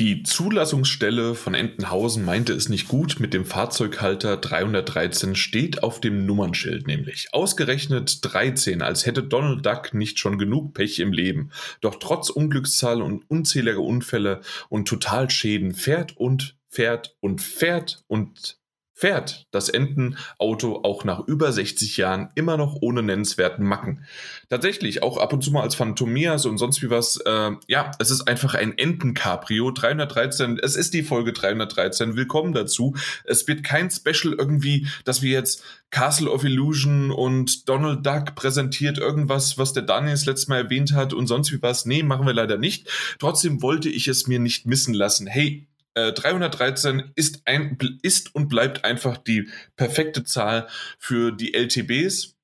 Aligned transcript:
Die 0.00 0.22
Zulassungsstelle 0.22 1.34
von 1.34 1.52
Entenhausen 1.52 2.24
meinte 2.24 2.54
es 2.54 2.70
nicht 2.70 2.88
gut 2.88 3.20
mit 3.20 3.34
dem 3.34 3.44
Fahrzeughalter 3.44 4.38
313 4.38 5.34
steht 5.34 5.82
auf 5.82 6.00
dem 6.00 6.24
Nummernschild 6.24 6.86
nämlich. 6.86 7.28
Ausgerechnet 7.32 8.20
13, 8.22 8.80
als 8.80 9.04
hätte 9.04 9.22
Donald 9.22 9.66
Duck 9.66 9.92
nicht 9.92 10.18
schon 10.18 10.38
genug 10.38 10.72
Pech 10.72 11.00
im 11.00 11.12
Leben. 11.12 11.50
Doch 11.82 11.96
trotz 11.96 12.30
Unglückszahl 12.30 13.02
und 13.02 13.30
unzähliger 13.30 13.82
Unfälle 13.82 14.40
und 14.70 14.88
Totalschäden 14.88 15.74
fährt 15.74 16.16
und 16.16 16.56
fährt 16.70 17.14
und 17.20 17.42
fährt 17.42 18.02
und 18.08 18.58
fährt 19.00 19.46
das 19.50 19.70
Entenauto 19.70 20.80
auch 20.82 21.04
nach 21.04 21.26
über 21.26 21.50
60 21.50 21.96
Jahren 21.96 22.28
immer 22.34 22.58
noch 22.58 22.76
ohne 22.82 23.02
nennenswerten 23.02 23.64
Macken. 23.64 24.04
Tatsächlich, 24.50 25.02
auch 25.02 25.16
ab 25.16 25.32
und 25.32 25.42
zu 25.42 25.50
mal 25.52 25.62
als 25.62 25.74
Phantomias 25.74 26.44
und 26.44 26.58
sonst 26.58 26.82
wie 26.82 26.90
was, 26.90 27.16
äh, 27.24 27.52
ja, 27.66 27.92
es 27.98 28.10
ist 28.10 28.28
einfach 28.28 28.54
ein 28.54 28.76
Enten-Cabrio 28.76 29.70
313, 29.70 30.60
es 30.62 30.76
ist 30.76 30.92
die 30.92 31.02
Folge 31.02 31.32
313, 31.32 32.14
willkommen 32.14 32.52
dazu. 32.52 32.94
Es 33.24 33.48
wird 33.48 33.64
kein 33.64 33.90
Special 33.90 34.34
irgendwie, 34.38 34.86
dass 35.06 35.22
wir 35.22 35.30
jetzt 35.30 35.64
Castle 35.90 36.30
of 36.30 36.44
Illusion 36.44 37.10
und 37.10 37.70
Donald 37.70 38.04
Duck 38.04 38.34
präsentiert 38.34 38.98
irgendwas, 38.98 39.56
was 39.56 39.72
der 39.72 39.82
Daniel 39.82 40.12
das 40.12 40.26
letzte 40.26 40.50
Mal 40.50 40.64
erwähnt 40.64 40.92
hat 40.92 41.14
und 41.14 41.26
sonst 41.26 41.50
wie 41.52 41.62
was. 41.62 41.86
Nee, 41.86 42.02
machen 42.02 42.26
wir 42.26 42.34
leider 42.34 42.58
nicht. 42.58 42.88
Trotzdem 43.18 43.62
wollte 43.62 43.88
ich 43.88 44.08
es 44.08 44.26
mir 44.26 44.40
nicht 44.40 44.66
missen 44.66 44.92
lassen. 44.92 45.26
Hey, 45.26 45.69
313 45.94 47.00
äh, 47.00 47.04
ist, 47.14 47.42
ein, 47.44 47.76
ist 48.02 48.34
und 48.34 48.48
bleibt 48.48 48.84
einfach 48.84 49.16
die 49.16 49.48
perfekte 49.76 50.24
Zahl 50.24 50.68
für 50.98 51.32
die 51.32 51.54
LTBs. 51.54 52.36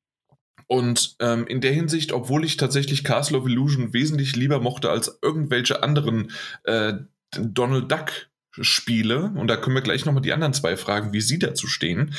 Und 0.68 1.16
ähm, 1.20 1.46
in 1.46 1.60
der 1.60 1.72
Hinsicht, 1.72 2.12
obwohl 2.12 2.44
ich 2.44 2.56
tatsächlich 2.56 3.04
Castle 3.04 3.38
of 3.38 3.46
Illusion 3.46 3.92
wesentlich 3.92 4.34
lieber 4.34 4.60
mochte 4.60 4.90
als 4.90 5.18
irgendwelche 5.22 5.82
anderen 5.82 6.32
äh, 6.64 6.94
Donald 7.30 7.90
Duck 7.90 8.28
Spiele, 8.60 9.32
und 9.36 9.48
da 9.48 9.56
können 9.56 9.76
wir 9.76 9.82
gleich 9.82 10.06
nochmal 10.06 10.22
die 10.22 10.32
anderen 10.32 10.54
zwei 10.54 10.76
fragen, 10.76 11.12
wie 11.12 11.20
sie 11.20 11.38
dazu 11.38 11.66
stehen, 11.66 12.14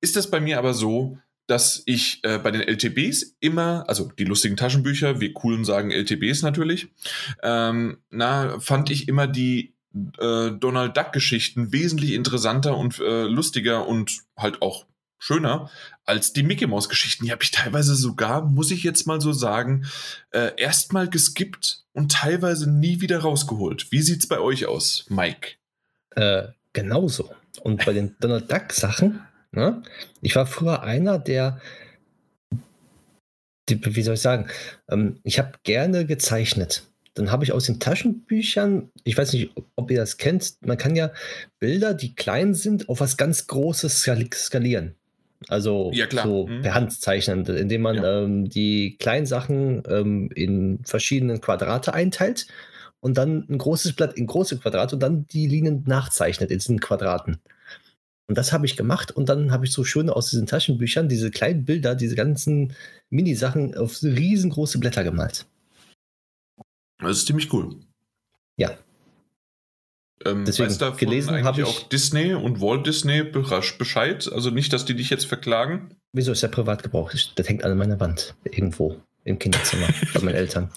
ist 0.00 0.16
das 0.16 0.30
bei 0.30 0.40
mir 0.40 0.58
aber 0.58 0.74
so, 0.74 1.18
dass 1.46 1.82
ich 1.86 2.20
äh, 2.24 2.38
bei 2.38 2.50
den 2.50 2.60
LTBs 2.60 3.36
immer, 3.40 3.84
also 3.88 4.10
die 4.18 4.24
lustigen 4.24 4.56
Taschenbücher, 4.56 5.20
wir 5.20 5.32
coolen 5.32 5.64
sagen 5.64 5.90
LTBs 5.90 6.42
natürlich, 6.42 6.88
ähm, 7.42 7.98
na, 8.10 8.60
fand 8.60 8.90
ich 8.90 9.08
immer 9.08 9.26
die 9.26 9.74
äh, 9.94 10.50
Donald 10.50 10.96
Duck-Geschichten 10.96 11.72
wesentlich 11.72 12.12
interessanter 12.12 12.76
und 12.76 12.98
äh, 12.98 13.24
lustiger 13.24 13.86
und 13.86 14.18
halt 14.36 14.62
auch 14.62 14.86
schöner 15.18 15.70
als 16.04 16.32
die 16.32 16.42
Mickey 16.42 16.66
Mouse-Geschichten. 16.66 17.24
Die 17.24 17.32
habe 17.32 17.42
ich 17.42 17.50
teilweise 17.50 17.94
sogar, 17.94 18.42
muss 18.42 18.70
ich 18.70 18.82
jetzt 18.82 19.06
mal 19.06 19.20
so 19.20 19.32
sagen, 19.32 19.86
äh, 20.30 20.52
erstmal 20.56 21.08
geskippt 21.08 21.84
und 21.92 22.12
teilweise 22.12 22.70
nie 22.70 23.00
wieder 23.00 23.20
rausgeholt. 23.20 23.90
Wie 23.90 24.02
sieht's 24.02 24.28
bei 24.28 24.38
euch 24.38 24.66
aus, 24.66 25.06
Mike? 25.08 25.56
Äh, 26.14 26.48
genauso. 26.72 27.34
Und 27.62 27.84
bei 27.84 27.92
den 27.92 28.16
Donald 28.20 28.50
Duck-Sachen, 28.50 29.20
ne? 29.50 29.82
ich 30.20 30.36
war 30.36 30.46
früher 30.46 30.82
einer, 30.82 31.18
der 31.18 31.60
die, 33.68 33.96
wie 33.96 34.02
soll 34.02 34.14
ich 34.14 34.20
sagen, 34.20 34.48
ähm, 34.88 35.20
ich 35.24 35.38
habe 35.38 35.52
gerne 35.62 36.06
gezeichnet. 36.06 36.84
Dann 37.18 37.30
habe 37.30 37.44
ich 37.44 37.52
aus 37.52 37.64
den 37.64 37.80
Taschenbüchern, 37.80 38.90
ich 39.04 39.18
weiß 39.18 39.32
nicht, 39.32 39.52
ob 39.76 39.90
ihr 39.90 39.98
das 39.98 40.16
kennt, 40.16 40.54
man 40.64 40.78
kann 40.78 40.96
ja 40.96 41.10
Bilder, 41.58 41.94
die 41.94 42.14
klein 42.14 42.54
sind, 42.54 42.88
auf 42.88 43.00
was 43.00 43.16
ganz 43.16 43.46
Großes 43.46 44.06
skalieren. 44.32 44.94
Also 45.46 45.90
ja, 45.92 46.06
so 46.10 46.46
mhm. 46.46 46.62
per 46.62 46.74
Hand 46.74 46.92
zeichnen, 46.92 47.46
indem 47.46 47.82
man 47.82 47.96
ja. 47.96 48.22
ähm, 48.22 48.48
die 48.48 48.96
kleinen 48.98 49.26
Sachen 49.26 49.82
ähm, 49.88 50.30
in 50.34 50.80
verschiedene 50.84 51.38
Quadrate 51.38 51.94
einteilt 51.94 52.48
und 53.00 53.16
dann 53.18 53.46
ein 53.48 53.58
großes 53.58 53.92
Blatt 53.92 54.14
in 54.14 54.26
große 54.26 54.58
Quadrate 54.58 54.96
und 54.96 55.00
dann 55.00 55.26
die 55.28 55.46
Linien 55.46 55.84
nachzeichnet 55.86 56.50
in 56.50 56.58
diesen 56.58 56.80
Quadraten. 56.80 57.38
Und 58.26 58.36
das 58.36 58.52
habe 58.52 58.66
ich 58.66 58.76
gemacht 58.76 59.10
und 59.10 59.28
dann 59.28 59.52
habe 59.52 59.64
ich 59.64 59.72
so 59.72 59.84
schön 59.84 60.10
aus 60.10 60.30
diesen 60.30 60.46
Taschenbüchern 60.46 61.08
diese 61.08 61.30
kleinen 61.30 61.64
Bilder, 61.64 61.94
diese 61.94 62.16
ganzen 62.16 62.74
Mini-Sachen 63.08 63.74
auf 63.76 64.02
riesengroße 64.02 64.78
Blätter 64.78 65.04
gemalt. 65.04 65.46
Das 66.98 67.18
ist 67.18 67.26
ziemlich 67.26 67.52
cool. 67.52 67.76
Ja. 68.56 68.76
Ähm, 70.24 70.44
Deswegen 70.44 70.68
weißt 70.68 70.82
davon 70.82 70.98
gelesen 70.98 71.44
habe 71.44 71.60
ich 71.60 71.66
auch 71.66 71.88
Disney 71.88 72.34
und 72.34 72.60
Walt 72.60 72.86
Disney 72.86 73.22
Bescheid. 73.22 74.30
Also 74.32 74.50
nicht, 74.50 74.72
dass 74.72 74.84
die 74.84 74.94
dich 74.94 75.10
jetzt 75.10 75.26
verklagen. 75.26 75.94
Wieso 76.12 76.32
ist 76.32 76.42
der 76.42 76.48
Privatgebrauch? 76.48 77.12
Das 77.36 77.48
hängt 77.48 77.64
an 77.64 77.76
meiner 77.78 78.00
Wand 78.00 78.34
irgendwo 78.44 79.00
im 79.24 79.38
Kinderzimmer 79.38 79.88
bei 80.14 80.20
meinen 80.20 80.34
Eltern. 80.34 80.70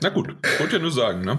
Na 0.00 0.08
gut, 0.08 0.34
wollte 0.58 0.76
ja 0.76 0.82
nur 0.82 0.90
sagen, 0.90 1.24
ne? 1.24 1.38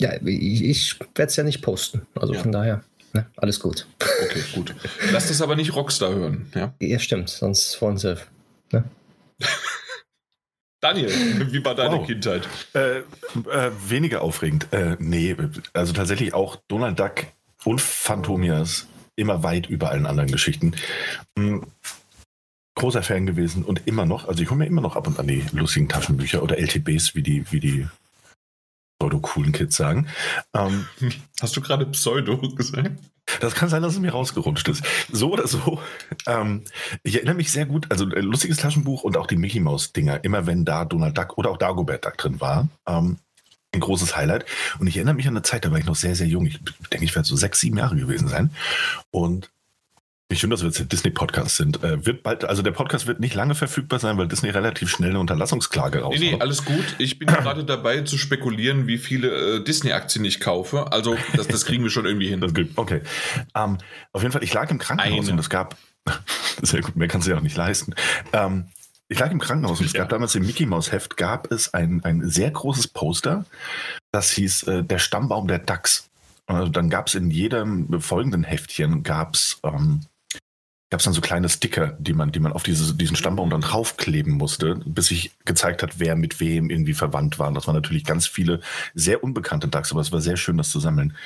Ja, 0.00 0.14
ich, 0.24 0.64
ich 0.64 1.00
werde 1.00 1.28
es 1.28 1.36
ja 1.36 1.44
nicht 1.44 1.60
posten. 1.60 2.06
Also 2.14 2.34
ja. 2.34 2.40
von 2.40 2.52
daher, 2.52 2.84
ne? 3.12 3.26
alles 3.36 3.60
gut. 3.60 3.86
Okay, 4.24 4.42
gut. 4.54 4.74
Lass 5.12 5.28
das 5.28 5.42
aber 5.42 5.54
nicht 5.54 5.74
Rockstar 5.74 6.14
hören, 6.14 6.50
ja? 6.54 6.74
Ja, 6.80 6.98
stimmt, 6.98 7.28
sonst 7.28 7.80
wollen 7.82 7.98
sie. 7.98 8.16
Ne? 8.72 8.84
Daniel, 10.82 11.10
wie 11.52 11.64
war 11.64 11.74
deine 11.74 11.98
wow. 11.98 12.06
Kindheit? 12.06 12.48
Äh, 12.74 12.98
äh, 12.98 13.70
weniger 13.88 14.22
aufregend. 14.22 14.66
Äh, 14.72 14.96
nee, 14.98 15.36
also 15.72 15.92
tatsächlich 15.92 16.34
auch 16.34 16.56
Donald 16.68 16.98
Duck 16.98 17.26
und 17.64 17.80
Phantomias 17.80 18.88
immer 19.14 19.44
weit 19.44 19.68
über 19.68 19.90
allen 19.90 20.06
anderen 20.06 20.30
Geschichten. 20.30 20.74
Mhm. 21.36 21.66
Großer 22.74 23.02
Fan 23.02 23.26
gewesen 23.26 23.64
und 23.64 23.86
immer 23.86 24.06
noch, 24.06 24.26
also 24.26 24.42
ich 24.42 24.48
komme 24.48 24.64
mir 24.64 24.66
immer 24.66 24.80
noch 24.80 24.96
ab 24.96 25.06
und 25.06 25.18
an 25.20 25.26
die 25.26 25.44
lustigen 25.52 25.88
Taschenbücher 25.88 26.42
oder 26.42 26.58
LTBs, 26.58 27.14
wie 27.14 27.22
die, 27.22 27.44
wie 27.52 27.60
die 27.60 27.86
pseudo-coolen 29.02 29.52
Kids 29.52 29.76
sagen. 29.76 30.06
Ähm, 30.54 30.86
Hast 31.40 31.56
du 31.56 31.60
gerade 31.60 31.86
Pseudo 31.86 32.38
gesagt? 32.54 32.90
Das 33.40 33.54
kann 33.54 33.68
sein, 33.68 33.82
dass 33.82 33.94
es 33.94 34.00
mir 34.00 34.12
rausgerutscht 34.12 34.68
ist. 34.68 34.84
So 35.10 35.32
oder 35.32 35.46
so. 35.46 35.80
Ähm, 36.26 36.62
ich 37.02 37.16
erinnere 37.16 37.34
mich 37.34 37.50
sehr 37.50 37.66
gut, 37.66 37.86
also 37.90 38.04
ein 38.04 38.12
äh, 38.12 38.20
lustiges 38.20 38.58
Taschenbuch 38.58 39.04
und 39.04 39.16
auch 39.16 39.26
die 39.26 39.36
Mickey 39.36 39.60
Mouse-Dinger, 39.60 40.22
immer 40.24 40.46
wenn 40.46 40.64
da 40.64 40.84
Donald 40.84 41.16
Duck 41.16 41.38
oder 41.38 41.50
auch 41.50 41.56
Dagobert 41.56 42.04
Duck 42.04 42.16
drin 42.18 42.40
war. 42.40 42.68
Ähm, 42.86 43.18
ein 43.74 43.80
großes 43.80 44.16
Highlight. 44.16 44.44
Und 44.78 44.86
ich 44.86 44.96
erinnere 44.96 45.14
mich 45.14 45.26
an 45.26 45.34
eine 45.34 45.42
Zeit, 45.42 45.64
da 45.64 45.70
war 45.70 45.78
ich 45.78 45.86
noch 45.86 45.96
sehr, 45.96 46.14
sehr 46.14 46.26
jung. 46.26 46.46
Ich 46.46 46.60
denke, 46.92 47.04
ich 47.04 47.14
werde 47.14 47.26
so 47.26 47.36
sechs, 47.36 47.58
sieben 47.58 47.78
Jahre 47.78 47.96
gewesen 47.96 48.28
sein. 48.28 48.50
Und 49.10 49.50
ich 50.32 50.40
finde, 50.40 50.54
dass 50.54 50.62
wir 50.62 50.70
jetzt 50.70 50.92
Disney-Podcast 50.92 51.56
sind. 51.56 51.82
Äh, 51.82 52.04
wird 52.04 52.22
bald, 52.22 52.44
also 52.44 52.62
der 52.62 52.72
Podcast 52.72 53.06
wird 53.06 53.20
nicht 53.20 53.34
lange 53.34 53.54
verfügbar 53.54 53.98
sein, 53.98 54.18
weil 54.18 54.28
Disney 54.28 54.50
relativ 54.50 54.90
schnell 54.90 55.10
eine 55.10 55.20
Unterlassungsklage 55.20 56.00
raushaut. 56.00 56.20
Nee, 56.20 56.32
nee, 56.32 56.40
alles 56.40 56.64
gut. 56.64 56.94
Ich 56.98 57.18
bin 57.18 57.28
gerade 57.28 57.64
dabei 57.64 58.00
zu 58.02 58.18
spekulieren, 58.18 58.86
wie 58.86 58.98
viele 58.98 59.56
äh, 59.56 59.64
Disney-Aktien 59.64 60.24
ich 60.24 60.40
kaufe. 60.40 60.92
Also, 60.92 61.16
das, 61.36 61.48
das 61.48 61.64
kriegen 61.64 61.82
wir 61.82 61.90
schon 61.90 62.06
irgendwie 62.06 62.28
hin. 62.28 62.40
Das 62.40 62.54
gibt, 62.54 62.78
okay. 62.78 63.02
Um, 63.54 63.62
ähm, 63.62 63.78
auf 64.12 64.22
jeden 64.22 64.32
Fall, 64.32 64.42
ich 64.42 64.52
lag 64.52 64.70
im 64.70 64.78
Krankenhaus 64.78 65.24
Eine. 65.24 65.32
und 65.32 65.38
es 65.38 65.50
gab, 65.50 65.76
sehr 66.62 66.80
gut, 66.80 66.96
mehr 66.96 67.08
kannst 67.08 67.26
du 67.26 67.32
ja 67.32 67.38
auch 67.38 67.42
nicht 67.42 67.56
leisten. 67.56 67.94
Um, 68.32 68.40
ähm, 68.40 68.64
ich 69.08 69.18
lag 69.18 69.30
im 69.30 69.40
Krankenhaus 69.40 69.78
und 69.78 69.86
es 69.86 69.92
gab 69.92 70.08
damals 70.08 70.34
im 70.36 70.46
Mickey 70.46 70.64
Mouse 70.64 70.90
Heft 70.90 71.18
gab 71.18 71.52
es 71.52 71.74
ein, 71.74 72.02
ein 72.02 72.30
sehr 72.30 72.50
großes 72.50 72.88
Poster, 72.88 73.44
das 74.10 74.30
hieß 74.30 74.62
äh, 74.62 74.84
Der 74.84 74.98
Stammbaum 74.98 75.48
der 75.48 75.58
DAX. 75.58 76.08
Also 76.46 76.70
dann 76.70 76.88
gab 76.90 77.08
es 77.08 77.14
in 77.14 77.30
jedem 77.30 78.00
folgenden 78.00 78.42
Heftchen 78.42 79.02
gab 79.02 79.34
es 79.34 79.60
ähm, 79.64 80.00
gab 80.92 81.00
es 81.00 81.04
dann 81.04 81.14
so 81.14 81.22
kleine 81.22 81.48
Sticker, 81.48 81.96
die 81.98 82.12
man, 82.12 82.32
die 82.32 82.38
man 82.38 82.52
auf 82.52 82.64
diese, 82.64 82.94
diesen 82.94 83.16
Stammbaum 83.16 83.48
dann 83.48 83.62
draufkleben 83.62 84.34
musste, 84.34 84.74
bis 84.84 85.06
sich 85.06 85.30
gezeigt 85.46 85.82
hat, 85.82 85.98
wer 85.98 86.16
mit 86.16 86.38
wem 86.38 86.68
irgendwie 86.68 86.92
verwandt 86.92 87.38
war. 87.38 87.48
Und 87.48 87.54
das 87.54 87.66
waren 87.66 87.74
natürlich 87.74 88.04
ganz 88.04 88.26
viele 88.26 88.60
sehr 88.92 89.24
unbekannte 89.24 89.68
Ducks, 89.68 89.90
aber 89.90 90.02
es 90.02 90.12
war 90.12 90.20
sehr 90.20 90.36
schön, 90.36 90.58
das 90.58 90.68
zu 90.68 90.80
sammeln. 90.80 91.16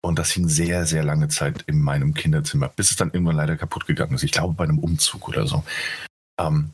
Und 0.00 0.18
das 0.18 0.32
hing 0.32 0.48
sehr, 0.48 0.86
sehr 0.86 1.04
lange 1.04 1.28
Zeit 1.28 1.62
in 1.68 1.80
meinem 1.80 2.14
Kinderzimmer, 2.14 2.68
bis 2.74 2.90
es 2.90 2.96
dann 2.96 3.12
irgendwann 3.12 3.36
leider 3.36 3.56
kaputt 3.56 3.86
gegangen 3.86 4.12
ist. 4.12 4.24
Ich 4.24 4.32
glaube, 4.32 4.54
bei 4.54 4.64
einem 4.64 4.80
Umzug 4.80 5.28
oder 5.28 5.46
so. 5.46 5.62
Ähm, 6.40 6.70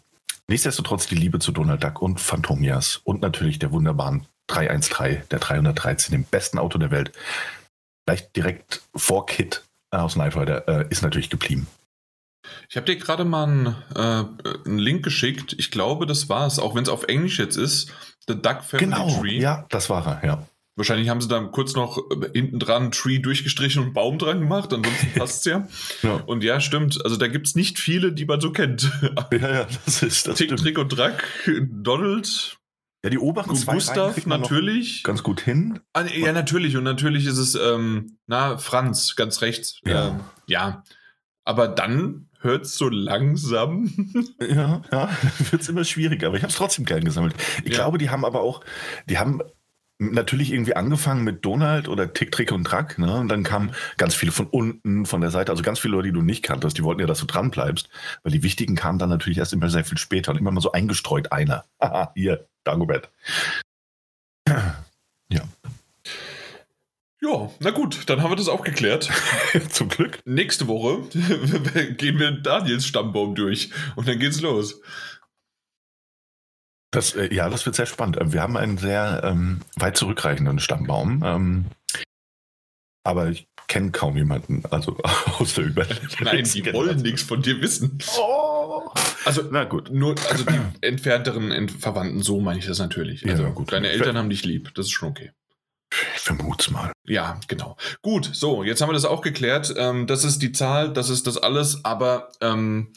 nichtsdestotrotz 0.48 1.06
die 1.06 1.16
Liebe 1.16 1.41
zu 1.41 1.53
Donald 1.53 1.84
Duck 1.84 2.00
und 2.00 2.19
Phantomias 2.19 3.03
und 3.04 3.20
natürlich 3.20 3.58
der 3.58 3.72
wunderbaren 3.72 4.25
313, 4.47 5.25
der 5.31 5.38
313, 5.38 6.12
dem 6.12 6.25
besten 6.25 6.58
Auto 6.58 6.78
der 6.78 6.91
Welt. 6.91 7.12
Vielleicht 8.06 8.34
direkt 8.34 8.81
vor 8.96 9.26
Kit 9.26 9.64
aus 9.90 10.14
Knight 10.14 10.34
Rider 10.34 10.67
äh, 10.67 10.87
ist 10.88 11.02
natürlich 11.02 11.28
geblieben. 11.28 11.67
Ich 12.69 12.77
habe 12.77 12.87
dir 12.87 12.97
gerade 12.97 13.25
mal 13.25 13.45
einen, 13.45 13.77
äh, 13.95 14.25
einen, 14.67 14.79
Link 14.79 15.05
geschickt. 15.05 15.55
Ich 15.59 15.71
glaube, 15.71 16.06
das 16.06 16.29
war 16.29 16.47
es, 16.47 16.59
auch 16.59 16.75
wenn 16.75 16.83
es 16.83 16.89
auf 16.89 17.05
Englisch 17.05 17.39
jetzt 17.39 17.56
ist. 17.56 17.93
The 18.27 18.35
Duck 18.35 18.62
Family 18.62 18.91
genau, 18.91 19.21
Tree. 19.21 19.41
Ja, 19.41 19.67
das 19.71 19.89
war 19.91 20.06
er, 20.06 20.27
ja. 20.27 20.49
Wahrscheinlich 20.79 21.09
haben 21.09 21.21
sie 21.21 21.27
da 21.27 21.41
kurz 21.41 21.75
noch 21.75 21.99
äh, 21.99 22.31
hinten 22.33 22.61
dran 22.61 22.93
Tree 22.93 23.19
durchgestrichen 23.19 23.83
und 23.83 23.95
Baum 23.95 24.17
dran 24.17 24.39
gemacht, 24.39 24.73
ansonsten 24.73 25.12
passt 25.19 25.39
es 25.39 25.45
ja. 25.45 25.69
ja. 26.03 26.23
Und 26.27 26.45
ja, 26.45 26.61
stimmt. 26.61 27.05
Also 27.05 27.17
da 27.17 27.27
gibt 27.27 27.49
es 27.49 27.56
nicht 27.56 27.81
viele, 27.81 28.12
die 28.12 28.27
man 28.27 28.41
so 28.41 28.53
kennt. 28.53 28.91
Ja, 29.33 29.53
ja, 29.53 29.67
das 29.85 30.03
ist 30.03 30.29
das. 30.29 30.37
Tick, 30.37 30.56
Trick 30.56 30.79
und 30.79 30.89
Drack, 30.89 31.25
Donald. 31.69 32.59
Ja, 33.05 33.11
die 33.11 33.19
oberen 33.19 33.55
zwei 33.56 33.75
Gustav 33.75 34.27
natürlich. 34.27 35.03
Ganz 35.03 35.23
gut 35.23 35.41
hin. 35.41 35.81
Ah, 35.93 36.05
ja, 36.06 36.33
natürlich. 36.33 36.77
Und 36.77 36.85
natürlich 36.85 37.27
ist 37.27 37.39
es, 37.39 37.55
ähm, 37.55 38.19
na, 38.27 38.59
Franz, 38.59 39.17
ganz 39.17 39.43
rechts. 39.43 39.81
Ja. 39.85 40.09
Ähm, 40.09 40.21
ja. 40.47 40.85
Aber 41.49 41.67
dann 41.67 42.29
hört 42.41 42.67
so 42.67 42.91
langsam. 42.91 43.91
Ja, 44.41 44.83
ja, 44.93 45.09
wird 45.50 45.62
es 45.62 45.69
immer 45.71 45.85
schwieriger, 45.85 46.27
aber 46.27 46.37
ich 46.37 46.43
habe 46.43 46.50
es 46.50 46.56
trotzdem 46.56 46.85
gern 46.85 47.03
gesammelt. 47.05 47.35
Ich 47.65 47.71
ja. 47.73 47.77
glaube, 47.77 47.97
die 47.97 48.11
haben 48.11 48.27
aber 48.27 48.43
auch, 48.43 48.62
die 49.09 49.19
haben 49.19 49.41
natürlich 49.99 50.53
irgendwie 50.53 50.77
angefangen 50.77 51.25
mit 51.25 51.45
Donald 51.47 51.89
oder 51.89 52.12
Tick, 52.12 52.33
Trick 52.33 52.53
und 52.53 52.65
Track, 52.65 52.99
ne? 52.99 53.19
Und 53.19 53.29
dann 53.29 53.45
kamen 53.45 53.73
ganz 53.97 54.15
viele 54.15 54.31
von 54.31 54.47
unten, 54.47 55.06
von 55.06 55.23
der 55.23 55.31
Seite, 55.31 55.50
also 55.50 55.62
ganz 55.62 55.79
viele 55.79 55.93
Leute, 55.93 56.09
die 56.09 56.15
du 56.15 56.23
nicht 56.23 56.43
kanntest, 56.43 56.77
die 56.77 56.85
wollten 56.85 57.00
ja, 57.00 57.06
dass 57.06 57.21
du 57.21 57.27
dran 57.27 57.50
bleibst, 57.50 57.89
weil 58.23 58.33
die 58.33 58.43
wichtigen 58.43 58.77
kamen 58.77 58.99
dann 58.99 59.09
natürlich 59.09 59.39
erst 59.39 59.55
immer 59.55 59.71
sehr 59.71 59.85
viel 59.85 59.99
später 59.99 60.33
und 60.33 60.39
immer 60.39 60.50
mal 60.50 60.61
so 60.61 60.73
eingestreut 60.73 61.33
einer. 61.33 61.65
Haha, 61.81 62.12
hier, 62.15 62.47
Dagobert. 62.65 63.11
Ja. 65.31 65.43
Ja, 67.28 67.50
na 67.60 67.70
gut, 67.70 68.08
dann 68.08 68.22
haben 68.22 68.30
wir 68.30 68.36
das 68.36 68.48
auch 68.48 68.64
geklärt. 68.64 69.10
Zum 69.70 69.88
Glück. 69.88 70.20
Nächste 70.25 70.66
Woche 70.66 71.02
gehen 71.96 72.19
wir 72.19 72.30
Daniels 72.32 72.86
Stammbaum 72.86 73.34
durch 73.34 73.70
und 73.96 74.08
dann 74.08 74.19
geht's 74.19 74.40
los. 74.40 74.80
Das, 76.90 77.14
äh, 77.14 77.32
ja, 77.34 77.50
das 77.50 77.66
wird 77.66 77.76
sehr 77.76 77.86
spannend. 77.86 78.16
Wir 78.32 78.40
haben 78.40 78.56
einen 78.56 78.78
sehr 78.78 79.20
ähm, 79.25 79.60
weit 79.76 79.96
zurückreichenden 79.98 80.58
Stammbaum. 80.58 81.22
Ähm, 81.22 81.64
aber 83.04 83.28
ich 83.28 83.46
kenne 83.66 83.90
kaum 83.90 84.16
jemanden, 84.16 84.62
also 84.70 84.96
aus 85.38 85.54
der 85.54 85.66
Überlegung. 85.66 86.08
Nein, 86.20 86.44
die 86.44 86.72
wollen 86.72 87.02
nichts 87.02 87.22
von 87.22 87.42
dir 87.42 87.60
wissen. 87.60 87.98
Oh. 88.19 88.88
Also, 89.26 89.42
na 89.50 89.64
gut. 89.64 89.90
Nur, 89.90 90.14
also 90.30 90.44
die 90.44 90.58
entfernteren 90.80 91.69
Verwandten, 91.69 92.22
so 92.22 92.40
meine 92.40 92.58
ich 92.58 92.66
das 92.66 92.78
natürlich. 92.78 93.28
Also, 93.28 93.42
ja, 93.42 93.50
gut. 93.50 93.70
Deine 93.70 93.90
Eltern 93.90 94.16
haben 94.16 94.30
dich 94.30 94.46
lieb, 94.46 94.72
das 94.75 94.86
ist 94.86 94.92
schon 94.92 95.10
okay. 95.10 95.32
Ich 95.90 96.20
vermute 96.20 96.73
mal. 96.73 96.93
Ja, 97.06 97.40
genau. 97.49 97.76
Gut, 98.02 98.31
so, 98.32 98.62
jetzt 98.62 98.81
haben 98.81 98.90
wir 98.90 98.94
das 98.94 99.06
auch 99.06 99.23
geklärt. 99.23 99.73
Ähm, 99.76 100.06
das 100.06 100.25
ist 100.25 100.40
die 100.40 100.52
Zahl, 100.52 100.93
das 100.93 101.08
ist 101.08 101.26
das 101.26 101.38
alles, 101.38 101.85
aber 101.85 102.31
ähm, 102.40 102.93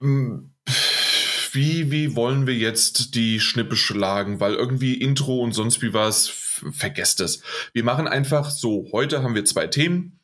wie, 0.00 1.90
wie 1.90 2.14
wollen 2.16 2.46
wir 2.46 2.54
jetzt 2.54 3.14
die 3.14 3.40
Schnippe 3.40 3.76
schlagen? 3.76 4.40
Weil 4.40 4.54
irgendwie 4.54 4.94
Intro 4.94 5.40
und 5.40 5.52
sonst 5.52 5.82
wie 5.82 5.92
was, 5.92 6.28
vergesst 6.28 7.20
es. 7.20 7.42
Wir 7.72 7.84
machen 7.84 8.06
einfach 8.06 8.50
so, 8.50 8.88
heute 8.92 9.22
haben 9.22 9.34
wir 9.34 9.44
zwei 9.44 9.66
Themen 9.66 10.20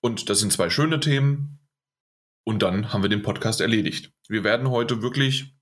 und 0.00 0.30
das 0.30 0.40
sind 0.40 0.52
zwei 0.52 0.70
schöne 0.70 1.00
Themen 1.00 1.58
und 2.44 2.62
dann 2.62 2.92
haben 2.92 3.02
wir 3.02 3.10
den 3.10 3.22
Podcast 3.22 3.60
erledigt. 3.60 4.12
Wir 4.28 4.44
werden 4.44 4.70
heute 4.70 5.02
wirklich 5.02 5.55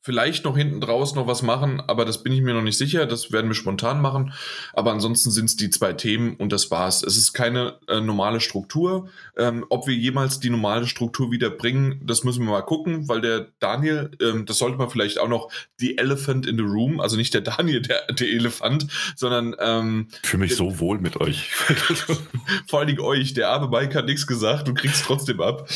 Vielleicht 0.00 0.44
noch 0.44 0.56
hinten 0.56 0.80
draus 0.80 1.14
noch 1.14 1.26
was 1.26 1.42
machen, 1.42 1.80
aber 1.80 2.06
das 2.06 2.22
bin 2.22 2.32
ich 2.32 2.40
mir 2.40 2.54
noch 2.54 2.62
nicht 2.62 2.78
sicher. 2.78 3.04
Das 3.04 3.32
werden 3.32 3.48
wir 3.48 3.54
spontan 3.54 4.00
machen. 4.00 4.32
Aber 4.72 4.92
ansonsten 4.92 5.30
sind 5.30 5.44
es 5.44 5.56
die 5.56 5.68
zwei 5.68 5.92
Themen 5.92 6.36
und 6.36 6.52
das 6.52 6.70
war's. 6.70 7.02
Es 7.02 7.16
ist 7.18 7.34
keine 7.34 7.78
äh, 7.86 8.00
normale 8.00 8.40
Struktur. 8.40 9.08
Ähm, 9.36 9.66
ob 9.68 9.86
wir 9.86 9.94
jemals 9.94 10.40
die 10.40 10.48
normale 10.48 10.86
Struktur 10.86 11.30
wieder 11.30 11.50
bringen, 11.50 12.00
das 12.02 12.24
müssen 12.24 12.44
wir 12.44 12.52
mal 12.52 12.62
gucken, 12.62 13.08
weil 13.08 13.20
der 13.20 13.48
Daniel, 13.58 14.10
ähm, 14.22 14.46
das 14.46 14.58
sollte 14.58 14.78
man 14.78 14.88
vielleicht 14.88 15.18
auch 15.20 15.28
noch, 15.28 15.50
die 15.80 15.98
Elephant 15.98 16.46
in 16.46 16.56
the 16.56 16.62
Room, 16.62 17.00
also 17.00 17.16
nicht 17.16 17.34
der 17.34 17.42
Daniel, 17.42 17.82
der, 17.82 18.06
der 18.06 18.28
Elefant, 18.28 18.86
sondern. 19.16 19.54
Ähm, 19.60 20.08
Für 20.22 20.38
mich 20.38 20.56
so 20.56 20.80
wohl 20.80 20.98
mit 20.98 21.20
euch. 21.20 21.50
vor 22.66 22.78
allen 22.78 22.88
Dingen 22.88 23.00
euch. 23.00 23.34
Der 23.34 23.50
arme 23.50 23.68
Mike 23.68 23.96
hat 23.96 24.06
nichts 24.06 24.26
gesagt, 24.26 24.66
du 24.66 24.74
kriegst 24.74 25.04
trotzdem 25.04 25.40
ab. 25.40 25.68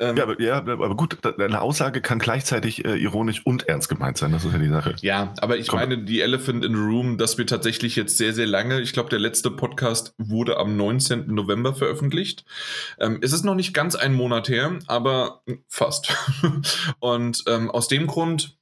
Ähm, 0.00 0.16
ja, 0.16 0.22
aber, 0.22 0.40
ja, 0.40 0.56
aber 0.56 0.96
gut, 0.96 1.18
deine 1.22 1.60
Aussage 1.60 2.00
kann 2.00 2.18
gleichzeitig 2.18 2.86
äh, 2.86 2.96
ironisch 2.96 3.44
und 3.44 3.68
ernst 3.68 3.90
gemeint 3.90 4.16
sein. 4.16 4.32
Das 4.32 4.46
ist 4.46 4.52
ja 4.52 4.58
die 4.58 4.68
Sache. 4.68 4.96
Ja, 5.02 5.34
aber 5.42 5.58
ich 5.58 5.68
Komm. 5.68 5.78
meine, 5.78 5.98
die 5.98 6.22
Elephant 6.22 6.64
in 6.64 6.74
the 6.74 6.80
Room, 6.80 7.18
dass 7.18 7.36
wir 7.36 7.46
tatsächlich 7.46 7.96
jetzt 7.96 8.16
sehr, 8.16 8.32
sehr 8.32 8.46
lange, 8.46 8.80
ich 8.80 8.94
glaube, 8.94 9.10
der 9.10 9.18
letzte 9.18 9.50
Podcast 9.50 10.14
wurde 10.16 10.56
am 10.56 10.74
19. 10.76 11.26
November 11.34 11.74
veröffentlicht. 11.74 12.46
Ähm, 12.98 13.18
es 13.20 13.32
ist 13.32 13.44
noch 13.44 13.54
nicht 13.54 13.74
ganz 13.74 13.94
ein 13.94 14.14
Monat 14.14 14.48
her, 14.48 14.78
aber 14.86 15.42
fast. 15.68 16.16
und 17.00 17.44
ähm, 17.46 17.70
aus 17.70 17.88
dem 17.88 18.06
Grund 18.06 18.56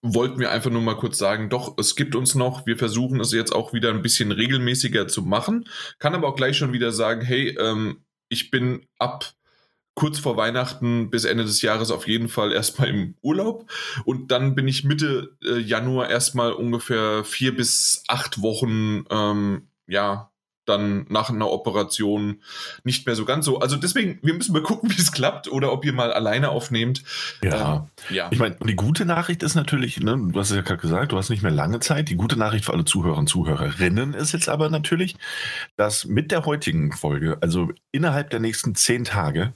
wollten 0.00 0.38
wir 0.38 0.50
einfach 0.50 0.70
nur 0.70 0.82
mal 0.82 0.96
kurz 0.96 1.18
sagen, 1.18 1.50
doch, 1.50 1.76
es 1.78 1.96
gibt 1.96 2.14
uns 2.14 2.34
noch, 2.34 2.66
wir 2.66 2.78
versuchen 2.78 3.20
es 3.20 3.32
jetzt 3.32 3.54
auch 3.54 3.74
wieder 3.74 3.90
ein 3.90 4.02
bisschen 4.02 4.32
regelmäßiger 4.32 5.06
zu 5.06 5.22
machen, 5.22 5.66
kann 5.98 6.14
aber 6.14 6.28
auch 6.28 6.36
gleich 6.36 6.56
schon 6.56 6.72
wieder 6.72 6.92
sagen, 6.92 7.22
hey, 7.22 7.56
ähm, 7.58 8.04
ich 8.28 8.50
bin 8.50 8.86
ab 8.98 9.34
kurz 9.94 10.18
vor 10.18 10.36
Weihnachten 10.36 11.10
bis 11.10 11.24
Ende 11.24 11.44
des 11.44 11.62
Jahres 11.62 11.90
auf 11.90 12.08
jeden 12.08 12.28
Fall 12.28 12.52
erstmal 12.52 12.88
im 12.88 13.14
Urlaub. 13.22 13.70
Und 14.04 14.30
dann 14.30 14.54
bin 14.54 14.68
ich 14.68 14.84
Mitte 14.84 15.36
äh, 15.42 15.58
Januar 15.58 16.10
erstmal 16.10 16.52
ungefähr 16.52 17.24
vier 17.24 17.54
bis 17.56 18.02
acht 18.08 18.42
Wochen, 18.42 19.04
ähm, 19.10 19.68
ja, 19.86 20.30
dann 20.66 21.06
nach 21.08 21.30
einer 21.30 21.50
Operation 21.50 22.40
nicht 22.84 23.06
mehr 23.06 23.14
so 23.14 23.24
ganz 23.24 23.44
so. 23.44 23.58
Also 23.58 23.76
deswegen, 23.76 24.18
wir 24.22 24.34
müssen 24.34 24.52
mal 24.52 24.62
gucken, 24.62 24.90
wie 24.96 25.00
es 25.00 25.12
klappt 25.12 25.48
oder 25.48 25.72
ob 25.72 25.84
ihr 25.84 25.92
mal 25.92 26.12
alleine 26.12 26.50
aufnehmt. 26.50 27.02
Ja. 27.42 27.86
Äh, 28.10 28.14
ja. 28.14 28.28
Ich 28.30 28.38
meine, 28.38 28.56
die 28.56 28.76
gute 28.76 29.04
Nachricht 29.04 29.42
ist 29.42 29.54
natürlich, 29.54 30.00
ne, 30.00 30.18
du 30.32 30.38
hast 30.38 30.50
es 30.50 30.56
ja 30.56 30.62
gerade 30.62 30.80
gesagt, 30.80 31.12
du 31.12 31.18
hast 31.18 31.30
nicht 31.30 31.42
mehr 31.42 31.52
lange 31.52 31.80
Zeit. 31.80 32.08
Die 32.08 32.16
gute 32.16 32.38
Nachricht 32.38 32.64
für 32.64 32.72
alle 32.72 32.84
Zuhörer 32.84 33.18
und 33.18 33.28
Zuhörerinnen 33.28 34.14
ist 34.14 34.32
jetzt 34.32 34.48
aber 34.48 34.70
natürlich, 34.70 35.16
dass 35.76 36.04
mit 36.06 36.30
der 36.30 36.46
heutigen 36.46 36.92
Folge, 36.92 37.38
also 37.40 37.70
innerhalb 37.92 38.30
der 38.30 38.40
nächsten 38.40 38.74
zehn 38.74 39.04
Tage, 39.04 39.52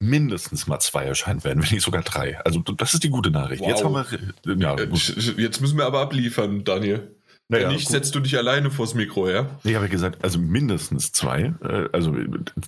mindestens 0.00 0.66
mal 0.66 0.80
zwei 0.80 1.04
erscheinen 1.04 1.44
werden, 1.44 1.62
wenn 1.62 1.70
nicht 1.70 1.84
sogar 1.84 2.02
drei. 2.02 2.40
Also 2.44 2.60
das 2.60 2.94
ist 2.94 3.04
die 3.04 3.10
gute 3.10 3.30
Nachricht. 3.30 3.60
Wow. 3.60 3.68
Jetzt 3.68 3.84
haben 3.84 3.94
wir. 3.94 4.56
Ja, 4.56 4.74
äh, 4.74 4.88
Jetzt 5.36 5.60
müssen 5.60 5.78
wir 5.78 5.86
aber 5.86 6.00
abliefern, 6.00 6.64
Daniel. 6.64 7.14
Naja, 7.48 7.66
Wenn 7.66 7.74
nicht, 7.74 7.86
gut. 7.86 7.92
setzt 7.92 8.14
du 8.14 8.20
dich 8.20 8.38
alleine 8.38 8.70
vors 8.70 8.94
Mikro, 8.94 9.28
ja? 9.28 9.58
Ich 9.64 9.74
habe 9.74 9.88
gesagt, 9.88 10.22
also 10.22 10.38
mindestens 10.38 11.10
zwei. 11.10 11.52
Äh, 11.62 11.88
also 11.92 12.14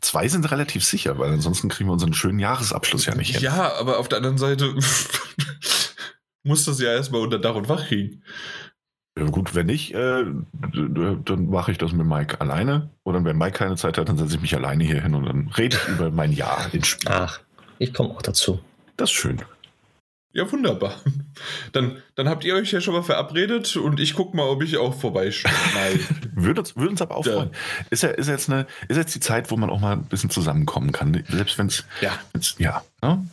zwei 0.01 0.27
sind 0.27 0.51
relativ 0.51 0.85
sicher, 0.85 1.19
weil 1.19 1.33
ansonsten 1.33 1.69
kriegen 1.69 1.89
wir 1.89 1.93
unseren 1.93 2.15
schönen 2.15 2.41
Jahresabschluss 2.41 3.07
ja 3.07 3.15
nicht 3.15 3.35
hin. 3.35 3.43
Ja, 3.45 3.75
aber 3.79 3.99
auf 3.99 4.09
der 4.09 4.19
anderen 4.19 4.39
Seite 4.39 4.75
muss 6.43 6.65
das 6.65 6.81
ja 6.81 6.93
erstmal 6.93 7.21
unter 7.21 7.39
Dach 7.39 7.55
und 7.55 7.69
Fach 7.69 7.87
kriegen. 7.87 8.25
Ja, 9.19 9.25
gut, 9.27 9.55
wenn 9.55 9.67
nicht, 9.67 9.95
äh, 9.95 10.25
dann 10.25 11.51
mache 11.51 11.71
ich 11.71 11.79
das 11.79 11.93
mit 11.93 12.07
Mike 12.07 12.41
alleine. 12.41 12.89
Oder 13.05 13.23
wenn 13.25 13.37
Mike 13.37 13.59
keine 13.59 13.77
Zeit 13.77 13.99
hat, 13.99 14.09
dann 14.09 14.17
setze 14.17 14.37
ich 14.37 14.41
mich 14.41 14.55
alleine 14.55 14.85
hier 14.85 15.03
hin 15.03 15.15
und 15.15 15.27
dann 15.27 15.49
rede 15.49 15.77
ich 15.77 15.89
über 15.89 16.11
mein 16.11 16.33
Jahr 16.33 16.73
in 16.73 16.83
Spiel. 16.83 17.11
Ach, 17.13 17.41
ich 17.79 17.93
komme 17.93 18.11
auch 18.11 18.23
dazu. 18.23 18.61
Das 18.97 19.11
ist 19.11 19.17
schön. 19.17 19.43
Ja, 20.35 20.51
wunderbar. 20.51 20.95
Dann, 21.73 21.99
dann 22.15 22.29
habt 22.29 22.45
ihr 22.45 22.55
euch 22.55 22.73
ja 22.73 22.81
schon 22.81 22.95
mal 22.95 23.03
verabredet 23.03 23.77
und 23.77 24.01
ich 24.01 24.15
gucke 24.15 24.35
mal, 24.35 24.45
ob 24.45 24.63
ich 24.63 24.79
auch 24.79 24.95
vorbeischaue. 24.95 25.53
würde, 26.35 26.61
uns, 26.61 26.75
würde 26.75 26.91
uns 26.91 27.03
aber 27.03 27.17
auch 27.17 27.25
freuen. 27.25 27.51
Ist 27.91 28.03
ja, 28.03 28.09
ist, 28.11 28.29
jetzt 28.29 28.49
eine, 28.49 28.67
ist 28.89 28.97
jetzt 28.97 29.15
die 29.15 29.21
Zeit, 29.21 29.51
wo 29.51 29.57
man 29.57 29.69
auch 29.69 29.81
mal 29.81 29.93
ein 29.93 30.05
bisschen 30.05 30.31
zusammenkommen 30.31 30.93
kann. 30.93 31.23
Selbst 31.29 31.59
wenn 31.59 31.67
es. 31.67 31.85
Ja. 32.01 32.13
Ja. 32.59 32.83
Ne? 33.03 33.27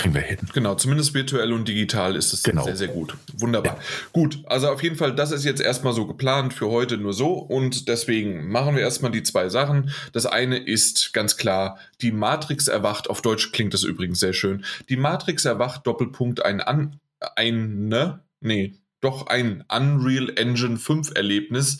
Kriegen 0.00 0.14
wir 0.14 0.22
hin. 0.22 0.38
Genau, 0.54 0.74
zumindest 0.74 1.14
virtuell 1.14 1.52
und 1.52 1.68
digital 1.68 2.16
ist 2.16 2.32
es 2.32 2.42
genau. 2.42 2.64
sehr, 2.64 2.76
sehr 2.76 2.88
gut. 2.88 3.16
Wunderbar. 3.34 3.76
Ja. 3.76 3.82
Gut, 4.12 4.42
also 4.46 4.68
auf 4.68 4.82
jeden 4.82 4.96
Fall, 4.96 5.14
das 5.14 5.30
ist 5.30 5.44
jetzt 5.44 5.60
erstmal 5.60 5.92
so 5.92 6.06
geplant 6.06 6.54
für 6.54 6.68
heute 6.68 6.96
nur 6.96 7.12
so 7.12 7.34
und 7.34 7.88
deswegen 7.88 8.48
machen 8.48 8.74
wir 8.74 8.82
erstmal 8.82 9.10
die 9.10 9.22
zwei 9.22 9.48
Sachen. 9.48 9.90
Das 10.12 10.24
eine 10.26 10.58
ist 10.58 11.12
ganz 11.12 11.36
klar, 11.36 11.78
die 12.00 12.12
Matrix 12.12 12.68
erwacht, 12.68 13.10
auf 13.10 13.20
Deutsch 13.20 13.52
klingt 13.52 13.74
das 13.74 13.82
übrigens 13.82 14.20
sehr 14.20 14.32
schön, 14.32 14.64
die 14.88 14.96
Matrix 14.96 15.44
erwacht, 15.44 15.86
Doppelpunkt, 15.86 16.44
ein 16.44 16.60
an, 16.60 16.98
ein, 17.36 17.88
ne, 17.88 18.20
nee, 18.40 18.74
doch 19.00 19.26
ein 19.26 19.64
Unreal 19.68 20.32
Engine 20.36 20.78
5 20.78 21.12
Erlebnis. 21.14 21.78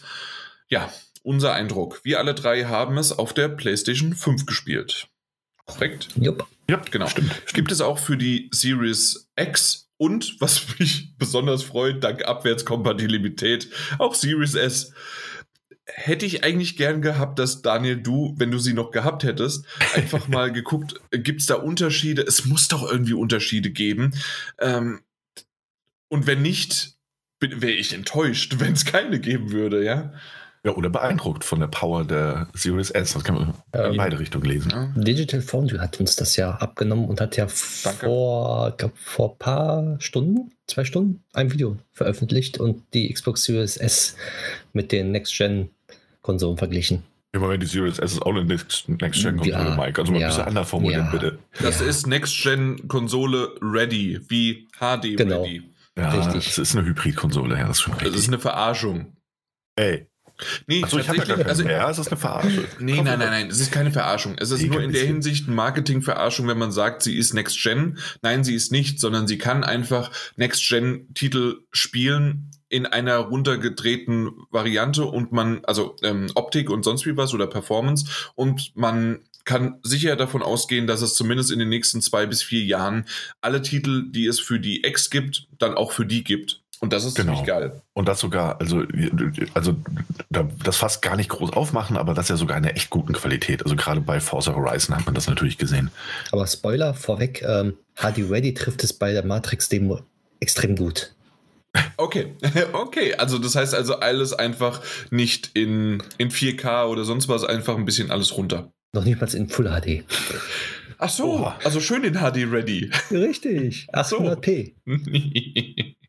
Ja, 0.69 0.91
unser 1.23 1.53
Eindruck. 1.53 2.00
Wir 2.03 2.19
alle 2.19 2.35
drei 2.35 2.65
haben 2.65 2.99
es 2.99 3.12
auf 3.12 3.33
der 3.33 3.49
PlayStation 3.49 4.15
5 4.15 4.47
gespielt. 4.47 5.09
Korrekt? 5.67 6.09
Jupp. 6.17 6.47
Ja, 6.71 6.81
genau. 6.89 7.09
Stimmt. 7.09 7.47
Gibt 7.53 7.73
es 7.73 7.81
auch 7.81 7.99
für 7.99 8.17
die 8.17 8.49
Series 8.53 9.29
X 9.37 9.91
und, 9.97 10.41
was 10.41 10.65
mich 10.79 11.17
besonders 11.19 11.65
freut, 11.65 12.05
dank 12.05 12.25
Abwärtskompatibilität, 12.25 13.69
auch 13.99 14.15
Series 14.15 14.55
S. 14.55 14.93
Hätte 15.87 16.25
ich 16.25 16.45
eigentlich 16.45 16.77
gern 16.77 17.03
gehabt, 17.03 17.41
dass 17.41 17.62
Daniel, 17.62 17.97
du, 17.97 18.37
wenn 18.39 18.53
du 18.53 18.59
sie 18.61 18.73
noch 18.73 18.93
gehabt 18.93 19.25
hättest, 19.25 19.67
einfach 19.95 20.29
mal 20.29 20.53
geguckt, 20.53 20.95
gibt 21.11 21.41
es 21.41 21.47
da 21.47 21.57
Unterschiede? 21.57 22.23
Es 22.23 22.45
muss 22.45 22.69
doch 22.69 22.89
irgendwie 22.89 23.15
Unterschiede 23.15 23.71
geben. 23.71 24.15
Ähm, 24.61 25.00
und 26.09 26.29
wenn 26.29 26.43
nicht, 26.43 26.95
wäre 27.41 27.73
ich 27.73 27.93
enttäuscht, 27.93 28.55
wenn 28.59 28.75
es 28.75 28.85
keine 28.85 29.19
geben 29.19 29.50
würde, 29.50 29.85
ja. 29.85 30.12
Ja, 30.62 30.73
oder 30.73 30.90
beeindruckt 30.90 31.43
von 31.43 31.61
der 31.61 31.69
Power 31.69 32.05
der 32.05 32.49
Series 32.52 32.90
S. 32.90 33.14
Das 33.14 33.25
kann 33.25 33.35
man 33.35 33.55
ähm, 33.73 33.93
in 33.93 33.97
beide 33.97 34.19
Richtungen 34.19 34.45
lesen. 34.45 34.93
Digital 34.95 35.40
Foundry 35.40 35.79
hat 35.79 35.99
uns 36.00 36.17
das 36.17 36.37
ja 36.37 36.50
abgenommen 36.50 37.07
und 37.07 37.21
hat 37.21 37.38
ja 37.38 37.47
vor, 37.49 38.75
glaub, 38.76 38.93
vor 38.99 39.33
ein 39.33 39.38
paar 39.38 40.00
Stunden, 40.00 40.52
zwei 40.67 40.85
Stunden, 40.85 41.25
ein 41.33 41.50
Video 41.50 41.79
veröffentlicht 41.93 42.59
und 42.59 42.83
die 42.93 43.11
Xbox 43.11 43.45
Series 43.45 43.79
S 43.79 44.17
mit 44.75 44.93
den 44.93 45.12
Next-Gen-Konsolen 45.12 46.59
verglichen. 46.59 47.05
Ich 47.33 47.40
meine, 47.40 47.59
die 47.59 47.67
Series 47.67 47.99
S 47.99 48.12
ist 48.12 48.23
auch 48.23 48.35
eine 48.35 48.45
Next-Gen-Konsole, 48.45 49.49
ja, 49.49 49.76
Mike. 49.76 49.99
Also 49.99 50.12
mal 50.12 50.21
ja, 50.21 50.26
ein 50.26 50.31
bisschen 50.31 50.45
anders 50.45 50.69
formulieren, 50.69 51.07
ja, 51.07 51.11
bitte. 51.11 51.38
Das 51.62 51.81
ist 51.81 52.07
Next-Gen-Konsole 52.07 53.55
ready, 53.62 54.21
wie 54.29 54.69
HD 54.79 55.17
genau. 55.17 55.43
ready. 55.43 55.62
Ja, 55.97 56.11
Richtig. 56.11 56.49
es 56.49 56.59
ist 56.59 56.76
eine 56.76 56.87
Hybrid-Konsole, 56.87 57.57
ja, 57.57 57.67
das 57.67 57.79
ist 57.79 57.83
schon 57.83 57.95
richtig. 57.95 58.12
Das 58.12 58.21
ist 58.21 58.29
eine 58.29 58.38
Verarschung. 58.38 59.17
Ey, 59.76 60.10
Nee, 60.67 60.83
Achso, 60.83 60.99
ich 60.99 61.09
habe 61.09 61.19
ja 61.19 61.35
also, 61.37 61.63
ja, 61.65 61.91
es 61.91 61.99
ist 61.99 62.09
eine 62.09 62.17
Verarschung. 62.17 62.65
Nee, 62.79 62.97
Komm, 62.97 63.05
nein, 63.05 63.19
nein, 63.19 63.31
nein, 63.31 63.49
es 63.49 63.61
ist 63.61 63.73
keine 63.73 63.91
Verarschung. 63.91 64.37
Es 64.39 64.51
ist 64.51 64.65
nur 64.67 64.83
in 64.83 64.93
der 64.93 65.05
Hinsicht 65.05 65.49
Marketing-Verarschung, 65.49 66.49
wenn 66.49 66.59
man 66.59 66.73
sagt, 66.73 67.03
sie 67.03 67.17
ist 67.17 67.35
Next 67.35 67.63
Gen. 67.63 67.99
Nein, 68.23 68.45
sie 68.45 68.55
ist 68.55 68.73
nicht, 68.73 69.01
sondern 69.01 69.27
sie 69.27 69.39
kann 69.39 69.65
einfach 69.65 70.11
Next 70.37 70.67
Gen-Titel 70.69 71.59
spielen 71.73 72.51
in 72.69 72.87
einer 72.87 73.17
runtergedrehten 73.17 74.31
Variante 74.51 75.05
und 75.05 75.33
man, 75.33 75.65
also 75.65 75.97
ähm, 76.03 76.29
Optik 76.35 76.71
und 76.71 76.85
sonst 76.85 77.05
wie 77.05 77.17
was 77.17 77.35
oder 77.35 77.49
Performance 77.49 78.07
und 78.37 78.73
man 78.77 79.21
kann 79.45 79.81
sicher 79.83 80.17
davon 80.17 80.43
ausgehen, 80.43 80.87
dass 80.87 81.03
es 81.03 81.15
zumindest 81.15 81.51
in 81.51 81.59
den 81.59 81.69
nächsten 81.69 82.01
zwei 82.01 82.27
bis 82.27 82.43
vier 82.43 82.63
Jahren 82.63 83.07
alle 83.41 83.63
Titel, 83.63 84.11
die 84.11 84.27
es 84.27 84.39
für 84.39 84.61
die 84.61 84.87
X 84.87 85.11
gibt, 85.11 85.49
dann 85.59 85.75
auch 85.75 85.93
für 85.93 86.07
die 86.07 86.23
gibt. 86.23 86.60
Und 86.81 86.95
das 86.95 87.05
ist 87.05 87.15
genau. 87.15 87.33
ziemlich 87.33 87.47
geil. 87.47 87.83
Und 87.93 88.09
das 88.09 88.21
sogar, 88.21 88.59
also, 88.59 88.83
also 89.53 89.77
das 90.31 90.79
fast 90.79 91.03
gar 91.03 91.15
nicht 91.17 91.29
groß 91.29 91.53
aufmachen, 91.53 91.99
aber 91.99 92.15
das 92.15 92.29
ja 92.29 92.37
sogar 92.37 92.57
eine 92.57 92.75
echt 92.75 92.89
guten 92.89 93.13
Qualität. 93.13 93.63
Also 93.63 93.77
gerade 93.77 94.01
bei 94.01 94.19
Forza 94.19 94.55
Horizon 94.55 94.97
hat 94.97 95.05
man 95.05 95.15
das 95.15 95.27
natürlich 95.27 95.59
gesehen. 95.59 95.91
Aber 96.33 96.47
Spoiler 96.47 96.95
vorweg, 96.95 97.43
ähm, 97.43 97.75
HD 97.97 98.31
Ready 98.31 98.55
trifft 98.55 98.83
es 98.83 98.95
bei 98.95 99.13
der 99.13 99.27
Matrix-Demo 99.27 100.01
extrem 100.41 100.75
gut. 100.75 101.13
Okay, 101.99 102.35
okay. 102.73 103.15
Also 103.15 103.39
das 103.39 103.55
heißt 103.55 103.75
also 103.75 103.97
alles 103.97 104.33
einfach 104.33 104.81
nicht 105.11 105.51
in, 105.53 106.03
in 106.17 106.31
4K 106.31 106.87
oder 106.87 107.05
sonst 107.05 107.29
was, 107.29 107.45
einfach 107.45 107.77
ein 107.77 107.85
bisschen 107.85 108.11
alles 108.11 108.37
runter. 108.37 108.73
Noch 108.93 109.05
nicht 109.05 109.21
mal 109.21 109.33
in 109.35 109.49
Full 109.49 109.67
HD. 109.67 110.05
Ach 110.99 111.11
so, 111.11 111.41
Oha. 111.41 111.59
also 111.63 111.81
schön 111.81 112.05
in 112.05 112.15
HD 112.15 112.51
ready. 112.51 112.91
Richtig, 113.11 113.87
800p. 113.93 114.75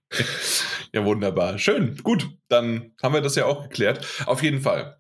ja, 0.94 1.06
wunderbar. 1.06 1.58
Schön, 1.58 1.98
gut. 2.04 2.30
Dann 2.48 2.94
haben 3.02 3.14
wir 3.14 3.22
das 3.22 3.36
ja 3.36 3.46
auch 3.46 3.64
geklärt. 3.64 4.06
Auf 4.26 4.44
jeden 4.44 4.62
Fall. 4.62 4.98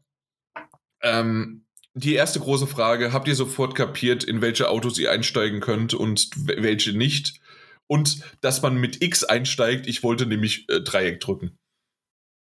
Ähm, 1.01 1.65
die 1.93 2.13
erste 2.13 2.39
große 2.39 2.67
Frage, 2.67 3.11
habt 3.11 3.27
ihr 3.27 3.35
sofort 3.35 3.75
kapiert, 3.75 4.23
in 4.23 4.41
welche 4.41 4.69
Autos 4.69 4.97
ihr 4.97 5.11
einsteigen 5.11 5.59
könnt 5.59 5.93
und 5.93 6.29
welche 6.35 6.93
nicht? 6.93 7.41
Und 7.87 8.23
dass 8.39 8.61
man 8.61 8.77
mit 8.77 9.01
X 9.03 9.25
einsteigt, 9.25 9.87
ich 9.87 10.01
wollte 10.01 10.25
nämlich 10.25 10.69
äh, 10.69 10.79
Dreieck 10.79 11.19
drücken. 11.19 11.57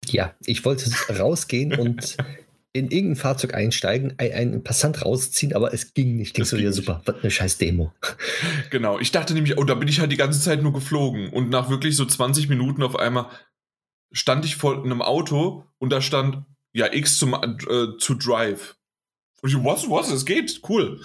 Ja, 0.06 0.34
ich 0.46 0.64
wollte 0.64 0.90
rausgehen 1.08 1.74
und 1.74 2.16
in 2.74 2.90
irgendein 2.90 3.16
Fahrzeug 3.16 3.54
einsteigen, 3.54 4.18
einen 4.18 4.64
Passant 4.64 5.04
rausziehen, 5.04 5.54
aber 5.54 5.74
es 5.74 5.92
ging 5.92 6.16
nicht. 6.16 6.34
Ging 6.34 6.44
so 6.44 6.56
wieder 6.56 6.72
super. 6.72 7.02
Was 7.04 7.16
eine 7.16 7.30
scheiß 7.30 7.58
Demo. 7.58 7.92
Genau. 8.70 8.98
Ich 8.98 9.12
dachte 9.12 9.34
nämlich, 9.34 9.58
oh, 9.58 9.64
da 9.64 9.74
bin 9.74 9.88
ich 9.88 10.00
halt 10.00 10.10
die 10.10 10.16
ganze 10.16 10.40
Zeit 10.40 10.62
nur 10.62 10.72
geflogen. 10.72 11.28
Und 11.28 11.50
nach 11.50 11.68
wirklich 11.68 11.96
so 11.96 12.06
20 12.06 12.48
Minuten 12.48 12.82
auf 12.82 12.96
einmal 12.96 13.26
stand 14.10 14.44
ich 14.44 14.56
vor 14.56 14.82
einem 14.82 15.02
Auto 15.02 15.64
und 15.78 15.90
da 15.90 16.00
stand, 16.00 16.44
ja, 16.72 16.92
X 16.92 17.18
zum, 17.18 17.34
äh, 17.34 17.98
zu 17.98 18.14
Drive. 18.14 18.76
Und 19.42 19.50
ich, 19.50 19.56
was, 19.56 19.90
was, 19.90 20.10
es 20.10 20.24
geht, 20.24 20.60
cool. 20.68 21.00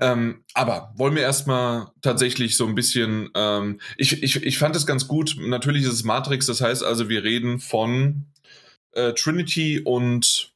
Ähm, 0.00 0.44
aber 0.54 0.94
wollen 0.96 1.16
wir 1.16 1.22
erstmal 1.22 1.88
tatsächlich 2.00 2.56
so 2.56 2.66
ein 2.66 2.74
bisschen, 2.74 3.30
ähm, 3.34 3.80
ich, 3.96 4.22
ich, 4.22 4.42
ich 4.42 4.58
fand 4.58 4.76
es 4.76 4.86
ganz 4.86 5.08
gut, 5.08 5.36
natürlich 5.38 5.82
ist 5.82 5.92
es 5.92 6.04
Matrix, 6.04 6.46
das 6.46 6.60
heißt 6.60 6.84
also, 6.84 7.08
wir 7.08 7.24
reden 7.24 7.58
von 7.58 8.26
äh, 8.92 9.12
Trinity 9.12 9.80
und 9.80 10.49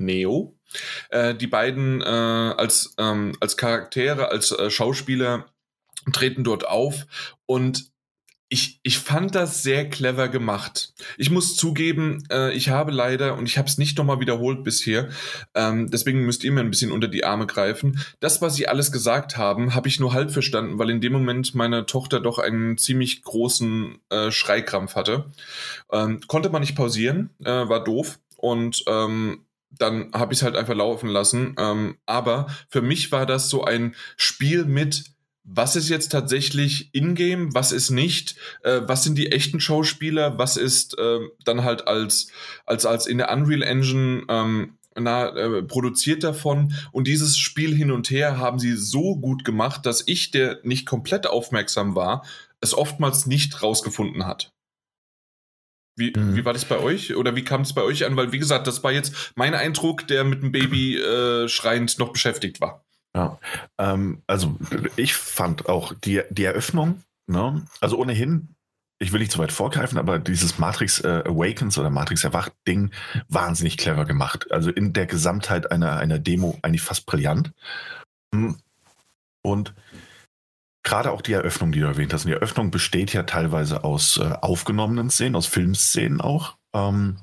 Neo. 0.00 0.56
Äh, 1.10 1.34
die 1.34 1.46
beiden 1.46 2.00
äh, 2.00 2.04
als, 2.04 2.94
ähm, 2.98 3.32
als 3.40 3.56
Charaktere, 3.56 4.30
als 4.30 4.52
äh, 4.52 4.70
Schauspieler 4.70 5.46
treten 6.12 6.44
dort 6.44 6.66
auf 6.66 7.06
und 7.46 7.90
ich, 8.52 8.80
ich 8.82 8.98
fand 8.98 9.36
das 9.36 9.62
sehr 9.62 9.88
clever 9.88 10.28
gemacht. 10.28 10.92
Ich 11.16 11.30
muss 11.30 11.54
zugeben, 11.54 12.24
äh, 12.32 12.52
ich 12.52 12.68
habe 12.68 12.90
leider, 12.90 13.38
und 13.38 13.46
ich 13.46 13.56
habe 13.56 13.68
es 13.68 13.78
nicht 13.78 13.96
nochmal 13.96 14.18
wiederholt 14.18 14.64
bisher, 14.64 15.08
ähm, 15.54 15.88
deswegen 15.88 16.26
müsst 16.26 16.42
ihr 16.42 16.50
mir 16.50 16.60
ein 16.60 16.70
bisschen 16.70 16.90
unter 16.90 17.06
die 17.06 17.22
Arme 17.22 17.46
greifen. 17.46 18.00
Das, 18.18 18.42
was 18.42 18.56
sie 18.56 18.66
alles 18.66 18.90
gesagt 18.90 19.36
haben, 19.36 19.76
habe 19.76 19.86
ich 19.86 20.00
nur 20.00 20.12
halb 20.12 20.32
verstanden, 20.32 20.80
weil 20.80 20.90
in 20.90 21.00
dem 21.00 21.12
Moment 21.12 21.54
meine 21.54 21.86
Tochter 21.86 22.18
doch 22.18 22.40
einen 22.40 22.76
ziemlich 22.76 23.22
großen 23.22 23.98
äh, 24.10 24.32
Schreikrampf 24.32 24.96
hatte. 24.96 25.30
Ähm, 25.92 26.20
konnte 26.26 26.50
man 26.50 26.62
nicht 26.62 26.74
pausieren, 26.74 27.30
äh, 27.44 27.50
war 27.50 27.84
doof. 27.84 28.18
Und 28.36 28.82
ähm, 28.88 29.44
dann 29.70 30.10
habe 30.12 30.32
ich 30.32 30.40
es 30.40 30.42
halt 30.42 30.56
einfach 30.56 30.74
laufen 30.74 31.08
lassen. 31.08 31.54
Ähm, 31.58 31.96
aber 32.06 32.46
für 32.68 32.82
mich 32.82 33.12
war 33.12 33.26
das 33.26 33.48
so 33.48 33.64
ein 33.64 33.94
Spiel 34.16 34.64
mit, 34.64 35.04
was 35.44 35.76
ist 35.76 35.88
jetzt 35.88 36.10
tatsächlich 36.12 36.94
in-game, 36.94 37.54
was 37.54 37.72
ist 37.72 37.90
nicht, 37.90 38.36
äh, 38.62 38.82
was 38.84 39.04
sind 39.04 39.16
die 39.16 39.32
echten 39.32 39.60
Schauspieler, 39.60 40.38
was 40.38 40.56
ist 40.56 40.98
äh, 40.98 41.20
dann 41.44 41.64
halt 41.64 41.86
als, 41.88 42.28
als, 42.66 42.86
als 42.86 43.06
in 43.06 43.18
der 43.18 43.32
Unreal 43.32 43.62
Engine 43.62 44.24
ähm, 44.28 44.76
na, 44.98 45.28
äh, 45.28 45.62
produziert 45.62 46.24
davon. 46.24 46.74
Und 46.92 47.06
dieses 47.06 47.38
Spiel 47.38 47.74
hin 47.74 47.90
und 47.90 48.10
her 48.10 48.38
haben 48.38 48.58
sie 48.58 48.76
so 48.76 49.16
gut 49.16 49.44
gemacht, 49.44 49.86
dass 49.86 50.02
ich, 50.06 50.30
der 50.30 50.58
nicht 50.62 50.86
komplett 50.86 51.26
aufmerksam 51.26 51.94
war, 51.94 52.24
es 52.60 52.76
oftmals 52.76 53.26
nicht 53.26 53.62
rausgefunden 53.62 54.26
hat. 54.26 54.52
Wie, 56.00 56.12
mhm. 56.16 56.34
wie 56.34 56.44
war 56.44 56.52
das 56.54 56.64
bei 56.64 56.78
euch? 56.78 57.14
Oder 57.14 57.36
wie 57.36 57.44
kam 57.44 57.60
es 57.60 57.74
bei 57.74 57.82
euch 57.82 58.04
an? 58.04 58.16
Weil, 58.16 58.32
wie 58.32 58.38
gesagt, 58.38 58.66
das 58.66 58.82
war 58.82 58.90
jetzt 58.90 59.32
mein 59.36 59.54
Eindruck, 59.54 60.08
der 60.08 60.24
mit 60.24 60.42
dem 60.42 60.50
Baby 60.50 60.98
äh, 60.98 61.46
schreiend 61.46 61.98
noch 61.98 62.12
beschäftigt 62.12 62.60
war. 62.60 62.82
Ja, 63.14 63.38
ähm, 63.78 64.22
also 64.26 64.56
ich 64.96 65.14
fand 65.14 65.68
auch 65.68 65.92
die, 65.92 66.22
die 66.30 66.44
Eröffnung, 66.44 67.02
ne? 67.26 67.62
also 67.80 67.98
ohnehin, 67.98 68.54
ich 68.98 69.12
will 69.12 69.20
nicht 69.20 69.32
zu 69.32 69.38
weit 69.38 69.52
vorgreifen, 69.52 69.98
aber 69.98 70.18
dieses 70.18 70.58
Matrix 70.58 71.00
äh, 71.00 71.22
Awakens 71.26 71.76
oder 71.78 71.90
Matrix 71.90 72.24
Erwacht 72.24 72.52
Ding 72.68 72.90
wahnsinnig 73.28 73.78
clever 73.78 74.04
gemacht. 74.04 74.50
Also 74.52 74.70
in 74.70 74.92
der 74.92 75.06
Gesamtheit 75.06 75.70
einer, 75.72 75.96
einer 75.96 76.18
Demo 76.18 76.58
eigentlich 76.62 76.82
fast 76.82 77.06
brillant. 77.06 77.52
Hm. 78.34 78.56
Und 79.42 79.74
gerade 80.82 81.12
auch 81.12 81.22
die 81.22 81.32
Eröffnung, 81.32 81.72
die 81.72 81.80
du 81.80 81.86
erwähnt 81.86 82.12
hast. 82.12 82.26
Die 82.26 82.32
Eröffnung 82.32 82.70
besteht 82.70 83.12
ja 83.12 83.24
teilweise 83.24 83.84
aus 83.84 84.16
äh, 84.18 84.32
aufgenommenen 84.40 85.10
Szenen, 85.10 85.36
aus 85.36 85.46
Filmszenen 85.46 86.20
auch. 86.20 86.56
Ähm, 86.72 87.18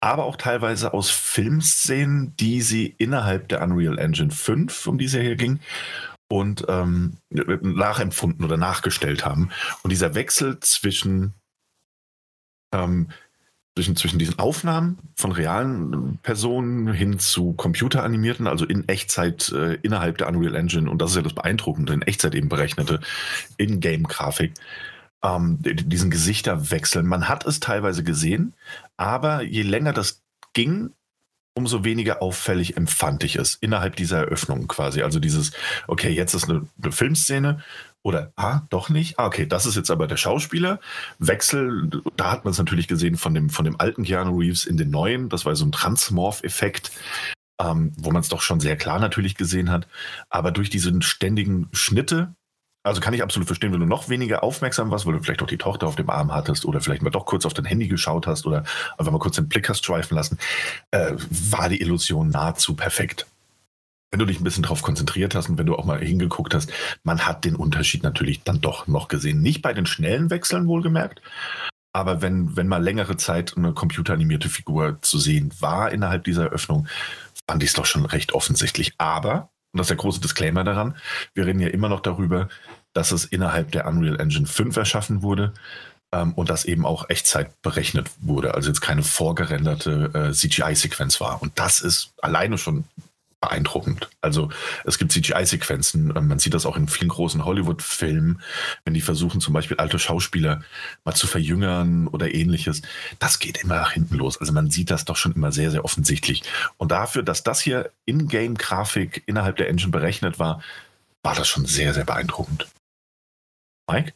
aber 0.00 0.24
auch 0.24 0.36
teilweise 0.36 0.94
aus 0.94 1.10
Filmszenen, 1.10 2.34
die 2.36 2.60
sie 2.60 2.86
innerhalb 2.86 3.48
der 3.48 3.62
Unreal 3.62 3.98
Engine 3.98 4.30
5, 4.30 4.86
um 4.88 4.98
die 4.98 5.04
es 5.04 5.12
ja 5.12 5.20
hier 5.20 5.36
ging, 5.36 5.60
und 6.28 6.64
ähm, 6.68 7.18
nachempfunden 7.30 8.44
oder 8.44 8.56
nachgestellt 8.56 9.24
haben. 9.24 9.50
Und 9.82 9.90
dieser 9.90 10.14
Wechsel 10.14 10.58
zwischen 10.60 11.34
ähm, 12.72 13.10
zwischen, 13.74 13.96
zwischen 13.96 14.18
diesen 14.18 14.38
Aufnahmen 14.38 14.98
von 15.16 15.32
realen 15.32 16.18
Personen 16.22 16.92
hin 16.92 17.18
zu 17.18 17.54
computeranimierten, 17.54 18.46
also 18.46 18.66
in 18.66 18.88
Echtzeit 18.88 19.50
äh, 19.52 19.74
innerhalb 19.82 20.18
der 20.18 20.28
Unreal 20.28 20.54
Engine, 20.54 20.90
und 20.90 21.00
das 21.00 21.10
ist 21.10 21.16
ja 21.16 21.22
das 21.22 21.34
Beeindruckende, 21.34 21.94
in 21.94 22.02
Echtzeit 22.02 22.34
eben 22.34 22.48
berechnete 22.48 23.00
In-Game-Grafik, 23.56 24.52
ähm, 25.22 25.58
diesen 25.60 26.10
Gesichterwechsel. 26.10 27.02
Man 27.02 27.28
hat 27.28 27.46
es 27.46 27.60
teilweise 27.60 28.04
gesehen, 28.04 28.54
aber 28.96 29.42
je 29.42 29.62
länger 29.62 29.92
das 29.92 30.22
ging, 30.52 30.90
umso 31.54 31.84
weniger 31.84 32.22
auffällig 32.22 32.76
empfand 32.76 33.24
ich 33.24 33.36
es 33.36 33.54
innerhalb 33.54 33.96
dieser 33.96 34.18
Eröffnung 34.18 34.68
quasi. 34.68 35.02
Also 35.02 35.20
dieses, 35.20 35.52
okay, 35.86 36.10
jetzt 36.10 36.34
ist 36.34 36.48
eine, 36.48 36.66
eine 36.82 36.92
Filmszene 36.92 37.62
oder, 38.02 38.32
ah, 38.36 38.62
doch 38.70 38.88
nicht. 38.88 39.18
Ah, 39.18 39.26
okay, 39.26 39.46
das 39.46 39.64
ist 39.64 39.76
jetzt 39.76 39.90
aber 39.90 40.06
der 40.06 40.16
Schauspieler. 40.16 40.80
Wechsel, 41.18 41.88
da 42.16 42.32
hat 42.32 42.44
man 42.44 42.50
es 42.50 42.58
natürlich 42.58 42.88
gesehen 42.88 43.16
von 43.16 43.32
dem, 43.34 43.48
von 43.48 43.64
dem 43.64 43.78
alten 43.80 44.02
Keanu 44.02 44.38
Reeves 44.38 44.64
in 44.64 44.76
den 44.76 44.90
neuen. 44.90 45.28
Das 45.28 45.46
war 45.46 45.54
so 45.54 45.64
ein 45.64 45.72
Transmorph-Effekt, 45.72 46.90
ähm, 47.60 47.92
wo 47.96 48.10
man 48.10 48.20
es 48.20 48.28
doch 48.28 48.40
schon 48.40 48.58
sehr 48.58 48.76
klar 48.76 48.98
natürlich 48.98 49.36
gesehen 49.36 49.70
hat. 49.70 49.86
Aber 50.30 50.50
durch 50.50 50.68
diese 50.68 50.92
ständigen 51.02 51.68
Schnitte, 51.72 52.34
also 52.84 53.00
kann 53.00 53.14
ich 53.14 53.22
absolut 53.22 53.46
verstehen, 53.46 53.72
wenn 53.72 53.78
du 53.78 53.86
noch 53.86 54.08
weniger 54.08 54.42
aufmerksam 54.42 54.90
warst, 54.90 55.06
weil 55.06 55.12
du 55.12 55.22
vielleicht 55.22 55.42
auch 55.42 55.46
die 55.46 55.58
Tochter 55.58 55.86
auf 55.86 55.94
dem 55.94 56.10
Arm 56.10 56.34
hattest 56.34 56.64
oder 56.64 56.80
vielleicht 56.80 57.02
mal 57.02 57.10
doch 57.10 57.26
kurz 57.26 57.46
auf 57.46 57.54
dein 57.54 57.66
Handy 57.66 57.86
geschaut 57.86 58.26
hast 58.26 58.46
oder 58.46 58.64
einfach 58.98 59.12
mal 59.12 59.20
kurz 59.20 59.36
den 59.36 59.48
Blick 59.48 59.68
hast 59.68 59.86
schweifen 59.86 60.16
lassen, 60.16 60.38
äh, 60.90 61.12
war 61.50 61.68
die 61.68 61.80
Illusion 61.80 62.30
nahezu 62.30 62.74
perfekt 62.74 63.26
wenn 64.12 64.18
du 64.18 64.26
dich 64.26 64.38
ein 64.38 64.44
bisschen 64.44 64.62
drauf 64.62 64.82
konzentriert 64.82 65.34
hast 65.34 65.48
und 65.48 65.58
wenn 65.58 65.66
du 65.66 65.74
auch 65.74 65.86
mal 65.86 65.98
hingeguckt 65.98 66.54
hast, 66.54 66.70
man 67.02 67.26
hat 67.26 67.44
den 67.44 67.56
Unterschied 67.56 68.02
natürlich 68.02 68.42
dann 68.44 68.60
doch 68.60 68.86
noch 68.86 69.08
gesehen. 69.08 69.40
Nicht 69.40 69.62
bei 69.62 69.72
den 69.72 69.86
schnellen 69.86 70.30
Wechseln 70.30 70.66
wohlgemerkt, 70.68 71.22
aber 71.94 72.20
wenn, 72.20 72.54
wenn 72.54 72.68
mal 72.68 72.82
längere 72.82 73.16
Zeit 73.16 73.56
eine 73.56 73.72
computeranimierte 73.72 74.50
Figur 74.50 74.98
zu 75.00 75.18
sehen 75.18 75.50
war 75.60 75.90
innerhalb 75.92 76.24
dieser 76.24 76.44
Eröffnung, 76.44 76.86
fand 77.48 77.62
ich 77.62 77.70
es 77.70 77.74
doch 77.74 77.86
schon 77.86 78.04
recht 78.04 78.32
offensichtlich. 78.32 78.92
Aber, 78.98 79.50
und 79.72 79.78
das 79.78 79.86
ist 79.86 79.90
der 79.90 79.96
große 79.96 80.20
Disclaimer 80.20 80.62
daran, 80.62 80.96
wir 81.34 81.46
reden 81.46 81.60
ja 81.60 81.68
immer 81.68 81.88
noch 81.88 82.00
darüber, 82.00 82.48
dass 82.92 83.12
es 83.12 83.24
innerhalb 83.24 83.72
der 83.72 83.86
Unreal 83.86 84.20
Engine 84.20 84.46
5 84.46 84.76
erschaffen 84.76 85.22
wurde 85.22 85.54
ähm, 86.12 86.34
und 86.34 86.50
das 86.50 86.66
eben 86.66 86.84
auch 86.84 87.08
Echtzeit 87.08 87.60
berechnet 87.62 88.10
wurde. 88.20 88.54
Also 88.54 88.68
jetzt 88.68 88.82
keine 88.82 89.02
vorgerenderte 89.02 90.10
äh, 90.14 90.32
CGI-Sequenz 90.32 91.18
war. 91.20 91.40
Und 91.40 91.58
das 91.58 91.80
ist 91.80 92.12
alleine 92.20 92.58
schon 92.58 92.84
beeindruckend. 93.42 94.08
Also 94.22 94.48
es 94.84 94.98
gibt 94.98 95.12
CGI-Sequenzen, 95.12 96.14
ähm, 96.16 96.28
man 96.28 96.38
sieht 96.38 96.54
das 96.54 96.64
auch 96.64 96.76
in 96.76 96.88
vielen 96.88 97.10
großen 97.10 97.44
Hollywood-Filmen, 97.44 98.40
wenn 98.84 98.94
die 98.94 99.02
versuchen 99.02 99.42
zum 99.42 99.52
Beispiel 99.52 99.76
alte 99.76 99.98
Schauspieler 99.98 100.62
mal 101.04 101.14
zu 101.14 101.26
verjüngern 101.26 102.08
oder 102.08 102.34
ähnliches. 102.34 102.80
Das 103.18 103.38
geht 103.38 103.62
immer 103.62 103.76
nach 103.76 103.92
hinten 103.92 104.14
los. 104.14 104.38
Also 104.38 104.54
man 104.54 104.70
sieht 104.70 104.90
das 104.90 105.04
doch 105.04 105.16
schon 105.16 105.32
immer 105.32 105.52
sehr, 105.52 105.70
sehr 105.70 105.84
offensichtlich. 105.84 106.42
Und 106.78 106.92
dafür, 106.92 107.22
dass 107.22 107.42
das 107.42 107.60
hier 107.60 107.90
in-game-Grafik 108.06 109.24
innerhalb 109.26 109.56
der 109.56 109.68
Engine 109.68 109.90
berechnet 109.90 110.38
war, 110.38 110.62
war 111.22 111.34
das 111.34 111.48
schon 111.48 111.66
sehr, 111.66 111.92
sehr 111.92 112.04
beeindruckend. 112.04 112.68
Mike? 113.90 114.14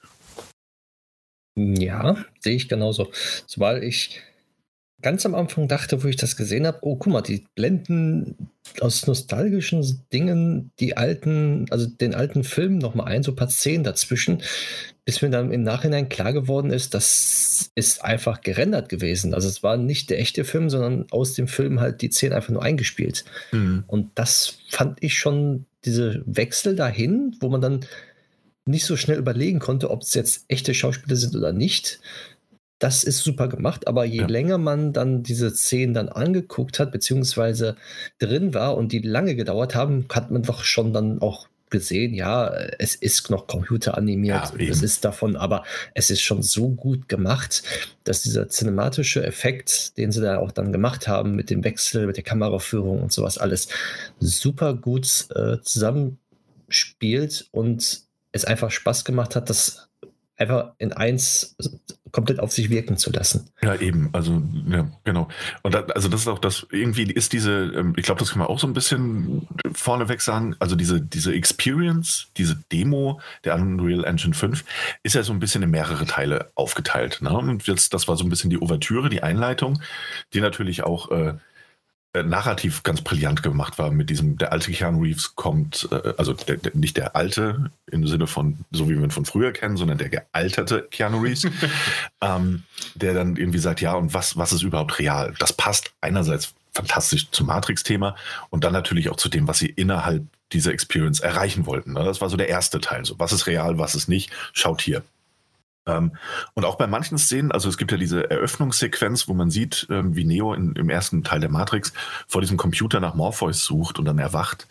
Ja, 1.56 2.16
sehe 2.40 2.54
ich 2.54 2.68
genauso. 2.68 3.10
Weil 3.56 3.82
ich 3.82 4.22
ganz 5.02 5.26
am 5.26 5.34
Anfang 5.34 5.68
dachte, 5.68 6.02
wo 6.02 6.08
ich 6.08 6.16
das 6.16 6.36
gesehen 6.36 6.66
habe, 6.66 6.78
oh, 6.82 6.96
guck 6.96 7.12
mal, 7.12 7.20
die 7.20 7.44
blenden 7.54 8.48
aus 8.80 9.06
nostalgischen 9.06 10.02
Dingen 10.12 10.70
die 10.80 10.96
alten, 10.96 11.66
also 11.70 11.86
den 11.86 12.14
alten 12.14 12.44
Film 12.44 12.78
nochmal 12.78 13.08
ein, 13.08 13.22
so 13.22 13.32
ein 13.32 13.36
paar 13.36 13.50
Szenen 13.50 13.84
dazwischen, 13.84 14.42
bis 15.04 15.22
mir 15.22 15.30
dann 15.30 15.52
im 15.52 15.62
Nachhinein 15.62 16.08
klar 16.08 16.32
geworden 16.32 16.70
ist, 16.70 16.94
das 16.94 17.70
ist 17.74 18.04
einfach 18.04 18.40
gerendert 18.40 18.88
gewesen. 18.88 19.34
Also 19.34 19.48
es 19.48 19.62
war 19.62 19.76
nicht 19.76 20.10
der 20.10 20.18
echte 20.18 20.44
Film, 20.44 20.68
sondern 20.68 21.06
aus 21.10 21.34
dem 21.34 21.46
Film 21.46 21.80
halt 21.80 22.02
die 22.02 22.10
Szenen 22.10 22.32
einfach 22.32 22.50
nur 22.50 22.62
eingespielt. 22.62 23.24
Mhm. 23.52 23.84
Und 23.86 24.10
das 24.16 24.58
fand 24.68 25.02
ich 25.02 25.16
schon, 25.16 25.66
diese 25.84 26.24
Wechsel 26.26 26.74
dahin, 26.74 27.36
wo 27.38 27.48
man 27.48 27.60
dann 27.60 27.86
nicht 28.64 28.84
so 28.84 28.96
schnell 28.96 29.18
überlegen 29.18 29.60
konnte, 29.60 29.90
ob 29.90 30.02
es 30.02 30.14
jetzt 30.14 30.44
echte 30.48 30.74
Schauspieler 30.74 31.14
sind 31.14 31.36
oder 31.36 31.52
nicht 31.52 32.00
das 32.78 33.04
ist 33.04 33.18
super 33.18 33.48
gemacht, 33.48 33.88
aber 33.88 34.04
je 34.04 34.20
ja. 34.20 34.26
länger 34.26 34.58
man 34.58 34.92
dann 34.92 35.22
diese 35.22 35.50
Szenen 35.50 35.94
dann 35.94 36.08
angeguckt 36.08 36.78
hat, 36.78 36.92
beziehungsweise 36.92 37.76
drin 38.18 38.52
war 38.52 38.76
und 38.76 38.92
die 38.92 38.98
lange 38.98 39.34
gedauert 39.34 39.74
haben, 39.74 40.06
hat 40.12 40.30
man 40.30 40.42
doch 40.42 40.62
schon 40.62 40.92
dann 40.92 41.20
auch 41.22 41.48
gesehen, 41.70 42.14
ja, 42.14 42.48
es 42.78 42.94
ist 42.94 43.28
noch 43.30 43.46
computeranimiert, 43.46 44.52
ja, 44.56 44.68
es 44.68 44.82
ist 44.82 45.04
davon, 45.04 45.36
aber 45.36 45.64
es 45.94 46.10
ist 46.10 46.20
schon 46.20 46.42
so 46.42 46.68
gut 46.68 47.08
gemacht, 47.08 47.64
dass 48.04 48.22
dieser 48.22 48.48
cinematische 48.48 49.24
Effekt, 49.24 49.98
den 49.98 50.12
sie 50.12 50.20
da 50.20 50.38
auch 50.38 50.52
dann 50.52 50.72
gemacht 50.72 51.08
haben 51.08 51.34
mit 51.34 51.50
dem 51.50 51.64
Wechsel, 51.64 52.06
mit 52.06 52.16
der 52.16 52.24
Kameraführung 52.24 53.02
und 53.02 53.12
sowas 53.12 53.38
alles 53.38 53.68
super 54.20 54.74
gut 54.74 55.26
äh, 55.34 55.60
zusammenspielt 55.60 57.48
und 57.50 58.02
es 58.30 58.44
einfach 58.44 58.70
Spaß 58.70 59.04
gemacht 59.04 59.34
hat, 59.34 59.50
das 59.50 59.85
einfach 60.36 60.72
in 60.78 60.92
eins 60.92 61.56
komplett 62.12 62.40
auf 62.40 62.52
sich 62.52 62.70
wirken 62.70 62.96
zu 62.96 63.10
lassen. 63.10 63.50
Ja, 63.62 63.74
eben, 63.74 64.08
also 64.12 64.42
ja, 64.68 64.88
genau. 65.04 65.28
Und 65.62 65.74
da, 65.74 65.80
also 65.94 66.08
das 66.08 66.22
ist 66.22 66.28
auch 66.28 66.38
das, 66.38 66.66
irgendwie 66.70 67.02
ist 67.12 67.32
diese, 67.32 67.72
ähm, 67.74 67.94
ich 67.96 68.04
glaube, 68.04 68.20
das 68.20 68.30
kann 68.30 68.38
man 68.38 68.48
auch 68.48 68.58
so 68.58 68.66
ein 68.66 68.72
bisschen 68.72 69.46
vorneweg 69.74 70.22
sagen, 70.22 70.56
also 70.58 70.76
diese, 70.76 71.00
diese 71.00 71.34
Experience, 71.34 72.28
diese 72.36 72.56
Demo 72.72 73.20
der 73.44 73.54
Unreal 73.54 74.04
Engine 74.04 74.34
5 74.34 74.64
ist 75.02 75.14
ja 75.14 75.22
so 75.22 75.32
ein 75.32 75.40
bisschen 75.40 75.62
in 75.62 75.70
mehrere 75.70 76.06
Teile 76.06 76.50
aufgeteilt. 76.54 77.20
Ne? 77.20 77.30
Und 77.30 77.66
jetzt, 77.66 77.92
das 77.92 78.08
war 78.08 78.16
so 78.16 78.24
ein 78.24 78.30
bisschen 78.30 78.50
die 78.50 78.58
Ouvertüre, 78.58 79.10
die 79.10 79.22
Einleitung, 79.22 79.82
die 80.32 80.40
natürlich 80.40 80.84
auch 80.84 81.10
äh, 81.10 81.34
narrativ 82.22 82.82
ganz 82.82 83.02
brillant 83.02 83.42
gemacht 83.42 83.78
war 83.78 83.90
mit 83.90 84.10
diesem, 84.10 84.38
der 84.38 84.52
alte 84.52 84.70
Keanu 84.72 85.02
Reeves 85.02 85.34
kommt, 85.34 85.88
äh, 85.90 86.14
also 86.16 86.32
der, 86.32 86.56
der, 86.56 86.72
nicht 86.74 86.96
der 86.96 87.16
alte 87.16 87.70
im 87.90 88.06
Sinne 88.06 88.26
von, 88.26 88.58
so 88.70 88.88
wie 88.88 88.96
wir 88.96 89.04
ihn 89.04 89.10
von 89.10 89.24
früher 89.24 89.52
kennen, 89.52 89.76
sondern 89.76 89.98
der 89.98 90.08
gealterte 90.08 90.86
Keanu 90.90 91.20
Reeves, 91.20 91.46
ähm, 92.20 92.62
der 92.94 93.14
dann 93.14 93.36
irgendwie 93.36 93.58
sagt, 93.58 93.80
ja, 93.80 93.94
und 93.94 94.14
was, 94.14 94.36
was 94.36 94.52
ist 94.52 94.62
überhaupt 94.62 94.98
real? 94.98 95.34
Das 95.38 95.52
passt 95.52 95.92
einerseits 96.00 96.54
fantastisch 96.72 97.30
zum 97.30 97.46
Matrix-Thema 97.46 98.16
und 98.50 98.64
dann 98.64 98.72
natürlich 98.72 99.08
auch 99.08 99.16
zu 99.16 99.28
dem, 99.28 99.48
was 99.48 99.58
sie 99.58 99.68
innerhalb 99.68 100.24
dieser 100.52 100.72
Experience 100.72 101.20
erreichen 101.20 101.66
wollten. 101.66 101.94
Ne? 101.94 102.04
Das 102.04 102.20
war 102.20 102.28
so 102.28 102.36
der 102.36 102.48
erste 102.48 102.80
Teil. 102.80 103.04
So, 103.04 103.18
was 103.18 103.32
ist 103.32 103.46
real, 103.46 103.78
was 103.78 103.94
ist 103.94 104.08
nicht? 104.08 104.30
Schaut 104.52 104.80
hier. 104.80 105.02
Ähm, 105.86 106.12
und 106.54 106.64
auch 106.64 106.76
bei 106.76 106.86
manchen 106.86 107.18
Szenen, 107.18 107.52
also 107.52 107.68
es 107.68 107.78
gibt 107.78 107.92
ja 107.92 107.98
diese 107.98 108.28
Eröffnungssequenz, 108.30 109.28
wo 109.28 109.34
man 109.34 109.50
sieht, 109.50 109.86
ähm, 109.90 110.16
wie 110.16 110.24
Neo 110.24 110.52
in, 110.54 110.74
im 110.74 110.90
ersten 110.90 111.24
Teil 111.24 111.40
der 111.40 111.50
Matrix 111.50 111.92
vor 112.26 112.40
diesem 112.40 112.56
Computer 112.56 113.00
nach 113.00 113.14
Morpheus 113.14 113.64
sucht 113.64 113.98
und 113.98 114.04
dann 114.04 114.18
erwacht. 114.18 114.66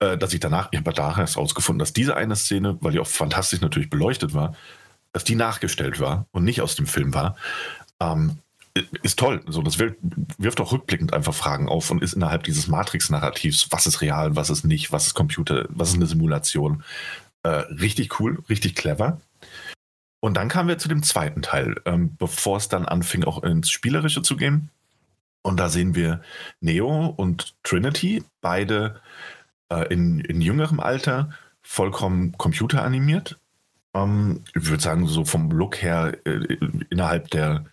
Äh, 0.00 0.16
dass 0.16 0.32
ich 0.32 0.40
danach, 0.40 0.68
ich 0.70 0.78
habe 0.78 0.92
da 0.92 1.16
erst 1.18 1.36
rausgefunden, 1.36 1.80
dass 1.80 1.92
diese 1.92 2.16
eine 2.16 2.36
Szene, 2.36 2.78
weil 2.80 2.92
die 2.92 3.00
auch 3.00 3.06
fantastisch 3.06 3.60
natürlich 3.60 3.90
beleuchtet 3.90 4.32
war, 4.32 4.54
dass 5.12 5.24
die 5.24 5.34
nachgestellt 5.34 5.98
war 5.98 6.26
und 6.30 6.44
nicht 6.44 6.60
aus 6.60 6.76
dem 6.76 6.86
Film 6.86 7.14
war. 7.14 7.36
Ähm, 8.00 8.38
ist 9.02 9.18
toll. 9.18 9.42
So, 9.48 9.62
das 9.62 9.80
wirft 9.80 10.60
auch 10.60 10.70
rückblickend 10.70 11.12
einfach 11.12 11.34
Fragen 11.34 11.68
auf 11.68 11.90
und 11.90 12.00
ist 12.00 12.12
innerhalb 12.12 12.44
dieses 12.44 12.68
Matrix-Narrativs, 12.68 13.72
was 13.72 13.88
ist 13.88 14.00
real, 14.02 14.36
was 14.36 14.50
ist 14.50 14.64
nicht, 14.64 14.92
was 14.92 15.08
ist 15.08 15.14
Computer, 15.14 15.66
was 15.68 15.88
ist 15.88 15.96
eine 15.96 16.06
Simulation. 16.06 16.84
Äh, 17.42 17.48
richtig 17.48 18.20
cool, 18.20 18.38
richtig 18.48 18.76
clever. 18.76 19.20
Und 20.20 20.36
dann 20.36 20.48
kamen 20.48 20.68
wir 20.68 20.78
zu 20.78 20.88
dem 20.88 21.02
zweiten 21.02 21.42
Teil, 21.42 21.80
ähm, 21.84 22.16
bevor 22.16 22.56
es 22.56 22.68
dann 22.68 22.86
anfing, 22.86 23.24
auch 23.24 23.42
ins 23.42 23.70
Spielerische 23.70 24.22
zu 24.22 24.36
gehen. 24.36 24.70
Und 25.42 25.58
da 25.58 25.68
sehen 25.68 25.94
wir 25.94 26.22
Neo 26.60 27.06
und 27.06 27.54
Trinity, 27.62 28.24
beide 28.40 29.00
äh, 29.70 29.92
in, 29.92 30.20
in 30.20 30.40
jüngerem 30.40 30.80
Alter, 30.80 31.30
vollkommen 31.62 32.32
computeranimiert. 32.36 33.38
Ähm, 33.94 34.44
ich 34.54 34.68
würde 34.68 34.82
sagen, 34.82 35.06
so 35.06 35.24
vom 35.24 35.50
Look 35.50 35.80
her 35.82 36.18
äh, 36.24 36.56
innerhalb 36.90 37.30
der, 37.30 37.66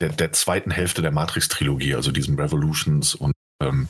der, 0.00 0.10
der, 0.10 0.32
zweiten 0.32 0.70
Hälfte 0.70 1.02
der 1.02 1.12
Matrix-Trilogie, 1.12 1.94
also 1.94 2.10
diesem 2.10 2.38
Revolutions 2.38 3.14
und 3.14 3.34
ähm, 3.60 3.88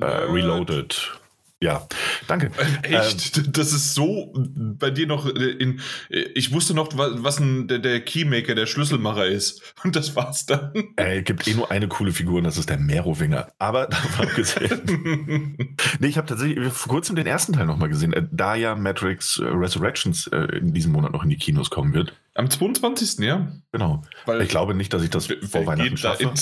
äh, 0.00 0.04
Reloaded 0.04 1.19
ja, 1.62 1.86
danke. 2.26 2.50
Echt? 2.82 3.36
Ähm, 3.36 3.52
das 3.52 3.74
ist 3.74 3.92
so 3.92 4.32
bei 4.34 4.90
dir 4.90 5.06
noch 5.06 5.26
äh, 5.26 5.50
in. 5.50 5.80
Ich 6.08 6.52
wusste 6.52 6.72
noch, 6.72 6.88
was 6.94 7.38
ein, 7.38 7.68
der, 7.68 7.80
der 7.80 8.00
Keymaker, 8.00 8.54
der 8.54 8.64
Schlüsselmacher 8.64 9.26
ist. 9.26 9.74
Und 9.84 9.94
das 9.94 10.16
war's 10.16 10.46
dann. 10.46 10.72
Es 10.96 11.24
gibt 11.24 11.46
eh 11.46 11.52
nur 11.52 11.70
eine 11.70 11.88
coole 11.88 12.12
Figur 12.12 12.38
und 12.38 12.44
das 12.44 12.56
ist 12.56 12.68
der 12.68 12.78
Merowinger. 12.78 13.48
Aber 13.58 13.86
davon 13.90 14.26
abgesehen. 14.26 15.56
nee, 15.98 16.06
ich 16.06 16.16
habe 16.16 16.26
tatsächlich 16.26 16.72
vor 16.72 16.90
kurzem 16.92 17.16
den 17.16 17.26
ersten 17.26 17.52
Teil 17.52 17.66
nochmal 17.66 17.88
gesehen. 17.88 18.12
Äh, 18.12 18.26
da 18.30 18.54
ja 18.54 18.74
Matrix 18.74 19.38
äh, 19.38 19.44
Resurrections 19.44 20.28
in 20.28 20.72
diesem 20.72 20.92
Monat 20.92 21.12
noch 21.12 21.24
in 21.24 21.30
die 21.30 21.36
Kinos 21.36 21.70
kommen 21.70 21.92
wird. 21.92 22.14
Am 22.34 22.48
22. 22.48 23.18
ja. 23.18 23.52
Genau. 23.72 24.02
Weil 24.24 24.42
ich 24.42 24.48
glaube 24.48 24.74
nicht, 24.74 24.92
dass 24.92 25.02
ich 25.02 25.10
das 25.10 25.26
vor 25.26 25.66
Weihnachten 25.66 25.96
schaffe. 25.96 26.32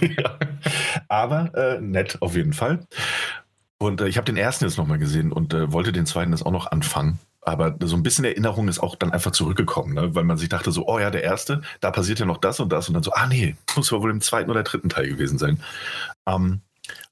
ja. 0.00 0.38
Aber 1.08 1.52
äh, 1.54 1.80
nett 1.80 2.16
auf 2.20 2.36
jeden 2.36 2.52
Fall. 2.52 2.86
Und 3.82 4.00
äh, 4.00 4.06
ich 4.06 4.16
habe 4.16 4.24
den 4.24 4.36
ersten 4.36 4.64
jetzt 4.64 4.78
nochmal 4.78 4.98
gesehen 4.98 5.32
und 5.32 5.52
äh, 5.54 5.72
wollte 5.72 5.92
den 5.92 6.06
zweiten 6.06 6.30
jetzt 6.30 6.46
auch 6.46 6.52
noch 6.52 6.70
anfangen. 6.70 7.18
Aber 7.40 7.76
so 7.82 7.96
ein 7.96 8.04
bisschen 8.04 8.24
Erinnerung 8.24 8.68
ist 8.68 8.78
auch 8.78 8.94
dann 8.94 9.12
einfach 9.12 9.32
zurückgekommen, 9.32 9.94
ne? 9.94 10.14
weil 10.14 10.22
man 10.22 10.38
sich 10.38 10.48
dachte 10.48 10.70
so, 10.70 10.86
oh 10.86 11.00
ja, 11.00 11.10
der 11.10 11.24
erste, 11.24 11.62
da 11.80 11.90
passiert 11.90 12.20
ja 12.20 12.26
noch 12.26 12.38
das 12.38 12.60
und 12.60 12.72
das 12.72 12.86
und 12.86 12.94
dann 12.94 13.02
so, 13.02 13.12
ah 13.12 13.26
nee, 13.26 13.56
muss 13.74 13.90
wohl 13.90 14.12
im 14.12 14.20
zweiten 14.20 14.50
oder 14.50 14.62
dritten 14.62 14.88
Teil 14.88 15.08
gewesen 15.08 15.38
sein. 15.38 15.60
Ähm, 16.28 16.60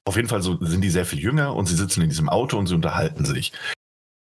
auf 0.05 0.15
jeden 0.15 0.29
Fall 0.29 0.41
so 0.41 0.57
sind 0.63 0.81
die 0.81 0.89
sehr 0.89 1.05
viel 1.05 1.19
jünger 1.19 1.53
und 1.53 1.65
sie 1.65 1.75
sitzen 1.75 2.01
in 2.01 2.09
diesem 2.09 2.29
Auto 2.29 2.57
und 2.57 2.67
sie 2.67 2.75
unterhalten 2.75 3.25
sich. 3.25 3.51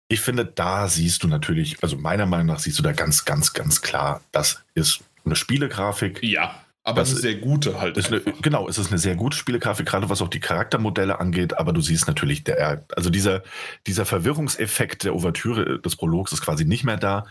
Ich 0.09 0.21
finde, 0.21 0.45
da 0.45 0.87
siehst 0.87 1.21
du 1.21 1.27
natürlich, 1.27 1.83
also 1.83 1.97
meiner 1.97 2.25
Meinung 2.25 2.47
nach 2.47 2.59
siehst 2.59 2.79
du 2.79 2.83
da 2.83 2.93
ganz, 2.93 3.25
ganz, 3.25 3.53
ganz 3.53 3.81
klar, 3.81 4.21
das 4.31 4.63
ist 4.73 5.03
eine 5.23 5.35
Spielegrafik. 5.35 6.23
Ja. 6.23 6.62
Aber 6.85 7.01
das 7.01 7.11
eine 7.11 7.19
sehr 7.19 7.35
gute 7.35 7.79
halt. 7.79 7.97
Ist 7.97 8.11
eine, 8.11 8.19
genau, 8.41 8.67
es 8.67 8.77
ist 8.77 8.91
eine 8.91 8.97
sehr 8.97 9.15
gute 9.15 9.37
Spielegrafik, 9.37 9.85
gerade 9.85 10.09
was 10.09 10.21
auch 10.21 10.27
die 10.27 10.41
Charaktermodelle 10.41 11.19
angeht. 11.19 11.57
Aber 11.57 11.71
du 11.71 11.81
siehst 11.81 12.07
natürlich, 12.07 12.43
der, 12.43 12.85
also 12.95 13.09
dieser, 13.09 13.41
dieser 13.87 14.05
Verwirrungseffekt 14.05 15.05
der 15.05 15.15
Ouvertüre 15.15 15.79
des 15.79 15.95
Prologs 15.95 16.33
ist 16.33 16.41
quasi 16.41 16.65
nicht 16.65 16.83
mehr 16.83 16.97
da, 16.97 17.25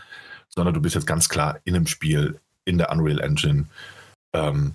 sondern 0.49 0.73
du 0.73 0.81
bist 0.81 0.95
jetzt 0.95 1.05
ganz 1.05 1.29
klar 1.29 1.59
in 1.65 1.75
einem 1.75 1.87
Spiel, 1.87 2.39
in 2.65 2.79
der 2.79 2.91
Unreal 2.91 3.19
Engine. 3.19 3.65
Ähm, 4.33 4.73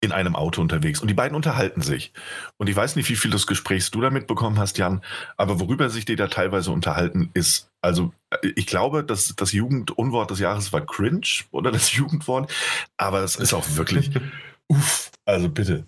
in 0.00 0.12
einem 0.12 0.36
Auto 0.36 0.60
unterwegs 0.60 1.00
und 1.00 1.08
die 1.08 1.14
beiden 1.14 1.34
unterhalten 1.34 1.80
sich. 1.82 2.12
Und 2.56 2.68
ich 2.68 2.76
weiß 2.76 2.96
nicht, 2.96 3.08
wie 3.08 3.16
viel 3.16 3.30
des 3.30 3.46
Gesprächs 3.46 3.90
du 3.90 4.00
damit 4.00 4.26
bekommen 4.26 4.58
hast, 4.58 4.78
Jan, 4.78 5.02
aber 5.36 5.58
worüber 5.58 5.90
sich 5.90 6.04
die 6.04 6.16
da 6.16 6.28
teilweise 6.28 6.70
unterhalten, 6.70 7.30
ist, 7.34 7.70
also 7.82 8.12
ich 8.54 8.66
glaube, 8.66 9.02
dass 9.02 9.34
das 9.36 9.52
Jugendunwort 9.52 10.30
des 10.30 10.38
Jahres 10.38 10.72
war 10.72 10.86
cringe 10.86 11.44
oder 11.50 11.72
das 11.72 11.92
Jugendwort, 11.94 12.52
aber 12.96 13.22
es 13.22 13.36
ist 13.36 13.54
auch 13.54 13.64
wirklich, 13.70 14.10
uff, 14.68 15.10
also 15.24 15.48
bitte. 15.48 15.84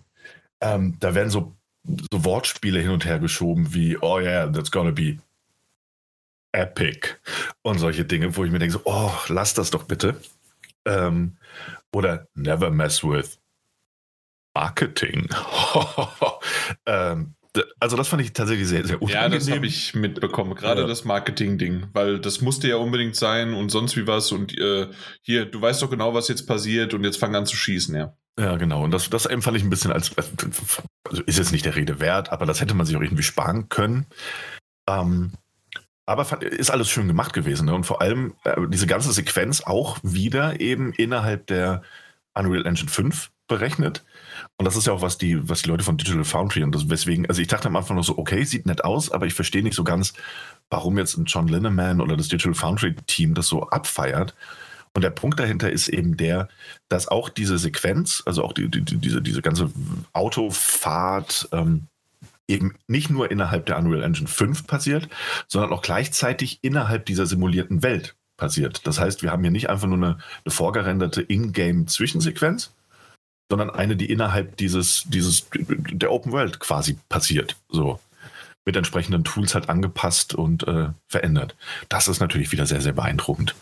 Ähm, 0.61 0.97
da 0.99 1.15
werden 1.15 1.31
so, 1.31 1.57
so 1.85 2.25
Wortspiele 2.25 2.81
hin 2.81 2.91
und 2.91 3.05
her 3.05 3.21
geschoben 3.21 3.73
wie, 3.75 3.97
oh 4.01 4.19
yeah, 4.19 4.47
that's 4.49 4.73
gonna 4.73 4.91
be 4.91 5.19
epic 6.53 7.17
und 7.63 7.79
solche 7.79 8.05
Dinge, 8.05 8.37
wo 8.37 8.45
ich 8.45 8.51
mir 8.51 8.59
denke, 8.59 8.73
so, 8.73 8.81
oh, 8.85 9.13
lass 9.29 9.55
das 9.55 9.71
doch 9.71 9.85
bitte. 9.85 10.21
Ähm, 10.85 11.37
oder 11.93 12.27
never 12.35 12.71
mess 12.71 13.05
with 13.05 13.41
Marketing. 14.55 15.29
ähm, 16.87 17.35
also 17.81 17.97
das 17.97 18.09
fand 18.09 18.23
ich 18.23 18.33
tatsächlich 18.33 18.69
sehr, 18.69 18.87
sehr 18.87 19.03
unangenehm. 19.03 19.33
Ja, 19.33 19.39
das 19.39 19.51
habe 19.51 19.67
ich 19.67 19.95
mitbekommen, 19.95 20.55
gerade 20.55 20.83
ja. 20.83 20.87
das 20.87 21.05
Marketing-Ding, 21.05 21.89
weil 21.93 22.21
das 22.21 22.41
musste 22.41 22.69
ja 22.69 22.77
unbedingt 22.77 23.17
sein 23.17 23.55
und 23.55 23.71
sonst 23.71 23.97
wie 23.97 24.07
was 24.07 24.31
und 24.31 24.57
äh, 24.57 24.89
hier, 25.23 25.47
du 25.47 25.61
weißt 25.61 25.83
doch 25.83 25.91
genau, 25.91 26.15
was 26.15 26.29
jetzt 26.29 26.47
passiert 26.47 26.95
und 26.95 27.03
jetzt 27.05 27.19
fang 27.19 27.35
an 27.35 27.47
zu 27.47 27.57
schießen, 27.57 27.95
ja. 27.95 28.17
Ja, 28.39 28.57
genau. 28.57 28.85
Und 28.85 28.93
das, 28.93 29.11
das 29.11 29.27
empfand 29.27 29.57
ich 29.57 29.65
ein 29.65 29.71
bisschen 29.71 29.93
als, 29.93 30.17
also 30.17 31.23
ist 31.27 31.39
jetzt 31.39 31.53
nicht 31.53 31.65
der 31.65 31.77
Rede 31.77 32.01
wert, 32.01 32.31
aber 32.31 32.47
das 32.47 32.61
hätte 32.61 32.75
man 32.75 32.87
sich 32.87 32.97
auch 32.97 33.03
irgendwie 33.03 33.23
sparen 33.23 33.69
können. 33.69 34.07
Ähm, 34.89 35.33
aber 36.07 36.43
ist 36.43 36.71
alles 36.71 36.89
schön 36.89 37.07
gemacht 37.07 37.33
gewesen. 37.33 37.67
Ne? 37.67 37.75
Und 37.75 37.85
vor 37.85 38.01
allem 38.01 38.35
äh, 38.45 38.57
diese 38.69 38.87
ganze 38.87 39.13
Sequenz 39.13 39.61
auch 39.61 39.99
wieder 40.03 40.61
eben 40.61 40.93
innerhalb 40.93 41.47
der 41.49 41.83
Unreal 42.35 42.67
Engine 42.67 42.89
5 42.89 43.31
berechnet. 43.47 44.05
Und 44.61 44.67
das 44.67 44.77
ist 44.77 44.87
ja 44.87 44.93
auch, 44.93 45.01
was 45.01 45.17
die, 45.17 45.49
was 45.49 45.63
die 45.63 45.71
Leute 45.71 45.85
von 45.85 45.97
Digital 45.97 46.23
Foundry 46.23 46.63
und 46.63 46.75
das, 46.75 46.91
weswegen, 46.91 47.25
also 47.31 47.41
ich 47.41 47.49
dachte 47.49 47.69
am 47.69 47.77
Anfang 47.77 47.97
noch 47.97 48.05
so, 48.05 48.19
okay, 48.19 48.45
sieht 48.45 48.67
nett 48.67 48.85
aus, 48.85 49.11
aber 49.11 49.25
ich 49.25 49.33
verstehe 49.33 49.63
nicht 49.63 49.75
so 49.75 49.85
ganz, 49.85 50.13
warum 50.69 50.99
jetzt 50.99 51.17
ein 51.17 51.25
John 51.25 51.49
Linneman 51.49 52.03
oder 52.03 52.15
das 52.15 52.29
Digital 52.29 52.53
Foundry 52.53 52.95
Team 53.07 53.33
das 53.33 53.47
so 53.47 53.71
abfeiert. 53.71 54.35
Und 54.93 55.01
der 55.01 55.09
Punkt 55.09 55.41
dahinter 55.41 55.73
ist 55.73 55.89
eben 55.89 56.19
der, 56.19 56.51
dass 56.91 57.09
auch 57.09 57.31
diese 57.31 57.57
Sequenz, 57.57 58.23
also 58.27 58.45
auch 58.45 58.53
die, 58.53 58.69
die, 58.69 58.83
diese, 58.83 59.23
diese 59.23 59.41
ganze 59.41 59.71
Autofahrt, 60.13 61.49
ähm, 61.53 61.87
eben 62.47 62.75
nicht 62.87 63.09
nur 63.09 63.31
innerhalb 63.31 63.65
der 63.65 63.79
Unreal 63.79 64.03
Engine 64.03 64.29
5 64.29 64.67
passiert, 64.67 65.09
sondern 65.49 65.73
auch 65.73 65.81
gleichzeitig 65.81 66.59
innerhalb 66.61 67.07
dieser 67.07 67.25
simulierten 67.25 67.83
Welt 67.83 68.15
passiert. 68.37 68.87
Das 68.87 69.01
heißt, 69.01 69.23
wir 69.23 69.31
haben 69.31 69.41
hier 69.41 69.53
nicht 69.53 69.71
einfach 69.71 69.89
nur 69.89 69.97
eine, 69.97 70.19
eine 70.45 70.53
vorgerenderte 70.53 71.23
Ingame-Zwischensequenz, 71.23 72.75
sondern 73.51 73.69
eine, 73.69 73.97
die 73.97 74.11
innerhalb 74.11 74.57
dieses, 74.57 75.05
dieses, 75.09 75.49
der 75.53 76.13
Open 76.13 76.33
World 76.33 76.61
quasi 76.61 76.97
passiert. 77.09 77.57
So. 77.69 77.99
Mit 78.65 78.77
entsprechenden 78.77 79.25
Tools 79.25 79.55
halt 79.55 79.69
angepasst 79.69 80.35
und 80.35 80.67
äh, 80.69 80.91
verändert. 81.09 81.57
Das 81.89 82.09
ist 82.09 82.21
natürlich 82.21 82.53
wieder 82.53 82.67
sehr, 82.67 82.81
sehr 82.81 82.93
beeindruckend. 82.93 83.55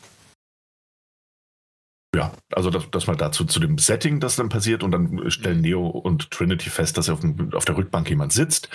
Ja, 2.14 2.32
also 2.54 2.70
das, 2.70 2.90
das 2.90 3.06
mal 3.06 3.16
dazu 3.16 3.44
zu 3.44 3.60
dem 3.60 3.78
Setting, 3.78 4.18
das 4.18 4.36
dann 4.36 4.48
passiert 4.48 4.82
und 4.82 4.90
dann 4.92 5.30
stellen 5.30 5.60
Neo 5.60 5.86
und 5.86 6.30
Trinity 6.30 6.70
fest, 6.70 6.96
dass 6.96 7.08
auf, 7.08 7.20
dem, 7.20 7.52
auf 7.54 7.64
der 7.64 7.76
Rückbank 7.76 8.08
jemand 8.08 8.32
sitzt. 8.32 8.68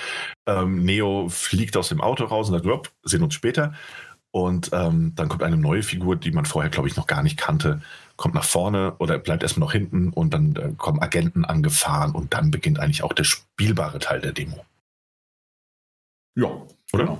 Ähm, 0.47 0.83
Neo 0.83 1.29
fliegt 1.29 1.75
aus 1.77 1.89
dem 1.89 2.01
Auto 2.01 2.25
raus 2.25 2.49
und 2.49 2.63
sagt, 2.63 2.91
sehen 3.03 3.23
uns 3.23 3.33
später. 3.33 3.73
Und 4.31 4.71
ähm, 4.73 5.13
dann 5.15 5.29
kommt 5.29 5.43
eine 5.43 5.57
neue 5.57 5.83
Figur, 5.83 6.15
die 6.15 6.31
man 6.31 6.45
vorher, 6.45 6.71
glaube 6.71 6.87
ich, 6.87 6.95
noch 6.95 7.05
gar 7.05 7.21
nicht 7.21 7.37
kannte, 7.37 7.81
kommt 8.23 8.35
nach 8.35 8.45
vorne 8.45 8.95
oder 8.99 9.19
bleibt 9.19 9.43
erstmal 9.43 9.67
noch 9.67 9.73
hinten 9.73 10.13
und 10.13 10.33
dann 10.33 10.55
äh, 10.55 10.71
kommen 10.77 11.01
Agenten 11.01 11.43
angefahren 11.43 12.13
und 12.13 12.33
dann 12.33 12.51
beginnt 12.51 12.79
eigentlich 12.79 13.03
auch 13.03 13.11
der 13.11 13.25
spielbare 13.25 13.99
Teil 13.99 14.21
der 14.21 14.31
Demo. 14.31 14.65
Ja, 16.39 16.47
oder? 16.93 17.17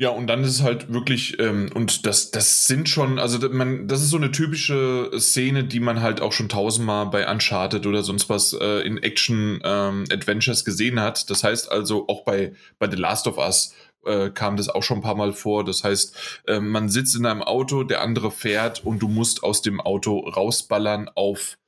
Ja, 0.00 0.10
und 0.10 0.26
dann 0.26 0.44
ist 0.44 0.50
es 0.50 0.62
halt 0.62 0.92
wirklich, 0.92 1.40
ähm, 1.40 1.70
und 1.72 2.04
das, 2.04 2.30
das 2.30 2.66
sind 2.66 2.90
schon, 2.90 3.18
also 3.18 3.48
man, 3.48 3.88
das 3.88 4.02
ist 4.02 4.10
so 4.10 4.18
eine 4.18 4.30
typische 4.30 5.10
Szene, 5.18 5.64
die 5.64 5.80
man 5.80 6.02
halt 6.02 6.20
auch 6.20 6.32
schon 6.32 6.50
tausendmal 6.50 7.06
bei 7.06 7.26
Uncharted 7.28 7.86
oder 7.86 8.02
sonst 8.02 8.28
was 8.28 8.52
äh, 8.52 8.86
in 8.86 8.98
Action-Adventures 8.98 10.60
ähm, 10.60 10.64
gesehen 10.66 11.00
hat. 11.00 11.30
Das 11.30 11.42
heißt 11.44 11.72
also 11.72 12.06
auch 12.08 12.24
bei, 12.24 12.52
bei 12.78 12.90
The 12.90 12.98
Last 12.98 13.26
of 13.26 13.38
Us 13.38 13.74
äh, 14.04 14.30
kam 14.30 14.56
das 14.56 14.68
auch 14.68 14.82
schon 14.82 14.98
ein 14.98 15.02
paar 15.02 15.14
Mal 15.14 15.32
vor. 15.32 15.64
Das 15.64 15.84
heißt, 15.84 16.42
äh, 16.46 16.60
man 16.60 16.88
sitzt 16.88 17.16
in 17.16 17.26
einem 17.26 17.42
Auto, 17.42 17.82
der 17.84 18.02
andere 18.02 18.30
fährt 18.30 18.84
und 18.84 19.00
du 19.00 19.08
musst 19.08 19.42
aus 19.42 19.62
dem 19.62 19.80
Auto 19.80 20.18
rausballern 20.20 21.10
auf, 21.14 21.58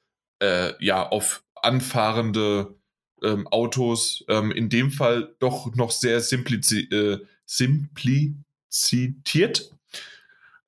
äh, 0.40 0.72
ja, 0.84 1.08
auf 1.08 1.42
anfahrende 1.54 2.74
ähm, 3.22 3.46
Autos. 3.48 4.24
Ähm, 4.28 4.52
in 4.52 4.68
dem 4.68 4.90
Fall 4.90 5.34
doch 5.38 5.74
noch 5.74 5.90
sehr 5.90 6.20
simplizi 6.20 6.80
äh, 6.90 7.18
simpliziert, 7.44 8.34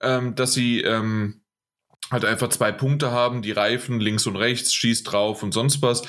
ähm, 0.00 0.34
dass 0.34 0.54
sie 0.54 0.80
ähm, 0.80 1.41
halt 2.12 2.24
einfach 2.24 2.48
zwei 2.48 2.70
Punkte 2.70 3.10
haben, 3.10 3.42
die 3.42 3.52
Reifen 3.52 4.00
links 4.00 4.26
und 4.26 4.36
rechts, 4.36 4.72
schießt 4.74 5.10
drauf 5.10 5.42
und 5.42 5.52
sonst 5.52 5.82
was. 5.82 6.02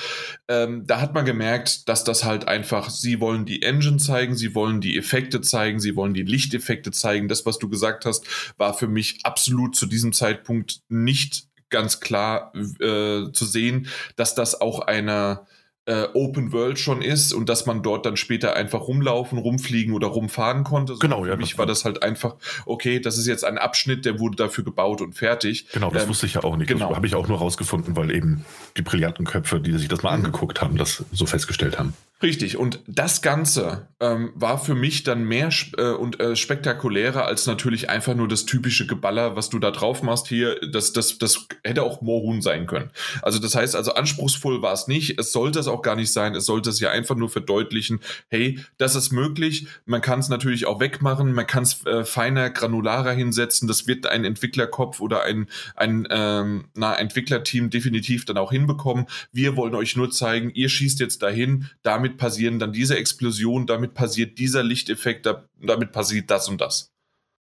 Ähm, 0.47 0.85
da 0.85 1.01
hat 1.01 1.13
man 1.13 1.25
gemerkt, 1.25 1.89
dass 1.89 2.03
das 2.03 2.23
halt 2.23 2.47
einfach, 2.47 2.89
sie 2.89 3.19
wollen 3.19 3.45
die 3.45 3.63
Engine 3.63 3.97
zeigen, 3.97 4.35
sie 4.35 4.53
wollen 4.53 4.81
die 4.81 4.97
Effekte 4.97 5.41
zeigen, 5.41 5.79
sie 5.79 5.95
wollen 5.95 6.13
die 6.13 6.23
Lichteffekte 6.23 6.91
zeigen. 6.91 7.27
Das, 7.27 7.45
was 7.45 7.57
du 7.57 7.69
gesagt 7.69 8.05
hast, 8.05 8.25
war 8.57 8.73
für 8.73 8.87
mich 8.87 9.19
absolut 9.23 9.75
zu 9.75 9.85
diesem 9.85 10.13
Zeitpunkt 10.13 10.81
nicht 10.89 11.47
ganz 11.69 11.99
klar 11.99 12.53
äh, 12.55 13.31
zu 13.31 13.45
sehen, 13.45 13.87
dass 14.15 14.35
das 14.35 14.61
auch 14.61 14.79
einer 14.79 15.47
äh, 15.85 16.07
Open 16.13 16.53
World 16.53 16.79
schon 16.79 17.01
ist 17.01 17.33
und 17.33 17.49
dass 17.49 17.65
man 17.65 17.83
dort 17.83 18.05
dann 18.05 18.15
später 18.15 18.55
einfach 18.55 18.81
rumlaufen, 18.81 19.37
rumfliegen 19.37 19.93
oder 19.93 20.07
rumfahren 20.07 20.63
konnte. 20.63 20.93
So 20.93 20.99
genau, 20.99 21.25
ja. 21.25 21.33
Für 21.33 21.37
mich 21.37 21.57
war 21.57 21.65
das 21.65 21.83
halt 21.83 22.03
einfach, 22.03 22.35
okay, 22.65 22.99
das 22.99 23.17
ist 23.17 23.27
jetzt 23.27 23.43
ein 23.43 23.57
Abschnitt, 23.57 24.05
der 24.05 24.19
wurde 24.19 24.37
dafür 24.37 24.63
gebaut 24.63 25.01
und 25.01 25.13
fertig. 25.13 25.67
Genau, 25.73 25.89
das 25.91 26.03
ähm, 26.03 26.09
wusste 26.09 26.25
ich 26.25 26.35
ja 26.35 26.43
auch 26.43 26.55
nicht. 26.55 26.67
Genau. 26.67 26.95
Habe 26.95 27.05
ich 27.05 27.15
auch 27.15 27.27
nur 27.27 27.39
rausgefunden, 27.39 27.95
weil 27.97 28.11
eben 28.11 28.45
die 28.77 28.81
brillanten 28.81 29.25
Köpfe, 29.25 29.59
die 29.59 29.77
sich 29.77 29.89
das 29.89 30.03
mal 30.03 30.17
mhm. 30.17 30.25
angeguckt 30.25 30.61
haben, 30.61 30.77
das 30.77 31.03
so 31.11 31.25
festgestellt 31.25 31.77
haben. 31.77 31.93
Richtig, 32.23 32.55
und 32.55 32.79
das 32.87 33.21
Ganze 33.21 33.89
ähm, 33.99 34.31
war 34.33 34.57
für 34.57 34.75
mich 34.75 35.03
dann 35.03 35.25
mehr 35.25 35.49
äh, 35.77 35.89
und 35.89 36.21
äh, 36.21 36.37
spektakulärer 36.37 37.25
als 37.25 37.47
natürlich 37.47 37.89
einfach 37.89 38.15
nur 38.15 38.29
das 38.29 38.45
typische 38.45 38.87
Geballer, 38.87 39.35
was 39.35 39.49
du 39.49 39.59
da 39.59 39.71
drauf 39.71 40.03
machst 40.03 40.29
hier. 40.29 40.55
Das, 40.71 40.93
das, 40.93 41.17
das 41.17 41.47
hätte 41.65 41.83
auch 41.83 42.01
Moorhuhn 42.01 42.41
sein 42.41 42.65
können. 42.65 42.91
Also 43.21 43.39
das 43.39 43.55
heißt 43.55 43.75
also, 43.75 43.95
anspruchsvoll 43.95 44.61
war 44.61 44.71
es 44.71 44.87
nicht. 44.87 45.19
Es 45.19 45.33
sollte 45.33 45.59
es 45.59 45.67
auch 45.67 45.81
gar 45.81 45.97
nicht 45.97 46.13
sein. 46.13 46.33
Es 46.33 46.45
sollte 46.45 46.69
es 46.69 46.79
ja 46.79 46.91
einfach 46.91 47.17
nur 47.17 47.29
verdeutlichen, 47.29 47.99
hey, 48.29 48.57
das 48.77 48.95
ist 48.95 49.11
möglich. 49.11 49.67
Man 49.85 49.99
kann 49.99 50.19
es 50.19 50.29
natürlich 50.29 50.65
auch 50.65 50.79
wegmachen. 50.79 51.33
Man 51.33 51.45
kann 51.45 51.63
es 51.63 51.85
äh, 51.85 52.05
feiner, 52.05 52.51
granularer 52.51 53.11
hinsetzen. 53.11 53.67
Das 53.67 53.85
wird 53.85 54.07
ein 54.07 54.23
Entwicklerkopf 54.23 55.01
oder 55.01 55.23
ein, 55.23 55.47
ein 55.75 56.07
ähm, 56.09 56.69
na, 56.73 56.95
Entwicklerteam 56.95 57.69
definitiv 57.69 58.23
dann 58.23 58.37
auch 58.37 58.53
hinbekommen. 58.53 59.07
Wir 59.33 59.57
wollen 59.57 59.75
euch 59.75 59.97
nur 59.97 60.09
zeigen, 60.09 60.51
ihr 60.51 60.69
schießt 60.69 61.01
jetzt 61.01 61.21
dahin, 61.21 61.69
damit 61.81 62.12
damit 62.13 62.17
passieren 62.17 62.59
dann 62.59 62.73
diese 62.73 62.97
Explosion, 62.97 63.65
damit 63.65 63.93
passiert 63.93 64.37
dieser 64.37 64.63
Lichteffekt, 64.63 65.25
damit 65.25 65.91
passiert 65.91 66.29
das 66.29 66.47
und 66.47 66.61
das. 66.61 66.93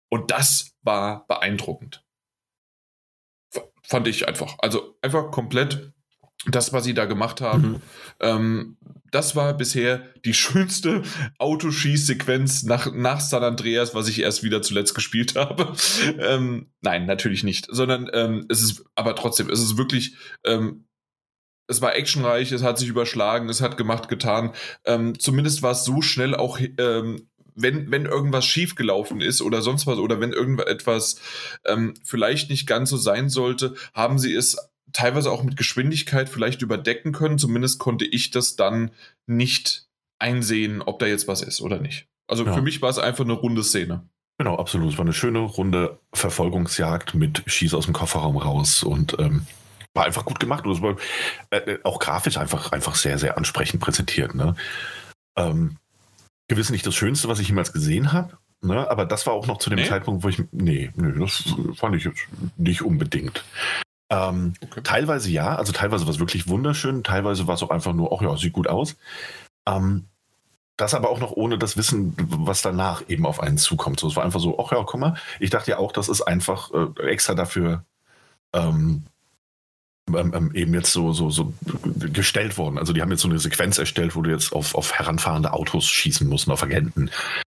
Und 0.09 0.31
das 0.31 0.75
war 0.81 1.25
beeindruckend. 1.27 2.03
Fand 3.83 4.07
ich 4.07 4.27
einfach. 4.27 4.55
Also 4.59 4.97
einfach 5.01 5.31
komplett 5.31 5.91
das, 6.45 6.73
was 6.73 6.83
sie 6.83 6.93
da 6.93 7.05
gemacht 7.05 7.41
haben. 7.41 7.63
Mhm. 7.63 7.81
Ähm, 8.19 8.77
das 9.11 9.35
war 9.35 9.53
bisher 9.53 10.09
die 10.25 10.33
schönste 10.33 11.03
Autoschießsequenz 11.37 12.63
nach, 12.63 12.91
nach 12.93 13.21
San 13.21 13.43
Andreas, 13.43 13.93
was 13.93 14.07
ich 14.07 14.19
erst 14.19 14.43
wieder 14.43 14.61
zuletzt 14.61 14.93
gespielt 14.95 15.35
habe. 15.35 15.75
ähm, 16.19 16.71
nein, 16.81 17.05
natürlich 17.05 17.43
nicht. 17.43 17.67
Sondern 17.69 18.09
ähm, 18.13 18.45
es 18.49 18.61
ist, 18.61 18.85
aber 18.95 19.15
trotzdem, 19.15 19.49
es 19.49 19.61
ist 19.61 19.77
wirklich 19.77 20.15
ähm, 20.43 20.85
es 21.67 21.81
war 21.81 21.95
actionreich, 21.95 22.51
es 22.51 22.63
hat 22.63 22.77
sich 22.77 22.89
überschlagen, 22.89 23.49
es 23.49 23.61
hat 23.61 23.77
gemacht, 23.77 24.09
getan. 24.09 24.51
Ähm, 24.85 25.17
zumindest 25.19 25.61
war 25.61 25.71
es 25.71 25.85
so 25.85 26.01
schnell 26.01 26.35
auch, 26.35 26.59
ähm, 26.77 27.27
wenn, 27.55 27.91
wenn 27.91 28.05
irgendwas 28.05 28.45
schiefgelaufen 28.45 29.21
ist 29.21 29.41
oder 29.41 29.61
sonst 29.61 29.85
was, 29.87 29.97
oder 29.97 30.19
wenn 30.19 30.33
irgendetwas 30.33 31.17
ähm, 31.65 31.93
vielleicht 32.03 32.49
nicht 32.49 32.67
ganz 32.67 32.89
so 32.89 32.97
sein 32.97 33.29
sollte, 33.29 33.75
haben 33.93 34.17
sie 34.17 34.33
es 34.33 34.57
teilweise 34.91 35.31
auch 35.31 35.43
mit 35.43 35.57
Geschwindigkeit 35.57 36.29
vielleicht 36.29 36.61
überdecken 36.61 37.11
können. 37.11 37.37
Zumindest 37.37 37.79
konnte 37.79 38.05
ich 38.05 38.31
das 38.31 38.55
dann 38.55 38.91
nicht 39.25 39.87
einsehen, 40.19 40.81
ob 40.81 40.99
da 40.99 41.05
jetzt 41.05 41.27
was 41.27 41.41
ist 41.41 41.61
oder 41.61 41.79
nicht. 41.79 42.07
Also 42.27 42.45
ja. 42.45 42.53
für 42.53 42.61
mich 42.61 42.81
war 42.81 42.89
es 42.89 42.99
einfach 42.99 43.23
eine 43.23 43.33
runde 43.33 43.63
Szene. 43.63 44.07
Genau, 44.37 44.57
absolut. 44.57 44.91
Es 44.91 44.97
war 44.97 45.05
eine 45.05 45.13
schöne 45.13 45.39
runde 45.39 45.99
Verfolgungsjagd 46.13 47.13
mit 47.13 47.43
Schieß 47.45 47.73
aus 47.73 47.85
dem 47.85 47.93
Kofferraum 47.93 48.37
raus 48.37 48.83
und 48.83 49.15
ähm, 49.19 49.45
war 49.93 50.05
einfach 50.05 50.25
gut 50.25 50.39
gemacht 50.39 50.65
und 50.65 50.71
es 50.71 50.81
war 50.81 50.95
äh, 51.51 51.57
äh, 51.57 51.79
auch 51.83 51.99
grafisch 51.99 52.37
einfach, 52.37 52.71
einfach 52.71 52.95
sehr, 52.95 53.17
sehr 53.19 53.37
ansprechend 53.37 53.81
präsentiert. 53.81 54.35
Ne? 54.35 54.55
Ähm, 55.37 55.77
gewiss 56.47 56.69
nicht 56.69 56.85
das 56.85 56.95
Schönste, 56.95 57.27
was 57.27 57.39
ich 57.39 57.47
jemals 57.47 57.73
gesehen 57.73 58.11
habe, 58.11 58.37
ne? 58.61 58.89
aber 58.89 59.05
das 59.05 59.25
war 59.25 59.33
auch 59.33 59.47
noch 59.47 59.59
zu 59.59 59.69
dem 59.69 59.79
nee? 59.79 59.87
Zeitpunkt, 59.87 60.23
wo 60.23 60.29
ich. 60.29 60.41
Nee, 60.51 60.91
nee, 60.95 61.19
das 61.19 61.53
fand 61.75 61.95
ich 61.95 62.05
jetzt 62.05 62.27
nicht 62.57 62.81
unbedingt. 62.81 63.43
Ähm, 64.09 64.53
okay. 64.61 64.81
Teilweise 64.83 65.29
ja, 65.29 65.55
also 65.55 65.71
teilweise 65.71 66.05
war 66.05 66.13
es 66.13 66.19
wirklich 66.19 66.47
wunderschön, 66.47 67.03
teilweise 67.03 67.47
war 67.47 67.55
es 67.55 67.63
auch 67.63 67.71
einfach 67.71 67.93
nur, 67.93 68.13
ach 68.13 68.21
ja, 68.21 68.35
sieht 68.37 68.53
gut 68.53 68.67
aus. 68.67 68.95
Ähm, 69.67 70.07
das 70.77 70.95
aber 70.95 71.09
auch 71.09 71.19
noch 71.19 71.31
ohne 71.31 71.57
das 71.59 71.77
Wissen, 71.77 72.15
was 72.17 72.63
danach 72.63 73.07
eben 73.07 73.27
auf 73.27 73.39
einen 73.39 73.59
zukommt. 73.59 73.99
So, 73.99 74.07
es 74.07 74.15
war 74.15 74.23
einfach 74.23 74.39
so, 74.39 74.59
ach 74.59 74.71
ja, 74.71 74.83
guck 74.83 74.99
mal, 74.99 75.15
ich 75.39 75.51
dachte 75.51 75.71
ja 75.71 75.77
auch, 75.77 75.91
das 75.91 76.09
ist 76.09 76.23
einfach 76.23 76.71
äh, 76.73 77.09
extra 77.09 77.35
dafür 77.35 77.85
ähm, 78.53 79.03
ähm, 80.09 80.33
ähm, 80.35 80.51
eben 80.53 80.73
jetzt 80.73 80.91
so, 80.91 81.13
so, 81.13 81.29
so 81.29 81.53
gestellt 81.95 82.57
worden. 82.57 82.77
Also 82.77 82.93
die 82.93 83.01
haben 83.01 83.11
jetzt 83.11 83.21
so 83.21 83.29
eine 83.29 83.39
Sequenz 83.39 83.77
erstellt, 83.77 84.15
wo 84.15 84.21
du 84.21 84.29
jetzt 84.29 84.51
auf, 84.51 84.75
auf 84.75 84.93
heranfahrende 84.93 85.53
Autos 85.53 85.85
schießen 85.85 86.27
musst, 86.27 86.49
auf 86.49 86.63
Agenten, 86.63 87.09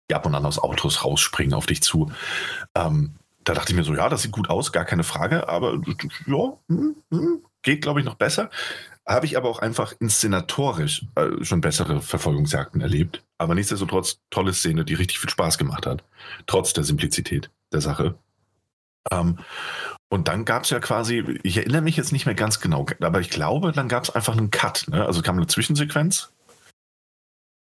die 0.09 0.15
ab 0.15 0.25
und 0.25 0.35
an 0.35 0.45
aus 0.45 0.59
Autos 0.59 1.05
rausspringen 1.05 1.53
auf 1.53 1.65
dich 1.65 1.81
zu. 1.81 2.11
Ähm, 2.75 3.13
da 3.43 3.53
dachte 3.53 3.71
ich 3.71 3.77
mir 3.77 3.83
so, 3.83 3.95
ja, 3.95 4.09
das 4.09 4.21
sieht 4.21 4.31
gut 4.31 4.49
aus, 4.49 4.71
gar 4.71 4.85
keine 4.85 5.03
Frage, 5.03 5.47
aber 5.49 5.81
ja, 6.27 6.53
hm, 6.67 6.95
hm, 7.09 7.41
geht, 7.63 7.81
glaube 7.81 8.01
ich, 8.01 8.05
noch 8.05 8.15
besser. 8.15 8.49
habe 9.07 9.25
ich 9.25 9.37
aber 9.37 9.49
auch 9.49 9.59
einfach 9.59 9.93
inszenatorisch 9.99 11.05
äh, 11.15 11.43
schon 11.43 11.61
bessere 11.61 12.01
Verfolgungsjagden 12.01 12.81
erlebt. 12.81 13.23
Aber 13.37 13.55
nichtsdestotrotz 13.55 14.19
tolle 14.29 14.53
Szene, 14.53 14.85
die 14.85 14.93
richtig 14.93 15.19
viel 15.19 15.29
Spaß 15.29 15.57
gemacht 15.57 15.85
hat. 15.87 16.03
Trotz 16.45 16.73
der 16.73 16.83
Simplizität 16.83 17.49
der 17.71 17.81
Sache. 17.81 18.15
Ähm, 19.09 19.39
und 20.11 20.27
dann 20.27 20.43
gab 20.43 20.65
es 20.65 20.69
ja 20.71 20.81
quasi, 20.81 21.39
ich 21.41 21.55
erinnere 21.55 21.81
mich 21.81 21.95
jetzt 21.95 22.11
nicht 22.11 22.25
mehr 22.25 22.35
ganz 22.35 22.59
genau, 22.59 22.85
aber 22.99 23.21
ich 23.21 23.29
glaube, 23.29 23.71
dann 23.71 23.87
gab 23.87 24.03
es 24.03 24.09
einfach 24.09 24.37
einen 24.37 24.51
Cut. 24.51 24.89
Ne? 24.89 25.05
Also 25.05 25.21
kam 25.21 25.37
eine 25.37 25.47
Zwischensequenz 25.47 26.33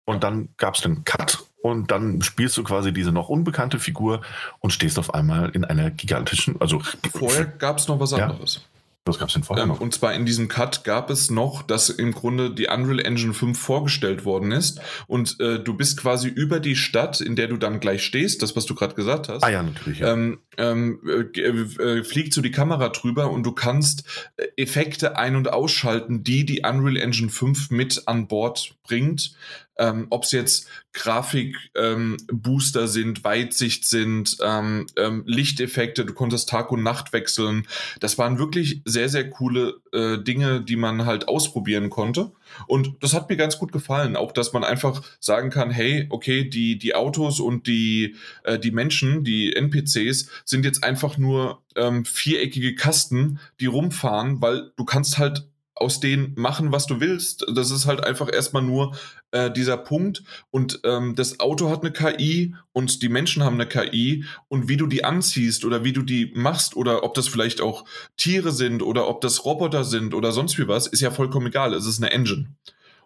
und 0.05 0.23
dann 0.23 0.49
gab 0.57 0.73
es 0.73 0.83
einen 0.83 1.03
Cut 1.03 1.45
und 1.61 1.91
dann 1.91 2.23
spielst 2.23 2.57
du 2.57 2.63
quasi 2.63 2.91
diese 2.91 3.11
noch 3.11 3.29
unbekannte 3.29 3.77
Figur 3.77 4.21
und 4.61 4.71
stehst 4.71 4.97
auf 4.97 5.13
einmal 5.13 5.51
in 5.51 5.63
einer 5.63 5.91
gigantischen, 5.91 6.59
also 6.59 6.81
vorher 7.13 7.45
gab 7.45 7.77
es 7.77 7.87
noch 7.87 7.99
was 7.99 8.13
anderes. 8.13 8.55
Ja. 8.55 8.78
Was 9.05 9.17
gab 9.17 9.29
es 9.29 9.33
denn 9.33 9.43
vorher 9.43 9.65
noch? 9.65 9.79
Und 9.79 9.93
zwar 9.93 10.13
in 10.13 10.25
diesem 10.25 10.47
Cut 10.47 10.83
gab 10.83 11.09
es 11.09 11.31
noch, 11.31 11.63
dass 11.63 11.89
im 11.89 12.11
Grunde 12.11 12.51
die 12.51 12.67
Unreal 12.67 12.99
Engine 12.99 13.33
5 13.33 13.57
vorgestellt 13.57 14.25
worden 14.25 14.51
ist 14.51 14.79
und 15.07 15.39
äh, 15.39 15.59
du 15.59 15.73
bist 15.73 15.97
quasi 15.97 16.27
über 16.27 16.59
die 16.59 16.75
Stadt, 16.75 17.21
in 17.21 17.35
der 17.35 17.47
du 17.47 17.57
dann 17.57 17.79
gleich 17.79 18.03
stehst, 18.03 18.41
das 18.43 18.55
was 18.55 18.65
du 18.65 18.75
gerade 18.75 18.95
gesagt 18.95 19.29
hast. 19.29 19.43
Ah 19.43 19.49
ja, 19.49 19.63
natürlich. 19.63 19.99
Ja. 19.99 20.13
Ähm, 20.13 20.39
ähm, 20.57 20.99
äh, 21.07 21.39
äh, 21.39 22.03
fliegt 22.03 22.33
so 22.33 22.41
die 22.41 22.51
Kamera 22.51 22.89
drüber 22.89 23.31
und 23.31 23.43
du 23.43 23.51
kannst 23.51 24.03
äh, 24.37 24.47
Effekte 24.57 25.17
ein- 25.17 25.35
und 25.35 25.51
ausschalten, 25.51 26.23
die 26.23 26.45
die 26.45 26.61
Unreal 26.61 26.97
Engine 26.97 27.29
5 27.29 27.71
mit 27.71 28.03
an 28.05 28.27
Bord 28.27 28.75
bringt 28.83 29.33
ähm, 29.79 30.07
ob 30.09 30.25
es 30.25 30.31
jetzt 30.33 30.67
Grafikbooster 30.91 32.81
ähm, 32.81 32.87
sind, 32.87 33.23
Weitsicht 33.23 33.85
sind, 33.85 34.37
ähm, 34.43 34.87
ähm, 34.97 35.23
Lichteffekte, 35.25 36.05
du 36.05 36.13
konntest 36.13 36.49
Tag 36.49 36.71
und 36.71 36.83
Nacht 36.83 37.13
wechseln. 37.13 37.65
Das 37.99 38.17
waren 38.17 38.37
wirklich 38.37 38.81
sehr, 38.85 39.07
sehr 39.07 39.29
coole 39.29 39.75
äh, 39.93 40.17
Dinge, 40.21 40.61
die 40.61 40.75
man 40.75 41.05
halt 41.05 41.27
ausprobieren 41.27 41.89
konnte. 41.89 42.31
Und 42.67 42.95
das 43.01 43.13
hat 43.13 43.29
mir 43.29 43.37
ganz 43.37 43.57
gut 43.57 43.71
gefallen. 43.71 44.15
Auch, 44.15 44.33
dass 44.33 44.51
man 44.51 44.63
einfach 44.63 45.01
sagen 45.19 45.49
kann, 45.49 45.71
hey, 45.71 46.07
okay, 46.09 46.43
die, 46.43 46.77
die 46.77 46.95
Autos 46.95 47.39
und 47.39 47.65
die, 47.67 48.15
äh, 48.43 48.59
die 48.59 48.71
Menschen, 48.71 49.23
die 49.23 49.55
NPCs, 49.55 50.29
sind 50.43 50.65
jetzt 50.65 50.83
einfach 50.83 51.17
nur 51.17 51.63
ähm, 51.75 52.03
viereckige 52.03 52.75
Kasten, 52.75 53.39
die 53.59 53.67
rumfahren, 53.67 54.41
weil 54.41 54.71
du 54.75 54.83
kannst 54.83 55.17
halt 55.17 55.45
aus 55.79 55.99
denen 55.99 56.33
machen, 56.35 56.71
was 56.71 56.85
du 56.85 56.99
willst. 56.99 57.45
Das 57.53 57.71
ist 57.71 57.85
halt 57.85 58.03
einfach 58.03 58.31
erstmal 58.31 58.63
nur 58.63 58.95
äh, 59.31 59.51
dieser 59.51 59.77
Punkt. 59.77 60.23
Und 60.51 60.81
ähm, 60.83 61.15
das 61.15 61.39
Auto 61.39 61.69
hat 61.69 61.81
eine 61.81 61.91
KI 61.91 62.55
und 62.71 63.01
die 63.01 63.09
Menschen 63.09 63.43
haben 63.43 63.59
eine 63.59 63.67
KI. 63.67 64.25
Und 64.47 64.67
wie 64.67 64.77
du 64.77 64.87
die 64.87 65.03
anziehst 65.03 65.65
oder 65.65 65.83
wie 65.83 65.93
du 65.93 66.01
die 66.01 66.31
machst 66.35 66.75
oder 66.75 67.03
ob 67.03 67.13
das 67.13 67.27
vielleicht 67.27 67.61
auch 67.61 67.85
Tiere 68.17 68.51
sind 68.51 68.81
oder 68.81 69.07
ob 69.07 69.21
das 69.21 69.45
Roboter 69.45 69.83
sind 69.83 70.13
oder 70.13 70.31
sonst 70.31 70.57
wie 70.57 70.67
was, 70.67 70.87
ist 70.87 71.01
ja 71.01 71.11
vollkommen 71.11 71.47
egal. 71.47 71.73
Es 71.73 71.85
ist 71.85 72.01
eine 72.01 72.11
Engine. 72.11 72.47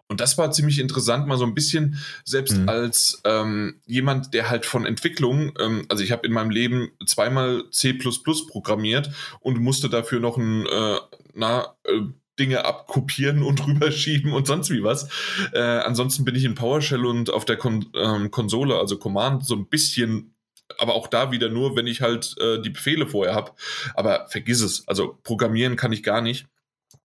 Und 0.06 0.20
das 0.20 0.36
war 0.36 0.50
ziemlich 0.50 0.78
interessant, 0.78 1.26
mal 1.26 1.38
so 1.38 1.46
ein 1.46 1.54
bisschen, 1.54 1.98
selbst 2.24 2.58
mhm. 2.58 2.68
als 2.68 3.22
ähm, 3.24 3.80
jemand, 3.86 4.34
der 4.34 4.50
halt 4.50 4.66
von 4.66 4.84
Entwicklung, 4.84 5.52
ähm, 5.58 5.86
also 5.88 6.04
ich 6.04 6.12
habe 6.12 6.26
in 6.26 6.32
meinem 6.32 6.50
Leben 6.50 6.90
zweimal 7.06 7.64
C 7.70 7.94
programmiert 7.94 9.10
und 9.40 9.60
musste 9.60 9.88
dafür 9.88 10.20
noch 10.20 10.36
ein, 10.36 10.66
äh, 10.66 10.98
na, 11.32 11.74
äh, 11.84 12.02
Dinge 12.38 12.64
abkopieren 12.64 13.42
und 13.42 13.66
rüberschieben 13.66 14.32
und 14.32 14.46
sonst 14.46 14.70
wie 14.70 14.82
was. 14.82 15.08
Äh, 15.52 15.60
ansonsten 15.60 16.24
bin 16.24 16.34
ich 16.34 16.44
in 16.44 16.54
PowerShell 16.54 17.04
und 17.04 17.30
auf 17.30 17.44
der 17.44 17.56
Kon 17.56 17.86
ähm, 17.94 18.30
Konsole, 18.30 18.78
also 18.78 18.98
Command, 18.98 19.46
so 19.46 19.54
ein 19.54 19.68
bisschen, 19.68 20.34
aber 20.78 20.94
auch 20.94 21.08
da 21.08 21.30
wieder 21.30 21.48
nur, 21.48 21.76
wenn 21.76 21.86
ich 21.86 22.00
halt 22.00 22.34
äh, 22.40 22.60
die 22.60 22.70
Befehle 22.70 23.06
vorher 23.06 23.34
habe. 23.34 23.52
Aber 23.94 24.26
vergiss 24.28 24.60
es. 24.60 24.86
Also 24.88 25.18
programmieren 25.22 25.76
kann 25.76 25.92
ich 25.92 26.02
gar 26.02 26.20
nicht. 26.20 26.46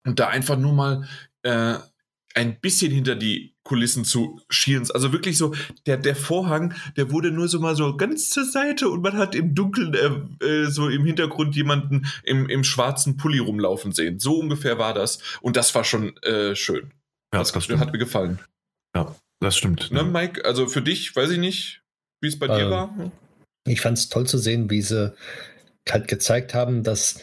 Und 0.05 0.19
da 0.19 0.27
einfach 0.27 0.57
nur 0.57 0.73
mal 0.73 1.07
äh, 1.43 1.75
ein 2.35 2.59
bisschen 2.59 2.91
hinter 2.91 3.15
die 3.15 3.52
Kulissen 3.63 4.03
zu 4.03 4.41
schielen. 4.49 4.85
Also 4.93 5.13
wirklich 5.13 5.37
so, 5.37 5.53
der, 5.85 5.97
der 5.97 6.15
Vorhang, 6.15 6.73
der 6.97 7.11
wurde 7.11 7.31
nur 7.31 7.47
so 7.47 7.59
mal 7.59 7.75
so 7.75 7.95
ganz 7.95 8.29
zur 8.29 8.45
Seite 8.45 8.89
und 8.89 9.01
man 9.01 9.17
hat 9.17 9.35
im 9.35 9.55
Dunkeln 9.55 9.93
äh, 9.93 10.45
äh, 10.45 10.69
so 10.69 10.89
im 10.89 11.05
Hintergrund 11.05 11.55
jemanden 11.55 12.05
im, 12.23 12.49
im 12.49 12.63
schwarzen 12.63 13.17
Pulli 13.17 13.39
rumlaufen 13.39 13.93
sehen. 13.93 14.19
So 14.19 14.39
ungefähr 14.39 14.77
war 14.77 14.93
das. 14.93 15.19
Und 15.41 15.55
das 15.55 15.73
war 15.75 15.83
schon 15.83 16.17
äh, 16.17 16.55
schön. 16.55 16.91
Ja, 17.33 17.39
das, 17.39 17.51
das 17.51 17.69
hat 17.69 17.91
mir 17.91 17.99
gefallen. 17.99 18.39
Ja, 18.95 19.15
das 19.39 19.57
stimmt. 19.57 19.91
Ne, 19.91 20.03
Mike, 20.03 20.45
also 20.45 20.67
für 20.67 20.81
dich, 20.81 21.15
weiß 21.15 21.31
ich 21.31 21.39
nicht, 21.39 21.81
wie 22.21 22.27
es 22.27 22.37
bei 22.37 22.47
ähm, 22.47 22.55
dir 22.55 22.69
war. 22.69 23.11
Ich 23.65 23.81
fand 23.81 23.97
es 23.97 24.09
toll 24.09 24.27
zu 24.27 24.37
sehen, 24.37 24.69
wie 24.69 24.81
sie 24.81 25.13
halt 25.89 26.07
gezeigt 26.07 26.53
haben, 26.53 26.83
dass 26.83 27.21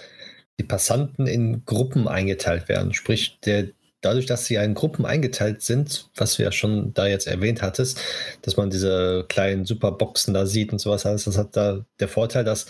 die 0.59 0.65
Passanten 0.65 1.27
in 1.27 1.65
Gruppen 1.65 2.09
eingeteilt 2.09 2.69
werden. 2.69 2.93
Sprich, 2.93 3.39
der, 3.45 3.69
dadurch, 4.01 4.27
dass 4.27 4.47
sie 4.47 4.55
in 4.57 4.75
Gruppen 4.75 5.05
eingeteilt 5.05 5.63
sind, 5.63 6.09
was 6.17 6.37
du 6.37 6.43
ja 6.43 6.53
schon 6.53 6.95
da 6.95 7.07
jetzt 7.07 7.27
erwähnt 7.27 7.63
hattest, 7.63 8.01
dass 8.43 8.57
man 8.57 8.71
diese 8.71 9.27
kleinen 9.29 9.65
Superboxen 9.65 10.35
da 10.35 10.47
sieht 10.47 10.73
und 10.73 10.79
sowas 10.79 11.07
alles, 11.07 11.25
das 11.25 11.39
hat 11.39 11.57
da 11.57 11.85
der 11.99 12.09
Vorteil, 12.09 12.45
dass 12.45 12.67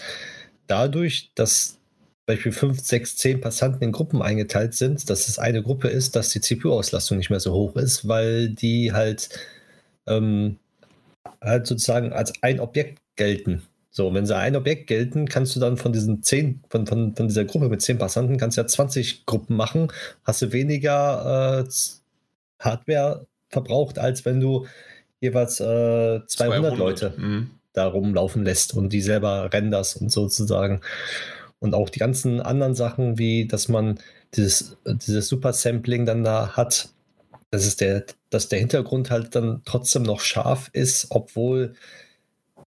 dadurch, 0.66 1.32
dass 1.34 1.78
Beispiel 2.26 2.52
5, 2.52 2.80
6, 2.80 3.16
10 3.16 3.40
Passanten 3.40 3.82
in 3.82 3.92
Gruppen 3.92 4.22
eingeteilt 4.22 4.74
sind, 4.74 5.10
dass 5.10 5.28
es 5.28 5.38
eine 5.38 5.62
Gruppe 5.62 5.88
ist, 5.88 6.14
dass 6.14 6.30
die 6.30 6.40
CPU-Auslastung 6.40 7.18
nicht 7.18 7.30
mehr 7.30 7.40
so 7.40 7.52
hoch 7.52 7.76
ist, 7.76 8.06
weil 8.06 8.50
die 8.50 8.92
halt, 8.92 9.30
ähm, 10.06 10.58
halt 11.40 11.66
sozusagen 11.66 12.12
als 12.12 12.32
ein 12.42 12.60
Objekt 12.60 13.00
gelten. 13.16 13.62
So, 13.92 14.14
wenn 14.14 14.24
sie 14.24 14.36
ein 14.36 14.54
Objekt 14.54 14.86
gelten, 14.86 15.26
kannst 15.26 15.56
du 15.56 15.60
dann 15.60 15.76
von 15.76 15.92
diesen 15.92 16.22
zehn, 16.22 16.62
von, 16.68 16.86
von, 16.86 17.16
von 17.16 17.26
dieser 17.26 17.44
Gruppe 17.44 17.68
mit 17.68 17.82
zehn 17.82 17.98
Passanten, 17.98 18.36
kannst 18.36 18.56
du 18.56 18.60
ja 18.60 18.66
20 18.66 19.26
Gruppen 19.26 19.56
machen, 19.56 19.92
hast 20.24 20.42
du 20.42 20.52
weniger 20.52 21.64
äh, 21.64 21.70
Hardware 22.60 23.26
verbraucht, 23.48 23.98
als 23.98 24.24
wenn 24.24 24.40
du 24.40 24.66
jeweils 25.20 25.58
äh, 25.60 25.64
200, 25.64 26.28
200, 26.28 26.78
Leute 26.78 27.14
mhm. 27.16 27.50
da 27.72 27.86
rumlaufen 27.86 28.44
lässt 28.44 28.74
und 28.74 28.92
die 28.92 29.02
selber 29.02 29.52
renderst 29.52 30.00
und 30.00 30.10
sozusagen. 30.10 30.80
Und 31.58 31.74
auch 31.74 31.90
die 31.90 31.98
ganzen 31.98 32.40
anderen 32.40 32.74
Sachen, 32.74 33.18
wie 33.18 33.46
dass 33.46 33.68
man 33.68 33.98
dieses, 34.34 34.76
dieses 34.86 35.28
Super-Sampling 35.28 36.06
dann 36.06 36.22
da 36.22 36.56
hat, 36.56 36.90
dass, 37.50 37.66
es 37.66 37.76
der, 37.76 38.04
dass 38.30 38.48
der 38.48 38.60
Hintergrund 38.60 39.10
halt 39.10 39.34
dann 39.34 39.62
trotzdem 39.64 40.04
noch 40.04 40.20
scharf 40.20 40.70
ist, 40.72 41.08
obwohl 41.10 41.74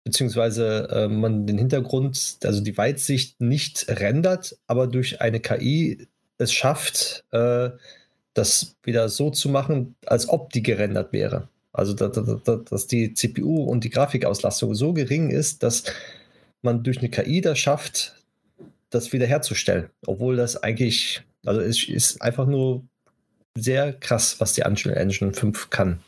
beziehungsweise 0.05 0.87
äh, 0.91 1.07
man 1.09 1.45
den 1.45 1.57
Hintergrund, 1.57 2.37
also 2.43 2.61
die 2.61 2.77
Weitsicht 2.77 3.41
nicht 3.41 3.87
rendert, 3.89 4.57
aber 4.67 4.87
durch 4.87 5.19
eine 5.19 5.41
KI 5.41 6.07
es 6.37 6.53
schafft, 6.53 7.25
äh, 7.31 7.71
das 8.33 8.75
wieder 8.83 9.09
so 9.09 9.31
zu 9.31 9.49
machen, 9.49 9.95
als 10.05 10.29
ob 10.29 10.53
die 10.53 10.61
gerendert 10.61 11.11
wäre. 11.11 11.49
Also 11.73 11.93
da, 11.93 12.07
da, 12.07 12.21
da, 12.21 12.55
dass 12.57 12.87
die 12.87 13.13
CPU 13.13 13.63
und 13.63 13.83
die 13.83 13.89
Grafikauslastung 13.89 14.75
so 14.75 14.93
gering 14.93 15.31
ist, 15.31 15.63
dass 15.63 15.83
man 16.61 16.83
durch 16.83 16.99
eine 16.99 17.09
KI 17.09 17.41
das 17.41 17.57
schafft, 17.59 18.15
das 18.89 19.11
wiederherzustellen. 19.11 19.89
Obwohl 20.05 20.35
das 20.35 20.61
eigentlich, 20.61 21.23
also 21.45 21.61
es 21.61 21.87
ist 21.87 22.21
einfach 22.21 22.45
nur 22.45 22.83
sehr 23.57 23.93
krass, 23.93 24.39
was 24.39 24.53
die 24.53 24.63
Unreal 24.63 24.97
Engine 24.97 25.33
5 25.33 25.69
kann. 25.69 25.99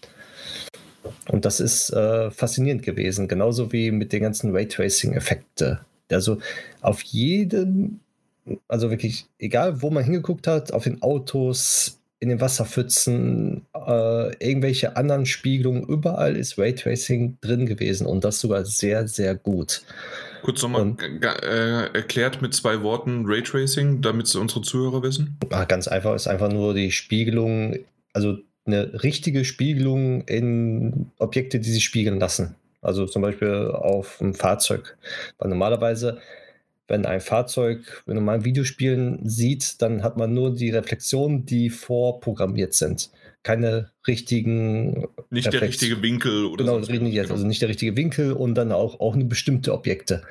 Und 1.30 1.46
das 1.46 1.60
ist 1.60 1.92
äh, 1.92 2.32
faszinierend 2.32 2.84
gewesen, 2.84 3.28
genauso 3.28 3.72
wie 3.72 3.92
mit 3.92 4.14
den 4.14 4.22
ganzen 4.24 4.56
Raytracing-Effekten. 4.56 5.80
Also 6.12 6.38
auf 6.82 7.02
jedem, 7.02 8.00
also 8.68 8.90
wirklich, 8.90 9.26
egal 9.40 9.82
wo 9.82 9.90
man 9.90 10.04
hingeguckt 10.04 10.48
hat, 10.48 10.72
auf 10.72 10.84
den 10.84 11.02
Autos, 11.02 11.98
in 12.20 12.30
den 12.30 12.42
Wasserpfützen, 12.42 13.66
äh, 13.76 14.36
irgendwelche 14.44 14.96
anderen 14.98 15.26
Spiegelungen, 15.26 15.84
überall 15.84 16.36
ist 16.36 16.58
Raytracing 16.58 17.38
drin 17.42 17.68
gewesen 17.68 18.08
und 18.08 18.24
das 18.24 18.40
sogar 18.40 18.66
sehr, 18.66 19.08
sehr 19.08 19.36
gut. 19.36 19.84
Kurz 20.42 20.64
nochmal 20.64 20.96
äh, 21.00 21.96
erklärt 21.96 22.42
mit 22.42 22.56
zwei 22.56 22.82
Worten 22.82 23.26
Raytracing, 23.26 24.02
damit 24.02 24.34
unsere 24.36 24.62
Zuhörer 24.62 25.04
wissen. 25.04 25.38
Ah, 25.52 25.66
ganz 25.66 25.88
einfach, 25.88 26.16
ist 26.16 26.28
einfach 26.28 26.52
nur 26.52 26.74
die 26.74 26.92
Spiegelung, 26.92 27.78
also 28.14 28.38
eine 28.68 29.04
richtige 29.04 29.46
Spiegelung 29.46 30.22
in 30.22 31.12
Objekte, 31.18 31.60
die 31.60 31.72
sich 31.72 31.84
spiegeln 31.84 32.20
lassen. 32.20 32.56
Also 32.82 33.06
zum 33.06 33.22
Beispiel 33.22 33.72
auf 33.72 34.22
einem 34.22 34.34
Fahrzeug. 34.34 34.98
Weil 35.38 35.50
normalerweise, 35.50 36.20
wenn 36.88 37.06
ein 37.06 37.22
Fahrzeug 37.22 38.04
in 38.08 38.16
normalen 38.16 38.46
Videospielen 38.46 39.28
sieht, 39.28 39.82
dann 39.82 40.04
hat 40.04 40.18
man 40.18 40.34
nur 40.34 40.54
die 40.54 40.70
Reflexionen, 40.70 41.46
die 41.46 41.70
vorprogrammiert 41.70 42.74
sind. 42.74 43.10
Keine 43.48 43.92
richtigen. 44.06 45.08
Nicht 45.30 45.48
Reflex 45.48 45.52
der 45.52 45.62
richtige 45.62 46.02
Winkel 46.02 46.46
oder 46.46 46.66
genau, 46.66 46.82
so. 46.82 46.92
Genau, 46.92 47.32
also 47.32 47.48
nicht 47.48 47.62
der 47.62 47.70
richtige 47.70 47.96
Winkel 47.96 48.34
und 48.34 48.56
dann 48.56 48.74
auch, 48.74 49.00
auch 49.00 49.16
nur 49.16 49.30
bestimmte 49.30 49.74
Objekte 49.74 50.24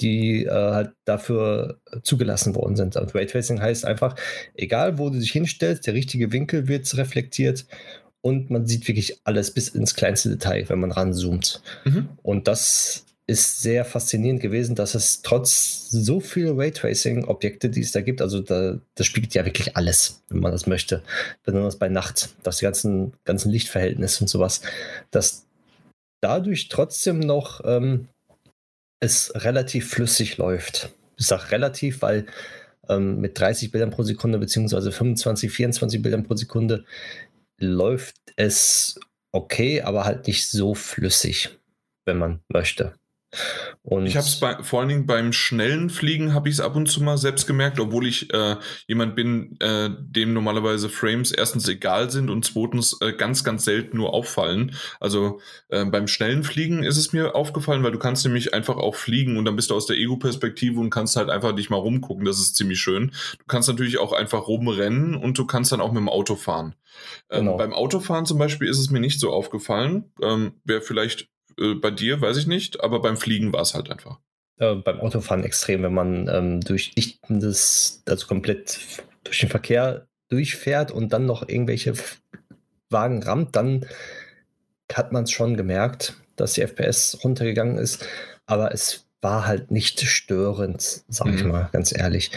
die 0.00 0.44
äh, 0.44 0.50
halt 0.50 0.92
dafür 1.04 1.80
zugelassen 2.02 2.54
worden 2.54 2.76
sind. 2.76 2.96
Und 2.96 3.14
Raytracing 3.14 3.60
heißt 3.60 3.84
einfach, 3.84 4.14
egal 4.54 4.98
wo 4.98 5.10
du 5.10 5.18
dich 5.18 5.32
hinstellst, 5.32 5.88
der 5.88 5.94
richtige 5.94 6.30
Winkel 6.30 6.68
wird 6.68 6.96
reflektiert 6.96 7.66
und 8.20 8.50
man 8.50 8.66
sieht 8.66 8.86
wirklich 8.86 9.20
alles 9.24 9.52
bis 9.52 9.68
ins 9.68 9.94
kleinste 9.94 10.28
Detail, 10.28 10.68
wenn 10.68 10.78
man 10.78 10.92
ranzoomt. 10.92 11.62
Mhm. 11.84 12.10
Und 12.22 12.46
das 12.46 13.06
ist 13.28 13.60
sehr 13.60 13.84
faszinierend 13.84 14.40
gewesen, 14.40 14.74
dass 14.74 14.94
es 14.94 15.20
trotz 15.20 15.90
so 15.90 16.18
viel 16.18 16.50
Raytracing-Objekte, 16.50 17.68
die 17.68 17.82
es 17.82 17.92
da 17.92 18.00
gibt, 18.00 18.22
also 18.22 18.40
da, 18.40 18.78
das 18.94 19.06
spiegelt 19.06 19.34
ja 19.34 19.44
wirklich 19.44 19.76
alles, 19.76 20.22
wenn 20.30 20.40
man 20.40 20.50
das 20.50 20.66
möchte, 20.66 21.02
besonders 21.44 21.78
bei 21.78 21.90
Nacht, 21.90 22.30
dass 22.42 22.56
die 22.56 22.64
ganzen, 22.64 23.12
ganzen 23.24 23.52
Lichtverhältnisse 23.52 24.24
und 24.24 24.28
sowas, 24.28 24.62
dass 25.10 25.46
dadurch 26.22 26.70
trotzdem 26.70 27.20
noch 27.20 27.60
ähm, 27.64 28.08
es 28.98 29.30
relativ 29.34 29.90
flüssig 29.90 30.38
läuft. 30.38 30.94
Ich 31.18 31.26
sage 31.26 31.50
relativ, 31.50 32.00
weil 32.00 32.24
ähm, 32.88 33.20
mit 33.20 33.38
30 33.38 33.70
Bildern 33.70 33.90
pro 33.90 34.04
Sekunde 34.04 34.38
beziehungsweise 34.38 34.90
25, 34.90 35.52
24 35.52 36.00
Bildern 36.00 36.24
pro 36.24 36.34
Sekunde 36.34 36.86
läuft 37.60 38.16
es 38.36 38.98
okay, 39.32 39.82
aber 39.82 40.06
halt 40.06 40.26
nicht 40.26 40.48
so 40.48 40.74
flüssig, 40.74 41.58
wenn 42.06 42.16
man 42.16 42.40
möchte. 42.48 42.94
Und 43.82 44.06
ich 44.06 44.16
habe 44.16 44.26
es 44.26 44.40
vor 44.66 44.80
allen 44.80 44.88
Dingen 44.88 45.06
beim 45.06 45.32
schnellen 45.32 45.90
Fliegen 45.90 46.32
habe 46.32 46.48
ich 46.48 46.54
es 46.54 46.60
ab 46.60 46.76
und 46.76 46.86
zu 46.86 47.02
mal 47.02 47.18
selbst 47.18 47.46
gemerkt, 47.46 47.78
obwohl 47.78 48.06
ich 48.06 48.32
äh, 48.32 48.56
jemand 48.86 49.14
bin, 49.16 49.56
äh, 49.60 49.90
dem 50.00 50.32
normalerweise 50.32 50.88
Frames 50.88 51.30
erstens 51.32 51.68
egal 51.68 52.10
sind 52.10 52.30
und 52.30 52.44
zweitens 52.44 52.98
äh, 53.02 53.12
ganz, 53.12 53.44
ganz 53.44 53.64
selten 53.64 53.98
nur 53.98 54.14
auffallen. 54.14 54.74
Also 54.98 55.40
äh, 55.68 55.84
beim 55.84 56.08
schnellen 56.08 56.42
Fliegen 56.42 56.82
ist 56.82 56.96
es 56.96 57.12
mir 57.12 57.34
aufgefallen, 57.34 57.82
weil 57.82 57.92
du 57.92 57.98
kannst 57.98 58.24
nämlich 58.24 58.54
einfach 58.54 58.76
auch 58.76 58.94
fliegen 58.94 59.36
und 59.36 59.44
dann 59.44 59.56
bist 59.56 59.70
du 59.70 59.74
aus 59.74 59.86
der 59.86 59.98
Ego-Perspektive 59.98 60.80
und 60.80 60.90
kannst 60.90 61.16
halt 61.16 61.28
einfach 61.28 61.54
dich 61.54 61.68
mal 61.68 61.76
rumgucken. 61.76 62.24
Das 62.24 62.38
ist 62.38 62.56
ziemlich 62.56 62.80
schön. 62.80 63.12
Du 63.38 63.44
kannst 63.46 63.68
natürlich 63.68 63.98
auch 63.98 64.12
einfach 64.12 64.48
rumrennen 64.48 65.14
und 65.14 65.38
du 65.38 65.46
kannst 65.46 65.72
dann 65.72 65.82
auch 65.82 65.92
mit 65.92 66.00
dem 66.00 66.08
Auto 66.08 66.34
fahren. 66.34 66.74
Ähm, 67.30 67.44
genau. 67.44 67.56
beim 67.58 67.74
Autofahren 67.74 68.24
zum 68.24 68.38
Beispiel 68.38 68.68
ist 68.68 68.78
es 68.78 68.90
mir 68.90 69.00
nicht 69.00 69.20
so 69.20 69.30
aufgefallen. 69.32 70.12
Ähm, 70.22 70.54
Wäre 70.64 70.80
vielleicht 70.80 71.28
äh, 71.58 71.74
bei 71.74 71.90
dir, 71.90 72.20
weiß 72.20 72.36
ich 72.36 72.46
nicht, 72.46 72.80
aber 72.82 73.00
beim 73.00 73.16
Fliegen 73.16 73.52
war 73.52 73.62
es 73.62 73.74
halt 73.74 73.90
einfach. 73.90 74.18
Äh, 74.58 74.76
beim 74.76 75.00
Autofahren 75.00 75.44
extrem, 75.44 75.82
wenn 75.82 75.94
man 75.94 76.28
ähm, 76.28 76.60
durch 76.60 76.94
dichtendes, 76.94 78.02
also 78.06 78.26
komplett 78.26 78.80
durch 79.24 79.40
den 79.40 79.48
Verkehr 79.48 80.06
durchfährt 80.28 80.90
und 80.90 81.12
dann 81.12 81.26
noch 81.26 81.48
irgendwelche 81.48 81.94
Wagen 82.90 83.22
rammt, 83.22 83.56
dann 83.56 83.86
hat 84.92 85.12
man 85.12 85.24
es 85.24 85.30
schon 85.30 85.56
gemerkt, 85.56 86.14
dass 86.36 86.54
die 86.54 86.62
FPS 86.62 87.18
runtergegangen 87.22 87.78
ist. 87.78 88.06
Aber 88.46 88.72
es 88.72 89.06
war 89.20 89.46
halt 89.46 89.70
nicht 89.70 90.00
störend, 90.00 91.04
sag 91.08 91.28
ich 91.28 91.44
mhm. 91.44 91.50
mal, 91.50 91.68
ganz 91.72 91.96
ehrlich. 91.96 92.30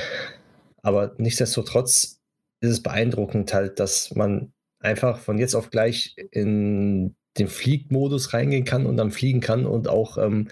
Aber 0.82 1.14
nichtsdestotrotz 1.18 2.20
ist 2.60 2.70
es 2.70 2.84
beeindruckend 2.84 3.54
halt, 3.54 3.80
dass 3.80 4.14
man 4.16 4.52
einfach 4.80 5.20
von 5.20 5.38
jetzt 5.38 5.56
auf 5.56 5.70
gleich 5.70 6.16
in 6.32 7.16
den 7.38 7.48
Fliegmodus 7.48 8.34
reingehen 8.34 8.66
kann 8.66 8.86
und 8.86 8.98
dann 8.98 9.12
fliegen 9.12 9.40
kann 9.40 9.66
und 9.66 9.88
auch 9.88 10.18
ähm, 10.18 10.50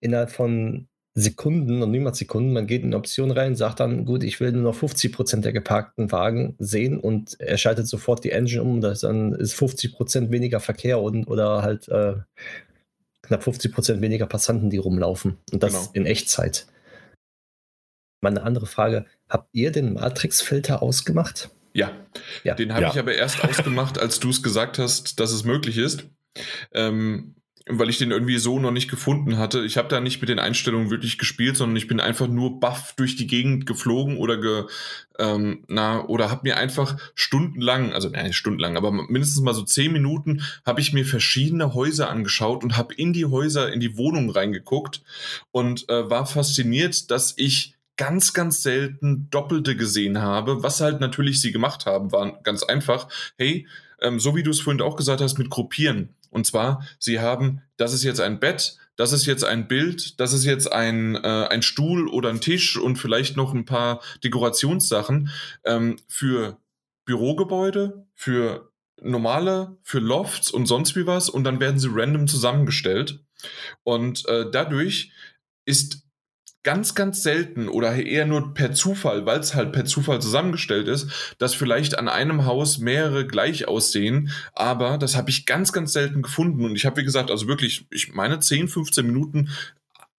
innerhalb 0.00 0.30
von 0.30 0.88
Sekunden 1.14 1.82
und 1.82 1.90
niemals 1.90 2.18
Sekunden, 2.18 2.54
man 2.54 2.66
geht 2.66 2.82
in 2.82 2.88
eine 2.88 2.96
Option 2.96 3.30
rein, 3.30 3.54
sagt 3.54 3.80
dann, 3.80 4.06
gut, 4.06 4.24
ich 4.24 4.40
will 4.40 4.52
nur 4.52 4.62
noch 4.62 4.74
50 4.74 5.12
Prozent 5.12 5.44
der 5.44 5.52
geparkten 5.52 6.10
Wagen 6.10 6.56
sehen 6.58 6.98
und 6.98 7.38
er 7.38 7.58
schaltet 7.58 7.86
sofort 7.86 8.24
die 8.24 8.30
Engine 8.30 8.62
um, 8.62 8.80
das 8.80 9.00
dann 9.00 9.32
ist 9.32 9.52
50 9.52 9.92
Prozent 9.92 10.30
weniger 10.30 10.58
Verkehr 10.58 11.02
und 11.02 11.26
oder 11.26 11.62
halt 11.62 11.86
äh, 11.88 12.14
knapp 13.20 13.42
50 13.42 13.72
Prozent 13.72 14.00
weniger 14.00 14.26
Passanten, 14.26 14.70
die 14.70 14.78
rumlaufen 14.78 15.36
und 15.52 15.62
das 15.62 15.72
genau. 15.72 15.90
in 15.92 16.06
Echtzeit. 16.06 16.66
Meine 18.22 18.42
andere 18.42 18.66
Frage, 18.66 19.04
habt 19.28 19.48
ihr 19.52 19.70
den 19.70 19.92
Matrix-Filter 19.94 20.82
ausgemacht? 20.82 21.50
Ja, 21.74 21.90
ja. 22.44 22.54
den 22.54 22.72
habe 22.72 22.84
ja. 22.84 22.90
ich 22.90 22.98
aber 22.98 23.14
erst 23.14 23.44
ausgemacht, 23.44 23.98
als 23.98 24.20
du 24.20 24.30
es 24.30 24.42
gesagt 24.42 24.78
hast, 24.78 25.20
dass 25.20 25.32
es 25.32 25.44
möglich 25.44 25.76
ist. 25.76 26.06
Ähm, 26.72 27.34
weil 27.68 27.90
ich 27.90 27.98
den 27.98 28.10
irgendwie 28.10 28.38
so 28.38 28.58
noch 28.58 28.70
nicht 28.70 28.90
gefunden 28.90 29.38
hatte. 29.38 29.64
Ich 29.64 29.76
habe 29.76 29.88
da 29.88 30.00
nicht 30.00 30.20
mit 30.20 30.28
den 30.28 30.38
Einstellungen 30.38 30.90
wirklich 30.90 31.18
gespielt, 31.18 31.56
sondern 31.56 31.76
ich 31.76 31.86
bin 31.86 32.00
einfach 32.00 32.26
nur 32.26 32.58
baff 32.58 32.94
durch 32.96 33.16
die 33.16 33.26
Gegend 33.26 33.66
geflogen 33.66 34.16
oder 34.16 34.40
ge, 34.40 34.64
ähm, 35.18 35.64
na 35.68 36.04
oder 36.06 36.30
habe 36.30 36.42
mir 36.44 36.56
einfach 36.56 36.96
stundenlang, 37.14 37.92
also 37.92 38.08
nein, 38.08 38.32
stundenlang, 38.32 38.76
aber 38.76 38.90
mindestens 38.90 39.42
mal 39.42 39.54
so 39.54 39.62
zehn 39.62 39.92
Minuten 39.92 40.42
habe 40.66 40.80
ich 40.80 40.92
mir 40.92 41.04
verschiedene 41.04 41.74
Häuser 41.74 42.10
angeschaut 42.10 42.64
und 42.64 42.76
habe 42.76 42.94
in 42.94 43.12
die 43.12 43.26
Häuser, 43.26 43.72
in 43.72 43.80
die 43.80 43.96
Wohnung 43.96 44.30
reingeguckt 44.30 45.02
und 45.52 45.88
äh, 45.88 46.10
war 46.10 46.26
fasziniert, 46.26 47.10
dass 47.10 47.34
ich 47.36 47.74
ganz, 47.96 48.32
ganz 48.32 48.62
selten 48.62 49.28
Doppelte 49.30 49.76
gesehen 49.76 50.20
habe. 50.20 50.62
Was 50.62 50.80
halt 50.80 51.00
natürlich 51.00 51.40
sie 51.40 51.52
gemacht 51.52 51.86
haben, 51.86 52.10
war 52.10 52.42
ganz 52.42 52.62
einfach. 52.62 53.06
Hey, 53.38 53.68
ähm, 54.00 54.18
so 54.18 54.34
wie 54.34 54.42
du 54.42 54.50
es 54.50 54.60
vorhin 54.60 54.82
auch 54.82 54.96
gesagt 54.96 55.20
hast, 55.20 55.38
mit 55.38 55.50
Gruppieren 55.50 56.08
und 56.32 56.46
zwar, 56.46 56.86
sie 56.98 57.20
haben, 57.20 57.62
das 57.76 57.92
ist 57.92 58.02
jetzt 58.02 58.20
ein 58.20 58.40
Bett, 58.40 58.78
das 58.96 59.12
ist 59.12 59.26
jetzt 59.26 59.44
ein 59.44 59.68
Bild, 59.68 60.18
das 60.18 60.32
ist 60.32 60.44
jetzt 60.44 60.72
ein, 60.72 61.14
äh, 61.14 61.46
ein 61.50 61.62
Stuhl 61.62 62.08
oder 62.08 62.30
ein 62.30 62.40
Tisch 62.40 62.76
und 62.76 62.96
vielleicht 62.96 63.36
noch 63.36 63.52
ein 63.52 63.66
paar 63.66 64.00
Dekorationssachen 64.24 65.30
ähm, 65.64 65.96
für 66.08 66.58
Bürogebäude, 67.04 68.06
für 68.14 68.72
normale, 69.00 69.76
für 69.82 69.98
Lofts 69.98 70.50
und 70.50 70.66
sonst 70.66 70.96
wie 70.96 71.06
was 71.06 71.28
und 71.28 71.44
dann 71.44 71.60
werden 71.60 71.78
sie 71.78 71.90
random 71.90 72.26
zusammengestellt. 72.26 73.20
Und 73.82 74.26
äh, 74.28 74.50
dadurch 74.50 75.12
ist 75.64 76.01
ganz, 76.62 76.94
ganz 76.94 77.22
selten 77.22 77.68
oder 77.68 77.94
eher 77.94 78.26
nur 78.26 78.54
per 78.54 78.72
Zufall, 78.72 79.26
weil 79.26 79.40
es 79.40 79.54
halt 79.54 79.72
per 79.72 79.84
Zufall 79.84 80.20
zusammengestellt 80.20 80.88
ist, 80.88 81.34
dass 81.38 81.54
vielleicht 81.54 81.98
an 81.98 82.08
einem 82.08 82.44
Haus 82.44 82.78
mehrere 82.78 83.26
gleich 83.26 83.66
aussehen. 83.66 84.30
Aber 84.54 84.98
das 84.98 85.16
habe 85.16 85.30
ich 85.30 85.46
ganz, 85.46 85.72
ganz 85.72 85.92
selten 85.92 86.22
gefunden. 86.22 86.64
Und 86.64 86.76
ich 86.76 86.86
habe, 86.86 87.00
wie 87.00 87.04
gesagt, 87.04 87.30
also 87.30 87.48
wirklich, 87.48 87.86
ich 87.90 88.14
meine 88.14 88.38
10, 88.40 88.68
15 88.68 89.06
Minuten 89.06 89.50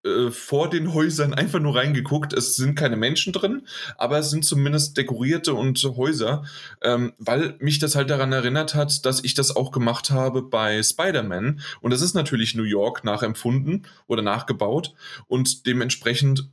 äh, 0.03 0.31
vor 0.31 0.69
den 0.69 0.93
Häusern 0.93 1.33
einfach 1.33 1.59
nur 1.59 1.75
reingeguckt. 1.75 2.33
Es 2.33 2.55
sind 2.55 2.75
keine 2.75 2.97
Menschen 2.97 3.31
drin, 3.31 3.67
aber 3.97 4.19
es 4.19 4.29
sind 4.29 4.43
zumindest 4.43 4.97
dekorierte 4.97 5.53
und 5.53 5.81
Häuser, 5.83 6.43
ähm, 6.81 7.13
weil 7.17 7.55
mich 7.59 7.79
das 7.79 7.95
halt 7.95 8.09
daran 8.09 8.33
erinnert 8.33 8.75
hat, 8.75 9.05
dass 9.05 9.23
ich 9.23 9.33
das 9.33 9.55
auch 9.55 9.71
gemacht 9.71 10.11
habe 10.11 10.41
bei 10.41 10.83
Spider-Man. 10.83 11.61
Und 11.81 11.91
das 11.91 12.01
ist 12.01 12.15
natürlich 12.15 12.55
New 12.55 12.63
York 12.63 13.03
nachempfunden 13.03 13.87
oder 14.07 14.21
nachgebaut 14.21 14.93
und 15.27 15.65
dementsprechend 15.65 16.49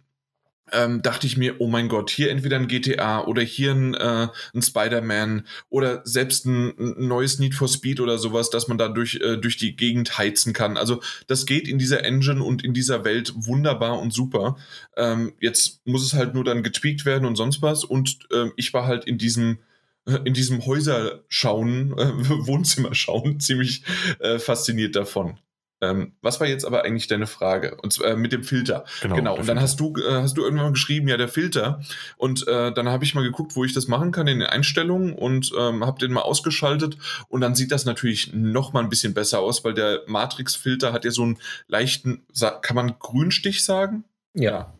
ähm, 0.72 1.02
dachte 1.02 1.26
ich 1.26 1.36
mir, 1.36 1.60
oh 1.60 1.68
mein 1.68 1.88
Gott, 1.88 2.10
hier 2.10 2.30
entweder 2.30 2.56
ein 2.56 2.68
GTA 2.68 3.24
oder 3.24 3.42
hier 3.42 3.72
ein, 3.72 3.94
äh, 3.94 4.28
ein 4.54 4.62
Spider-Man 4.62 5.46
oder 5.68 6.02
selbst 6.04 6.46
ein, 6.46 6.74
ein, 6.78 7.08
neues 7.08 7.38
Need 7.38 7.54
for 7.54 7.68
Speed 7.68 8.00
oder 8.00 8.18
sowas, 8.18 8.50
dass 8.50 8.68
man 8.68 8.78
da 8.78 8.88
durch, 8.88 9.16
äh, 9.16 9.36
durch 9.36 9.56
die 9.56 9.76
Gegend 9.76 10.18
heizen 10.18 10.52
kann. 10.52 10.76
Also 10.76 11.00
das 11.26 11.46
geht 11.46 11.68
in 11.68 11.78
dieser 11.78 12.04
Engine 12.04 12.42
und 12.42 12.64
in 12.64 12.74
dieser 12.74 13.04
Welt 13.04 13.32
wunderbar 13.36 13.98
und 13.98 14.12
super. 14.12 14.56
Ähm, 14.96 15.32
jetzt 15.40 15.80
muss 15.86 16.04
es 16.04 16.14
halt 16.14 16.34
nur 16.34 16.44
dann 16.44 16.62
getweakt 16.62 17.04
werden 17.04 17.26
und 17.26 17.36
sonst 17.36 17.62
was. 17.62 17.84
Und 17.84 18.18
äh, 18.32 18.50
ich 18.56 18.72
war 18.72 18.86
halt 18.86 19.04
in 19.04 19.18
diesem 19.18 19.58
in 20.24 20.34
diesem 20.34 20.64
Häuserschauen, 20.64 21.92
äh, 21.98 22.12
Wohnzimmerschauen 22.46 23.40
ziemlich 23.40 23.82
äh, 24.18 24.38
fasziniert 24.38 24.96
davon. 24.96 25.38
Ähm, 25.80 26.12
was 26.20 26.40
war 26.40 26.46
jetzt 26.46 26.64
aber 26.64 26.84
eigentlich 26.84 27.06
deine 27.06 27.26
Frage? 27.26 27.76
Und 27.76 27.92
zwar 27.92 28.08
äh, 28.08 28.16
mit 28.16 28.32
dem 28.32 28.44
Filter. 28.44 28.84
Genau. 29.00 29.14
genau. 29.16 29.32
Und 29.32 29.48
dann 29.48 29.58
Filter. 29.58 29.62
hast 29.62 29.80
du, 29.80 29.94
äh, 29.96 30.22
hast 30.22 30.36
du 30.36 30.44
irgendwann 30.44 30.72
geschrieben, 30.72 31.08
ja, 31.08 31.16
der 31.16 31.28
Filter. 31.28 31.80
Und 32.16 32.46
äh, 32.46 32.72
dann 32.72 32.88
habe 32.88 33.04
ich 33.04 33.14
mal 33.14 33.22
geguckt, 33.22 33.56
wo 33.56 33.64
ich 33.64 33.72
das 33.72 33.88
machen 33.88 34.12
kann 34.12 34.26
in 34.26 34.40
den 34.40 34.48
Einstellungen 34.48 35.14
und 35.14 35.52
ähm, 35.58 35.84
habe 35.84 35.98
den 35.98 36.12
mal 36.12 36.22
ausgeschaltet. 36.22 36.96
Und 37.28 37.40
dann 37.40 37.54
sieht 37.54 37.72
das 37.72 37.84
natürlich 37.84 38.32
noch 38.34 38.72
mal 38.72 38.82
ein 38.82 38.90
bisschen 38.90 39.14
besser 39.14 39.40
aus, 39.40 39.64
weil 39.64 39.74
der 39.74 40.02
Matrix-Filter 40.06 40.92
hat 40.92 41.04
ja 41.04 41.10
so 41.10 41.22
einen 41.22 41.38
leichten, 41.66 42.22
kann 42.62 42.76
man 42.76 42.98
Grünstich 42.98 43.64
sagen? 43.64 44.04
Ja. 44.34 44.74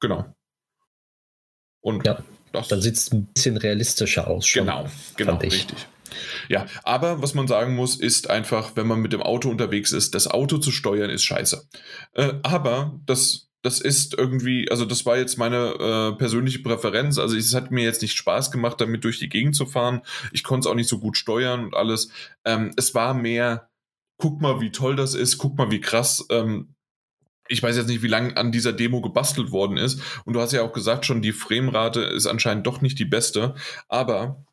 Genau. 0.00 0.26
Und 1.80 2.04
ja. 2.04 2.18
Das 2.52 2.68
dann 2.68 2.82
sieht 2.82 2.96
es 2.96 3.10
ein 3.12 3.24
bisschen 3.26 3.56
realistischer 3.56 4.28
aus. 4.28 4.46
Schon, 4.46 4.66
genau, 4.66 4.86
genau, 5.16 5.36
richtig. 5.36 5.88
Ja, 6.48 6.66
aber 6.82 7.22
was 7.22 7.34
man 7.34 7.46
sagen 7.48 7.74
muss, 7.74 7.96
ist 7.96 8.30
einfach, 8.30 8.72
wenn 8.74 8.86
man 8.86 9.00
mit 9.00 9.12
dem 9.12 9.22
Auto 9.22 9.48
unterwegs 9.48 9.92
ist, 9.92 10.14
das 10.14 10.28
Auto 10.28 10.58
zu 10.58 10.70
steuern 10.70 11.10
ist 11.10 11.24
scheiße. 11.24 11.66
Äh, 12.14 12.34
aber 12.42 13.00
das 13.06 13.48
das 13.62 13.80
ist 13.80 14.14
irgendwie, 14.18 14.68
also 14.70 14.84
das 14.84 15.06
war 15.06 15.16
jetzt 15.16 15.38
meine 15.38 15.74
äh, 15.78 16.18
persönliche 16.18 16.58
Präferenz. 16.58 17.18
Also 17.18 17.36
es 17.36 17.54
hat 17.54 17.70
mir 17.70 17.84
jetzt 17.84 18.02
nicht 18.02 18.16
Spaß 18.16 18.50
gemacht, 18.50 18.80
damit 18.80 19.04
durch 19.04 19.20
die 19.20 19.28
Gegend 19.28 19.54
zu 19.54 19.66
fahren. 19.66 20.02
Ich 20.32 20.42
konnte 20.42 20.66
es 20.66 20.70
auch 20.70 20.74
nicht 20.74 20.88
so 20.88 20.98
gut 20.98 21.16
steuern 21.16 21.66
und 21.66 21.74
alles. 21.74 22.10
Ähm, 22.44 22.72
es 22.76 22.92
war 22.94 23.14
mehr, 23.14 23.70
guck 24.16 24.40
mal, 24.40 24.60
wie 24.60 24.72
toll 24.72 24.96
das 24.96 25.14
ist, 25.14 25.38
guck 25.38 25.56
mal, 25.56 25.70
wie 25.70 25.80
krass. 25.80 26.26
Ähm, 26.30 26.74
ich 27.48 27.62
weiß 27.62 27.76
jetzt 27.76 27.88
nicht, 27.88 28.02
wie 28.02 28.08
lange 28.08 28.36
an 28.36 28.50
dieser 28.50 28.72
Demo 28.72 29.00
gebastelt 29.00 29.52
worden 29.52 29.76
ist. 29.76 30.00
Und 30.24 30.34
du 30.34 30.40
hast 30.40 30.52
ja 30.52 30.62
auch 30.62 30.72
gesagt 30.72 31.06
schon, 31.06 31.22
die 31.22 31.32
Framerate 31.32 32.00
ist 32.00 32.26
anscheinend 32.26 32.66
doch 32.66 32.80
nicht 32.80 32.98
die 32.98 33.04
beste. 33.04 33.54
Aber 33.88 34.44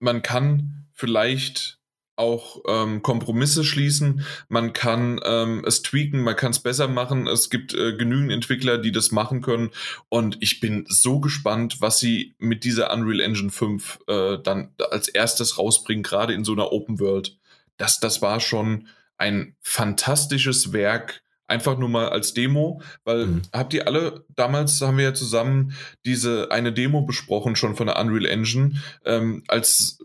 man 0.00 0.22
kann 0.22 0.86
vielleicht 0.92 1.78
auch 2.16 2.60
ähm, 2.68 3.00
Kompromisse 3.02 3.64
schließen, 3.64 4.26
man 4.48 4.74
kann 4.74 5.20
ähm, 5.24 5.64
es 5.66 5.82
tweaken, 5.82 6.20
man 6.20 6.36
kann 6.36 6.50
es 6.50 6.60
besser 6.60 6.86
machen. 6.86 7.26
Es 7.26 7.48
gibt 7.48 7.72
äh, 7.72 7.96
genügend 7.96 8.30
Entwickler, 8.30 8.76
die 8.76 8.92
das 8.92 9.10
machen 9.10 9.40
können. 9.40 9.70
Und 10.10 10.36
ich 10.40 10.60
bin 10.60 10.84
so 10.86 11.18
gespannt, 11.20 11.80
was 11.80 11.98
sie 11.98 12.34
mit 12.38 12.64
dieser 12.64 12.92
Unreal 12.92 13.20
Engine 13.20 13.50
5 13.50 14.00
äh, 14.06 14.38
dann 14.42 14.74
als 14.90 15.08
erstes 15.08 15.56
rausbringen, 15.56 16.02
gerade 16.02 16.34
in 16.34 16.44
so 16.44 16.52
einer 16.52 16.72
Open 16.72 17.00
World. 17.00 17.38
Das, 17.78 18.00
das 18.00 18.20
war 18.20 18.40
schon 18.40 18.86
ein 19.16 19.56
fantastisches 19.60 20.74
Werk 20.74 21.22
Einfach 21.50 21.76
nur 21.76 21.88
mal 21.88 22.08
als 22.08 22.32
Demo, 22.32 22.80
weil 23.02 23.26
mhm. 23.26 23.42
habt 23.52 23.74
ihr 23.74 23.88
alle, 23.88 24.24
damals 24.28 24.80
haben 24.80 24.98
wir 24.98 25.04
ja 25.04 25.14
zusammen 25.14 25.72
diese 26.06 26.52
eine 26.52 26.72
Demo 26.72 27.02
besprochen, 27.02 27.56
schon 27.56 27.74
von 27.74 27.88
der 27.88 27.98
Unreal 27.98 28.24
Engine, 28.24 28.80
ähm, 29.04 29.42
als, 29.48 29.98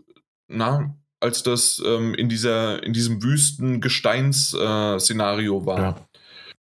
na, 0.48 0.96
als 1.20 1.44
das 1.44 1.80
ähm, 1.86 2.14
in 2.14 2.28
dieser, 2.28 2.82
in 2.82 2.92
diesem 2.92 3.22
wüsten 3.22 3.80
Gesteins-Szenario 3.80 5.62
äh, 5.62 5.66
war. 5.66 5.80
Ja. 5.80 6.08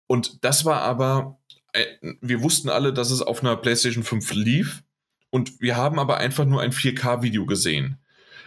Und 0.08 0.44
das 0.46 0.64
war 0.64 0.82
aber, 0.82 1.38
äh, 1.74 1.86
wir 2.22 2.42
wussten 2.42 2.70
alle, 2.70 2.94
dass 2.94 3.12
es 3.12 3.22
auf 3.22 3.42
einer 3.42 3.58
PlayStation 3.58 4.06
5 4.06 4.34
lief. 4.34 4.84
Und 5.30 5.60
wir 5.60 5.76
haben 5.76 6.00
aber 6.00 6.18
einfach 6.18 6.46
nur 6.46 6.62
ein 6.62 6.72
4K-Video 6.72 7.46
gesehen. 7.46 7.98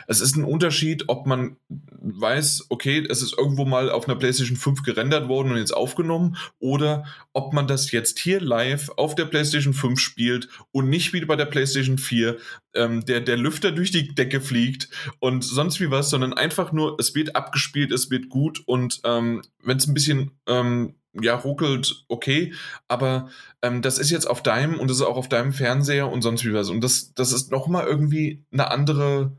Es 0.07 0.21
ist 0.21 0.37
ein 0.37 0.45
Unterschied, 0.45 1.05
ob 1.09 1.27
man 1.27 1.57
weiß, 1.69 2.67
okay, 2.69 3.07
es 3.09 3.23
ist 3.23 3.37
irgendwo 3.37 3.65
mal 3.65 3.91
auf 3.91 4.09
einer 4.09 4.19
PlayStation 4.19 4.57
5 4.57 4.83
gerendert 4.83 5.29
worden 5.29 5.53
und 5.53 5.59
jetzt 5.59 5.75
aufgenommen, 5.75 6.37
oder 6.59 7.05
ob 7.33 7.53
man 7.53 7.67
das 7.67 7.91
jetzt 7.93 8.19
hier 8.19 8.41
live 8.41 8.91
auf 8.97 9.15
der 9.15 9.25
PlayStation 9.25 9.75
5 9.75 9.99
spielt 9.99 10.49
und 10.73 10.89
nicht 10.89 11.13
wie 11.13 11.25
bei 11.25 11.37
der 11.37 11.47
PlayStation 11.47 11.99
4, 11.99 12.37
ähm, 12.75 13.05
der, 13.05 13.21
der 13.21 13.37
Lüfter 13.37 13.73
durch 13.73 13.91
die 13.91 14.15
Decke 14.15 14.41
fliegt 14.41 14.89
und 15.19 15.45
sonst 15.45 15.81
wie 15.81 15.91
was, 15.91 16.11
sondern 16.11 16.33
einfach 16.33 16.73
nur, 16.73 16.97
es 16.99 17.15
wird 17.15 17.37
abgespielt, 17.37 17.93
es 17.93 18.11
wird 18.11 18.29
gut 18.29 18.63
und 18.67 19.01
ähm, 19.05 19.43
wenn 19.63 19.79
es 19.79 19.87
ein 19.87 19.95
bisschen 19.95 20.33
ähm, 20.47 20.95
ja, 21.21 21.37
ruckelt, 21.37 22.05
okay, 22.09 22.53
aber 22.89 23.29
ähm, 23.63 23.83
das 23.83 23.99
ist 23.99 24.11
jetzt 24.11 24.29
auf 24.29 24.43
deinem 24.43 24.79
und 24.79 24.91
das 24.91 24.99
ist 24.99 25.05
auch 25.05 25.17
auf 25.17 25.29
deinem 25.29 25.53
Fernseher 25.53 26.11
und 26.11 26.23
sonst 26.23 26.45
wie 26.45 26.53
was. 26.53 26.71
Und 26.71 26.83
das, 26.83 27.15
das 27.15 27.33
ist 27.33 27.51
nochmal 27.51 27.87
irgendwie 27.87 28.45
eine 28.53 28.71
andere 28.71 29.37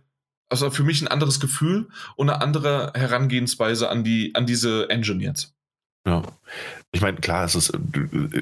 also 0.50 0.70
für 0.70 0.84
mich 0.84 1.02
ein 1.02 1.08
anderes 1.08 1.39
Gefühl 1.39 1.88
und 2.16 2.30
eine 2.30 2.41
andere 2.41 2.91
Herangehensweise 2.96 3.89
an, 3.89 4.04
die, 4.04 4.34
an 4.36 4.46
diese 4.46 4.89
Engine 4.89 5.24
jetzt. 5.24 5.56
Ja. 6.08 6.22
Ich 6.91 7.02
meine, 7.02 7.18
klar, 7.18 7.46
es 7.46 7.56
ist 7.56 7.72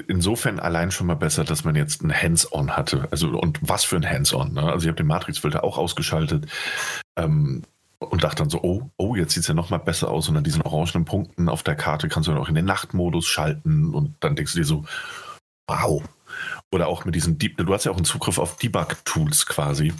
insofern 0.06 0.60
allein 0.60 0.90
schon 0.90 1.06
mal 1.06 1.14
besser, 1.14 1.44
dass 1.44 1.64
man 1.64 1.74
jetzt 1.76 2.02
ein 2.02 2.12
Hands-on 2.12 2.76
hatte. 2.76 3.08
Also, 3.10 3.28
und 3.28 3.58
was 3.62 3.84
für 3.84 3.96
ein 3.96 4.08
Hands-on. 4.08 4.52
Ne? 4.52 4.62
Also, 4.62 4.84
ich 4.84 4.88
habe 4.88 4.96
den 4.96 5.06
Matrix-Filter 5.06 5.64
auch 5.64 5.78
ausgeschaltet 5.78 6.46
ähm, 7.16 7.62
und 7.98 8.22
dachte 8.22 8.42
dann 8.42 8.50
so: 8.50 8.60
Oh, 8.62 8.90
oh, 8.98 9.16
jetzt 9.16 9.32
sieht 9.32 9.42
es 9.42 9.48
ja 9.48 9.54
noch 9.54 9.70
mal 9.70 9.78
besser 9.78 10.10
aus. 10.10 10.28
Und 10.28 10.36
an 10.36 10.44
diesen 10.44 10.62
orangenen 10.62 11.06
Punkten 11.06 11.48
auf 11.48 11.62
der 11.62 11.74
Karte 11.74 12.08
kannst 12.08 12.28
du 12.28 12.32
dann 12.32 12.40
auch 12.40 12.50
in 12.50 12.54
den 12.54 12.66
Nachtmodus 12.66 13.26
schalten. 13.26 13.94
Und 13.94 14.14
dann 14.20 14.36
denkst 14.36 14.52
du 14.52 14.58
dir 14.58 14.66
so: 14.66 14.84
Wow. 15.66 16.02
Oder 16.70 16.88
auch 16.88 17.04
mit 17.04 17.14
diesen 17.14 17.38
Deep, 17.38 17.56
du 17.56 17.72
hast 17.72 17.84
ja 17.84 17.92
auch 17.92 17.96
einen 17.96 18.04
Zugriff 18.04 18.38
auf 18.38 18.56
Debug-Tools 18.56 19.46
quasi 19.46 19.94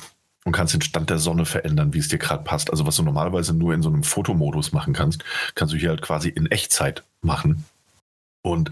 und 0.45 0.53
kannst 0.53 0.75
den 0.75 0.83
Stand 0.83 1.11
der 1.11 1.19
Sonne 1.19 1.47
verändern, 1.47 1.95
wie 1.95 1.99
es 1.99 2.09
dir 2.09 2.19
gerade 2.19 2.45
passt. 2.45 2.71
Also 2.71 2.87
was 2.87 2.97
du 2.97 3.03
normalerweise 3.03 3.55
nur 3.55 3.75
in 3.75 3.83
so 3.83 3.89
einem 3.89 4.03
Fotomodus 4.03 4.73
machen 4.73 4.93
kannst, 4.93 5.25
kannst 5.55 5.75
du 5.75 5.79
hier 5.79 5.89
halt 5.89 6.03
quasi 6.03 6.29
in 6.29 6.47
Echtzeit 6.47 7.05
machen. 7.23 7.65
Und 8.43 8.71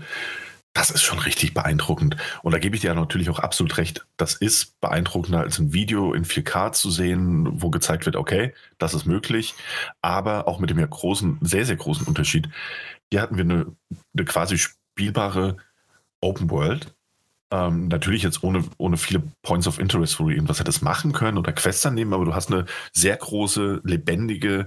das 0.74 0.90
ist 0.90 1.02
schon 1.02 1.18
richtig 1.18 1.52
beeindruckend. 1.52 2.16
Und 2.42 2.52
da 2.52 2.58
gebe 2.58 2.74
ich 2.74 2.82
dir 2.82 2.88
ja 2.88 2.94
natürlich 2.94 3.28
auch 3.28 3.38
absolut 3.38 3.76
recht. 3.76 4.06
Das 4.16 4.34
ist 4.34 4.80
beeindruckender 4.80 5.40
als 5.40 5.58
ein 5.58 5.72
Video 5.72 6.14
in 6.14 6.24
4K 6.24 6.72
zu 6.72 6.90
sehen, 6.90 7.60
wo 7.60 7.70
gezeigt 7.70 8.06
wird, 8.06 8.16
okay, 8.16 8.54
das 8.78 8.94
ist 8.94 9.04
möglich. 9.04 9.54
Aber 10.00 10.48
auch 10.48 10.60
mit 10.60 10.70
dem 10.70 10.78
ja 10.78 10.86
großen, 10.86 11.38
sehr, 11.42 11.66
sehr 11.66 11.76
großen 11.76 12.06
Unterschied. 12.06 12.48
Hier 13.10 13.20
hatten 13.20 13.36
wir 13.36 13.44
eine, 13.44 13.76
eine 14.14 14.24
quasi 14.24 14.56
spielbare 14.58 15.58
Open 16.22 16.48
World, 16.50 16.94
ähm, 17.52 17.88
natürlich 17.88 18.22
jetzt 18.22 18.42
ohne, 18.42 18.64
ohne 18.78 18.96
viele 18.96 19.22
Points 19.42 19.68
of 19.68 19.78
Interest, 19.78 20.18
wo 20.18 20.24
du 20.24 20.30
irgendwas 20.30 20.58
hättest 20.58 20.82
machen 20.82 21.12
können 21.12 21.36
oder 21.36 21.52
Quests 21.52 21.84
annehmen, 21.84 22.14
aber 22.14 22.24
du 22.24 22.34
hast 22.34 22.50
eine 22.50 22.64
sehr 22.92 23.16
große, 23.16 23.82
lebendige 23.84 24.66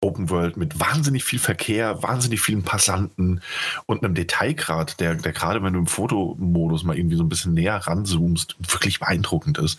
Open 0.00 0.30
World 0.30 0.56
mit 0.56 0.80
wahnsinnig 0.80 1.24
viel 1.24 1.38
Verkehr, 1.38 2.02
wahnsinnig 2.02 2.40
vielen 2.40 2.62
Passanten 2.62 3.40
und 3.86 4.02
einem 4.02 4.14
Detailgrad, 4.14 4.98
der, 4.98 5.14
der 5.14 5.32
gerade 5.32 5.62
wenn 5.62 5.74
du 5.74 5.80
im 5.80 5.86
Fotomodus 5.86 6.84
mal 6.84 6.96
irgendwie 6.96 7.16
so 7.16 7.22
ein 7.22 7.28
bisschen 7.28 7.54
näher 7.54 7.76
ranzoomst, 7.76 8.56
wirklich 8.58 8.98
beeindruckend 9.00 9.58
ist. 9.58 9.78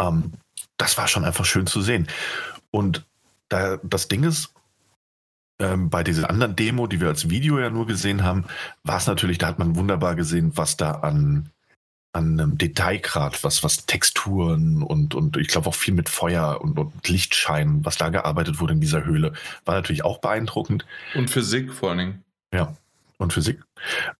Ähm, 0.00 0.32
das 0.78 0.96
war 0.96 1.06
schon 1.06 1.24
einfach 1.24 1.44
schön 1.44 1.66
zu 1.66 1.82
sehen. 1.82 2.08
Und 2.70 3.04
da, 3.48 3.78
das 3.82 4.08
Ding 4.08 4.24
ist, 4.24 4.54
ähm, 5.60 5.90
bei 5.90 6.04
dieser 6.04 6.30
anderen 6.30 6.56
Demo, 6.56 6.86
die 6.86 7.00
wir 7.00 7.08
als 7.08 7.28
Video 7.28 7.58
ja 7.58 7.68
nur 7.68 7.86
gesehen 7.86 8.22
haben, 8.22 8.44
war 8.84 8.98
es 8.98 9.06
natürlich, 9.06 9.38
da 9.38 9.48
hat 9.48 9.58
man 9.58 9.76
wunderbar 9.76 10.14
gesehen, 10.14 10.52
was 10.54 10.76
da 10.76 10.92
an 10.92 11.50
an 12.12 12.40
einem 12.40 12.58
Detailgrad, 12.58 13.44
was, 13.44 13.62
was 13.62 13.86
Texturen 13.86 14.82
und, 14.82 15.14
und 15.14 15.36
ich 15.36 15.48
glaube 15.48 15.68
auch 15.68 15.74
viel 15.74 15.94
mit 15.94 16.08
Feuer 16.08 16.60
und, 16.60 16.78
und 16.78 17.08
Lichtschein, 17.08 17.84
was 17.84 17.96
da 17.96 18.08
gearbeitet 18.08 18.60
wurde 18.60 18.72
in 18.72 18.80
dieser 18.80 19.04
Höhle, 19.04 19.32
war 19.64 19.74
natürlich 19.74 20.04
auch 20.04 20.18
beeindruckend. 20.18 20.86
Und 21.14 21.30
Physik 21.30 21.72
vor 21.72 21.90
allen 21.90 21.98
Dingen. 21.98 22.24
Ja, 22.52 22.74
und 23.18 23.32
Physik. 23.32 23.60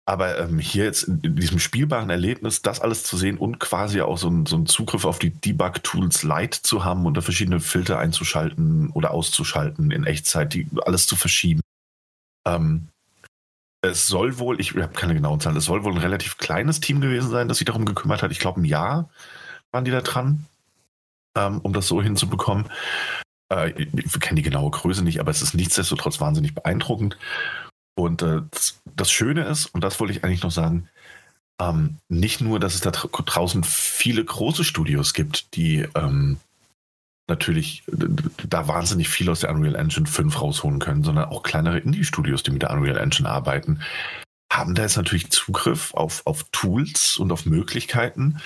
Aber 0.05 0.39
ähm, 0.39 0.59
hier 0.59 0.83
jetzt 0.83 1.03
in 1.03 1.35
diesem 1.35 1.59
spielbaren 1.59 2.09
Erlebnis, 2.09 2.61
das 2.61 2.81
alles 2.81 3.03
zu 3.03 3.17
sehen 3.17 3.37
und 3.37 3.59
quasi 3.59 4.01
auch 4.01 4.17
so, 4.17 4.29
ein, 4.29 4.45
so 4.45 4.57
einen 4.57 4.65
Zugriff 4.65 5.05
auf 5.05 5.19
die 5.19 5.31
Debug-Tools 5.31 6.23
Lite 6.23 6.61
zu 6.61 6.83
haben 6.83 7.05
und 7.05 7.15
da 7.15 7.21
verschiedene 7.21 7.59
Filter 7.59 7.97
einzuschalten 7.97 8.89
oder 8.91 9.11
auszuschalten 9.11 9.91
in 9.91 10.03
Echtzeit, 10.03 10.53
die 10.53 10.67
alles 10.85 11.07
zu 11.07 11.15
verschieben. 11.15 11.61
Ähm, 12.45 12.89
es 13.81 14.07
soll 14.07 14.39
wohl, 14.39 14.59
ich 14.59 14.75
habe 14.75 14.93
keine 14.93 15.13
genauen 15.13 15.39
Zahlen, 15.39 15.57
es 15.57 15.65
soll 15.65 15.83
wohl 15.83 15.93
ein 15.93 15.99
relativ 15.99 16.37
kleines 16.37 16.79
Team 16.79 17.01
gewesen 17.01 17.29
sein, 17.29 17.47
das 17.47 17.57
sich 17.57 17.65
darum 17.65 17.85
gekümmert 17.85 18.23
hat. 18.23 18.31
Ich 18.31 18.39
glaube, 18.39 18.61
ein 18.61 18.65
Jahr 18.65 19.09
waren 19.71 19.85
die 19.85 19.91
da 19.91 20.01
dran, 20.01 20.45
ähm, 21.35 21.59
um 21.61 21.73
das 21.73 21.87
so 21.87 22.01
hinzubekommen. 22.01 22.65
Äh, 23.49 23.73
wir 23.91 24.19
kennen 24.19 24.35
die 24.35 24.41
genaue 24.41 24.71
Größe 24.71 25.03
nicht, 25.03 25.19
aber 25.19 25.31
es 25.31 25.41
ist 25.41 25.53
nichtsdestotrotz 25.53 26.19
wahnsinnig 26.19 26.53
beeindruckend. 26.53 27.17
Und 27.95 28.21
äh, 28.21 28.41
das 28.95 29.11
Schöne 29.11 29.45
ist, 29.45 29.67
und 29.67 29.83
das 29.83 29.99
wollte 29.99 30.13
ich 30.13 30.23
eigentlich 30.23 30.43
noch 30.43 30.51
sagen, 30.51 30.89
ähm, 31.59 31.97
nicht 32.07 32.41
nur, 32.41 32.59
dass 32.59 32.75
es 32.75 32.81
da 32.81 32.91
draußen 32.91 33.63
viele 33.63 34.23
große 34.23 34.63
Studios 34.63 35.13
gibt, 35.13 35.55
die 35.55 35.87
ähm, 35.95 36.37
natürlich 37.29 37.83
da 38.47 38.67
wahnsinnig 38.67 39.09
viel 39.09 39.29
aus 39.29 39.41
der 39.41 39.51
Unreal 39.51 39.75
Engine 39.75 40.05
5 40.05 40.41
rausholen 40.41 40.79
können, 40.79 41.03
sondern 41.03 41.25
auch 41.25 41.43
kleinere 41.43 41.79
Indie-Studios, 41.79 42.43
die 42.43 42.51
mit 42.51 42.61
der 42.61 42.71
Unreal 42.71 42.97
Engine 42.97 43.29
arbeiten, 43.29 43.81
haben 44.51 44.75
da 44.75 44.83
jetzt 44.83 44.97
natürlich 44.97 45.31
Zugriff 45.31 45.93
auf, 45.93 46.23
auf 46.25 46.45
Tools 46.51 47.17
und 47.17 47.31
auf 47.31 47.45
Möglichkeiten, 47.45 48.39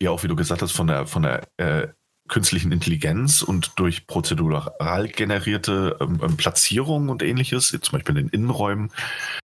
die 0.00 0.08
auch, 0.08 0.22
wie 0.22 0.28
du 0.28 0.36
gesagt 0.36 0.62
hast, 0.62 0.72
von 0.72 0.86
der, 0.86 1.06
von 1.06 1.22
der 1.22 1.46
äh, 1.58 1.88
künstlichen 2.28 2.72
Intelligenz 2.72 3.42
und 3.42 3.72
durch 3.76 4.06
prozedural 4.06 5.08
generierte 5.08 5.98
ähm, 6.00 6.20
ähm 6.22 6.36
Platzierungen 6.36 7.10
und 7.10 7.22
ähnliches, 7.22 7.68
zum 7.68 7.92
Beispiel 7.92 8.16
in 8.16 8.26
den 8.26 8.28
Innenräumen, 8.28 8.90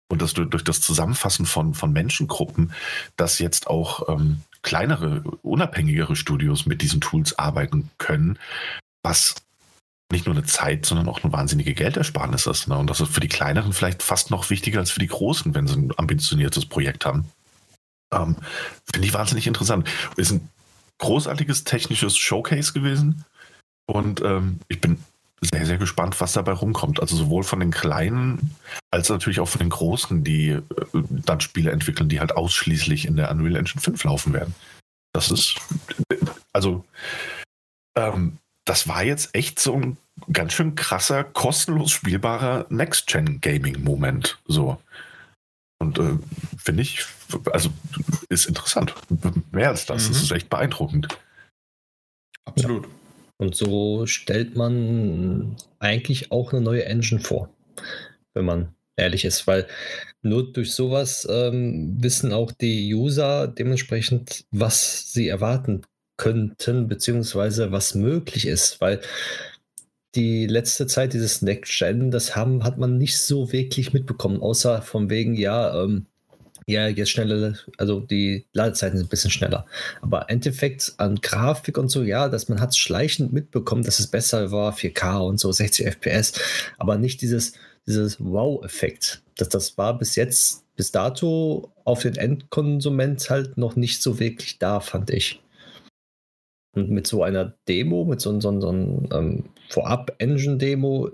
und 0.10 0.22
das 0.22 0.34
durch, 0.34 0.50
durch 0.50 0.64
das 0.64 0.82
Zusammenfassen 0.82 1.46
von, 1.46 1.74
von 1.74 1.92
Menschengruppen, 1.92 2.72
dass 3.16 3.40
jetzt 3.40 3.68
auch 3.68 4.08
ähm, 4.08 4.42
kleinere, 4.68 5.22
unabhängigere 5.44 6.18
Studios 6.18 6.66
mit 6.66 6.82
diesen 6.82 7.00
Tools 7.00 7.40
arbeiten 7.40 7.90
können, 8.00 8.38
was 9.02 9.36
nicht 10.12 10.26
nur 10.26 10.36
eine 10.36 10.44
Zeit, 10.44 10.86
sondern 10.86 11.08
auch 11.08 11.24
eine 11.24 11.32
wahnsinnige 11.32 11.74
Geldersparnis 11.74 12.48
ist. 12.48 12.68
Ne? 12.68 12.78
Und 12.78 12.90
das 12.90 13.00
ist 13.00 13.14
für 13.14 13.22
die 13.22 13.30
kleineren 13.30 13.72
vielleicht 13.72 14.04
fast 14.04 14.30
noch 14.30 14.50
wichtiger 14.50 14.80
als 14.80 14.92
für 14.92 15.00
die 15.00 15.08
großen, 15.08 15.56
wenn 15.56 15.68
sie 15.68 15.76
ein 15.76 15.94
ambitioniertes 15.96 16.66
Projekt 16.66 17.06
haben. 17.06 17.32
Ähm, 18.14 18.36
Finde 18.92 19.08
ich 19.08 19.14
wahnsinnig 19.14 19.48
interessant. 19.48 19.90
Ist 20.18 20.32
ein 20.32 20.50
großartiges 20.98 21.64
technisches 21.64 22.18
Showcase 22.18 22.74
gewesen. 22.74 23.24
Und 23.86 24.20
ähm, 24.20 24.60
ich 24.68 24.82
bin 24.82 25.00
sehr, 25.42 25.66
sehr 25.66 25.78
gespannt, 25.78 26.20
was 26.20 26.34
dabei 26.34 26.54
rumkommt. 26.54 27.00
Also 27.00 27.16
sowohl 27.16 27.44
von 27.44 27.60
den 27.60 27.72
Kleinen 27.72 28.56
als 28.92 29.10
natürlich 29.10 29.40
auch 29.40 29.50
von 29.50 29.60
den 29.60 29.70
Großen, 29.70 30.24
die 30.24 30.50
äh, 30.50 30.62
dann 30.94 31.42
Spiele 31.42 31.72
entwickeln, 31.72 32.10
die 32.10 32.20
halt 32.20 32.36
ausschließlich 32.36 33.06
in 33.06 33.18
der 33.18 33.30
Unreal 33.32 33.56
Engine 33.56 33.82
5 33.82 34.04
laufen 34.04 34.34
werden. 34.34 34.56
Das 35.14 35.32
ist, 35.32 35.56
also, 36.54 36.86
ähm, 37.98 38.38
das 38.66 38.88
war 38.88 39.04
jetzt 39.04 39.34
echt 39.34 39.60
so 39.60 39.76
ein 39.76 39.98
ganz 40.32 40.54
schön 40.54 40.76
krasser, 40.76 41.24
kostenlos 41.24 41.92
spielbarer 41.92 42.66
Next-Gen-Gaming-Moment. 42.70 44.40
So. 44.46 44.82
Und 45.80 46.00
äh, 46.00 46.18
finde 46.58 46.82
ich, 46.82 47.06
also 47.52 47.70
ist 48.30 48.46
interessant. 48.46 48.96
Mehr 49.52 49.70
als 49.70 49.86
das. 49.86 50.06
Mhm. 50.06 50.14
Das 50.14 50.24
ist 50.24 50.32
echt 50.32 50.50
beeindruckend. 50.50 51.08
Absolut. 52.46 52.86
Ja. 52.86 52.90
Und 53.38 53.56
so 53.56 54.06
stellt 54.08 54.56
man 54.56 55.56
eigentlich 55.80 56.32
auch 56.32 56.54
eine 56.54 56.62
neue 56.62 56.86
Engine 56.86 57.22
vor, 57.22 57.54
wenn 58.34 58.46
man 58.46 58.76
ehrlich 58.96 59.26
ist, 59.26 59.46
weil 59.46 59.68
nur 60.24 60.52
durch 60.52 60.74
sowas 60.74 61.28
ähm, 61.30 61.96
wissen 62.02 62.34
auch 62.34 62.52
die 62.52 62.94
User 62.94 63.48
dementsprechend, 63.48 64.46
was 64.52 65.14
sie 65.14 65.28
erwarten 65.28 65.84
könnten, 66.18 66.88
beziehungsweise 66.88 67.72
was 67.72 67.94
möglich 67.94 68.48
ist, 68.48 68.82
weil 68.82 69.02
die 70.16 70.48
letzte 70.48 70.88
Zeit 70.88 71.14
dieses 71.14 71.44
Next 71.44 71.78
Gen, 71.78 72.10
das 72.10 72.36
haben, 72.36 72.64
hat 72.64 72.80
man 72.80 72.98
nicht 72.98 73.20
so 73.20 73.52
wirklich 73.52 73.94
mitbekommen, 73.94 74.42
außer 74.42 74.82
von 74.82 75.12
wegen, 75.12 75.36
ja, 75.36 75.84
ähm, 75.84 76.08
ja, 76.70 76.88
jetzt 76.90 77.12
schneller, 77.12 77.56
also 77.78 78.02
die 78.02 78.46
Ladezeiten 78.52 78.98
sind 78.98 79.08
ein 79.08 79.10
bisschen 79.10 79.32
schneller. 79.32 79.66
Aber 80.02 80.30
Endeffekt 80.30 80.94
an 80.98 81.16
Grafik 81.16 81.78
und 81.78 81.88
so, 81.88 82.04
ja, 82.04 82.28
dass 82.28 82.50
man 82.50 82.60
hat 82.60 82.76
schleichend 82.76 83.32
mitbekommen, 83.32 83.84
dass 83.84 84.00
es 84.00 84.08
besser 84.08 84.52
war, 84.52 84.74
4K 84.74 85.20
und 85.26 85.40
so, 85.40 85.50
60 85.52 85.88
FPS, 85.88 86.34
aber 86.78 86.98
nicht 86.98 87.22
dieses, 87.22 87.54
dieses 87.88 88.20
Wow-Effekt. 88.20 89.22
Das, 89.38 89.48
das 89.48 89.78
war 89.78 89.98
bis 89.98 90.18
jetzt, 90.18 90.66
bis 90.76 90.92
dato 90.92 91.72
auf 91.86 92.02
den 92.02 92.18
Endkonsument 92.18 93.30
halt 93.30 93.58
noch 93.58 93.78
nicht 93.78 94.02
so 94.02 94.20
wirklich 94.20 94.60
da, 94.60 94.82
fand 94.82 95.10
ich. 95.10 95.42
Und 96.76 96.92
mit 96.92 97.08
so 97.08 97.24
einer 97.24 97.54
Demo, 97.70 98.04
mit 98.04 98.20
so, 98.20 98.40
so, 98.42 98.60
so 98.60 98.70
einem 98.70 99.08
ähm, 99.14 99.46
Vorab-Engine-Demo, 99.70 101.12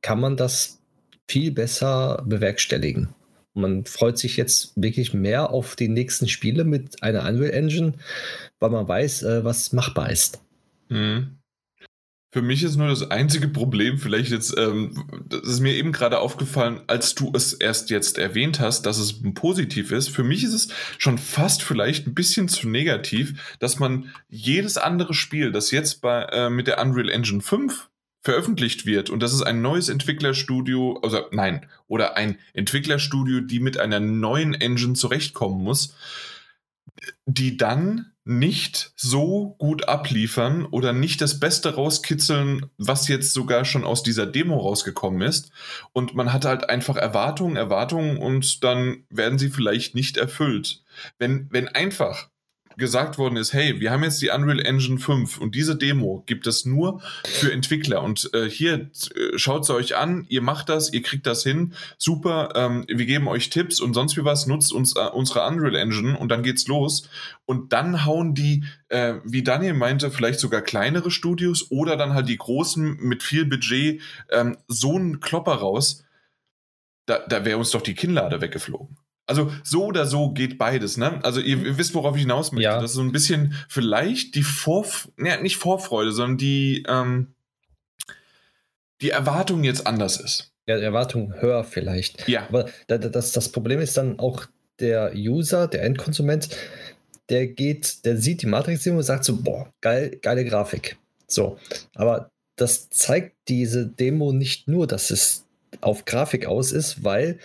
kann 0.00 0.20
man 0.20 0.36
das 0.36 0.78
viel 1.26 1.50
besser 1.50 2.22
bewerkstelligen. 2.24 3.08
Man 3.54 3.84
freut 3.84 4.18
sich 4.18 4.36
jetzt 4.36 4.72
wirklich 4.76 5.12
mehr 5.12 5.50
auf 5.50 5.76
die 5.76 5.88
nächsten 5.88 6.28
Spiele 6.28 6.64
mit 6.64 7.02
einer 7.02 7.28
Unreal 7.28 7.50
Engine, 7.50 7.94
weil 8.58 8.70
man 8.70 8.88
weiß, 8.88 9.22
äh, 9.24 9.44
was 9.44 9.72
machbar 9.72 10.10
ist. 10.10 10.40
Mhm. 10.88 11.38
Für 12.34 12.40
mich 12.40 12.62
ist 12.62 12.76
nur 12.76 12.88
das 12.88 13.10
einzige 13.10 13.46
Problem, 13.46 13.98
vielleicht 13.98 14.30
jetzt, 14.30 14.56
ähm, 14.56 15.04
das 15.28 15.42
ist 15.42 15.60
mir 15.60 15.74
eben 15.74 15.92
gerade 15.92 16.18
aufgefallen, 16.18 16.80
als 16.86 17.14
du 17.14 17.30
es 17.34 17.52
erst 17.52 17.90
jetzt 17.90 18.16
erwähnt 18.16 18.58
hast, 18.58 18.86
dass 18.86 18.96
es 18.96 19.20
positiv 19.34 19.92
ist. 19.92 20.08
Für 20.08 20.24
mich 20.24 20.42
ist 20.42 20.54
es 20.54 20.68
schon 20.96 21.18
fast 21.18 21.62
vielleicht 21.62 22.06
ein 22.06 22.14
bisschen 22.14 22.48
zu 22.48 22.70
negativ, 22.70 23.56
dass 23.58 23.78
man 23.78 24.10
jedes 24.30 24.78
andere 24.78 25.12
Spiel, 25.12 25.52
das 25.52 25.72
jetzt 25.72 26.00
bei, 26.00 26.22
äh, 26.32 26.48
mit 26.48 26.68
der 26.68 26.80
Unreal 26.80 27.10
Engine 27.10 27.42
5 27.42 27.90
veröffentlicht 28.22 28.86
wird 28.86 29.10
und 29.10 29.20
das 29.20 29.32
ist 29.32 29.42
ein 29.42 29.62
neues 29.62 29.88
Entwicklerstudio, 29.88 31.00
also 31.02 31.22
nein, 31.32 31.66
oder 31.88 32.16
ein 32.16 32.38
Entwicklerstudio, 32.54 33.40
die 33.40 33.60
mit 33.60 33.78
einer 33.78 34.00
neuen 34.00 34.54
Engine 34.54 34.94
zurechtkommen 34.94 35.62
muss, 35.62 35.94
die 37.26 37.56
dann 37.56 38.12
nicht 38.24 38.92
so 38.94 39.56
gut 39.58 39.88
abliefern 39.88 40.64
oder 40.64 40.92
nicht 40.92 41.20
das 41.20 41.40
Beste 41.40 41.74
rauskitzeln, 41.74 42.66
was 42.78 43.08
jetzt 43.08 43.32
sogar 43.32 43.64
schon 43.64 43.84
aus 43.84 44.04
dieser 44.04 44.26
Demo 44.26 44.58
rausgekommen 44.58 45.22
ist. 45.22 45.50
Und 45.92 46.14
man 46.14 46.32
hat 46.32 46.44
halt 46.44 46.70
einfach 46.70 46.96
Erwartungen, 46.96 47.56
Erwartungen 47.56 48.18
und 48.18 48.62
dann 48.62 49.04
werden 49.10 49.38
sie 49.38 49.50
vielleicht 49.50 49.96
nicht 49.96 50.16
erfüllt. 50.16 50.84
Wenn, 51.18 51.48
wenn 51.50 51.66
einfach 51.66 52.28
gesagt 52.76 53.18
worden 53.18 53.36
ist, 53.36 53.52
hey, 53.52 53.80
wir 53.80 53.90
haben 53.90 54.02
jetzt 54.02 54.22
die 54.22 54.30
Unreal 54.30 54.60
Engine 54.60 54.98
5 54.98 55.38
und 55.38 55.54
diese 55.54 55.76
Demo 55.76 56.22
gibt 56.26 56.46
es 56.46 56.64
nur 56.64 57.00
für 57.24 57.52
Entwickler. 57.52 58.02
Und 58.02 58.30
äh, 58.34 58.48
hier 58.48 58.90
äh, 59.14 59.38
schaut 59.38 59.66
sie 59.66 59.74
euch 59.74 59.96
an, 59.96 60.26
ihr 60.28 60.42
macht 60.42 60.68
das, 60.68 60.92
ihr 60.92 61.02
kriegt 61.02 61.26
das 61.26 61.42
hin, 61.42 61.74
super, 61.98 62.52
ähm, 62.54 62.84
wir 62.88 63.06
geben 63.06 63.28
euch 63.28 63.50
Tipps 63.50 63.80
und 63.80 63.94
sonst 63.94 64.16
wie 64.16 64.24
was, 64.24 64.46
nutzt 64.46 64.72
uns 64.72 64.96
äh, 64.96 65.00
unsere 65.00 65.46
Unreal 65.46 65.74
Engine 65.74 66.18
und 66.18 66.28
dann 66.28 66.42
geht's 66.42 66.66
los. 66.68 67.08
Und 67.44 67.72
dann 67.72 68.04
hauen 68.04 68.34
die, 68.34 68.64
äh, 68.88 69.14
wie 69.24 69.42
Daniel 69.42 69.74
meinte, 69.74 70.10
vielleicht 70.10 70.40
sogar 70.40 70.62
kleinere 70.62 71.10
Studios 71.10 71.70
oder 71.70 71.96
dann 71.96 72.14
halt 72.14 72.28
die 72.28 72.36
großen 72.36 72.98
mit 73.00 73.22
viel 73.22 73.44
Budget 73.44 74.00
ähm, 74.30 74.56
so 74.68 74.96
einen 74.96 75.20
Klopper 75.20 75.54
raus, 75.54 76.04
da, 77.06 77.18
da 77.28 77.44
wäre 77.44 77.58
uns 77.58 77.70
doch 77.70 77.82
die 77.82 77.94
Kinnlade 77.94 78.40
weggeflogen. 78.40 78.96
Also 79.32 79.50
so 79.64 79.86
oder 79.86 80.04
so 80.04 80.30
geht 80.30 80.58
beides, 80.58 80.98
ne? 80.98 81.24
Also 81.24 81.40
ihr, 81.40 81.64
ihr 81.64 81.78
wisst, 81.78 81.94
worauf 81.94 82.16
ich 82.16 82.22
hinaus 82.22 82.52
möchte. 82.52 82.64
Ja. 82.64 82.80
Das 82.80 82.90
ist 82.90 82.96
so 82.96 83.02
ein 83.02 83.12
bisschen 83.12 83.54
vielleicht 83.68 84.34
die 84.34 84.42
Vorf 84.42 85.08
ne, 85.16 85.40
nicht 85.40 85.56
Vorfreude, 85.56 86.12
sondern 86.12 86.36
die, 86.36 86.84
ähm, 86.86 87.28
die 89.00 89.08
Erwartung 89.08 89.64
jetzt 89.64 89.86
anders 89.86 90.20
ist. 90.20 90.52
Ja, 90.66 90.76
die 90.76 90.84
Erwartung 90.84 91.32
höher 91.40 91.64
vielleicht. 91.64 92.28
Ja. 92.28 92.46
Aber 92.48 92.68
das, 92.88 93.32
das 93.32 93.50
Problem 93.50 93.80
ist 93.80 93.96
dann 93.96 94.18
auch 94.18 94.44
der 94.80 95.12
User, 95.14 95.66
der 95.66 95.82
Endkonsument, 95.82 96.50
der 97.30 97.46
geht, 97.46 98.04
der 98.04 98.18
sieht 98.18 98.42
die 98.42 98.46
Matrix-Demo 98.46 98.98
und 98.98 99.02
sagt 99.02 99.24
so, 99.24 99.36
boah, 99.36 99.72
geil, 99.80 100.18
geile 100.20 100.44
Grafik. 100.44 100.98
So. 101.26 101.58
Aber 101.94 102.30
das 102.56 102.90
zeigt 102.90 103.34
diese 103.48 103.86
Demo 103.86 104.32
nicht 104.32 104.68
nur, 104.68 104.86
dass 104.86 105.10
es 105.10 105.46
auf 105.80 106.04
Grafik 106.04 106.44
aus 106.44 106.70
ist, 106.70 107.02
weil 107.02 107.38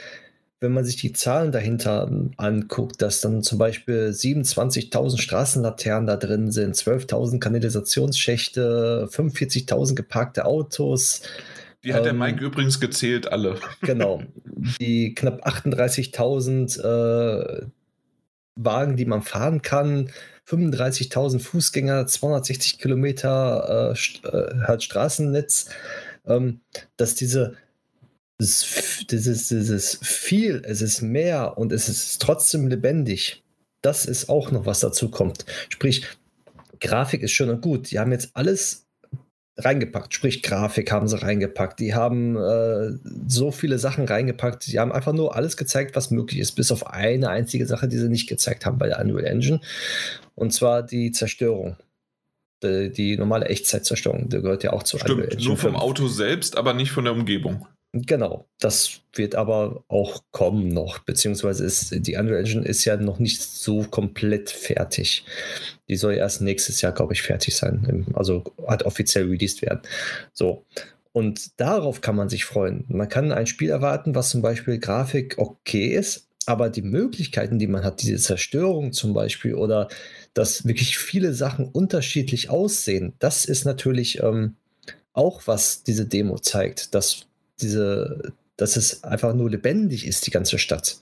wenn 0.60 0.74
man 0.74 0.86
sich 0.86 0.96
die 0.96 1.14
Zahlen 1.14 1.52
dahinter 1.52 2.10
anguckt, 2.38 3.02
dass 3.02 3.22
dann 3.22 3.44
zum 3.44 3.60
Beispiel 3.60 4.10
27.000 4.10 5.20
Straßenlaternen 5.20 6.08
da 6.08 6.16
drin 6.16 6.52
sind, 6.52 6.76
12.000 6.76 7.40
Kanalisationsschächte, 7.40 9.08
45.000 9.12 9.96
geparkte 9.96 10.46
Autos. 10.46 11.22
Die 11.84 11.94
hat 11.94 12.00
ähm, 12.00 12.06
der 12.06 12.14
Mike 12.14 12.44
übrigens 12.44 12.80
gezählt, 12.80 13.32
alle. 13.32 13.60
Genau. 13.82 14.24
Die 14.80 15.14
knapp 15.14 15.46
38.000 15.46 16.82
äh, 16.82 17.68
Wagen, 18.56 18.98
die 18.98 19.06
man 19.06 19.22
fahren 19.22 19.62
kann, 19.62 20.10
35.000 20.48 21.40
Fußgänger, 21.40 22.08
260 22.08 22.80
Kilometer 22.80 23.94
äh, 23.94 24.28
äh, 24.28 24.62
halt 24.64 24.82
Straßennetz, 24.82 25.70
ähm, 26.26 26.62
dass 26.96 27.14
diese 27.14 27.56
das, 28.40 29.04
dieses, 29.10 29.48
dieses 29.48 30.00
viel, 30.02 30.62
es 30.66 30.82
ist 30.82 31.02
mehr 31.02 31.58
und 31.58 31.72
es 31.72 31.90
ist 31.90 32.22
trotzdem 32.22 32.68
lebendig. 32.68 33.44
Das 33.82 34.06
ist 34.06 34.30
auch 34.30 34.52
noch, 34.52 34.66
was 34.66 34.80
dazu 34.80 35.10
kommt. 35.10 35.46
Sprich, 35.70 36.06
Grafik 36.80 37.24
ist 37.24 37.32
schön 37.32 37.50
und 37.50 37.62
gut. 37.62 37.92
Die 37.92 38.00
haben 38.00 38.12
jetzt 38.12 38.32
alles 38.34 38.86
reingepackt. 39.58 40.14
Sprich, 40.14 40.44
Grafik 40.44 40.92
haben 40.92 41.08
sie 41.08 41.20
reingepackt. 41.20 41.80
Die 41.80 41.96
haben 41.96 42.36
äh, 42.36 42.92
so 43.28 43.52
viele 43.52 43.80
Sachen 43.80 44.06
reingepackt. 44.06 44.68
Die 44.68 44.80
haben 44.80 44.92
einfach 44.92 45.14
nur 45.14 45.36
alles 45.36 45.58
gezeigt, 45.58 45.96
was 45.96 46.12
möglich 46.12 46.40
ist, 46.40 46.52
bis 46.52 46.72
auf 46.72 46.88
eine 46.88 47.30
einzige 47.30 47.66
Sache, 47.66 47.88
die 47.88 47.98
sie 47.98 48.10
nicht 48.10 48.28
gezeigt 48.28 48.66
haben 48.66 48.78
bei 48.78 48.88
der 48.88 49.00
Unreal 49.00 49.26
Engine. 49.26 49.62
Und 50.36 50.54
zwar 50.54 50.84
die 50.84 51.12
Zerstörung. 51.12 51.78
Die, 52.64 52.92
die 52.92 53.18
normale 53.18 53.46
Echtzeitzerstörung, 53.46 54.30
die 54.30 54.42
gehört 54.42 54.64
ja 54.64 54.74
auch 54.74 54.84
zu 54.84 54.98
Stimmt, 54.98 55.12
Unreal 55.12 55.32
Engine. 55.32 55.48
Nur 55.50 55.58
vom 55.58 55.72
5. 55.74 55.82
Auto 55.82 56.08
selbst, 56.08 56.58
aber 56.58 56.74
nicht 56.74 56.92
von 56.92 57.04
der 57.04 57.14
Umgebung. 57.14 57.68
Genau, 57.94 58.48
das 58.60 59.02
wird 59.14 59.36
aber 59.36 59.84
auch 59.88 60.24
kommen 60.32 60.68
noch, 60.68 61.00
beziehungsweise 61.00 61.64
ist 61.64 61.96
die 62.06 62.16
Unreal 62.16 62.42
Engine 62.42 62.66
ist 62.66 62.84
ja 62.86 62.98
noch 62.98 63.18
nicht 63.18 63.42
so 63.42 63.84
komplett 63.84 64.50
fertig. 64.50 65.26
Die 65.88 65.96
soll 65.96 66.16
erst 66.16 66.42
nächstes 66.42 66.82
Jahr, 66.82 66.92
glaube 66.92 67.14
ich, 67.14 67.22
fertig 67.22 67.56
sein, 67.56 68.06
also 68.14 68.44
hat 68.68 68.84
offiziell 68.84 69.26
released 69.26 69.62
werden. 69.62 69.82
So. 70.34 70.66
Und 71.14 71.60
darauf 71.60 72.02
kann 72.02 72.16
man 72.16 72.30
sich 72.30 72.46
freuen. 72.46 72.86
Man 72.90 73.10
kann 73.10 73.32
ein 73.32 73.48
Spiel 73.48 73.72
erwarten, 73.72 74.14
was 74.14 74.30
zum 74.30 74.44
Beispiel 74.44 74.78
Grafik 74.78 75.36
okay 75.38 75.88
ist, 75.88 76.28
aber 76.46 76.70
die 76.70 76.82
Möglichkeiten, 76.82 77.58
die 77.58 77.68
man 77.68 77.84
hat, 77.84 78.02
diese 78.02 78.18
Zerstörung 78.18 78.94
zum 78.94 79.14
Beispiel 79.14 79.56
oder 79.56 79.88
dass 80.34 80.66
wirklich 80.66 80.98
viele 80.98 81.34
Sachen 81.34 81.68
unterschiedlich 81.68 82.50
aussehen, 82.50 83.14
das 83.20 83.46
ist 83.46 83.66
natürlich 83.66 84.22
ähm, 84.22 84.56
auch, 85.14 85.42
was 85.46 85.84
diese 85.84 86.06
Demo 86.06 86.38
zeigt, 86.38 86.94
dass 86.94 87.27
diese, 87.62 88.34
dass 88.56 88.76
es 88.76 89.04
einfach 89.04 89.34
nur 89.34 89.50
lebendig 89.50 90.06
ist, 90.06 90.26
die 90.28 90.32
ganze 90.32 90.58
Stadt. 90.58 90.98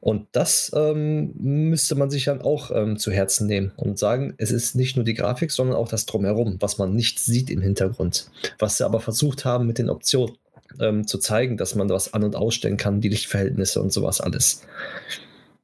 Und 0.00 0.28
das 0.32 0.72
ähm, 0.74 1.32
müsste 1.36 1.94
man 1.94 2.08
sich 2.08 2.24
dann 2.24 2.40
auch 2.40 2.70
ähm, 2.74 2.96
zu 2.96 3.12
Herzen 3.12 3.46
nehmen 3.46 3.72
und 3.76 3.98
sagen, 3.98 4.34
es 4.38 4.50
ist 4.50 4.74
nicht 4.74 4.96
nur 4.96 5.04
die 5.04 5.14
Grafik, 5.14 5.50
sondern 5.50 5.76
auch 5.76 5.88
das 5.88 6.06
Drumherum, 6.06 6.56
was 6.60 6.78
man 6.78 6.94
nicht 6.94 7.20
sieht 7.20 7.50
im 7.50 7.60
Hintergrund. 7.60 8.30
Was 8.58 8.78
sie 8.78 8.84
aber 8.86 9.00
versucht 9.00 9.44
haben 9.44 9.66
mit 9.66 9.76
den 9.76 9.90
Optionen 9.90 10.36
ähm, 10.80 11.06
zu 11.06 11.18
zeigen, 11.18 11.58
dass 11.58 11.74
man 11.74 11.90
was 11.90 12.14
an- 12.14 12.24
und 12.24 12.34
ausstellen 12.34 12.78
kann, 12.78 13.02
die 13.02 13.10
Lichtverhältnisse 13.10 13.82
und 13.82 13.92
sowas 13.92 14.22
alles. 14.22 14.62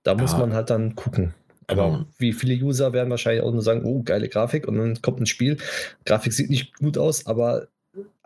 Da 0.03 0.13
ja. 0.13 0.19
muss 0.19 0.37
man 0.37 0.53
halt 0.53 0.69
dann 0.69 0.97
gucken. 0.97 1.35
Aber 1.69 1.91
genau. 1.91 2.05
wie 2.19 2.33
viele 2.33 2.55
User 2.55 2.93
werden 2.93 3.11
wahrscheinlich 3.11 3.43
auch 3.43 3.53
nur 3.53 3.63
sagen, 3.63 3.85
oh, 3.85 4.03
geile 4.03 4.29
Grafik 4.29 4.69
und 4.69 4.77
dann 4.77 5.03
kommt 5.03 5.21
ein 5.21 5.27
Spiel. 5.27 5.57
Grafik 6.05 6.33
sieht 6.33 6.51
nicht 6.51 6.77
gut 6.77 6.99
aus, 6.99 7.27
aber 7.27 7.69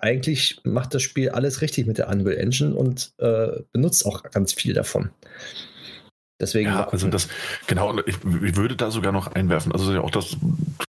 eigentlich 0.03 0.61
macht 0.65 0.95
das 0.95 1.03
Spiel 1.03 1.31
alles 1.31 1.61
richtig 1.61 1.87
mit 1.87 1.99
der 1.99 2.09
Unreal 2.09 2.39
Engine 2.39 2.75
und 2.75 3.13
äh, 3.19 3.63
benutzt 3.73 4.07
auch 4.07 4.23
ganz 4.23 4.53
viel 4.53 4.75
davon. 4.75 5.11
Deswegen. 6.41 6.71
Ja, 6.71 6.89
also 6.89 7.09
das, 7.09 7.29
genau, 7.67 7.99
ich, 8.07 8.17
ich, 8.17 8.57
würde 8.57 8.75
da 8.75 8.91
sogar 8.91 9.13
noch 9.13 9.27
einwerfen. 9.27 9.73
Also 9.73 10.01
auch 10.01 10.11
das 10.11 10.39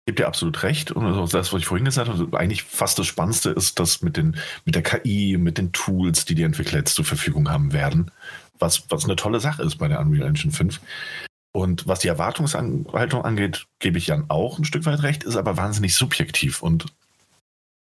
gibt 0.05 0.19
ja 0.19 0.27
absolut 0.27 0.61
recht. 0.63 0.91
Und 0.91 1.05
also 1.05 1.25
das, 1.25 1.53
was 1.53 1.61
ich 1.61 1.65
vorhin 1.65 1.85
gesagt 1.85 2.09
habe, 2.09 2.37
eigentlich 2.37 2.63
fast 2.63 2.99
das 2.99 3.07
Spannendste 3.07 3.51
ist, 3.51 3.79
dass 3.79 4.01
mit, 4.01 4.17
den, 4.17 4.35
mit 4.65 4.75
der 4.75 4.83
KI, 4.83 5.37
mit 5.37 5.57
den 5.57 5.71
Tools, 5.71 6.25
die 6.25 6.35
die 6.35 6.43
Entwickler 6.43 6.79
jetzt 6.79 6.95
zur 6.95 7.05
Verfügung 7.05 7.49
haben 7.49 7.71
werden, 7.71 8.11
was, 8.59 8.83
was 8.89 9.05
eine 9.05 9.15
tolle 9.15 9.39
Sache 9.39 9.63
ist 9.63 9.77
bei 9.77 9.87
der 9.87 10.01
Unreal 10.01 10.27
Engine 10.27 10.51
5. 10.51 10.81
Und 11.53 11.87
was 11.87 11.99
die 11.99 12.09
Erwartungshaltung 12.09 13.25
angeht, 13.25 13.65
gebe 13.79 13.97
ich 13.97 14.07
Jan 14.07 14.25
auch 14.27 14.59
ein 14.59 14.65
Stück 14.65 14.85
weit 14.85 15.01
recht, 15.01 15.23
ist 15.23 15.37
aber 15.37 15.57
wahnsinnig 15.57 15.95
subjektiv. 15.95 16.61
Und 16.61 16.87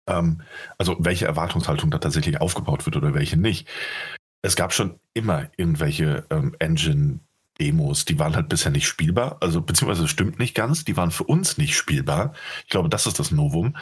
ähm, 0.09 0.41
also 0.77 0.97
welche 0.99 1.25
Erwartungshaltung 1.25 1.91
da 1.91 1.99
tatsächlich 1.99 2.41
aufgebaut 2.41 2.85
wird 2.85 2.97
oder 2.97 3.13
welche 3.13 3.37
nicht. 3.37 3.67
Es 4.41 4.55
gab 4.55 4.73
schon 4.73 4.99
immer 5.13 5.49
irgendwelche 5.57 6.25
ähm, 6.29 6.55
Engine 6.59 7.19
Demos, 7.59 8.05
die 8.05 8.17
waren 8.17 8.37
halt 8.37 8.47
bisher 8.47 8.71
nicht 8.71 8.87
spielbar, 8.87 9.37
also 9.41 9.61
beziehungsweise 9.61 10.07
stimmt 10.07 10.39
nicht 10.39 10.55
ganz, 10.55 10.85
die 10.85 10.95
waren 10.95 11.11
für 11.11 11.25
uns 11.25 11.57
nicht 11.57 11.75
spielbar. 11.75 12.33
Ich 12.63 12.69
glaube, 12.69 12.87
das 12.87 13.05
ist 13.05 13.19
das 13.19 13.31
Novum. 13.31 13.75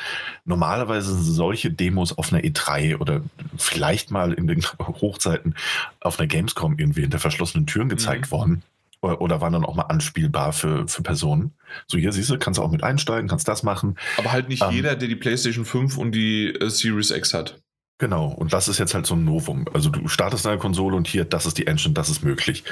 Normalerweise 0.45 1.13
sind 1.13 1.23
solche 1.23 1.71
Demos 1.71 2.17
auf 2.17 2.33
einer 2.33 2.41
E3 2.41 2.97
oder 2.97 3.21
vielleicht 3.55 4.09
mal 4.09 4.33
in 4.33 4.47
den 4.47 4.63
Hochzeiten 4.79 5.53
auf 5.99 6.19
einer 6.19 6.27
Gamescom 6.27 6.79
irgendwie 6.79 7.01
hinter 7.01 7.19
verschlossenen 7.19 7.67
Türen 7.67 7.87
gezeigt 7.87 8.27
mhm. 8.27 8.31
worden 8.31 8.63
oder 9.01 9.41
waren 9.41 9.53
dann 9.53 9.65
auch 9.65 9.75
mal 9.75 9.83
anspielbar 9.83 10.53
für, 10.53 10.87
für 10.87 11.03
Personen. 11.03 11.53
So, 11.87 11.97
hier 11.97 12.11
siehst 12.11 12.29
du, 12.29 12.37
kannst 12.37 12.57
du 12.57 12.63
auch 12.63 12.71
mit 12.71 12.83
einsteigen, 12.83 13.27
kannst 13.27 13.47
das 13.47 13.63
machen. 13.63 13.97
Aber 14.17 14.31
halt 14.31 14.49
nicht 14.49 14.63
ähm, 14.63 14.71
jeder, 14.71 14.95
der 14.95 15.07
die 15.07 15.15
PlayStation 15.15 15.65
5 15.65 15.97
und 15.97 16.13
die 16.13 16.47
äh, 16.47 16.69
Series 16.69 17.11
X 17.11 17.33
hat. 17.33 17.61
Genau, 17.99 18.27
und 18.27 18.53
das 18.53 18.67
ist 18.67 18.77
jetzt 18.77 18.93
halt 18.93 19.07
so 19.07 19.15
ein 19.15 19.25
Novum. 19.25 19.65
Also 19.73 19.89
du 19.89 20.07
startest 20.07 20.45
eine 20.45 20.59
Konsole 20.59 20.95
und 20.95 21.07
hier, 21.07 21.25
das 21.25 21.47
ist 21.47 21.57
die 21.57 21.65
Engine, 21.65 21.93
das 21.93 22.09
ist 22.09 22.23
möglich. 22.23 22.63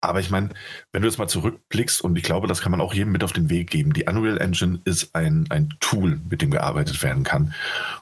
Aber 0.00 0.20
ich 0.20 0.30
meine, 0.30 0.50
wenn 0.92 1.02
du 1.02 1.08
jetzt 1.08 1.18
mal 1.18 1.26
zurückblickst, 1.26 2.02
und 2.02 2.16
ich 2.16 2.22
glaube, 2.22 2.46
das 2.46 2.60
kann 2.60 2.70
man 2.70 2.80
auch 2.80 2.94
jedem 2.94 3.12
mit 3.12 3.24
auf 3.24 3.32
den 3.32 3.50
Weg 3.50 3.70
geben, 3.70 3.94
die 3.94 4.04
Unreal 4.04 4.38
Engine 4.38 4.80
ist 4.84 5.14
ein, 5.14 5.46
ein 5.50 5.74
Tool, 5.80 6.20
mit 6.28 6.42
dem 6.42 6.50
gearbeitet 6.50 7.02
werden 7.02 7.24
kann. 7.24 7.54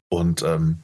Und 0.08 0.42
ähm, 0.42 0.82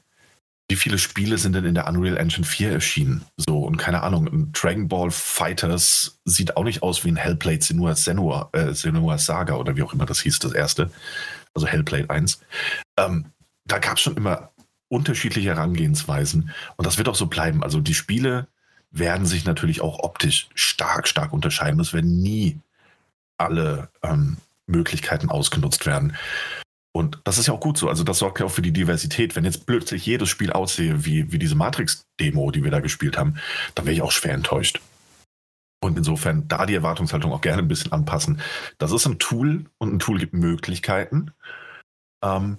wie 0.72 0.76
viele 0.76 0.96
Spiele 0.96 1.36
sind 1.36 1.52
denn 1.52 1.66
in 1.66 1.74
der 1.74 1.86
Unreal 1.86 2.16
Engine 2.16 2.46
4 2.46 2.72
erschienen? 2.72 3.26
So, 3.36 3.58
und 3.58 3.76
keine 3.76 4.02
Ahnung, 4.02 4.26
ein 4.26 4.52
Dragon 4.52 4.88
Ball 4.88 5.10
Fighters 5.10 6.18
sieht 6.24 6.56
auch 6.56 6.64
nicht 6.64 6.82
aus 6.82 7.04
wie 7.04 7.10
ein 7.10 7.16
Hellblade 7.16 7.62
Senua, 7.62 7.94
Senua, 7.94 8.48
äh, 8.52 8.72
Senua 8.72 9.18
Saga 9.18 9.56
oder 9.56 9.76
wie 9.76 9.82
auch 9.82 9.92
immer 9.92 10.06
das 10.06 10.22
hieß, 10.22 10.38
das 10.38 10.52
erste. 10.52 10.90
Also 11.52 11.66
Hellblade 11.66 12.08
1. 12.08 12.40
Ähm, 12.96 13.26
da 13.66 13.80
gab 13.80 13.98
es 13.98 14.02
schon 14.02 14.16
immer 14.16 14.50
unterschiedliche 14.88 15.50
Herangehensweisen. 15.50 16.50
Und 16.76 16.86
das 16.86 16.96
wird 16.96 17.10
auch 17.10 17.16
so 17.16 17.26
bleiben. 17.26 17.62
Also 17.62 17.80
die 17.80 17.92
Spiele 17.92 18.48
werden 18.90 19.26
sich 19.26 19.44
natürlich 19.44 19.82
auch 19.82 19.98
optisch 19.98 20.48
stark, 20.54 21.06
stark 21.06 21.34
unterscheiden. 21.34 21.80
Es 21.80 21.92
werden 21.92 22.22
nie 22.22 22.58
alle 23.36 23.90
ähm, 24.02 24.38
Möglichkeiten 24.66 25.28
ausgenutzt 25.28 25.84
werden. 25.84 26.16
Und 26.94 27.20
das 27.24 27.38
ist 27.38 27.46
ja 27.46 27.54
auch 27.54 27.60
gut 27.60 27.78
so. 27.78 27.88
Also 27.88 28.04
das 28.04 28.18
sorgt 28.18 28.40
ja 28.40 28.46
auch 28.46 28.50
für 28.50 28.62
die 28.62 28.72
Diversität. 28.72 29.34
Wenn 29.34 29.44
jetzt 29.44 29.66
plötzlich 29.66 30.04
jedes 30.04 30.28
Spiel 30.28 30.52
aussehe 30.52 31.04
wie, 31.06 31.32
wie 31.32 31.38
diese 31.38 31.54
Matrix-Demo, 31.54 32.50
die 32.50 32.62
wir 32.62 32.70
da 32.70 32.80
gespielt 32.80 33.16
haben, 33.16 33.36
dann 33.74 33.86
wäre 33.86 33.94
ich 33.94 34.02
auch 34.02 34.12
schwer 34.12 34.34
enttäuscht. 34.34 34.80
Und 35.82 35.96
insofern 35.96 36.46
da 36.48 36.66
die 36.66 36.74
Erwartungshaltung 36.74 37.32
auch 37.32 37.40
gerne 37.40 37.62
ein 37.62 37.68
bisschen 37.68 37.92
anpassen. 37.92 38.40
Das 38.78 38.92
ist 38.92 39.06
ein 39.06 39.18
Tool 39.18 39.64
und 39.78 39.94
ein 39.94 39.98
Tool 39.98 40.18
gibt 40.18 40.34
Möglichkeiten. 40.34 41.32
Ähm, 42.22 42.58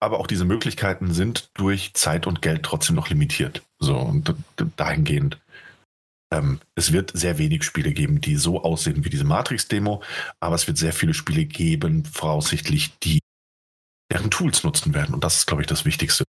aber 0.00 0.18
auch 0.18 0.26
diese 0.26 0.44
Möglichkeiten 0.44 1.12
sind 1.12 1.50
durch 1.54 1.94
Zeit 1.94 2.26
und 2.26 2.42
Geld 2.42 2.62
trotzdem 2.62 2.96
noch 2.96 3.08
limitiert. 3.08 3.62
So, 3.78 3.96
und 3.96 4.34
dahingehend, 4.76 5.40
ähm, 6.32 6.60
es 6.74 6.92
wird 6.92 7.12
sehr 7.14 7.38
wenig 7.38 7.62
Spiele 7.62 7.92
geben, 7.92 8.20
die 8.20 8.36
so 8.36 8.62
aussehen 8.62 9.04
wie 9.04 9.10
diese 9.10 9.24
Matrix-Demo, 9.24 10.02
aber 10.40 10.56
es 10.56 10.66
wird 10.66 10.78
sehr 10.78 10.92
viele 10.92 11.14
Spiele 11.14 11.44
geben, 11.44 12.04
voraussichtlich, 12.04 12.98
die 12.98 13.20
deren 14.14 14.30
Tools 14.30 14.64
nutzen 14.64 14.94
werden. 14.94 15.14
Und 15.14 15.24
das 15.24 15.38
ist, 15.38 15.46
glaube 15.46 15.62
ich, 15.62 15.68
das 15.68 15.84
Wichtigste. 15.84 16.24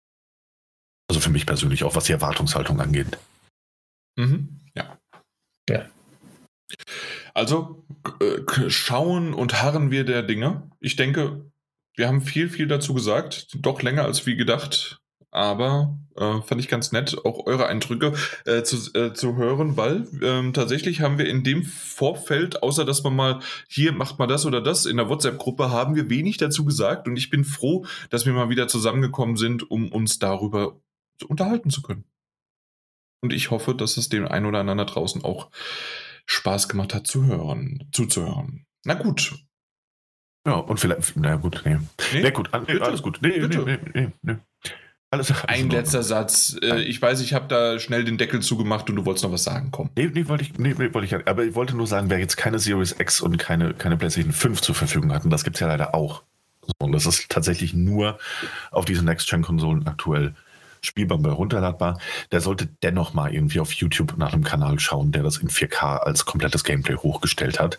Also 1.08 1.20
für 1.20 1.30
mich 1.30 1.46
persönlich, 1.46 1.84
auch 1.84 1.94
was 1.94 2.04
die 2.04 2.12
Erwartungshaltung 2.12 2.80
angeht. 2.80 3.18
Mhm. 4.16 4.60
Ja. 4.74 4.98
Ja. 5.68 5.88
Also 7.34 7.84
äh, 8.20 8.70
schauen 8.70 9.34
und 9.34 9.62
harren 9.62 9.90
wir 9.90 10.04
der 10.04 10.22
Dinge. 10.22 10.70
Ich 10.80 10.96
denke, 10.96 11.50
wir 11.94 12.08
haben 12.08 12.22
viel, 12.22 12.48
viel 12.48 12.66
dazu 12.66 12.94
gesagt. 12.94 13.48
Doch 13.54 13.82
länger 13.82 14.04
als 14.04 14.24
wie 14.26 14.36
gedacht. 14.36 14.98
Aber 15.34 15.98
äh, 16.16 16.40
fand 16.42 16.60
ich 16.60 16.68
ganz 16.68 16.92
nett, 16.92 17.16
auch 17.24 17.44
eure 17.46 17.66
Eindrücke 17.66 18.14
äh, 18.46 18.62
zu, 18.62 18.76
äh, 18.94 19.14
zu 19.14 19.34
hören, 19.34 19.76
weil 19.76 20.06
ähm, 20.22 20.52
tatsächlich 20.52 21.00
haben 21.00 21.18
wir 21.18 21.26
in 21.26 21.42
dem 21.42 21.64
Vorfeld, 21.64 22.62
außer 22.62 22.84
dass 22.84 23.02
man 23.02 23.16
mal 23.16 23.40
hier 23.66 23.92
macht 23.92 24.20
mal 24.20 24.28
das 24.28 24.46
oder 24.46 24.60
das 24.60 24.86
in 24.86 24.96
der 24.96 25.08
WhatsApp-Gruppe, 25.08 25.72
haben 25.72 25.96
wir 25.96 26.08
wenig 26.08 26.36
dazu 26.36 26.64
gesagt. 26.64 27.08
Und 27.08 27.16
ich 27.16 27.30
bin 27.30 27.42
froh, 27.44 27.84
dass 28.10 28.26
wir 28.26 28.32
mal 28.32 28.48
wieder 28.48 28.68
zusammengekommen 28.68 29.36
sind, 29.36 29.68
um 29.68 29.90
uns 29.90 30.20
darüber 30.20 30.80
unterhalten 31.26 31.70
zu 31.70 31.82
können. 31.82 32.04
Und 33.20 33.32
ich 33.32 33.50
hoffe, 33.50 33.74
dass 33.74 33.96
es 33.96 34.08
dem 34.08 34.28
einen 34.28 34.46
oder 34.46 34.60
anderen 34.60 34.78
da 34.78 34.84
draußen 34.84 35.24
auch 35.24 35.50
Spaß 36.26 36.68
gemacht 36.68 36.94
hat 36.94 37.08
zu 37.08 37.26
hören, 37.26 37.88
zuzuhören. 37.90 38.66
Na 38.84 38.94
gut, 38.94 39.34
ja, 40.46 40.56
und 40.56 40.78
vielleicht, 40.78 41.16
na 41.16 41.36
gut, 41.36 41.62
nee. 41.64 41.78
Nee, 42.12 42.22
nee 42.22 42.30
gut, 42.30 42.50
nee, 42.68 42.78
alles 42.78 43.02
gut. 43.02 43.18
Nee, 43.22 43.40
Bitte. 43.40 43.64
nee, 43.64 43.78
nee, 43.94 44.12
nee. 44.22 44.36
Alles, 45.14 45.30
alles 45.30 45.44
Ein 45.46 45.70
letzter 45.70 46.02
Satz. 46.02 46.56
Äh, 46.60 46.82
ich 46.82 47.00
weiß, 47.00 47.20
ich 47.20 47.34
habe 47.34 47.46
da 47.46 47.78
schnell 47.78 48.04
den 48.04 48.18
Deckel 48.18 48.40
zugemacht 48.40 48.90
und 48.90 48.96
du 48.96 49.04
wolltest 49.06 49.24
noch 49.24 49.30
was 49.30 49.44
sagen. 49.44 49.68
Komm. 49.70 49.90
Nee, 49.96 50.10
nee, 50.12 50.26
wollte 50.26 50.42
ich, 50.42 50.58
nee, 50.58 50.76
wollte 50.76 51.04
ich 51.04 51.28
Aber 51.28 51.44
ich 51.44 51.54
wollte 51.54 51.76
nur 51.76 51.86
sagen, 51.86 52.10
wer 52.10 52.18
jetzt 52.18 52.36
keine 52.36 52.58
Series 52.58 52.96
X 52.98 53.20
und 53.20 53.38
keine, 53.38 53.74
keine 53.74 53.96
PlayStation 53.96 54.32
5 54.32 54.60
zur 54.60 54.74
Verfügung 54.74 55.12
hat, 55.12 55.24
und 55.24 55.30
das 55.30 55.44
gibt 55.44 55.56
es 55.56 55.60
ja 55.60 55.68
leider 55.68 55.94
auch. 55.94 56.22
und 56.78 56.92
das 56.92 57.06
ist 57.06 57.28
tatsächlich 57.28 57.74
nur 57.74 58.18
auf 58.72 58.84
diesen 58.84 59.04
Next-Gen-Konsolen 59.04 59.86
aktuell 59.86 60.34
spielbar 60.80 61.18
und 61.18 61.26
runterladbar. 61.26 61.98
Der 62.32 62.40
sollte 62.40 62.68
dennoch 62.82 63.14
mal 63.14 63.32
irgendwie 63.32 63.60
auf 63.60 63.72
YouTube 63.72 64.16
nach 64.18 64.32
einem 64.32 64.44
Kanal 64.44 64.80
schauen, 64.80 65.12
der 65.12 65.22
das 65.22 65.38
in 65.38 65.48
4K 65.48 65.98
als 65.98 66.24
komplettes 66.24 66.64
Gameplay 66.64 66.96
hochgestellt 66.96 67.60
hat. 67.60 67.78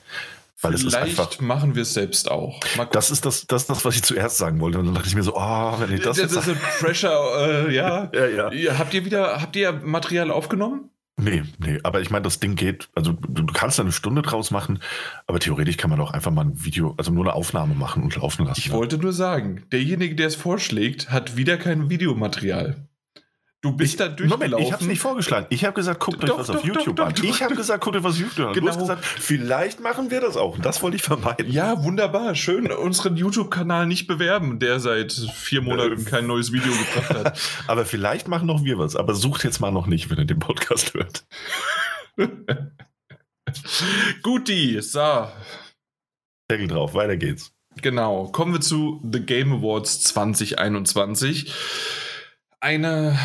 Weil 0.62 0.72
Vielleicht 0.78 0.88
es 0.88 0.94
ist 0.94 1.20
einfach, 1.20 1.40
machen 1.42 1.76
wir 1.76 1.82
es 1.82 1.94
selbst 1.94 2.32
auch. 2.32 2.62
Das 2.92 3.12
ist 3.12 3.26
das, 3.26 3.46
das, 3.46 3.68
das, 3.68 3.84
was 3.84 3.96
ich 3.96 4.04
zuerst 4.04 4.38
sagen 4.38 4.62
wollte. 4.62 4.80
Und 4.80 4.86
dann 4.86 4.96
dachte 4.96 5.08
ich 5.08 5.16
mir 5.16 5.24
so, 5.24 5.36
oh, 5.36 5.74
wenn 5.80 5.94
ich 5.94 6.02
das. 6.02 6.18
Das 6.18 6.32
ist 6.32 6.48
ein 6.48 6.58
Pressure, 6.80 7.68
äh, 7.68 7.76
ja. 7.76 8.10
ja, 8.14 8.52
ja. 8.52 8.78
Habt 8.78 8.94
ihr 8.94 9.04
wieder, 9.04 9.42
habt 9.42 9.56
ihr 9.58 9.74
Material 9.74 10.32
aufgenommen? 10.32 10.90
Nee, 11.18 11.44
nee, 11.60 11.80
aber 11.84 12.02
ich 12.02 12.10
meine, 12.10 12.24
das 12.24 12.42
Ding 12.42 12.56
geht, 12.56 12.90
also 12.94 13.14
du, 13.14 13.44
du, 13.44 13.54
kannst 13.54 13.80
da 13.80 13.84
eine 13.84 13.94
Stunde 13.94 14.22
draus 14.22 14.52
machen, 14.52 14.80
aber 15.28 15.40
theoretisch 15.40 15.78
kann 15.78 15.90
man 15.90 16.02
auch 16.02 16.12
einfach 16.12 16.32
mal 16.32 16.44
ein 16.44 16.66
Video, 16.66 16.94
also 16.98 17.12
nur 17.12 17.24
eine 17.24 17.34
Aufnahme 17.34 17.74
machen 17.74 18.04
und 18.04 18.18
laufen 18.18 18.46
lassen. 18.46 18.60
Ich 18.60 18.72
wollte 18.72 18.98
nur 18.98 19.14
sagen, 19.14 19.64
derjenige, 19.72 20.16
der 20.16 20.28
es 20.28 20.36
vorschlägt, 20.36 21.12
hat 21.12 21.38
wieder 21.38 21.58
kein 21.58 21.90
Videomaterial. 21.90 22.90
Du 23.66 23.72
bist 23.72 23.94
ich, 23.94 23.98
da 23.98 24.10
durchgelaufen. 24.10 24.52
Moment, 24.52 24.64
ich 24.64 24.72
habe 24.72 24.84
es 24.84 24.88
nicht 24.88 25.00
vorgeschlagen. 25.00 25.48
Ich 25.50 25.66
habe 25.66 25.74
gesagt, 25.74 26.00
guckt 26.00 26.22
doch, 26.22 26.34
euch 26.34 26.38
was 26.38 26.48
doch, 26.48 26.56
auf 26.58 26.62
doch, 26.62 26.68
YouTube 26.68 27.00
an. 27.00 27.16
Ich 27.24 27.42
habe 27.42 27.56
gesagt, 27.56 27.84
guckt 27.84 27.96
euch 27.96 28.04
was 28.04 28.14
auf 28.14 28.20
YouTube 28.20 28.46
an. 28.46 28.54
Genau. 28.54 28.66
Du 28.68 28.72
hast 28.72 28.78
gesagt, 28.78 29.04
vielleicht 29.04 29.80
machen 29.80 30.12
wir 30.12 30.22
das 30.22 30.38
auch. 30.38 30.60
Das 30.60 30.84
wollte 30.84 30.98
ich 30.98 31.02
vermeiden. 31.02 31.52
Ja, 31.52 31.84
wunderbar. 31.84 32.36
Schön 32.36 32.72
unseren 32.72 33.18
YouTube-Kanal 33.18 33.88
nicht 33.88 34.06
bewerben, 34.06 34.60
der 34.60 34.80
seit 34.80 35.14
vier 35.14 35.64
Monaten 35.64 36.06
kein 36.06 36.28
neues 36.28 36.52
Video 36.52 36.72
gebracht 36.74 37.10
hat. 37.10 37.40
aber 37.68 37.86
vielleicht 37.86 38.28
machen 38.28 38.46
noch 38.46 38.64
wir 38.64 38.78
was. 38.78 38.96
Aber 38.96 39.16
sucht 39.16 39.44
jetzt 39.44 39.60
mal 39.60 39.72
noch 39.72 39.88
nicht, 39.88 40.12
wenn 40.12 40.20
ihr 40.20 40.26
den 40.26 40.38
Podcast 40.38 40.94
hört. 40.94 41.26
Guti, 44.22 44.80
so. 44.80 45.28
Deckel 46.52 46.68
drauf, 46.68 46.94
weiter 46.94 47.18
geht's. 47.18 47.52
Genau. 47.82 48.28
Kommen 48.28 48.54
wir 48.54 48.62
zu 48.62 49.02
The 49.12 49.22
Game 49.22 49.52
Awards 49.52 50.04
2021 50.04 51.52
eine, 52.66 53.18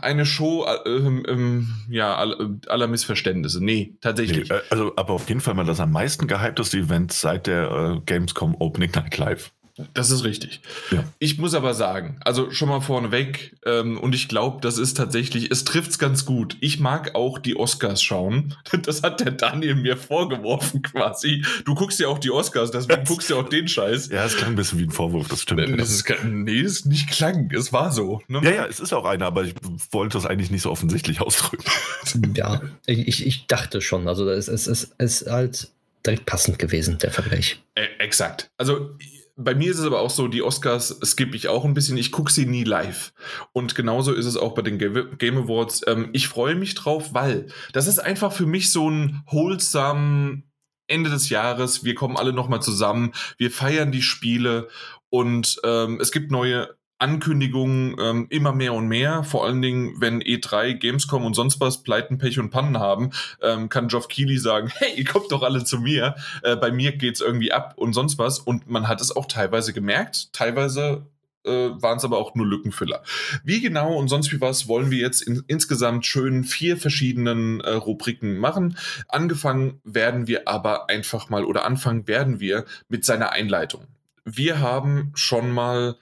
eine 0.00 0.24
Show 0.24 0.64
äh, 0.64 0.88
äh, 0.88 1.62
ja, 1.90 2.16
aller 2.16 2.86
Missverständnisse. 2.86 3.62
Nee, 3.62 3.94
tatsächlich. 4.00 4.48
Nee, 4.48 4.56
äh, 4.56 4.62
also, 4.70 4.94
aber 4.96 5.12
auf 5.12 5.28
jeden 5.28 5.42
Fall 5.42 5.52
mal 5.52 5.66
das 5.66 5.80
am 5.80 5.92
meisten 5.92 6.26
gehypteste 6.26 6.78
Event 6.78 7.12
seit 7.12 7.46
der 7.46 7.70
äh, 7.70 8.00
Gamescom 8.06 8.56
Opening 8.58 8.90
Night 8.92 9.18
Live. 9.18 9.52
Das 9.92 10.10
ist 10.10 10.24
richtig. 10.24 10.60
Ja. 10.90 11.04
Ich 11.18 11.36
muss 11.36 11.52
aber 11.52 11.74
sagen, 11.74 12.18
also 12.24 12.50
schon 12.50 12.68
mal 12.70 12.80
vorneweg, 12.80 13.56
ähm, 13.66 13.98
und 13.98 14.14
ich 14.14 14.28
glaube, 14.28 14.60
das 14.62 14.78
ist 14.78 14.96
tatsächlich, 14.96 15.50
es 15.50 15.64
trifft 15.64 15.90
es 15.90 15.98
ganz 15.98 16.24
gut. 16.24 16.56
Ich 16.60 16.80
mag 16.80 17.14
auch 17.14 17.38
die 17.38 17.56
Oscars 17.56 18.02
schauen. 18.02 18.54
Das 18.86 19.02
hat 19.02 19.20
der 19.20 19.32
Daniel 19.32 19.74
mir 19.74 19.96
vorgeworfen 19.96 20.82
quasi. 20.82 21.44
Du 21.64 21.74
guckst 21.74 21.98
ja 21.98 22.08
auch 22.08 22.18
die 22.18 22.30
Oscars, 22.30 22.70
deswegen 22.70 23.04
guckst 23.04 23.28
du 23.28 23.34
ja 23.34 23.40
auch 23.40 23.48
den 23.48 23.66
Scheiß. 23.66 24.10
Ja, 24.10 24.24
es 24.24 24.36
klang 24.36 24.50
ein 24.50 24.56
bisschen 24.56 24.78
wie 24.78 24.84
ein 24.84 24.90
Vorwurf, 24.90 25.28
das 25.28 25.42
stimmt. 25.42 25.80
Das 25.80 25.90
ist, 25.90 26.04
nee, 26.24 26.62
das 26.62 26.72
ist 26.72 26.86
nicht 26.86 27.08
klang, 27.08 27.50
es 27.52 27.72
war 27.72 27.90
so. 27.90 28.20
Ne? 28.28 28.42
Ja, 28.44 28.50
ja, 28.50 28.66
es 28.66 28.78
ist 28.78 28.92
auch 28.92 29.04
einer, 29.04 29.26
aber 29.26 29.44
ich 29.44 29.54
wollte 29.90 30.18
das 30.18 30.26
eigentlich 30.26 30.50
nicht 30.50 30.62
so 30.62 30.70
offensichtlich 30.70 31.20
ausdrücken. 31.20 31.64
Ja, 32.36 32.60
ich, 32.86 33.26
ich 33.26 33.46
dachte 33.46 33.80
schon. 33.80 34.08
Also 34.08 34.28
es, 34.28 34.48
es, 34.48 34.66
es 34.66 34.92
ist 34.98 35.30
halt 35.30 35.70
direkt 36.04 36.26
passend 36.26 36.58
gewesen, 36.58 36.98
der 36.98 37.10
Vergleich. 37.10 37.60
Äh, 37.74 37.86
exakt. 37.98 38.50
Also 38.56 38.96
bei 39.36 39.54
mir 39.54 39.70
ist 39.70 39.78
es 39.78 39.86
aber 39.86 40.00
auch 40.00 40.10
so, 40.10 40.28
die 40.28 40.42
Oscars 40.42 40.98
skippe 41.04 41.36
ich 41.36 41.48
auch 41.48 41.64
ein 41.64 41.74
bisschen. 41.74 41.98
Ich 41.98 42.10
gucke 42.10 42.32
sie 42.32 42.46
nie 42.46 42.64
live. 42.64 43.12
Und 43.52 43.74
genauso 43.74 44.12
ist 44.12 44.24
es 44.24 44.36
auch 44.36 44.54
bei 44.54 44.62
den 44.62 44.78
Game 44.78 45.36
Awards. 45.36 45.82
Ähm, 45.86 46.08
ich 46.12 46.28
freue 46.28 46.54
mich 46.54 46.74
drauf, 46.74 47.12
weil 47.12 47.46
das 47.72 47.86
ist 47.86 47.98
einfach 47.98 48.32
für 48.32 48.46
mich 48.46 48.72
so 48.72 48.90
ein 48.90 49.22
wholesome 49.26 50.42
Ende 50.86 51.10
des 51.10 51.28
Jahres. 51.28 51.84
Wir 51.84 51.94
kommen 51.94 52.16
alle 52.16 52.32
nochmal 52.32 52.62
zusammen. 52.62 53.12
Wir 53.36 53.50
feiern 53.50 53.92
die 53.92 54.02
Spiele 54.02 54.68
und 55.10 55.60
ähm, 55.64 55.98
es 56.00 56.12
gibt 56.12 56.30
neue 56.30 56.75
Ankündigungen 56.98 57.96
ähm, 58.00 58.26
immer 58.30 58.52
mehr 58.52 58.72
und 58.72 58.88
mehr. 58.88 59.22
Vor 59.22 59.44
allen 59.44 59.60
Dingen, 59.60 60.00
wenn 60.00 60.22
E3, 60.22 60.74
Gamescom 60.74 61.24
und 61.24 61.34
sonst 61.34 61.60
was 61.60 61.82
Pleiten, 61.82 62.18
Pech 62.18 62.38
und 62.38 62.50
Pannen 62.50 62.78
haben, 62.78 63.10
ähm, 63.42 63.68
kann 63.68 63.88
Geoff 63.88 64.08
Keighley 64.08 64.38
sagen, 64.38 64.68
hey, 64.74 65.04
kommt 65.04 65.30
doch 65.32 65.42
alle 65.42 65.64
zu 65.64 65.78
mir. 65.78 66.14
Äh, 66.42 66.56
bei 66.56 66.70
mir 66.70 66.96
geht's 66.96 67.20
irgendwie 67.20 67.52
ab 67.52 67.74
und 67.76 67.92
sonst 67.92 68.18
was. 68.18 68.38
Und 68.38 68.68
man 68.68 68.88
hat 68.88 69.00
es 69.00 69.14
auch 69.14 69.26
teilweise 69.26 69.72
gemerkt. 69.72 70.32
Teilweise 70.32 71.06
äh, 71.46 71.70
waren 71.80 71.98
es 71.98 72.04
aber 72.04 72.18
auch 72.18 72.34
nur 72.34 72.46
Lückenfüller. 72.46 73.02
Wie 73.44 73.60
genau 73.60 73.94
und 73.94 74.08
sonst 74.08 74.32
wie 74.32 74.40
was 74.40 74.68
wollen 74.68 74.90
wir 74.90 74.98
jetzt 74.98 75.22
in 75.22 75.42
insgesamt 75.46 76.04
schön 76.06 76.44
vier 76.44 76.76
verschiedenen 76.76 77.60
äh, 77.60 77.70
Rubriken 77.70 78.38
machen. 78.38 78.76
Angefangen 79.08 79.80
werden 79.84 80.26
wir 80.26 80.48
aber 80.48 80.88
einfach 80.90 81.28
mal 81.28 81.44
oder 81.44 81.64
anfangen 81.64 82.08
werden 82.08 82.40
wir 82.40 82.64
mit 82.88 83.04
seiner 83.04 83.32
Einleitung. 83.32 83.84
Wir 84.24 84.60
haben 84.60 85.12
schon 85.14 85.52
mal 85.52 85.96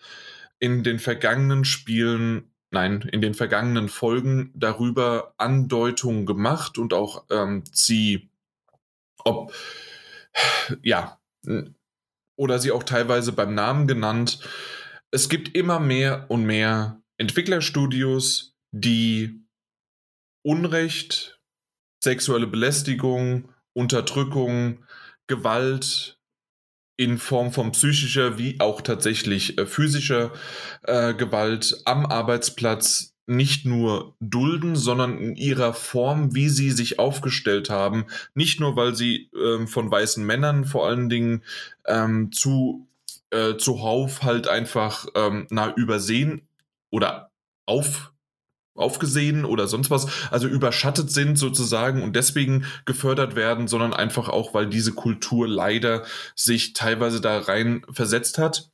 in 0.64 0.82
den 0.82 0.98
vergangenen 0.98 1.66
Spielen, 1.66 2.50
nein, 2.70 3.02
in 3.12 3.20
den 3.20 3.34
vergangenen 3.34 3.90
Folgen 3.90 4.50
darüber 4.54 5.34
Andeutungen 5.36 6.24
gemacht 6.24 6.78
und 6.78 6.94
auch 6.94 7.26
ähm, 7.30 7.64
sie, 7.70 8.30
ob, 9.24 9.52
ja, 10.82 11.20
oder 12.36 12.58
sie 12.58 12.72
auch 12.72 12.82
teilweise 12.82 13.32
beim 13.32 13.54
Namen 13.54 13.86
genannt. 13.86 14.38
Es 15.10 15.28
gibt 15.28 15.54
immer 15.54 15.80
mehr 15.80 16.24
und 16.30 16.46
mehr 16.46 17.02
Entwicklerstudios, 17.18 18.56
die 18.70 19.44
Unrecht, 20.40 21.42
sexuelle 22.02 22.46
Belästigung, 22.46 23.52
Unterdrückung, 23.74 24.86
Gewalt 25.26 26.13
in 26.96 27.18
Form 27.18 27.52
von 27.52 27.72
psychischer 27.72 28.38
wie 28.38 28.60
auch 28.60 28.80
tatsächlich 28.80 29.58
äh, 29.58 29.66
physischer 29.66 30.32
äh, 30.82 31.14
Gewalt 31.14 31.82
am 31.84 32.06
Arbeitsplatz 32.06 33.14
nicht 33.26 33.64
nur 33.64 34.14
dulden, 34.20 34.76
sondern 34.76 35.18
in 35.18 35.36
ihrer 35.36 35.72
Form, 35.72 36.34
wie 36.34 36.48
sie 36.48 36.70
sich 36.70 36.98
aufgestellt 36.98 37.70
haben, 37.70 38.04
nicht 38.34 38.60
nur, 38.60 38.76
weil 38.76 38.94
sie 38.94 39.30
ähm, 39.34 39.66
von 39.66 39.90
weißen 39.90 40.24
Männern 40.24 40.64
vor 40.64 40.86
allen 40.86 41.08
Dingen 41.08 41.42
ähm, 41.86 42.32
zu, 42.32 42.86
äh, 43.30 43.56
zuhauf 43.56 44.22
halt 44.22 44.46
einfach 44.46 45.06
ähm, 45.14 45.46
na, 45.50 45.74
übersehen 45.74 46.42
oder 46.90 47.30
auf 47.66 48.12
aufgesehen 48.74 49.44
oder 49.44 49.68
sonst 49.68 49.90
was, 49.90 50.06
also 50.30 50.48
überschattet 50.48 51.10
sind 51.10 51.38
sozusagen 51.38 52.02
und 52.02 52.16
deswegen 52.16 52.64
gefördert 52.84 53.36
werden, 53.36 53.68
sondern 53.68 53.92
einfach 53.92 54.28
auch, 54.28 54.54
weil 54.54 54.66
diese 54.66 54.92
Kultur 54.92 55.48
leider 55.48 56.04
sich 56.34 56.72
teilweise 56.72 57.20
da 57.20 57.38
rein 57.38 57.84
versetzt 57.90 58.38
hat. 58.38 58.70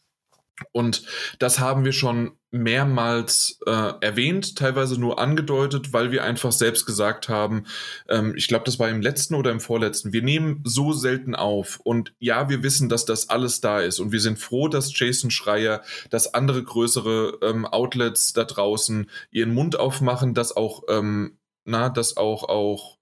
Und 0.72 1.04
das 1.38 1.58
haben 1.58 1.84
wir 1.84 1.92
schon 1.92 2.32
mehrmals 2.52 3.60
äh, 3.66 3.92
erwähnt, 4.00 4.56
teilweise 4.56 4.98
nur 4.98 5.20
angedeutet, 5.20 5.92
weil 5.92 6.10
wir 6.10 6.24
einfach 6.24 6.50
selbst 6.50 6.84
gesagt 6.84 7.28
haben, 7.28 7.64
ähm, 8.08 8.34
ich 8.36 8.48
glaube, 8.48 8.64
das 8.64 8.78
war 8.78 8.88
im 8.88 9.00
letzten 9.00 9.34
oder 9.34 9.52
im 9.52 9.60
vorletzten, 9.60 10.12
wir 10.12 10.22
nehmen 10.22 10.60
so 10.64 10.92
selten 10.92 11.34
auf. 11.34 11.78
Und 11.84 12.12
ja, 12.18 12.48
wir 12.48 12.62
wissen, 12.62 12.88
dass 12.88 13.04
das 13.04 13.28
alles 13.28 13.60
da 13.60 13.80
ist. 13.80 14.00
Und 14.00 14.10
wir 14.10 14.20
sind 14.20 14.38
froh, 14.38 14.68
dass 14.68 14.98
Jason 14.98 15.30
Schreier, 15.30 15.82
dass 16.10 16.34
andere 16.34 16.62
größere 16.62 17.38
ähm, 17.42 17.66
Outlets 17.66 18.32
da 18.32 18.44
draußen 18.44 19.08
ihren 19.30 19.54
Mund 19.54 19.78
aufmachen, 19.78 20.34
dass 20.34 20.56
auch, 20.56 20.82
ähm, 20.88 21.38
na, 21.64 21.88
dass 21.88 22.16
auch, 22.16 22.48
auch, 22.48 22.98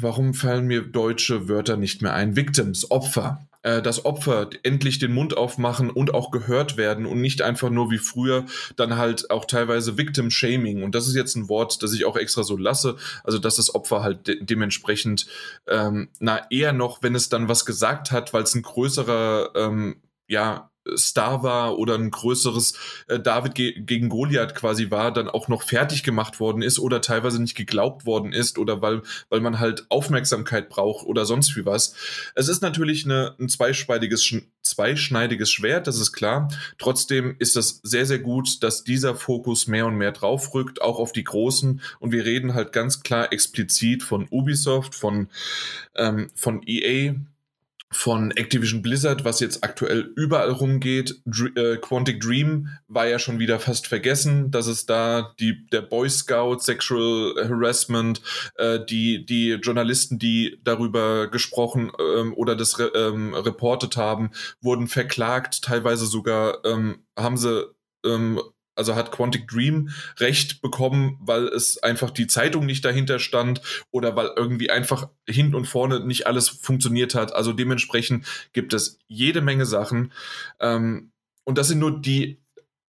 warum 0.00 0.34
fallen 0.34 0.66
mir 0.66 0.82
deutsche 0.82 1.48
Wörter 1.48 1.78
nicht 1.78 2.02
mehr 2.02 2.12
ein? 2.12 2.36
Victims, 2.36 2.90
Opfer 2.90 3.48
äh, 3.66 3.82
Opfer 4.04 4.48
endlich 4.62 5.00
den 5.00 5.12
Mund 5.12 5.36
aufmachen 5.36 5.90
und 5.90 6.14
auch 6.14 6.30
gehört 6.30 6.76
werden 6.76 7.04
und 7.04 7.20
nicht 7.20 7.42
einfach 7.42 7.68
nur 7.68 7.90
wie 7.90 7.98
früher 7.98 8.44
dann 8.76 8.96
halt 8.96 9.30
auch 9.30 9.44
teilweise 9.44 9.98
Victim 9.98 10.30
Shaming. 10.30 10.84
Und 10.84 10.94
das 10.94 11.08
ist 11.08 11.16
jetzt 11.16 11.34
ein 11.34 11.48
Wort, 11.48 11.82
das 11.82 11.92
ich 11.92 12.04
auch 12.04 12.16
extra 12.16 12.44
so 12.44 12.56
lasse. 12.56 12.96
Also 13.24 13.38
dass 13.38 13.56
das 13.56 13.74
Opfer 13.74 14.04
halt 14.04 14.28
de 14.28 14.36
dementsprechend, 14.40 15.26
ähm, 15.66 16.08
na 16.20 16.48
eher 16.50 16.72
noch, 16.72 17.02
wenn 17.02 17.16
es 17.16 17.28
dann 17.28 17.48
was 17.48 17.66
gesagt 17.66 18.12
hat, 18.12 18.32
weil 18.32 18.44
es 18.44 18.54
ein 18.54 18.62
größerer, 18.62 19.50
ähm, 19.56 19.96
ja, 20.28 20.70
Star 20.96 21.42
war 21.42 21.78
oder 21.78 21.94
ein 21.94 22.10
größeres 22.10 22.74
äh, 23.08 23.18
David 23.18 23.54
ge 23.54 23.80
gegen 23.80 24.08
Goliath 24.08 24.54
quasi 24.54 24.90
war, 24.90 25.12
dann 25.12 25.28
auch 25.28 25.48
noch 25.48 25.62
fertig 25.62 26.02
gemacht 26.02 26.40
worden 26.40 26.62
ist 26.62 26.78
oder 26.78 27.00
teilweise 27.00 27.40
nicht 27.40 27.56
geglaubt 27.56 28.06
worden 28.06 28.32
ist 28.32 28.58
oder 28.58 28.82
weil, 28.82 29.02
weil 29.28 29.40
man 29.40 29.58
halt 29.58 29.86
Aufmerksamkeit 29.88 30.68
braucht 30.68 31.06
oder 31.06 31.24
sonst 31.24 31.56
wie 31.56 31.66
was. 31.66 31.94
Es 32.34 32.48
ist 32.48 32.62
natürlich 32.62 33.04
eine, 33.04 33.34
ein 33.38 33.48
zweischneidiges, 33.48 34.34
zweischneidiges 34.62 35.50
Schwert, 35.50 35.86
das 35.86 35.98
ist 35.98 36.12
klar. 36.12 36.48
Trotzdem 36.78 37.36
ist 37.38 37.56
das 37.56 37.80
sehr, 37.82 38.06
sehr 38.06 38.18
gut, 38.18 38.62
dass 38.62 38.84
dieser 38.84 39.14
Fokus 39.14 39.66
mehr 39.66 39.86
und 39.86 39.96
mehr 39.96 40.12
drauf 40.12 40.54
rückt, 40.54 40.82
auch 40.82 40.98
auf 40.98 41.12
die 41.12 41.24
Großen. 41.24 41.80
Und 41.98 42.12
wir 42.12 42.24
reden 42.24 42.54
halt 42.54 42.72
ganz 42.72 43.02
klar 43.02 43.32
explizit 43.32 44.02
von 44.02 44.26
Ubisoft, 44.30 44.94
von, 44.94 45.28
ähm, 45.94 46.30
von 46.34 46.62
EA, 46.66 47.14
von 47.92 48.32
Activision 48.32 48.82
Blizzard, 48.82 49.24
was 49.24 49.40
jetzt 49.40 49.62
aktuell 49.62 50.12
überall 50.16 50.50
rumgeht. 50.50 51.22
Dr 51.24 51.56
äh, 51.56 51.76
Quantic 51.76 52.20
Dream 52.20 52.68
war 52.88 53.06
ja 53.06 53.18
schon 53.18 53.38
wieder 53.38 53.60
fast 53.60 53.86
vergessen, 53.86 54.50
dass 54.50 54.66
es 54.66 54.86
da 54.86 55.34
die, 55.38 55.66
der 55.68 55.82
Boy 55.82 56.10
Scout, 56.10 56.58
Sexual 56.60 57.34
Harassment, 57.48 58.20
äh, 58.56 58.80
die, 58.84 59.24
die 59.24 59.52
Journalisten, 59.52 60.18
die 60.18 60.58
darüber 60.64 61.28
gesprochen 61.30 61.92
ähm, 61.98 62.34
oder 62.34 62.56
das 62.56 62.78
re 62.78 62.90
ähm, 62.94 63.34
reportet 63.34 63.96
haben, 63.96 64.30
wurden 64.60 64.88
verklagt. 64.88 65.62
Teilweise 65.62 66.06
sogar 66.06 66.64
ähm, 66.64 67.04
haben 67.16 67.36
sie 67.36 67.72
ähm, 68.04 68.40
also 68.76 68.94
hat 68.94 69.10
Quantic 69.10 69.48
Dream 69.48 69.90
Recht 70.18 70.62
bekommen, 70.62 71.18
weil 71.20 71.48
es 71.48 71.82
einfach 71.82 72.10
die 72.10 72.26
Zeitung 72.26 72.66
nicht 72.66 72.84
dahinter 72.84 73.18
stand 73.18 73.60
oder 73.90 74.14
weil 74.14 74.30
irgendwie 74.36 74.70
einfach 74.70 75.08
hin 75.28 75.54
und 75.54 75.66
vorne 75.66 76.00
nicht 76.00 76.26
alles 76.26 76.48
funktioniert 76.48 77.14
hat. 77.14 77.34
Also 77.34 77.52
dementsprechend 77.52 78.26
gibt 78.52 78.72
es 78.74 78.98
jede 79.08 79.40
Menge 79.40 79.66
Sachen. 79.66 80.12
Ähm, 80.60 81.10
und 81.44 81.58
das 81.58 81.68
sind 81.68 81.78
nur 81.78 82.00
die, 82.00 82.40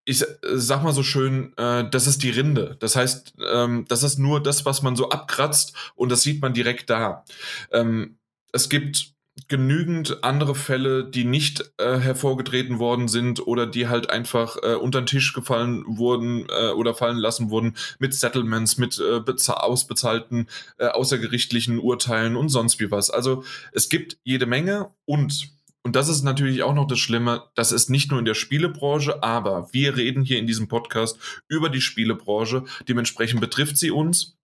ich 0.05 0.23
sag 0.41 0.83
mal 0.83 0.93
so 0.93 1.03
schön, 1.03 1.53
äh, 1.57 1.89
das 1.89 2.07
ist 2.07 2.23
die 2.23 2.29
Rinde. 2.29 2.77
Das 2.79 2.95
heißt, 2.95 3.35
ähm, 3.51 3.85
das 3.87 4.03
ist 4.03 4.17
nur 4.17 4.41
das, 4.41 4.65
was 4.65 4.81
man 4.81 4.95
so 4.95 5.09
abkratzt 5.09 5.73
und 5.95 6.09
das 6.11 6.21
sieht 6.21 6.41
man 6.41 6.53
direkt 6.53 6.89
da. 6.89 7.23
Ähm, 7.71 8.17
es 8.51 8.69
gibt 8.69 9.16
genügend 9.47 10.23
andere 10.23 10.55
Fälle, 10.55 11.05
die 11.05 11.23
nicht 11.23 11.71
äh, 11.77 11.97
hervorgetreten 11.97 12.79
worden 12.79 13.07
sind 13.07 13.45
oder 13.45 13.67
die 13.67 13.87
halt 13.87 14.09
einfach 14.09 14.57
äh, 14.63 14.75
unter 14.75 15.01
den 15.01 15.05
Tisch 15.05 15.33
gefallen 15.33 15.83
wurden 15.85 16.47
äh, 16.49 16.69
oder 16.69 16.93
fallen 16.93 17.17
lassen 17.17 17.49
wurden 17.49 17.75
mit 17.99 18.13
Settlements, 18.13 18.77
mit 18.77 18.99
äh, 18.99 19.21
ausbezahlten 19.51 20.47
äh, 20.77 20.87
außergerichtlichen 20.87 21.79
Urteilen 21.79 22.35
und 22.35 22.49
sonst 22.49 22.79
wie 22.79 22.91
was. 22.91 23.09
Also 23.09 23.43
es 23.71 23.89
gibt 23.89 24.17
jede 24.23 24.45
Menge 24.45 24.89
und 25.05 25.51
und 25.87 25.95
das 25.95 26.09
ist 26.09 26.23
natürlich 26.23 26.63
auch 26.63 26.73
noch 26.73 26.85
das 26.85 26.99
Schlimme, 26.99 27.43
das 27.55 27.71
ist 27.71 27.89
nicht 27.89 28.11
nur 28.11 28.19
in 28.19 28.25
der 28.25 28.33
Spielebranche, 28.33 29.23
aber 29.23 29.69
wir 29.71 29.95
reden 29.95 30.21
hier 30.21 30.37
in 30.37 30.45
diesem 30.45 30.67
Podcast 30.67 31.17
über 31.47 31.69
die 31.69 31.79
Spielebranche. 31.79 32.65
Dementsprechend 32.89 33.39
betrifft 33.39 33.77
sie 33.77 33.91
uns. 33.91 34.36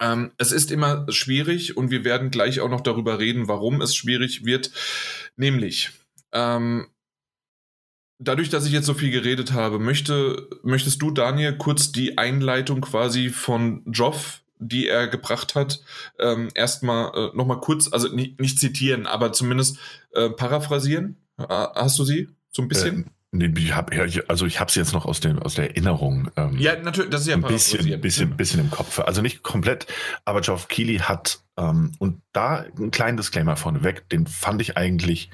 Ähm, 0.00 0.32
es 0.38 0.52
ist 0.52 0.70
immer 0.70 1.06
schwierig 1.10 1.76
und 1.76 1.90
wir 1.90 2.04
werden 2.04 2.30
gleich 2.30 2.60
auch 2.60 2.70
noch 2.70 2.80
darüber 2.80 3.18
reden, 3.18 3.48
warum 3.48 3.80
es 3.80 3.94
schwierig 3.94 4.44
wird. 4.44 4.70
Nämlich, 5.36 5.90
ähm, 6.32 6.88
dadurch, 8.18 8.48
dass 8.48 8.66
ich 8.66 8.72
jetzt 8.72 8.86
so 8.86 8.94
viel 8.94 9.10
geredet 9.10 9.52
habe, 9.52 9.78
möchte, 9.78 10.48
möchtest 10.62 11.02
du, 11.02 11.10
Daniel, 11.10 11.56
kurz 11.56 11.92
die 11.92 12.18
Einleitung 12.18 12.80
quasi 12.80 13.30
von 13.30 13.82
Joff, 13.86 14.42
die 14.58 14.88
er 14.88 15.08
gebracht 15.08 15.54
hat, 15.54 15.82
ähm, 16.18 16.48
erstmal 16.54 17.12
äh, 17.14 17.36
nochmal 17.36 17.60
kurz, 17.60 17.92
also 17.92 18.08
nicht, 18.08 18.40
nicht, 18.40 18.58
zitieren, 18.58 19.06
aber 19.06 19.32
zumindest 19.32 19.78
äh, 20.12 20.30
paraphrasieren? 20.30 21.16
Äh, 21.38 21.44
hast 21.48 21.98
du 21.98 22.04
sie 22.04 22.28
so 22.50 22.62
ein 22.62 22.68
bisschen? 22.68 23.10
Nee, 23.36 23.52
ich 23.56 23.74
hab, 23.74 23.90
also 24.28 24.46
ich 24.46 24.60
habe 24.60 24.68
es 24.68 24.76
jetzt 24.76 24.92
noch 24.92 25.06
aus, 25.06 25.18
dem, 25.18 25.40
aus 25.40 25.56
der 25.56 25.70
Erinnerung. 25.70 26.30
Ähm, 26.36 26.56
ja, 26.56 26.76
natürlich, 26.80 27.10
das 27.10 27.22
ist 27.22 27.26
ja 27.26 27.34
ein 27.34 27.42
bisschen, 27.42 28.00
bisschen, 28.00 28.36
bisschen 28.36 28.60
im 28.60 28.70
Kopf. 28.70 29.00
Also 29.00 29.22
nicht 29.22 29.42
komplett, 29.42 29.88
aber 30.24 30.40
Geoff 30.40 30.68
Keighley 30.68 30.98
hat, 30.98 31.40
ähm, 31.56 31.90
und 31.98 32.22
da 32.32 32.64
ein 32.78 32.92
kleinen 32.92 33.16
Disclaimer 33.16 33.56
vorneweg, 33.56 34.08
den 34.08 34.28
fand 34.28 34.62
ich 34.62 34.76
eigentlich, 34.76 35.30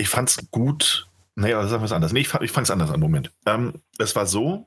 ich 0.00 0.08
fand 0.08 0.30
es 0.30 0.50
gut, 0.50 1.06
naja, 1.36 1.64
sagen 1.68 1.80
wir 1.82 1.86
es 1.86 1.92
anders. 1.92 2.12
Nee, 2.12 2.20
ich, 2.20 2.34
ich 2.34 2.50
fand 2.50 2.66
es 2.66 2.72
anders 2.72 2.90
an, 2.90 2.98
Moment. 2.98 3.30
Ähm, 3.46 3.74
es 3.98 4.16
war 4.16 4.26
so, 4.26 4.66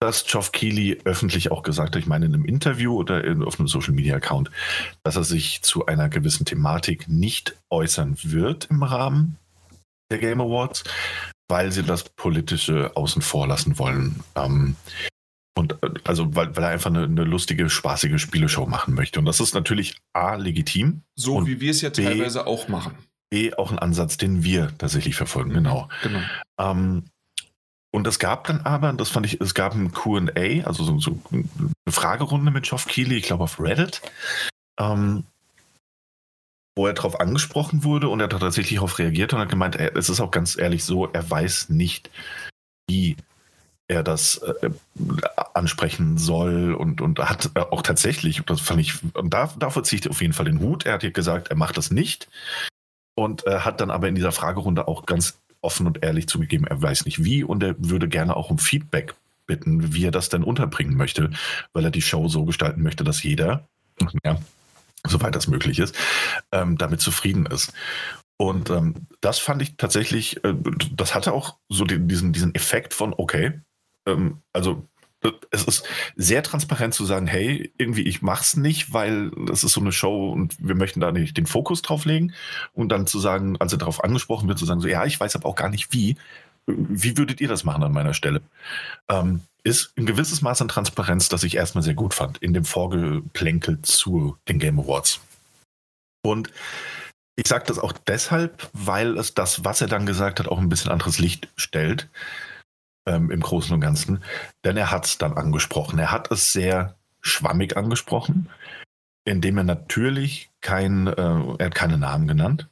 dass 0.00 0.26
Geoff 0.26 0.50
Keighley 0.50 1.00
öffentlich 1.04 1.52
auch 1.52 1.62
gesagt 1.62 1.94
hat, 1.94 2.02
ich 2.02 2.08
meine 2.08 2.26
in 2.26 2.34
einem 2.34 2.44
Interview 2.44 2.96
oder 2.96 3.22
in, 3.22 3.44
auf 3.44 3.60
einem 3.60 3.68
Social 3.68 3.94
Media 3.94 4.16
Account, 4.16 4.50
dass 5.04 5.14
er 5.14 5.22
sich 5.22 5.62
zu 5.62 5.86
einer 5.86 6.08
gewissen 6.08 6.44
Thematik 6.44 7.06
nicht 7.06 7.56
äußern 7.70 8.16
wird 8.24 8.64
im 8.64 8.82
Rahmen 8.82 9.38
der 10.14 10.28
Game 10.28 10.40
Awards, 10.40 10.84
weil 11.48 11.72
sie 11.72 11.82
das 11.82 12.04
Politische 12.04 12.92
außen 12.96 13.22
vor 13.22 13.46
lassen 13.46 13.78
wollen. 13.78 14.20
Ähm, 14.36 14.76
und 15.56 15.72
äh, 15.82 15.90
also, 16.04 16.34
weil, 16.34 16.56
weil 16.56 16.64
er 16.64 16.70
einfach 16.70 16.90
eine, 16.90 17.04
eine, 17.04 17.24
lustige, 17.24 17.68
spaßige 17.68 18.20
Spieleshow 18.20 18.66
machen 18.66 18.94
möchte. 18.94 19.18
Und 19.18 19.26
das 19.26 19.40
ist 19.40 19.54
natürlich 19.54 19.96
A, 20.12 20.34
legitim. 20.34 21.02
So 21.14 21.46
wie 21.46 21.60
wir 21.60 21.70
es 21.70 21.80
ja 21.80 21.90
B, 21.90 22.04
teilweise 22.04 22.46
auch 22.46 22.68
machen. 22.68 22.94
B, 23.30 23.54
auch 23.54 23.70
ein 23.70 23.78
Ansatz, 23.78 24.16
den 24.16 24.44
wir 24.44 24.76
tatsächlich 24.78 25.16
verfolgen, 25.16 25.50
genau. 25.50 25.88
genau. 26.02 26.20
Ähm, 26.58 27.04
und 27.92 28.06
es 28.08 28.18
gab 28.18 28.48
dann 28.48 28.62
aber, 28.62 28.92
das 28.92 29.08
fand 29.08 29.26
ich, 29.26 29.40
es 29.40 29.54
gab 29.54 29.74
ein 29.74 29.92
QA, 29.92 30.64
also 30.64 30.82
so, 30.82 30.98
so, 30.98 31.18
eine 31.30 31.48
Fragerunde 31.88 32.50
mit 32.50 32.64
Geoff 32.64 32.86
Keighley, 32.86 33.18
ich 33.18 33.26
glaube 33.26 33.44
auf 33.44 33.60
Reddit. 33.60 34.02
Ähm, 34.80 35.24
wo 36.76 36.86
er 36.86 36.94
darauf 36.94 37.20
angesprochen 37.20 37.84
wurde 37.84 38.08
und 38.08 38.20
er 38.20 38.28
tatsächlich 38.28 38.76
darauf 38.76 38.98
reagiert 38.98 39.32
und 39.32 39.38
hat 39.38 39.48
gemeint, 39.48 39.76
er, 39.76 39.96
es 39.96 40.08
ist 40.08 40.20
auch 40.20 40.30
ganz 40.30 40.58
ehrlich 40.58 40.84
so, 40.84 41.06
er 41.06 41.28
weiß 41.28 41.68
nicht, 41.68 42.10
wie 42.88 43.16
er 43.86 44.02
das 44.02 44.38
äh, 44.38 44.70
ansprechen 45.52 46.16
soll 46.18 46.74
und, 46.74 47.00
und 47.00 47.18
hat 47.18 47.50
äh, 47.54 47.60
auch 47.60 47.82
tatsächlich, 47.82 48.42
das 48.46 48.60
fand 48.60 48.80
ich, 48.80 48.94
und 49.14 49.34
da, 49.34 49.52
davor 49.58 49.84
ziehe 49.84 50.00
ich 50.00 50.10
auf 50.10 50.22
jeden 50.22 50.32
Fall 50.32 50.46
den 50.46 50.60
Hut, 50.60 50.86
er 50.86 50.94
hat 50.94 51.02
hier 51.02 51.10
gesagt, 51.10 51.48
er 51.48 51.56
macht 51.56 51.76
das 51.76 51.90
nicht 51.90 52.28
und 53.14 53.46
äh, 53.46 53.60
hat 53.60 53.80
dann 53.80 53.90
aber 53.90 54.08
in 54.08 54.14
dieser 54.14 54.32
Fragerunde 54.32 54.88
auch 54.88 55.06
ganz 55.06 55.38
offen 55.60 55.86
und 55.86 56.02
ehrlich 56.02 56.28
zugegeben, 56.28 56.66
er 56.66 56.80
weiß 56.80 57.04
nicht 57.04 57.24
wie 57.24 57.44
und 57.44 57.62
er 57.62 57.74
würde 57.78 58.08
gerne 58.08 58.36
auch 58.36 58.50
um 58.50 58.58
Feedback 58.58 59.14
bitten, 59.46 59.94
wie 59.94 60.06
er 60.06 60.10
das 60.10 60.30
denn 60.30 60.42
unterbringen 60.42 60.96
möchte, 60.96 61.30
weil 61.72 61.84
er 61.84 61.90
die 61.90 62.02
Show 62.02 62.28
so 62.28 62.44
gestalten 62.44 62.82
möchte, 62.82 63.04
dass 63.04 63.22
jeder, 63.22 63.68
ja, 64.24 64.38
soweit 65.08 65.34
das 65.34 65.48
möglich 65.48 65.78
ist, 65.78 65.96
ähm, 66.52 66.78
damit 66.78 67.00
zufrieden 67.00 67.46
ist. 67.46 67.72
Und 68.36 68.70
ähm, 68.70 69.06
das 69.20 69.38
fand 69.38 69.62
ich 69.62 69.76
tatsächlich, 69.76 70.42
äh, 70.44 70.54
das 70.92 71.14
hatte 71.14 71.32
auch 71.32 71.58
so 71.68 71.84
den, 71.84 72.08
diesen, 72.08 72.32
diesen 72.32 72.54
Effekt 72.54 72.92
von, 72.92 73.14
okay, 73.16 73.60
ähm, 74.06 74.42
also 74.52 74.88
es 75.50 75.64
ist 75.64 75.86
sehr 76.16 76.42
transparent 76.42 76.94
zu 76.94 77.04
sagen, 77.04 77.26
hey, 77.26 77.72
irgendwie 77.78 78.02
ich 78.02 78.22
mach's 78.22 78.56
nicht, 78.56 78.92
weil 78.92 79.30
das 79.46 79.64
ist 79.64 79.72
so 79.72 79.80
eine 79.80 79.92
Show 79.92 80.30
und 80.30 80.56
wir 80.58 80.74
möchten 80.74 81.00
da 81.00 81.12
nicht 81.12 81.36
den 81.36 81.46
Fokus 81.46 81.82
drauf 81.82 82.04
legen. 82.04 82.34
Und 82.72 82.90
dann 82.90 83.06
zu 83.06 83.18
sagen, 83.18 83.56
als 83.58 83.72
er 83.72 83.78
darauf 83.78 84.04
angesprochen 84.04 84.48
wird, 84.48 84.58
zu 84.58 84.66
sagen, 84.66 84.80
so, 84.80 84.88
ja, 84.88 85.04
ich 85.04 85.18
weiß 85.18 85.34
aber 85.36 85.48
auch 85.48 85.54
gar 85.54 85.70
nicht 85.70 85.92
wie. 85.92 86.16
Wie 86.66 87.16
würdet 87.16 87.40
ihr 87.40 87.48
das 87.48 87.64
machen 87.64 87.82
an 87.82 87.92
meiner 87.92 88.14
Stelle? 88.14 88.40
Ähm, 89.08 89.42
ist 89.64 89.92
ein 89.96 90.06
gewisses 90.06 90.42
Maß 90.42 90.62
an 90.62 90.68
Transparenz, 90.68 91.28
das 91.28 91.42
ich 91.42 91.56
erstmal 91.56 91.82
sehr 91.82 91.94
gut 91.94 92.14
fand 92.14 92.38
in 92.38 92.52
dem 92.52 92.64
Vorgeplänkel 92.64 93.80
zu 93.82 94.36
den 94.48 94.58
Game 94.58 94.78
Awards. 94.78 95.20
Und 96.22 96.50
ich 97.36 97.48
sage 97.48 97.64
das 97.66 97.78
auch 97.78 97.92
deshalb, 97.92 98.70
weil 98.72 99.18
es 99.18 99.34
das, 99.34 99.64
was 99.64 99.80
er 99.80 99.88
dann 99.88 100.06
gesagt 100.06 100.38
hat, 100.38 100.48
auch 100.48 100.58
ein 100.58 100.68
bisschen 100.68 100.90
anderes 100.90 101.18
Licht 101.18 101.48
stellt 101.56 102.08
ähm, 103.06 103.30
im 103.30 103.40
Großen 103.40 103.74
und 103.74 103.80
Ganzen. 103.80 104.22
Denn 104.64 104.76
er 104.76 104.90
hat 104.90 105.06
es 105.06 105.18
dann 105.18 105.34
angesprochen. 105.34 105.98
Er 105.98 106.12
hat 106.12 106.30
es 106.30 106.52
sehr 106.52 106.96
schwammig 107.20 107.76
angesprochen, 107.76 108.50
indem 109.24 109.58
er 109.58 109.64
natürlich 109.64 110.50
kein, 110.60 111.06
äh, 111.06 111.12
er 111.58 111.66
hat 111.66 111.74
keine 111.74 111.98
Namen 111.98 112.28
genannt 112.28 112.68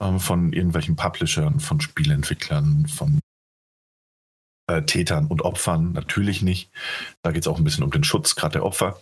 äh, 0.00 0.18
von 0.18 0.52
irgendwelchen 0.52 0.96
Publishern, 0.96 1.60
von 1.60 1.80
Spieleentwicklern, 1.80 2.86
von 2.88 3.20
äh, 4.70 4.82
Tätern 4.82 5.26
und 5.26 5.42
Opfern. 5.42 5.92
Natürlich 5.92 6.42
nicht. 6.42 6.70
Da 7.22 7.32
geht 7.32 7.42
es 7.42 7.48
auch 7.48 7.58
ein 7.58 7.64
bisschen 7.64 7.84
um 7.84 7.90
den 7.90 8.04
Schutz 8.04 8.36
gerade 8.36 8.54
der 8.54 8.64
Opfer. 8.64 9.00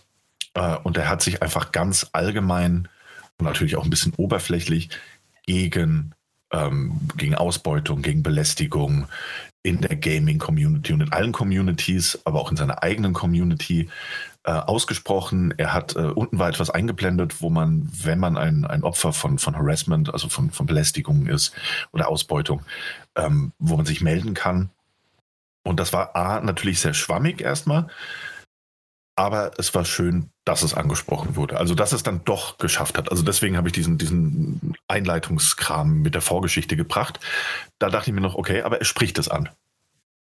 Äh, 0.53 0.77
und 0.83 0.97
er 0.97 1.09
hat 1.09 1.21
sich 1.21 1.41
einfach 1.41 1.71
ganz 1.71 2.09
allgemein 2.13 2.87
und 3.37 3.45
natürlich 3.45 3.77
auch 3.77 3.83
ein 3.83 3.89
bisschen 3.89 4.13
oberflächlich 4.17 4.89
gegen, 5.45 6.13
ähm, 6.51 6.99
gegen 7.15 7.35
Ausbeutung, 7.35 8.01
gegen 8.01 8.23
Belästigung, 8.23 9.07
in 9.61 9.81
der 9.81 9.95
Gaming-Community 9.97 10.93
und 10.93 11.01
in 11.01 11.11
allen 11.11 11.33
Communities, 11.33 12.19
aber 12.23 12.39
auch 12.39 12.49
in 12.49 12.57
seiner 12.57 12.81
eigenen 12.81 13.13
Community 13.13 13.89
äh, 14.45 14.51
ausgesprochen. 14.51 15.53
Er 15.57 15.73
hat 15.73 15.95
äh, 15.95 15.99
unten 15.99 16.39
war 16.39 16.47
etwas 16.47 16.69
eingeblendet, 16.69 17.41
wo 17.41 17.49
man, 17.49 17.89
wenn 17.91 18.19
man 18.19 18.37
ein, 18.37 18.65
ein 18.65 18.83
Opfer 18.83 19.11
von, 19.11 19.37
von 19.37 19.57
Harassment, 19.57 20.13
also 20.13 20.29
von, 20.29 20.49
von 20.49 20.65
Belästigung 20.65 21.27
ist 21.27 21.53
oder 21.91 22.07
Ausbeutung, 22.07 22.61
ähm, 23.15 23.51
wo 23.59 23.75
man 23.75 23.85
sich 23.85 24.01
melden 24.01 24.33
kann. 24.33 24.69
Und 25.69 25.79
das 25.79 25.93
war 25.93 26.15
A, 26.15 26.41
natürlich 26.41 26.79
sehr 26.79 26.95
schwammig 26.95 27.41
erstmal, 27.41 27.85
aber 29.15 29.51
es 29.59 29.75
war 29.75 29.85
schön, 29.85 30.31
dass 30.43 30.63
es 30.63 30.73
angesprochen 30.73 31.35
wurde. 31.35 31.57
Also, 31.57 31.75
dass 31.75 31.91
es 31.91 32.01
dann 32.01 32.23
doch 32.25 32.57
geschafft 32.57 32.97
hat. 32.97 33.11
Also, 33.11 33.21
deswegen 33.21 33.55
habe 33.55 33.67
ich 33.67 33.73
diesen, 33.73 33.99
diesen 33.99 34.73
Einleitungskram 34.87 36.01
mit 36.01 36.15
der 36.15 36.23
Vorgeschichte 36.23 36.75
gebracht. 36.75 37.19
Da 37.77 37.91
dachte 37.91 38.09
ich 38.09 38.15
mir 38.15 38.21
noch, 38.21 38.33
okay, 38.33 38.63
aber 38.63 38.79
er 38.79 38.85
spricht 38.85 39.19
es 39.19 39.29
an. 39.29 39.49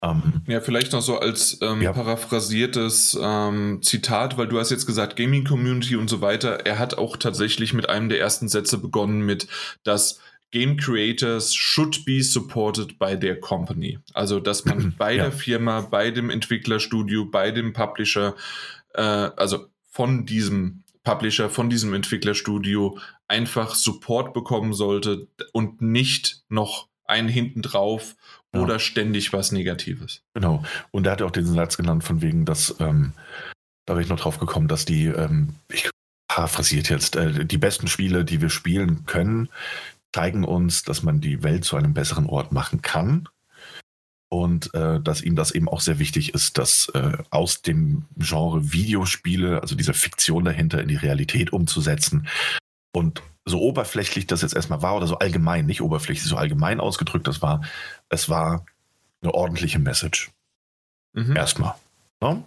Ähm, 0.04 0.42
ja, 0.48 0.60
vielleicht 0.60 0.92
noch 0.92 1.02
so 1.02 1.18
als 1.18 1.60
ähm, 1.62 1.82
ja. 1.82 1.94
paraphrasiertes 1.94 3.18
ähm, 3.22 3.80
Zitat, 3.82 4.38
weil 4.38 4.48
du 4.48 4.60
hast 4.60 4.70
jetzt 4.70 4.86
gesagt 4.86 5.16
Gaming 5.16 5.46
Community 5.46 5.96
und 5.96 6.10
so 6.10 6.20
weiter. 6.20 6.66
Er 6.66 6.78
hat 6.78 6.98
auch 6.98 7.16
tatsächlich 7.16 7.74
mit 7.74 7.88
einem 7.88 8.10
der 8.10 8.20
ersten 8.20 8.50
Sätze 8.50 8.80
begonnen 8.80 9.22
mit, 9.22 9.48
dass 9.84 10.20
Game 10.52 10.78
Creators 10.78 11.54
should 11.54 12.06
be 12.06 12.22
supported 12.24 12.98
by 12.98 13.18
their 13.18 13.40
company. 13.40 14.00
Also, 14.14 14.40
dass 14.40 14.66
man 14.66 14.96
bei 14.98 15.16
ja. 15.16 15.24
der 15.24 15.32
Firma, 15.32 15.82
bei 15.82 16.12
dem 16.12 16.30
Entwicklerstudio, 16.30 17.26
bei 17.26 17.52
dem 17.52 17.74
Publisher 17.74 18.36
äh, 18.98 19.02
also 19.02 19.68
von 19.90 20.26
diesem 20.26 20.84
Publisher, 21.04 21.50
von 21.50 21.70
diesem 21.70 21.94
Entwicklerstudio 21.94 23.00
einfach 23.28 23.76
Support 23.76 24.34
bekommen 24.34 24.74
sollte 24.74 25.28
und 25.54 25.82
nicht 25.82 26.44
noch 26.50 26.90
einen 27.06 27.30
hinten 27.30 27.62
drauf 27.62 28.16
ja. 28.54 28.60
oder 28.60 28.80
ständig 28.80 29.32
was 29.32 29.54
Negatives. 29.54 30.22
Genau. 30.34 30.64
Und 30.92 31.06
er 31.06 31.14
hat 31.14 31.22
auch 31.22 31.32
diesen 31.32 31.56
Satz 31.56 31.78
genannt, 31.78 32.04
von 32.04 32.22
wegen, 32.22 32.44
dass, 32.44 32.76
ähm, 32.80 33.14
da 33.86 33.94
bin 33.94 34.04
ich 34.04 34.10
noch 34.10 34.20
drauf 34.20 34.40
gekommen, 34.40 34.68
dass 34.68 34.84
die, 34.84 35.06
ähm, 35.06 35.56
ich 35.72 35.90
paraphrasiert 36.28 36.90
jetzt, 36.90 37.16
äh, 37.16 37.46
die 37.46 37.58
besten 37.58 37.88
Spiele, 37.88 38.26
die 38.26 38.42
wir 38.42 38.50
spielen 38.50 39.06
können, 39.06 39.50
zeigen 40.14 40.44
uns, 40.44 40.84
dass 40.84 41.04
man 41.04 41.22
die 41.22 41.44
Welt 41.44 41.66
zu 41.66 41.76
einem 41.76 41.94
besseren 41.94 42.28
Ort 42.28 42.52
machen 42.52 42.82
kann 42.82 43.28
und 44.30 44.74
äh, 44.74 45.00
dass 45.00 45.22
ihm 45.22 45.36
das 45.36 45.52
eben 45.52 45.70
auch 45.70 45.80
sehr 45.80 46.00
wichtig 46.00 46.34
ist, 46.34 46.58
dass 46.58 46.90
äh, 46.94 47.18
aus 47.30 47.62
dem 47.62 48.06
Genre 48.18 48.74
Videospiele, 48.74 49.62
also 49.62 49.76
dieser 49.76 49.94
Fiktion 49.94 50.44
dahinter, 50.46 50.82
in 50.82 50.90
die 50.90 50.96
Realität 50.96 51.54
umzusetzen. 51.54 52.28
Und 52.94 53.24
so 53.46 53.62
oberflächlich 53.62 54.28
das 54.28 54.42
jetzt 54.42 54.56
erstmal 54.56 54.82
war 54.82 54.98
oder 54.98 55.08
so 55.08 55.20
allgemein, 55.20 55.66
nicht 55.66 55.82
oberflächlich, 55.82 56.28
so 56.28 56.36
allgemein 56.36 56.82
ausgedrückt, 56.82 57.28
das 57.28 57.42
war, 57.42 57.62
es 58.10 58.28
war 58.28 58.66
eine 59.22 59.34
ordentliche 59.34 59.80
Message. 59.80 60.32
Mhm. 61.14 61.36
Erstmal. 61.36 61.76
No? 62.20 62.34
Ne? 62.34 62.44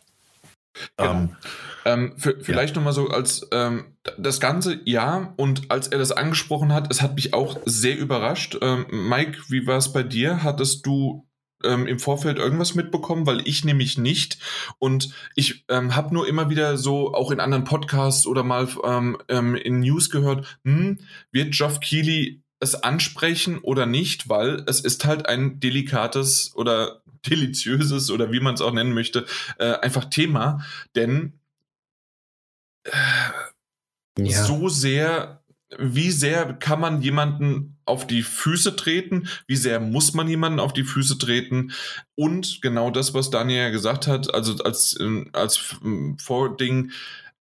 Genau. 0.96 1.10
Ähm, 1.12 1.36
ähm, 1.84 2.14
für, 2.16 2.38
vielleicht 2.40 2.74
ja. 2.74 2.80
nochmal 2.80 2.92
so 2.92 3.08
als 3.08 3.48
ähm, 3.52 3.96
das 4.18 4.40
Ganze, 4.40 4.80
ja, 4.84 5.34
und 5.36 5.70
als 5.70 5.88
er 5.88 5.98
das 5.98 6.12
angesprochen 6.12 6.72
hat, 6.72 6.90
es 6.90 7.02
hat 7.02 7.14
mich 7.14 7.34
auch 7.34 7.58
sehr 7.64 7.98
überrascht. 7.98 8.58
Ähm, 8.60 8.86
Mike, 8.90 9.38
wie 9.48 9.66
war 9.66 9.78
es 9.78 9.92
bei 9.92 10.02
dir? 10.02 10.42
Hattest 10.42 10.86
du 10.86 11.26
ähm, 11.64 11.86
im 11.86 11.98
Vorfeld 11.98 12.38
irgendwas 12.38 12.74
mitbekommen, 12.74 13.26
weil 13.26 13.46
ich 13.46 13.64
nämlich 13.64 13.98
nicht. 13.98 14.38
Und 14.78 15.10
ich 15.34 15.64
ähm, 15.68 15.94
habe 15.94 16.14
nur 16.14 16.26
immer 16.26 16.50
wieder 16.50 16.76
so 16.76 17.14
auch 17.14 17.30
in 17.30 17.40
anderen 17.40 17.64
Podcasts 17.64 18.26
oder 18.26 18.42
mal 18.42 18.68
ähm, 18.84 19.18
ähm, 19.28 19.54
in 19.54 19.80
News 19.80 20.10
gehört, 20.10 20.58
hm, 20.64 20.98
wird 21.32 21.54
Geoff 21.54 21.80
Keighley 21.80 22.42
es 22.60 22.74
ansprechen 22.74 23.58
oder 23.58 23.86
nicht, 23.86 24.28
weil 24.28 24.62
es 24.66 24.80
ist 24.80 25.04
halt 25.06 25.26
ein 25.26 25.60
delikates 25.60 26.52
oder 26.54 27.02
deliziöses 27.26 28.10
oder 28.10 28.32
wie 28.32 28.40
man 28.40 28.54
es 28.54 28.62
auch 28.62 28.72
nennen 28.72 28.94
möchte, 28.94 29.26
äh, 29.58 29.72
einfach 29.74 30.06
Thema, 30.06 30.64
denn 30.94 31.39
äh, 32.84 32.92
ja. 34.18 34.44
so 34.44 34.68
sehr 34.68 35.40
wie 35.78 36.10
sehr 36.10 36.54
kann 36.54 36.80
man 36.80 37.00
jemanden 37.00 37.78
auf 37.84 38.06
die 38.06 38.22
Füße 38.22 38.76
treten? 38.76 39.28
Wie 39.46 39.56
sehr 39.56 39.80
muss 39.80 40.14
man 40.14 40.28
jemanden 40.28 40.58
auf 40.58 40.72
die 40.72 40.84
Füße 40.84 41.18
treten? 41.18 41.72
Und 42.16 42.60
genau 42.60 42.90
das, 42.90 43.14
was 43.14 43.30
Daniel 43.30 43.70
gesagt 43.70 44.06
hat, 44.06 44.32
also 44.34 44.56
als, 44.64 44.98
ähm, 45.00 45.30
als 45.32 45.76
ähm, 45.84 46.18
Vording, 46.18 46.90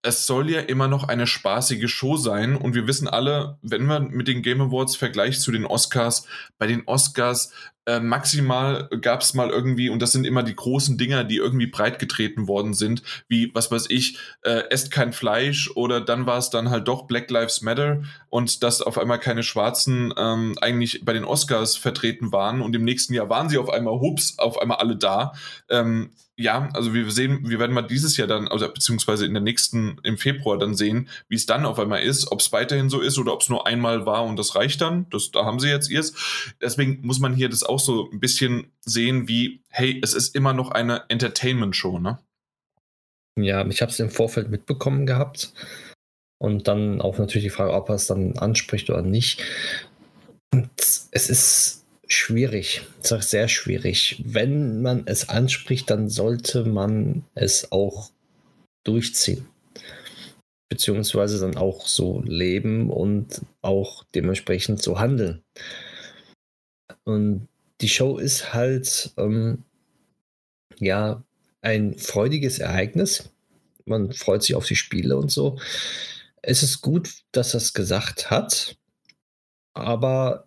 es 0.02 0.26
soll 0.26 0.50
ja 0.50 0.60
immer 0.60 0.88
noch 0.88 1.04
eine 1.04 1.26
spaßige 1.26 1.88
Show 1.88 2.16
sein. 2.16 2.56
Und 2.56 2.74
wir 2.74 2.86
wissen 2.86 3.08
alle, 3.08 3.58
wenn 3.62 3.86
man 3.86 4.08
mit 4.08 4.28
den 4.28 4.42
Game 4.42 4.60
Awards 4.60 4.96
vergleicht 4.96 5.40
zu 5.40 5.52
den 5.52 5.64
Oscars, 5.64 6.26
bei 6.58 6.66
den 6.66 6.86
Oscars 6.86 7.52
äh, 7.86 8.00
maximal 8.00 8.88
gab 9.00 9.22
es 9.22 9.34
mal 9.34 9.50
irgendwie, 9.50 9.88
und 9.88 10.02
das 10.02 10.12
sind 10.12 10.26
immer 10.26 10.42
die 10.42 10.56
großen 10.56 10.98
Dinger, 10.98 11.24
die 11.24 11.36
irgendwie 11.36 11.66
breitgetreten 11.68 12.48
worden 12.48 12.74
sind, 12.74 13.02
wie, 13.28 13.50
was 13.54 13.70
weiß 13.70 13.86
ich, 13.88 14.18
äh, 14.42 14.64
esst 14.70 14.90
kein 14.90 15.12
Fleisch 15.12 15.70
oder 15.74 16.00
dann 16.00 16.26
war 16.26 16.38
es 16.38 16.50
dann 16.50 16.70
halt 16.70 16.88
doch 16.88 17.06
Black 17.06 17.30
Lives 17.30 17.62
Matter 17.62 18.02
und 18.28 18.62
dass 18.62 18.82
auf 18.82 18.98
einmal 18.98 19.20
keine 19.20 19.42
Schwarzen 19.42 20.12
ähm, 20.16 20.56
eigentlich 20.60 21.04
bei 21.04 21.12
den 21.12 21.24
Oscars 21.24 21.76
vertreten 21.76 22.32
waren 22.32 22.60
und 22.60 22.74
im 22.74 22.84
nächsten 22.84 23.14
Jahr 23.14 23.30
waren 23.30 23.48
sie 23.48 23.58
auf 23.58 23.70
einmal, 23.70 24.00
hups, 24.00 24.38
auf 24.38 24.60
einmal 24.60 24.78
alle 24.78 24.96
da. 24.96 25.32
Ähm, 25.70 26.10
ja, 26.38 26.68
also 26.74 26.92
wir 26.92 27.10
sehen, 27.10 27.48
wir 27.48 27.58
werden 27.58 27.72
mal 27.72 27.82
dieses 27.82 28.18
Jahr 28.18 28.28
dann, 28.28 28.46
also 28.48 28.68
beziehungsweise 28.68 29.24
in 29.24 29.32
der 29.32 29.42
nächsten, 29.42 29.98
im 30.02 30.18
Februar 30.18 30.58
dann 30.58 30.74
sehen, 30.74 31.08
wie 31.28 31.34
es 31.34 31.46
dann 31.46 31.64
auf 31.64 31.78
einmal 31.78 32.02
ist, 32.02 32.30
ob 32.30 32.40
es 32.40 32.52
weiterhin 32.52 32.90
so 32.90 33.00
ist 33.00 33.18
oder 33.18 33.32
ob 33.32 33.40
es 33.40 33.48
nur 33.48 33.66
einmal 33.66 34.04
war 34.04 34.22
und 34.24 34.36
das 34.36 34.54
reicht 34.54 34.82
dann. 34.82 35.08
Das, 35.08 35.30
da 35.30 35.46
haben 35.46 35.60
sie 35.60 35.68
jetzt 35.68 35.88
ihrs. 35.88 36.12
Deswegen 36.60 37.00
muss 37.02 37.20
man 37.20 37.34
hier 37.34 37.48
das 37.48 37.62
auch 37.62 37.75
so 37.78 38.10
ein 38.10 38.20
bisschen 38.20 38.72
sehen, 38.80 39.28
wie, 39.28 39.62
hey, 39.68 40.00
es 40.02 40.14
ist 40.14 40.34
immer 40.34 40.52
noch 40.52 40.70
eine 40.70 41.08
Entertainment-Show, 41.08 41.98
ne? 41.98 42.18
Ja, 43.38 43.66
ich 43.66 43.82
habe 43.82 43.92
es 43.92 44.00
im 44.00 44.10
Vorfeld 44.10 44.50
mitbekommen 44.50 45.06
gehabt. 45.06 45.52
Und 46.38 46.68
dann 46.68 47.00
auch 47.00 47.18
natürlich 47.18 47.44
die 47.44 47.50
Frage, 47.50 47.72
ob 47.72 47.88
er 47.88 47.94
es 47.94 48.06
dann 48.06 48.38
anspricht 48.38 48.90
oder 48.90 49.02
nicht. 49.02 49.42
Und 50.52 50.70
es 50.80 51.30
ist 51.30 51.84
schwierig, 52.06 52.82
ich 53.02 53.08
sage 53.08 53.22
sehr 53.22 53.48
schwierig. 53.48 54.22
Wenn 54.24 54.82
man 54.82 55.02
es 55.06 55.28
anspricht, 55.28 55.90
dann 55.90 56.08
sollte 56.08 56.64
man 56.64 57.24
es 57.34 57.72
auch 57.72 58.10
durchziehen. 58.84 59.46
Beziehungsweise 60.68 61.40
dann 61.40 61.56
auch 61.56 61.86
so 61.86 62.22
leben 62.22 62.90
und 62.90 63.42
auch 63.62 64.04
dementsprechend 64.14 64.82
so 64.82 64.98
handeln. 64.98 65.42
Und 67.04 67.48
die 67.80 67.88
Show 67.88 68.18
ist 68.18 68.54
halt 68.54 69.12
ähm, 69.16 69.64
ja 70.78 71.22
ein 71.62 71.98
freudiges 71.98 72.58
Ereignis. 72.58 73.30
Man 73.84 74.12
freut 74.12 74.42
sich 74.42 74.54
auf 74.54 74.66
die 74.66 74.76
Spiele 74.76 75.16
und 75.16 75.30
so. 75.30 75.58
Es 76.42 76.62
ist 76.62 76.80
gut, 76.80 77.22
dass 77.32 77.54
es 77.54 77.74
gesagt 77.74 78.30
hat, 78.30 78.76
aber 79.74 80.46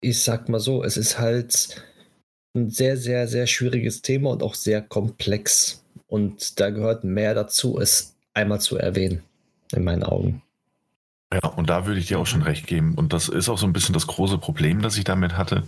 ich 0.00 0.22
sag 0.22 0.48
mal 0.48 0.60
so, 0.60 0.82
es 0.82 0.96
ist 0.96 1.18
halt 1.18 1.84
ein 2.54 2.70
sehr, 2.70 2.96
sehr, 2.96 3.28
sehr 3.28 3.46
schwieriges 3.46 4.02
Thema 4.02 4.30
und 4.30 4.42
auch 4.42 4.54
sehr 4.54 4.82
komplex. 4.82 5.84
Und 6.06 6.58
da 6.58 6.70
gehört 6.70 7.04
mehr 7.04 7.34
dazu, 7.34 7.78
es 7.78 8.16
einmal 8.34 8.60
zu 8.60 8.76
erwähnen, 8.76 9.22
in 9.72 9.84
meinen 9.84 10.02
Augen. 10.02 10.42
Ja, 11.32 11.48
und 11.50 11.70
da 11.70 11.86
würde 11.86 12.00
ich 12.00 12.08
dir 12.08 12.18
auch 12.18 12.26
schon 12.26 12.42
recht 12.42 12.66
geben. 12.66 12.94
Und 12.94 13.12
das 13.12 13.28
ist 13.28 13.48
auch 13.48 13.58
so 13.58 13.66
ein 13.66 13.72
bisschen 13.72 13.92
das 13.92 14.06
große 14.06 14.38
Problem, 14.38 14.82
das 14.82 14.96
ich 14.96 15.04
damit 15.04 15.36
hatte. 15.36 15.64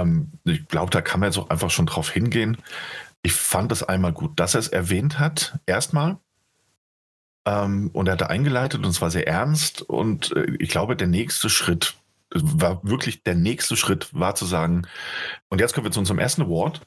Ähm, 0.00 0.32
ich 0.44 0.66
glaube, 0.68 0.90
da 0.90 1.00
kann 1.00 1.20
man 1.20 1.30
jetzt 1.30 1.38
auch 1.38 1.50
einfach 1.50 1.70
schon 1.70 1.86
drauf 1.86 2.10
hingehen. 2.10 2.58
ich 3.22 3.32
fand 3.32 3.72
es 3.72 3.82
einmal 3.82 4.12
gut, 4.12 4.38
dass 4.38 4.54
er 4.54 4.60
es 4.60 4.68
erwähnt 4.68 5.18
hat, 5.18 5.58
erstmal. 5.66 6.18
Ähm, 7.46 7.90
und 7.92 8.08
er 8.08 8.12
hat 8.12 8.20
da 8.20 8.26
eingeleitet 8.26 8.84
und 8.84 8.90
es 8.90 9.00
war 9.00 9.10
sehr 9.10 9.26
ernst. 9.26 9.82
Und 9.82 10.34
äh, 10.36 10.56
ich 10.58 10.68
glaube, 10.68 10.96
der 10.96 11.08
nächste 11.08 11.48
Schritt 11.50 11.96
war 12.34 12.80
wirklich 12.84 13.22
der 13.22 13.34
nächste 13.34 13.76
Schritt, 13.76 14.12
war 14.12 14.34
zu 14.34 14.46
sagen, 14.46 14.86
und 15.48 15.60
jetzt 15.60 15.74
kommen 15.74 15.86
wir 15.86 15.92
zu 15.92 16.00
unserem 16.00 16.18
ersten 16.18 16.42
Award. 16.42 16.82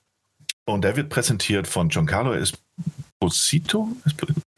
Und 0.65 0.83
der 0.83 0.95
wird 0.95 1.09
präsentiert 1.09 1.67
von 1.67 1.89
Giancarlo 1.89 2.33
Esposito, 2.33 3.89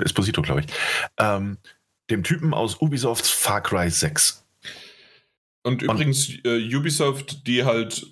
Esposito, 0.03 0.41
glaube 0.41 0.61
ich, 0.61 0.67
ähm, 1.17 1.57
dem 2.09 2.23
Typen 2.23 2.53
aus 2.53 2.81
Ubisofts 2.81 3.29
Far 3.29 3.61
Cry 3.61 3.89
6. 3.89 4.40
Und 5.63 5.83
übrigens, 5.83 6.29
äh, 6.43 6.75
Ubisoft, 6.75 7.45
die 7.45 7.63
halt 7.63 8.07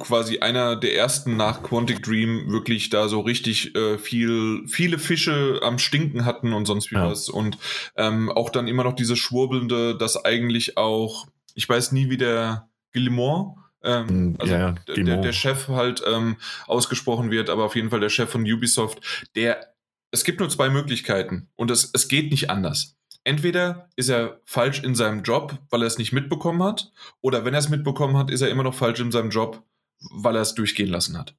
quasi 0.00 0.40
einer 0.40 0.74
der 0.74 0.96
ersten 0.96 1.36
nach 1.36 1.62
Quantic 1.62 2.02
Dream 2.02 2.50
wirklich 2.50 2.90
da 2.90 3.06
so 3.08 3.20
richtig 3.20 3.76
äh, 3.76 3.96
viel, 3.96 4.66
viele 4.66 4.98
Fische 4.98 5.60
am 5.62 5.78
Stinken 5.78 6.24
hatten 6.24 6.52
und 6.52 6.66
sonst 6.66 6.90
wie 6.90 6.96
ja. 6.96 7.08
was. 7.08 7.28
Und 7.28 7.58
ähm, 7.96 8.30
auch 8.30 8.50
dann 8.50 8.66
immer 8.66 8.82
noch 8.82 8.94
diese 8.94 9.14
Schwurbelnde, 9.14 9.96
dass 9.96 10.24
eigentlich 10.24 10.76
auch, 10.76 11.28
ich 11.54 11.68
weiß 11.68 11.92
nie, 11.92 12.10
wie 12.10 12.16
der 12.16 12.68
Guillemot, 12.92 13.56
ähm, 13.84 14.08
hm, 14.08 14.36
also 14.38 14.54
ja, 14.54 14.74
der, 14.88 15.18
der, 15.18 15.32
Chef 15.32 15.68
halt 15.68 16.02
ähm, 16.10 16.36
ausgesprochen 16.66 17.30
wird, 17.30 17.50
aber 17.50 17.64
auf 17.64 17.76
jeden 17.76 17.90
Fall 17.90 18.00
der 18.00 18.08
Chef 18.08 18.30
von 18.30 18.42
Ubisoft, 18.42 19.28
der, 19.36 19.74
es 20.10 20.24
gibt 20.24 20.40
nur 20.40 20.48
zwei 20.48 20.70
Möglichkeiten 20.70 21.50
und 21.54 21.70
es, 21.70 21.90
es 21.92 22.08
geht 22.08 22.30
nicht 22.30 22.50
anders 22.50 22.96
entweder 23.24 23.88
ist 23.96 24.10
er 24.10 24.40
falsch 24.44 24.82
in 24.82 24.94
seinem 24.94 25.22
Job, 25.22 25.58
weil 25.70 25.82
er 25.82 25.86
es 25.86 25.98
nicht 25.98 26.12
mitbekommen 26.12 26.62
hat, 26.62 26.92
oder 27.20 27.44
wenn 27.44 27.54
er 27.54 27.60
es 27.60 27.68
mitbekommen 27.68 28.16
hat, 28.16 28.30
ist 28.30 28.42
er 28.42 28.50
immer 28.50 28.62
noch 28.62 28.74
falsch 28.74 29.00
in 29.00 29.12
seinem 29.12 29.30
Job, 29.30 29.62
weil 30.10 30.36
er 30.36 30.42
es 30.42 30.54
durchgehen 30.54 30.90
lassen 30.90 31.18
hat. 31.18 31.34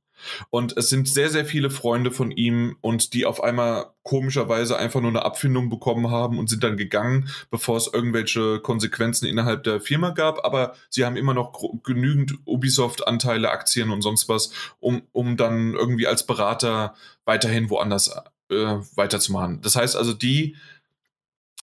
Und 0.49 0.75
es 0.77 0.89
sind 0.89 1.07
sehr, 1.07 1.29
sehr 1.29 1.45
viele 1.45 1.69
Freunde 1.69 2.11
von 2.11 2.31
ihm 2.31 2.77
und 2.81 3.13
die 3.13 3.25
auf 3.25 3.43
einmal 3.43 3.91
komischerweise 4.03 4.77
einfach 4.77 5.01
nur 5.01 5.09
eine 5.09 5.25
Abfindung 5.25 5.69
bekommen 5.69 6.09
haben 6.09 6.39
und 6.39 6.49
sind 6.49 6.63
dann 6.63 6.77
gegangen, 6.77 7.29
bevor 7.51 7.77
es 7.77 7.91
irgendwelche 7.91 8.59
Konsequenzen 8.59 9.27
innerhalb 9.27 9.63
der 9.63 9.81
Firma 9.81 10.11
gab. 10.11 10.45
Aber 10.45 10.73
sie 10.89 11.05
haben 11.05 11.17
immer 11.17 11.33
noch 11.33 11.53
genügend 11.83 12.35
Ubisoft-Anteile, 12.45 13.49
Aktien 13.49 13.91
und 13.91 14.01
sonst 14.01 14.29
was, 14.29 14.51
um, 14.79 15.03
um 15.11 15.37
dann 15.37 15.73
irgendwie 15.73 16.07
als 16.07 16.25
Berater 16.25 16.95
weiterhin 17.25 17.69
woanders 17.69 18.15
äh, 18.49 18.77
weiterzumachen. 18.95 19.61
Das 19.61 19.75
heißt 19.75 19.95
also, 19.95 20.13
die 20.13 20.55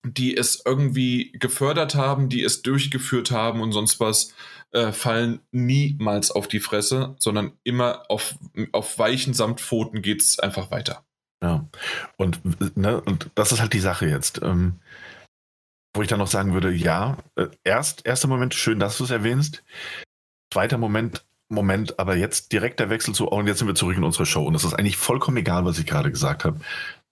die 0.02 0.36
es 0.36 0.62
irgendwie 0.64 1.32
gefördert 1.32 1.94
haben, 1.94 2.28
die 2.28 2.42
es 2.42 2.62
durchgeführt 2.62 3.30
haben 3.30 3.60
und 3.60 3.72
sonst 3.72 4.00
was, 4.00 4.34
äh, 4.72 4.92
fallen 4.92 5.40
niemals 5.50 6.30
auf 6.30 6.48
die 6.48 6.60
Fresse, 6.60 7.16
sondern 7.18 7.52
immer 7.64 8.04
auf, 8.08 8.36
auf 8.72 8.98
weichen 8.98 9.34
Samtpfoten 9.34 10.02
geht 10.02 10.22
es 10.22 10.38
einfach 10.38 10.70
weiter. 10.70 11.04
Ja, 11.42 11.68
und, 12.16 12.40
ne, 12.76 13.00
und 13.00 13.30
das 13.34 13.52
ist 13.52 13.60
halt 13.60 13.72
die 13.72 13.80
Sache 13.80 14.06
jetzt. 14.06 14.40
Ähm, 14.42 14.78
wo 15.94 16.02
ich 16.02 16.08
dann 16.08 16.18
noch 16.18 16.28
sagen 16.28 16.52
würde, 16.52 16.70
ja, 16.70 17.18
äh, 17.36 17.48
erst, 17.64 18.06
erster 18.06 18.28
Moment, 18.28 18.54
schön, 18.54 18.78
dass 18.78 18.98
du 18.98 19.04
es 19.04 19.10
erwähnst. 19.10 19.64
Zweiter 20.52 20.78
Moment, 20.78 21.24
Moment, 21.48 21.98
aber 21.98 22.14
jetzt 22.14 22.52
direkt 22.52 22.78
der 22.78 22.90
Wechsel 22.90 23.12
zu, 23.12 23.26
oh, 23.26 23.38
und 23.38 23.48
jetzt 23.48 23.58
sind 23.58 23.66
wir 23.66 23.74
zurück 23.74 23.96
in 23.96 24.04
unsere 24.04 24.26
Show. 24.26 24.44
Und 24.44 24.54
es 24.54 24.62
ist 24.62 24.74
eigentlich 24.74 24.96
vollkommen 24.96 25.38
egal, 25.38 25.64
was 25.64 25.78
ich 25.78 25.86
gerade 25.86 26.12
gesagt 26.12 26.44
habe. 26.44 26.60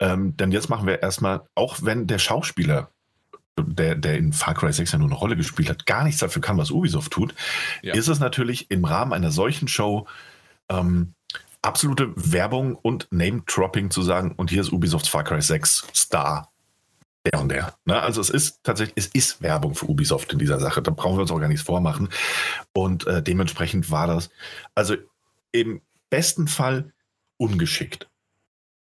Ähm, 0.00 0.36
denn 0.36 0.52
jetzt 0.52 0.68
machen 0.68 0.86
wir 0.86 1.02
erstmal, 1.02 1.42
auch 1.54 1.78
wenn 1.82 2.06
der 2.06 2.18
Schauspieler, 2.18 2.90
der, 3.56 3.96
der 3.96 4.18
in 4.18 4.32
Far 4.32 4.54
Cry 4.54 4.72
6 4.72 4.92
ja 4.92 4.98
nur 4.98 5.08
eine 5.08 5.16
Rolle 5.16 5.36
gespielt 5.36 5.68
hat, 5.68 5.86
gar 5.86 6.04
nichts 6.04 6.20
dafür 6.20 6.42
kann, 6.42 6.58
was 6.58 6.70
Ubisoft 6.70 7.12
tut, 7.12 7.34
ja. 7.82 7.94
ist 7.94 8.08
es 8.08 8.20
natürlich 8.20 8.70
im 8.70 8.84
Rahmen 8.84 9.12
einer 9.12 9.30
solchen 9.30 9.66
Show 9.66 10.06
ähm, 10.68 11.14
absolute 11.62 12.12
Werbung 12.14 12.76
und 12.76 13.08
Name-Dropping 13.10 13.90
zu 13.90 14.02
sagen, 14.02 14.32
und 14.36 14.50
hier 14.50 14.60
ist 14.60 14.72
Ubisofts 14.72 15.08
Far 15.08 15.24
Cry 15.24 15.42
6 15.42 15.88
Star 15.94 16.52
der 17.24 17.40
und 17.40 17.48
der. 17.50 17.74
Ne? 17.84 18.00
Also 18.00 18.20
es 18.20 18.30
ist 18.30 18.60
tatsächlich, 18.62 18.94
es 18.96 19.06
ist 19.08 19.42
Werbung 19.42 19.74
für 19.74 19.86
Ubisoft 19.86 20.32
in 20.32 20.38
dieser 20.38 20.60
Sache. 20.60 20.82
Da 20.82 20.90
brauchen 20.90 21.16
wir 21.16 21.22
uns 21.22 21.30
auch 21.30 21.40
gar 21.40 21.48
nichts 21.48 21.64
vormachen. 21.64 22.08
Und 22.72 23.06
äh, 23.06 23.22
dementsprechend 23.22 23.90
war 23.90 24.06
das, 24.06 24.30
also 24.74 24.94
im 25.52 25.82
besten 26.10 26.48
Fall 26.48 26.92
ungeschickt 27.36 28.08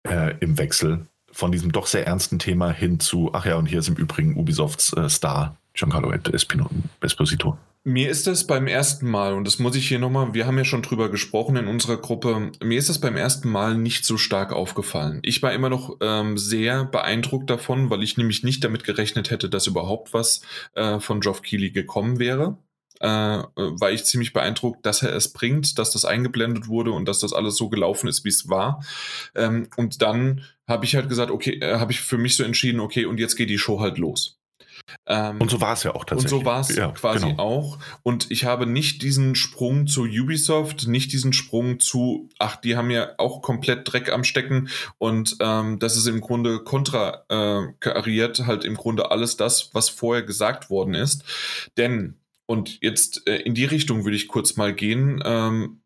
äh, 0.07 0.35
im 0.39 0.57
Wechsel 0.57 1.05
von 1.31 1.51
diesem 1.51 1.71
doch 1.71 1.87
sehr 1.87 2.07
ernsten 2.07 2.39
Thema 2.39 2.71
hin 2.71 2.99
zu, 2.99 3.31
ach 3.33 3.45
ja, 3.45 3.55
und 3.55 3.67
hier 3.67 3.79
ist 3.79 3.87
im 3.87 3.95
Übrigen 3.95 4.37
Ubisofts 4.37 4.93
äh, 4.93 5.09
Star 5.09 5.55
Giancarlo 5.73 6.11
Esposito. 6.11 7.57
Mir 7.85 8.09
ist 8.09 8.27
es 8.27 8.45
beim 8.45 8.67
ersten 8.67 9.09
Mal, 9.09 9.33
und 9.33 9.45
das 9.45 9.57
muss 9.57 9.75
ich 9.75 9.87
hier 9.87 9.99
nochmal, 9.99 10.33
wir 10.33 10.45
haben 10.45 10.57
ja 10.57 10.65
schon 10.65 10.81
drüber 10.81 11.09
gesprochen 11.09 11.55
in 11.55 11.67
unserer 11.67 11.95
Gruppe, 11.95 12.51
mir 12.61 12.77
ist 12.77 12.89
es 12.89 12.99
beim 12.99 13.15
ersten 13.15 13.49
Mal 13.49 13.77
nicht 13.77 14.03
so 14.03 14.17
stark 14.17 14.51
aufgefallen. 14.51 15.19
Ich 15.23 15.41
war 15.41 15.53
immer 15.53 15.69
noch 15.69 15.95
ähm, 16.01 16.37
sehr 16.37 16.83
beeindruckt 16.83 17.49
davon, 17.49 17.89
weil 17.89 18.03
ich 18.03 18.17
nämlich 18.17 18.43
nicht 18.43 18.65
damit 18.65 18.83
gerechnet 18.83 19.31
hätte, 19.31 19.49
dass 19.49 19.65
überhaupt 19.65 20.13
was 20.13 20.41
äh, 20.75 20.99
von 20.99 21.21
Geoff 21.21 21.41
Keighley 21.41 21.71
gekommen 21.71 22.19
wäre. 22.19 22.57
Äh, 22.99 23.07
war 23.07 23.91
ich 23.91 24.05
ziemlich 24.05 24.33
beeindruckt, 24.33 24.85
dass 24.85 25.03
er 25.03 25.15
es 25.15 25.31
bringt, 25.31 25.77
dass 25.79 25.91
das 25.91 26.05
eingeblendet 26.05 26.67
wurde 26.67 26.91
und 26.91 27.05
dass 27.05 27.19
das 27.19 27.33
alles 27.33 27.55
so 27.55 27.69
gelaufen 27.69 28.07
ist, 28.07 28.25
wie 28.25 28.29
es 28.29 28.49
war. 28.49 28.83
Ähm, 29.35 29.69
und 29.77 30.01
dann 30.01 30.43
habe 30.67 30.85
ich 30.85 30.95
halt 30.95 31.09
gesagt, 31.09 31.31
okay, 31.31 31.59
äh, 31.61 31.79
habe 31.79 31.91
ich 31.91 32.01
für 32.01 32.17
mich 32.17 32.35
so 32.35 32.43
entschieden, 32.43 32.79
okay, 32.79 33.05
und 33.05 33.19
jetzt 33.19 33.35
geht 33.35 33.49
die 33.49 33.57
Show 33.57 33.79
halt 33.79 33.97
los. 33.97 34.39
Ähm, 35.05 35.39
und 35.39 35.51
so 35.51 35.61
war 35.61 35.73
es 35.73 35.83
ja 35.83 35.93
auch 35.95 36.05
tatsächlich. 36.05 36.33
Und 36.33 36.39
so 36.39 36.45
war 36.45 36.59
es 36.61 36.75
ja, 36.75 36.91
quasi 36.91 37.27
genau. 37.27 37.41
auch. 37.41 37.79
Und 38.03 38.31
ich 38.31 38.45
habe 38.45 38.65
nicht 38.65 39.01
diesen 39.01 39.35
Sprung 39.35 39.87
zu 39.87 40.03
Ubisoft, 40.03 40.87
nicht 40.87 41.11
diesen 41.11 41.33
Sprung 41.33 41.79
zu, 41.79 42.29
ach, 42.39 42.55
die 42.55 42.75
haben 42.75 42.91
ja 42.91 43.09
auch 43.17 43.41
komplett 43.41 43.91
Dreck 43.91 44.11
am 44.11 44.23
Stecken 44.23 44.69
und 44.97 45.37
ähm, 45.39 45.79
das 45.79 45.97
ist 45.97 46.07
im 46.07 46.21
Grunde 46.21 46.63
kontrariert 46.63 48.39
äh, 48.39 48.43
halt 48.43 48.63
im 48.63 48.75
Grunde 48.75 49.11
alles 49.11 49.37
das, 49.37 49.69
was 49.73 49.89
vorher 49.89 50.23
gesagt 50.23 50.69
worden 50.69 50.93
ist. 50.93 51.23
Denn, 51.77 52.15
und 52.49 52.81
jetzt 52.81 53.27
äh, 53.27 53.35
in 53.35 53.53
die 53.53 53.65
Richtung 53.65 54.05
würde 54.05 54.15
ich 54.17 54.27
kurz 54.27 54.57
mal 54.57 54.73
gehen, 54.73 55.21
ähm, 55.23 55.83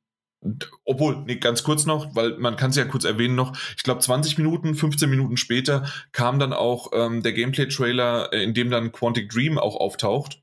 obwohl, 0.86 1.18
nee, 1.26 1.36
ganz 1.36 1.64
kurz 1.64 1.86
noch, 1.86 2.16
weil 2.16 2.38
man 2.38 2.55
kann 2.55 2.70
es 2.70 2.78
ja 2.78 2.86
kurz 2.86 3.03
erwähnen 3.03 3.36
noch, 3.36 3.57
ich 3.76 3.84
glaube 3.84 3.99
20 3.99 4.38
Minuten, 4.38 4.74
15 4.74 5.09
Minuten 5.09 5.36
später 5.36 5.86
kam 6.14 6.39
dann 6.39 6.53
auch 6.53 6.91
ähm, 6.93 7.22
der 7.22 7.34
Gameplay-Trailer, 7.34 8.32
äh, 8.32 8.43
in 8.43 8.53
dem 8.53 8.70
dann 8.70 8.93
Quantic 8.93 9.30
Dream 9.30 9.57
auch 9.57 9.76
auftaucht. 9.76 10.41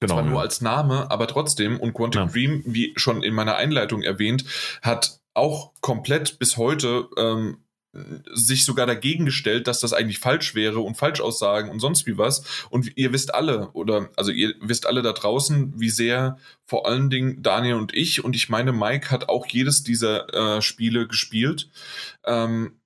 Genau, 0.00 0.14
Zwar 0.14 0.24
ja. 0.24 0.30
nur 0.30 0.40
als 0.40 0.62
Name, 0.62 1.10
aber 1.10 1.26
trotzdem. 1.26 1.78
Und 1.78 1.92
Quantic 1.92 2.22
ja. 2.22 2.26
Dream, 2.26 2.62
wie 2.64 2.94
schon 2.96 3.22
in 3.22 3.34
meiner 3.34 3.56
Einleitung 3.56 4.02
erwähnt, 4.02 4.46
hat 4.80 5.20
auch 5.34 5.74
komplett 5.82 6.38
bis 6.38 6.56
heute 6.56 7.10
ähm, 7.18 7.58
sich 8.32 8.64
sogar 8.64 8.86
dagegen 8.86 9.24
gestellt, 9.24 9.66
dass 9.66 9.80
das 9.80 9.92
eigentlich 9.92 10.20
falsch 10.20 10.54
wäre 10.54 10.80
und 10.80 10.96
Falschaussagen 10.96 11.70
und 11.70 11.80
sonst 11.80 12.06
wie 12.06 12.16
was. 12.16 12.44
Und 12.70 12.96
ihr 12.96 13.12
wisst 13.12 13.34
alle, 13.34 13.70
oder 13.72 14.10
also 14.16 14.30
ihr 14.30 14.54
wisst 14.60 14.86
alle 14.86 15.02
da 15.02 15.12
draußen, 15.12 15.74
wie 15.76 15.90
sehr 15.90 16.38
vor 16.64 16.86
allen 16.86 17.10
Dingen 17.10 17.42
Daniel 17.42 17.74
und 17.74 17.94
ich, 17.94 18.22
und 18.22 18.36
ich 18.36 18.48
meine, 18.48 18.72
Mike 18.72 19.10
hat 19.10 19.28
auch 19.28 19.46
jedes 19.46 19.82
dieser 19.82 20.56
äh, 20.58 20.62
Spiele 20.62 21.08
gespielt. 21.08 21.68
Ähm, 22.24 22.76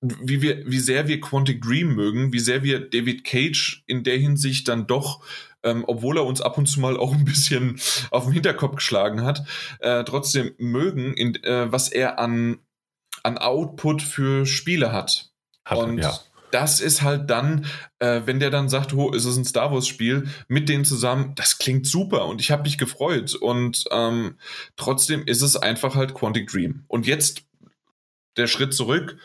wie 0.00 0.40
wir, 0.42 0.64
wie 0.64 0.78
sehr 0.78 1.08
wir 1.08 1.20
Quantic 1.20 1.60
Dream 1.60 1.94
mögen, 1.94 2.32
wie 2.32 2.38
sehr 2.38 2.62
wir 2.62 2.78
David 2.78 3.24
Cage 3.24 3.82
in 3.86 4.04
der 4.04 4.16
Hinsicht 4.16 4.68
dann 4.68 4.86
doch 4.86 5.24
ähm, 5.64 5.82
obwohl 5.88 6.18
er 6.18 6.24
uns 6.24 6.40
ab 6.40 6.56
und 6.56 6.66
zu 6.66 6.78
mal 6.78 6.96
auch 6.96 7.12
ein 7.12 7.24
bisschen 7.24 7.80
auf 8.12 8.24
den 8.24 8.32
Hinterkopf 8.32 8.76
geschlagen 8.76 9.22
hat, 9.22 9.42
äh, 9.80 10.04
trotzdem 10.04 10.52
mögen, 10.58 11.14
in, 11.14 11.34
äh, 11.42 11.70
was 11.72 11.88
er 11.88 12.20
an 12.20 12.60
an 13.28 13.38
Output 13.38 14.02
für 14.02 14.46
Spiele 14.46 14.92
hat. 14.92 15.30
hat 15.64 15.78
und 15.78 15.98
ja. 15.98 16.18
das 16.50 16.80
ist 16.80 17.02
halt 17.02 17.30
dann, 17.30 17.66
äh, 17.98 18.22
wenn 18.24 18.40
der 18.40 18.50
dann 18.50 18.68
sagt, 18.68 18.92
oh, 18.94 19.12
ist 19.12 19.24
es 19.24 19.36
ein 19.36 19.44
Star 19.44 19.72
Wars-Spiel, 19.72 20.28
mit 20.48 20.68
denen 20.68 20.84
zusammen, 20.84 21.34
das 21.36 21.58
klingt 21.58 21.86
super 21.86 22.26
und 22.26 22.40
ich 22.40 22.50
habe 22.50 22.62
mich 22.62 22.78
gefreut. 22.78 23.34
Und 23.34 23.84
ähm, 23.90 24.36
trotzdem 24.76 25.24
ist 25.26 25.42
es 25.42 25.56
einfach 25.56 25.94
halt 25.94 26.14
Quantic 26.14 26.48
Dream. 26.50 26.84
Und 26.88 27.06
jetzt 27.06 27.42
der 28.36 28.46
Schritt 28.46 28.74
zurück. 28.74 29.18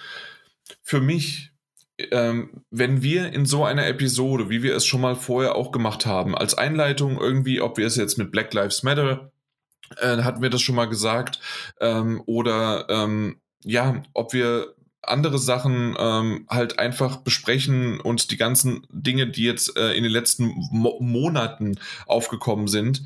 Für 0.82 1.02
mich 1.02 1.54
ähm, 2.12 2.64
wenn 2.72 3.04
wir 3.04 3.32
in 3.34 3.46
so 3.46 3.64
einer 3.64 3.86
Episode, 3.88 4.50
wie 4.50 4.64
wir 4.64 4.76
es 4.76 4.86
schon 4.86 5.02
mal 5.02 5.16
vorher 5.16 5.56
auch 5.56 5.72
gemacht 5.72 6.06
haben, 6.06 6.36
als 6.36 6.56
Einleitung 6.56 7.20
irgendwie, 7.20 7.62
ob 7.62 7.78
wir 7.78 7.86
es 7.86 7.96
jetzt 7.96 8.18
mit 8.18 8.32
Black 8.32 8.54
Lives 8.54 8.84
Matter, 8.84 9.32
äh, 9.98 10.18
hatten 10.24 10.42
wir 10.42 10.50
das 10.50 10.62
schon 10.62 10.76
mal 10.76 10.86
gesagt, 10.86 11.40
ähm, 11.80 12.22
oder 12.26 12.88
ähm, 12.90 13.40
ja, 13.64 14.04
ob 14.14 14.34
wir 14.34 14.76
andere 15.02 15.38
Sachen 15.38 15.96
ähm, 16.00 16.46
halt 16.50 16.80
einfach 16.80 17.18
besprechen 17.18 18.00
und 18.00 18.32
die 18.32 18.38
ganzen 18.38 18.88
Dinge, 18.90 19.28
die 19.28 19.44
jetzt 19.44 19.78
äh, 19.78 19.94
in 19.94 20.04
den 20.04 20.12
letzten 20.12 20.46
Mo 20.72 20.98
Monaten 21.02 21.78
aufgekommen 22.06 22.68
sind. 22.68 23.04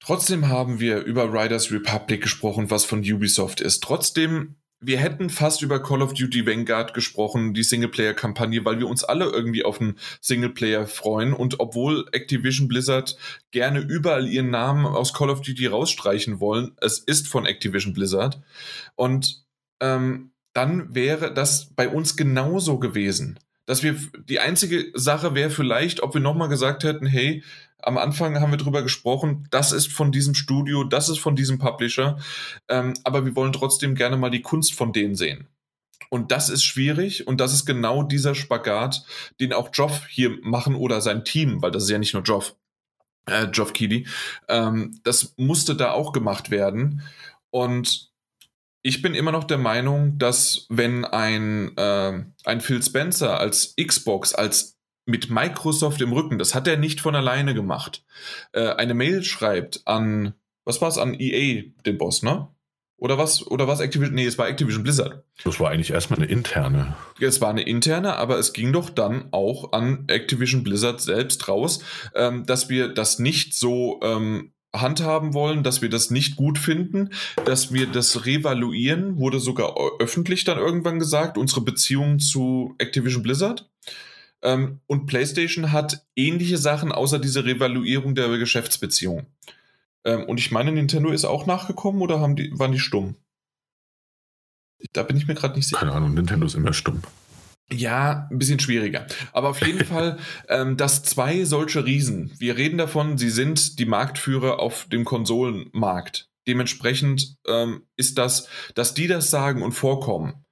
Trotzdem 0.00 0.48
haben 0.48 0.78
wir 0.78 1.02
über 1.02 1.32
Riders 1.32 1.72
Republic 1.72 2.22
gesprochen, 2.22 2.70
was 2.70 2.84
von 2.84 3.00
Ubisoft 3.00 3.60
ist. 3.60 3.82
Trotzdem, 3.82 4.54
wir 4.80 4.98
hätten 4.98 5.30
fast 5.30 5.62
über 5.62 5.82
Call 5.82 6.02
of 6.02 6.12
Duty 6.12 6.46
Vanguard 6.46 6.92
gesprochen, 6.92 7.54
die 7.54 7.62
Singleplayer-Kampagne, 7.62 8.64
weil 8.64 8.78
wir 8.78 8.88
uns 8.88 9.04
alle 9.04 9.24
irgendwie 9.24 9.64
auf 9.64 9.80
einen 9.80 9.98
Singleplayer 10.20 10.86
freuen. 10.86 11.32
Und 11.32 11.60
obwohl 11.60 12.06
Activision 12.12 12.68
Blizzard 12.68 13.16
gerne 13.50 13.80
überall 13.80 14.28
ihren 14.28 14.50
Namen 14.50 14.86
aus 14.86 15.14
Call 15.14 15.30
of 15.30 15.40
Duty 15.40 15.66
rausstreichen 15.66 16.40
wollen, 16.40 16.76
es 16.80 16.98
ist 16.98 17.26
von 17.26 17.46
Activision 17.46 17.94
Blizzard. 17.94 18.40
Und 18.96 19.44
ähm, 19.80 20.32
dann 20.52 20.94
wäre 20.94 21.32
das 21.32 21.74
bei 21.74 21.88
uns 21.88 22.16
genauso 22.16 22.78
gewesen. 22.78 23.38
Dass 23.66 23.82
wir, 23.82 23.96
die 24.28 24.40
einzige 24.40 24.92
Sache 24.94 25.34
wäre 25.34 25.50
vielleicht, 25.50 26.02
ob 26.02 26.14
wir 26.14 26.20
nochmal 26.20 26.48
gesagt 26.48 26.84
hätten, 26.84 27.06
hey, 27.06 27.42
am 27.82 27.98
Anfang 27.98 28.40
haben 28.40 28.50
wir 28.50 28.58
drüber 28.58 28.82
gesprochen, 28.82 29.46
das 29.50 29.72
ist 29.72 29.92
von 29.92 30.12
diesem 30.12 30.34
Studio, 30.34 30.84
das 30.84 31.08
ist 31.08 31.18
von 31.18 31.36
diesem 31.36 31.58
Publisher, 31.58 32.18
ähm, 32.68 32.94
aber 33.04 33.24
wir 33.24 33.36
wollen 33.36 33.52
trotzdem 33.52 33.94
gerne 33.94 34.16
mal 34.16 34.30
die 34.30 34.42
Kunst 34.42 34.74
von 34.74 34.92
denen 34.92 35.14
sehen. 35.14 35.48
Und 36.10 36.30
das 36.30 36.48
ist 36.48 36.64
schwierig 36.64 37.26
und 37.26 37.40
das 37.40 37.52
ist 37.52 37.66
genau 37.66 38.02
dieser 38.02 38.34
Spagat, 38.34 39.04
den 39.40 39.52
auch 39.52 39.70
Joff 39.72 40.06
hier 40.06 40.38
machen 40.42 40.74
oder 40.74 41.00
sein 41.00 41.24
Team, 41.24 41.62
weil 41.62 41.70
das 41.70 41.84
ist 41.84 41.90
ja 41.90 41.98
nicht 41.98 42.14
nur 42.14 42.22
Joff, 42.22 42.54
äh, 43.26 43.48
Geoff 43.48 43.72
Keighley. 43.72 44.06
Ähm, 44.48 45.00
das 45.02 45.34
musste 45.36 45.74
da 45.74 45.92
auch 45.92 46.12
gemacht 46.12 46.50
werden. 46.50 47.02
Und 47.50 48.10
ich 48.82 49.02
bin 49.02 49.14
immer 49.14 49.32
noch 49.32 49.44
der 49.44 49.58
Meinung, 49.58 50.16
dass 50.18 50.66
wenn 50.68 51.04
ein, 51.04 51.76
äh, 51.76 52.24
ein 52.44 52.60
Phil 52.60 52.82
Spencer 52.82 53.40
als 53.40 53.74
Xbox, 53.76 54.32
als 54.32 54.75
mit 55.06 55.30
Microsoft 55.30 56.00
im 56.02 56.12
Rücken, 56.12 56.38
das 56.38 56.54
hat 56.54 56.68
er 56.68 56.76
nicht 56.76 57.00
von 57.00 57.14
alleine 57.14 57.54
gemacht, 57.54 58.04
äh, 58.52 58.68
eine 58.70 58.94
Mail 58.94 59.22
schreibt 59.22 59.82
an, 59.86 60.34
was 60.64 60.82
war 60.82 60.88
es, 60.88 60.98
an 60.98 61.14
EA, 61.18 61.62
den 61.86 61.96
Boss, 61.96 62.22
ne? 62.22 62.48
Oder 62.98 63.18
was? 63.18 63.46
Oder 63.46 63.68
was 63.68 63.80
Activision? 63.80 64.14
Nee, 64.14 64.24
es 64.24 64.38
war 64.38 64.48
Activision 64.48 64.82
Blizzard. 64.82 65.22
Das 65.44 65.60
war 65.60 65.70
eigentlich 65.70 65.90
erstmal 65.90 66.18
eine 66.18 66.28
interne. 66.28 66.96
Es 67.20 67.42
war 67.42 67.50
eine 67.50 67.62
interne, 67.62 68.16
aber 68.16 68.38
es 68.38 68.54
ging 68.54 68.72
doch 68.72 68.88
dann 68.88 69.28
auch 69.32 69.72
an 69.72 70.04
Activision 70.06 70.64
Blizzard 70.64 71.02
selbst 71.02 71.46
raus, 71.46 71.80
ähm, 72.14 72.46
dass 72.46 72.70
wir 72.70 72.88
das 72.88 73.18
nicht 73.18 73.54
so 73.54 74.00
ähm, 74.02 74.52
handhaben 74.72 75.34
wollen, 75.34 75.62
dass 75.62 75.82
wir 75.82 75.90
das 75.90 76.10
nicht 76.10 76.36
gut 76.36 76.58
finden, 76.58 77.10
dass 77.44 77.72
wir 77.72 77.86
das 77.86 78.24
revaluieren, 78.24 79.18
wurde 79.18 79.40
sogar 79.40 79.74
öffentlich 79.98 80.44
dann 80.44 80.58
irgendwann 80.58 80.98
gesagt, 80.98 81.36
unsere 81.36 81.60
Beziehung 81.60 82.18
zu 82.18 82.74
Activision 82.78 83.22
Blizzard. 83.22 83.68
Ähm, 84.42 84.80
und 84.86 85.06
PlayStation 85.06 85.72
hat 85.72 86.06
ähnliche 86.14 86.58
Sachen 86.58 86.92
außer 86.92 87.18
diese 87.18 87.44
Revaluierung 87.44 88.14
der 88.14 88.28
Geschäftsbeziehung. 88.38 89.26
Ähm, 90.04 90.24
und 90.24 90.38
ich 90.38 90.50
meine, 90.50 90.72
Nintendo 90.72 91.10
ist 91.10 91.24
auch 91.24 91.46
nachgekommen 91.46 92.02
oder 92.02 92.20
haben 92.20 92.36
die, 92.36 92.56
waren 92.58 92.72
die 92.72 92.78
stumm? 92.78 93.16
Da 94.92 95.02
bin 95.02 95.16
ich 95.16 95.26
mir 95.26 95.34
gerade 95.34 95.56
nicht 95.56 95.66
sicher. 95.66 95.80
Keine 95.80 95.92
Ahnung, 95.92 96.14
Nintendo 96.14 96.46
ist 96.46 96.54
immer 96.54 96.72
stumm. 96.72 97.02
Ja, 97.72 98.28
ein 98.30 98.38
bisschen 98.38 98.60
schwieriger. 98.60 99.06
Aber 99.32 99.48
auf 99.48 99.66
jeden 99.66 99.84
Fall, 99.86 100.18
ähm, 100.48 100.76
dass 100.76 101.02
zwei 101.02 101.44
solche 101.44 101.84
Riesen, 101.84 102.32
wir 102.38 102.56
reden 102.56 102.78
davon, 102.78 103.18
sie 103.18 103.30
sind 103.30 103.78
die 103.78 103.86
Marktführer 103.86 104.60
auf 104.60 104.86
dem 104.86 105.04
Konsolenmarkt. 105.04 106.28
Dementsprechend 106.46 107.36
ähm, 107.48 107.82
ist 107.96 108.18
das, 108.18 108.48
dass 108.76 108.94
die 108.94 109.08
das 109.08 109.30
sagen 109.30 109.62
und 109.62 109.72
vorkommen 109.72 110.45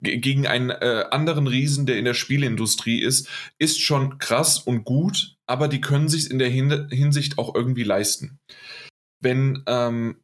gegen 0.00 0.46
einen 0.46 0.70
äh, 0.70 1.04
anderen 1.10 1.46
Riesen, 1.46 1.86
der 1.86 1.98
in 1.98 2.04
der 2.04 2.14
Spielindustrie 2.14 3.00
ist, 3.00 3.28
ist 3.58 3.80
schon 3.80 4.18
krass 4.18 4.58
und 4.58 4.84
gut, 4.84 5.36
aber 5.46 5.68
die 5.68 5.80
können 5.80 6.08
sich 6.08 6.30
in 6.30 6.38
der 6.38 6.48
Hinsicht 6.48 7.38
auch 7.38 7.54
irgendwie 7.54 7.84
leisten 7.84 8.38
wenn, 9.20 9.62
ähm, 9.66 10.16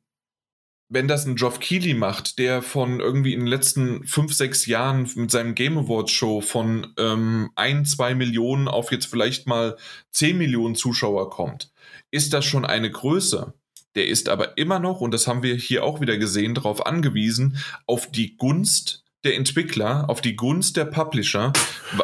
wenn 0.89 1.09
das 1.09 1.27
ein 1.27 1.37
Geoff 1.37 1.61
Keighley 1.61 1.95
macht, 1.95 2.39
der 2.39 2.62
von 2.62 3.01
irgendwie 3.01 3.35
in 3.35 3.41
den 3.41 3.49
letzten 3.49 4.07
fünf, 4.07 4.33
sechs 4.33 4.66
Jahren 4.66 5.11
mit 5.16 5.31
seinem 5.31 5.55
Game 5.55 5.79
Awards 5.79 6.12
Show 6.12 6.41
von 6.41 6.93
ähm, 6.99 7.51
ein, 7.57 7.85
zwei 7.85 8.14
Millionen 8.14 8.68
auf 8.68 8.93
jetzt 8.93 9.07
vielleicht 9.07 9.47
mal 9.47 9.77
zehn 10.12 10.39
Millionen 10.39 10.74
Zuschauer 10.74 11.31
kommt, 11.31 11.72
ist 12.11 12.33
das 12.33 12.45
schon 12.45 12.64
eine 12.64 12.91
Größe. 12.91 13.55
Der 13.97 14.07
ist 14.07 14.29
aber 14.29 14.59
immer 14.59 14.79
noch, 14.79 15.01
und 15.01 15.12
das 15.12 15.27
haben 15.27 15.43
wir 15.43 15.55
hier 15.55 15.83
auch 15.83 16.01
wieder 16.01 16.18
gesehen, 16.18 16.55
darauf 16.55 16.87
angewiesen, 16.87 17.59
auf 17.87 18.11
die 18.11 18.37
Gunst 18.37 19.05
der 19.24 19.34
Entwickler, 19.34 20.08
auf 20.08 20.20
die 20.20 20.36
Gunst 20.36 20.76
der 20.76 20.84
Publisher, 20.84 21.52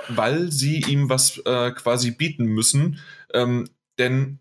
weil 0.09 0.51
sie 0.51 0.81
ihm 0.81 1.09
was 1.09 1.39
äh, 1.39 1.71
quasi 1.73 2.11
bieten 2.11 2.47
müssen. 2.47 2.99
Ähm, 3.33 3.69
denn, 3.99 4.41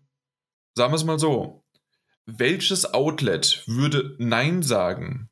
sagen 0.74 0.92
wir 0.92 0.96
es 0.96 1.04
mal 1.04 1.18
so, 1.18 1.62
welches 2.26 2.92
Outlet 2.92 3.62
würde 3.66 4.16
Nein 4.18 4.62
sagen 4.62 5.28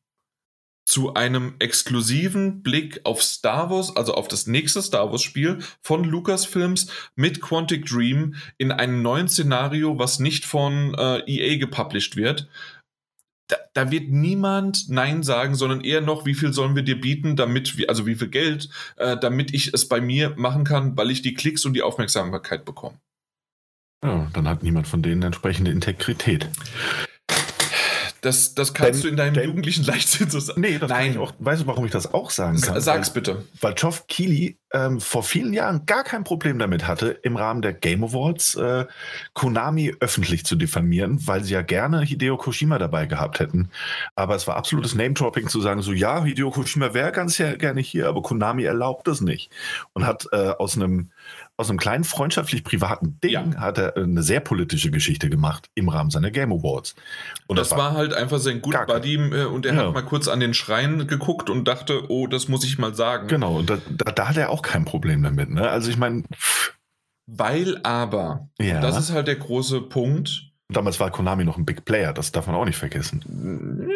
zu 0.90 1.14
einem 1.14 1.54
exklusiven 1.60 2.64
Blick 2.64 3.00
auf 3.04 3.22
Star 3.22 3.70
Wars, 3.70 3.94
also 3.96 4.14
auf 4.14 4.26
das 4.26 4.48
nächste 4.48 4.82
Star 4.82 5.12
Wars 5.12 5.22
Spiel 5.22 5.58
von 5.82 6.02
Lucasfilms 6.02 6.88
mit 7.14 7.40
Quantic 7.40 7.86
Dream 7.86 8.34
in 8.58 8.72
einem 8.72 9.00
neuen 9.00 9.28
Szenario, 9.28 10.00
was 10.00 10.18
nicht 10.18 10.44
von 10.44 10.94
äh, 10.94 11.20
EA 11.26 11.58
gepublished 11.58 12.16
wird? 12.16 12.48
Da, 13.50 13.56
da, 13.74 13.90
wird 13.90 14.08
niemand 14.08 14.88
Nein 14.88 15.22
sagen, 15.22 15.54
sondern 15.54 15.80
eher 15.80 16.00
noch, 16.00 16.24
wie 16.24 16.34
viel 16.34 16.52
sollen 16.52 16.76
wir 16.76 16.82
dir 16.82 17.00
bieten, 17.00 17.36
damit 17.36 17.84
also 17.88 18.06
wie 18.06 18.14
viel 18.14 18.28
Geld, 18.28 18.68
äh, 18.96 19.16
damit 19.16 19.52
ich 19.52 19.74
es 19.74 19.88
bei 19.88 20.00
mir 20.00 20.34
machen 20.36 20.64
kann, 20.64 20.96
weil 20.96 21.10
ich 21.10 21.22
die 21.22 21.34
Klicks 21.34 21.64
und 21.64 21.74
die 21.74 21.82
Aufmerksamkeit 21.82 22.64
bekomme. 22.64 22.98
Ja, 24.02 24.30
dann 24.32 24.48
hat 24.48 24.62
niemand 24.62 24.86
von 24.86 25.02
denen 25.02 25.22
entsprechende 25.22 25.70
Integrität. 25.70 26.48
Das, 28.20 28.54
das 28.54 28.74
kannst 28.74 28.94
denn, 28.94 29.02
du 29.02 29.08
in 29.08 29.16
deinem 29.16 29.34
denn, 29.34 29.48
jugendlichen 29.48 29.84
Leichtsinn 29.84 30.30
so 30.30 30.40
sagen. 30.40 30.60
Nee, 30.60 30.78
das 30.78 30.90
Nein. 30.90 31.16
auch. 31.18 31.32
Weißt 31.38 31.62
du, 31.62 31.66
warum 31.66 31.84
ich 31.84 31.90
das 31.90 32.12
auch 32.12 32.30
sagen 32.30 32.60
kann? 32.60 32.80
Sag's 32.80 33.12
bitte. 33.12 33.44
Weil 33.60 33.74
Geoff 33.74 34.06
Keighley 34.08 34.58
ähm, 34.72 35.00
vor 35.00 35.22
vielen 35.22 35.52
Jahren 35.52 35.84
gar 35.86 36.04
kein 36.04 36.22
Problem 36.22 36.58
damit 36.58 36.86
hatte, 36.86 37.08
im 37.22 37.36
Rahmen 37.36 37.62
der 37.62 37.72
Game 37.72 38.04
Awards 38.04 38.54
äh, 38.54 38.86
Konami 39.34 39.94
öffentlich 40.00 40.44
zu 40.44 40.54
diffamieren, 40.54 41.18
weil 41.26 41.42
sie 41.42 41.54
ja 41.54 41.62
gerne 41.62 42.02
Hideo 42.02 42.36
Kojima 42.36 42.78
dabei 42.78 43.06
gehabt 43.06 43.40
hätten. 43.40 43.70
Aber 44.14 44.36
es 44.36 44.46
war 44.46 44.56
absolutes 44.56 44.94
Name-Dropping 44.94 45.48
zu 45.48 45.60
sagen, 45.60 45.82
so 45.82 45.92
ja, 45.92 46.22
Hideo 46.22 46.50
Kojima 46.50 46.94
wäre 46.94 47.10
ganz 47.12 47.36
gerne 47.36 47.80
hier, 47.80 48.08
aber 48.08 48.22
Konami 48.22 48.64
erlaubt 48.64 49.08
es 49.08 49.20
nicht. 49.20 49.50
Und 49.92 50.06
hat 50.06 50.26
äh, 50.32 50.50
aus 50.58 50.76
einem 50.76 51.10
aus 51.60 51.68
einem 51.68 51.78
kleinen 51.78 52.04
freundschaftlich-privaten 52.04 53.20
Ding 53.20 53.30
ja. 53.30 53.54
hat 53.56 53.76
er 53.76 53.96
eine 53.96 54.22
sehr 54.22 54.40
politische 54.40 54.90
Geschichte 54.90 55.28
gemacht 55.28 55.68
im 55.74 55.90
Rahmen 55.90 56.10
seiner 56.10 56.30
Game 56.30 56.52
Awards. 56.52 56.94
Und 57.46 57.58
das, 57.58 57.68
das 57.68 57.78
war, 57.78 57.90
war, 57.90 57.94
halt 57.98 58.14
einfach 58.14 58.38
sein 58.38 58.62
Good 58.62 58.86
Buddy 58.86 59.14
äh, 59.14 59.44
und 59.44 59.66
er 59.66 59.74
ja. 59.74 59.86
hat 59.86 59.94
mal 59.94 60.02
kurz 60.02 60.26
an 60.26 60.40
den 60.40 60.54
Schrein 60.54 61.06
geguckt 61.06 61.50
und 61.50 61.68
dachte, 61.68 62.10
oh, 62.10 62.26
das 62.26 62.48
muss 62.48 62.64
ich 62.64 62.78
mal 62.78 62.94
sagen. 62.94 63.28
Genau, 63.28 63.58
und 63.58 63.68
da, 63.68 63.76
da, 63.90 64.10
da 64.10 64.28
hat 64.28 64.38
er 64.38 64.48
auch 64.48 64.62
kein 64.62 64.86
Problem 64.86 65.22
damit. 65.22 65.50
Ne? 65.50 65.68
Also 65.68 65.90
ich 65.90 65.98
meine... 65.98 66.24
Weil 67.26 67.78
aber, 67.84 68.48
ja. 68.58 68.80
das 68.80 68.98
ist 68.98 69.12
halt 69.12 69.28
der 69.28 69.36
große 69.36 69.82
Punkt. 69.82 70.50
Damals 70.68 70.98
war 70.98 71.10
Konami 71.10 71.44
noch 71.44 71.58
ein 71.58 71.66
Big 71.66 71.84
Player, 71.84 72.12
das 72.12 72.32
darf 72.32 72.46
man 72.46 72.56
auch 72.56 72.64
nicht 72.64 72.78
vergessen. 72.78 73.86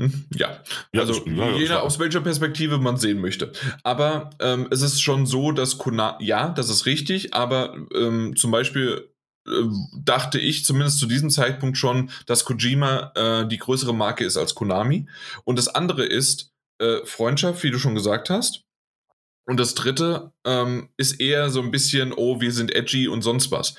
Hm, 0.00 0.24
ja, 0.34 0.62
also 0.96 1.26
ja, 1.26 1.50
je 1.58 1.68
nach 1.68 1.82
aus 1.82 1.98
welcher 1.98 2.22
Perspektive 2.22 2.78
man 2.78 2.96
sehen 2.96 3.20
möchte. 3.20 3.52
Aber 3.82 4.30
ähm, 4.40 4.66
es 4.70 4.80
ist 4.80 5.02
schon 5.02 5.26
so, 5.26 5.52
dass 5.52 5.76
Konami, 5.76 6.24
ja, 6.24 6.48
das 6.48 6.70
ist 6.70 6.86
richtig, 6.86 7.34
aber 7.34 7.76
ähm, 7.94 8.34
zum 8.34 8.50
Beispiel 8.50 9.10
äh, 9.46 9.50
dachte 9.92 10.38
ich 10.38 10.64
zumindest 10.64 11.00
zu 11.00 11.06
diesem 11.06 11.28
Zeitpunkt 11.28 11.76
schon, 11.76 12.08
dass 12.24 12.46
Kojima 12.46 13.12
äh, 13.14 13.46
die 13.46 13.58
größere 13.58 13.92
Marke 13.92 14.24
ist 14.24 14.38
als 14.38 14.54
Konami. 14.54 15.06
Und 15.44 15.58
das 15.58 15.68
andere 15.68 16.06
ist 16.06 16.50
äh, 16.78 17.04
Freundschaft, 17.04 17.62
wie 17.62 17.70
du 17.70 17.78
schon 17.78 17.94
gesagt 17.94 18.30
hast. 18.30 18.64
Und 19.44 19.60
das 19.60 19.74
dritte 19.74 20.32
ähm, 20.46 20.88
ist 20.96 21.20
eher 21.20 21.50
so 21.50 21.60
ein 21.60 21.70
bisschen, 21.70 22.14
oh, 22.14 22.40
wir 22.40 22.52
sind 22.52 22.74
edgy 22.74 23.06
und 23.06 23.20
sonst 23.20 23.50
was. 23.50 23.74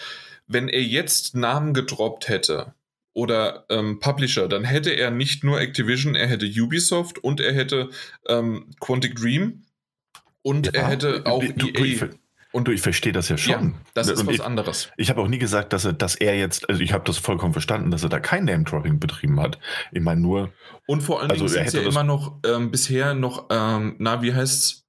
Wenn 0.45 0.69
er 0.69 0.83
jetzt 0.83 1.33
Namen 1.33 1.73
gedroppt 1.73 2.27
hätte, 2.27 2.75
oder 3.13 3.65
ähm, 3.69 3.99
Publisher, 3.99 4.47
dann 4.47 4.63
hätte 4.63 4.91
er 4.91 5.11
nicht 5.11 5.43
nur 5.43 5.59
Activision, 5.59 6.15
er 6.15 6.27
hätte 6.27 6.45
Ubisoft 6.45 7.19
und 7.19 7.39
er 7.39 7.53
hätte 7.53 7.89
ähm, 8.27 8.67
Quantic 8.79 9.15
Dream 9.15 9.63
und 10.41 10.67
ja, 10.67 10.81
er 10.81 10.87
hätte 10.87 11.25
auch 11.25 11.43
du, 11.43 11.67
EA. 11.67 12.09
und 12.51 12.67
du, 12.67 12.71
ich 12.71 12.81
verstehe 12.81 13.11
das 13.11 13.29
ja 13.29 13.37
schon. 13.37 13.51
Ja, 13.51 13.81
das 13.93 14.07
ist 14.07 14.21
und 14.21 14.27
was 14.27 14.35
ich, 14.35 14.43
anderes. 14.43 14.89
Ich 14.97 15.09
habe 15.09 15.21
auch 15.21 15.27
nie 15.27 15.37
gesagt, 15.37 15.73
dass 15.73 15.85
er, 15.85 15.93
dass 15.93 16.15
er 16.15 16.37
jetzt, 16.37 16.69
also 16.69 16.81
ich 16.81 16.93
habe 16.93 17.03
das 17.05 17.17
vollkommen 17.17 17.53
verstanden, 17.53 17.91
dass 17.91 18.03
er 18.03 18.09
da 18.09 18.19
kein 18.19 18.45
Name-Dropping 18.45 18.99
betrieben 18.99 19.39
hat. 19.39 19.59
Ich 19.91 20.01
meine 20.01 20.21
nur. 20.21 20.53
Und 20.87 21.01
vor 21.01 21.21
allen 21.21 21.31
also 21.31 21.47
Dingen 21.47 21.69
sind 21.69 21.83
ja 21.83 21.87
immer 21.87 22.03
noch 22.03 22.39
ähm, 22.45 22.71
bisher 22.71 23.13
noch, 23.13 23.47
ähm, 23.49 23.95
na, 23.99 24.21
wie 24.21 24.33
heißt's? 24.33 24.79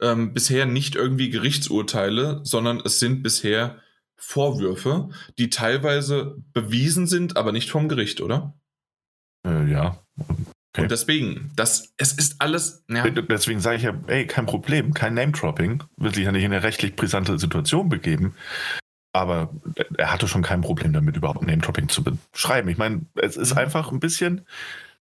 Ähm, 0.00 0.34
bisher 0.34 0.66
nicht 0.66 0.96
irgendwie 0.96 1.30
Gerichtsurteile, 1.30 2.40
sondern 2.42 2.82
es 2.84 2.98
sind 2.98 3.22
bisher 3.22 3.80
Vorwürfe, 4.22 5.10
die 5.36 5.50
teilweise 5.50 6.36
bewiesen 6.52 7.08
sind, 7.08 7.36
aber 7.36 7.50
nicht 7.50 7.70
vom 7.70 7.88
Gericht, 7.88 8.20
oder? 8.20 8.54
Äh, 9.44 9.68
ja. 9.68 9.98
Okay. 10.16 10.82
Und 10.82 10.90
deswegen, 10.90 11.50
das, 11.56 11.92
es 11.96 12.12
ist 12.12 12.36
alles. 12.38 12.84
Ja. 12.88 13.08
Deswegen 13.10 13.60
sage 13.60 13.76
ich 13.76 13.82
ja, 13.82 13.94
ey, 14.06 14.26
kein 14.26 14.46
Problem, 14.46 14.94
kein 14.94 15.14
Name-Dropping, 15.14 15.82
will 15.96 16.14
sich 16.14 16.24
ja 16.24 16.32
nicht 16.32 16.44
in 16.44 16.52
eine 16.52 16.62
rechtlich 16.62 16.94
brisante 16.94 17.38
Situation 17.38 17.88
begeben. 17.88 18.34
Aber 19.12 19.52
er 19.98 20.12
hatte 20.12 20.28
schon 20.28 20.42
kein 20.42 20.62
Problem 20.62 20.92
damit, 20.92 21.16
überhaupt 21.16 21.42
Name-Dropping 21.42 21.88
zu 21.88 22.04
beschreiben. 22.04 22.68
Ich 22.68 22.78
meine, 22.78 23.04
es 23.16 23.36
ist 23.36 23.52
mhm. 23.52 23.58
einfach 23.58 23.90
ein 23.90 24.00
bisschen, 24.00 24.46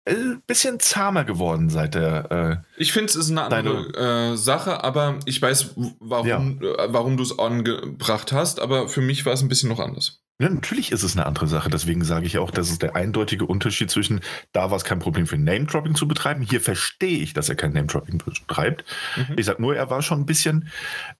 ein 0.04 0.34
äh, 0.34 0.36
bisschen 0.46 0.80
zahmer 0.80 1.24
geworden 1.24 1.70
seit 1.70 1.94
der. 1.94 2.64
Äh, 2.76 2.80
ich 2.80 2.92
finde, 2.92 3.06
es 3.06 3.16
ist 3.16 3.30
eine 3.30 3.42
andere 3.42 4.32
äh, 4.32 4.36
Sache, 4.36 4.82
aber 4.82 5.18
ich 5.26 5.40
weiß, 5.40 5.74
warum, 6.00 6.26
ja. 6.26 6.38
äh, 6.38 6.92
warum 6.92 7.16
du 7.16 7.22
es 7.22 7.38
angebracht 7.38 8.32
hast, 8.32 8.60
aber 8.60 8.88
für 8.88 9.00
mich 9.00 9.24
war 9.24 9.32
es 9.32 9.42
ein 9.42 9.48
bisschen 9.48 9.68
noch 9.68 9.80
anders. 9.80 10.22
Ja, 10.40 10.48
natürlich 10.48 10.90
ist 10.90 11.04
es 11.04 11.16
eine 11.16 11.26
andere 11.26 11.46
Sache. 11.46 11.70
Deswegen 11.70 12.02
sage 12.02 12.26
ich 12.26 12.38
auch, 12.38 12.50
das 12.50 12.68
ist 12.68 12.82
der 12.82 12.96
eindeutige 12.96 13.46
Unterschied 13.46 13.90
zwischen, 13.90 14.20
da 14.52 14.70
war 14.70 14.76
es 14.76 14.82
kein 14.82 14.98
Problem 14.98 15.28
für 15.28 15.38
Name-Dropping 15.38 15.94
zu 15.94 16.08
betreiben. 16.08 16.42
Hier 16.42 16.60
verstehe 16.60 17.18
ich, 17.18 17.32
dass 17.32 17.48
er 17.48 17.54
kein 17.54 17.72
Name-Dropping 17.72 18.18
betreibt. 18.18 18.84
Mhm. 19.16 19.36
Ich 19.36 19.46
sage 19.46 19.62
nur, 19.62 19.76
er 19.76 19.88
war 19.90 20.02
schon 20.02 20.20
ein 20.20 20.26
bisschen, 20.26 20.68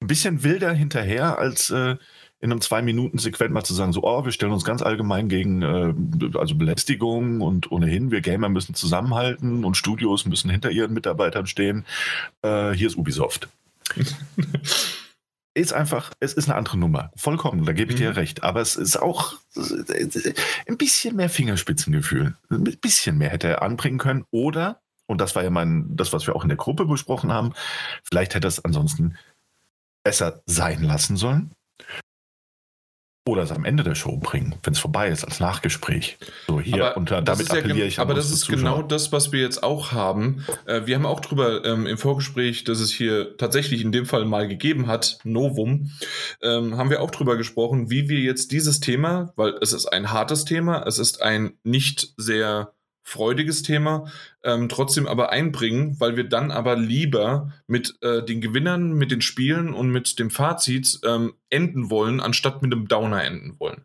ein 0.01 0.09
bisschen 0.09 0.43
wilder 0.43 0.73
hinterher, 0.73 1.39
als 1.39 1.71
äh, 1.71 1.99
in 2.43 2.51
einem 2.51 2.61
Zwei-Minuten-Segment 2.61 3.53
mal 3.53 3.63
zu 3.63 3.73
sagen, 3.73 3.93
so, 3.93 4.03
oh, 4.03 4.25
wir 4.25 4.33
stellen 4.33 4.53
uns 4.53 4.65
ganz 4.65 4.83
allgemein 4.83 5.29
gegen 5.29 5.63
äh, 5.63 5.95
also 6.37 6.57
Belästigung 6.57 7.41
und 7.41 7.71
ohnehin, 7.71 8.11
wir 8.11 8.21
Gamer 8.21 8.49
müssen 8.49 8.75
zusammenhalten 8.75 9.65
und 9.65 9.77
Studios 9.77 10.27
müssen 10.27 10.51
hinter 10.51 10.73
ihren 10.73 10.93
Mitarbeitern 10.93 11.47
stehen. 11.47 11.87
Äh, 12.43 12.73
hier 12.73 12.89
ist 12.89 12.97
Ubisoft. 12.97 13.49
ist 15.55 15.73
einfach, 15.73 16.11
es 16.19 16.33
ist 16.33 16.49
eine 16.49 16.57
andere 16.57 16.79
Nummer. 16.79 17.13
Vollkommen, 17.15 17.65
da 17.65 17.73
gebe 17.73 17.93
ich 17.93 18.01
mhm. 18.01 18.03
dir 18.03 18.17
recht. 18.17 18.43
Aber 18.43 18.61
es 18.61 18.75
ist 18.75 18.97
auch 18.97 19.35
ein 20.67 20.77
bisschen 20.79 21.15
mehr 21.15 21.31
Fingerspitzengefühl. 21.31 22.35
Ein 22.51 22.65
bisschen 22.81 23.19
mehr 23.19 23.31
hätte 23.31 23.47
er 23.47 23.63
anbringen 23.63 23.99
können. 23.99 24.25
Oder, 24.33 24.81
und 25.07 25.21
das 25.21 25.37
war 25.37 25.45
ja 25.45 25.51
mein, 25.51 25.97
das, 25.97 26.13
was 26.13 26.27
wir 26.27 26.35
auch 26.35 26.43
in 26.43 26.49
der 26.49 26.59
Gruppe 26.59 26.87
besprochen 26.87 27.31
haben, 27.31 27.53
vielleicht 28.03 28.35
hätte 28.35 28.49
er 28.49 28.49
es 28.49 28.65
ansonsten 28.65 29.17
besser 30.03 30.43
sein 30.47 30.83
lassen 30.83 31.17
sollen. 31.17 31.53
Oder 33.25 33.45
es 33.45 33.53
am 33.53 33.65
Ende 33.65 33.85
der 33.85 33.95
Show 33.95 34.17
bringen, 34.17 34.57
wenn 34.65 34.73
es 34.73 34.81
vorbei 34.81 35.09
ist, 35.09 35.25
als 35.25 35.39
Nachgespräch. 35.39 36.19
So 36.49 36.61
hier 36.61 36.87
aber 36.87 36.97
und 36.97 37.11
damit 37.11 37.51
appelliere 37.51 37.79
ja, 37.79 37.85
ich 37.85 38.01
an 38.01 38.07
Aber 38.07 38.15
das 38.15 38.33
ist 38.33 38.49
genau 38.49 38.83
das, 38.83 39.13
was 39.13 39.31
wir 39.31 39.41
jetzt 39.41 39.63
auch 39.63 39.93
haben. 39.93 40.45
Äh, 40.67 40.87
wir 40.87 40.97
haben 40.97 41.07
auch 41.07 41.21
drüber 41.21 41.65
ähm, 41.65 41.87
im 41.87 41.99
Vorgespräch, 41.99 42.65
dass 42.65 42.81
es 42.81 42.91
hier 42.91 43.37
tatsächlich 43.37 43.83
in 43.83 43.93
dem 43.93 44.07
Fall 44.07 44.25
mal 44.25 44.49
gegeben 44.49 44.89
hat, 44.89 45.19
Novum, 45.23 45.93
ähm, 46.43 46.77
haben 46.77 46.91
wir 46.91 47.01
auch 47.01 47.13
drüber 47.13 47.37
gesprochen, 47.37 47.91
wie 47.91 48.09
wir 48.09 48.19
jetzt 48.19 48.51
dieses 48.51 48.81
Thema, 48.81 49.33
weil 49.37 49.55
es 49.61 49.73
ist 49.73 49.87
ein 49.87 50.11
hartes 50.11 50.45
Thema, 50.45 50.85
es 50.85 50.99
ist 50.99 51.23
ein 51.23 51.55
nicht 51.63 52.15
sehr 52.17 52.73
freudiges 53.03 53.63
Thema, 53.63 54.11
ähm, 54.45 54.69
trotzdem 54.69 55.07
aber 55.07 55.31
einbringen, 55.31 55.97
weil 55.99 56.17
wir 56.17 56.25
dann 56.25 56.51
aber 56.51 56.77
lieber 56.77 57.53
mit 57.67 57.97
äh, 58.01 58.23
den 58.23 58.41
Gewinnern, 58.41 58.93
mit 58.93 59.11
den 59.11 59.21
Spielen 59.21 59.75
und 59.75 59.91
mit 59.91 60.19
dem 60.19 60.31
Fazit 60.31 61.01
ähm, 61.05 61.35
enden 61.51 61.91
wollen, 61.91 62.21
anstatt 62.21 62.63
mit 62.63 62.73
einem 62.73 62.89
Downer 62.89 63.25
enden 63.25 63.59
wollen. 63.59 63.83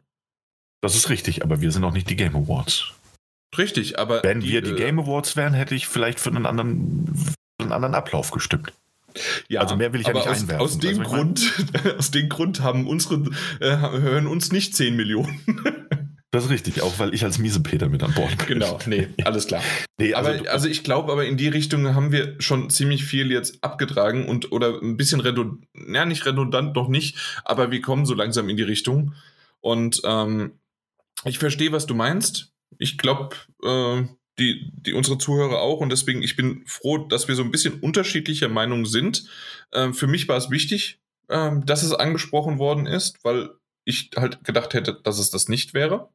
Das 0.82 0.96
ist 0.96 1.10
richtig, 1.10 1.44
aber 1.44 1.62
wir 1.62 1.72
sind 1.72 1.84
auch 1.84 1.94
nicht 1.94 2.10
die 2.10 2.16
Game 2.16 2.36
Awards. 2.36 2.94
Richtig, 3.58 3.98
aber. 3.98 4.24
Wenn 4.24 4.42
die, 4.42 4.50
wir 4.50 4.62
die 4.62 4.72
äh, 4.72 4.76
Game 4.76 5.00
Awards 5.00 5.36
wären, 5.36 5.54
hätte 5.54 5.74
ich 5.74 5.88
vielleicht 5.88 6.20
für 6.20 6.30
einen 6.30 6.46
anderen, 6.46 7.08
für 7.16 7.64
einen 7.64 7.72
anderen 7.72 7.96
Ablauf 7.96 8.32
gestimmt. 8.32 8.74
Ja, 9.48 9.62
also 9.62 9.76
mehr 9.76 9.94
will 9.94 10.02
ich 10.02 10.08
ja 10.08 10.14
nicht 10.14 10.28
aus, 10.28 10.42
einwerfen. 10.42 10.64
Aus 10.64 10.78
dem, 10.78 11.02
Grund, 11.02 11.54
aus 11.98 12.12
dem 12.12 12.30
Grund 12.30 12.62
haben 12.62 12.88
unsere, 12.88 13.24
äh, 13.60 13.78
hören 13.78 14.28
uns 14.28 14.52
nicht 14.52 14.76
10 14.76 14.96
Millionen. 14.96 15.42
Das 16.32 16.44
ist 16.44 16.50
richtig, 16.50 16.82
auch 16.82 17.00
weil 17.00 17.14
ich 17.14 17.24
als 17.24 17.40
Miesepeter 17.40 17.88
mit 17.88 18.04
an 18.04 18.14
Bord 18.14 18.38
bin. 18.38 18.48
Genau, 18.48 18.80
nee, 18.86 19.08
alles 19.24 19.48
klar. 19.48 19.64
nee, 19.98 20.14
also, 20.14 20.32
aber, 20.32 20.52
also 20.52 20.68
ich 20.68 20.84
glaube, 20.84 21.12
aber 21.12 21.26
in 21.26 21.38
die 21.38 21.48
Richtung 21.48 21.96
haben 21.96 22.12
wir 22.12 22.36
schon 22.40 22.70
ziemlich 22.70 23.06
viel 23.06 23.32
jetzt 23.32 23.64
abgetragen 23.64 24.28
und 24.28 24.52
oder 24.52 24.82
ein 24.82 24.98
bisschen 24.98 25.22
redundant, 25.22 25.66
ja 25.74 26.06
nicht 26.06 26.26
redundant, 26.26 26.76
noch 26.76 26.90
nicht, 26.90 27.18
aber 27.46 27.72
wir 27.72 27.82
kommen 27.82 28.06
so 28.06 28.14
langsam 28.14 28.50
in 28.50 28.58
die 28.58 28.64
Richtung. 28.64 29.14
Und 29.62 30.02
ähm, 30.04 30.60
ich 31.24 31.40
verstehe, 31.40 31.72
was 31.72 31.86
du 31.86 31.96
meinst. 31.96 32.52
Ich 32.78 32.98
glaube, 32.98 33.36
äh, 33.64 34.04
die, 34.38 34.70
die 34.74 34.94
unsere 34.94 35.18
Zuhörer 35.18 35.62
auch 35.62 35.80
und 35.80 35.92
deswegen, 35.92 36.22
ich 36.22 36.36
bin 36.36 36.64
froh, 36.66 36.98
dass 36.98 37.28
wir 37.28 37.36
so 37.36 37.44
ein 37.44 37.52
bisschen 37.52 37.80
unterschiedlicher 37.80 38.50
Meinung 38.50 38.86
sind. 38.86 39.26
Ähm, 39.74 39.94
für 39.94 40.08
mich 40.08 40.28
war 40.28 40.38
es 40.38 40.52
wichtig, 40.52 41.00
ähm, 41.30 41.66
dass 41.66 41.84
es 41.84 41.94
angesprochen 41.94 42.60
worden 42.60 42.86
ist, 42.86 43.24
weil 43.24 43.50
ich 43.84 44.12
halt 44.16 44.44
gedacht 44.44 44.74
hätte, 44.74 45.00
dass 45.04 45.18
es 45.18 45.32
das 45.32 45.48
nicht 45.48 45.74
wäre. 45.74 46.10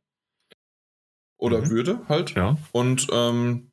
Oder 1.42 1.62
mhm. 1.62 1.70
würde 1.70 2.08
halt. 2.08 2.36
Ja. 2.36 2.56
Und 2.70 3.08
ähm, 3.10 3.72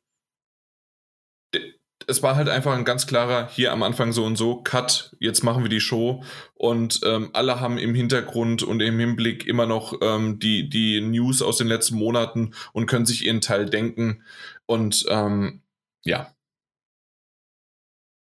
es 2.08 2.20
war 2.20 2.34
halt 2.34 2.48
einfach 2.48 2.76
ein 2.76 2.84
ganz 2.84 3.06
klarer, 3.06 3.48
hier 3.48 3.70
am 3.70 3.84
Anfang 3.84 4.10
so 4.10 4.24
und 4.24 4.34
so, 4.34 4.60
Cut, 4.60 5.14
jetzt 5.20 5.44
machen 5.44 5.62
wir 5.62 5.70
die 5.70 5.80
Show. 5.80 6.24
Und 6.54 6.98
ähm, 7.04 7.30
alle 7.32 7.60
haben 7.60 7.78
im 7.78 7.94
Hintergrund 7.94 8.64
und 8.64 8.80
im 8.80 8.98
Hinblick 8.98 9.46
immer 9.46 9.66
noch 9.66 9.96
ähm, 10.02 10.40
die, 10.40 10.68
die 10.68 11.00
News 11.00 11.42
aus 11.42 11.58
den 11.58 11.68
letzten 11.68 11.94
Monaten 11.94 12.54
und 12.72 12.86
können 12.86 13.06
sich 13.06 13.24
ihren 13.24 13.40
Teil 13.40 13.66
denken. 13.66 14.24
Und 14.66 15.06
ähm, 15.08 15.62
ja, 16.04 16.34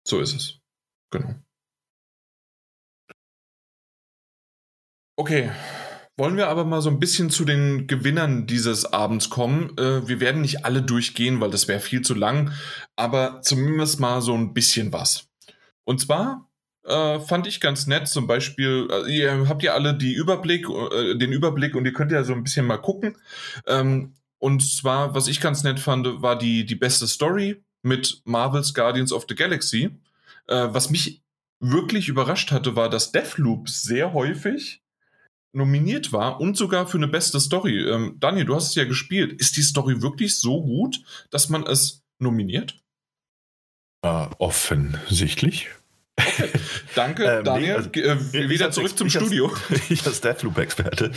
so 0.03 0.19
ist 0.19 0.33
es. 0.33 0.59
Genau. 1.11 1.35
Okay, 5.15 5.51
wollen 6.17 6.35
wir 6.35 6.49
aber 6.49 6.65
mal 6.65 6.81
so 6.81 6.89
ein 6.89 6.99
bisschen 6.99 7.29
zu 7.29 7.45
den 7.45 7.87
Gewinnern 7.87 8.47
dieses 8.47 8.85
Abends 8.85 9.29
kommen. 9.29 9.77
Äh, 9.77 10.07
wir 10.07 10.19
werden 10.19 10.41
nicht 10.41 10.65
alle 10.65 10.81
durchgehen, 10.81 11.39
weil 11.39 11.51
das 11.51 11.67
wäre 11.67 11.79
viel 11.79 12.01
zu 12.01 12.15
lang, 12.15 12.51
aber 12.95 13.41
zumindest 13.43 13.99
mal 13.99 14.21
so 14.21 14.33
ein 14.33 14.53
bisschen 14.53 14.91
was. 14.91 15.27
Und 15.83 16.01
zwar 16.01 16.49
äh, 16.83 17.19
fand 17.19 17.47
ich 17.47 17.61
ganz 17.61 17.85
nett, 17.85 18.07
zum 18.07 18.27
Beispiel, 18.27 18.87
äh, 18.91 19.15
ihr 19.15 19.47
habt 19.47 19.61
ja 19.61 19.73
alle 19.73 19.95
die 19.95 20.13
Überblick, 20.13 20.67
äh, 20.67 21.15
den 21.15 21.31
Überblick 21.31 21.75
und 21.75 21.85
ihr 21.85 21.93
könnt 21.93 22.11
ja 22.11 22.23
so 22.23 22.33
ein 22.33 22.43
bisschen 22.43 22.65
mal 22.65 22.77
gucken. 22.77 23.15
Ähm, 23.67 24.13
und 24.39 24.63
zwar, 24.63 25.13
was 25.13 25.27
ich 25.27 25.39
ganz 25.39 25.63
nett 25.63 25.79
fand, 25.79 26.21
war 26.21 26.37
die, 26.37 26.65
die 26.65 26.75
beste 26.75 27.07
Story 27.07 27.63
mit 27.83 28.21
Marvel's 28.25 28.73
Guardians 28.73 29.13
of 29.13 29.25
the 29.29 29.35
Galaxy. 29.35 29.91
Äh, 30.47 30.67
was 30.71 30.89
mich 30.89 31.21
wirklich 31.59 32.07
überrascht 32.07 32.51
hatte, 32.51 32.75
war, 32.75 32.89
dass 32.89 33.11
Deathloop 33.11 33.69
sehr 33.69 34.13
häufig 34.13 34.81
nominiert 35.53 36.11
war 36.11 36.39
und 36.39 36.57
sogar 36.57 36.87
für 36.87 36.97
eine 36.97 37.07
beste 37.07 37.39
Story. 37.39 37.79
Ähm, 37.79 38.17
Daniel, 38.19 38.45
du 38.45 38.55
hast 38.55 38.69
es 38.69 38.75
ja 38.75 38.85
gespielt. 38.85 39.33
Ist 39.39 39.57
die 39.57 39.61
Story 39.61 40.01
wirklich 40.01 40.37
so 40.37 40.61
gut, 40.61 41.01
dass 41.29 41.49
man 41.49 41.65
es 41.65 42.03
nominiert? 42.19 42.79
Uh, 44.05 44.27
offensichtlich. 44.37 45.69
Okay. 46.19 46.49
Danke, 46.95 47.23
ähm, 47.37 47.43
Daniel. 47.43 47.75
Also, 47.75 47.89
äh, 47.91 48.49
wieder 48.49 48.71
zurück 48.71 48.97
zum 48.97 49.07
ich 49.07 49.13
Studio. 49.13 49.47
Als, 49.69 49.89
ich 49.89 50.05
als 50.05 50.21
Deathloop-Experte. 50.21 51.11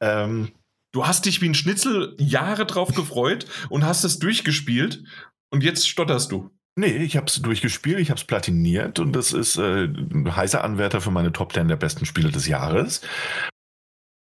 Ähm, 0.00 0.52
du 0.92 1.06
hast 1.06 1.26
dich 1.26 1.40
wie 1.40 1.48
ein 1.48 1.54
Schnitzel 1.54 2.14
Jahre 2.18 2.66
drauf 2.66 2.94
gefreut 2.94 3.46
und 3.68 3.84
hast 3.84 4.04
es 4.04 4.18
durchgespielt 4.18 5.02
und 5.50 5.62
jetzt 5.62 5.88
stotterst 5.88 6.32
du. 6.32 6.50
Nee, 6.76 6.96
ich 6.98 7.16
habe 7.16 7.26
es 7.26 7.42
durchgespielt, 7.42 7.98
ich 7.98 8.10
habe 8.10 8.20
es 8.20 8.24
platiniert 8.24 9.00
und 9.00 9.12
das 9.12 9.32
ist 9.32 9.56
äh, 9.56 9.84
ein 9.86 10.36
heißer 10.36 10.62
Anwärter 10.62 11.00
für 11.00 11.10
meine 11.10 11.32
Top 11.32 11.52
10 11.52 11.66
der 11.66 11.76
besten 11.76 12.06
Spiele 12.06 12.30
des 12.30 12.46
Jahres. 12.46 13.00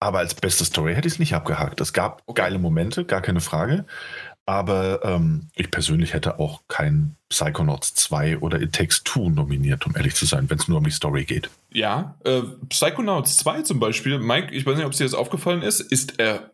Aber 0.03 0.19
als 0.19 0.35
beste 0.35 0.65
Story 0.65 0.97
hätte 0.97 1.07
ich 1.07 1.15
es 1.15 1.19
nicht 1.21 1.33
abgehakt. 1.33 1.81
Es 1.81 1.93
gab 1.93 2.25
geile 2.35 2.59
Momente, 2.59 3.05
gar 3.05 3.23
keine 3.23 3.41
Frage. 3.41 3.85
Aber 4.47 5.05
ähm, 5.05 5.47
ich 5.55 5.71
persönlich 5.71 6.13
hätte 6.13 6.41
auch 6.41 6.63
kein 6.67 7.15
Psychonauts 7.29 7.95
2 7.95 8.39
oder 8.39 8.61
It 8.61 8.73
Takes 8.73 9.05
Two 9.05 9.31
nominiert, 9.31 9.87
um 9.87 9.95
ehrlich 9.95 10.17
zu 10.17 10.27
sein, 10.27 10.51
wenn 10.51 10.59
es 10.59 10.67
nur 10.67 10.79
um 10.79 10.85
die 10.85 10.91
Story 10.91 11.25
geht. 11.25 11.51
Ja, 11.73 12.17
äh, 12.25 12.43
Psychonauts 12.69 13.37
2 13.37 13.63
zum 13.63 13.79
Beispiel, 13.79 14.19
Mike, 14.19 14.53
ich 14.53 14.67
weiß 14.67 14.75
nicht, 14.75 14.87
ob 14.87 14.91
es 14.91 14.99
dir 14.99 15.05
das 15.05 15.15
aufgefallen 15.15 15.63
ist, 15.63 15.79
ist 15.79 16.19
er 16.19 16.51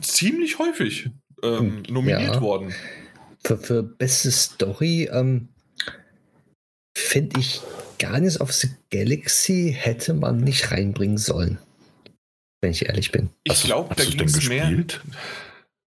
ziemlich 0.00 0.60
häufig 0.60 1.10
ähm, 1.42 1.58
hm, 1.58 1.82
nominiert 1.92 2.36
ja. 2.36 2.40
worden. 2.40 2.72
Für, 3.44 3.58
für 3.58 3.82
beste 3.82 4.30
Story 4.30 5.10
ähm, 5.12 5.48
finde 6.96 7.40
ich 7.40 7.60
Guardians 7.98 8.40
of 8.40 8.52
the 8.52 8.68
Galaxy 8.92 9.76
hätte 9.76 10.14
man 10.14 10.36
nicht 10.36 10.70
reinbringen 10.70 11.18
sollen 11.18 11.58
wenn 12.62 12.70
ich 12.70 12.86
ehrlich 12.86 13.12
bin. 13.12 13.28
Ich 13.44 13.64
glaube, 13.64 13.94
da 13.94 14.04
ging 14.04 14.22
es 14.22 14.48
mehr. 14.48 14.72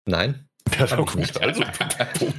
Nein. 0.06 0.41
Ja, 0.80 0.99
ich 0.99 1.15
nicht. 1.15 1.39
Also, 1.39 1.64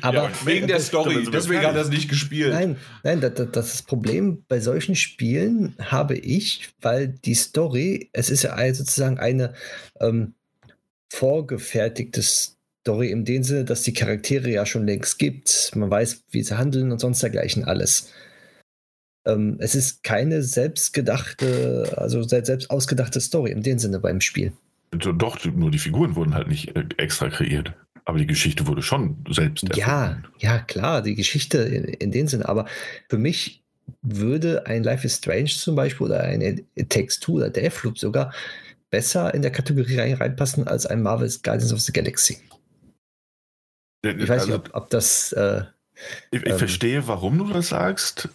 aber 0.00 0.24
ja, 0.24 0.30
wegen 0.44 0.66
der 0.66 0.80
Story, 0.80 1.28
deswegen 1.32 1.62
hat 1.64 1.76
er 1.76 1.82
es 1.82 1.90
nicht 1.90 2.08
gespielt. 2.08 2.52
Nein, 2.52 2.76
nein, 3.04 3.20
das, 3.20 3.34
das, 3.34 3.50
das 3.52 3.82
Problem 3.82 4.44
bei 4.48 4.58
solchen 4.58 4.96
Spielen 4.96 5.76
habe 5.80 6.16
ich, 6.16 6.70
weil 6.80 7.06
die 7.06 7.36
Story, 7.36 8.10
es 8.12 8.28
ist 8.28 8.42
ja 8.42 8.74
sozusagen 8.74 9.20
eine 9.20 9.54
ähm, 10.00 10.34
vorgefertigte 11.08 12.20
Story 12.20 13.10
in 13.10 13.24
dem 13.24 13.44
Sinne, 13.44 13.64
dass 13.64 13.82
die 13.82 13.94
Charaktere 13.94 14.50
ja 14.50 14.66
schon 14.66 14.86
längst 14.86 15.20
gibt. 15.20 15.70
Man 15.76 15.90
weiß, 15.90 16.24
wie 16.30 16.42
sie 16.42 16.58
handeln 16.58 16.90
und 16.90 16.98
sonst 16.98 17.22
dergleichen 17.22 17.64
alles. 17.64 18.12
Ähm, 19.26 19.56
es 19.60 19.74
ist 19.74 20.02
keine 20.02 20.42
selbstgedachte, 20.42 21.94
also 21.96 22.22
selbst 22.22 22.70
ausgedachte 22.70 23.20
Story 23.20 23.50
in 23.50 23.62
dem 23.62 23.78
Sinne 23.78 23.98
beim 23.98 24.20
Spiel. 24.20 24.52
Doch, 24.92 25.44
nur 25.44 25.70
die 25.70 25.78
Figuren 25.78 26.14
wurden 26.14 26.34
halt 26.34 26.48
nicht 26.48 26.76
äh, 26.76 26.84
extra 26.96 27.28
kreiert. 27.28 27.74
Aber 28.04 28.18
die 28.18 28.26
Geschichte 28.26 28.68
wurde 28.68 28.82
schon 28.82 29.24
selbst 29.28 29.64
erfunden. 29.64 29.80
Ja, 29.80 30.22
ja, 30.38 30.58
klar, 30.60 31.02
die 31.02 31.16
Geschichte 31.16 31.58
in, 31.58 31.84
in 31.84 32.12
dem 32.12 32.28
Sinne. 32.28 32.48
Aber 32.48 32.66
für 33.08 33.18
mich 33.18 33.64
würde 34.02 34.66
ein 34.66 34.84
Life 34.84 35.04
is 35.04 35.16
Strange 35.16 35.48
zum 35.48 35.74
Beispiel 35.74 36.06
oder 36.06 36.22
ein 36.22 36.64
Text 36.88 37.24
2 37.24 37.32
oder 37.32 37.50
Deathloop 37.50 37.98
sogar 37.98 38.32
besser 38.90 39.34
in 39.34 39.42
der 39.42 39.50
Kategorie 39.50 40.12
reinpassen 40.12 40.68
als 40.68 40.86
ein 40.86 41.02
Marvel's 41.02 41.42
Guardians 41.42 41.72
of 41.72 41.80
the 41.80 41.92
Galaxy. 41.92 42.38
Ich 44.04 44.28
weiß 44.28 44.42
also, 44.42 44.46
nicht, 44.46 44.68
ob, 44.68 44.74
ob 44.74 44.90
das. 44.90 45.32
Äh, 45.32 45.62
ich, 46.30 46.42
ich 46.42 46.52
ähm, 46.52 46.58
verstehe, 46.58 47.08
warum 47.08 47.38
du 47.38 47.52
das 47.52 47.68
sagst, 47.68 48.28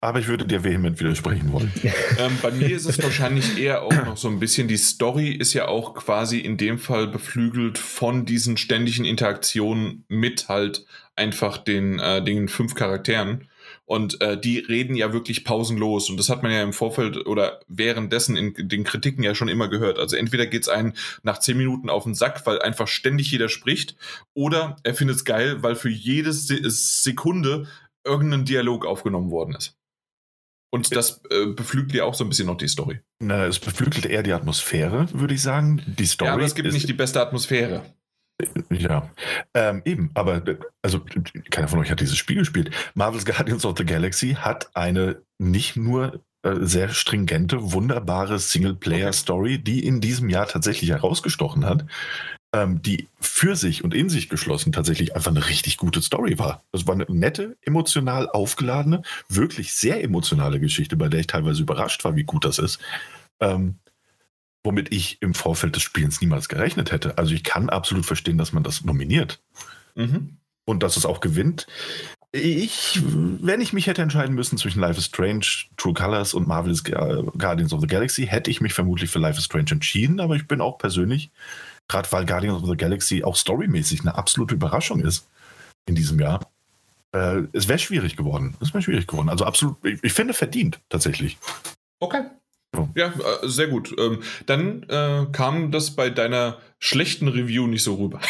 aber 0.00 0.18
ich 0.20 0.28
würde 0.28 0.46
dir 0.46 0.62
vehement 0.62 1.00
widersprechen 1.00 1.52
wollen. 1.52 1.72
ähm, 2.18 2.38
bei 2.42 2.50
mir 2.50 2.70
ist 2.70 2.86
es 2.86 3.02
wahrscheinlich 3.02 3.58
eher 3.58 3.82
auch 3.82 4.04
noch 4.04 4.16
so 4.16 4.28
ein 4.28 4.38
bisschen, 4.38 4.68
die 4.68 4.76
Story 4.76 5.30
ist 5.30 5.54
ja 5.54 5.68
auch 5.68 5.94
quasi 5.94 6.38
in 6.38 6.56
dem 6.56 6.78
Fall 6.78 7.06
beflügelt 7.06 7.78
von 7.78 8.26
diesen 8.26 8.56
ständigen 8.56 9.04
Interaktionen 9.04 10.04
mit 10.08 10.48
halt 10.48 10.84
einfach 11.16 11.58
den, 11.58 11.98
äh, 11.98 12.22
den 12.22 12.48
fünf 12.48 12.74
Charakteren. 12.74 13.48
Und 13.84 14.20
äh, 14.20 14.38
die 14.38 14.58
reden 14.58 14.96
ja 14.96 15.12
wirklich 15.12 15.44
pausenlos. 15.44 16.10
Und 16.10 16.18
das 16.18 16.28
hat 16.28 16.42
man 16.42 16.50
ja 16.50 16.62
im 16.62 16.72
Vorfeld 16.72 17.26
oder 17.26 17.60
währenddessen 17.68 18.36
in 18.36 18.68
den 18.68 18.82
Kritiken 18.82 19.22
ja 19.22 19.34
schon 19.34 19.48
immer 19.48 19.68
gehört. 19.68 19.98
Also 19.98 20.16
entweder 20.16 20.46
geht 20.46 20.62
es 20.62 20.68
einen 20.68 20.94
nach 21.22 21.38
zehn 21.38 21.56
Minuten 21.56 21.88
auf 21.88 22.02
den 22.02 22.14
Sack, 22.14 22.44
weil 22.46 22.60
einfach 22.60 22.88
ständig 22.88 23.30
jeder 23.30 23.48
spricht, 23.48 23.96
oder 24.34 24.76
er 24.82 24.94
findet 24.94 25.16
es 25.16 25.24
geil, 25.24 25.62
weil 25.62 25.76
für 25.76 25.88
jede 25.88 26.32
Sekunde 26.32 27.68
irgendein 28.04 28.44
Dialog 28.44 28.86
aufgenommen 28.86 29.30
worden 29.30 29.54
ist. 29.54 29.75
Und 30.70 30.94
das 30.94 31.22
äh, 31.30 31.46
beflügelt 31.46 31.94
ja 31.94 32.04
auch 32.04 32.14
so 32.14 32.24
ein 32.24 32.28
bisschen 32.28 32.46
noch 32.46 32.56
die 32.56 32.68
Story. 32.68 33.00
Na, 33.20 33.46
es 33.46 33.58
beflügelt 33.58 34.06
eher 34.06 34.22
die 34.22 34.32
Atmosphäre, 34.32 35.08
würde 35.12 35.34
ich 35.34 35.42
sagen. 35.42 35.82
Die 35.86 36.06
Story. 36.06 36.28
Ja, 36.28 36.34
aber 36.34 36.44
es 36.44 36.54
gibt 36.54 36.72
nicht 36.72 36.88
die 36.88 36.92
beste 36.92 37.20
Atmosphäre. 37.20 37.82
Ja, 38.70 39.10
ähm, 39.54 39.80
eben, 39.86 40.10
aber 40.12 40.42
also 40.82 41.00
keiner 41.50 41.68
von 41.68 41.78
euch 41.78 41.90
hat 41.90 42.00
dieses 42.00 42.18
Spiel 42.18 42.36
gespielt. 42.36 42.70
Marvel's 42.94 43.24
Guardians 43.24 43.64
of 43.64 43.78
the 43.78 43.84
Galaxy 43.84 44.34
hat 44.34 44.68
eine 44.74 45.22
nicht 45.38 45.76
nur 45.76 46.22
äh, 46.42 46.56
sehr 46.60 46.90
stringente, 46.90 47.72
wunderbare 47.72 48.38
Singleplayer-Story, 48.38 49.58
die 49.58 49.86
in 49.86 50.02
diesem 50.02 50.28
Jahr 50.28 50.46
tatsächlich 50.46 50.90
herausgestochen 50.90 51.64
hat, 51.64 51.86
ähm, 52.56 52.80
die 52.80 53.08
für 53.20 53.54
sich 53.54 53.84
und 53.84 53.92
in 53.92 54.08
sich 54.08 54.30
geschlossen 54.30 54.72
tatsächlich 54.72 55.14
einfach 55.14 55.30
eine 55.30 55.46
richtig 55.48 55.76
gute 55.76 56.00
Story 56.00 56.38
war. 56.38 56.62
Das 56.72 56.86
war 56.86 56.94
eine 56.94 57.04
nette, 57.08 57.56
emotional 57.60 58.30
aufgeladene, 58.30 59.02
wirklich 59.28 59.74
sehr 59.74 60.02
emotionale 60.02 60.58
Geschichte, 60.58 60.96
bei 60.96 61.08
der 61.08 61.20
ich 61.20 61.26
teilweise 61.26 61.60
überrascht 61.60 62.02
war, 62.04 62.16
wie 62.16 62.24
gut 62.24 62.46
das 62.46 62.58
ist. 62.58 62.78
Ähm, 63.40 63.74
womit 64.64 64.90
ich 64.92 65.18
im 65.20 65.34
Vorfeld 65.34 65.76
des 65.76 65.82
Spiels 65.82 66.20
niemals 66.20 66.48
gerechnet 66.48 66.90
hätte. 66.92 67.18
Also 67.18 67.34
ich 67.34 67.44
kann 67.44 67.68
absolut 67.68 68.06
verstehen, 68.06 68.38
dass 68.38 68.52
man 68.52 68.62
das 68.62 68.84
nominiert. 68.84 69.40
Mhm. 69.94 70.38
Und 70.64 70.82
dass 70.82 70.96
es 70.96 71.06
auch 71.06 71.20
gewinnt. 71.20 71.66
Ich, 72.32 73.00
wenn 73.04 73.60
ich 73.60 73.72
mich 73.72 73.86
hätte 73.86 74.02
entscheiden 74.02 74.34
müssen 74.34 74.58
zwischen 74.58 74.80
Life 74.80 74.98
is 74.98 75.06
Strange, 75.06 75.46
True 75.76 75.94
Colors 75.94 76.34
und 76.34 76.48
Marvel's 76.48 76.82
Guardians 76.82 77.72
of 77.72 77.80
the 77.80 77.86
Galaxy, 77.86 78.26
hätte 78.26 78.50
ich 78.50 78.60
mich 78.60 78.72
vermutlich 78.72 79.10
für 79.10 79.20
Life 79.20 79.38
is 79.38 79.44
Strange 79.44 79.70
entschieden, 79.70 80.20
aber 80.20 80.34
ich 80.34 80.48
bin 80.48 80.60
auch 80.60 80.78
persönlich, 80.78 81.30
gerade 81.88 82.10
weil 82.12 82.26
Guardians 82.26 82.62
of 82.62 82.68
the 82.68 82.76
Galaxy 82.76 83.22
auch 83.24 83.36
storymäßig 83.36 84.00
eine 84.00 84.14
absolute 84.14 84.54
Überraschung 84.54 85.00
ist 85.00 85.26
in 85.86 85.94
diesem 85.94 86.18
Jahr, 86.20 86.50
äh, 87.12 87.42
es 87.52 87.68
wäre 87.68 87.78
schwierig 87.78 88.16
geworden. 88.16 88.56
Es 88.60 88.74
wäre 88.74 88.82
schwierig 88.82 89.06
geworden. 89.06 89.28
Also 89.28 89.44
absolut, 89.44 89.76
ich, 89.84 90.02
ich 90.02 90.12
finde 90.12 90.34
verdient 90.34 90.80
tatsächlich. 90.88 91.38
Okay, 92.00 92.24
ja, 92.94 93.08
äh, 93.08 93.48
sehr 93.48 93.68
gut. 93.68 93.94
Ähm, 93.98 94.22
dann 94.46 94.82
äh, 94.84 95.26
kam 95.32 95.70
das 95.70 95.92
bei 95.92 96.10
deiner 96.10 96.58
schlechten 96.78 97.28
Review 97.28 97.66
nicht 97.66 97.82
so 97.82 97.94
rüber. 97.94 98.20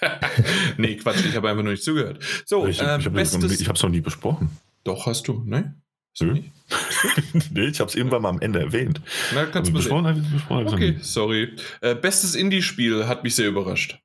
nee, 0.76 0.96
Quatsch, 0.96 1.24
ich 1.26 1.36
habe 1.36 1.48
einfach 1.48 1.62
nur 1.62 1.72
nicht 1.72 1.84
zugehört. 1.84 2.22
So, 2.44 2.66
ich, 2.66 2.80
äh, 2.80 2.98
ich 2.98 3.06
habe 3.06 3.20
es 3.20 3.82
noch 3.82 3.88
nie 3.88 4.00
besprochen. 4.00 4.50
Doch, 4.84 5.06
hast 5.06 5.28
du, 5.28 5.42
ne? 5.44 5.79
Nö. 6.18 6.34
nee, 7.50 7.66
ich 7.66 7.80
habe 7.80 7.88
es 7.88 7.94
irgendwann 7.94 8.22
mal 8.22 8.28
am 8.30 8.40
Ende 8.40 8.60
erwähnt. 8.60 9.00
Na, 9.34 9.46
kannst 9.46 9.70
du 9.70 9.74
besprochen, 9.74 10.26
besprochen 10.32 10.68
Okay, 10.68 10.98
sorry. 11.00 11.56
Äh, 11.80 11.94
bestes 11.94 12.34
Indie-Spiel 12.34 13.06
hat 13.06 13.24
mich 13.24 13.34
sehr 13.34 13.48
überrascht. 13.48 14.00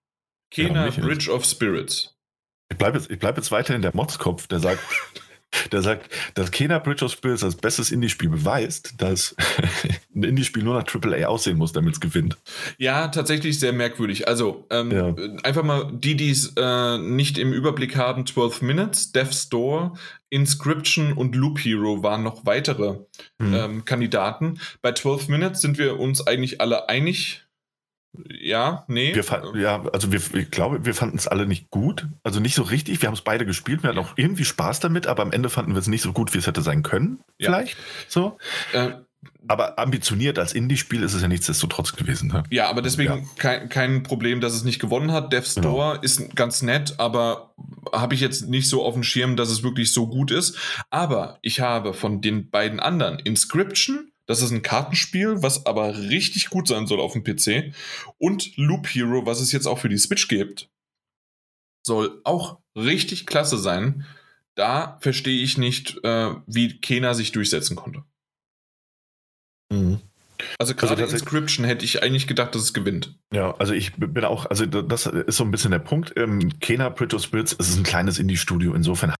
Kena 0.52 0.88
ja, 0.88 0.91
Bridge 0.91 1.32
of 1.32 1.45
Spirits. 1.45 2.15
Ich 2.72 2.77
bleibe 2.77 2.98
jetzt, 2.98 3.19
bleib 3.19 3.38
jetzt 3.38 3.52
weiter 3.52 3.76
in 3.76 3.82
der 3.82 3.95
Motzkopf, 3.95 4.48
der 4.48 4.60
sagt, 4.60 4.82
der 5.72 5.82
sagt, 5.82 6.10
dass 6.34 6.52
Kena 6.52 6.80
Bridge 6.80 7.06
of 7.06 7.11
Spirits 7.11 7.44
als 7.44 7.56
bestes 7.56 7.91
Indie-Spiel 7.91 8.30
beweist, 8.30 8.94
dass 8.98 9.36
ein 10.15 10.23
Indie-Spiel 10.23 10.64
nur 10.64 10.76
nach 10.76 10.86
AAA 10.88 11.27
aussehen 11.27 11.57
muss, 11.57 11.73
damit 11.73 11.94
es 11.94 11.99
gewinnt. 11.99 12.38
Ja, 12.77 13.07
tatsächlich 13.07 13.60
sehr 13.60 13.73
merkwürdig. 13.73 14.27
Also, 14.27 14.65
ähm, 14.69 14.91
ja. 14.91 15.15
einfach 15.44 15.64
mal 15.64 15.91
die, 15.94 16.15
die 16.15 16.32
es 16.32 16.53
äh, 16.57 16.98
nicht 16.98 17.38
im 17.38 17.53
Überblick 17.53 17.95
haben: 17.95 18.26
12 18.26 18.61
Minutes, 18.61 19.11
Death's 19.11 19.49
Door, 19.49 19.98
Inscription 20.30 21.14
und 21.14 21.36
Loop 21.36 21.60
Hero 21.60 22.03
waren 22.03 22.23
noch 22.23 22.45
weitere 22.45 22.99
mhm. 23.38 23.53
ähm, 23.53 23.86
Kandidaten. 23.86 24.60
Bei 24.82 24.91
12 24.91 25.30
Minutes 25.30 25.61
sind 25.61 25.77
wir 25.77 25.99
uns 25.99 26.26
eigentlich 26.26 26.61
alle 26.61 26.90
einig, 26.90 27.44
ja, 28.29 28.85
nee. 28.87 29.13
Wir 29.15 29.23
ja, 29.59 29.83
also 29.91 30.11
wir, 30.11 30.21
ich 30.33 30.51
glaube, 30.51 30.85
wir 30.85 30.93
fanden 30.93 31.17
es 31.17 31.27
alle 31.27 31.45
nicht 31.47 31.69
gut. 31.69 32.07
Also 32.23 32.39
nicht 32.39 32.55
so 32.55 32.63
richtig. 32.63 33.01
Wir 33.01 33.07
haben 33.07 33.15
es 33.15 33.21
beide 33.21 33.45
gespielt. 33.45 33.83
Wir 33.83 33.89
hatten 33.89 33.99
auch 33.99 34.13
irgendwie 34.15 34.45
Spaß 34.45 34.79
damit, 34.79 35.07
aber 35.07 35.23
am 35.23 35.31
Ende 35.31 35.49
fanden 35.49 35.73
wir 35.73 35.79
es 35.79 35.87
nicht 35.87 36.01
so 36.01 36.13
gut, 36.13 36.33
wie 36.33 36.37
es 36.37 36.47
hätte 36.47 36.61
sein 36.61 36.83
können. 36.83 37.19
Ja. 37.37 37.49
Vielleicht. 37.49 37.77
So. 38.07 38.37
Äh, 38.73 38.91
aber 39.47 39.77
ambitioniert 39.77 40.39
als 40.39 40.53
Indie-Spiel 40.53 41.03
ist 41.03 41.13
es 41.13 41.21
ja 41.21 41.27
nichtsdestotrotz 41.27 41.95
gewesen. 41.95 42.29
Ne? 42.29 42.43
Ja, 42.49 42.69
aber 42.69 42.81
deswegen 42.81 43.13
ja. 43.13 43.23
Kein, 43.37 43.69
kein 43.69 44.03
Problem, 44.03 44.41
dass 44.41 44.53
es 44.53 44.63
nicht 44.63 44.79
gewonnen 44.79 45.11
hat. 45.11 45.31
Death's 45.31 45.55
genau. 45.55 45.71
Door 45.71 46.03
ist 46.03 46.35
ganz 46.35 46.61
nett, 46.61 46.95
aber 46.97 47.53
habe 47.93 48.15
ich 48.15 48.21
jetzt 48.21 48.47
nicht 48.49 48.67
so 48.67 48.83
auf 48.83 48.93
dem 48.93 49.03
Schirm, 49.03 49.35
dass 49.35 49.49
es 49.49 49.63
wirklich 49.63 49.93
so 49.93 50.07
gut 50.07 50.31
ist. 50.31 50.57
Aber 50.89 51.37
ich 51.41 51.59
habe 51.59 51.93
von 51.93 52.21
den 52.21 52.49
beiden 52.49 52.79
anderen 52.79 53.19
Inscription 53.19 54.11
das 54.27 54.41
ist 54.41 54.52
ein 54.52 54.61
Kartenspiel, 54.61 55.43
was 55.43 55.65
aber 55.65 55.97
richtig 55.97 56.49
gut 56.49 56.68
sein 56.68 56.88
soll 56.88 56.99
auf 56.99 57.14
dem 57.14 57.23
PC. 57.23 57.73
Und 58.18 58.56
Loop 58.57 58.88
Hero, 58.88 59.26
was 59.26 59.39
es 59.39 59.52
jetzt 59.52 59.68
auch 59.68 59.80
für 59.80 59.89
die 59.89 59.97
Switch 59.97 60.27
gibt, 60.27 60.69
soll 61.85 62.22
auch 62.23 62.60
richtig 62.76 63.26
klasse 63.27 63.57
sein. 63.57 64.06
Da 64.56 64.97
verstehe 65.02 65.43
ich 65.43 65.57
nicht, 65.57 66.03
äh, 66.03 66.34
wie 66.47 66.80
Kena 66.80 67.14
sich 67.14 67.31
durchsetzen 67.31 67.76
konnte. 67.76 68.03
Mhm. 69.72 69.99
Also, 70.60 70.73
also 70.73 70.76
gerade 70.76 71.03
also 71.03 71.15
Inscription 71.15 71.65
hätte 71.65 71.85
ich 71.85 72.03
eigentlich 72.03 72.27
gedacht, 72.27 72.56
dass 72.56 72.64
es 72.64 72.73
gewinnt. 72.73 73.18
Ja, 73.31 73.56
also 73.57 73.73
ich 73.73 73.93
bin 73.93 74.26
auch, 74.26 74.45
also 74.45 74.65
das 74.65 75.06
ist 75.06 75.38
so 75.38 75.43
ein 75.43 75.52
bisschen 75.52 75.72
der 75.72 75.80
Punkt. 75.80 76.14
Ähm, 76.18 76.60
Kena 76.60 76.88
of 76.88 77.23
Spirits 77.23 77.53
ist 77.53 77.77
ein 77.77 77.84
kleines 77.84 78.19
Indie-Studio, 78.19 78.73
insofern 78.73 79.11
hat 79.11 79.18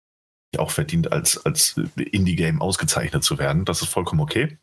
es 0.54 0.60
auch 0.60 0.72
verdient, 0.72 1.12
als, 1.12 1.46
als 1.46 1.78
Indie-Game 1.96 2.62
ausgezeichnet 2.62 3.24
zu 3.24 3.38
werden. 3.38 3.66
Das 3.66 3.82
ist 3.82 3.90
vollkommen 3.90 4.22
okay. 4.22 4.58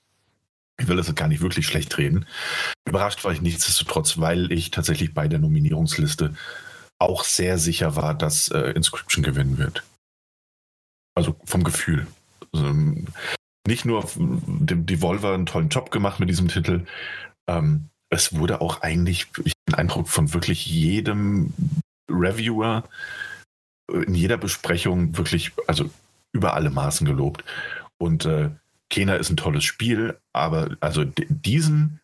Ich 0.82 0.88
will 0.88 0.96
das 0.96 1.14
gar 1.14 1.28
nicht 1.28 1.42
wirklich 1.42 1.66
schlecht 1.66 1.96
reden. 1.96 2.26
Überrascht 2.88 3.24
war 3.24 3.32
ich 3.32 3.40
nichtsdestotrotz, 3.40 4.18
weil 4.18 4.50
ich 4.50 4.72
tatsächlich 4.72 5.14
bei 5.14 5.28
der 5.28 5.38
Nominierungsliste 5.38 6.34
auch 6.98 7.22
sehr 7.22 7.56
sicher 7.56 7.94
war, 7.94 8.14
dass 8.14 8.48
äh, 8.48 8.72
Inscription 8.72 9.22
gewinnen 9.22 9.59
wird. 9.59 9.84
Also 11.14 11.36
vom 11.44 11.62
Gefühl. 11.62 12.09
Also, 12.52 12.74
nicht 13.64 13.84
nur 13.84 14.09
dem 14.16 14.84
Devolver 14.86 15.34
einen 15.34 15.46
tollen 15.46 15.68
Job 15.68 15.92
gemacht 15.92 16.18
mit 16.18 16.28
diesem 16.28 16.48
Titel. 16.48 16.84
Ähm, 17.48 17.88
es 18.10 18.34
wurde 18.34 18.60
auch 18.60 18.82
eigentlich, 18.82 19.28
ich 19.44 19.52
habe 19.52 19.68
den 19.68 19.74
Eindruck, 19.76 20.09
von 20.09 20.34
wirklich 20.34 20.66
jedem 20.66 21.54
Reviewer 22.10 22.82
in 23.88 24.14
jeder 24.14 24.36
Besprechung 24.36 25.16
wirklich, 25.16 25.52
also 25.68 25.90
über 26.32 26.54
alle 26.54 26.70
Maßen 26.70 27.06
gelobt. 27.06 27.44
Und 27.98 28.24
äh, 28.24 28.50
Kena 28.93 29.14
ist 29.14 29.31
ein 29.31 29.39
tolles 29.39 29.64
Spiel, 29.64 30.19
aber 30.35 30.77
also 30.81 31.02
diesen, 31.05 32.01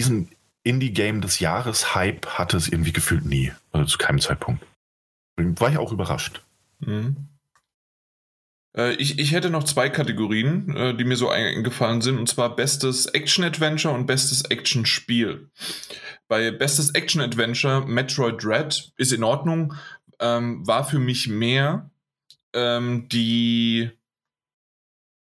diesen 0.00 0.30
Indie-Game 0.62 1.20
des 1.20 1.40
Jahres 1.40 1.96
Hype 1.96 2.26
hatte 2.26 2.56
es 2.56 2.68
irgendwie 2.68 2.92
gefühlt 2.92 3.24
nie. 3.24 3.52
Also 3.72 3.86
zu 3.86 3.98
keinem 3.98 4.20
Zeitpunkt. 4.20 4.64
War 5.36 5.70
ich 5.70 5.78
auch 5.78 5.90
überrascht. 5.90 6.42
Mhm. 6.78 7.16
Äh, 8.76 8.92
ich, 8.94 9.18
ich 9.18 9.32
hätte 9.32 9.50
noch 9.50 9.64
zwei 9.64 9.90
Kategorien, 9.90 10.76
äh, 10.76 10.94
die 10.96 11.04
mir 11.04 11.16
so 11.16 11.28
eingefallen 11.28 12.02
sind, 12.02 12.18
und 12.18 12.28
zwar 12.28 12.54
bestes 12.54 13.06
Action-Adventure 13.06 13.92
und 13.92 14.06
bestes 14.06 14.42
Action-Spiel. 14.42 15.50
Bei 16.28 16.52
bestes 16.52 16.90
Action-Adventure, 16.90 17.84
Metroid 17.84 18.44
Dread 18.44 18.92
ist 18.96 19.12
in 19.12 19.24
Ordnung, 19.24 19.74
ähm, 20.20 20.64
war 20.64 20.84
für 20.84 21.00
mich 21.00 21.26
mehr 21.26 21.90
ähm, 22.52 23.08
die 23.08 23.90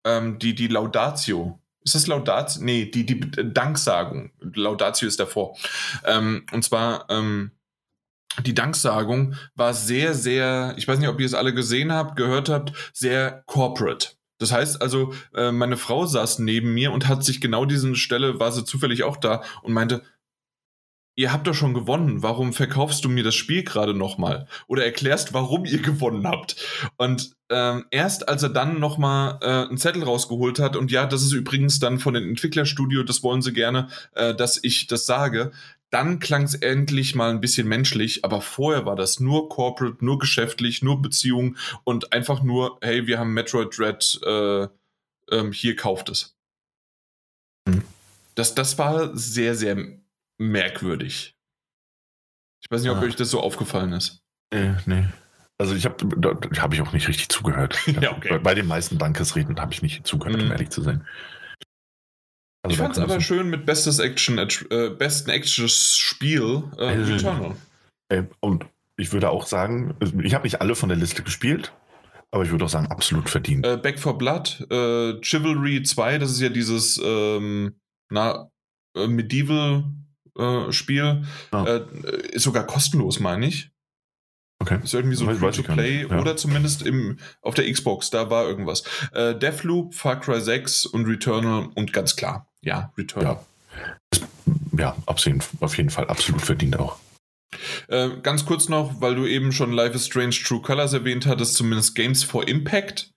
ähm, 0.04 0.40
die, 0.40 0.56
die 0.56 0.68
Laudatio. 0.68 1.60
Ist 1.84 1.96
das 1.96 2.08
Laudatio? 2.08 2.64
Nee, 2.64 2.86
die, 2.86 3.06
die 3.06 3.20
Danksagung. 3.54 4.32
Laudatio 4.40 5.08
ist 5.08 5.20
davor. 5.20 5.58
Ähm, 6.06 6.46
und 6.52 6.64
zwar, 6.64 7.06
ähm, 7.10 7.52
die 8.46 8.54
Danksagung 8.54 9.36
war 9.56 9.74
sehr, 9.74 10.14
sehr, 10.14 10.74
ich 10.78 10.88
weiß 10.88 11.00
nicht, 11.00 11.10
ob 11.10 11.20
ihr 11.20 11.26
es 11.26 11.34
alle 11.34 11.54
gesehen 11.54 11.92
habt, 11.92 12.16
gehört 12.16 12.50
habt, 12.50 12.72
sehr 12.94 13.44
corporate. 13.46 14.10
Das 14.38 14.52
heißt 14.52 14.82
also, 14.82 15.14
äh, 15.36 15.52
meine 15.52 15.78
Frau 15.78 16.06
saß 16.06 16.40
neben 16.40 16.74
mir 16.74 16.92
und 16.92 17.08
hat 17.08 17.24
sich 17.24 17.42
genau 17.42 17.66
diese 17.66 17.94
Stelle, 17.96 18.40
war 18.40 18.52
sie 18.52 18.66
zufällig 18.66 19.04
auch 19.04 19.18
da 19.18 19.44
und 19.62 19.74
meinte, 19.74 20.02
ihr 21.16 21.32
habt 21.32 21.48
doch 21.48 21.54
schon 21.54 21.74
gewonnen, 21.74 22.24
warum 22.24 22.54
verkaufst 22.54 23.04
du 23.04 23.10
mir 23.10 23.24
das 23.24 23.36
Spiel 23.36 23.64
gerade 23.64 23.94
nochmal? 23.94 24.48
Oder 24.68 24.86
erklärst, 24.86 25.34
warum 25.34 25.66
ihr 25.66 25.82
gewonnen 25.82 26.26
habt. 26.28 26.56
Und 26.98 27.32
ähm, 27.50 27.86
erst 27.92 28.30
als 28.30 28.44
er 28.44 28.50
dann 28.50 28.80
nochmal 28.80 29.38
äh, 29.42 29.68
einen 29.68 29.78
Zettel 29.78 30.04
rausgeholt 30.04 30.60
hat, 30.60 30.76
und 30.76 30.92
ja, 30.92 31.06
das 31.06 31.22
ist 31.22 31.34
übrigens 31.34 31.80
dann 31.80 32.00
von 32.00 32.14
den 32.14 32.28
Entwicklerstudio, 32.28 33.04
das 33.04 33.24
wollen 33.24 33.42
sie 33.42 33.54
gerne, 33.54 33.90
äh, 34.16 34.34
dass 34.34 34.64
ich 34.64 34.88
das 34.88 35.06
sage, 35.06 35.52
dann 35.90 36.20
klang 36.20 36.44
es 36.44 36.56
endlich 36.56 37.16
mal 37.16 37.30
ein 37.30 37.42
bisschen 37.42 37.68
menschlich, 37.68 38.24
aber 38.24 38.40
vorher 38.40 38.86
war 38.86 38.96
das 38.96 39.20
nur 39.20 39.50
corporate, 39.50 40.04
nur 40.04 40.20
geschäftlich, 40.20 40.82
nur 40.82 41.02
Beziehung 41.02 41.58
und 41.84 42.14
einfach 42.14 42.42
nur, 42.42 42.80
hey, 42.82 43.08
wir 43.08 43.20
haben 43.20 43.34
Metroid 43.34 43.78
Dread, 43.78 44.20
äh, 44.26 44.68
ähm, 45.30 45.52
hier 45.52 45.76
kauft 45.76 46.10
es. 46.10 46.36
Mhm. 47.68 47.84
Das, 48.36 48.56
das 48.56 48.78
war 48.78 49.16
sehr, 49.16 49.56
sehr 49.56 50.01
merkwürdig. 50.42 51.36
Ich 52.64 52.70
weiß 52.70 52.82
nicht, 52.82 52.92
ob 52.92 52.98
ah. 52.98 53.02
euch 53.02 53.16
das 53.16 53.30
so 53.30 53.40
aufgefallen 53.40 53.94
ist. 53.94 54.22
Nee, 54.54 54.74
nee. 54.86 55.06
Also 55.58 55.76
ich 55.76 55.86
habe, 55.86 56.06
da 56.18 56.62
habe 56.62 56.76
ich 56.76 56.82
auch 56.82 56.92
nicht 56.92 57.08
richtig 57.08 57.30
zugehört. 57.30 57.78
ja, 58.02 58.12
okay. 58.16 58.30
bei, 58.30 58.38
bei, 58.40 58.56
den 58.56 58.68
meisten 58.68 58.98
Dankesreden 58.98 59.60
habe 59.60 59.74
ich 59.74 59.82
nicht 59.82 60.06
zugehört, 60.06 60.38
mhm. 60.38 60.46
um 60.46 60.52
ehrlich 60.52 60.70
zu 60.70 60.82
sein. 60.82 61.06
Also 62.64 62.74
ich 62.74 62.78
fand 62.78 62.98
es 62.98 63.00
aber 63.00 63.22
schön 63.22 63.50
mit 63.50 63.66
bestes 63.66 64.00
Action, 64.00 64.38
äh, 64.38 64.90
besten 64.90 65.30
Action-Spiel 65.30 66.64
äh, 66.78 66.86
also, 66.86 67.14
Returnal. 67.14 67.56
Äh, 68.10 68.24
und 68.40 68.66
ich 68.98 69.14
würde 69.14 69.30
auch 69.30 69.48
sagen, 69.48 69.96
ich 70.24 70.34
habe 70.34 70.44
nicht 70.44 70.62
alle 70.62 70.76
von 70.76 70.90
der 70.90 70.98
Liste 70.98 71.24
gespielt, 71.24 71.74
aber 72.32 72.44
ich 72.44 72.52
würde 72.52 72.66
auch 72.66 72.70
sagen, 72.70 72.88
absolut 72.88 73.30
verdient. 73.30 73.66
Äh, 73.66 73.78
Back 73.78 74.00
for 74.00 74.18
Blood, 74.18 74.66
äh, 74.70 75.20
Chivalry 75.22 75.82
2, 75.82 76.20
das 76.20 76.32
ist 76.32 76.42
ja 76.42 76.50
dieses 76.50 77.02
ähm, 77.04 77.76
na, 78.12 78.52
äh, 80.38 80.42
Medieval-Spiel, 80.42 81.24
ah. 81.52 81.80
ist 82.32 82.44
sogar 82.44 82.66
kostenlos, 82.66 83.20
meine 83.20 83.48
ich. 83.48 83.70
Okay. 84.60 84.80
Ist 84.84 84.94
irgendwie 84.94 85.16
so 85.16 85.26
Free 85.26 85.52
to 85.52 85.64
Play 85.64 86.06
ja. 86.08 86.20
oder 86.20 86.38
zumindest 86.38 86.84
im, 86.84 87.18
auf 87.42 87.56
der 87.56 87.72
Xbox, 87.72 88.12
da 88.12 88.30
war 88.30 88.48
irgendwas. 88.48 88.84
Äh, 89.12 89.34
Deathloop, 89.34 89.96
Far 89.96 90.20
Cry 90.20 90.40
6 90.40 90.86
und 90.86 91.08
Returnal 91.08 91.70
und 91.74 91.94
ganz 91.94 92.16
klar, 92.16 92.48
ja, 92.62 92.94
Returnal. 92.96 93.40
Ja, 94.12 94.28
ja 94.78 94.96
auf 95.08 95.26
jeden 95.78 95.90
Fall 95.90 96.08
absolut 96.08 96.42
verdient 96.42 96.80
auch. 96.80 97.00
Äh, 97.88 98.10
ganz 98.22 98.46
kurz 98.46 98.70
noch, 98.70 99.02
weil 99.02 99.16
du 99.16 99.26
eben 99.26 99.52
schon 99.52 99.72
Life 99.72 99.96
is 99.96 100.06
Strange 100.06 100.36
True 100.36 100.62
Colors 100.62 100.94
erwähnt 100.94 101.26
hattest, 101.26 101.56
zumindest 101.56 101.96
Games 101.96 102.24
for 102.24 102.48
Impact. 102.48 103.12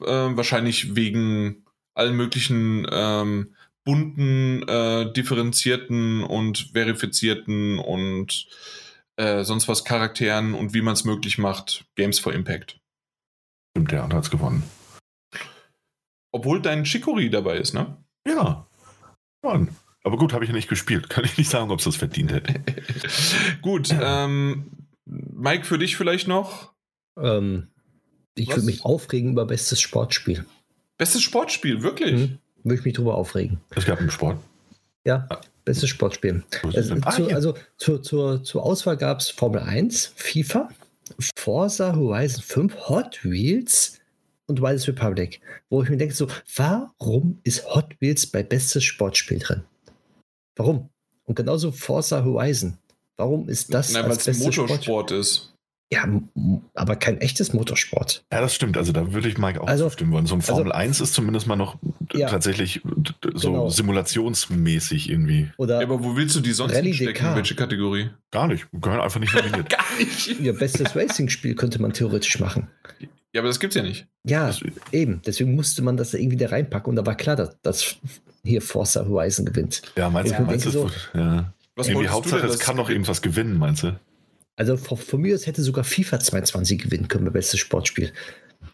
Äh, 0.00 0.06
wahrscheinlich 0.06 0.94
wegen 0.94 1.64
allen 1.94 2.14
möglichen 2.14 2.86
ähm, 2.92 3.55
bunten, 3.86 4.68
äh, 4.68 5.10
differenzierten 5.12 6.24
und 6.24 6.70
verifizierten 6.72 7.78
und 7.78 8.48
äh, 9.16 9.44
sonst 9.44 9.68
was 9.68 9.84
Charakteren 9.84 10.52
und 10.54 10.74
wie 10.74 10.82
man 10.82 10.92
es 10.92 11.04
möglich 11.04 11.38
macht. 11.38 11.86
Games 11.94 12.18
for 12.18 12.34
Impact. 12.34 12.78
Stimmt, 13.70 13.92
der 13.92 14.02
hat 14.02 14.12
es 14.12 14.30
gewonnen. 14.30 14.64
Obwohl 16.32 16.60
dein 16.60 16.84
Chicory 16.84 17.30
dabei 17.30 17.56
ist, 17.56 17.72
ne? 17.72 17.96
Ja. 18.26 18.66
Mann. 19.42 19.74
Aber 20.02 20.18
gut, 20.18 20.32
habe 20.32 20.44
ich 20.44 20.50
ja 20.50 20.54
nicht 20.54 20.68
gespielt. 20.68 21.08
Kann 21.08 21.24
ich 21.24 21.38
nicht 21.38 21.48
sagen, 21.48 21.70
ob 21.70 21.78
es 21.78 21.84
das 21.84 21.96
verdient 21.96 22.32
hätte. 22.32 22.60
gut. 23.62 23.94
Ähm, 23.98 24.70
Mike, 25.04 25.64
für 25.64 25.78
dich 25.78 25.96
vielleicht 25.96 26.28
noch? 26.28 26.72
Ähm, 27.18 27.68
ich 28.34 28.48
würde 28.48 28.66
mich 28.66 28.84
aufregen 28.84 29.32
über 29.32 29.46
bestes 29.46 29.80
Sportspiel. 29.80 30.44
Bestes 30.98 31.22
Sportspiel, 31.22 31.82
wirklich? 31.82 32.14
Mhm. 32.14 32.38
Würde 32.66 32.80
ich 32.80 32.84
mich 32.84 32.94
drüber 32.94 33.14
aufregen. 33.14 33.60
Es 33.76 33.86
gab 33.86 34.00
einen 34.00 34.10
Sport. 34.10 34.38
Ja. 35.04 35.24
Ah. 35.30 35.40
Bestes 35.64 35.88
Sportspiel. 35.88 36.42
Also, 36.74 36.96
ah, 37.02 37.10
zu, 37.12 37.28
also 37.28 37.54
zur, 37.76 38.02
zur, 38.02 38.42
zur 38.42 38.64
Auswahl 38.64 38.96
gab 38.96 39.20
es 39.20 39.30
Formel 39.30 39.60
1, 39.60 40.12
FIFA, 40.16 40.68
Forza 41.36 41.94
Horizon 41.94 42.42
5, 42.42 42.88
Hot 42.88 43.20
Wheels 43.22 44.00
und 44.46 44.60
Wildest 44.60 44.88
Republic. 44.88 45.40
Wo 45.70 45.80
ich 45.84 45.90
mir 45.90 45.96
denke, 45.96 46.12
so, 46.12 46.26
warum 46.56 47.38
ist 47.44 47.72
Hot 47.72 47.94
Wheels 48.00 48.26
bei 48.26 48.42
bestes 48.42 48.82
Sportspiel 48.82 49.38
drin? 49.38 49.62
Warum? 50.56 50.90
Und 51.24 51.36
genauso 51.36 51.70
Forza 51.70 52.24
Horizon. 52.24 52.78
Warum 53.16 53.48
ist 53.48 53.72
das? 53.72 53.92
Nein, 53.92 54.08
weil 54.08 54.16
es 54.16 54.38
Motorsport 54.38 54.82
Sport 54.82 55.10
ist. 55.12 55.55
Ja, 55.92 56.04
aber 56.74 56.96
kein 56.96 57.20
echtes 57.20 57.52
Motorsport. 57.52 58.24
Ja, 58.32 58.40
das 58.40 58.54
stimmt. 58.54 58.76
Also 58.76 58.90
da 58.90 59.12
würde 59.12 59.28
ich 59.28 59.38
Mike 59.38 59.60
auch 59.60 59.68
also, 59.68 59.84
zustimmen 59.84 60.10
wollen. 60.10 60.26
So 60.26 60.34
ein 60.34 60.40
also 60.40 60.54
Formel 60.54 60.72
also, 60.72 60.88
1 60.88 61.00
ist 61.00 61.14
zumindest 61.14 61.46
mal 61.46 61.54
noch 61.54 61.78
ja, 62.12 62.28
tatsächlich 62.28 62.80
so 63.34 63.52
genau. 63.52 63.68
simulationsmäßig 63.68 65.08
irgendwie. 65.08 65.48
Oder 65.58 65.76
ja, 65.76 65.86
aber 65.86 66.02
wo 66.02 66.16
willst 66.16 66.34
du 66.34 66.40
die 66.40 66.52
sonst 66.52 66.74
Rallye 66.74 66.92
stecken? 66.92 67.24
DK. 67.24 67.36
Welche 67.36 67.54
Kategorie? 67.54 68.10
Gar 68.32 68.48
nicht. 68.48 68.66
Gehören 68.72 69.00
einfach 69.00 69.20
nicht 69.20 69.32
nominiert. 69.32 69.70
Gar 69.70 69.84
nicht. 69.98 70.40
Ihr 70.40 70.52
bestes 70.54 70.96
Racing-Spiel 70.96 71.54
könnte 71.54 71.80
man 71.80 71.92
theoretisch 71.92 72.40
machen. 72.40 72.66
Ja, 73.32 73.42
aber 73.42 73.48
das 73.48 73.60
gibt's 73.60 73.76
ja 73.76 73.82
nicht. 73.82 74.08
Ja, 74.24 74.48
das, 74.48 74.62
eben. 74.90 75.22
Deswegen 75.24 75.54
musste 75.54 75.82
man 75.82 75.96
das 75.96 76.10
da 76.10 76.18
irgendwie 76.18 76.36
da 76.36 76.48
reinpacken 76.48 76.90
und 76.90 76.96
da 76.96 77.06
war 77.06 77.16
klar, 77.16 77.36
dass, 77.36 77.60
dass 77.62 77.96
hier 78.42 78.60
Forza 78.60 79.06
Horizon 79.06 79.44
gewinnt. 79.44 79.82
Ja, 79.96 80.10
meinst 80.10 80.36
du, 80.36 80.42
meinst 80.42 80.66
du, 80.66 80.70
so, 80.70 80.90
ja. 81.14 81.52
Was 81.76 81.88
irgendwie 81.88 82.08
Hauptsache, 82.08 82.46
es 82.46 82.58
kann 82.58 82.76
noch 82.76 82.88
irgendwas 82.88 83.22
gewinnen, 83.22 83.58
meinst 83.58 83.84
du? 83.84 84.00
Also 84.56 84.76
von 84.76 85.20
mir 85.20 85.34
aus 85.34 85.46
hätte 85.46 85.62
sogar 85.62 85.84
FIFA 85.84 86.18
22 86.18 86.82
gewinnen 86.82 87.08
können, 87.08 87.30
bestes 87.30 87.60
Sportspiel. 87.60 88.12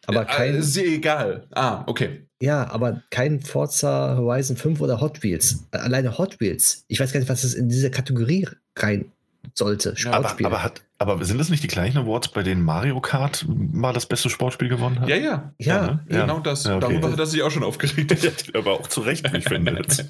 Aber 0.06 0.20
ja, 0.20 0.24
kein. 0.24 0.54
Ist 0.54 0.76
egal. 0.76 1.46
Ah, 1.52 1.84
okay. 1.86 2.26
Ja, 2.40 2.70
aber 2.70 3.02
kein 3.10 3.40
Forza 3.40 4.16
Horizon 4.16 4.56
5 4.56 4.80
oder 4.80 5.00
Hot 5.00 5.22
Wheels. 5.22 5.64
Alleine 5.70 6.18
Hot 6.18 6.40
Wheels. 6.40 6.84
Ich 6.88 6.98
weiß 6.98 7.12
gar 7.12 7.20
nicht, 7.20 7.28
was 7.28 7.44
es 7.44 7.54
in 7.54 7.68
diese 7.68 7.90
Kategorie 7.90 8.48
rein 8.76 9.12
sollte. 9.54 9.96
Sportspiel. 9.96 10.46
Aber, 10.46 10.56
aber, 10.56 10.64
hat, 10.64 10.82
aber 10.98 11.24
sind 11.24 11.38
das 11.38 11.50
nicht 11.50 11.62
die 11.62 11.68
gleichen 11.68 11.98
Awards, 11.98 12.28
bei 12.28 12.42
denen 12.42 12.62
Mario 12.62 13.00
Kart 13.00 13.44
mal 13.48 13.92
das 13.92 14.06
beste 14.06 14.28
Sportspiel 14.28 14.68
gewonnen 14.68 15.00
hat? 15.00 15.09
Ja, 15.09 15.16
ja. 15.16 15.52
Ja, 15.59 15.74
ja, 15.74 15.86
ne? 15.86 16.04
genau 16.09 16.40
das. 16.40 16.64
Ja, 16.64 16.76
okay. 16.76 16.88
Darüber 16.88 17.12
hat 17.12 17.18
er 17.18 17.26
sich 17.26 17.42
auch 17.42 17.50
schon 17.50 17.62
aufgeregt. 17.62 18.50
aber 18.54 18.72
auch 18.72 18.88
zu 18.88 19.02
Recht, 19.02 19.32
wie 19.32 19.38
ich 19.38 19.48
finde. 19.48 19.82
Das 19.82 20.06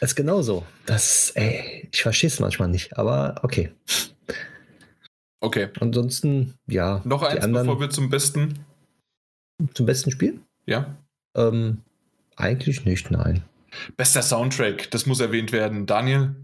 ist 0.00 0.14
genauso. 0.14 0.64
Das, 0.84 1.32
ey, 1.34 1.88
ich 1.90 2.02
verstehe 2.02 2.28
es 2.28 2.38
manchmal 2.38 2.68
nicht, 2.68 2.96
aber 2.96 3.40
okay. 3.42 3.72
Okay. 5.40 5.68
Ansonsten, 5.80 6.54
ja. 6.66 7.02
Noch 7.04 7.22
eins, 7.22 7.44
anderen, 7.44 7.66
bevor 7.66 7.80
wir 7.80 7.90
zum 7.90 8.10
besten. 8.10 8.64
Zum 9.74 9.86
besten 9.86 10.10
Spiel? 10.10 10.40
Ja. 10.66 10.96
Ähm, 11.34 11.82
eigentlich 12.36 12.84
nicht, 12.84 13.10
nein. 13.10 13.42
Bester 13.96 14.22
Soundtrack, 14.22 14.90
das 14.90 15.06
muss 15.06 15.20
erwähnt 15.20 15.52
werden. 15.52 15.86
Daniel? 15.86 16.34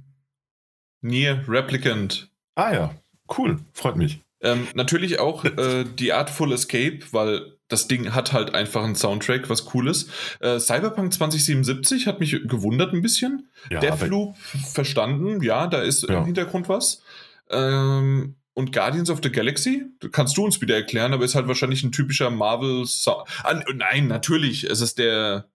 Nier 1.01 1.44
Replicant. 1.48 2.31
Ah 2.55 2.73
ja, 2.73 2.94
cool, 3.36 3.59
freut 3.73 3.97
mich. 3.97 4.20
Ähm, 4.40 4.66
natürlich 4.74 5.19
auch 5.19 5.44
äh, 5.44 5.85
die 5.85 6.12
Artful 6.12 6.52
Escape, 6.52 7.01
weil 7.12 7.56
das 7.69 7.89
Ding 7.89 8.14
hat 8.14 8.32
halt 8.32 8.55
einfach 8.55 8.85
einen 8.85 8.97
Soundtrack, 8.97 9.48
was 9.48 9.74
cool 9.74 9.89
ist. 9.89 10.10
Äh, 10.40 10.60
Cyberpunk 10.60 11.12
2077 11.12 12.06
hat 12.06 12.20
mich 12.20 12.32
gewundert 12.47 12.93
ein 12.93 13.01
bisschen. 13.01 13.48
Ja, 13.70 13.81
Deathloop 13.81 14.36
verstanden, 14.36 15.43
ja, 15.43 15.66
da 15.66 15.81
ist 15.81 16.09
ja. 16.09 16.19
im 16.19 16.27
Hintergrund 16.27 16.69
was. 16.69 17.02
Ähm, 17.51 18.36
und 18.55 18.73
Guardians 18.73 19.11
of 19.11 19.20
the 19.23 19.33
Galaxy, 19.33 19.87
kannst 20.12 20.37
du 20.37 20.45
uns 20.45 20.61
wieder 20.61 20.74
erklären, 20.74 21.12
aber 21.12 21.24
ist 21.24 21.35
halt 21.35 21.49
wahrscheinlich 21.49 21.83
ein 21.83 21.93
typischer 21.93 22.31
Marvel. 22.31 22.87
Sound. 22.87 23.29
Ah, 23.43 23.61
nein, 23.74 24.09
natürlich, 24.09 24.65
es 24.65 24.81
ist 24.81 24.99
der 24.99 25.49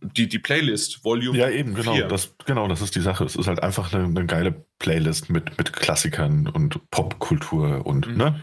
die, 0.00 0.28
die 0.28 0.38
Playlist, 0.38 1.04
Volume 1.04 1.38
Ja, 1.38 1.48
eben, 1.48 1.74
genau. 1.74 2.00
Das, 2.08 2.34
genau, 2.44 2.68
das 2.68 2.82
ist 2.82 2.94
die 2.94 3.00
Sache. 3.00 3.24
Es 3.24 3.36
ist 3.36 3.46
halt 3.46 3.62
einfach 3.62 3.92
eine, 3.92 4.04
eine 4.04 4.26
geile 4.26 4.64
Playlist 4.78 5.30
mit, 5.30 5.56
mit 5.58 5.72
Klassikern 5.72 6.46
und 6.46 6.90
Popkultur 6.90 7.86
und, 7.86 8.06
mhm. 8.08 8.16
ne? 8.16 8.42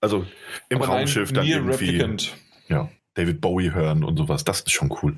Also 0.00 0.26
im 0.68 0.82
Aber 0.82 0.92
Raumschiff 0.92 1.32
dann 1.32 1.46
irgendwie. 1.46 1.72
Replicant. 1.72 2.36
Ja, 2.68 2.90
David 3.14 3.40
Bowie 3.40 3.72
hören 3.72 4.04
und 4.04 4.16
sowas. 4.16 4.44
Das 4.44 4.60
ist 4.60 4.72
schon 4.72 4.94
cool. 5.02 5.16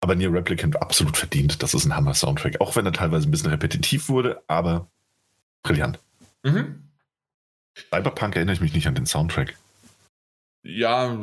Aber 0.00 0.14
Near 0.14 0.32
Replicant 0.32 0.80
absolut 0.80 1.16
verdient. 1.16 1.62
Das 1.62 1.72
ist 1.72 1.86
ein 1.86 1.96
Hammer-Soundtrack. 1.96 2.60
Auch 2.60 2.76
wenn 2.76 2.84
er 2.84 2.92
teilweise 2.92 3.26
ein 3.26 3.30
bisschen 3.30 3.50
repetitiv 3.50 4.10
wurde, 4.10 4.42
aber 4.48 4.90
brillant. 5.62 5.98
Mhm. 6.42 6.83
Cyberpunk 7.76 8.36
erinnere 8.36 8.54
ich 8.54 8.60
mich 8.60 8.74
nicht 8.74 8.86
an 8.86 8.94
den 8.94 9.06
Soundtrack. 9.06 9.56
Ja, 10.62 11.18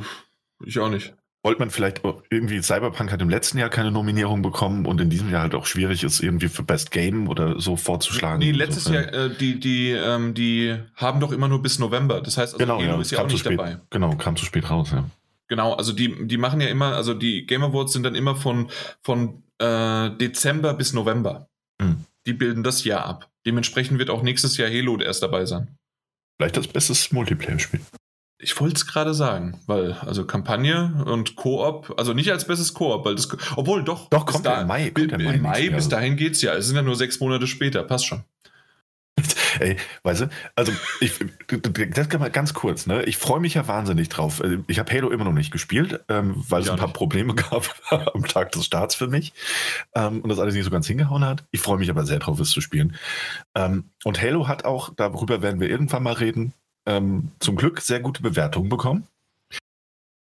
ich 0.64 0.80
auch 0.80 0.90
nicht. 0.90 1.14
Wollte 1.44 1.60
man 1.60 1.72
vielleicht 1.72 2.03
irgendwie, 2.30 2.61
Cyberpunk 2.61 3.11
hat 3.11 3.19
im 3.19 3.30
letzten 3.30 3.57
Jahr 3.57 3.69
keine 3.69 3.90
Nominierung 3.90 4.44
bekommen 4.44 4.86
und 4.86 5.02
in 5.02 5.10
diesem 5.10 5.32
Jahr 5.32 5.41
halt 5.41 5.56
auch 5.56 5.65
schwierig 5.65 6.03
ist, 6.03 6.19
irgendwie 6.22 6.49
für 6.49 6.61
Best 6.61 6.91
Game 6.91 7.28
oder 7.28 7.60
so 7.60 7.76
vorzuschlagen. 7.78 8.38
Nee, 8.40 8.52
letztes 8.52 8.84
so. 8.84 8.94
Jahr, 8.94 9.11
äh, 9.11 9.36
die, 9.36 9.60
die, 9.60 9.90
ähm, 9.90 10.36
die 10.36 10.78
haben 10.95 11.19
doch 11.19 11.32
immer 11.32 11.48
nur 11.48 11.64
bis 11.64 11.80
November. 11.80 12.22
Das 12.22 12.38
heißt, 12.38 12.53
also 12.53 12.64
genau, 12.64 12.80
Halo 12.80 12.94
ja, 12.94 13.02
ist 13.02 13.11
ja 13.11 13.23
auch 13.23 13.28
nicht 13.28 13.40
spät, 13.40 13.57
dabei. 13.57 13.80
Genau, 13.90 14.15
kam 14.18 14.36
zu 14.36 14.45
spät 14.45 14.69
raus, 14.69 14.91
ja. 14.91 15.10
Genau, 15.48 15.73
also 15.73 15.94
die, 15.94 16.28
die 16.28 16.38
machen 16.38 16.61
ja 16.61 16.68
immer, 16.68 16.95
also 16.95 17.15
die 17.15 17.48
Game 17.48 17.64
Awards 17.64 17.94
sind 17.94 18.03
dann 18.03 18.15
immer 18.15 18.36
von, 18.36 18.69
von 19.02 19.44
äh, 19.57 20.11
Dezember 20.11 20.76
bis 20.76 20.94
November. 20.94 21.48
Hm. 21.82 22.06
Die 22.28 22.34
bilden 22.34 22.61
das 22.61 22.84
Jahr 22.84 23.06
ab. 23.06 23.32
Dementsprechend 23.48 23.98
wird 23.98 24.11
auch 24.11 24.22
nächstes 24.22 24.57
Jahr 24.57 24.69
Halo 24.69 24.99
erst 24.99 25.23
dabei 25.23 25.45
sein. 25.45 25.76
Vielleicht 26.41 26.57
das 26.57 26.68
beste 26.68 27.15
Multiplayer-Spiel. 27.15 27.81
Ich 28.39 28.59
wollte 28.59 28.76
es 28.76 28.88
gerade 28.88 29.13
sagen, 29.13 29.59
weil, 29.68 29.93
also 29.93 30.26
Kampagne 30.26 31.03
und 31.05 31.35
Koop, 31.35 31.93
also 31.97 32.13
nicht 32.13 32.31
als 32.31 32.47
bestes 32.47 32.73
Koop, 32.73 33.05
weil 33.05 33.13
das, 33.13 33.27
obwohl 33.55 33.84
doch. 33.84 34.09
Doch, 34.09 34.26
kommt 34.26 34.47
da, 34.47 34.61
im 34.61 34.68
Mai. 34.68 34.89
Kommt 34.89 35.11
Im 35.11 35.23
Mai, 35.23 35.38
Mai 35.38 35.69
bis 35.69 35.88
dahin 35.89 36.15
geht 36.15 36.34
es 36.34 36.41
ja. 36.41 36.55
Es 36.55 36.65
sind 36.65 36.76
ja 36.76 36.81
nur 36.81 36.95
sechs 36.95 37.19
Monate 37.19 37.45
später, 37.45 37.84
passt 37.84 38.07
schon. 38.07 38.23
Ey, 39.61 39.77
weißt 40.03 40.21
du, 40.21 40.29
also 40.55 40.71
ich, 40.99 41.13
das 41.91 42.09
kann 42.09 42.19
mal 42.19 42.31
ganz 42.31 42.53
kurz, 42.53 42.88
ne? 42.88 43.03
Ich 43.03 43.17
freue 43.17 43.39
mich 43.39 43.53
ja 43.53 43.67
wahnsinnig 43.67 44.09
drauf. 44.09 44.41
Also, 44.41 44.57
ich 44.67 44.79
habe 44.79 44.91
Halo 44.91 45.09
immer 45.09 45.23
noch 45.23 45.33
nicht 45.33 45.51
gespielt, 45.51 46.03
ähm, 46.09 46.33
weil 46.49 46.61
es 46.61 46.69
ein 46.69 46.77
paar 46.77 46.88
nicht. 46.88 46.97
Probleme 46.97 47.35
gab 47.35 47.69
am 48.13 48.25
Tag 48.25 48.51
des 48.51 48.65
Starts 48.65 48.95
für 48.95 49.07
mich 49.07 49.33
ähm, 49.95 50.21
und 50.21 50.29
das 50.29 50.39
alles 50.39 50.55
nicht 50.55 50.65
so 50.65 50.71
ganz 50.71 50.88
hingehauen 50.88 51.25
hat. 51.25 51.43
Ich 51.51 51.61
freue 51.61 51.77
mich 51.77 51.89
aber 51.89 52.05
sehr 52.05 52.19
drauf, 52.19 52.39
es 52.39 52.49
zu 52.49 52.61
spielen. 52.61 52.95
Ähm, 53.55 53.85
und 54.03 54.21
Halo 54.21 54.47
hat 54.47 54.65
auch, 54.65 54.93
darüber 54.95 55.41
werden 55.41 55.59
wir 55.59 55.69
irgendwann 55.69 56.03
mal 56.03 56.13
reden, 56.13 56.53
ähm, 56.85 57.31
zum 57.39 57.55
Glück 57.55 57.81
sehr 57.81 57.99
gute 57.99 58.21
Bewertungen 58.21 58.69
bekommen. 58.69 59.07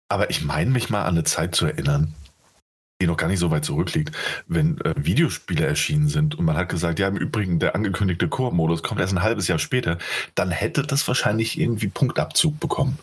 Aber 0.09 0.31
ich 0.31 0.45
meine 0.45 0.71
mich 0.71 0.91
mal 0.91 1.03
an 1.03 1.15
eine 1.15 1.25
Zeit 1.25 1.55
zu 1.55 1.67
erinnern, 1.67 2.15
die 3.05 3.09
noch 3.09 3.17
gar 3.17 3.29
nicht 3.29 3.39
so 3.39 3.51
weit 3.51 3.65
zurückliegt, 3.65 4.17
wenn 4.47 4.81
äh, 4.81 4.95
Videospiele 4.97 5.67
erschienen 5.67 6.09
sind 6.09 6.35
und 6.35 6.45
man 6.45 6.57
hat 6.57 6.71
gesagt, 6.71 6.99
ja, 6.99 7.09
im 7.09 7.17
Übrigen, 7.17 7.59
der 7.59 7.75
angekündigte 7.75 8.29
Koop-Modus 8.29 8.83
kommt 8.83 9.01
erst 9.01 9.13
ein 9.13 9.23
halbes 9.23 9.47
Jahr 9.47 9.59
später, 9.59 9.99
dann 10.35 10.51
hätte 10.51 10.83
das 10.83 11.07
wahrscheinlich 11.07 11.59
irgendwie 11.59 11.89
Punktabzug 11.89 12.59
bekommen. 12.59 12.99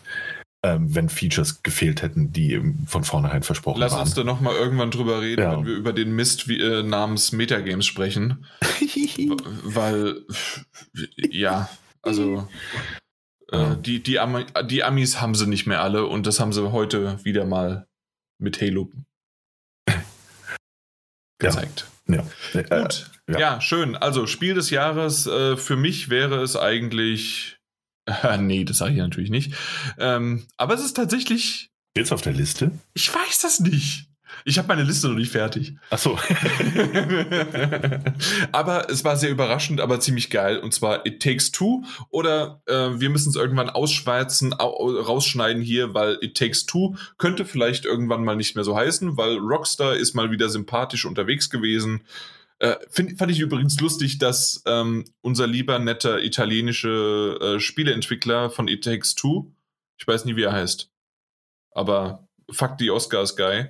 Ähm, 0.64 0.94
wenn 0.94 1.10
Features 1.10 1.64
gefehlt 1.64 2.04
hätten, 2.04 2.34
die 2.34 2.62
von 2.86 3.04
vornherein 3.04 3.42
versprochen 3.42 3.80
Lass 3.80 3.94
waren. 3.94 4.02
Lass 4.02 4.10
uns 4.10 4.16
da 4.16 4.24
nochmal 4.24 4.56
irgendwann 4.56 4.92
drüber 4.92 5.22
reden, 5.22 5.42
ja. 5.42 5.58
wenn 5.58 5.66
wir 5.66 5.74
über 5.74 5.94
den 5.94 6.16
Mist 6.16 6.48
wie, 6.48 6.60
äh, 6.60 6.84
namens 6.84 7.32
Metagames 7.32 7.86
sprechen. 7.86 8.46
Weil, 9.64 10.18
ja, 11.18 11.68
also 12.04 12.48
äh, 13.52 13.76
die, 13.78 14.04
die, 14.04 14.20
Am 14.20 14.46
die 14.68 14.84
Amis 14.84 15.20
haben 15.20 15.34
sie 15.34 15.48
nicht 15.48 15.66
mehr 15.66 15.82
alle 15.82 16.06
und 16.06 16.28
das 16.28 16.40
haben 16.40 16.54
sie 16.54 16.72
heute 16.72 17.24
wieder 17.24 17.46
mal 17.46 17.88
mit 18.40 18.62
Halo 18.62 18.90
gezeigt. 21.42 21.88
Ja. 22.08 22.24
ja. 22.54 22.82
Gut. 22.82 23.10
Ja. 23.30 23.40
ja. 23.40 23.62
schön. 23.62 23.96
Also 23.96 24.28
Spiel 24.28 24.54
des 24.54 24.70
Jahres, 24.70 25.28
äh, 25.28 25.58
für 25.58 25.76
mich 25.76 26.10
wäre 26.10 26.42
es 26.42 26.56
eigentlich. 26.56 27.58
Äh, 28.06 28.38
nee, 28.40 28.64
das 28.64 28.78
sage 28.78 28.94
ich 28.94 28.98
natürlich 28.98 29.30
nicht. 29.30 29.54
Ähm, 29.98 30.48
aber 30.58 30.74
es 30.74 30.84
ist 30.84 30.96
tatsächlich. 30.96 31.70
Jetzt 31.96 32.12
auf 32.12 32.22
der 32.22 32.34
Liste? 32.34 32.72
Ich 32.94 33.14
weiß 33.14 33.40
das 33.40 33.60
nicht. 33.60 34.11
Ich 34.46 34.58
habe 34.58 34.68
meine 34.68 34.84
Liste 34.84 35.08
noch 35.08 35.16
nicht 35.16 35.32
fertig. 35.32 35.76
Ach 35.90 35.98
so. 35.98 36.18
aber 38.52 38.90
es 38.90 39.04
war 39.04 39.18
sehr 39.18 39.30
überraschend, 39.30 39.82
aber 39.82 40.00
ziemlich 40.00 40.30
geil. 40.30 40.58
Und 40.58 40.74
zwar 40.74 41.06
It 41.06 41.22
Takes 41.22 41.52
Two 41.52 41.84
oder 42.10 42.62
äh, 42.66 43.00
wir 43.00 43.10
müssen 43.10 43.30
es 43.30 43.36
irgendwann 43.36 43.70
ausschweizen, 43.70 44.54
au 44.54 44.90
rausschneiden 44.90 45.62
hier, 45.62 45.94
weil 45.94 46.18
It 46.22 46.36
Takes 46.38 46.66
Two 46.66 46.96
könnte 47.18 47.46
vielleicht 47.46 47.86
irgendwann 47.86 48.24
mal 48.24 48.36
nicht 48.36 48.56
mehr 48.56 48.64
so 48.64 48.76
heißen, 48.76 49.18
weil 49.18 49.38
Rockstar 49.38 49.96
ist 49.96 50.16
mal 50.16 50.32
wieder 50.32 50.50
sympathisch 50.50 51.06
unterwegs 51.06 51.50
gewesen. 51.50 52.02
Äh, 52.62 52.78
find, 52.90 53.18
fand 53.18 53.32
ich 53.32 53.40
übrigens 53.40 53.80
lustig, 53.80 54.20
dass 54.20 54.62
ähm, 54.68 55.06
unser 55.22 55.48
lieber 55.48 55.80
netter 55.80 56.22
italienische 56.22 57.40
äh, 57.42 57.60
Spieleentwickler 57.60 58.52
von 58.52 58.68
It 58.68 58.84
Takes 58.84 59.16
Two, 59.16 59.52
ich 59.98 60.08
weiß 60.08 60.26
nie, 60.26 60.36
wie 60.36 60.44
er 60.44 60.52
heißt, 60.52 60.92
aber 61.72 62.28
fuck 62.52 62.78
die 62.78 62.92
Oscars 62.92 63.36
Guy, 63.36 63.66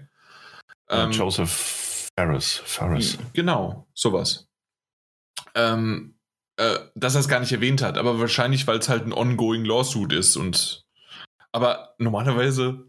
ähm, 0.92 1.12
Joseph 1.12 2.10
Ferris. 2.16 2.62
Ferris. 2.66 3.18
Genau, 3.34 3.88
sowas. 3.94 4.48
Ähm, 5.56 6.16
äh, 6.58 6.78
dass 6.96 7.16
er 7.16 7.22
es 7.22 7.28
gar 7.28 7.40
nicht 7.40 7.52
erwähnt 7.52 7.82
hat, 7.82 7.98
aber 7.98 8.20
wahrscheinlich, 8.20 8.68
weil 8.68 8.78
es 8.78 8.90
halt 8.90 9.06
ein 9.06 9.14
ongoing 9.14 9.66
Lawsuit 9.66 10.14
ist 10.14 10.36
und 10.36 10.86
aber 11.52 11.96
normalerweise, 11.98 12.86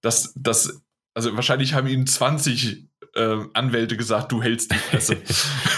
dass 0.00 0.32
das, 0.36 0.84
also 1.14 1.34
wahrscheinlich 1.34 1.74
haben 1.74 1.86
ihm 1.88 2.06
20 2.06 2.88
äh, 3.14 3.38
Anwälte 3.54 3.96
gesagt, 3.96 4.32
du 4.32 4.42
hältst 4.42 4.72
die 4.72 4.76
Fresse. 4.76 5.16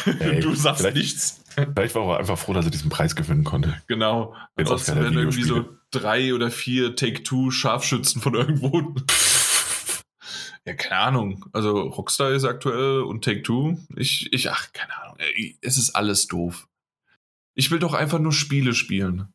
Hey, 0.18 0.40
du 0.40 0.54
sagst 0.54 0.94
nichts. 0.94 1.42
Vielleicht 1.54 1.94
war 1.94 2.08
er 2.10 2.18
einfach 2.18 2.38
froh, 2.38 2.52
dass 2.52 2.64
er 2.64 2.70
diesen 2.70 2.90
Preis 2.90 3.16
gewinnen 3.16 3.44
konnte. 3.44 3.82
Genau. 3.86 4.34
Ansonsten 4.56 4.96
wären 4.96 5.14
irgendwie 5.14 5.42
so 5.42 5.64
drei 5.90 6.34
oder 6.34 6.50
vier 6.50 6.94
Take-Two-Scharfschützen 6.94 8.20
von 8.20 8.34
irgendwo 8.34 8.94
ja, 10.66 10.74
keine 10.74 11.00
Ahnung. 11.00 11.46
Also 11.52 11.80
Rockstar 11.80 12.32
ist 12.32 12.44
aktuell 12.44 13.02
und 13.02 13.24
Take-Two. 13.24 13.78
Ich, 13.94 14.32
ich, 14.32 14.50
ach, 14.50 14.72
keine 14.72 15.00
Ahnung. 15.00 15.16
Es 15.60 15.78
ist 15.78 15.90
alles 15.90 16.26
doof. 16.26 16.68
Ich 17.54 17.70
will 17.70 17.78
doch 17.78 17.94
einfach 17.94 18.18
nur 18.18 18.32
Spiele 18.32 18.74
spielen. 18.74 19.32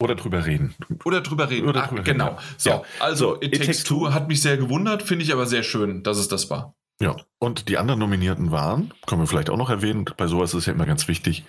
Oder 0.00 0.14
drüber 0.14 0.46
reden. 0.46 0.74
Oder 1.04 1.20
drüber 1.20 1.50
reden. 1.50 1.68
Oder 1.68 1.82
drüber 1.82 2.02
ach, 2.02 2.06
reden, 2.06 2.18
genau. 2.18 2.38
So, 2.56 2.70
ja. 2.70 2.82
also 3.00 3.36
It, 3.36 3.46
It 3.46 3.52
Takes, 3.52 3.66
Takes 3.66 3.84
Two 3.84 4.12
hat 4.12 4.28
mich 4.28 4.40
sehr 4.40 4.56
gewundert, 4.56 5.02
finde 5.02 5.24
ich 5.24 5.32
aber 5.32 5.46
sehr 5.46 5.62
schön, 5.62 6.02
dass 6.02 6.18
es 6.18 6.28
das 6.28 6.48
war. 6.48 6.74
Ja, 7.00 7.16
und 7.38 7.68
die 7.68 7.78
anderen 7.78 7.98
Nominierten 7.98 8.52
waren, 8.52 8.94
können 9.06 9.22
wir 9.22 9.26
vielleicht 9.26 9.50
auch 9.50 9.56
noch 9.56 9.70
erwähnen, 9.70 10.04
bei 10.16 10.28
sowas 10.28 10.50
ist 10.50 10.60
es 10.60 10.66
ja 10.66 10.72
immer 10.72 10.86
ganz 10.86 11.08
wichtig, 11.08 11.44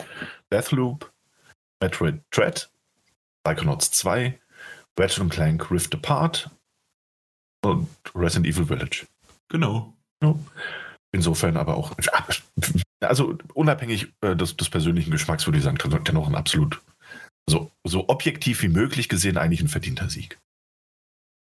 Deathloop, 0.52 1.12
Metroid 1.80 2.22
Dread, 2.32 2.72
Psychonauts 3.44 3.92
2, 3.92 4.40
Ratchet 4.98 5.30
Clank 5.30 5.70
Rift 5.70 5.94
Apart, 5.94 6.50
und 7.64 7.88
Resident 8.16 8.48
Evil 8.48 8.66
Village. 8.66 9.06
Genau. 9.50 9.94
Ja. 10.22 10.36
Insofern 11.12 11.58
aber 11.58 11.78
auch, 11.78 11.96
also 13.00 13.38
unabhängig 13.54 14.14
äh, 14.22 14.36
des, 14.36 14.58
des, 14.58 14.70
persönlichen 14.70 15.12
Geschmacks 15.12 15.46
würde 15.46 15.60
ich 15.60 15.64
sagen, 15.64 15.78
dennoch 16.06 16.28
ein 16.28 16.36
absolut, 16.36 16.82
so, 17.48 17.72
so 17.84 18.10
objektiv 18.10 18.64
wie 18.64 18.70
möglich 18.70 19.10
gesehen, 19.10 19.38
eigentlich 19.38 19.62
ein 19.62 19.68
verdienter 19.68 20.10
Sieg. 20.10 20.40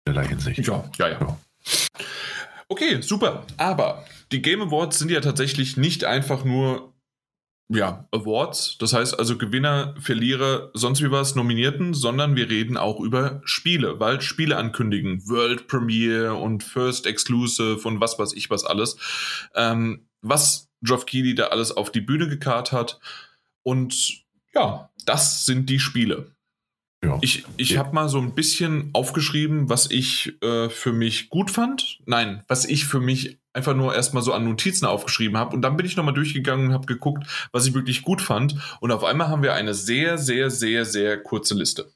In 0.06 0.14
der 0.14 0.28
Hinsicht. 0.28 0.66
Ja, 0.66 0.88
ja, 0.98 1.08
ja. 1.08 1.20
ja. 1.20 1.38
Okay, 2.68 3.00
super. 3.00 3.46
Aber 3.56 4.04
die 4.30 4.42
Game 4.42 4.62
Awards 4.62 4.98
sind 4.98 5.10
ja 5.10 5.20
tatsächlich 5.20 5.76
nicht 5.76 6.04
einfach 6.04 6.44
nur 6.44 6.92
ja, 7.70 8.08
Awards, 8.12 8.76
das 8.78 8.94
heißt 8.94 9.18
also 9.18 9.36
Gewinner, 9.36 9.94
Verlierer, 10.00 10.70
sonst 10.72 11.02
wie 11.02 11.10
was, 11.10 11.34
Nominierten, 11.34 11.92
sondern 11.92 12.34
wir 12.34 12.48
reden 12.48 12.78
auch 12.78 12.98
über 13.00 13.42
Spiele, 13.44 14.00
weil 14.00 14.22
Spiele 14.22 14.56
ankündigen, 14.56 15.28
World 15.28 15.66
Premiere 15.68 16.34
und 16.34 16.64
First 16.64 17.06
Exclusive 17.06 17.86
und 17.86 18.00
was 18.00 18.18
weiß 18.18 18.32
ich 18.32 18.48
was 18.48 18.64
alles, 18.64 18.96
ähm, 19.54 20.06
was 20.22 20.70
Geoff 20.80 21.04
Keighley 21.04 21.34
da 21.34 21.48
alles 21.48 21.76
auf 21.76 21.92
die 21.92 22.00
Bühne 22.00 22.28
gekarrt 22.28 22.72
hat 22.72 23.00
und 23.62 24.24
ja, 24.54 24.88
das 25.04 25.44
sind 25.44 25.68
die 25.68 25.78
Spiele. 25.78 26.32
Ja. 27.04 27.18
Ich, 27.20 27.44
ich 27.56 27.76
habe 27.76 27.94
mal 27.94 28.08
so 28.08 28.18
ein 28.18 28.34
bisschen 28.34 28.90
aufgeschrieben, 28.92 29.68
was 29.68 29.90
ich 29.90 30.42
äh, 30.42 30.68
für 30.68 30.92
mich 30.92 31.28
gut 31.28 31.50
fand. 31.50 32.00
Nein, 32.06 32.42
was 32.48 32.64
ich 32.64 32.86
für 32.86 32.98
mich 32.98 33.38
einfach 33.58 33.74
nur 33.74 33.94
erstmal 33.94 34.22
so 34.22 34.32
an 34.32 34.44
Notizen 34.44 34.86
aufgeschrieben 34.86 35.36
habe. 35.36 35.54
Und 35.54 35.62
dann 35.62 35.76
bin 35.76 35.84
ich 35.84 35.96
nochmal 35.96 36.14
durchgegangen 36.14 36.68
und 36.68 36.72
habe 36.72 36.86
geguckt, 36.86 37.26
was 37.52 37.66
ich 37.66 37.74
wirklich 37.74 38.02
gut 38.02 38.22
fand. 38.22 38.54
Und 38.80 38.92
auf 38.92 39.04
einmal 39.04 39.28
haben 39.28 39.42
wir 39.42 39.52
eine 39.52 39.74
sehr, 39.74 40.16
sehr, 40.16 40.48
sehr, 40.48 40.84
sehr 40.84 41.22
kurze 41.22 41.54
Liste. 41.54 41.90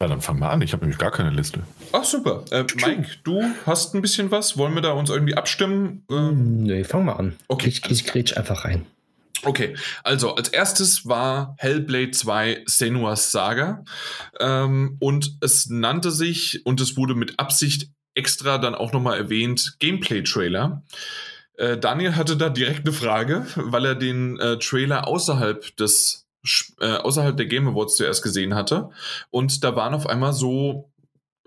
Ja, 0.00 0.06
dann 0.06 0.20
fangen 0.20 0.38
wir 0.40 0.50
an. 0.50 0.62
Ich 0.62 0.72
habe 0.72 0.84
nämlich 0.84 0.98
gar 0.98 1.10
keine 1.10 1.30
Liste. 1.30 1.60
Ach, 1.92 2.04
super. 2.04 2.44
Äh, 2.50 2.64
Mike, 2.76 3.18
du 3.24 3.42
hast 3.66 3.94
ein 3.94 4.00
bisschen 4.00 4.30
was. 4.30 4.56
Wollen 4.56 4.74
wir 4.74 4.82
da 4.82 4.92
uns 4.92 5.10
irgendwie 5.10 5.34
abstimmen? 5.34 6.04
Ähm, 6.10 6.62
nee, 6.62 6.84
fang 6.84 7.04
mal 7.04 7.14
an. 7.14 7.36
Okay. 7.48 7.68
Ich, 7.68 7.84
ich 7.90 8.06
grätsch 8.06 8.36
einfach 8.36 8.64
rein. 8.64 8.86
Okay, 9.44 9.76
also 10.02 10.34
als 10.34 10.48
erstes 10.48 11.06
war 11.06 11.54
Hellblade 11.58 12.10
2 12.10 12.64
Senua's 12.66 13.30
Saga 13.30 13.84
ähm, 14.40 14.96
und 14.98 15.36
es 15.40 15.68
nannte 15.68 16.10
sich 16.10 16.66
und 16.66 16.80
es 16.80 16.96
wurde 16.96 17.14
mit 17.14 17.38
Absicht 17.38 17.88
extra 18.18 18.58
dann 18.58 18.74
auch 18.74 18.92
nochmal 18.92 19.16
erwähnt 19.16 19.76
Gameplay-Trailer. 19.78 20.82
Äh, 21.54 21.78
Daniel 21.78 22.16
hatte 22.16 22.36
da 22.36 22.50
direkt 22.50 22.86
eine 22.86 22.92
Frage, 22.92 23.46
weil 23.56 23.84
er 23.84 23.94
den 23.94 24.38
äh, 24.38 24.58
Trailer 24.58 25.08
außerhalb 25.08 25.76
des 25.76 26.26
äh, 26.80 26.96
außerhalb 26.96 27.36
der 27.36 27.46
Game 27.46 27.68
Awards 27.68 27.96
zuerst 27.96 28.22
gesehen 28.22 28.54
hatte 28.54 28.90
und 29.30 29.64
da 29.64 29.74
waren 29.74 29.94
auf 29.94 30.06
einmal 30.06 30.32
so 30.32 30.90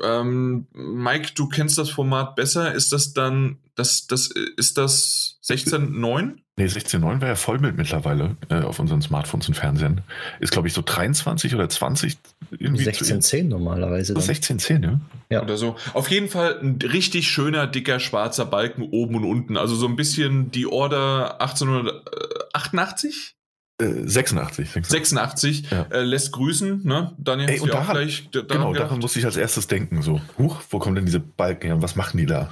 ähm, 0.02 0.68
Mike, 0.74 1.32
du 1.36 1.48
kennst 1.48 1.78
das 1.78 1.90
Format 1.90 2.36
besser. 2.36 2.74
Ist 2.74 2.92
das 2.92 3.14
dann, 3.14 3.58
das, 3.76 4.08
das, 4.08 4.28
ist 4.28 4.78
das 4.78 5.40
16.9? 5.44 6.38
Nee, 6.58 6.66
16.9 6.66 7.22
wäre 7.22 7.32
ja 7.32 7.36
Vollbild 7.36 7.78
mittlerweile 7.78 8.36
äh, 8.50 8.62
auf 8.62 8.80
unseren 8.80 9.02
Smartphones 9.02 9.48
und 9.48 9.56
Fernsehen. 9.56 10.02
Ist, 10.40 10.52
glaube 10.52 10.68
ich, 10.68 10.74
so 10.74 10.82
23 10.84 11.56
oder 11.56 11.70
20. 11.70 12.18
16.10 12.52 13.46
normalerweise. 13.46 14.14
16.10, 14.14 14.84
ja? 14.84 15.00
ja. 15.30 15.42
Oder 15.42 15.58
so. 15.58 15.76
Auf 15.94 16.12
jeden 16.12 16.28
Fall 16.28 16.60
ein 16.62 16.80
richtig 16.82 17.30
schöner, 17.30 17.66
dicker, 17.68 18.00
schwarzer 18.00 18.46
Balken 18.46 18.84
oben 18.84 19.16
und 19.16 19.24
unten. 19.24 19.58
Also 19.58 19.76
so 19.76 19.88
ein 19.88 19.96
bisschen 19.96 20.52
die 20.52 20.68
Order 20.68 21.42
1888? 21.42 23.36
86. 23.82 24.72
86, 24.72 24.90
86 24.90 25.72
ja. 25.72 25.82
äh, 25.92 26.04
lässt 26.04 26.32
grüßen, 26.32 26.86
ne? 26.86 27.14
Daniel, 27.18 27.50
Ey, 27.50 27.60
und 27.60 27.70
daran, 27.70 27.88
auch 27.88 27.92
gleich 27.92 28.30
daran 28.32 28.48
Genau, 28.48 28.72
gedacht? 28.72 28.86
daran 28.86 29.00
musste 29.00 29.20
ich 29.20 29.26
als 29.26 29.38
erstes 29.38 29.68
denken, 29.68 30.02
so, 30.02 30.22
huch, 30.38 30.62
wo 30.70 30.80
kommen 30.80 30.96
denn 30.96 31.06
diese 31.06 31.20
Balken 31.20 31.68
her 31.68 31.76
und 31.76 31.82
was 31.82 31.96
machen 31.96 32.18
die 32.18 32.26
da? 32.26 32.50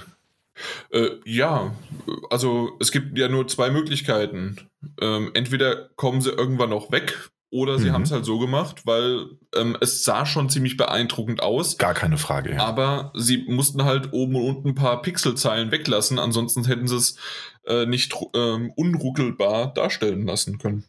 Äh, 0.91 1.09
ja, 1.25 1.73
also 2.29 2.71
es 2.79 2.91
gibt 2.91 3.17
ja 3.17 3.27
nur 3.29 3.47
zwei 3.47 3.69
Möglichkeiten. 3.69 4.57
Ähm, 5.01 5.31
entweder 5.33 5.89
kommen 5.95 6.21
sie 6.21 6.31
irgendwann 6.31 6.69
noch 6.69 6.91
weg 6.91 7.29
oder 7.51 7.79
sie 7.79 7.89
mhm. 7.89 7.93
haben 7.93 8.01
es 8.03 8.11
halt 8.11 8.25
so 8.25 8.37
gemacht, 8.37 8.85
weil 8.85 9.25
ähm, 9.55 9.75
es 9.81 10.03
sah 10.03 10.25
schon 10.25 10.49
ziemlich 10.49 10.77
beeindruckend 10.77 11.41
aus. 11.41 11.77
Gar 11.77 11.95
keine 11.95 12.17
Frage. 12.17 12.53
Ja. 12.53 12.59
Aber 12.59 13.11
sie 13.15 13.45
mussten 13.47 13.85
halt 13.85 14.13
oben 14.13 14.35
und 14.35 14.43
unten 14.43 14.69
ein 14.69 14.75
paar 14.75 15.01
Pixelzeilen 15.01 15.71
weglassen, 15.71 16.19
ansonsten 16.19 16.65
hätten 16.65 16.87
sie 16.87 16.97
es 16.97 17.15
äh, 17.65 17.85
nicht 17.85 18.15
ähm, 18.35 18.71
unruckelbar 18.75 19.73
darstellen 19.73 20.27
lassen 20.27 20.59
können. 20.59 20.83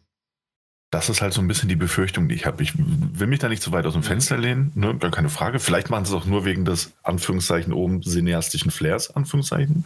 Das 0.91 1.07
ist 1.07 1.21
halt 1.21 1.33
so 1.33 1.41
ein 1.41 1.47
bisschen 1.47 1.69
die 1.69 1.77
Befürchtung, 1.77 2.27
die 2.27 2.35
ich 2.35 2.45
habe. 2.45 2.61
Ich 2.61 2.73
will 2.77 3.27
mich 3.27 3.39
da 3.39 3.47
nicht 3.47 3.63
zu 3.63 3.71
weit 3.71 3.85
aus 3.85 3.93
dem 3.93 4.01
mhm. 4.01 4.07
Fenster 4.07 4.37
lehnen, 4.37 4.71
ne? 4.75 4.95
gar 4.97 5.11
keine 5.11 5.29
Frage. 5.29 5.59
Vielleicht 5.59 5.89
machen 5.89 6.03
sie 6.03 6.13
es 6.13 6.21
auch 6.21 6.25
nur 6.25 6.43
wegen 6.43 6.65
des 6.65 6.91
Anführungszeichen 7.03 7.71
oben 7.71 8.03
cineastischen 8.03 8.71
Flairs, 8.71 9.15
Anführungszeichen. 9.15 9.85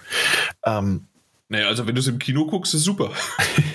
Ähm, 0.65 1.05
naja, 1.47 1.67
also 1.67 1.85
wenn 1.85 1.93
du 1.93 2.01
es 2.01 2.07
im 2.07 2.17
Kino 2.17 2.47
guckst, 2.47 2.73
ist 2.73 2.83
super. 2.83 3.11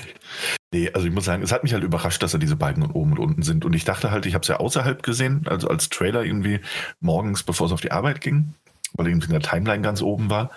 nee, 0.73 0.90
also 0.93 1.07
ich 1.07 1.12
muss 1.12 1.24
sagen, 1.24 1.44
es 1.44 1.52
hat 1.52 1.62
mich 1.62 1.73
halt 1.73 1.85
überrascht, 1.85 2.20
dass 2.20 2.32
da 2.32 2.39
diese 2.39 2.57
Balken 2.57 2.85
oben 2.90 3.12
und 3.12 3.19
unten 3.20 3.43
sind. 3.44 3.65
Und 3.65 3.74
ich 3.74 3.85
dachte 3.85 4.11
halt, 4.11 4.27
ich 4.27 4.35
habe 4.35 4.43
es 4.43 4.48
ja 4.48 4.57
außerhalb 4.57 5.02
gesehen, 5.05 5.47
also 5.47 5.69
als 5.69 5.89
Trailer 5.89 6.24
irgendwie 6.24 6.61
morgens, 6.98 7.44
bevor 7.44 7.69
es 7.69 7.73
auf 7.73 7.81
die 7.81 7.93
Arbeit 7.93 8.20
ging, 8.20 8.55
weil 8.94 9.07
irgendwie 9.07 9.27
in 9.27 9.40
der 9.40 9.48
Timeline 9.48 9.82
ganz 9.82 10.02
oben 10.02 10.31
war 10.31 10.51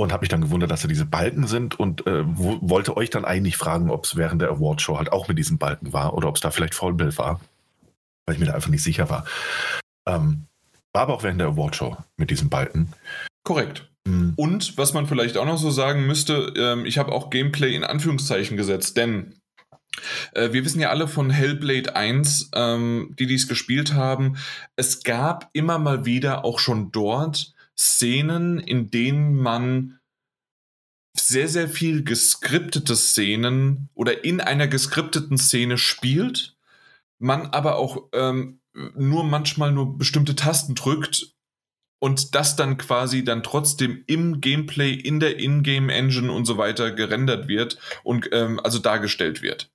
und 0.00 0.12
habe 0.12 0.22
mich 0.22 0.28
dann 0.28 0.40
gewundert, 0.40 0.70
dass 0.70 0.82
da 0.82 0.88
diese 0.88 1.06
Balken 1.06 1.48
sind 1.48 1.78
und 1.78 2.06
äh, 2.06 2.22
wo, 2.24 2.58
wollte 2.62 2.96
euch 2.96 3.10
dann 3.10 3.24
eigentlich 3.24 3.56
fragen, 3.56 3.90
ob 3.90 4.04
es 4.04 4.14
während 4.14 4.40
der 4.40 4.50
Awardshow 4.50 4.96
halt 4.96 5.10
auch 5.10 5.26
mit 5.26 5.38
diesen 5.38 5.58
Balken 5.58 5.92
war 5.92 6.14
oder 6.14 6.28
ob 6.28 6.36
es 6.36 6.40
da 6.40 6.52
vielleicht 6.52 6.76
Vollbild 6.76 7.18
war, 7.18 7.40
weil 8.24 8.36
ich 8.36 8.40
mir 8.40 8.46
da 8.46 8.54
einfach 8.54 8.70
nicht 8.70 8.84
sicher 8.84 9.10
war. 9.10 9.26
Ähm, 10.06 10.44
war 10.92 11.02
aber 11.02 11.14
auch 11.14 11.24
während 11.24 11.40
der 11.40 11.48
Awardshow 11.48 11.96
mit 12.16 12.30
diesen 12.30 12.48
Balken. 12.48 12.92
Korrekt. 13.42 13.90
Mhm. 14.06 14.34
Und 14.36 14.78
was 14.78 14.94
man 14.94 15.08
vielleicht 15.08 15.36
auch 15.36 15.46
noch 15.46 15.58
so 15.58 15.72
sagen 15.72 16.06
müsste, 16.06 16.52
ähm, 16.56 16.86
ich 16.86 16.96
habe 16.96 17.10
auch 17.10 17.28
Gameplay 17.28 17.74
in 17.74 17.82
Anführungszeichen 17.82 18.56
gesetzt, 18.56 18.96
denn 18.96 19.34
äh, 20.32 20.52
wir 20.52 20.64
wissen 20.64 20.80
ja 20.80 20.90
alle 20.90 21.08
von 21.08 21.30
Hellblade 21.30 21.96
1, 21.96 22.50
ähm, 22.54 23.16
die 23.18 23.26
dies 23.26 23.48
gespielt 23.48 23.94
haben, 23.94 24.36
es 24.76 25.02
gab 25.02 25.50
immer 25.54 25.80
mal 25.80 26.04
wieder 26.04 26.44
auch 26.44 26.60
schon 26.60 26.92
dort 26.92 27.52
Szenen, 27.78 28.58
in 28.58 28.90
denen 28.90 29.36
man 29.36 30.00
sehr, 31.14 31.48
sehr 31.48 31.68
viel 31.68 32.04
geskriptete 32.04 32.96
Szenen 32.96 33.88
oder 33.94 34.24
in 34.24 34.40
einer 34.40 34.68
geskripteten 34.68 35.38
Szene 35.38 35.78
spielt, 35.78 36.56
man 37.18 37.46
aber 37.46 37.76
auch 37.76 38.08
ähm, 38.12 38.60
nur 38.94 39.24
manchmal 39.24 39.72
nur 39.72 39.98
bestimmte 39.98 40.36
Tasten 40.36 40.74
drückt 40.74 41.34
und 42.00 42.34
das 42.34 42.56
dann 42.56 42.76
quasi 42.78 43.24
dann 43.24 43.42
trotzdem 43.42 44.04
im 44.06 44.40
Gameplay, 44.40 44.92
in 44.92 45.20
der 45.20 45.38
Ingame-Engine 45.38 46.30
und 46.30 46.44
so 46.44 46.56
weiter 46.56 46.92
gerendert 46.92 47.48
wird 47.48 47.78
und 48.04 48.28
ähm, 48.32 48.60
also 48.60 48.78
dargestellt 48.78 49.42
wird. 49.42 49.70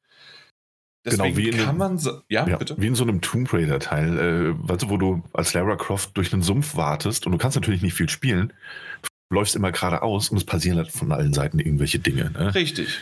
Genau, 1.04 1.26
Deswegen 1.26 1.52
genau, 1.52 1.58
wie 1.58 1.66
kann 1.66 1.78
man 1.78 1.98
so, 1.98 2.22
ja, 2.30 2.48
ja, 2.48 2.58
bitte? 2.58 2.76
Wie 2.78 2.88
in 2.88 2.96
so 2.96 3.04
einem 3.04 3.20
Tomb 3.20 3.52
Raider 3.52 3.80
Teil, 3.80 4.18
äh, 4.18 4.70
weißt 4.70 4.84
du, 4.84 4.90
wo 4.90 4.98
du 4.98 5.22
als 5.34 5.54
Lara 5.54 5.76
Croft 5.76 6.16
durch 6.16 6.32
einen 6.32 6.42
Sumpf 6.42 6.76
wartest 6.76 7.26
und 7.26 7.34
du 7.34 7.38
kannst 7.38 7.56
natürlich 7.56 7.82
nicht 7.82 7.94
viel 7.94 8.10
spielen, 8.10 8.54
läufst 9.30 9.56
immer 9.56 9.72
geradeaus 9.72 10.30
und 10.30 10.38
es 10.38 10.46
passieren 10.46 10.78
halt 10.78 10.92
von 10.92 11.12
allen 11.12 11.34
Seiten 11.34 11.60
irgendwelche 11.60 12.00
Dinge. 12.00 12.32
Ne? 12.32 12.56
Richtig. 12.56 13.00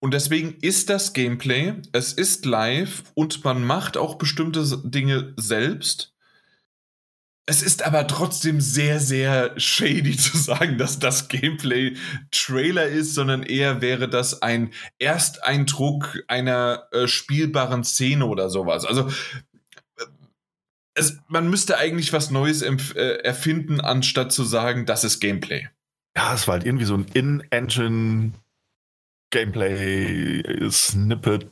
Und 0.00 0.12
deswegen 0.12 0.56
ist 0.60 0.90
das 0.90 1.12
Gameplay, 1.12 1.74
es 1.92 2.12
ist 2.12 2.44
live 2.44 3.04
und 3.14 3.44
man 3.44 3.64
macht 3.64 3.96
auch 3.96 4.16
bestimmte 4.16 4.64
Dinge 4.84 5.32
selbst. 5.36 6.13
Es 7.46 7.62
ist 7.62 7.84
aber 7.84 8.06
trotzdem 8.06 8.60
sehr, 8.60 9.00
sehr 9.00 9.58
shady 9.58 10.16
zu 10.16 10.36
sagen, 10.36 10.78
dass 10.78 10.98
das 10.98 11.28
Gameplay 11.28 11.96
Trailer 12.30 12.86
ist, 12.86 13.14
sondern 13.14 13.42
eher 13.42 13.80
wäre 13.80 14.08
das 14.08 14.42
ein 14.42 14.72
Ersteindruck 14.98 16.18
einer 16.28 16.88
äh, 16.92 17.06
spielbaren 17.06 17.84
Szene 17.84 18.26
oder 18.26 18.48
sowas. 18.48 18.84
Also 18.86 19.08
äh, 19.08 20.04
es, 20.94 21.18
man 21.28 21.50
müsste 21.50 21.76
eigentlich 21.76 22.12
was 22.12 22.30
Neues 22.30 22.62
äh, 22.62 23.18
erfinden, 23.22 23.80
anstatt 23.80 24.32
zu 24.32 24.44
sagen, 24.44 24.86
das 24.86 25.04
ist 25.04 25.20
Gameplay. 25.20 25.68
Ja, 26.16 26.32
es 26.34 26.46
war 26.46 26.54
halt 26.54 26.66
irgendwie 26.66 26.86
so 26.86 26.94
ein 26.94 27.06
In-Engine 27.12 28.32
Gameplay 29.30 30.70
Snippet 30.70 31.50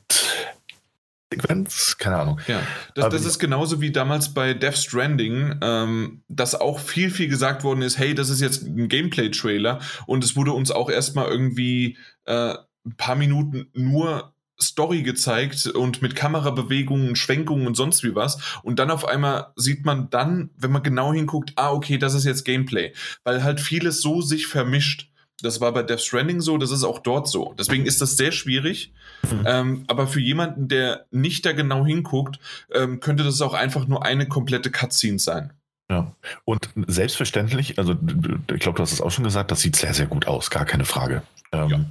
Sequenz, 1.36 1.96
keine 1.98 2.16
Ahnung. 2.16 2.40
Ja, 2.46 2.62
das, 2.94 3.08
das 3.08 3.24
ist 3.24 3.38
genauso 3.38 3.80
wie 3.80 3.90
damals 3.90 4.34
bei 4.34 4.54
Death 4.54 4.76
Stranding, 4.76 5.56
ähm, 5.62 6.22
dass 6.28 6.54
auch 6.54 6.78
viel, 6.78 7.10
viel 7.10 7.28
gesagt 7.28 7.64
worden 7.64 7.82
ist, 7.82 7.98
hey, 7.98 8.14
das 8.14 8.30
ist 8.30 8.40
jetzt 8.40 8.62
ein 8.64 8.88
Gameplay-Trailer 8.88 9.80
und 10.06 10.24
es 10.24 10.36
wurde 10.36 10.52
uns 10.52 10.70
auch 10.70 10.90
erstmal 10.90 11.28
irgendwie 11.28 11.96
äh, 12.24 12.54
ein 12.84 12.96
paar 12.96 13.16
Minuten 13.16 13.68
nur 13.74 14.32
Story 14.60 15.02
gezeigt 15.02 15.66
und 15.66 16.02
mit 16.02 16.14
Kamerabewegungen, 16.14 17.16
Schwenkungen 17.16 17.66
und 17.66 17.76
sonst 17.76 18.04
wie 18.04 18.14
was. 18.14 18.38
Und 18.62 18.78
dann 18.78 18.90
auf 18.90 19.06
einmal 19.06 19.48
sieht 19.56 19.84
man 19.84 20.08
dann, 20.10 20.50
wenn 20.56 20.72
man 20.72 20.82
genau 20.82 21.12
hinguckt, 21.12 21.52
ah, 21.56 21.72
okay, 21.72 21.98
das 21.98 22.14
ist 22.14 22.24
jetzt 22.24 22.44
Gameplay. 22.44 22.92
Weil 23.24 23.42
halt 23.42 23.60
vieles 23.60 24.00
so 24.00 24.20
sich 24.20 24.46
vermischt. 24.46 25.11
Das 25.42 25.60
war 25.60 25.72
bei 25.72 25.82
Death 25.82 26.00
Stranding 26.00 26.40
so, 26.40 26.56
das 26.56 26.70
ist 26.70 26.84
auch 26.84 27.00
dort 27.00 27.28
so. 27.28 27.54
Deswegen 27.58 27.84
ist 27.84 28.00
das 28.00 28.16
sehr 28.16 28.32
schwierig. 28.32 28.92
Mhm. 29.22 29.44
Ähm, 29.44 29.84
aber 29.88 30.06
für 30.06 30.20
jemanden, 30.20 30.68
der 30.68 31.06
nicht 31.10 31.44
da 31.44 31.52
genau 31.52 31.84
hinguckt, 31.84 32.38
ähm, 32.72 33.00
könnte 33.00 33.24
das 33.24 33.40
auch 33.40 33.54
einfach 33.54 33.86
nur 33.86 34.04
eine 34.04 34.28
komplette 34.28 34.70
Cutscene 34.70 35.18
sein. 35.18 35.52
Ja, 35.90 36.14
und 36.44 36.70
selbstverständlich, 36.86 37.78
also 37.78 37.92
ich 37.92 38.60
glaube, 38.60 38.76
du 38.76 38.82
hast 38.82 38.92
es 38.92 39.00
auch 39.00 39.10
schon 39.10 39.24
gesagt, 39.24 39.50
das 39.50 39.60
sieht 39.60 39.76
sehr, 39.76 39.92
sehr 39.92 40.06
gut 40.06 40.26
aus, 40.26 40.48
gar 40.48 40.64
keine 40.64 40.84
Frage. 40.84 41.22
Ähm, 41.52 41.68
ja. 41.68 41.84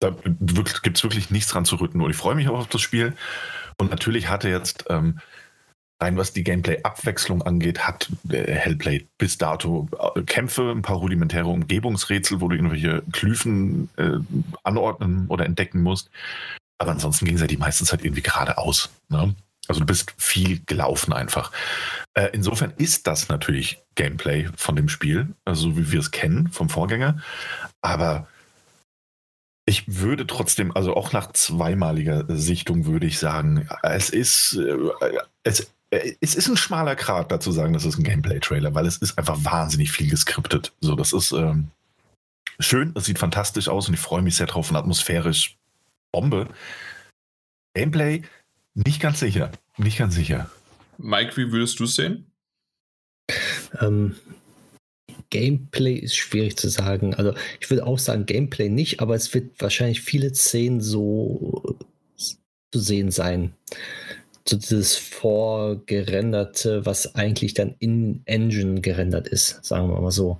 Da 0.00 0.10
gibt 0.82 0.98
es 0.98 1.04
wirklich 1.04 1.30
nichts 1.30 1.50
dran 1.50 1.64
zu 1.64 1.76
rücken. 1.76 2.02
Und 2.02 2.10
ich 2.10 2.16
freue 2.16 2.34
mich 2.34 2.48
auch 2.48 2.58
auf 2.58 2.66
das 2.66 2.82
Spiel. 2.82 3.14
Und 3.78 3.90
natürlich 3.90 4.28
hatte 4.28 4.48
jetzt 4.48 4.84
ähm, 4.90 5.20
rein 6.00 6.16
was 6.16 6.32
die 6.32 6.44
Gameplay-Abwechslung 6.44 7.42
angeht, 7.42 7.86
hat 7.86 8.10
äh, 8.28 8.52
Hellblade 8.52 9.06
bis 9.18 9.38
dato 9.38 9.88
äh, 10.14 10.22
Kämpfe, 10.22 10.70
ein 10.70 10.82
paar 10.82 10.96
rudimentäre 10.96 11.46
Umgebungsrätsel, 11.46 12.40
wo 12.40 12.48
du 12.48 12.56
irgendwelche 12.56 13.02
Klyphen 13.12 13.88
äh, 13.96 14.18
anordnen 14.62 15.26
oder 15.28 15.46
entdecken 15.46 15.82
musst. 15.82 16.10
Aber 16.78 16.90
ansonsten 16.90 17.24
ging 17.24 17.36
es 17.36 17.40
ja 17.40 17.46
die 17.46 17.56
meiste 17.56 17.84
Zeit 17.84 18.04
irgendwie 18.04 18.22
geradeaus. 18.22 18.90
Ne? 19.08 19.34
Also 19.68 19.80
du 19.80 19.86
bist 19.86 20.12
viel 20.18 20.60
gelaufen 20.66 21.12
einfach. 21.12 21.52
Äh, 22.14 22.28
insofern 22.32 22.72
ist 22.76 23.06
das 23.06 23.28
natürlich 23.28 23.82
Gameplay 23.94 24.48
von 24.56 24.76
dem 24.76 24.88
Spiel, 24.88 25.28
also 25.44 25.76
wie 25.76 25.90
wir 25.92 26.00
es 26.00 26.10
kennen 26.10 26.48
vom 26.48 26.68
Vorgänger. 26.68 27.20
Aber 27.80 28.26
ich 29.66 30.00
würde 30.00 30.26
trotzdem, 30.26 30.76
also 30.76 30.94
auch 30.94 31.12
nach 31.12 31.32
zweimaliger 31.32 32.26
Sichtung 32.28 32.84
würde 32.84 33.06
ich 33.06 33.18
sagen, 33.18 33.66
es 33.82 34.10
ist, 34.10 34.56
äh, 34.56 34.76
es 35.42 35.72
es 36.20 36.34
ist 36.34 36.48
ein 36.48 36.56
schmaler 36.56 36.96
Grat 36.96 37.30
dazu 37.30 37.52
sagen, 37.52 37.72
das 37.72 37.84
ist 37.84 37.98
ein 37.98 38.04
Gameplay-Trailer, 38.04 38.74
weil 38.74 38.86
es 38.86 38.96
ist 38.98 39.18
einfach 39.18 39.44
wahnsinnig 39.44 39.92
viel 39.92 40.08
geskriptet. 40.08 40.72
So, 40.80 40.94
das 40.94 41.12
ist 41.12 41.32
ähm, 41.32 41.68
schön, 42.58 42.92
es 42.96 43.04
sieht 43.04 43.18
fantastisch 43.18 43.68
aus 43.68 43.88
und 43.88 43.94
ich 43.94 44.00
freue 44.00 44.22
mich 44.22 44.36
sehr 44.36 44.46
drauf 44.46 44.70
und 44.70 44.76
atmosphärisch 44.76 45.56
Bombe. 46.12 46.48
Gameplay 47.74 48.22
nicht 48.74 49.00
ganz 49.00 49.20
sicher, 49.20 49.52
nicht 49.76 49.98
ganz 49.98 50.14
sicher. 50.14 50.50
Mike, 50.98 51.36
wie 51.36 51.50
würdest 51.50 51.80
du 51.80 51.84
es 51.84 51.96
sehen? 51.96 52.30
Ähm, 53.80 54.16
Gameplay 55.30 55.94
ist 55.94 56.16
schwierig 56.16 56.56
zu 56.56 56.68
sagen. 56.68 57.14
Also 57.14 57.34
ich 57.60 57.68
würde 57.70 57.86
auch 57.86 57.98
sagen 57.98 58.26
Gameplay 58.26 58.68
nicht, 58.68 59.00
aber 59.00 59.14
es 59.14 59.34
wird 59.34 59.60
wahrscheinlich 59.60 60.02
viele 60.02 60.32
Szenen 60.34 60.80
so 60.80 61.76
zu 62.72 62.78
sehen 62.78 63.10
sein 63.10 63.54
so 64.48 64.56
dieses 64.56 64.96
vorgerenderte, 64.96 66.84
was 66.84 67.14
eigentlich 67.14 67.54
dann 67.54 67.74
in 67.78 68.22
Engine 68.26 68.80
gerendert 68.80 69.26
ist, 69.28 69.64
sagen 69.64 69.88
wir 69.88 70.00
mal 70.00 70.10
so. 70.10 70.38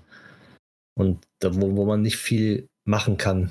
Und 0.95 1.25
da, 1.41 1.55
wo, 1.55 1.75
wo 1.77 1.87
man 1.87 2.03
nicht 2.03 2.17
viel 2.17 2.69
machen 2.85 3.17
kann, 3.17 3.51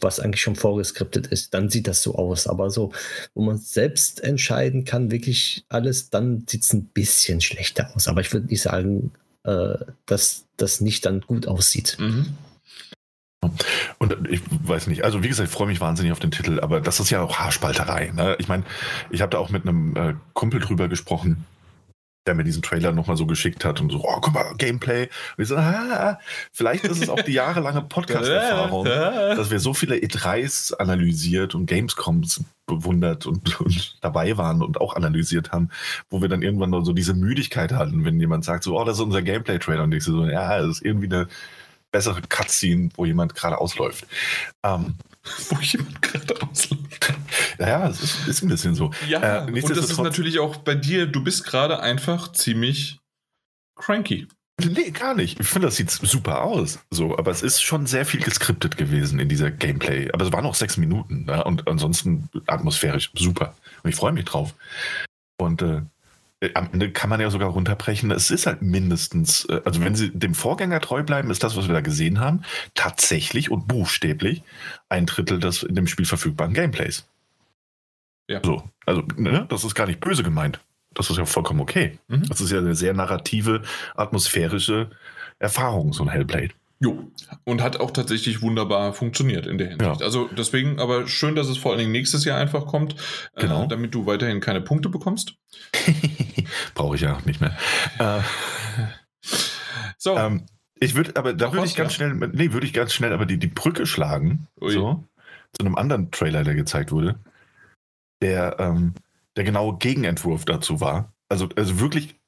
was 0.00 0.18
eigentlich 0.18 0.40
schon 0.40 0.56
vorgeskriptet 0.56 1.26
ist, 1.26 1.52
dann 1.54 1.68
sieht 1.68 1.86
das 1.86 2.02
so 2.02 2.14
aus. 2.14 2.46
Aber 2.46 2.70
so, 2.70 2.92
wo 3.34 3.42
man 3.42 3.58
selbst 3.58 4.22
entscheiden 4.22 4.84
kann, 4.84 5.10
wirklich 5.10 5.64
alles, 5.68 6.10
dann 6.10 6.44
sieht 6.48 6.64
es 6.64 6.72
ein 6.72 6.86
bisschen 6.86 7.40
schlechter 7.40 7.94
aus. 7.94 8.08
Aber 8.08 8.22
ich 8.22 8.32
würde 8.32 8.46
nicht 8.46 8.62
sagen, 8.62 9.12
äh, 9.44 9.74
dass 10.06 10.46
das 10.56 10.80
nicht 10.80 11.04
dann 11.04 11.20
gut 11.20 11.46
aussieht. 11.46 11.96
Mhm. 12.00 12.34
Und 13.98 14.16
ich 14.28 14.40
weiß 14.50 14.86
nicht, 14.86 15.04
also 15.04 15.22
wie 15.22 15.28
gesagt, 15.28 15.48
ich 15.48 15.54
freue 15.54 15.68
mich 15.68 15.80
wahnsinnig 15.80 16.12
auf 16.12 16.20
den 16.20 16.30
Titel, 16.30 16.60
aber 16.60 16.80
das 16.80 17.00
ist 17.00 17.10
ja 17.10 17.22
auch 17.22 17.38
Haarspalterei. 17.38 18.12
Ne? 18.14 18.36
Ich 18.38 18.48
meine, 18.48 18.64
ich 19.10 19.22
habe 19.22 19.30
da 19.30 19.38
auch 19.38 19.50
mit 19.50 19.66
einem 19.66 19.96
äh, 19.96 20.14
Kumpel 20.34 20.60
drüber 20.60 20.88
gesprochen, 20.88 21.44
der 22.26 22.34
mir 22.34 22.44
diesen 22.44 22.62
Trailer 22.62 22.92
nochmal 22.92 23.16
so 23.16 23.26
geschickt 23.26 23.64
hat 23.64 23.80
und 23.80 23.90
so, 23.90 24.04
oh, 24.04 24.18
guck 24.20 24.34
mal, 24.34 24.54
Gameplay. 24.58 25.08
Und 25.36 25.42
ich 25.42 25.48
so, 25.48 25.56
ah, 25.56 26.18
vielleicht 26.52 26.84
ist 26.84 27.02
es 27.02 27.08
auch 27.08 27.22
die 27.22 27.32
jahrelange 27.32 27.82
Podcast-Erfahrung, 27.82 28.84
dass 28.84 29.50
wir 29.50 29.58
so 29.58 29.72
viele 29.72 29.96
E3s 29.96 30.76
analysiert 30.76 31.54
und 31.54 31.66
Gamescoms 31.66 32.44
bewundert 32.66 33.26
und, 33.26 33.60
und, 33.60 33.96
dabei 34.02 34.36
waren 34.36 34.62
und 34.62 34.80
auch 34.80 34.94
analysiert 34.96 35.50
haben, 35.50 35.70
wo 36.10 36.20
wir 36.20 36.28
dann 36.28 36.42
irgendwann 36.42 36.84
so 36.84 36.92
diese 36.92 37.14
Müdigkeit 37.14 37.72
hatten, 37.72 38.04
wenn 38.04 38.20
jemand 38.20 38.44
sagt 38.44 38.64
so, 38.64 38.78
oh, 38.78 38.84
das 38.84 38.98
ist 38.98 39.02
unser 39.02 39.22
Gameplay-Trailer 39.22 39.84
und 39.84 39.94
ich 39.94 40.04
so, 40.04 40.26
ja, 40.26 40.58
das 40.58 40.76
ist 40.76 40.84
irgendwie 40.84 41.06
eine 41.06 41.26
bessere 41.92 42.20
Cutscene, 42.22 42.90
wo 42.94 43.04
jemand 43.04 43.34
gerade 43.34 43.58
ausläuft. 43.58 44.06
Ähm, 44.64 44.94
wo 45.48 45.56
jemand 45.60 46.02
gerade 46.02 46.42
ausläuft. 46.42 47.14
Ja, 47.58 47.88
es 47.88 48.02
ist, 48.02 48.28
ist, 48.28 48.42
ein 48.42 48.48
bisschen 48.48 48.74
so. 48.74 48.90
Ja, 49.08 49.46
äh, 49.46 49.50
und 49.50 49.70
das 49.70 49.90
ist 49.90 49.98
natürlich 49.98 50.38
auch 50.38 50.56
bei 50.56 50.74
dir, 50.74 51.06
du 51.06 51.22
bist 51.22 51.44
gerade 51.44 51.80
einfach 51.80 52.32
ziemlich 52.32 52.98
cranky. 53.76 54.28
Nee, 54.68 54.90
gar 54.90 55.14
nicht. 55.14 55.40
Ich 55.40 55.48
finde, 55.48 55.68
das 55.68 55.76
sieht 55.76 55.90
super 55.90 56.42
aus. 56.42 56.80
So, 56.90 57.16
aber 57.16 57.30
es 57.30 57.42
ist 57.42 57.62
schon 57.62 57.86
sehr 57.86 58.04
viel 58.04 58.20
geskriptet 58.20 58.76
gewesen 58.76 59.18
in 59.18 59.28
dieser 59.28 59.50
Gameplay. 59.50 60.10
Aber 60.12 60.24
es 60.24 60.32
waren 60.32 60.44
auch 60.44 60.54
sechs 60.54 60.76
Minuten 60.76 61.24
ne? 61.24 61.42
und 61.44 61.66
ansonsten 61.66 62.28
atmosphärisch 62.46 63.10
super. 63.14 63.54
Und 63.82 63.90
ich 63.90 63.96
freue 63.96 64.12
mich 64.12 64.26
drauf. 64.26 64.54
Und 65.38 65.62
äh, 65.62 65.82
am 66.54 66.70
Ende 66.72 66.90
kann 66.90 67.10
man 67.10 67.20
ja 67.20 67.30
sogar 67.30 67.50
runterbrechen. 67.50 68.10
Es 68.10 68.30
ist 68.30 68.46
halt 68.46 68.62
mindestens, 68.62 69.44
äh, 69.46 69.60
also 69.64 69.82
wenn 69.82 69.94
sie 69.94 70.10
dem 70.10 70.34
Vorgänger 70.34 70.80
treu 70.80 71.02
bleiben, 71.02 71.30
ist 71.30 71.42
das, 71.44 71.56
was 71.56 71.68
wir 71.68 71.74
da 71.74 71.80
gesehen 71.80 72.20
haben, 72.20 72.42
tatsächlich 72.74 73.50
und 73.50 73.68
buchstäblich 73.68 74.42
ein 74.88 75.06
Drittel 75.06 75.38
des 75.38 75.62
in 75.62 75.74
dem 75.74 75.86
Spiel 75.86 76.06
verfügbaren 76.06 76.54
Gameplays. 76.54 77.06
Ja. 78.28 78.40
So, 78.44 78.62
also 78.86 79.02
ne, 79.16 79.46
das 79.48 79.64
ist 79.64 79.74
gar 79.74 79.86
nicht 79.86 80.00
böse 80.00 80.22
gemeint. 80.22 80.60
Das 80.94 81.10
ist 81.10 81.18
ja 81.18 81.26
vollkommen 81.26 81.60
okay. 81.60 81.98
Mhm. 82.08 82.28
Das 82.28 82.40
ist 82.40 82.50
ja 82.50 82.58
eine 82.58 82.74
sehr 82.74 82.94
narrative, 82.94 83.62
atmosphärische 83.94 84.90
Erfahrung, 85.38 85.92
so 85.92 86.04
ein 86.04 86.08
Hellblade. 86.08 86.50
Jo, 86.82 87.12
und 87.44 87.62
hat 87.62 87.78
auch 87.78 87.90
tatsächlich 87.90 88.40
wunderbar 88.40 88.94
funktioniert 88.94 89.46
in 89.46 89.58
der 89.58 89.68
Hinsicht. 89.68 90.00
Ja. 90.00 90.06
Also 90.06 90.28
deswegen, 90.28 90.80
aber 90.80 91.06
schön, 91.06 91.34
dass 91.34 91.48
es 91.48 91.58
vor 91.58 91.72
allen 91.72 91.80
Dingen 91.80 91.92
nächstes 91.92 92.24
Jahr 92.24 92.38
einfach 92.38 92.66
kommt, 92.66 92.94
äh, 93.34 93.42
genau. 93.42 93.64
äh, 93.64 93.68
damit 93.68 93.94
du 93.94 94.06
weiterhin 94.06 94.40
keine 94.40 94.62
Punkte 94.62 94.88
bekommst. 94.88 95.34
Brauche 96.74 96.96
ich 96.96 97.02
ja 97.02 97.18
nicht 97.26 97.42
mehr. 97.42 97.54
Äh, 97.98 98.20
so. 99.98 100.16
Ähm, 100.16 100.46
ich 100.76 100.94
würde, 100.94 101.16
aber 101.16 101.34
da 101.34 101.52
würde 101.52 101.66
ich 101.66 101.76
ganz 101.76 101.98
ja? 101.98 102.08
schnell, 102.08 102.30
nee, 102.32 102.52
würde 102.52 102.66
ich 102.66 102.72
ganz 102.72 102.94
schnell 102.94 103.12
aber 103.12 103.26
die, 103.26 103.36
die 103.36 103.48
Brücke 103.48 103.84
schlagen, 103.84 104.46
Ui. 104.62 104.72
so, 104.72 105.04
zu 105.52 105.66
einem 105.66 105.76
anderen 105.76 106.10
Trailer, 106.10 106.44
der 106.44 106.54
gezeigt 106.54 106.92
wurde, 106.92 107.20
der, 108.22 108.56
ähm, 108.58 108.94
der 109.36 109.44
genaue 109.44 109.76
Gegenentwurf 109.76 110.46
dazu 110.46 110.80
war. 110.80 111.12
Also, 111.28 111.50
also 111.56 111.78
wirklich 111.78 112.19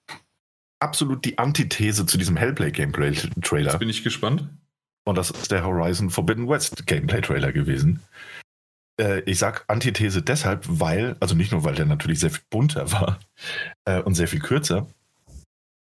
absolut 0.83 1.25
die 1.25 1.39
Antithese 1.39 2.05
zu 2.07 2.19
diesem 2.19 2.37
Hellplay-Gameplay-Trailer. 2.37 3.71
Jetzt 3.71 3.79
bin 3.79 3.89
ich 3.89 4.05
gespannt. 4.05 4.49
Und 5.05 5.17
das 5.17 5.31
ist 5.31 5.51
der 5.51 5.65
Horizon 5.65 6.11
Forbidden 6.11 6.49
West 6.49 6.87
Gameplay-Trailer 6.87 7.53
gewesen. 7.53 8.03
Äh, 9.01 9.21
ich 9.21 9.39
sag 9.39 9.65
Antithese 9.69 10.23
deshalb, 10.23 10.65
weil, 10.69 11.17
also 11.21 11.35
nicht 11.35 11.53
nur, 11.53 11.65
weil 11.65 11.75
der 11.75 11.87
natürlich 11.87 12.21
sehr 12.21 12.31
viel 12.31 12.45
bunter 12.51 12.93
war 12.93 13.19
äh, 13.85 14.01
und 14.01 14.15
sehr 14.15 14.29
viel 14.29 14.41
kürzer, 14.41 14.87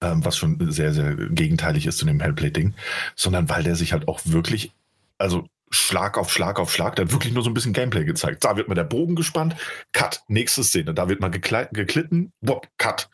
ähm, 0.02 0.24
was 0.24 0.36
schon 0.36 0.70
sehr, 0.70 0.93
sehr 0.93 1.15
gegenteilig 1.15 1.86
ist 1.86 1.98
zu 1.98 2.06
dem 2.06 2.20
Hellplay-Ding, 2.20 2.74
sondern 3.15 3.48
weil 3.48 3.62
der 3.62 3.77
sich 3.77 3.93
halt 3.93 4.09
auch 4.09 4.20
wirklich, 4.24 4.73
also 5.19 5.47
Schlag 5.70 6.19
auf 6.19 6.32
Schlag 6.32 6.59
auf 6.59 6.73
Schlag. 6.73 6.99
Hat 6.99 7.12
wirklich 7.12 7.32
nur 7.32 7.43
so 7.43 7.51
ein 7.51 7.55
bisschen 7.55 7.73
Gameplay 7.73 8.05
gezeigt. 8.05 8.45
Da 8.45 8.57
wird 8.57 8.69
mal 8.69 8.74
der 8.74 8.85
Bogen 8.85 9.16
gespannt. 9.16 9.57
Cut. 9.93 10.23
Nächste 10.28 10.65
Szene. 10.65 10.95
Da 10.95 11.09
wird 11.09 11.20
mal 11.20 11.31
geklitten. 11.31 12.32
Wop, 12.40 12.69
cut. 12.78 13.09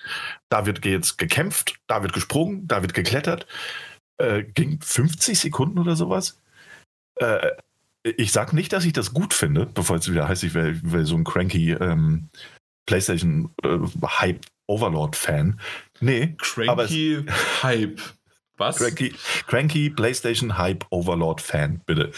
Da 0.49 0.67
wird 0.67 0.85
jetzt 0.85 1.19
gekämpft. 1.19 1.75
Da 1.87 2.03
wird 2.03 2.13
gesprungen. 2.13 2.67
Da 2.67 2.83
wird 2.83 2.95
geklettert. 2.95 3.47
Äh, 4.19 4.45
ging 4.45 4.81
50 4.81 5.39
Sekunden 5.39 5.79
oder 5.79 5.97
sowas. 5.97 6.41
Äh, 7.17 7.51
ich 8.05 8.33
sag 8.33 8.53
nicht, 8.53 8.73
dass 8.73 8.85
ich 8.85 8.93
das 8.93 9.15
gut 9.15 9.33
finde, 9.33 9.67
bevor 9.67 9.97
es 9.97 10.11
wieder 10.11 10.29
heißt, 10.29 10.45
ich 10.45 10.55
wäre 10.55 10.79
wär 10.83 11.07
so 11.07 11.17
ein 11.17 11.25
cranky 11.25 11.73
ähm, 11.73 12.29
PlayStation 12.87 13.51
äh, 13.63 13.79
Hype 14.07 14.45
Overlord 14.67 15.17
Fan. 15.17 15.59
Nee. 16.01 16.35
Cranky 16.39 17.25
Hype. 17.63 18.01
Was? 18.57 18.77
Cranky, 18.77 19.15
cranky 19.47 19.91
PlayStation 19.91 20.57
Hype 20.59 20.87
Overlord 20.91 21.41
Fan, 21.41 21.81
bitte. 21.87 22.13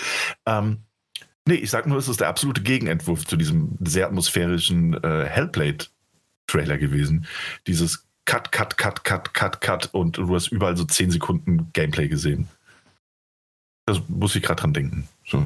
Ähm, 0.44 0.82
nee, 1.46 1.54
ich 1.54 1.70
sag 1.70 1.86
nur, 1.86 1.98
es 1.98 2.08
ist 2.08 2.20
der 2.20 2.28
absolute 2.28 2.62
Gegenentwurf 2.62 3.26
zu 3.26 3.36
diesem 3.36 3.76
sehr 3.80 4.06
atmosphärischen 4.06 5.02
äh, 5.02 5.24
Hellblade-Trailer 5.26 6.78
gewesen. 6.78 7.26
Dieses 7.66 8.06
Cut, 8.26 8.52
Cut, 8.52 8.76
Cut, 8.76 9.04
Cut, 9.04 9.34
Cut, 9.34 9.60
Cut 9.60 9.94
und 9.94 10.18
du 10.18 10.34
hast 10.34 10.48
überall 10.48 10.76
so 10.76 10.84
10 10.84 11.10
Sekunden 11.12 11.70
Gameplay 11.72 12.08
gesehen. 12.08 12.48
Das 13.86 14.00
muss 14.08 14.34
ich 14.34 14.42
gerade 14.42 14.60
dran 14.60 14.72
denken. 14.72 15.08
So. 15.24 15.44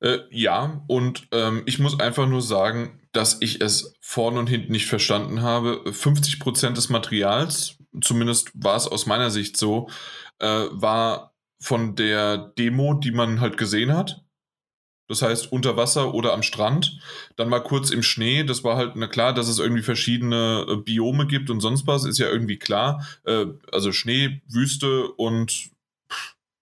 Äh, 0.00 0.18
ja, 0.30 0.82
und 0.88 1.28
ähm, 1.32 1.62
ich 1.66 1.78
muss 1.78 1.98
einfach 1.98 2.28
nur 2.28 2.42
sagen, 2.42 3.00
dass 3.12 3.38
ich 3.40 3.60
es 3.60 3.94
vorne 4.00 4.38
und 4.40 4.48
hinten 4.48 4.72
nicht 4.72 4.86
verstanden 4.86 5.42
habe. 5.42 5.82
50% 5.86 6.74
des 6.74 6.88
Materials, 6.88 7.77
zumindest 8.00 8.50
war 8.54 8.76
es 8.76 8.86
aus 8.86 9.06
meiner 9.06 9.30
Sicht 9.30 9.56
so, 9.56 9.88
äh, 10.38 10.66
war 10.70 11.34
von 11.60 11.96
der 11.96 12.38
Demo, 12.38 12.94
die 12.94 13.10
man 13.10 13.40
halt 13.40 13.56
gesehen 13.56 13.92
hat. 13.96 14.24
Das 15.08 15.22
heißt, 15.22 15.50
unter 15.50 15.76
Wasser 15.76 16.12
oder 16.12 16.34
am 16.34 16.42
Strand. 16.42 16.98
Dann 17.36 17.48
mal 17.48 17.60
kurz 17.60 17.90
im 17.90 18.02
Schnee. 18.02 18.44
Das 18.44 18.62
war 18.62 18.76
halt, 18.76 18.94
na 18.94 19.06
klar, 19.06 19.32
dass 19.32 19.48
es 19.48 19.58
irgendwie 19.58 19.82
verschiedene 19.82 20.66
äh, 20.68 20.76
Biome 20.76 21.26
gibt 21.26 21.48
und 21.48 21.60
sonst 21.60 21.86
was, 21.86 22.04
ist 22.04 22.18
ja 22.18 22.28
irgendwie 22.28 22.58
klar. 22.58 23.06
Äh, 23.24 23.46
also 23.72 23.90
Schnee, 23.90 24.42
Wüste 24.48 25.08
und 25.12 25.70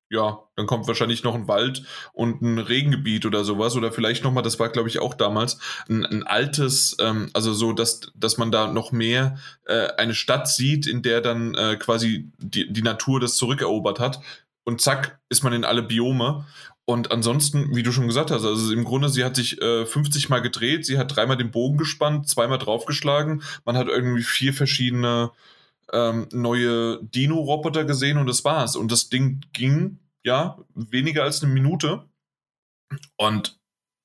ja, 0.09 0.39
dann 0.55 0.67
kommt 0.67 0.87
wahrscheinlich 0.87 1.25
noch 1.25 1.35
ein 1.35 1.49
Wald 1.49 1.83
und 2.13 2.41
ein 2.41 2.59
Regengebiet 2.59 3.27
oder 3.27 3.45
sowas. 3.45 3.77
Oder 3.77 3.91
vielleicht 3.91 4.23
nochmal, 4.23 4.43
das 4.43 4.59
war, 4.61 4.69
glaube 4.69 4.89
ich, 4.89 5.01
auch 5.01 5.15
damals 5.15 5.59
ein, 5.89 6.07
ein 6.07 6.23
altes, 6.23 6.97
ähm, 7.01 7.31
also 7.33 7.53
so, 7.53 7.73
dass, 7.73 8.01
dass 8.15 8.39
man 8.39 8.53
da 8.53 8.69
noch 8.69 8.93
mehr 8.93 9.39
äh, 9.65 9.89
eine 9.97 10.15
Stadt 10.15 10.49
sieht, 10.49 10.87
in 10.87 11.03
der 11.03 11.21
dann 11.21 11.55
äh, 11.55 11.77
quasi 11.77 12.31
die, 12.39 12.73
die 12.73 12.83
Natur 12.83 13.21
das 13.21 13.37
zurückerobert 13.37 13.99
hat. 13.99 14.21
Und 14.65 14.81
zack, 14.81 15.19
ist 15.29 15.43
man 15.43 15.53
in 15.53 15.65
alle 15.65 15.83
Biome. 15.83 16.47
Und 16.85 17.11
ansonsten, 17.11 17.75
wie 17.75 17.83
du 17.83 17.91
schon 17.91 18.07
gesagt 18.07 18.31
hast, 18.31 18.45
also 18.45 18.73
im 18.73 18.85
Grunde, 18.85 19.09
sie 19.09 19.25
hat 19.25 19.35
sich 19.35 19.61
äh, 19.61 19.87
50 19.87 20.29
Mal 20.29 20.39
gedreht, 20.41 20.87
sie 20.87 20.99
hat 20.99 21.15
dreimal 21.15 21.37
den 21.37 21.51
Bogen 21.51 21.79
gespannt, 21.79 22.29
zweimal 22.29 22.59
draufgeschlagen, 22.59 23.43
man 23.65 23.77
hat 23.77 23.89
irgendwie 23.89 24.23
vier 24.23 24.55
verschiedene 24.55 25.33
ähm, 25.93 26.29
neue 26.33 27.03
Dino-Roboter 27.03 27.85
gesehen 27.85 28.19
und 28.19 28.27
das 28.27 28.45
war's. 28.45 28.77
Und 28.77 28.91
das 28.91 29.09
Ding 29.09 29.41
ging, 29.53 29.99
ja, 30.25 30.59
weniger 30.75 31.25
als 31.25 31.43
eine 31.43 31.53
Minute. 31.53 32.05
Und 33.17 33.59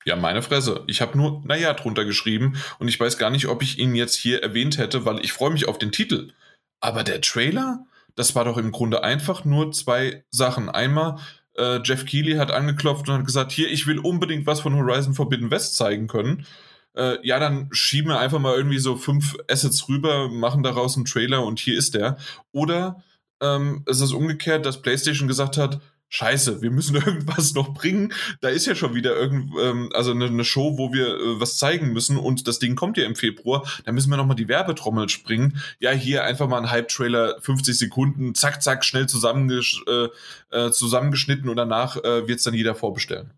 ja, 0.06 0.16
meine 0.16 0.42
Fresse. 0.42 0.84
Ich 0.88 1.02
habe 1.02 1.18
nur, 1.18 1.44
naja, 1.46 1.74
drunter 1.74 2.06
geschrieben 2.06 2.58
und 2.80 2.88
ich 2.88 3.00
weiß 3.00 3.18
gar 3.18 3.30
nicht, 3.30 3.48
ob 3.48 3.62
ich 3.62 3.78
ihn 3.78 3.94
jetzt 3.96 4.16
hier 4.16 4.42
erwähnt 4.42 4.78
hätte, 4.78 5.06
weil 5.06 5.24
ich 5.24 5.34
freue 5.34 5.52
mich 5.52 5.68
auf 5.68 5.78
den 5.78 5.92
Titel. 5.92 6.34
Aber 6.80 7.04
der 7.04 7.22
Trailer, 7.22 7.86
das 8.16 8.34
war 8.34 8.46
doch 8.46 8.58
im 8.58 8.72
Grunde 8.72 9.04
einfach 9.04 9.46
nur 9.46 9.72
zwei 9.72 10.24
Sachen. 10.32 10.70
Einmal, 10.70 11.20
äh, 11.56 11.80
Jeff 11.84 12.06
Keighley 12.06 12.38
hat 12.38 12.50
angeklopft 12.50 13.08
und 13.08 13.16
hat 13.20 13.26
gesagt, 13.26 13.52
hier, 13.52 13.70
ich 13.70 13.86
will 13.86 14.00
unbedingt 14.00 14.48
was 14.48 14.62
von 14.62 14.76
Horizon 14.76 15.14
Forbidden 15.14 15.52
West 15.52 15.76
zeigen 15.76 16.08
können 16.08 16.48
äh, 16.96 17.26
ja, 17.26 17.40
dann 17.40 17.70
schieben 17.72 18.12
wir 18.12 18.20
einfach 18.20 18.40
mal 18.40 18.56
irgendwie 18.56 18.80
so 18.80 18.96
fünf 18.96 19.38
Assets 19.50 19.88
rüber, 19.88 20.30
machen 20.30 20.64
daraus 20.64 20.96
einen 20.96 21.06
Trailer 21.06 21.44
und 21.46 21.60
hier 21.60 21.78
ist 21.78 21.96
der. 21.96 22.18
Oder 22.52 23.04
ähm, 23.42 23.84
es 23.88 24.02
ist 24.02 24.14
umgekehrt, 24.14 24.66
dass 24.66 24.82
PlayStation 24.82 25.28
gesagt 25.28 25.58
hat, 25.58 25.80
Scheiße, 26.14 26.62
wir 26.62 26.72
müssen 26.72 26.96
irgendwas 26.98 27.54
noch 27.54 27.74
bringen. 27.74 28.14
Da 28.42 28.50
ist 28.50 28.66
ja 28.66 28.76
schon 28.76 28.94
wieder 28.94 29.16
irgend, 29.16 29.54
ähm, 29.60 29.90
also 29.94 30.12
eine, 30.12 30.26
eine, 30.26 30.44
Show, 30.44 30.78
wo 30.78 30.92
wir 30.92 31.08
äh, 31.08 31.40
was 31.40 31.58
zeigen 31.58 31.94
müssen 31.94 32.18
und 32.18 32.48
das 32.48 32.60
Ding 32.60 32.76
kommt 32.76 32.98
ja 32.98 33.06
im 33.06 33.16
Februar. 33.16 33.66
Da 33.86 33.94
müssen 33.94 34.10
wir 34.10 34.18
nochmal 34.18 34.36
die 34.36 34.50
Werbetrommel 34.50 35.08
springen. 35.08 35.62
Ja, 35.80 35.92
hier 35.92 36.26
einfach 36.26 36.50
mal 36.50 36.60
ein 36.60 36.70
Hype-Trailer, 36.70 37.38
50 37.40 37.78
Sekunden, 37.78 38.36
zack, 38.36 38.62
zack, 38.62 38.84
schnell 38.84 39.08
zusammengesch 39.08 39.84
äh, 39.88 40.10
äh, 40.52 40.72
zusammengeschnitten 40.72 41.50
und 41.50 41.56
danach 41.56 41.96
äh, 41.96 42.28
wird 42.28 42.46
dann 42.46 42.54
jeder 42.54 42.76
vorbestellen. 42.76 43.32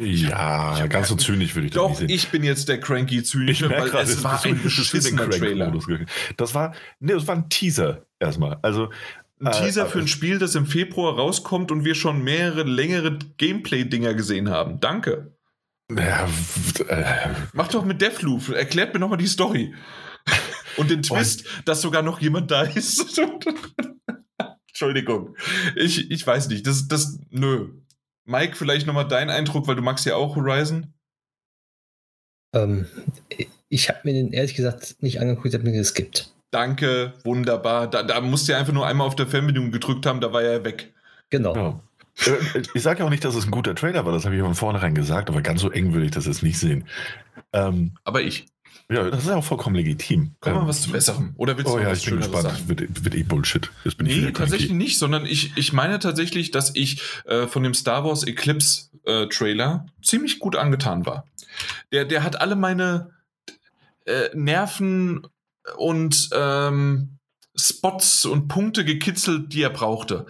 Ja, 0.00 0.78
ja 0.78 0.86
ganz 0.88 1.08
so 1.08 1.14
zynisch 1.14 1.54
würde 1.54 1.66
ich 1.66 1.72
das 1.72 1.80
Doch, 1.80 1.90
nicht 1.90 1.98
sehen. 1.98 2.10
ich 2.10 2.28
bin 2.28 2.42
jetzt 2.42 2.68
der 2.68 2.80
cranky 2.80 3.22
zynische, 3.22 3.70
weil 3.70 3.88
grad, 3.88 4.04
es 4.04 4.24
war 4.24 4.44
ein 4.44 4.60
beschissener 4.60 5.30
Trailer. 5.30 5.72
Das 6.36 6.54
war, 6.54 6.74
nee, 6.98 7.12
das 7.12 7.26
war 7.28 7.36
ein 7.36 7.48
Teaser 7.48 8.04
erstmal. 8.18 8.58
Also 8.62 8.90
ein 9.40 9.52
Teaser 9.52 9.86
äh, 9.86 9.88
für 9.88 10.00
ein 10.00 10.08
Spiel, 10.08 10.38
das 10.38 10.54
im 10.54 10.66
Februar 10.66 11.14
rauskommt 11.14 11.70
und 11.70 11.84
wir 11.84 11.94
schon 11.94 12.22
mehrere 12.22 12.64
längere 12.64 13.18
Gameplay-Dinger 13.36 14.14
gesehen 14.14 14.48
haben. 14.48 14.80
Danke. 14.80 15.36
Ja, 15.90 16.28
äh, 16.88 17.28
Mach 17.52 17.68
doch 17.68 17.84
mit 17.84 18.00
Deathloop. 18.00 18.48
Erklärt 18.48 18.94
mir 18.94 19.00
nochmal 19.00 19.18
die 19.18 19.26
Story. 19.26 19.74
Und 20.76 20.90
den 20.90 21.02
Twist, 21.02 21.46
und 21.58 21.68
dass 21.68 21.82
sogar 21.82 22.02
noch 22.02 22.20
jemand 22.20 22.50
da 22.50 22.62
ist. 22.62 23.20
Entschuldigung. 24.68 25.36
Ich, 25.76 26.10
ich 26.10 26.26
weiß 26.26 26.48
nicht. 26.48 26.66
Das, 26.66 26.88
das, 26.88 27.20
nö. 27.30 27.68
Mike, 28.24 28.56
vielleicht 28.56 28.86
nochmal 28.86 29.08
dein 29.08 29.30
Eindruck, 29.30 29.66
weil 29.66 29.76
du 29.76 29.82
magst 29.82 30.06
ja 30.06 30.16
auch 30.16 30.36
Horizon. 30.36 30.92
Ähm, 32.54 32.86
ich 33.68 33.88
habe 33.88 34.00
mir 34.04 34.12
den 34.14 34.32
ehrlich 34.32 34.54
gesagt 34.54 34.96
nicht 35.00 35.20
angeguckt, 35.20 35.48
ich 35.48 35.54
habe 35.54 35.64
mir 35.64 35.72
geskippt. 35.72 36.32
Danke, 36.50 37.12
wunderbar. 37.24 37.88
Da, 37.90 38.02
da 38.02 38.20
musst 38.20 38.48
du 38.48 38.56
einfach 38.56 38.72
nur 38.72 38.86
einmal 38.86 39.06
auf 39.06 39.16
der 39.16 39.26
Fernbedienung 39.26 39.72
gedrückt 39.72 40.06
haben, 40.06 40.20
da 40.20 40.32
war 40.32 40.42
er 40.42 40.64
weg. 40.64 40.92
Genau. 41.30 41.56
Ja. 41.56 41.80
Äh, 42.26 42.62
ich 42.74 42.82
sage 42.82 43.00
ja 43.00 43.06
auch 43.06 43.10
nicht, 43.10 43.24
dass 43.24 43.34
es 43.34 43.44
ein 43.44 43.50
guter 43.50 43.74
Trailer 43.74 44.04
war, 44.06 44.12
das 44.12 44.24
habe 44.24 44.36
ich 44.36 44.42
von 44.42 44.54
vornherein 44.54 44.94
gesagt, 44.94 45.28
aber 45.28 45.42
ganz 45.42 45.60
so 45.60 45.70
eng 45.70 45.92
würde 45.92 46.06
ich 46.06 46.12
das 46.12 46.26
jetzt 46.26 46.42
nicht 46.42 46.58
sehen. 46.58 46.86
Ähm, 47.52 47.96
aber 48.04 48.22
ich. 48.22 48.46
Ja, 48.90 49.08
das 49.08 49.22
ist 49.22 49.28
ja 49.28 49.36
auch 49.36 49.44
vollkommen 49.44 49.76
legitim. 49.76 50.34
Kommen 50.40 50.56
wir 50.56 50.62
ähm, 50.62 50.68
was 50.68 50.82
zu 50.82 50.90
Besserem. 50.90 51.32
Oder 51.36 51.56
willst 51.56 51.72
du 51.72 51.76
oh, 51.76 51.80
ja, 51.80 51.92
ich 51.92 52.04
bin 52.04 52.18
gespannt. 52.18 52.42
Sagen? 52.42 52.68
Wird, 52.68 53.04
wird 53.04 53.14
eh 53.14 53.22
Bullshit. 53.22 53.70
Jetzt 53.82 53.96
bin 53.96 54.06
nee, 54.06 54.30
tatsächlich 54.32 54.72
nicht, 54.72 54.98
sondern 54.98 55.24
ich, 55.24 55.56
ich 55.56 55.72
meine 55.72 55.98
tatsächlich, 55.98 56.50
dass 56.50 56.74
ich 56.74 57.00
äh, 57.24 57.46
von 57.46 57.62
dem 57.62 57.72
Star 57.72 58.04
Wars 58.04 58.26
Eclipse 58.26 58.90
äh, 59.04 59.26
Trailer 59.28 59.86
ziemlich 60.02 60.38
gut 60.38 60.54
angetan 60.54 61.06
war. 61.06 61.26
Der, 61.92 62.04
der 62.04 62.22
hat 62.22 62.40
alle 62.40 62.56
meine 62.56 63.10
äh, 64.04 64.28
Nerven 64.34 65.26
und 65.76 66.28
ähm, 66.32 67.18
Spots 67.56 68.26
und 68.26 68.48
Punkte 68.48 68.84
gekitzelt, 68.84 69.52
die 69.52 69.62
er 69.62 69.70
brauchte. 69.70 70.26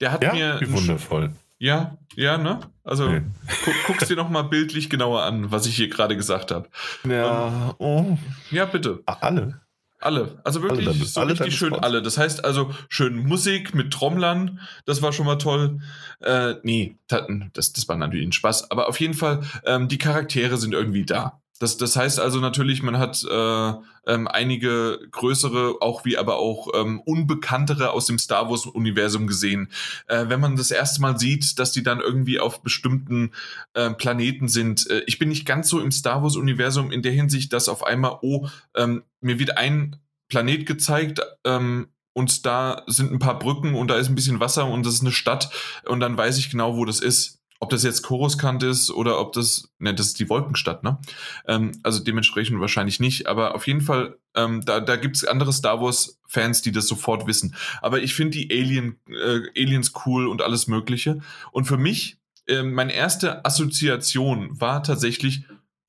Der 0.00 0.12
hat 0.12 0.22
ja, 0.22 0.32
mir. 0.32 0.60
Wie 0.60 0.72
wundervoll. 0.72 1.32
Ja, 1.58 1.98
ja, 2.14 2.38
ne? 2.38 2.60
Also 2.84 3.08
Nee. 3.08 3.22
gu 3.64 3.70
guck's 3.86 4.06
dir 4.08 4.16
noch 4.16 4.30
mal 4.30 4.42
bildlich 4.42 4.88
genauer 4.90 5.22
an, 5.24 5.50
was 5.50 5.66
ich 5.66 5.76
hier 5.76 5.88
gerade 5.88 6.16
gesagt 6.16 6.50
habe. 6.52 6.68
Ja, 7.08 7.74
oh. 7.78 8.16
Ja, 8.50 8.64
bitte. 8.64 9.02
Alle. 9.06 9.60
Alle. 10.00 10.40
Also 10.44 10.62
wirklich 10.62 10.86
Alle 10.86 11.04
so 11.04 11.20
alle 11.20 11.32
richtig 11.32 11.56
schön 11.56 11.70
Spots. 11.70 11.82
alle. 11.82 12.02
Das 12.02 12.16
heißt 12.18 12.44
also 12.44 12.70
schön 12.88 13.16
Musik 13.26 13.74
mit 13.74 13.92
Trommlern, 13.92 14.60
das 14.86 15.02
war 15.02 15.12
schon 15.12 15.26
mal 15.26 15.38
toll. 15.38 15.80
Äh, 16.20 16.54
nee, 16.62 16.96
das, 17.08 17.72
das 17.72 17.88
war 17.88 17.96
natürlich 17.96 18.26
ein 18.28 18.32
Spaß. 18.32 18.70
Aber 18.70 18.88
auf 18.88 19.00
jeden 19.00 19.14
Fall, 19.14 19.40
ähm, 19.64 19.88
die 19.88 19.98
Charaktere 19.98 20.56
sind 20.56 20.72
irgendwie 20.72 21.04
da. 21.04 21.40
Das, 21.58 21.76
das 21.76 21.96
heißt 21.96 22.20
also 22.20 22.38
natürlich, 22.38 22.82
man 22.82 22.98
hat 22.98 23.24
äh, 23.24 23.72
ähm, 24.06 24.28
einige 24.28 25.00
größere, 25.10 25.76
auch 25.80 26.04
wie 26.04 26.16
aber 26.16 26.38
auch 26.38 26.68
ähm, 26.74 27.00
unbekanntere 27.00 27.90
aus 27.90 28.06
dem 28.06 28.18
Star 28.18 28.48
Wars-Universum 28.48 29.26
gesehen. 29.26 29.70
Äh, 30.06 30.26
wenn 30.28 30.40
man 30.40 30.56
das 30.56 30.70
erste 30.70 31.00
Mal 31.00 31.18
sieht, 31.18 31.58
dass 31.58 31.72
die 31.72 31.82
dann 31.82 32.00
irgendwie 32.00 32.38
auf 32.38 32.62
bestimmten 32.62 33.32
äh, 33.74 33.90
Planeten 33.90 34.48
sind. 34.48 34.88
Äh, 34.88 35.02
ich 35.06 35.18
bin 35.18 35.28
nicht 35.28 35.46
ganz 35.46 35.68
so 35.68 35.80
im 35.80 35.90
Star 35.90 36.22
Wars-Universum 36.22 36.92
in 36.92 37.02
der 37.02 37.12
Hinsicht, 37.12 37.52
dass 37.52 37.68
auf 37.68 37.84
einmal, 37.84 38.18
oh, 38.22 38.48
ähm, 38.76 39.02
mir 39.20 39.38
wird 39.38 39.58
ein 39.58 39.96
Planet 40.28 40.64
gezeigt 40.66 41.20
ähm, 41.44 41.88
und 42.12 42.46
da 42.46 42.82
sind 42.86 43.12
ein 43.12 43.18
paar 43.18 43.38
Brücken 43.38 43.74
und 43.74 43.88
da 43.88 43.96
ist 43.96 44.08
ein 44.08 44.14
bisschen 44.14 44.40
Wasser 44.40 44.66
und 44.66 44.84
das 44.84 44.94
ist 44.94 45.00
eine 45.00 45.12
Stadt 45.12 45.50
und 45.84 46.00
dann 46.00 46.16
weiß 46.16 46.38
ich 46.38 46.50
genau, 46.50 46.76
wo 46.76 46.84
das 46.84 47.00
ist. 47.00 47.37
Ob 47.60 47.70
das 47.70 47.82
jetzt 47.82 48.02
Coruscant 48.02 48.62
ist 48.62 48.90
oder 48.90 49.18
ob 49.20 49.32
das, 49.32 49.70
ne, 49.78 49.92
das 49.92 50.08
ist 50.08 50.20
die 50.20 50.28
Wolkenstadt, 50.28 50.84
ne? 50.84 50.98
Ähm, 51.46 51.72
also 51.82 52.02
dementsprechend 52.02 52.60
wahrscheinlich 52.60 53.00
nicht, 53.00 53.26
aber 53.26 53.54
auf 53.54 53.66
jeden 53.66 53.80
Fall, 53.80 54.16
ähm, 54.34 54.64
da, 54.64 54.80
da 54.80 54.96
gibt 54.96 55.16
es 55.16 55.24
andere 55.24 55.52
Star 55.52 55.80
Wars-Fans, 55.80 56.62
die 56.62 56.72
das 56.72 56.86
sofort 56.86 57.26
wissen. 57.26 57.56
Aber 57.82 58.00
ich 58.00 58.14
finde 58.14 58.38
die 58.38 58.50
Alien, 58.52 59.00
äh, 59.08 59.40
Aliens 59.60 59.92
cool 60.06 60.28
und 60.28 60.42
alles 60.42 60.68
Mögliche. 60.68 61.20
Und 61.50 61.64
für 61.64 61.78
mich, 61.78 62.18
äh, 62.46 62.62
meine 62.62 62.92
erste 62.92 63.44
Assoziation 63.44 64.60
war 64.60 64.82
tatsächlich 64.82 65.44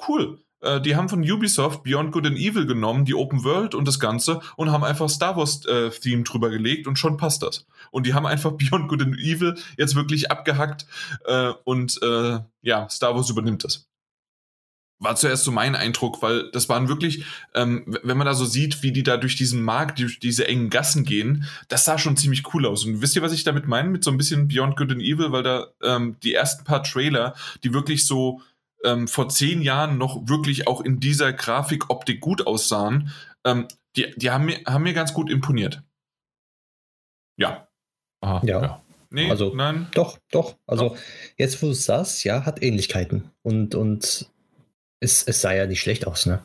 cool. 0.07 0.39
Äh, 0.61 0.81
die 0.81 0.95
haben 0.95 1.09
von 1.09 1.21
Ubisoft 1.21 1.83
Beyond 1.83 2.11
Good 2.11 2.27
and 2.27 2.37
Evil 2.37 2.65
genommen, 2.65 3.05
die 3.05 3.15
Open 3.15 3.43
World 3.43 3.75
und 3.75 3.87
das 3.87 3.99
Ganze, 3.99 4.41
und 4.55 4.71
haben 4.71 4.83
einfach 4.83 5.09
Star 5.09 5.35
Wars-Theme 5.35 6.23
drüber 6.23 6.49
gelegt 6.49 6.87
und 6.87 6.97
schon 6.97 7.17
passt 7.17 7.43
das. 7.43 7.65
Und 7.91 8.05
die 8.05 8.13
haben 8.13 8.25
einfach 8.25 8.51
Beyond 8.57 8.87
Good 8.89 9.01
and 9.01 9.17
Evil 9.17 9.55
jetzt 9.77 9.95
wirklich 9.95 10.31
abgehackt 10.31 10.85
äh, 11.25 11.51
und 11.63 12.01
äh, 12.01 12.39
ja, 12.61 12.89
Star 12.89 13.15
Wars 13.15 13.29
übernimmt 13.29 13.63
das. 13.63 13.85
War 15.01 15.15
zuerst 15.15 15.45
so 15.45 15.51
mein 15.53 15.77
Eindruck, 15.77 16.21
weil 16.21 16.51
das 16.51 16.67
waren 16.67 16.89
wirklich, 16.89 17.23
ähm, 17.55 17.85
wenn 18.03 18.17
man 18.17 18.27
da 18.27 18.33
so 18.33 18.43
sieht, 18.43 18.83
wie 18.83 18.91
die 18.91 19.03
da 19.03 19.15
durch 19.15 19.37
diesen 19.37 19.61
Markt, 19.63 19.99
durch 19.99 20.19
diese 20.19 20.45
engen 20.45 20.69
Gassen 20.69 21.05
gehen, 21.05 21.45
das 21.69 21.85
sah 21.85 21.97
schon 21.97 22.17
ziemlich 22.17 22.53
cool 22.53 22.65
aus. 22.65 22.83
Und 22.83 23.01
wisst 23.01 23.15
ihr, 23.15 23.21
was 23.21 23.31
ich 23.31 23.45
damit 23.45 23.65
meine? 23.65 23.87
Mit 23.87 24.03
so 24.03 24.11
ein 24.11 24.17
bisschen 24.17 24.49
Beyond 24.49 24.75
Good 24.75 24.91
and 24.91 25.01
Evil, 25.01 25.31
weil 25.31 25.43
da 25.43 25.67
ähm, 25.81 26.17
die 26.21 26.33
ersten 26.33 26.65
paar 26.65 26.83
Trailer, 26.83 27.33
die 27.63 27.73
wirklich 27.73 28.05
so 28.05 28.41
ähm, 28.83 29.07
vor 29.07 29.29
zehn 29.29 29.61
Jahren 29.61 29.97
noch 29.97 30.27
wirklich 30.27 30.67
auch 30.67 30.81
in 30.81 30.99
dieser 30.99 31.33
Grafikoptik 31.33 32.21
gut 32.21 32.45
aussahen, 32.47 33.11
ähm, 33.45 33.67
die, 33.95 34.11
die 34.17 34.29
haben, 34.31 34.45
mir, 34.45 34.59
haben 34.65 34.83
mir 34.83 34.93
ganz 34.93 35.13
gut 35.13 35.29
imponiert. 35.29 35.83
Ja. 37.37 37.67
Ah, 38.21 38.41
Ja. 38.43 38.81
Nee, 39.11 39.27
Also- 39.31 39.55
nein. 39.55 39.87
Doch, 39.95 40.19
doch. 40.31 40.55
Also 40.67 40.95
jetzt, 41.35 41.61
wo 41.63 41.65
du 41.65 41.71
es 41.71 41.83
sagst, 41.85 42.23
ja, 42.25 42.45
hat 42.45 42.61
Ähnlichkeiten. 42.61 43.31
Und, 43.41 43.73
und 43.73 44.29
es, 44.99 45.23
es 45.23 45.41
sah 45.41 45.51
ja 45.51 45.65
nicht 45.65 45.79
schlecht 45.81 46.05
aus, 46.05 46.27
ne? 46.27 46.43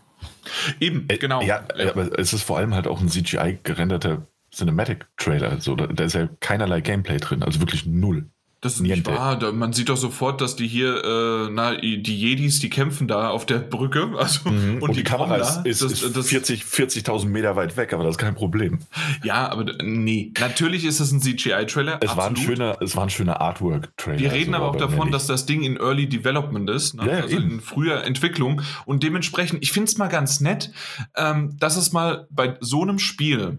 Eben, 0.81 1.07
Äh, 1.11 1.19
genau. 1.19 1.43
Ja, 1.43 1.67
aber 1.91 2.19
es 2.19 2.33
ist 2.33 2.43
vor 2.43 2.57
allem 2.57 2.73
halt 2.75 2.87
auch 2.87 3.03
ein 3.03 3.11
CGI-gerenderter 3.11 4.27
Cinematic-Trailer. 4.51 5.51
Also 5.51 5.75
da, 5.77 5.89
da 5.89 6.05
ist 6.05 6.15
ja 6.15 6.27
keinerlei 6.41 6.81
Gameplay 6.81 7.19
drin, 7.19 7.43
also 7.43 7.61
wirklich 7.61 7.85
null. 7.85 8.31
Das 8.65 8.77
ist 8.77 8.81
nicht 8.81 8.93
Niente. 8.95 9.11
wahr. 9.13 9.39
Da, 9.39 9.53
man 9.53 9.75
sieht 9.75 9.91
doch 9.91 9.97
sofort, 9.99 10.41
dass 10.41 10.57
die 10.57 10.67
hier, 10.67 11.05
äh, 11.05 11.51
na, 11.53 11.77
die 11.77 12.01
Jedis, 12.17 12.61
die 12.61 12.71
kämpfen 12.71 13.07
da 13.07 13.29
auf 13.29 13.45
der 13.45 13.59
Brücke. 13.59 14.11
Also, 14.19 14.49
Mhm. 14.49 14.83
Und, 14.83 14.97
die, 14.97 15.05
Kamera 15.05 15.37
Trommler, 15.39 15.67
ist, 15.67 15.83
ist, 15.83 15.93
das- 15.93 16.03
ist 16.03 16.17
das- 16.17 16.29
40 16.29 16.65
40.000 16.65 17.27
Meter 17.31 17.57
weit 17.57 17.77
weg, 17.77 17.93
aber 17.93 18.05
das 18.05 18.15
ist 18.15 18.19
kein 18.19 18.35
Problem. 18.35 18.79
Ja, 19.23 19.51
aber 19.51 19.67
nee. 19.83 20.33
Natürlich 20.41 20.85
ist 20.87 20.99
es 21.01 21.13
ein 21.13 21.21
CGI-Trailer. 21.21 21.99
Es 22.01 22.17
war 22.17 22.27
ein 22.29 22.37
schöner, 22.37 22.79
es 22.81 22.97
war 22.97 23.03
ein 23.03 23.11
schöner 23.11 23.41
Artwork-Trailer. 23.43 24.19
Wir 24.19 24.33
reden 24.33 24.53
so, 24.53 24.57
aber 24.57 24.69
auch 24.71 24.77
davon, 24.77 25.09
nicht. 25.09 25.15
dass 25.15 25.27
das 25.27 25.45
Ding 25.45 25.63
in 25.63 25.77
Early 25.77 26.09
Development 26.09 26.71
ist, 26.71 26.95
ne? 26.95 27.07
Ja, 27.07 27.13
also 27.23 27.37
eben. 27.37 27.51
in 27.51 27.61
früher 27.61 28.03
Entwicklung. 28.05 28.63
Und 28.87 29.03
dementsprechend, 29.03 29.63
ich 29.63 29.73
finde 29.73 29.91
es 29.91 29.99
mal 29.99 30.09
ganz 30.09 30.41
nett, 30.41 30.71
ähm, 31.17 31.55
dass 31.59 31.77
es 31.77 31.93
mal 31.93 32.27
bei 32.31 32.57
so 32.61 32.81
einem 32.83 32.99
Spiel 32.99 33.59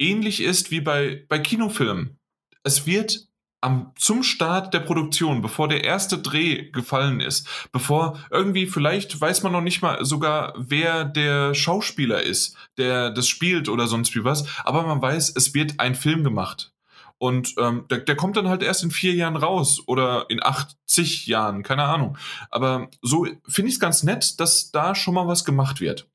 ähnlich 0.00 0.42
ist 0.42 0.72
wie 0.72 0.80
bei, 0.80 1.24
bei 1.28 1.38
Kinofilmen. 1.38 2.18
Es 2.64 2.84
wird 2.86 3.28
am, 3.60 3.92
zum 3.96 4.22
Start 4.22 4.72
der 4.72 4.80
Produktion, 4.80 5.42
bevor 5.42 5.68
der 5.68 5.84
erste 5.84 6.18
Dreh 6.18 6.70
gefallen 6.70 7.20
ist, 7.20 7.46
bevor 7.72 8.18
irgendwie, 8.30 8.66
vielleicht 8.66 9.20
weiß 9.20 9.42
man 9.42 9.52
noch 9.52 9.60
nicht 9.60 9.82
mal 9.82 10.04
sogar, 10.04 10.54
wer 10.56 11.04
der 11.04 11.54
Schauspieler 11.54 12.22
ist, 12.22 12.56
der 12.78 13.10
das 13.10 13.28
spielt 13.28 13.68
oder 13.68 13.86
sonst 13.86 14.14
wie 14.14 14.24
was, 14.24 14.46
aber 14.64 14.82
man 14.82 15.02
weiß, 15.02 15.34
es 15.36 15.54
wird 15.54 15.78
ein 15.78 15.94
Film 15.94 16.24
gemacht. 16.24 16.72
Und 17.18 17.54
ähm, 17.58 17.84
der, 17.90 17.98
der 17.98 18.16
kommt 18.16 18.38
dann 18.38 18.48
halt 18.48 18.62
erst 18.62 18.82
in 18.82 18.90
vier 18.90 19.12
Jahren 19.12 19.36
raus 19.36 19.82
oder 19.86 20.24
in 20.30 20.42
80 20.42 21.26
Jahren, 21.26 21.62
keine 21.62 21.82
Ahnung. 21.84 22.16
Aber 22.50 22.88
so 23.02 23.26
finde 23.46 23.68
ich 23.68 23.74
es 23.74 23.80
ganz 23.80 24.02
nett, 24.02 24.40
dass 24.40 24.70
da 24.70 24.94
schon 24.94 25.12
mal 25.12 25.28
was 25.28 25.44
gemacht 25.44 25.82
wird. 25.82 26.08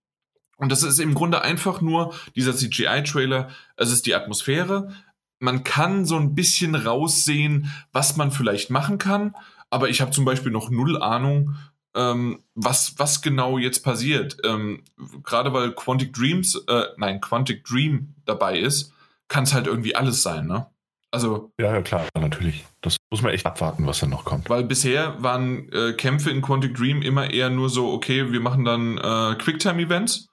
Und 0.57 0.71
das 0.71 0.81
ist 0.81 0.99
im 0.99 1.13
Grunde 1.13 1.41
einfach 1.41 1.81
nur 1.81 2.15
dieser 2.35 2.55
CGI-Trailer. 2.55 3.49
Es 3.75 3.91
ist 3.91 4.05
die 4.07 4.15
Atmosphäre. 4.15 4.95
Man 5.39 5.63
kann 5.63 6.05
so 6.05 6.15
ein 6.15 6.35
bisschen 6.35 6.75
raussehen, 6.75 7.71
was 7.91 8.17
man 8.17 8.31
vielleicht 8.31 8.69
machen 8.69 8.97
kann. 8.97 9.35
Aber 9.69 9.89
ich 9.89 10.01
habe 10.01 10.11
zum 10.11 10.25
Beispiel 10.25 10.51
noch 10.51 10.69
null 10.69 11.01
Ahnung, 11.01 11.55
ähm, 11.95 12.43
was, 12.53 12.95
was 12.97 13.21
genau 13.21 13.57
jetzt 13.57 13.83
passiert. 13.83 14.37
Ähm, 14.43 14.83
Gerade 15.23 15.53
weil 15.53 15.71
Quantic 15.71 16.13
Dreams, 16.13 16.55
äh, 16.67 16.83
nein, 16.97 17.21
Quantic 17.21 17.63
Dream 17.65 18.13
dabei 18.25 18.59
ist, 18.59 18.93
kann 19.27 19.43
es 19.43 19.53
halt 19.53 19.67
irgendwie 19.67 19.95
alles 19.95 20.21
sein, 20.21 20.47
ne? 20.47 20.67
Also, 21.11 21.51
Ja, 21.59 21.73
ja, 21.73 21.81
klar, 21.81 22.05
natürlich. 22.19 22.65
Das 22.81 22.97
muss 23.09 23.21
man 23.21 23.31
echt 23.31 23.45
abwarten, 23.45 23.87
was 23.87 23.99
dann 23.99 24.09
noch 24.09 24.25
kommt. 24.25 24.49
weil 24.49 24.65
bisher 24.65 25.21
waren 25.23 25.71
äh, 25.71 25.93
Kämpfe 25.93 26.29
in 26.29 26.41
Quantic 26.41 26.75
Dream 26.75 27.01
immer 27.01 27.31
eher 27.31 27.49
nur 27.49 27.69
so, 27.69 27.93
okay, 27.93 28.33
wir 28.33 28.41
machen 28.41 28.65
dann 28.65 28.97
äh, 28.97 29.35
Quicktime-Events 29.35 30.27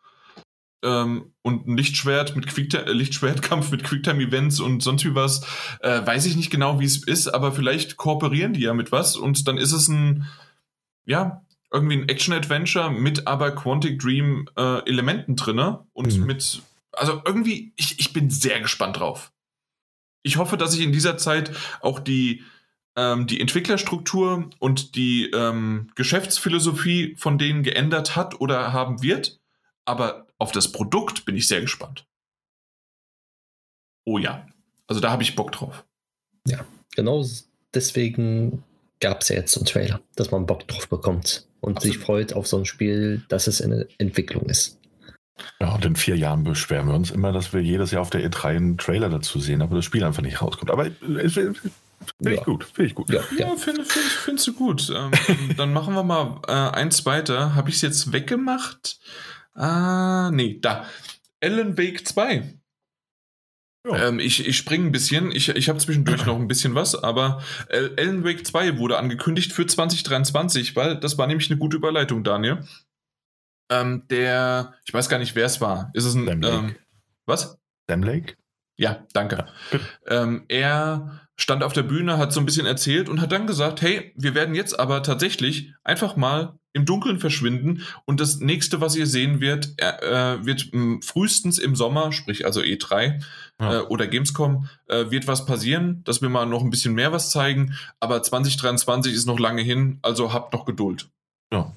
ähm, 0.82 1.32
und 1.42 1.66
ein 1.66 1.76
Lichtschwert 1.76 2.36
mit 2.36 2.46
Quicktime, 2.46 2.86
äh, 2.86 2.92
Lichtschwertkampf 2.92 3.70
mit 3.70 3.84
Quicktime-Events 3.84 4.60
und 4.60 4.82
sonst 4.82 5.04
wie 5.04 5.14
was. 5.14 5.42
Äh, 5.80 6.04
weiß 6.06 6.26
ich 6.26 6.36
nicht 6.36 6.50
genau, 6.50 6.80
wie 6.80 6.84
es 6.84 7.04
ist, 7.04 7.28
aber 7.28 7.52
vielleicht 7.52 7.96
kooperieren 7.96 8.52
die 8.52 8.62
ja 8.62 8.74
mit 8.74 8.92
was 8.92 9.16
und 9.16 9.46
dann 9.48 9.59
ist 9.59 9.72
es 9.72 9.88
ein, 9.88 10.28
ja, 11.04 11.42
irgendwie 11.72 11.96
ein 11.96 12.09
Action-Adventure 12.09 12.90
mit 12.90 13.26
aber 13.26 13.52
Quantic 13.52 13.98
Dream 13.98 14.48
äh, 14.56 14.86
Elementen 14.86 15.36
drinne 15.36 15.86
und 15.92 16.18
Mhm. 16.18 16.26
mit, 16.26 16.62
also 16.92 17.22
irgendwie, 17.24 17.72
ich, 17.76 17.98
ich 17.98 18.12
bin 18.12 18.30
sehr 18.30 18.60
gespannt 18.60 18.98
drauf. 18.98 19.32
Ich 20.22 20.36
hoffe, 20.36 20.56
dass 20.56 20.72
sich 20.72 20.82
in 20.82 20.92
dieser 20.92 21.16
Zeit 21.16 21.50
auch 21.80 21.98
die, 21.98 22.42
ähm, 22.94 23.26
die 23.26 23.40
Entwicklerstruktur 23.40 24.50
und 24.59 24.94
die 24.94 25.30
ähm, 25.30 25.90
Geschäftsphilosophie 25.94 27.16
von 27.16 27.38
denen 27.38 27.62
geändert 27.62 28.14
hat 28.14 28.40
oder 28.40 28.72
haben 28.72 29.02
wird. 29.02 29.40
Aber 29.84 30.26
auf 30.43 30.52
das 30.52 30.70
Produkt 30.73 31.24
bin 31.24 31.36
ich 31.36 31.48
sehr 31.48 31.60
gespannt. 31.60 32.05
Oh 34.05 34.19
ja. 34.19 34.47
Also 34.86 35.01
da 35.01 35.10
habe 35.10 35.23
ich 35.23 35.35
Bock 35.36 35.52
drauf. 35.52 35.85
Genau 36.94 37.24
deswegen 37.73 38.62
gab 39.01 39.23
es 39.23 39.31
ja 39.31 39.36
jetzt 39.36 39.52
so 39.52 39.60
einen 39.60 39.66
Trailer, 39.66 40.02
dass 40.14 40.31
man 40.31 40.44
Bock 40.44 40.69
drauf 40.69 40.89
bekommt 40.89 41.47
und 41.62 41.81
sich 41.81 41.93
Absolut. 41.93 42.06
freut 42.06 42.32
auf 42.35 42.47
so 42.47 42.59
ein 42.59 42.66
Spiel, 42.66 43.24
dass 43.28 43.47
es 43.47 43.60
in 43.60 43.86
Entwicklung 43.97 44.44
ist. 44.44 44.78
Ja, 45.59 45.74
und 45.74 45.85
in 45.86 45.97
vier 45.97 46.16
Jahren 46.19 46.44
beschweren 46.44 46.89
wir 46.89 46.94
uns 46.94 47.10
immer, 47.10 47.32
dass 47.32 47.55
wir 47.55 47.62
jedes 47.62 47.90
Jahr 47.93 48.02
auf 48.02 48.10
der 48.10 48.28
E3 48.28 48.44
einen 48.48 48.77
Trailer 48.77 49.09
dazu 49.09 49.40
sehen, 49.40 49.62
aber 49.62 49.77
das 49.77 49.86
Spiel 49.86 50.05
einfach 50.05 50.23
nicht 50.23 50.43
rauskommt. 50.43 50.70
Aber 50.70 50.85
finde 50.90 51.55
ich 52.20 52.36
Ja. 52.36 52.44
gut, 52.44 52.64
finde 52.64 52.85
ich 52.85 52.94
gut. 52.94 53.10
Ja, 53.10 53.23
Ja, 53.39 53.48
ja. 53.48 53.56
finde 53.56 53.85
find, 53.86 54.05
findest 54.05 54.47
du 54.48 54.52
gut. 54.52 54.93
Ähm, 54.94 55.10
dann 55.56 55.73
machen 55.73 55.94
wir 55.94 56.02
mal 56.02 56.40
äh, 56.47 56.52
eins 56.77 57.06
weiter. 57.06 57.55
Habe 57.55 57.70
ich 57.70 57.77
es 57.77 57.82
jetzt 57.82 58.12
weggemacht? 58.12 59.01
Ah, 59.54 60.30
nee, 60.32 60.58
da. 60.60 60.86
Alan 61.42 61.76
Wake 61.76 62.06
2. 62.06 62.58
Ja. 63.84 64.08
Ähm, 64.08 64.20
ich 64.20 64.46
ich 64.46 64.56
springe 64.56 64.86
ein 64.86 64.92
bisschen. 64.92 65.32
Ich, 65.32 65.48
ich 65.48 65.68
habe 65.68 65.78
zwischendurch 65.78 66.24
noch 66.26 66.36
ein 66.36 66.48
bisschen 66.48 66.74
was, 66.74 66.94
aber 66.94 67.42
äh, 67.68 67.90
Alan 67.98 68.24
Wake 68.24 68.46
2 68.46 68.78
wurde 68.78 68.98
angekündigt 68.98 69.52
für 69.52 69.66
2023, 69.66 70.76
weil 70.76 70.98
das 70.98 71.18
war 71.18 71.26
nämlich 71.26 71.50
eine 71.50 71.58
gute 71.58 71.76
Überleitung, 71.76 72.22
Daniel. 72.22 72.64
Ähm, 73.70 74.06
der, 74.08 74.74
ich 74.84 74.94
weiß 74.94 75.08
gar 75.08 75.18
nicht, 75.18 75.34
wer 75.34 75.46
es 75.46 75.60
war. 75.60 75.90
Ist 75.94 76.04
es 76.04 76.14
ein. 76.14 76.26
Sam. 76.26 76.42
Ähm, 76.42 76.76
was? 77.26 77.58
Sam 77.88 78.02
Lake? 78.02 78.36
Ja, 78.76 79.06
danke. 79.12 79.46
bitte. 79.70 79.84
Ähm, 80.06 80.44
er 80.48 81.28
stand 81.43 81.64
auf 81.64 81.73
der 81.73 81.82
Bühne, 81.82 82.19
hat 82.19 82.32
so 82.32 82.39
ein 82.39 82.47
bisschen 82.47 82.66
erzählt 82.66 83.09
und 83.09 83.20
hat 83.20 83.32
dann 83.32 83.48
gesagt, 83.48 83.82
hey, 83.82 84.12
wir 84.14 84.35
werden 84.35 84.55
jetzt 84.55 84.78
aber 84.78 85.02
tatsächlich 85.02 85.73
einfach 85.82 86.14
mal 86.14 86.56
im 86.73 86.86
Dunkeln 86.86 87.19
verschwinden 87.19 87.82
und 88.05 88.20
das 88.20 88.39
nächste, 88.39 88.81
was 88.81 88.94
ihr 88.94 89.06
sehen 89.06 89.40
wird, 89.40 89.74
äh, 89.77 90.47
wird 90.47 90.70
frühestens 91.05 91.59
im 91.59 91.74
Sommer, 91.74 92.12
sprich 92.12 92.47
also 92.47 92.60
E3 92.60 93.23
ja. 93.60 93.74
äh, 93.74 93.81
oder 93.81 94.06
Gamescom, 94.06 94.69
äh, 94.86 95.10
wird 95.10 95.27
was 95.27 95.44
passieren, 95.44 96.02
dass 96.05 96.23
wir 96.23 96.28
mal 96.28 96.47
noch 96.47 96.62
ein 96.62 96.70
bisschen 96.70 96.94
mehr 96.94 97.10
was 97.10 97.31
zeigen, 97.31 97.74
aber 97.98 98.23
2023 98.23 99.12
ist 99.12 99.27
noch 99.27 99.40
lange 99.40 99.62
hin, 99.62 99.98
also 100.02 100.32
habt 100.32 100.52
noch 100.52 100.64
Geduld. 100.64 101.10
Ja, 101.52 101.74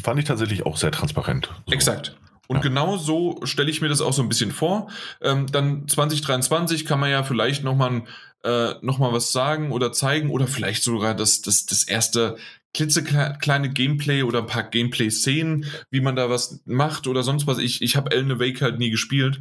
fand 0.00 0.20
ich 0.20 0.24
tatsächlich 0.24 0.64
auch 0.64 0.76
sehr 0.76 0.92
transparent. 0.92 1.50
So. 1.66 1.72
Exakt. 1.72 2.16
Und 2.50 2.56
ja. 2.56 2.62
genau 2.62 2.96
so 2.96 3.38
stelle 3.44 3.70
ich 3.70 3.80
mir 3.80 3.88
das 3.88 4.00
auch 4.00 4.12
so 4.12 4.22
ein 4.22 4.28
bisschen 4.28 4.50
vor. 4.50 4.90
Ähm, 5.20 5.46
dann 5.52 5.86
2023 5.86 6.84
kann 6.84 6.98
man 6.98 7.08
ja 7.08 7.22
vielleicht 7.22 7.62
nochmal 7.62 8.02
äh, 8.42 8.74
noch 8.80 8.98
was 8.98 9.30
sagen 9.30 9.70
oder 9.70 9.92
zeigen 9.92 10.30
oder 10.30 10.48
vielleicht 10.48 10.82
sogar 10.82 11.14
das, 11.14 11.42
das, 11.42 11.66
das 11.66 11.84
erste 11.84 12.38
klitzekleine 12.74 13.70
Gameplay 13.70 14.24
oder 14.24 14.40
ein 14.40 14.48
paar 14.48 14.64
Gameplay-Szenen, 14.64 15.66
wie 15.92 16.00
man 16.00 16.16
da 16.16 16.28
was 16.28 16.60
macht 16.64 17.06
oder 17.06 17.22
sonst 17.22 17.46
was. 17.46 17.58
Ich, 17.58 17.82
ich 17.82 17.94
habe 17.94 18.10
Alan 18.10 18.40
Wake 18.40 18.62
halt 18.62 18.80
nie 18.80 18.90
gespielt. 18.90 19.40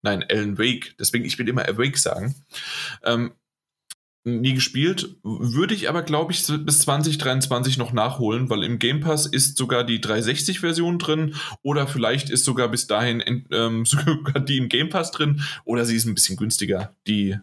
Nein, 0.00 0.24
Alan 0.30 0.56
Wake, 0.56 0.94
deswegen 0.98 1.26
ich 1.26 1.38
will 1.38 1.50
immer 1.50 1.68
Awake 1.68 1.98
sagen. 1.98 2.34
Ähm, 3.04 3.32
nie 4.24 4.54
gespielt, 4.54 5.16
würde 5.22 5.74
ich 5.74 5.88
aber, 5.88 6.02
glaube 6.02 6.32
ich, 6.32 6.46
bis 6.46 6.80
2023 6.80 7.78
noch 7.78 7.92
nachholen, 7.92 8.50
weil 8.50 8.64
im 8.64 8.78
Game 8.78 9.00
Pass 9.00 9.26
ist 9.26 9.56
sogar 9.56 9.84
die 9.84 10.00
360-Version 10.00 10.98
drin 10.98 11.34
oder 11.62 11.86
vielleicht 11.86 12.30
ist 12.30 12.44
sogar 12.44 12.68
bis 12.68 12.86
dahin 12.86 13.46
ähm, 13.50 13.84
sogar 13.86 14.40
die 14.40 14.58
im 14.58 14.68
Game 14.68 14.90
Pass 14.90 15.10
drin 15.10 15.42
oder 15.64 15.84
sie 15.84 15.96
ist 15.96 16.06
ein 16.06 16.14
bisschen 16.14 16.36
günstiger. 16.36 16.94
Die, 17.06 17.38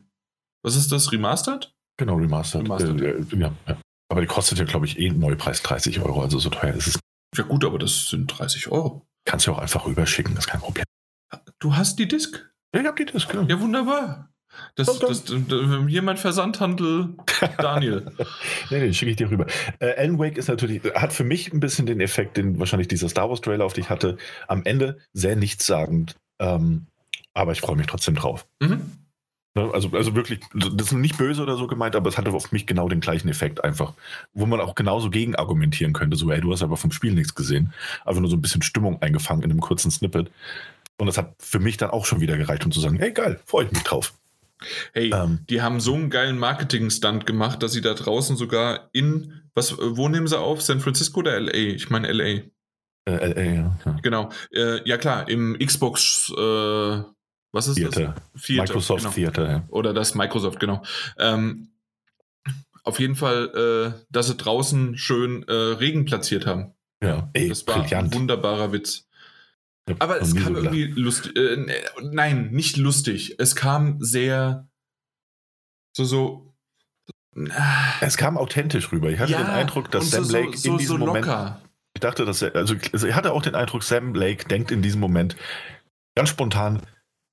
was 0.64 0.76
ist 0.76 0.92
das, 0.92 1.12
Remastered? 1.12 1.74
Genau, 1.98 2.16
Remastered. 2.16 2.66
Remastered. 2.66 3.02
Äh, 3.02 3.36
äh, 3.36 3.40
ja, 3.40 3.54
ja. 3.68 3.78
Aber 4.10 4.22
die 4.22 4.28
kostet 4.28 4.60
ja, 4.60 4.66
glaube 4.66 4.86
ich, 4.86 5.00
eh 5.00 5.10
Neupreis 5.10 5.64
30 5.64 6.02
Euro, 6.02 6.22
also 6.22 6.40
so 6.40 6.50
teuer 6.50 6.74
ist 6.76 6.88
es. 6.88 7.00
Ja 7.36 7.44
gut, 7.44 7.66
aber 7.66 7.80
das 7.80 8.10
sind 8.10 8.28
30 8.28 8.68
Euro. 8.68 9.08
Kannst 9.26 9.48
du 9.48 9.52
auch 9.52 9.58
einfach 9.58 9.86
rüberschicken, 9.86 10.36
das 10.36 10.46
ist 10.46 10.52
kein 10.52 10.62
Problem. 10.62 10.86
Du 11.60 11.76
hast 11.76 11.98
die 11.98 12.08
Disk? 12.08 12.54
Ja, 12.74 12.82
ich 12.82 12.88
habe 12.88 13.04
die 13.04 13.12
Disk, 13.12 13.30
genau. 13.30 13.48
Ja, 13.48 13.60
wunderbar. 13.60 14.30
Das, 14.76 15.00
das, 15.00 15.24
das, 15.26 15.36
hier 15.88 16.02
mein 16.02 16.18
Versandhandel, 16.18 17.16
Daniel. 17.58 18.12
nee, 18.70 18.80
nee, 18.80 18.94
schicke 18.94 19.12
ich 19.12 19.18
dir 19.18 19.30
rüber. 19.30 19.46
Äh, 19.80 19.96
Alan 19.98 20.20
Wake 20.20 20.38
ist 20.38 20.48
natürlich, 20.48 20.84
hat 20.96 21.14
für 21.14 21.24
mich 21.24 21.54
ein 21.54 21.60
bisschen 21.60 21.86
den 21.86 22.02
Effekt, 22.02 22.38
den 22.38 22.60
wahrscheinlich 22.60 22.88
dieser 22.88 23.10
Star 23.10 23.30
Wars 23.30 23.42
Trailer 23.42 23.66
auf 23.66 23.74
dich 23.74 23.90
hatte. 23.90 24.18
Am 24.48 24.64
Ende 24.66 24.98
sehr 25.14 25.36
nichtssagend, 25.36 26.16
ähm, 26.40 26.88
aber 27.34 27.52
ich 27.54 27.62
freue 27.62 27.76
mich 27.76 27.88
trotzdem 27.88 28.16
drauf. 28.16 28.46
Mhm. 28.60 28.92
Ne, 29.58 29.70
also, 29.74 29.90
also 29.92 30.16
wirklich, 30.16 30.42
das 30.54 30.88
ist 30.88 30.92
nicht 30.92 31.18
böse 31.18 31.42
oder 31.42 31.56
so 31.56 31.66
gemeint, 31.68 31.96
aber 31.96 32.10
es 32.10 32.18
hatte 32.18 32.32
auf 32.32 32.52
mich 32.52 32.68
genau 32.68 32.90
den 32.90 33.00
gleichen 33.00 33.30
Effekt 33.30 33.64
einfach, 33.64 33.94
wo 34.34 34.46
man 34.46 34.60
auch 34.60 34.76
genauso 34.76 35.10
gegen 35.10 35.36
argumentieren 35.36 35.94
könnte. 35.94 36.18
So, 36.18 36.30
ey, 36.30 36.42
du 36.42 36.52
hast 36.52 36.62
aber 36.62 36.76
vom 36.76 36.92
Spiel 36.92 37.14
nichts 37.14 37.36
gesehen. 37.36 37.74
Einfach 38.04 38.20
nur 38.20 38.30
so 38.30 38.36
ein 38.36 38.42
bisschen 38.42 38.62
Stimmung 38.62 39.02
eingefangen 39.02 39.44
in 39.44 39.52
einem 39.52 39.62
kurzen 39.62 39.92
Snippet. 39.92 40.30
Und 40.98 41.08
das 41.08 41.18
hat 41.18 41.36
für 41.40 41.60
mich 41.60 41.78
dann 41.78 41.90
auch 41.90 42.06
schon 42.06 42.20
wieder 42.20 42.38
gereicht, 42.38 42.66
um 42.66 42.72
zu 42.72 42.82
sagen, 42.82 43.00
ey, 43.00 43.12
geil, 43.12 43.40
freue 43.46 43.66
ich 43.66 43.72
mich 43.72 43.84
drauf. 43.84 44.14
Hey, 44.94 45.12
ähm, 45.14 45.40
die 45.50 45.62
haben 45.62 45.80
so 45.80 45.94
einen 45.94 46.10
geilen 46.10 46.38
Marketing-Stunt 46.40 47.26
gemacht, 47.26 47.62
dass 47.62 47.74
sie 47.74 47.82
da 47.82 47.94
draußen 47.94 48.38
sogar 48.38 48.90
in, 48.94 49.42
was, 49.54 49.78
wo 49.78 50.08
nehmen 50.08 50.28
sie 50.28 50.40
auf? 50.40 50.62
San 50.62 50.80
Francisco 50.80 51.20
oder 51.20 51.40
LA? 51.40 51.54
Ich 51.54 51.90
meine 51.90 52.12
LA. 52.12 52.44
Äh, 53.08 53.28
LA, 53.28 53.42
ja. 53.44 53.78
Genau. 54.02 54.30
Äh, 54.52 54.88
ja 54.88 54.98
klar, 54.98 55.28
im 55.30 55.58
Xbox, 55.60 56.32
äh, 56.36 57.02
was 57.52 57.68
ist 57.68 57.76
Theater. 57.76 58.16
das? 58.34 58.44
Theater, 58.44 58.74
Microsoft 58.74 59.04
genau. 59.04 59.14
Theater, 59.14 59.52
ja. 59.52 59.64
Oder 59.70 59.94
das 59.94 60.16
Microsoft, 60.16 60.60
genau. 60.60 60.84
Ähm, 61.18 61.70
auf 62.84 63.00
jeden 63.00 63.16
Fall, 63.16 63.96
äh, 63.98 64.06
dass 64.10 64.28
sie 64.28 64.36
draußen 64.36 64.98
schön 64.98 65.44
äh, 65.48 65.54
Regen 65.54 66.06
platziert 66.06 66.46
haben. 66.46 66.74
Ja, 67.04 67.30
ey, 67.34 67.50
das 67.50 67.68
war 67.68 67.82
brillant. 67.82 68.14
ein 68.14 68.14
wunderbarer 68.14 68.72
Witz. 68.72 69.05
Aber 70.00 70.20
es 70.22 70.36
kam 70.36 70.56
so 70.56 70.62
irgendwie 70.62 70.86
lustig. 70.86 71.36
Äh, 71.36 71.58
ne, 71.58 71.74
nein, 72.02 72.50
nicht 72.52 72.78
lustig. 72.78 73.36
Es 73.38 73.56
kam 73.56 74.02
sehr 74.02 74.68
so 75.96 76.04
so. 76.04 76.54
Es 78.02 78.18
kam 78.18 78.38
authentisch 78.38 78.92
rüber. 78.92 79.10
Ich 79.10 79.20
hatte 79.20 79.34
ja, 79.34 79.40
den 79.40 79.48
Eindruck, 79.48 79.92
dass 79.92 80.12
Sam 80.12 80.24
so, 80.24 80.38
Lake 80.38 80.58
so, 80.58 80.72
in 80.72 80.78
diesem 80.78 81.00
Moment. 81.00 81.28
Ich 81.94 82.02
dachte, 82.02 82.26
dass 82.26 82.42
er, 82.42 82.56
also, 82.56 82.76
also 82.94 83.08
ich 83.08 83.14
hatte 83.14 83.34
auch 83.34 83.42
den 83.42 83.56
Eindruck, 83.56 83.84
Sam 83.84 84.14
Lake 84.14 84.48
denkt 84.48 84.72
in 84.72 84.82
diesem 84.82 85.00
Moment 85.02 85.36
ganz 86.16 86.30
spontan, 86.30 86.82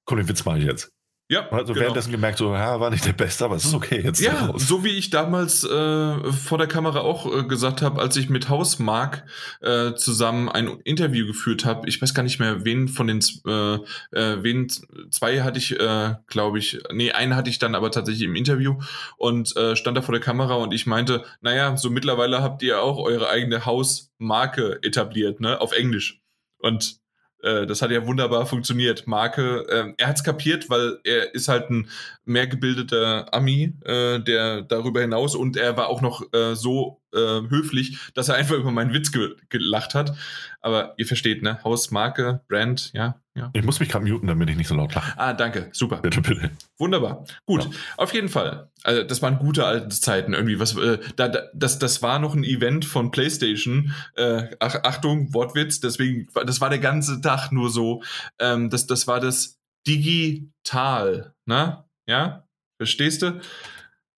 komm, 0.05 0.19
den 0.19 0.29
Witz 0.29 0.45
mache 0.45 0.59
ich 0.59 0.65
jetzt. 0.65 0.93
Ja, 1.33 1.49
also 1.49 1.73
genau. 1.73 1.85
währenddessen 1.85 2.11
gemerkt, 2.11 2.37
so, 2.37 2.53
ja, 2.53 2.79
war 2.79 2.91
nicht 2.91 3.07
der 3.07 3.15
Beste, 3.15 3.47
aber 3.47 3.57
es 3.57 3.65
ist 3.65 3.73
okay 3.73 4.03
jetzt. 4.05 4.21
Ja, 4.21 4.49
raus. 4.49 4.69
so 4.69 4.85
wie 4.85 4.91
ich 4.91 5.09
damals 5.09 5.65
äh, 5.65 6.31
vor 6.31 6.59
der 6.59 6.67
Kamera 6.67 7.01
auch 7.01 7.25
äh, 7.35 7.45
gesagt 7.45 7.81
habe, 7.81 8.03
als 8.03 8.19
ich 8.19 8.29
mit 8.29 8.51
Hausmark 8.51 9.25
äh, 9.63 9.95
zusammen 9.95 10.51
ein 10.51 10.69
Interview 10.85 11.27
geführt 11.27 11.65
habe. 11.65 11.89
Ich 11.89 12.03
weiß 12.03 12.13
gar 12.13 12.23
nicht 12.23 12.39
mehr, 12.39 12.67
wen 12.67 12.87
von 12.87 13.07
den 13.07 13.21
äh, 13.47 13.77
äh, 14.11 14.43
wen 14.43 14.69
zwei 15.11 15.41
hatte 15.41 15.57
ich, 15.57 15.81
äh, 15.81 16.17
glaube 16.27 16.59
ich, 16.59 16.79
nee, 16.93 17.13
einen 17.13 17.35
hatte 17.35 17.49
ich 17.49 17.59
dann 17.59 17.75
aber 17.75 17.91
tatsächlich 17.91 18.25
im 18.25 18.37
Interview 18.37 18.79
und 19.17 19.57
äh, 19.57 19.75
stand 19.75 19.97
da 19.97 20.03
vor 20.03 20.13
der 20.13 20.21
Kamera 20.21 20.57
und 20.57 20.75
ich 20.75 20.87
meinte, 20.87 21.25
naja, 21.41 21.79
so 21.79 21.89
mittlerweile 21.89 22.43
habt 22.43 22.63
ihr 22.63 22.83
auch 22.83 22.99
eure 22.99 23.31
eigene 23.31 23.65
Hausmarke 23.65 24.81
etabliert, 24.83 25.41
ne, 25.41 25.63
auf 25.63 25.73
Englisch. 25.73 26.21
Und 26.59 27.02
das 27.43 27.83
hat 27.83 27.91
ja 27.91 28.07
wunderbar 28.07 28.47
funktioniert. 28.47 29.07
Marke, 29.07 29.67
äh, 29.69 29.93
er 29.99 30.09
hat 30.09 30.17
es 30.17 30.25
kapiert, 30.25 30.71
weil 30.71 30.99
er 31.05 31.35
ist 31.35 31.49
halt 31.49 31.71
ein 31.71 31.89
mehr 32.25 32.47
gebildeter 32.47 33.33
Ami, 33.35 33.75
äh, 33.85 34.21
der 34.21 34.63
darüber 34.63 35.01
hinaus 35.01 35.35
und 35.35 35.57
er 35.57 35.77
war 35.77 35.89
auch 35.89 36.01
noch 36.01 36.23
äh, 36.33 36.55
so 36.55 37.01
äh, 37.13 37.19
höflich, 37.19 37.99
dass 38.15 38.29
er 38.29 38.37
einfach 38.37 38.57
über 38.57 38.71
meinen 38.71 38.95
Witz 38.95 39.13
ge 39.13 39.37
gelacht 39.49 39.95
hat. 39.95 40.17
Aber 40.61 40.95
ihr 40.97 41.07
versteht, 41.07 41.43
ne? 41.43 41.63
Haus, 41.65 41.91
Marke, 41.91 42.43
Brand, 42.49 42.93
ja, 42.95 43.22
ja. 43.35 43.51
Ich 43.55 43.65
muss 43.65 43.81
mich 43.81 43.89
gerade 43.89 44.07
muten, 44.07 44.27
damit 44.27 44.51
ich 44.51 44.57
nicht 44.57 44.69
so 44.69 44.75
laut 44.75 44.95
lache. 44.95 45.19
Ah, 45.19 45.33
danke. 45.33 45.71
Super. 45.73 45.99
Bitte, 46.03 46.21
bitte. 46.21 46.51
Wunderbar. 46.77 47.25
Gut. 47.47 47.65
Ja. 47.65 47.71
Auf 47.97 48.13
jeden 48.13 48.29
Fall. 48.29 48.71
Also, 48.83 49.05
das 49.05 49.23
waren 49.23 49.39
gute 49.39 49.65
alte 49.65 49.89
Zeiten 49.89 50.35
irgendwie. 50.35 50.61
Was, 50.61 50.77
äh, 50.77 50.99
da, 51.17 51.29
da, 51.29 51.45
das, 51.55 51.79
das 51.79 52.03
war 52.03 52.19
noch 52.19 52.35
ein 52.35 52.45
Event 52.45 52.85
von 52.85 53.11
PlayStation. 53.11 53.95
Äh, 54.17 54.55
ach, 54.61 54.77
Achtung, 54.85 55.33
Wortwitz. 55.33 55.81
Deswegen, 55.81 56.29
das 56.45 56.61
war 56.61 56.69
der 56.69 56.79
ganze 56.79 57.23
Tag 57.23 57.53
nur 57.53 57.71
so. 57.71 58.03
Ähm, 58.39 58.69
das, 58.69 58.87
das 58.87 59.07
war 59.07 59.19
das 59.19 59.59
Digital. 59.87 61.35
Ne? 61.47 61.85
Ja? 62.07 62.47
Verstehst 62.77 63.23
du? 63.23 63.41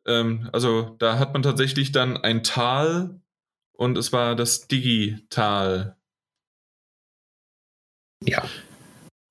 Ähm, 0.06 0.48
also, 0.52 0.96
da 0.98 1.20
hat 1.20 1.34
man 1.34 1.42
tatsächlich 1.42 1.92
dann 1.92 2.16
ein 2.16 2.42
Tal 2.42 3.20
und 3.76 3.96
es 3.96 4.12
war 4.12 4.34
das 4.34 4.66
Digital. 4.66 5.96
Ja. 8.20 8.42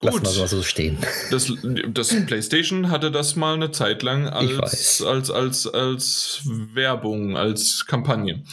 Lass 0.03 0.37
mal 0.37 0.47
so 0.47 0.63
stehen. 0.63 0.97
Das, 1.31 1.51
das, 1.87 2.15
PlayStation 2.25 2.91
hatte 2.91 3.09
das 3.09 3.35
mal 3.35 3.55
eine 3.55 3.71
Zeit 3.71 4.03
lang 4.03 4.27
als, 4.27 5.01
als, 5.01 5.31
als, 5.31 5.67
als 5.67 6.41
Werbung, 6.45 7.37
als 7.37 7.85
Kampagne. 7.87 8.43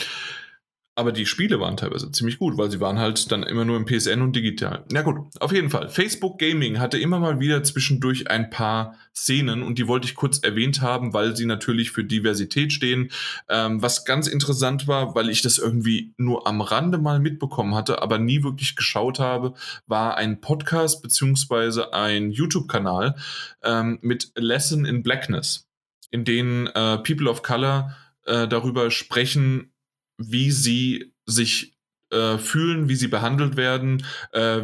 Aber 1.00 1.12
die 1.12 1.24
Spiele 1.24 1.58
waren 1.60 1.78
teilweise 1.78 2.12
ziemlich 2.12 2.36
gut, 2.36 2.58
weil 2.58 2.70
sie 2.70 2.78
waren 2.78 2.98
halt 2.98 3.32
dann 3.32 3.42
immer 3.42 3.64
nur 3.64 3.78
im 3.78 3.86
PSN 3.86 4.20
und 4.20 4.36
digital. 4.36 4.84
Na 4.92 5.00
gut, 5.00 5.16
auf 5.40 5.50
jeden 5.50 5.70
Fall. 5.70 5.88
Facebook 5.88 6.38
Gaming 6.38 6.78
hatte 6.78 6.98
immer 6.98 7.18
mal 7.18 7.40
wieder 7.40 7.62
zwischendurch 7.62 8.30
ein 8.30 8.50
paar 8.50 8.96
Szenen 9.16 9.62
und 9.62 9.78
die 9.78 9.88
wollte 9.88 10.06
ich 10.06 10.14
kurz 10.14 10.40
erwähnt 10.40 10.82
haben, 10.82 11.14
weil 11.14 11.34
sie 11.34 11.46
natürlich 11.46 11.90
für 11.90 12.04
Diversität 12.04 12.74
stehen. 12.74 13.10
Ähm, 13.48 13.80
was 13.80 14.04
ganz 14.04 14.26
interessant 14.26 14.88
war, 14.88 15.14
weil 15.14 15.30
ich 15.30 15.40
das 15.40 15.56
irgendwie 15.56 16.12
nur 16.18 16.46
am 16.46 16.60
Rande 16.60 16.98
mal 16.98 17.18
mitbekommen 17.18 17.74
hatte, 17.74 18.02
aber 18.02 18.18
nie 18.18 18.42
wirklich 18.42 18.76
geschaut 18.76 19.20
habe, 19.20 19.54
war 19.86 20.18
ein 20.18 20.42
Podcast 20.42 21.00
beziehungsweise 21.00 21.94
ein 21.94 22.30
YouTube-Kanal 22.30 23.16
ähm, 23.62 24.00
mit 24.02 24.32
Lesson 24.34 24.84
in 24.84 25.02
Blackness, 25.02 25.66
in 26.10 26.26
denen 26.26 26.66
äh, 26.66 26.98
People 26.98 27.30
of 27.30 27.42
Color 27.42 27.96
äh, 28.26 28.46
darüber 28.46 28.90
sprechen, 28.90 29.72
wie 30.20 30.50
sie 30.50 31.12
sich 31.26 31.76
äh, 32.10 32.38
fühlen, 32.38 32.88
wie 32.88 32.96
sie 32.96 33.08
behandelt 33.08 33.56
werden, 33.56 34.04
äh, 34.32 34.62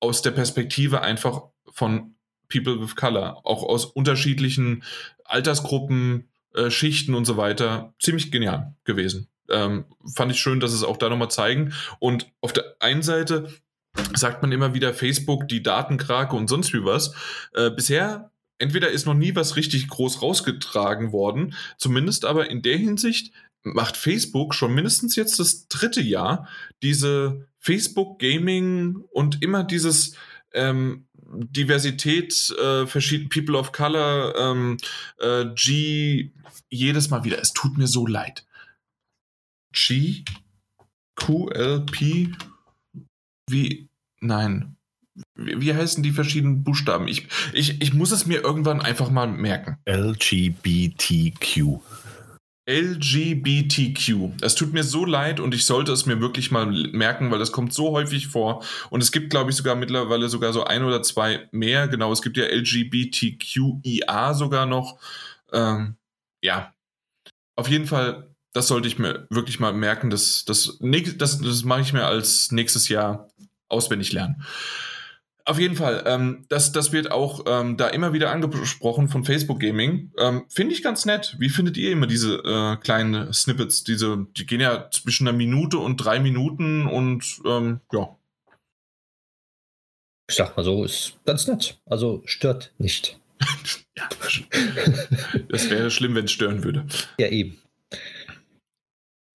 aus 0.00 0.22
der 0.22 0.30
Perspektive 0.32 1.00
einfach 1.00 1.42
von 1.70 2.14
People 2.48 2.80
with 2.80 2.94
Color, 2.94 3.40
auch 3.44 3.62
aus 3.62 3.84
unterschiedlichen 3.84 4.84
Altersgruppen, 5.24 6.28
äh, 6.54 6.70
Schichten 6.70 7.14
und 7.14 7.24
so 7.24 7.36
weiter. 7.36 7.94
Ziemlich 7.98 8.30
genial 8.30 8.74
gewesen. 8.84 9.28
Ähm, 9.50 9.84
fand 10.14 10.30
ich 10.32 10.40
schön, 10.40 10.60
dass 10.60 10.72
es 10.72 10.84
auch 10.84 10.98
da 10.98 11.08
nochmal 11.08 11.30
zeigen. 11.30 11.72
Und 11.98 12.26
auf 12.40 12.52
der 12.52 12.76
einen 12.80 13.02
Seite 13.02 13.52
sagt 14.14 14.42
man 14.42 14.52
immer 14.52 14.74
wieder 14.74 14.92
Facebook, 14.94 15.48
die 15.48 15.62
Datenkrake 15.62 16.36
und 16.36 16.48
sonst 16.48 16.72
wie 16.72 16.84
was. 16.84 17.14
Äh, 17.54 17.70
bisher 17.70 18.30
entweder 18.58 18.90
ist 18.90 19.06
noch 19.06 19.14
nie 19.14 19.34
was 19.34 19.56
richtig 19.56 19.88
groß 19.88 20.22
rausgetragen 20.22 21.12
worden, 21.12 21.54
zumindest 21.78 22.24
aber 22.24 22.50
in 22.50 22.62
der 22.62 22.76
Hinsicht, 22.76 23.32
macht 23.62 23.96
Facebook 23.96 24.54
schon 24.54 24.74
mindestens 24.74 25.16
jetzt 25.16 25.38
das 25.38 25.68
dritte 25.68 26.00
Jahr 26.00 26.48
diese 26.82 27.48
Facebook 27.58 28.18
Gaming 28.18 28.96
und 29.10 29.42
immer 29.42 29.64
dieses 29.64 30.14
ähm, 30.52 31.08
Diversität, 31.30 32.50
äh, 32.58 32.86
verschiedene 32.86 33.28
People 33.28 33.58
of 33.58 33.72
Color, 33.72 34.34
ähm, 34.36 34.78
äh, 35.18 35.46
G, 35.54 36.30
jedes 36.70 37.10
Mal 37.10 37.24
wieder. 37.24 37.38
Es 37.40 37.52
tut 37.52 37.76
mir 37.76 37.86
so 37.86 38.06
leid. 38.06 38.46
G, 39.72 40.24
Q, 41.16 41.48
L, 41.50 41.80
P, 41.80 42.32
wie, 43.50 43.88
nein. 44.20 44.76
Wie, 45.34 45.74
heißen 45.74 46.02
die 46.04 46.12
verschiedenen 46.12 46.62
Buchstaben? 46.62 47.08
Ich, 47.08 47.26
ich, 47.52 47.82
ich 47.82 47.92
muss 47.92 48.12
es 48.12 48.26
mir 48.26 48.40
irgendwann 48.40 48.80
einfach 48.80 49.10
mal 49.10 49.26
merken. 49.26 49.78
LGBTQ. 49.84 51.80
LGBTQ. 52.68 54.42
Es 54.42 54.54
tut 54.54 54.74
mir 54.74 54.84
so 54.84 55.06
leid 55.06 55.40
und 55.40 55.54
ich 55.54 55.64
sollte 55.64 55.90
es 55.90 56.04
mir 56.04 56.20
wirklich 56.20 56.50
mal 56.50 56.66
merken, 56.66 57.30
weil 57.30 57.38
das 57.38 57.50
kommt 57.50 57.72
so 57.72 57.92
häufig 57.92 58.28
vor. 58.28 58.62
Und 58.90 59.02
es 59.02 59.10
gibt, 59.10 59.30
glaube 59.30 59.50
ich, 59.50 59.56
sogar 59.56 59.74
mittlerweile 59.74 60.28
sogar 60.28 60.52
so 60.52 60.64
ein 60.64 60.84
oder 60.84 61.02
zwei 61.02 61.48
mehr. 61.50 61.88
Genau, 61.88 62.12
es 62.12 62.20
gibt 62.20 62.36
ja 62.36 62.44
LGBTQIA 62.44 64.34
sogar 64.34 64.66
noch. 64.66 64.98
Ähm, 65.50 65.96
ja, 66.42 66.74
auf 67.56 67.68
jeden 67.68 67.86
Fall, 67.86 68.34
das 68.52 68.68
sollte 68.68 68.86
ich 68.86 68.98
mir 68.98 69.26
wirklich 69.30 69.60
mal 69.60 69.72
merken. 69.72 70.10
Das, 70.10 70.44
das, 70.44 70.78
das, 70.80 71.38
das 71.38 71.64
mache 71.64 71.80
ich 71.80 71.94
mir 71.94 72.04
als 72.04 72.52
nächstes 72.52 72.90
Jahr 72.90 73.28
auswendig 73.68 74.12
lernen. 74.12 74.44
Auf 75.48 75.58
jeden 75.58 75.76
Fall, 75.76 76.04
ähm, 76.04 76.44
das, 76.50 76.72
das 76.72 76.92
wird 76.92 77.10
auch 77.10 77.44
ähm, 77.46 77.78
da 77.78 77.88
immer 77.88 78.12
wieder 78.12 78.30
angesprochen 78.30 79.08
von 79.08 79.24
Facebook 79.24 79.60
Gaming. 79.60 80.12
Ähm, 80.18 80.44
Finde 80.50 80.74
ich 80.74 80.82
ganz 80.82 81.06
nett. 81.06 81.36
Wie 81.38 81.48
findet 81.48 81.78
ihr 81.78 81.90
immer 81.90 82.06
diese 82.06 82.34
äh, 82.44 82.76
kleinen 82.76 83.32
Snippets? 83.32 83.82
Diese, 83.82 84.26
die 84.36 84.44
gehen 84.44 84.60
ja 84.60 84.90
zwischen 84.90 85.26
einer 85.26 85.34
Minute 85.34 85.78
und 85.78 85.96
drei 85.96 86.20
Minuten 86.20 86.86
und 86.86 87.40
ähm, 87.46 87.80
ja. 87.90 88.14
Ich 90.28 90.36
sag 90.36 90.54
mal 90.54 90.64
so, 90.64 90.84
ist 90.84 91.14
ganz 91.24 91.46
nett. 91.46 91.80
Also 91.86 92.20
stört 92.26 92.74
nicht. 92.76 93.18
ja, 93.96 94.06
das 95.48 95.70
wäre 95.70 95.90
schlimm, 95.90 96.14
wenn 96.14 96.26
es 96.26 96.32
stören 96.32 96.62
würde. 96.62 96.84
Ja, 97.18 97.28
eben. 97.28 97.56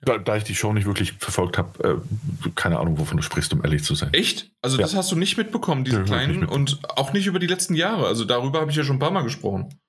Da, 0.05 0.17
da, 0.17 0.35
ich 0.35 0.43
die 0.43 0.55
Show 0.55 0.73
nicht 0.73 0.85
wirklich 0.85 1.13
verfolgt 1.13 1.57
habe, 1.57 2.01
äh, 2.45 2.49
keine 2.55 2.79
Ahnung, 2.79 2.99
wovon 2.99 3.17
du 3.17 3.23
sprichst, 3.23 3.53
um 3.53 3.63
ehrlich 3.63 3.83
zu 3.83 3.95
sein. 3.95 4.13
Echt? 4.13 4.51
Also 4.61 4.77
ja. 4.77 4.83
das 4.83 4.95
hast 4.95 5.11
du 5.11 5.15
nicht 5.15 5.37
mitbekommen, 5.37 5.83
diese 5.83 5.97
ja, 5.97 6.03
kleinen, 6.03 6.45
und 6.45 6.79
auch 6.97 7.13
nicht 7.13 7.27
über 7.27 7.39
die 7.39 7.47
letzten 7.47 7.75
Jahre. 7.75 8.07
Also 8.07 8.25
darüber 8.25 8.61
habe 8.61 8.71
ich 8.71 8.77
ja 8.77 8.83
schon 8.83 8.97
ein 8.97 8.99
paar 8.99 9.11
Mal 9.11 9.23
gesprochen. 9.23 9.79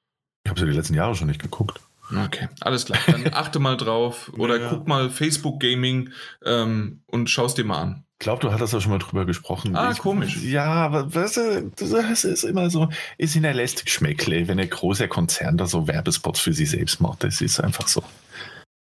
Ich 0.45 0.51
habe 0.51 0.61
sie 0.61 0.67
die 0.67 0.73
letzten 0.73 0.95
Jahre 0.95 1.15
schon 1.15 1.29
nicht 1.29 1.43
geguckt. 1.43 1.81
Okay, 2.11 2.49
alles 2.61 2.85
klar. 2.85 2.99
Dann 3.07 3.27
achte 3.33 3.59
mal 3.59 3.77
drauf 3.77 4.31
oder 4.37 4.61
ja. 4.61 4.69
guck 4.69 4.87
mal 4.87 5.11
Facebook 5.11 5.61
Gaming 5.61 6.11
ähm, 6.45 7.03
und 7.07 7.31
schaust 7.31 7.59
dir 7.59 7.65
mal 7.65 7.81
an. 7.81 8.05
Ich 8.21 8.25
glaube, 8.25 8.41
du 8.41 8.53
hattest 8.53 8.73
ja 8.73 8.81
schon 8.81 8.93
mal 8.93 8.99
drüber 8.99 9.25
gesprochen. 9.25 9.75
Ah, 9.75 9.91
ich, 9.91 9.99
komisch. 9.99 10.41
Ja, 10.43 10.67
aber 10.67 11.03
das, 11.03 11.39
das 11.77 12.25
ist 12.25 12.45
immer 12.45 12.71
so, 12.71 12.89
ist 13.19 13.37
in 13.37 13.43
der 13.43 13.55
lästig 13.55 13.91
Schmeckle, 13.91 14.47
wenn 14.49 14.61
ein 14.61 14.71
großer 14.71 15.09
Konzern 15.09 15.57
da 15.57 15.67
so 15.67 15.89
Werbespots 15.89 16.41
für 16.41 16.53
sich 16.53 16.71
selbst 16.71 17.01
macht. 17.01 17.25
Das 17.25 17.41
ist 17.41 17.61
einfach 17.61 17.89
so. 17.89 18.03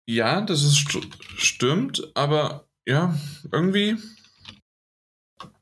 Ja, 0.07 0.41
das 0.41 0.63
ist 0.63 0.75
st 0.75 1.07
stimmt, 1.37 2.11
aber 2.13 2.67
ja, 2.87 3.15
irgendwie, 3.51 3.97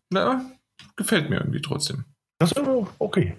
na, 0.10 0.52
gefällt 0.96 1.30
mir 1.30 1.38
irgendwie 1.38 1.62
trotzdem. 1.62 2.06
Das 2.40 2.52
ist 2.52 2.62
okay. 3.00 3.36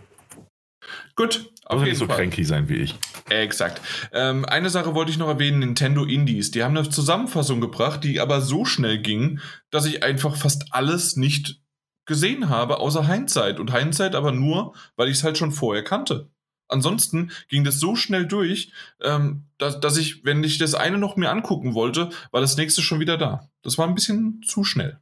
Gut, 1.16 1.52
auf 1.66 1.80
jeden 1.80 1.90
nicht 1.90 1.98
so 1.98 2.06
Fall. 2.06 2.16
cranky 2.16 2.44
sein 2.44 2.68
wie 2.68 2.76
ich. 2.76 2.94
Exakt. 3.28 3.80
Ähm, 4.12 4.44
eine 4.44 4.70
Sache 4.70 4.94
wollte 4.94 5.10
ich 5.10 5.18
noch 5.18 5.28
erwähnen: 5.28 5.60
Nintendo 5.60 6.04
Indies. 6.04 6.50
Die 6.50 6.62
haben 6.62 6.76
eine 6.76 6.88
Zusammenfassung 6.88 7.60
gebracht, 7.60 8.04
die 8.04 8.20
aber 8.20 8.40
so 8.40 8.64
schnell 8.64 8.98
ging, 8.98 9.40
dass 9.70 9.86
ich 9.86 10.02
einfach 10.02 10.36
fast 10.36 10.72
alles 10.72 11.16
nicht 11.16 11.62
gesehen 12.06 12.48
habe, 12.48 12.80
außer 12.80 13.06
Hindsight. 13.06 13.60
Und 13.60 13.74
Hindsight 13.74 14.14
aber 14.14 14.32
nur, 14.32 14.74
weil 14.96 15.08
ich 15.08 15.18
es 15.18 15.24
halt 15.24 15.38
schon 15.38 15.52
vorher 15.52 15.84
kannte 15.84 16.30
ansonsten 16.74 17.30
ging 17.48 17.64
das 17.64 17.80
so 17.80 17.96
schnell 17.96 18.26
durch, 18.26 18.70
ähm, 19.00 19.44
dass, 19.56 19.80
dass 19.80 19.96
ich, 19.96 20.24
wenn 20.24 20.44
ich 20.44 20.58
das 20.58 20.74
eine 20.74 20.98
noch 20.98 21.16
mir 21.16 21.30
angucken 21.30 21.72
wollte, 21.72 22.10
war 22.30 22.42
das 22.42 22.56
nächste 22.58 22.82
schon 22.82 23.00
wieder 23.00 23.16
da. 23.16 23.48
Das 23.62 23.78
war 23.78 23.88
ein 23.88 23.94
bisschen 23.94 24.42
zu 24.42 24.64
schnell. 24.64 24.98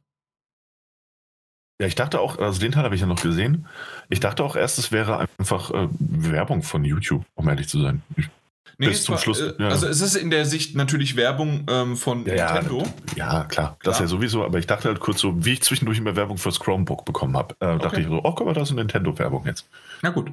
Ja, 1.81 1.87
ich 1.87 1.95
dachte 1.95 2.21
auch, 2.21 2.37
also 2.37 2.59
den 2.59 2.71
Teil 2.71 2.83
habe 2.83 2.95
ich 2.95 3.01
ja 3.01 3.07
noch 3.07 3.21
gesehen. 3.21 3.67
Ich 4.09 4.19
dachte 4.19 4.43
auch 4.43 4.55
erst, 4.55 4.77
es 4.77 4.91
wäre 4.91 5.27
einfach 5.37 5.71
äh, 5.71 5.87
Werbung 5.99 6.61
von 6.61 6.85
YouTube, 6.85 7.25
um 7.33 7.49
ehrlich 7.49 7.67
zu 7.67 7.81
sein. 7.81 8.03
Ich, 8.15 8.29
nee, 8.77 8.87
bis 8.87 9.03
zum 9.03 9.15
war, 9.15 9.21
Schluss. 9.21 9.41
Äh, 9.41 9.53
ja. 9.57 9.69
Also 9.69 9.87
es 9.87 9.99
ist 9.99 10.15
in 10.15 10.29
der 10.29 10.45
Sicht 10.45 10.75
natürlich 10.75 11.15
Werbung 11.15 11.65
ähm, 11.67 11.97
von 11.97 12.25
ja, 12.25 12.53
Nintendo. 12.53 12.83
Ja, 13.15 13.39
ja, 13.39 13.43
klar, 13.45 13.77
das 13.83 13.99
ja 13.99 14.07
sowieso, 14.07 14.45
aber 14.45 14.59
ich 14.59 14.67
dachte 14.67 14.87
halt 14.87 14.99
kurz 14.99 15.19
so, 15.19 15.43
wie 15.43 15.53
ich 15.53 15.63
zwischendurch 15.63 15.97
immer 15.97 16.15
Werbung 16.15 16.37
fürs 16.37 16.59
Chromebook 16.59 17.05
bekommen 17.05 17.35
habe, 17.35 17.55
äh, 17.59 17.65
okay. 17.65 17.83
dachte 17.83 18.01
ich 18.01 18.07
so, 18.07 18.21
oh, 18.23 18.31
guck 18.31 18.45
mal, 18.45 18.53
da 18.53 18.61
ist 18.61 18.69
eine 18.69 18.81
Nintendo-Werbung 18.81 19.45
jetzt. 19.47 19.67
Na 20.03 20.11
gut. 20.11 20.31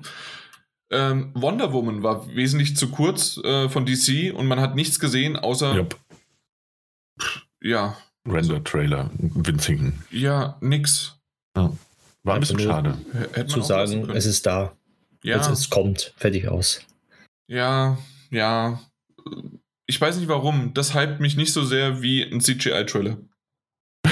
Ähm, 0.93 1.31
Wonder 1.35 1.73
Woman 1.73 2.03
war 2.03 2.27
wesentlich 2.35 2.77
zu 2.77 2.91
kurz 2.91 3.39
äh, 3.39 3.69
von 3.69 3.87
DC 3.87 4.35
und 4.35 4.47
man 4.47 4.61
hat 4.61 4.75
nichts 4.75 4.99
gesehen, 4.99 5.37
außer. 5.37 5.75
Yep. 5.75 5.97
Ja. 7.63 7.97
Render-Trailer, 8.27 9.11
winzigen. 9.19 10.03
Ja, 10.11 10.59
nix. 10.61 11.17
Ja. 11.57 11.73
War 12.23 12.35
ein 12.35 12.41
bisschen 12.41 12.61
schade. 12.61 12.99
Zu 13.47 13.63
sagen, 13.63 14.11
es 14.11 14.27
ist 14.27 14.47
da. 14.47 14.77
Ja. 15.23 15.39
Es, 15.39 15.49
es 15.49 15.71
kommt, 15.71 16.13
fertig 16.17 16.49
aus. 16.49 16.83
Ja, 17.47 17.99
ja. 18.31 18.81
Ich 19.87 20.01
weiß 20.01 20.17
nicht 20.17 20.29
warum. 20.29 20.73
Das 20.75 20.95
hypt 20.95 21.21
mich 21.21 21.37
nicht 21.37 21.53
so 21.53 21.65
sehr 21.65 22.03
wie 22.03 22.23
ein 22.23 22.41
CGI-Trailer. 22.41 23.19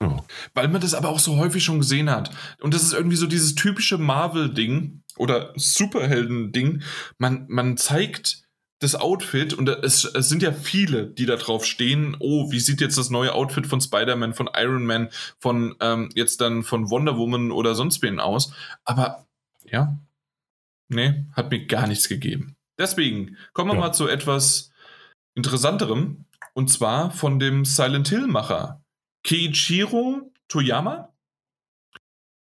oh. 0.00 0.20
Weil 0.54 0.68
man 0.68 0.80
das 0.80 0.94
aber 0.94 1.08
auch 1.08 1.18
so 1.18 1.36
häufig 1.36 1.62
schon 1.64 1.80
gesehen 1.80 2.10
hat. 2.10 2.30
Und 2.60 2.74
das 2.74 2.82
ist 2.82 2.92
irgendwie 2.92 3.16
so 3.16 3.26
dieses 3.26 3.54
typische 3.54 3.98
Marvel-Ding 3.98 5.03
oder 5.16 5.52
Superhelden-Ding. 5.56 6.82
Man, 7.18 7.46
man 7.48 7.76
zeigt 7.76 8.44
das 8.80 8.94
Outfit 8.94 9.54
und 9.54 9.68
es, 9.68 10.04
es 10.04 10.28
sind 10.28 10.42
ja 10.42 10.52
viele, 10.52 11.06
die 11.06 11.26
da 11.26 11.36
drauf 11.36 11.64
stehen. 11.64 12.16
Oh, 12.20 12.50
wie 12.50 12.60
sieht 12.60 12.80
jetzt 12.80 12.98
das 12.98 13.10
neue 13.10 13.34
Outfit 13.34 13.66
von 13.66 13.80
Spider-Man, 13.80 14.34
von 14.34 14.50
Iron 14.54 14.84
Man, 14.84 15.08
von 15.38 15.74
ähm, 15.80 16.10
jetzt 16.14 16.40
dann 16.40 16.62
von 16.62 16.90
Wonder 16.90 17.16
Woman 17.16 17.50
oder 17.50 17.74
sonst 17.74 18.02
wen 18.02 18.20
aus. 18.20 18.52
Aber 18.84 19.26
ja, 19.64 19.98
nee, 20.88 21.24
hat 21.32 21.50
mir 21.50 21.66
gar 21.66 21.86
nichts 21.86 22.08
gegeben. 22.08 22.56
Deswegen 22.78 23.36
kommen 23.52 23.70
wir 23.70 23.74
ja. 23.74 23.80
mal 23.80 23.92
zu 23.92 24.08
etwas 24.08 24.72
Interessanterem 25.34 26.26
und 26.52 26.70
zwar 26.70 27.10
von 27.10 27.38
dem 27.38 27.64
Silent 27.64 28.08
Hill-Macher 28.08 28.82
Keiichiro 29.26 30.32
Toyama. 30.48 31.12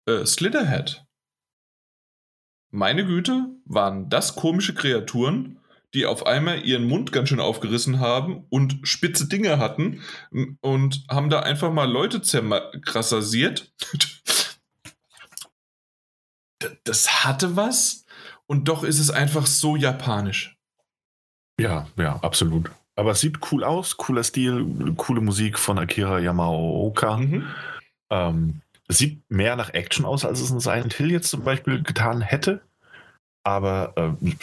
Äh, 0.06 0.26
Slitherhead 0.26 1.06
meine 2.74 3.06
Güte, 3.06 3.45
waren 3.66 4.10
das 4.10 4.36
komische 4.36 4.74
Kreaturen, 4.74 5.60
die 5.94 6.08
auf 6.08 6.26
einmal 6.26 6.66
ihren 6.66 6.86
Mund 6.86 7.12
ganz 7.12 7.30
schön 7.30 7.40
aufgerissen 7.40 8.00
haben 8.00 8.45
und 8.50 8.80
spitze 8.82 9.28
Dinge 9.28 9.60
hatten 9.60 10.02
und 10.62 11.06
haben 11.08 11.30
da 11.30 11.41
einfach 11.41 11.72
mal 11.72 11.90
Leute 11.90 12.24
zerkrassasiert. 12.24 13.72
das 16.84 17.24
hatte 17.24 17.56
was 17.56 18.06
und 18.48 18.68
doch 18.68 18.84
ist 18.84 19.00
es 19.00 19.12
einfach 19.12 19.45
so 19.45 19.76
japanisch. 19.76 20.58
Ja, 21.60 21.88
ja, 21.95 22.16
absolut. 22.24 22.72
Aber 22.95 23.12
es 23.12 23.20
sieht 23.20 23.38
cool 23.52 23.64
aus, 23.64 23.98
cooler 23.98 24.24
Stil, 24.24 24.95
coole 24.98 25.22
Musik 25.22 25.60
von 25.60 25.78
Akira 25.78 26.20
Yamaoka. 26.20 27.18
Mhm. 27.18 27.48
Ähm, 28.10 28.62
es 28.88 28.97
sieht 28.97 29.22
mehr 29.30 29.55
nach 29.55 29.73
Action 29.73 30.05
aus, 30.05 30.26
als 30.26 30.39
es 30.41 30.51
in 30.51 30.60
Silent 30.60 30.93
Hill 30.93 31.11
jetzt 31.11 31.30
zum 31.30 31.43
Beispiel 31.43 31.81
getan 31.81 32.22
hätte. 32.22 32.61
Aber 33.43 33.93
äh, 33.95 34.35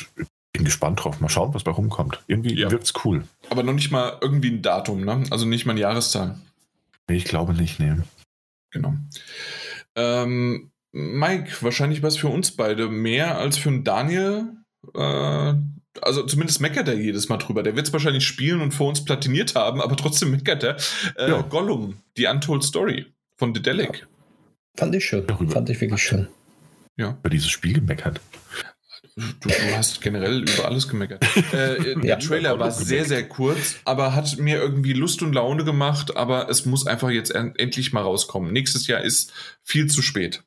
bin 0.52 0.64
gespannt 0.64 1.02
drauf. 1.02 1.20
Mal 1.20 1.28
schauen, 1.28 1.54
was 1.54 1.64
bei 1.64 1.70
rumkommt. 1.70 2.22
Irgendwie 2.26 2.54
ja. 2.54 2.70
wirkt 2.70 2.84
es 2.84 3.04
cool. 3.04 3.24
Aber 3.48 3.62
noch 3.62 3.72
nicht 3.72 3.90
mal 3.90 4.18
irgendwie 4.20 4.50
ein 4.50 4.62
Datum, 4.62 5.04
ne? 5.04 5.24
Also 5.30 5.46
nicht 5.46 5.66
mal 5.66 5.72
eine 5.72 5.80
Jahreszahl. 5.80 6.38
Nee, 7.08 7.16
ich 7.16 7.24
glaube 7.24 7.54
nicht, 7.54 7.80
nee. 7.80 7.94
Genau. 8.70 8.94
Ähm, 9.96 10.70
Mike, 10.92 11.56
wahrscheinlich 11.60 12.02
was 12.02 12.16
für 12.16 12.28
uns 12.28 12.52
beide 12.52 12.88
mehr 12.88 13.38
als 13.38 13.58
für 13.58 13.68
einen 13.68 13.84
Daniel. 13.84 14.48
Äh, 14.94 15.54
also 16.02 16.24
zumindest 16.26 16.60
meckert 16.60 16.88
er 16.88 16.94
jedes 16.94 17.28
Mal 17.28 17.38
drüber. 17.38 17.62
Der 17.62 17.76
wird 17.76 17.86
es 17.86 17.92
wahrscheinlich 17.92 18.26
spielen 18.26 18.60
und 18.60 18.72
vor 18.72 18.88
uns 18.88 19.04
platiniert 19.04 19.54
haben, 19.54 19.80
aber 19.80 19.96
trotzdem 19.96 20.30
meckert 20.30 20.62
er. 20.62 20.76
Äh, 21.16 21.30
ja. 21.30 21.42
Gollum, 21.42 21.96
die 22.16 22.26
Untold 22.26 22.62
Story 22.62 23.06
von 23.36 23.54
The 23.54 23.62
Delic. 23.62 24.00
Ja. 24.00 24.06
Fand 24.76 24.94
ich 24.94 25.05
schön. 25.05 25.26
Darüber. 25.26 25.52
Fand 25.52 25.70
ich 25.70 25.80
wirklich 25.80 26.02
schön. 26.02 26.28
Ja. 26.97 27.16
Über 27.20 27.30
dieses 27.30 27.48
Spiel 27.48 27.74
gemeckert. 27.74 28.20
Du, 29.16 29.48
du, 29.48 29.76
hast 29.76 30.01
generell 30.01 30.42
über 30.42 30.66
alles 30.66 30.88
gemeckert. 30.88 31.24
Äh, 31.52 31.97
der 31.97 32.05
ja, 32.05 32.16
Trailer 32.16 32.59
war 32.59 32.70
sehr, 32.70 33.05
sehr 33.05 33.26
kurz, 33.28 33.76
aber 33.84 34.14
hat 34.14 34.38
mir 34.38 34.59
irgendwie 34.59 34.92
Lust 34.92 35.20
und 35.22 35.32
Laune 35.32 35.64
gemacht, 35.64 36.16
aber 36.16 36.48
es 36.48 36.64
muss 36.64 36.86
einfach 36.86 37.10
jetzt 37.10 37.34
endlich 37.34 37.92
mal 37.92 38.02
rauskommen. 38.02 38.52
Nächstes 38.52 38.86
Jahr 38.86 39.01
ist 39.01 39.32
viel 39.64 39.88
zu 39.88 40.01
spät. 40.01 40.44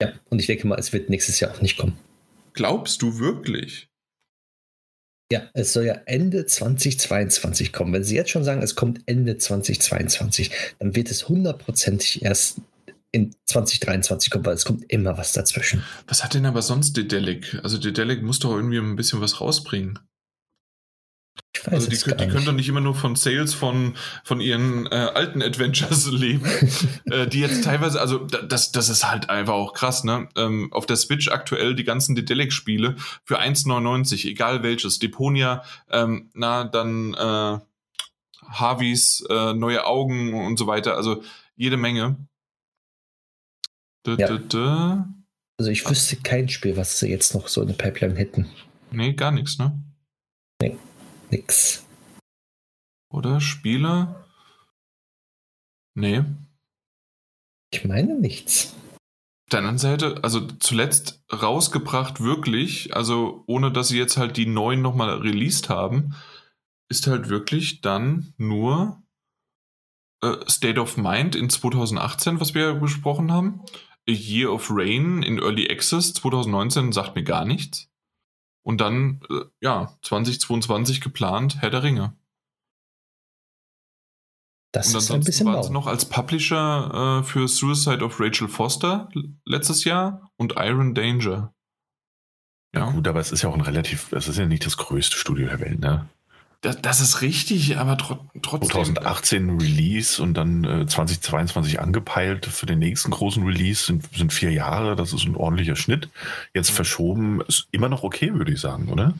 Ja, 0.00 0.12
und 0.30 0.38
ich 0.38 0.46
denke 0.46 0.66
mal, 0.66 0.78
es 0.78 0.92
wird 0.92 1.10
nächstes 1.10 1.40
Jahr 1.40 1.50
auch 1.50 1.60
nicht 1.60 1.76
kommen. 1.76 1.98
Glaubst 2.52 3.02
du 3.02 3.18
wirklich? 3.18 3.88
Ja, 5.32 5.48
es 5.54 5.72
soll 5.72 5.86
ja 5.86 5.94
Ende 6.04 6.44
2022 6.44 7.72
kommen. 7.72 7.92
Wenn 7.92 8.04
Sie 8.04 8.16
jetzt 8.16 8.30
schon 8.30 8.44
sagen, 8.44 8.62
es 8.62 8.74
kommt 8.74 9.00
Ende 9.06 9.38
2022, 9.38 10.50
dann 10.78 10.94
wird 10.94 11.10
es 11.10 11.28
hundertprozentig 11.28 12.22
erst 12.22 12.58
in 13.12 13.36
2023 13.46 14.30
kommt, 14.30 14.46
weil 14.46 14.54
es 14.54 14.64
kommt 14.64 14.90
immer 14.90 15.18
was 15.18 15.32
dazwischen. 15.32 15.84
Was 16.08 16.24
hat 16.24 16.34
denn 16.34 16.46
aber 16.46 16.62
sonst 16.62 16.96
Dedelic? 16.96 17.60
Also 17.62 17.78
Dedelic 17.78 18.22
muss 18.22 18.38
doch 18.38 18.54
irgendwie 18.54 18.78
ein 18.78 18.96
bisschen 18.96 19.20
was 19.20 19.40
rausbringen. 19.40 19.98
Ich 21.54 21.66
weiß 21.66 21.74
also 21.74 21.90
die, 21.90 22.16
die 22.16 22.28
können 22.28 22.46
doch 22.46 22.52
nicht 22.52 22.68
immer 22.68 22.80
nur 22.80 22.94
von 22.94 23.14
Sales 23.14 23.52
von, 23.52 23.94
von 24.24 24.40
ihren 24.40 24.86
äh, 24.86 25.10
alten 25.14 25.42
Adventures 25.42 26.06
leben, 26.10 26.46
äh, 27.10 27.26
die 27.26 27.40
jetzt 27.40 27.64
teilweise, 27.64 28.00
also 28.00 28.18
das, 28.18 28.72
das 28.72 28.88
ist 28.88 29.08
halt 29.08 29.28
einfach 29.28 29.52
auch 29.52 29.74
krass, 29.74 30.02
ne? 30.02 30.28
Ähm, 30.34 30.72
auf 30.72 30.86
der 30.86 30.96
Switch 30.96 31.28
aktuell 31.28 31.74
die 31.74 31.84
ganzen 31.84 32.14
Dedelic-Spiele 32.14 32.96
für 33.24 33.38
1,99, 33.38 34.26
egal 34.26 34.62
welches. 34.62 34.98
Deponia, 34.98 35.62
ähm, 35.90 36.30
na, 36.32 36.64
dann 36.64 37.14
äh, 37.14 37.58
Harveys, 38.48 39.24
äh, 39.28 39.52
neue 39.52 39.84
Augen 39.84 40.34
und 40.34 40.58
so 40.58 40.66
weiter, 40.66 40.96
also 40.96 41.22
jede 41.54 41.76
Menge. 41.76 42.16
Da, 44.04 44.14
ja. 44.16 44.26
da, 44.26 44.38
da. 44.38 45.14
Also 45.58 45.70
ich 45.70 45.88
wüsste 45.88 46.16
kein 46.16 46.48
Spiel, 46.48 46.76
was 46.76 46.98
sie 46.98 47.08
jetzt 47.08 47.34
noch 47.34 47.48
so 47.48 47.62
in 47.62 47.68
der 47.68 47.74
Pipeline 47.74 48.16
hätten. 48.16 48.50
Nee, 48.90 49.12
gar 49.12 49.30
nichts, 49.30 49.58
ne? 49.58 49.78
Nee 50.60 50.76
nix. 51.32 51.86
Oder 53.10 53.40
Spiele? 53.40 54.24
Nee. 55.94 56.24
Ich 57.72 57.84
meine 57.84 58.18
nichts. 58.18 58.74
Auf 59.46 59.50
der 59.52 59.58
anderen 59.60 59.78
Seite, 59.78 60.22
also 60.22 60.46
zuletzt 60.46 61.22
rausgebracht 61.32 62.20
wirklich, 62.20 62.94
also 62.94 63.44
ohne 63.46 63.72
dass 63.72 63.88
sie 63.88 63.98
jetzt 63.98 64.16
halt 64.16 64.36
die 64.36 64.46
neuen 64.46 64.82
nochmal 64.82 65.18
released 65.18 65.68
haben, 65.68 66.14
ist 66.88 67.06
halt 67.06 67.28
wirklich 67.28 67.80
dann 67.80 68.34
nur 68.36 69.02
äh, 70.22 70.36
State 70.48 70.80
of 70.80 70.96
Mind 70.96 71.34
in 71.34 71.50
2018, 71.50 72.40
was 72.40 72.54
wir 72.54 72.74
besprochen 72.74 73.32
haben. 73.32 73.62
A 74.08 74.12
Year 74.12 74.52
of 74.52 74.70
Rain 74.70 75.22
in 75.22 75.38
Early 75.38 75.70
Access 75.70 76.12
2019 76.14 76.92
sagt 76.92 77.14
mir 77.14 77.22
gar 77.22 77.44
nichts. 77.44 77.88
Und 78.64 78.80
dann, 78.80 79.20
äh, 79.30 79.44
ja, 79.60 79.96
2022 80.02 81.00
geplant, 81.00 81.60
Herr 81.60 81.70
der 81.70 81.82
Ringe. 81.82 82.16
Das 84.72 84.94
und 84.94 84.98
ist 84.98 85.10
ein 85.10 85.20
bisschen 85.20 85.46
waren 85.46 85.62
sie 85.62 85.70
noch 85.70 85.86
als 85.86 86.06
Publisher 86.06 87.20
äh, 87.20 87.24
für 87.24 87.46
Suicide 87.46 88.02
of 88.02 88.18
Rachel 88.18 88.48
Foster 88.48 89.10
letztes 89.44 89.84
Jahr 89.84 90.32
und 90.36 90.54
Iron 90.56 90.94
Danger. 90.94 91.54
Ja. 92.74 92.86
ja. 92.86 92.90
gut, 92.90 93.06
aber 93.06 93.20
es 93.20 93.32
ist 93.32 93.42
ja 93.42 93.50
auch 93.50 93.54
ein 93.54 93.60
relativ, 93.60 94.12
es 94.12 94.28
ist 94.28 94.38
ja 94.38 94.46
nicht 94.46 94.64
das 94.64 94.78
größte 94.78 95.16
Studio 95.16 95.48
der 95.48 95.60
Welt, 95.60 95.80
ne? 95.80 96.08
Das, 96.62 96.80
das 96.80 97.00
ist 97.00 97.22
richtig, 97.22 97.76
aber 97.76 97.98
tr 97.98 98.24
trotzdem. 98.40 98.70
2018 98.70 99.60
Release 99.60 100.22
und 100.22 100.34
dann 100.34 100.62
äh, 100.62 100.86
2022 100.86 101.80
angepeilt 101.80 102.46
für 102.46 102.66
den 102.66 102.78
nächsten 102.78 103.10
großen 103.10 103.44
Release 103.44 103.84
sind, 103.84 104.04
sind 104.14 104.32
vier 104.32 104.52
Jahre. 104.52 104.94
Das 104.94 105.12
ist 105.12 105.24
ein 105.26 105.34
ordentlicher 105.34 105.74
Schnitt. 105.74 106.08
Jetzt 106.54 106.70
mhm. 106.70 106.76
verschoben 106.76 107.40
ist 107.42 107.66
immer 107.72 107.88
noch 107.88 108.04
okay, 108.04 108.32
würde 108.32 108.52
ich 108.52 108.60
sagen, 108.60 108.88
oder? 108.88 109.14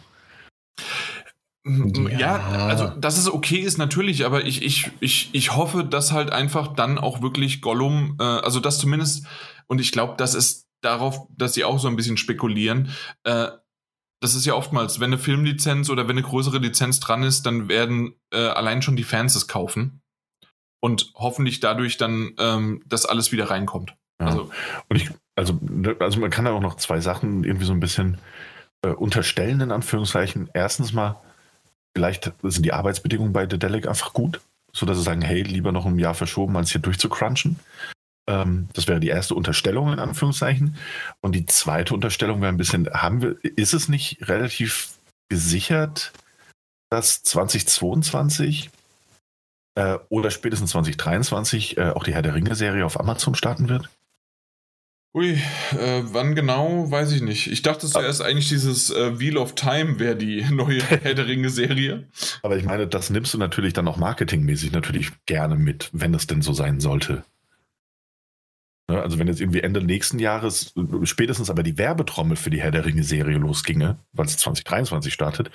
Ja. 1.65 2.19
ja. 2.19 2.67
also 2.67 2.89
dass 2.89 3.19
es 3.19 3.29
okay 3.29 3.59
ist 3.59 3.77
natürlich, 3.77 4.25
aber 4.25 4.45
ich, 4.45 4.63
ich, 4.63 4.91
ich, 5.01 5.31
ich 5.33 5.55
hoffe, 5.55 5.85
dass 5.85 6.13
halt 6.13 6.31
einfach 6.31 6.75
dann 6.75 6.99
auch 6.99 7.23
wirklich 7.23 7.61
Gollum, 7.61 8.17
äh, 8.21 8.25
also 8.25 8.61
dass 8.61 8.79
zumindest, 8.79 9.27
und 9.67 9.81
ich 9.81 9.91
glaube, 9.91 10.15
das 10.17 10.35
ist 10.35 10.69
darauf, 10.81 11.27
dass 11.37 11.55
sie 11.55 11.65
auch 11.65 11.79
so 11.79 11.89
ein 11.89 11.97
bisschen 11.97 12.17
spekulieren, 12.17 12.91
äh, 13.25 13.49
das 14.23 14.37
ist 14.37 14.47
ja 14.47 14.55
oftmals, 14.55 15.01
wenn 15.01 15.11
eine 15.11 15.19
Filmlizenz 15.19 15.91
oder 15.91 16.05
wenn 16.05 16.17
eine 16.17 16.27
größere 16.27 16.59
Lizenz 16.59 17.01
dran 17.01 17.25
ist, 17.25 17.43
dann 17.43 17.69
werden 17.69 18.15
äh, 18.33 18.47
allein 18.47 18.81
schon 18.81 18.95
die 18.95 19.03
Fans 19.03 19.35
es 19.35 19.49
kaufen 19.49 20.01
und 20.81 21.13
hoffentlich 21.17 21.59
dadurch 21.59 21.97
dann 21.97 22.33
ähm, 22.39 22.83
das 22.87 23.05
alles 23.05 23.33
wieder 23.33 23.51
reinkommt. 23.51 23.97
Ja. 24.21 24.29
Also, 24.29 24.51
und 24.89 24.97
ich, 24.97 25.11
also, 25.35 25.59
also 25.99 26.21
man 26.21 26.31
kann 26.31 26.45
da 26.45 26.53
auch 26.53 26.61
noch 26.61 26.77
zwei 26.77 27.01
Sachen 27.01 27.43
irgendwie 27.43 27.67
so 27.67 27.73
ein 27.73 27.81
bisschen 27.81 28.19
äh, 28.83 28.91
unterstellen, 28.91 29.61
in 29.61 29.73
Anführungszeichen. 29.73 30.51
Erstens 30.55 30.93
mal, 30.93 31.21
vielleicht 31.97 32.33
sind 32.45 32.65
die 32.65 32.73
Arbeitsbedingungen 32.73 33.33
bei 33.33 33.49
The 33.51 33.59
Delic 33.59 33.89
einfach 33.89 34.13
gut, 34.13 34.41
sodass 34.73 34.99
sie 34.99 35.03
sagen, 35.03 35.23
hey, 35.23 35.43
lieber 35.43 35.73
noch 35.73 35.85
ein 35.85 35.99
Jahr 35.99 36.15
verschoben, 36.15 36.57
als 36.57 36.71
hier 36.71 36.81
durchzucrunchen. 36.81 37.59
Ähm, 38.27 38.69
das 38.75 38.87
wäre 38.89 39.01
die 39.01 39.09
erste 39.09 39.35
Unterstellung 39.35 39.93
in 39.93 39.99
Anführungszeichen. 39.99 40.77
Und 41.21 41.35
die 41.35 41.47
zweite 41.47 41.95
Unterstellung 41.95 42.41
wäre 42.41 42.53
ein 42.53 42.59
bisschen, 42.59 42.89
haben 42.93 43.23
wir, 43.23 43.37
ist 43.43 43.75
es 43.75 43.89
nicht 43.89 44.29
relativ 44.29 44.99
gesichert, 45.29 46.13
dass 46.91 47.23
2022 47.23 48.71
äh, 49.75 49.99
oder 50.09 50.31
spätestens 50.31 50.71
2023 50.71 51.79
äh, 51.79 51.91
auch 51.91 52.05
die 52.05 52.15
Herr 52.15 52.23
der 52.23 52.35
Ringe-Serie 52.35 52.85
auf 52.85 53.01
Amazon 53.01 53.35
starten 53.35 53.69
wird? 53.69 53.89
Ui, 55.15 55.33
äh, 55.33 56.03
wann 56.05 56.35
genau, 56.35 56.91
weiß 56.91 57.13
ich 57.13 57.21
nicht. 57.21 57.47
Ich 57.53 57.61
dachte 57.61 57.87
zuerst 57.87 58.23
eigentlich 58.23 58.49
dieses 58.49 58.91
äh, 58.91 59.19
Wheel 59.19 59.37
of 59.37 59.55
Time 59.55 59.99
wäre 59.99 60.17
die 60.17 60.43
neue 60.51 60.83
Herr 60.83 61.15
der 61.15 61.27
Ringe-Serie. 61.27 62.09
Aber 62.43 62.57
ich 62.57 62.65
meine, 62.65 62.87
das 62.87 63.11
nimmst 63.11 63.35
du 63.35 63.39
natürlich 63.39 63.75
dann 63.75 63.89
auch 63.89 63.99
marketingmäßig 63.99 64.73
natürlich 64.73 65.13
gerne 65.27 65.57
mit, 65.57 65.91
wenn 65.93 66.15
es 66.15 66.27
denn 66.27 66.41
so 66.41 66.55
sein 66.55 66.81
sollte. 66.81 67.25
Ne, 68.93 69.01
also 69.01 69.19
wenn 69.19 69.27
jetzt 69.27 69.41
irgendwie 69.41 69.63
Ende 69.63 69.83
nächsten 69.83 70.19
Jahres 70.19 70.75
spätestens 71.05 71.49
aber 71.49 71.63
die 71.63 71.79
Werbetrommel 71.79 72.37
für 72.37 72.51
die 72.51 72.61
Herr 72.61 72.71
der 72.71 72.85
Ringe-Serie 72.85 73.39
losginge, 73.39 73.99
weil 74.13 74.27
es 74.27 74.37
2023 74.37 75.15
startet. 75.15 75.51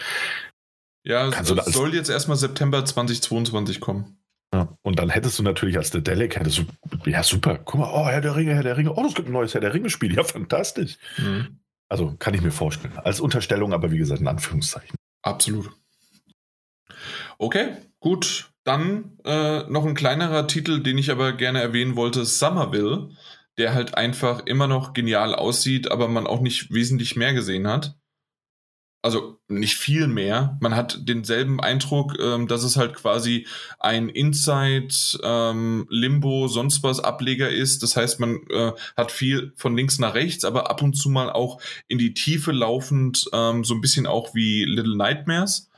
Ja, 1.04 1.30
es 1.30 1.48
soll 1.48 1.94
jetzt 1.94 2.10
erstmal 2.10 2.38
September 2.38 2.84
2022 2.84 3.80
kommen. 3.80 4.18
Ja, 4.52 4.76
und 4.82 4.98
dann 4.98 5.10
hättest 5.10 5.38
du 5.38 5.44
natürlich 5.44 5.78
als 5.78 5.92
The 5.92 6.02
Delic, 6.02 6.40
hättest 6.40 6.58
du, 6.58 6.66
ja 7.06 7.22
super, 7.22 7.60
guck 7.60 7.80
mal, 7.80 7.92
oh, 7.94 8.08
Herr 8.08 8.22
der 8.22 8.36
Ringe, 8.36 8.56
Herr 8.56 8.64
der 8.64 8.76
Ringe, 8.76 8.94
oh, 8.94 9.06
es 9.06 9.14
gibt 9.14 9.28
ein 9.28 9.34
neues 9.34 9.54
Herr 9.54 9.62
der 9.62 9.74
Ringe-Spiel, 9.74 10.16
ja, 10.16 10.24
fantastisch. 10.24 10.98
Mhm. 11.18 11.60
Also 11.90 12.16
kann 12.18 12.34
ich 12.34 12.42
mir 12.42 12.52
vorstellen. 12.52 12.98
Als 12.98 13.20
Unterstellung, 13.20 13.72
aber 13.72 13.92
wie 13.92 14.00
gesagt, 14.00 14.22
in 14.22 14.28
Anführungszeichen. 14.28 14.96
Absolut. 15.22 15.70
Okay, 17.38 17.74
gut. 18.00 18.50
Dann 18.68 19.18
äh, 19.24 19.64
noch 19.70 19.86
ein 19.86 19.96
kleinerer 19.96 20.46
Titel, 20.46 20.84
den 20.84 20.98
ich 20.98 21.10
aber 21.10 21.32
gerne 21.32 21.62
erwähnen 21.62 21.96
wollte, 21.96 22.26
Somerville, 22.26 23.12
der 23.58 23.74
halt 23.74 23.96
einfach 23.96 24.46
immer 24.46 24.68
noch 24.68 24.92
genial 24.92 25.34
aussieht, 25.34 25.90
aber 25.90 26.10
man 26.10 26.28
auch 26.28 26.42
nicht 26.42 26.74
wesentlich 26.74 27.16
mehr 27.16 27.34
gesehen 27.34 27.66
hat. 27.66 27.98
Also 29.02 29.40
nicht 29.48 29.76
viel 29.76 30.08
mehr. 30.08 30.58
Man 30.60 30.76
hat 30.76 31.08
denselben 31.08 31.62
Eindruck, 31.62 32.20
ähm, 32.20 32.50
dass 32.50 32.66
es 32.66 32.76
halt 32.76 32.94
quasi 32.96 33.48
ein 33.80 34.10
Inside, 34.10 34.94
ähm, 35.24 35.88
Limbo, 35.90 36.50
sonst 36.50 36.84
was 36.84 37.00
Ableger 37.00 37.50
ist. 37.50 37.84
Das 37.84 37.96
heißt, 37.96 38.20
man 38.20 38.42
äh, 38.50 38.74
hat 38.98 39.14
viel 39.14 39.54
von 39.56 39.78
links 39.78 39.98
nach 39.98 40.14
rechts, 40.14 40.44
aber 40.44 40.70
ab 40.70 40.82
und 40.82 40.96
zu 40.96 41.08
mal 41.08 41.30
auch 41.30 41.62
in 41.88 42.00
die 42.00 42.14
Tiefe 42.14 42.52
laufend, 42.52 43.30
ähm, 43.32 43.64
so 43.64 43.76
ein 43.76 43.82
bisschen 43.82 44.08
auch 44.08 44.36
wie 44.36 44.66
Little 44.66 44.98
Nightmares 44.98 45.70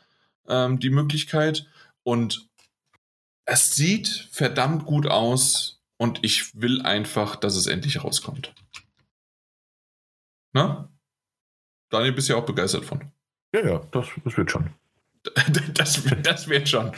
ähm, 0.48 0.80
die 0.80 0.90
Möglichkeit. 0.90 1.68
Und 2.02 2.49
es 3.50 3.76
sieht 3.76 4.30
verdammt 4.32 4.86
gut 4.86 5.08
aus 5.08 5.82
und 5.98 6.24
ich 6.24 6.60
will 6.60 6.82
einfach, 6.84 7.36
dass 7.36 7.56
es 7.56 7.66
endlich 7.68 8.04
rauskommt. 8.04 8.54
Na? 10.54 10.90
Daniel, 11.90 12.14
bist 12.14 12.30
ja 12.30 12.36
auch 12.36 12.46
begeistert 12.46 12.86
von. 12.86 13.12
Ja, 13.54 13.66
ja, 13.66 13.80
das, 13.92 14.08
das 14.24 14.38
wird 14.38 14.52
schon. 14.52 14.70
Das, 15.74 16.02
das 16.24 16.50
wird 16.50 16.68
schon. 16.68 16.92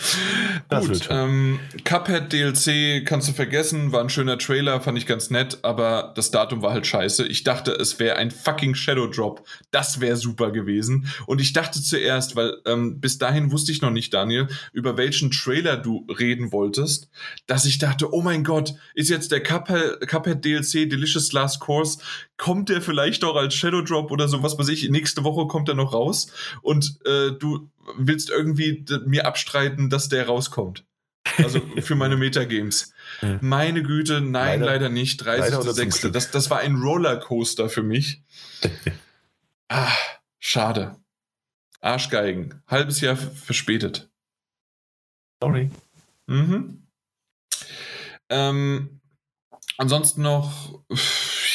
Das 0.69 0.81
Gut, 0.81 0.89
wird 0.89 1.03
schon. 1.06 1.18
Ähm, 1.18 1.60
Cuphead 1.84 2.34
DLC 2.34 3.06
kannst 3.06 3.27
du 3.27 3.34
vergessen, 3.34 3.91
war 3.91 4.02
ein 4.02 4.10
schöner 4.10 4.38
Trailer, 4.38 4.81
fand 4.81 4.98
ich 4.98 5.06
ganz 5.06 5.30
nett, 5.30 5.60
aber 5.61 6.14
das 6.15 6.31
Datum 6.31 6.61
war 6.61 6.72
halt 6.72 6.88
scheiße. 6.88 7.27
Ich 7.27 7.43
dachte, 7.43 7.72
es 7.72 7.99
wäre 7.99 8.18
ein 8.18 8.31
fucking 8.31 8.73
Shadow 8.73 9.07
Drop. 9.07 9.45
Das 9.69 9.99
wäre 10.02 10.15
super 10.15 10.52
gewesen. 10.52 11.07
Und 11.27 11.41
ich 11.41 11.53
dachte 11.53 11.81
zuerst, 11.81 12.35
weil 12.35 12.57
ähm, 12.65 12.99
bis 12.99 13.18
dahin 13.18 13.52
wusste 13.52 13.72
ich 13.72 13.81
noch 13.81 13.91
nicht, 13.91 14.14
Daniel, 14.14 14.48
über 14.73 14.98
welchen 14.98 15.31
Trailer 15.31 15.77
du 15.77 16.07
reden 16.07 16.52
wolltest, 16.52 17.10
dass 17.45 17.65
ich 17.65 17.77
dachte, 17.77 18.14
oh 18.14 18.22
mein 18.22 18.43
Gott, 18.43 18.73
ist 18.95 19.10
jetzt 19.10 19.31
der 19.31 19.43
Cuphead, 19.43 20.07
Cuphead 20.07 20.43
DLC 20.43 20.89
Delicious 20.89 21.31
Last 21.34 21.60
Course, 21.60 21.99
kommt 22.41 22.69
der 22.69 22.81
vielleicht 22.81 23.23
auch 23.23 23.35
als 23.35 23.53
Shadow 23.53 23.84
Drop 23.84 24.09
oder 24.09 24.27
so, 24.27 24.41
was 24.41 24.57
weiß 24.57 24.68
ich, 24.69 24.89
nächste 24.89 25.23
Woche 25.23 25.45
kommt 25.45 25.69
er 25.69 25.76
noch 25.76 25.93
raus 25.93 26.31
und 26.63 26.97
äh, 27.05 27.34
du 27.38 27.69
willst 27.97 28.31
irgendwie 28.31 28.84
mir 29.05 29.27
abstreiten, 29.27 29.91
dass 29.91 30.09
der 30.09 30.26
rauskommt. 30.26 30.84
Also 31.38 31.61
für 31.81 31.93
meine 31.93 32.18
Metagames. 32.18 32.93
Meine 33.41 33.84
Güte, 33.84 34.22
nein, 34.22 34.61
leider, 34.61 34.65
leider 34.65 34.89
nicht. 34.89 35.22
30.06. 35.22 36.09
Das, 36.09 36.31
das 36.31 36.49
war 36.49 36.57
ein 36.57 36.77
Rollercoaster 36.77 37.69
für 37.69 37.84
mich. 37.84 38.23
ah, 39.69 39.95
schade. 40.39 40.95
Arschgeigen. 41.80 42.63
Halbes 42.65 43.01
Jahr 43.01 43.18
verspätet. 43.18 44.09
Sorry. 45.43 45.69
Mhm. 46.26 46.88
Ähm, 48.30 48.99
ansonsten 49.77 50.23
noch, 50.23 50.81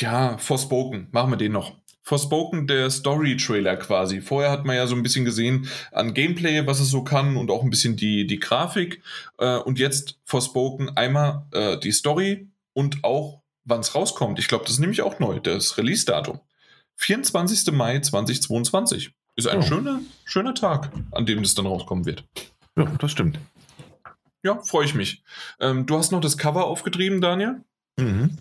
ja, 0.00 0.38
Forspoken. 0.38 1.08
Machen 1.10 1.30
wir 1.30 1.36
den 1.36 1.52
noch. 1.52 1.74
Forspoken 2.02 2.68
der 2.68 2.88
Story-Trailer 2.88 3.76
quasi. 3.76 4.20
Vorher 4.20 4.52
hat 4.52 4.64
man 4.64 4.76
ja 4.76 4.86
so 4.86 4.94
ein 4.94 5.02
bisschen 5.02 5.24
gesehen 5.24 5.68
an 5.90 6.14
Gameplay, 6.14 6.64
was 6.64 6.78
es 6.78 6.88
so 6.88 7.02
kann 7.02 7.36
und 7.36 7.50
auch 7.50 7.64
ein 7.64 7.70
bisschen 7.70 7.96
die, 7.96 8.28
die 8.28 8.38
Grafik. 8.38 9.02
Äh, 9.38 9.56
und 9.56 9.80
jetzt 9.80 10.16
Forspoken 10.24 10.96
einmal 10.96 11.46
äh, 11.52 11.76
die 11.78 11.90
Story 11.90 12.48
und 12.74 13.02
auch 13.02 13.42
wann 13.64 13.80
es 13.80 13.94
rauskommt. 13.94 14.38
Ich 14.38 14.46
glaube, 14.46 14.64
das 14.64 14.74
ist 14.74 14.78
nämlich 14.78 15.02
auch 15.02 15.18
neu, 15.18 15.40
das 15.40 15.78
Release-Datum. 15.78 16.40
24. 16.94 17.72
Mai 17.72 17.98
2022. 17.98 19.12
Ist 19.34 19.48
ein 19.48 19.58
oh. 19.58 19.62
schöner, 19.62 20.00
schöner 20.24 20.54
Tag, 20.54 20.92
an 21.10 21.26
dem 21.26 21.42
das 21.42 21.54
dann 21.54 21.66
rauskommen 21.66 22.06
wird. 22.06 22.24
Ja, 22.76 22.84
das 23.00 23.10
stimmt. 23.10 23.38
Ja, 24.42 24.62
freue 24.62 24.84
ich 24.84 24.94
mich. 24.94 25.22
Ähm, 25.60 25.86
du 25.86 25.96
hast 25.96 26.12
noch 26.12 26.20
das 26.20 26.38
Cover 26.38 26.66
aufgetrieben, 26.66 27.20
Daniel? 27.20 27.62
Mhm. 27.98 28.38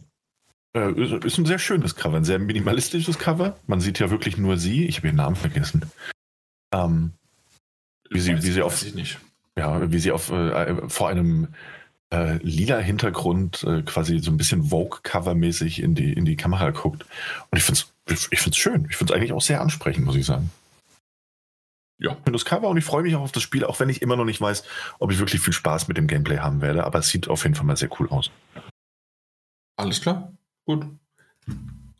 Äh, 0.75 0.91
ist 1.25 1.37
ein 1.37 1.45
sehr 1.45 1.59
schönes 1.59 1.95
Cover, 1.95 2.17
ein 2.17 2.25
sehr 2.25 2.37
minimalistisches 2.37 3.17
Cover. 3.17 3.57
Man 3.65 3.79
sieht 3.79 3.99
ja 3.99 4.09
wirklich 4.09 4.37
nur 4.37 4.57
sie. 4.57 4.85
Ich 4.85 4.97
habe 4.97 5.07
ihren 5.07 5.15
Namen 5.15 5.37
vergessen. 5.37 5.89
Ähm, 6.73 7.13
wie 8.09 8.19
sie, 8.19 8.35
wie 8.43 8.51
sie 8.51 8.61
auf, 8.61 8.85
Ja, 9.57 9.89
wie 9.91 9.99
sie 9.99 10.11
auf 10.11 10.31
äh, 10.31 10.89
vor 10.89 11.07
einem 11.07 11.47
äh, 12.11 12.37
lila 12.43 12.77
Hintergrund 12.79 13.63
äh, 13.63 13.83
quasi 13.83 14.19
so 14.19 14.31
ein 14.31 14.37
bisschen 14.37 14.65
Vogue-Cover-mäßig 14.65 15.81
in 15.81 15.95
die, 15.95 16.11
in 16.11 16.25
die 16.25 16.35
Kamera 16.35 16.71
guckt. 16.71 17.05
Und 17.49 17.57
ich 17.57 17.63
finde 17.63 17.81
es 18.07 18.27
ich 18.29 18.39
find's 18.39 18.57
schön. 18.57 18.85
Ich 18.89 18.97
finde 18.97 19.13
es 19.13 19.17
eigentlich 19.17 19.33
auch 19.33 19.41
sehr 19.41 19.61
ansprechend, 19.61 20.05
muss 20.05 20.15
ich 20.15 20.25
sagen. 20.25 20.51
Ja. 21.97 22.11
Ich 22.11 22.17
finde 22.17 22.33
das 22.33 22.45
Cover 22.45 22.67
und 22.67 22.77
ich 22.77 22.83
freue 22.83 23.03
mich 23.03 23.15
auch 23.15 23.21
auf 23.21 23.31
das 23.31 23.41
Spiel, 23.41 23.63
auch 23.63 23.79
wenn 23.79 23.89
ich 23.89 24.01
immer 24.01 24.17
noch 24.17 24.25
nicht 24.25 24.41
weiß, 24.41 24.63
ob 24.99 25.11
ich 25.11 25.19
wirklich 25.19 25.41
viel 25.41 25.53
Spaß 25.53 25.87
mit 25.87 25.95
dem 25.95 26.07
Gameplay 26.07 26.39
haben 26.39 26.61
werde. 26.61 26.83
Aber 26.83 26.99
es 26.99 27.07
sieht 27.07 27.29
auf 27.29 27.43
jeden 27.43 27.55
Fall 27.55 27.65
mal 27.65 27.77
sehr 27.77 27.89
cool 27.99 28.09
aus. 28.09 28.29
Alles 29.77 30.01
klar. 30.01 30.33
Gut. 30.65 30.85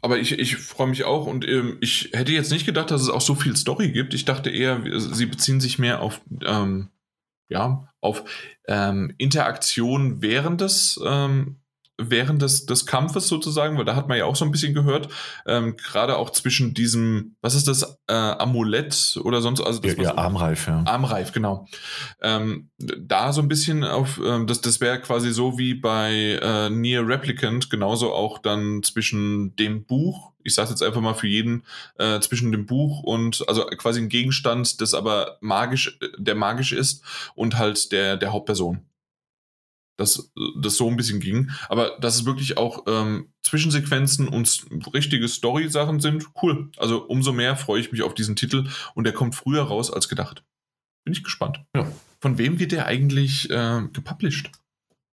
Aber 0.01 0.19
ich, 0.19 0.37
ich 0.37 0.57
freue 0.57 0.87
mich 0.87 1.03
auch 1.03 1.25
und 1.25 1.47
ähm, 1.47 1.77
ich 1.81 2.11
hätte 2.13 2.31
jetzt 2.31 2.51
nicht 2.51 2.65
gedacht, 2.65 2.91
dass 2.91 3.01
es 3.01 3.09
auch 3.09 3.21
so 3.21 3.33
viel 3.33 3.55
Story 3.55 3.91
gibt. 3.91 4.13
Ich 4.13 4.25
dachte 4.25 4.49
eher, 4.49 4.83
sie 4.99 5.25
beziehen 5.25 5.59
sich 5.59 5.79
mehr 5.79 6.01
auf 6.01 6.21
ähm, 6.45 6.89
ja, 7.49 7.93
auf 8.01 8.23
ähm, 8.67 9.13
Interaktion 9.17 10.21
während 10.21 10.61
des, 10.61 10.99
ähm, 11.05 11.57
während 11.97 12.41
des, 12.41 12.65
des 12.65 12.85
Kampfes 12.85 13.27
sozusagen, 13.27 13.77
weil 13.77 13.85
da 13.85 13.95
hat 13.95 14.07
man 14.07 14.17
ja 14.17 14.25
auch 14.25 14.35
so 14.35 14.45
ein 14.45 14.51
bisschen 14.51 14.73
gehört, 14.73 15.09
ähm, 15.45 15.77
gerade 15.77 16.17
auch 16.17 16.29
zwischen 16.29 16.73
diesem, 16.73 17.35
was 17.41 17.55
ist 17.55 17.67
das, 17.67 17.99
äh, 18.07 18.13
Amulett 18.13 19.19
oder 19.23 19.41
sonst, 19.41 19.61
also 19.61 19.79
das 19.79 19.95
ja, 19.95 20.03
ja 20.03 20.17
Armreif, 20.17 20.67
ja. 20.67 20.83
Armreif, 20.85 21.31
genau. 21.31 21.67
Ähm, 22.21 22.69
da 22.77 23.31
so 23.33 23.41
ein 23.41 23.47
bisschen 23.47 23.83
auf, 23.83 24.19
ähm, 24.23 24.47
das, 24.47 24.61
das 24.61 24.81
wäre 24.81 24.99
quasi 24.99 25.31
so 25.31 25.57
wie 25.57 25.73
bei 25.73 26.39
äh, 26.41 26.69
Near 26.69 27.07
Replicant, 27.07 27.69
genauso 27.69 28.13
auch 28.13 28.39
dann 28.39 28.83
zwischen 28.83 29.55
dem 29.55 29.85
Buch 29.85 30.33
ich 30.45 30.53
sage 30.53 30.69
jetzt 30.69 30.83
einfach 30.83 31.01
mal 31.01 31.15
für 31.15 31.27
jeden, 31.27 31.63
äh, 31.97 32.19
zwischen 32.19 32.51
dem 32.51 32.67
Buch 32.67 33.01
und, 33.01 33.43
also 33.49 33.65
quasi 33.65 33.99
ein 33.99 34.09
Gegenstand, 34.09 34.79
das 34.79 34.93
aber 34.93 35.37
magisch, 35.41 35.97
der 36.17 36.35
magisch 36.35 36.71
ist 36.71 37.03
und 37.33 37.57
halt 37.57 37.91
der, 37.91 38.15
der 38.15 38.31
Hauptperson. 38.31 38.85
Dass 39.97 40.31
das 40.59 40.75
so 40.75 40.89
ein 40.89 40.97
bisschen 40.97 41.21
ging. 41.21 41.51
Aber 41.69 41.97
dass 42.01 42.15
es 42.15 42.25
wirklich 42.25 42.57
auch 42.57 42.83
ähm, 42.87 43.31
Zwischensequenzen 43.43 44.27
und 44.27 44.65
richtige 44.93 45.27
Story-Sachen 45.27 46.01
sind, 46.01 46.27
cool. 46.41 46.69
Also 46.77 47.05
umso 47.05 47.31
mehr 47.31 47.55
freue 47.55 47.79
ich 47.79 47.91
mich 47.91 48.03
auf 48.03 48.13
diesen 48.13 48.35
Titel 48.35 48.67
und 48.93 49.05
der 49.05 49.13
kommt 49.13 49.35
früher 49.35 49.63
raus 49.63 49.91
als 49.91 50.09
gedacht. 50.09 50.43
Bin 51.05 51.13
ich 51.13 51.23
gespannt. 51.23 51.63
Ja. 51.75 51.89
Von 52.19 52.37
wem 52.37 52.59
wird 52.59 52.71
der 52.71 52.87
eigentlich 52.87 53.49
äh, 53.49 53.83
gepublished? 53.93 54.51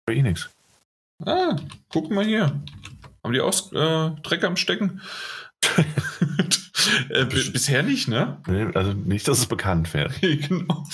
Bei 0.07 0.15
Enix. 0.15 0.49
Ah, 1.27 1.57
guck 1.89 2.11
mal 2.11 2.25
hier. 2.25 2.63
Haben 3.23 3.33
die 3.33 3.41
auch 3.41 3.73
äh, 3.73 4.21
Dreck 4.23 4.45
am 4.45 4.57
Stecken? 4.57 5.01
äh, 7.11 7.25
bisher 7.27 7.83
nicht, 7.83 8.09
ne? 8.09 8.41
Nee, 8.47 8.67
also 8.75 8.93
nicht, 8.93 9.29
dass 9.29 9.39
es 9.39 9.47
bekannt 9.47 9.93
wäre. 9.93 10.11
genau. 10.21 10.87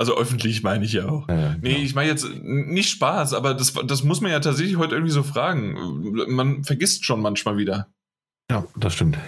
Also 0.00 0.16
öffentlich 0.16 0.62
meine 0.62 0.86
ich 0.86 0.94
ja 0.94 1.06
auch. 1.06 1.28
Ja, 1.28 1.38
ja, 1.38 1.56
nee, 1.60 1.72
genau. 1.72 1.84
ich 1.84 1.94
meine 1.94 2.08
jetzt 2.08 2.26
nicht 2.42 2.88
Spaß, 2.88 3.34
aber 3.34 3.52
das, 3.52 3.74
das 3.84 4.02
muss 4.02 4.22
man 4.22 4.30
ja 4.30 4.40
tatsächlich 4.40 4.78
heute 4.78 4.94
irgendwie 4.94 5.12
so 5.12 5.22
fragen. 5.22 5.74
Man 6.26 6.64
vergisst 6.64 7.04
schon 7.04 7.20
manchmal 7.20 7.58
wieder. 7.58 7.92
Ja, 8.50 8.66
das 8.76 8.94
stimmt. 8.94 9.18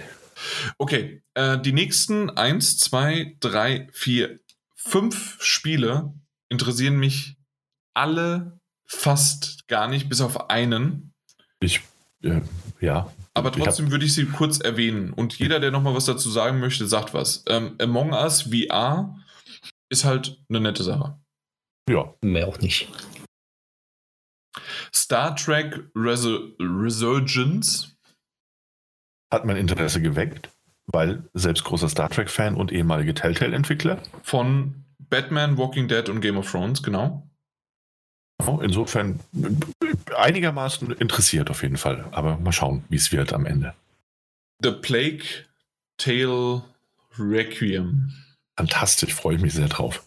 Okay, 0.79 1.21
äh, 1.35 1.59
die 1.59 1.73
nächsten 1.73 2.31
1, 2.31 2.79
2, 2.79 3.37
3, 3.39 3.89
4, 3.93 4.39
5 4.73 5.37
Spiele 5.43 6.11
interessieren 6.49 6.97
mich 6.97 7.37
alle 7.93 8.59
fast 8.87 9.67
gar 9.67 9.87
nicht, 9.87 10.09
bis 10.09 10.21
auf 10.21 10.49
einen. 10.49 11.13
Ich 11.59 11.81
äh, 12.23 12.41
ja. 12.79 13.13
Aber 13.35 13.51
trotzdem 13.51 13.91
würde 13.91 14.05
ich 14.05 14.15
sie 14.15 14.25
kurz 14.25 14.59
erwähnen. 14.59 15.13
Und 15.13 15.37
jeder, 15.37 15.59
der 15.59 15.69
nochmal 15.69 15.93
was 15.93 16.05
dazu 16.05 16.31
sagen 16.31 16.59
möchte, 16.59 16.87
sagt 16.87 17.13
was. 17.13 17.43
Ähm, 17.47 17.75
Among 17.79 18.13
Us 18.13 18.41
VR 18.51 19.15
ist 19.93 20.03
halt 20.03 20.43
eine 20.49 20.59
nette 20.59 20.83
Sache. 20.83 21.17
Ja. 21.89 22.13
Mehr 22.21 22.47
auch 22.47 22.59
nicht. 22.59 22.89
Star 24.93 25.35
Trek 25.35 25.89
Resur 25.95 26.53
Resurgence 26.59 27.95
hat 29.31 29.45
mein 29.45 29.57
Interesse 29.57 30.01
geweckt, 30.01 30.49
weil 30.87 31.29
selbst 31.33 31.63
großer 31.63 31.89
Star 31.89 32.09
Trek-Fan 32.09 32.55
und 32.55 32.71
ehemalige 32.71 33.13
Telltale-Entwickler. 33.13 34.01
Von 34.23 34.85
Batman, 34.99 35.57
Walking 35.57 35.87
Dead 35.87 36.09
und 36.09 36.21
Game 36.21 36.37
of 36.37 36.51
Thrones, 36.51 36.83
genau. 36.83 37.27
Insofern 38.61 39.19
einigermaßen 40.17 40.91
interessiert 40.93 41.49
auf 41.49 41.61
jeden 41.63 41.77
Fall. 41.77 42.07
Aber 42.11 42.37
mal 42.37 42.51
schauen, 42.51 42.83
wie 42.89 42.97
es 42.97 43.11
wird 43.11 43.31
am 43.31 43.45
Ende. 43.45 43.73
The 44.61 44.71
Plague 44.71 45.23
Tale 45.97 46.63
Requiem. 47.17 48.11
Fantastisch, 48.55 49.13
freue 49.13 49.35
ich 49.35 49.41
mich 49.41 49.53
sehr 49.53 49.67
drauf. 49.67 50.03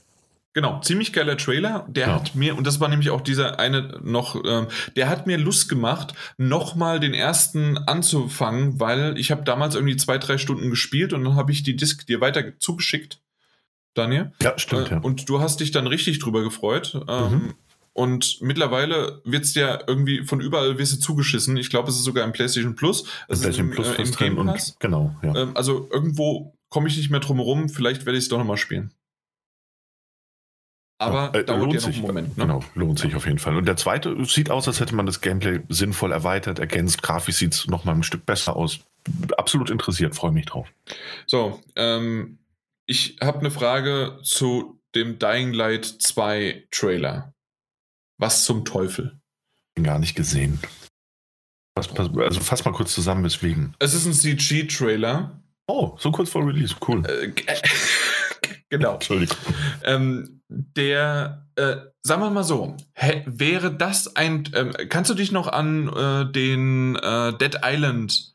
Genau, 0.56 0.80
ziemlich 0.80 1.12
geiler 1.12 1.36
Trailer. 1.36 1.84
Der 1.86 2.06
ja. 2.06 2.14
hat 2.14 2.34
mir, 2.34 2.56
und 2.56 2.66
das 2.66 2.80
war 2.80 2.88
nämlich 2.88 3.10
auch 3.10 3.20
dieser 3.20 3.58
eine 3.58 4.00
noch, 4.02 4.42
ähm, 4.42 4.68
der 4.96 5.10
hat 5.10 5.26
mir 5.26 5.36
Lust 5.36 5.68
gemacht, 5.68 6.14
nochmal 6.38 6.98
den 6.98 7.12
ersten 7.12 7.76
anzufangen, 7.76 8.80
weil 8.80 9.18
ich 9.18 9.30
habe 9.30 9.44
damals 9.44 9.74
irgendwie 9.74 9.98
zwei, 9.98 10.16
drei 10.16 10.38
Stunden 10.38 10.70
gespielt 10.70 11.12
und 11.12 11.24
dann 11.24 11.34
habe 11.34 11.52
ich 11.52 11.62
die 11.62 11.76
Disc 11.76 12.06
dir 12.06 12.22
weiter 12.22 12.58
zugeschickt, 12.58 13.20
Daniel. 13.92 14.32
Ja, 14.40 14.58
stimmt. 14.58 14.90
Äh, 14.90 14.94
ja. 14.94 15.00
Und 15.00 15.28
du 15.28 15.40
hast 15.40 15.60
dich 15.60 15.72
dann 15.72 15.86
richtig 15.86 16.20
drüber 16.20 16.42
gefreut. 16.42 17.02
Ähm, 17.06 17.32
mhm. 17.32 17.54
Und 17.92 18.38
mittlerweile 18.40 19.20
wird 19.24 19.44
es 19.44 19.54
ja 19.54 19.78
irgendwie 19.86 20.24
von 20.24 20.40
überall 20.40 20.78
wirst 20.78 20.94
du 20.94 21.00
zugeschissen. 21.00 21.58
Ich 21.58 21.68
glaube, 21.68 21.90
es 21.90 21.96
ist 21.96 22.04
sogar 22.04 22.24
im 22.24 22.32
PlayStation 22.32 22.76
Plus. 22.76 23.04
Es 23.28 23.40
PlayStation 23.40 23.70
Plus 23.70 23.88
äh, 23.88 24.02
im 24.02 24.10
Game 24.12 24.46
Pass. 24.46 24.70
Und, 24.70 24.80
genau, 24.80 25.16
ja. 25.22 25.34
Ähm, 25.34 25.50
also 25.54 25.88
irgendwo 25.92 26.55
komme 26.68 26.88
ich 26.88 26.96
nicht 26.96 27.10
mehr 27.10 27.20
drum 27.20 27.38
herum. 27.38 27.68
Vielleicht 27.68 28.06
werde 28.06 28.18
ich 28.18 28.24
es 28.24 28.28
doch 28.28 28.38
nochmal 28.38 28.56
spielen. 28.56 28.92
Aber 30.98 31.30
ja, 31.34 31.40
äh, 31.40 31.44
dauert 31.44 31.60
lohnt 31.60 31.74
ja 31.74 31.80
sich, 31.80 32.00
Moment. 32.00 32.36
Ne? 32.38 32.44
Genau, 32.44 32.64
lohnt 32.74 32.98
sich 32.98 33.14
auf 33.14 33.26
jeden 33.26 33.38
Fall. 33.38 33.56
Und 33.56 33.66
der 33.66 33.76
zweite 33.76 34.24
sieht 34.24 34.50
aus, 34.50 34.66
als 34.66 34.80
hätte 34.80 34.94
man 34.94 35.04
das 35.04 35.20
Gameplay 35.20 35.60
sinnvoll 35.68 36.12
erweitert, 36.12 36.58
ergänzt. 36.58 37.02
Grafisch 37.02 37.36
sieht 37.36 37.54
es 37.54 37.66
nochmal 37.66 37.94
ein 37.94 38.02
Stück 38.02 38.24
besser 38.24 38.56
aus. 38.56 38.80
Absolut 39.36 39.70
interessiert, 39.70 40.14
freue 40.14 40.32
mich 40.32 40.46
drauf. 40.46 40.68
So, 41.26 41.60
ähm, 41.76 42.38
ich 42.86 43.18
habe 43.20 43.40
eine 43.40 43.50
Frage 43.50 44.18
zu 44.22 44.80
dem 44.94 45.18
Dying 45.18 45.52
Light 45.52 45.84
2 45.84 46.66
Trailer. 46.70 47.34
Was 48.18 48.44
zum 48.44 48.64
Teufel? 48.64 49.20
Gar 49.80 49.98
nicht 49.98 50.14
gesehen. 50.14 50.58
Also 51.74 52.40
fass 52.40 52.64
mal 52.64 52.72
kurz 52.72 52.94
zusammen, 52.94 53.22
weswegen. 53.22 53.74
Es 53.78 53.92
ist 53.92 54.06
ein 54.06 54.14
CG-Trailer. 54.14 55.42
Oh, 55.66 55.96
so 55.98 56.12
kurz 56.12 56.30
vor 56.30 56.46
Release, 56.46 56.74
cool. 56.86 57.04
Äh, 57.06 57.32
genau. 58.70 58.94
Entschuldigung. 58.94 59.36
Ähm, 59.82 60.42
der, 60.48 61.48
äh, 61.56 61.76
sagen 62.02 62.22
wir 62.22 62.30
mal 62.30 62.44
so, 62.44 62.76
hä, 62.94 63.24
wäre 63.26 63.74
das 63.74 64.14
ein, 64.14 64.48
ähm, 64.54 64.72
kannst 64.88 65.10
du 65.10 65.14
dich 65.14 65.32
noch 65.32 65.48
an 65.48 65.88
äh, 65.88 66.30
den 66.30 66.96
äh, 66.96 67.36
Dead 67.36 67.58
Island 67.64 68.34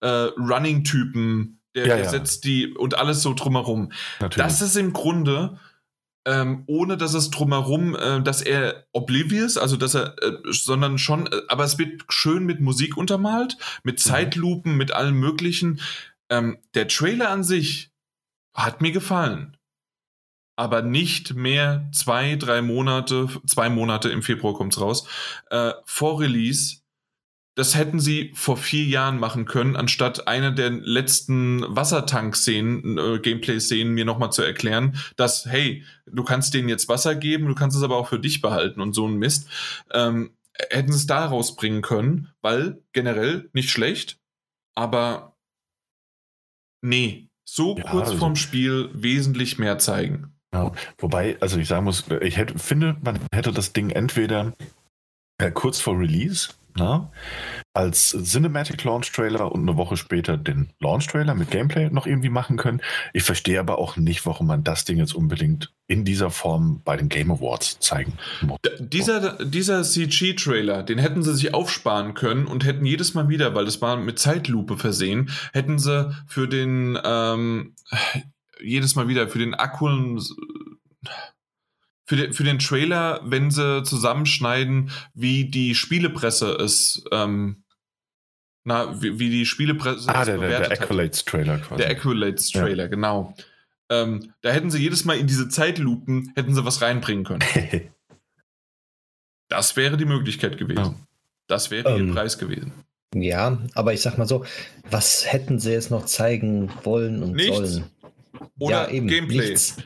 äh, 0.00 0.08
Running-Typen, 0.08 1.60
der, 1.76 1.86
ja, 1.86 1.96
der 1.96 2.04
ja. 2.04 2.10
setzt 2.10 2.44
die 2.44 2.68
und 2.68 2.96
alles 2.96 3.22
so 3.22 3.34
drumherum. 3.34 3.92
Natürlich. 4.20 4.36
Das 4.36 4.62
ist 4.62 4.76
im 4.76 4.92
Grunde 4.92 5.58
ähm, 6.26 6.64
ohne 6.66 6.96
dass 6.96 7.14
es 7.14 7.30
drumherum, 7.30 7.96
äh, 7.96 8.22
dass 8.22 8.42
er 8.42 8.84
oblivious, 8.92 9.56
also 9.56 9.76
dass 9.76 9.94
er, 9.94 10.22
äh, 10.22 10.32
sondern 10.50 10.98
schon, 10.98 11.26
äh, 11.26 11.40
aber 11.48 11.64
es 11.64 11.78
wird 11.78 12.04
schön 12.10 12.44
mit 12.44 12.60
Musik 12.60 12.96
untermalt, 12.96 13.56
mit 13.84 13.96
mhm. 13.96 14.02
Zeitlupen, 14.02 14.76
mit 14.76 14.92
allem 14.92 15.18
Möglichen. 15.18 15.80
Ähm, 16.30 16.58
der 16.74 16.88
Trailer 16.88 17.30
an 17.30 17.44
sich 17.44 17.90
hat 18.54 18.80
mir 18.80 18.92
gefallen. 18.92 19.56
Aber 20.56 20.82
nicht 20.82 21.34
mehr 21.34 21.88
zwei, 21.92 22.36
drei 22.36 22.60
Monate, 22.62 23.28
zwei 23.46 23.70
Monate 23.70 24.10
im 24.10 24.22
Februar 24.22 24.54
kommt's 24.54 24.80
raus, 24.80 25.08
äh, 25.50 25.72
vor 25.84 26.20
Release 26.20 26.80
das 27.60 27.76
hätten 27.76 28.00
sie 28.00 28.32
vor 28.34 28.56
vier 28.56 28.84
Jahren 28.84 29.18
machen 29.18 29.44
können, 29.44 29.76
anstatt 29.76 30.26
eine 30.28 30.54
der 30.54 30.70
letzten 30.70 31.62
Wassertank-Szenen, 31.68 32.96
äh, 32.96 33.18
Gameplay-Szenen 33.18 33.92
mir 33.92 34.04
nochmal 34.06 34.32
zu 34.32 34.42
erklären, 34.42 34.96
dass, 35.16 35.44
hey, 35.46 35.84
du 36.06 36.24
kannst 36.24 36.54
denen 36.54 36.70
jetzt 36.70 36.88
Wasser 36.88 37.14
geben, 37.14 37.48
du 37.48 37.54
kannst 37.54 37.76
es 37.76 37.82
aber 37.82 37.96
auch 37.96 38.08
für 38.08 38.18
dich 38.18 38.40
behalten 38.40 38.80
und 38.80 38.94
so 38.94 39.06
ein 39.06 39.16
Mist. 39.16 39.48
Ähm, 39.92 40.30
hätten 40.70 40.92
sie 40.92 40.98
es 40.98 41.06
da 41.06 41.26
rausbringen 41.26 41.82
können, 41.82 42.28
weil 42.40 42.82
generell 42.92 43.50
nicht 43.52 43.70
schlecht, 43.70 44.18
aber 44.74 45.36
nee, 46.82 47.28
so 47.44 47.76
ja, 47.76 47.84
kurz 47.84 48.08
also, 48.08 48.18
vorm 48.18 48.36
Spiel 48.36 48.90
wesentlich 48.92 49.58
mehr 49.58 49.78
zeigen. 49.78 50.34
Ja, 50.52 50.72
wobei, 50.98 51.36
also 51.40 51.58
ich 51.58 51.68
sagen 51.68 51.84
muss, 51.84 52.04
ich 52.20 52.36
hätte, 52.36 52.58
finde, 52.58 52.96
man 53.02 53.18
hätte 53.32 53.52
das 53.52 53.72
Ding 53.72 53.90
entweder 53.90 54.52
äh, 55.38 55.50
kurz 55.52 55.80
vor 55.80 55.98
Release 55.98 56.50
na? 56.76 57.10
Als 57.72 58.16
Cinematic 58.24 58.82
Launch 58.84 59.12
Trailer 59.12 59.52
und 59.52 59.62
eine 59.62 59.76
Woche 59.76 59.96
später 59.96 60.36
den 60.36 60.72
Launch 60.80 61.06
Trailer 61.06 61.34
mit 61.34 61.50
Gameplay 61.50 61.88
noch 61.90 62.06
irgendwie 62.06 62.28
machen 62.28 62.56
können. 62.56 62.80
Ich 63.12 63.22
verstehe 63.22 63.60
aber 63.60 63.78
auch 63.78 63.96
nicht, 63.96 64.26
warum 64.26 64.48
man 64.48 64.64
das 64.64 64.84
Ding 64.84 64.98
jetzt 64.98 65.14
unbedingt 65.14 65.72
in 65.86 66.04
dieser 66.04 66.30
Form 66.30 66.82
bei 66.84 66.96
den 66.96 67.08
Game 67.08 67.30
Awards 67.30 67.78
zeigen 67.78 68.14
muss. 68.42 68.58
Dieser, 68.78 69.44
dieser 69.44 69.82
CG-Trailer, 69.84 70.82
den 70.82 70.98
hätten 70.98 71.22
sie 71.22 71.34
sich 71.34 71.54
aufsparen 71.54 72.14
können 72.14 72.46
und 72.46 72.64
hätten 72.64 72.86
jedes 72.86 73.14
Mal 73.14 73.28
wieder, 73.28 73.54
weil 73.54 73.64
das 73.64 73.80
war 73.80 73.96
mit 73.96 74.18
Zeitlupe 74.18 74.76
versehen, 74.76 75.30
hätten 75.52 75.78
sie 75.78 76.12
für 76.26 76.48
den 76.48 76.98
ähm, 77.04 77.74
jedes 78.60 78.96
Mal 78.96 79.08
wieder 79.08 79.28
für 79.28 79.38
den 79.38 79.54
Akkulen 79.54 80.20
für 82.10 82.16
den, 82.16 82.32
für 82.32 82.42
den 82.42 82.58
Trailer, 82.58 83.20
wenn 83.22 83.52
sie 83.52 83.84
zusammenschneiden, 83.84 84.90
wie 85.14 85.44
die 85.44 85.76
Spielepresse 85.76 86.50
es, 86.54 87.04
ähm, 87.12 87.62
na, 88.64 89.00
wie, 89.00 89.20
wie 89.20 89.30
die 89.30 89.46
Spielepresse 89.46 90.12
ah, 90.12 90.24
der, 90.24 90.38
der, 90.38 90.48
der 90.58 90.72
Accolades-Trailer 90.72 91.58
quasi. 91.58 91.80
Der 91.80 91.90
Accolades-Trailer, 91.90 92.82
ja. 92.82 92.88
genau. 92.88 93.36
Ähm, 93.90 94.32
da 94.40 94.50
hätten 94.50 94.72
sie 94.72 94.78
jedes 94.78 95.04
Mal 95.04 95.18
in 95.18 95.28
diese 95.28 95.48
Zeitlupen, 95.48 96.32
hätten 96.34 96.52
sie 96.52 96.64
was 96.64 96.82
reinbringen 96.82 97.22
können. 97.22 97.44
das 99.48 99.76
wäre 99.76 99.96
die 99.96 100.04
Möglichkeit 100.04 100.58
gewesen. 100.58 100.82
Ja. 100.82 100.94
Das 101.46 101.70
wäre 101.70 101.90
ähm, 101.90 102.08
ihr 102.08 102.12
Preis 102.12 102.38
gewesen. 102.38 102.72
Ja, 103.14 103.56
aber 103.74 103.92
ich 103.92 104.00
sag 104.00 104.18
mal 104.18 104.26
so, 104.26 104.44
was 104.90 105.32
hätten 105.32 105.60
sie 105.60 105.70
jetzt 105.70 105.92
noch 105.92 106.06
zeigen 106.06 106.72
wollen 106.82 107.22
und 107.22 107.34
nichts. 107.34 107.56
sollen? 107.56 107.84
Oder 108.58 108.88
ja, 108.88 108.90
eben, 108.90 109.06
Gameplay. 109.06 109.50
Nichts. 109.50 109.76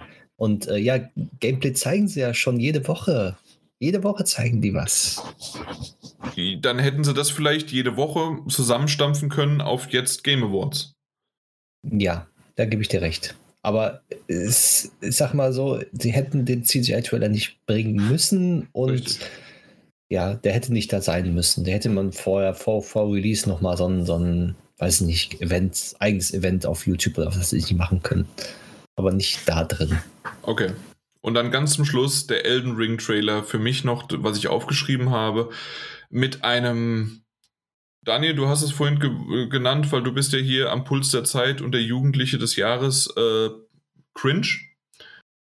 Und 0.44 0.68
äh, 0.68 0.76
ja, 0.76 0.98
Gameplay 1.40 1.72
zeigen 1.72 2.06
sie 2.06 2.20
ja 2.20 2.34
schon 2.34 2.60
jede 2.60 2.86
Woche. 2.86 3.38
Jede 3.80 4.04
Woche 4.04 4.26
zeigen 4.26 4.60
die 4.60 4.74
was. 4.74 5.22
Dann 6.60 6.78
hätten 6.78 7.02
sie 7.02 7.14
das 7.14 7.30
vielleicht 7.30 7.72
jede 7.72 7.96
Woche 7.96 8.36
zusammenstampfen 8.50 9.30
können 9.30 9.62
auf 9.62 9.90
jetzt 9.90 10.22
Game 10.22 10.44
Awards. 10.44 10.92
Ja, 11.90 12.26
da 12.56 12.66
gebe 12.66 12.82
ich 12.82 12.88
dir 12.88 13.00
recht. 13.00 13.34
Aber 13.62 14.02
es, 14.28 14.92
ich 15.00 15.16
sag 15.16 15.32
mal 15.32 15.54
so, 15.54 15.80
sie 15.92 16.12
hätten 16.12 16.44
den 16.44 16.62
CGI-Trailer 16.62 17.30
nicht 17.30 17.56
bringen 17.64 18.06
müssen 18.06 18.68
und 18.72 18.90
Richtig. 18.90 19.26
ja, 20.10 20.34
der 20.34 20.52
hätte 20.52 20.74
nicht 20.74 20.92
da 20.92 21.00
sein 21.00 21.32
müssen. 21.32 21.64
Der 21.64 21.72
hätte 21.72 21.88
man 21.88 22.12
vorher, 22.12 22.52
vor, 22.52 22.82
vor 22.82 23.10
Release 23.10 23.48
nochmal 23.48 23.78
so 23.78 23.88
ein, 23.88 24.04
so 24.04 24.18
ein, 24.18 24.56
weiß 24.76 25.00
nicht, 25.00 25.40
Event, 25.40 25.94
eigenes 26.00 26.34
Event 26.34 26.66
auf 26.66 26.86
YouTube 26.86 27.16
oder 27.16 27.28
was 27.28 27.38
weiß 27.38 27.52
ich 27.54 27.72
machen 27.72 28.02
können 28.02 28.28
aber 28.96 29.12
nicht 29.12 29.48
da 29.48 29.64
drin. 29.64 29.98
Okay. 30.42 30.72
Und 31.20 31.34
dann 31.34 31.50
ganz 31.50 31.74
zum 31.74 31.84
Schluss 31.86 32.26
der 32.26 32.44
Elden 32.44 32.76
Ring 32.76 32.98
Trailer 32.98 33.42
für 33.44 33.58
mich 33.58 33.82
noch, 33.82 34.08
was 34.10 34.36
ich 34.36 34.48
aufgeschrieben 34.48 35.10
habe, 35.10 35.50
mit 36.10 36.44
einem. 36.44 37.22
Daniel, 38.02 38.34
du 38.34 38.46
hast 38.46 38.62
es 38.62 38.70
vorhin 38.70 39.00
ge 39.00 39.48
genannt, 39.48 39.90
weil 39.90 40.02
du 40.02 40.12
bist 40.12 40.34
ja 40.34 40.38
hier 40.38 40.70
am 40.70 40.84
Puls 40.84 41.10
der 41.10 41.24
Zeit 41.24 41.62
und 41.62 41.72
der 41.72 41.80
Jugendliche 41.80 42.36
des 42.36 42.56
Jahres 42.56 43.06
äh, 43.16 43.48
cringe. 44.12 44.48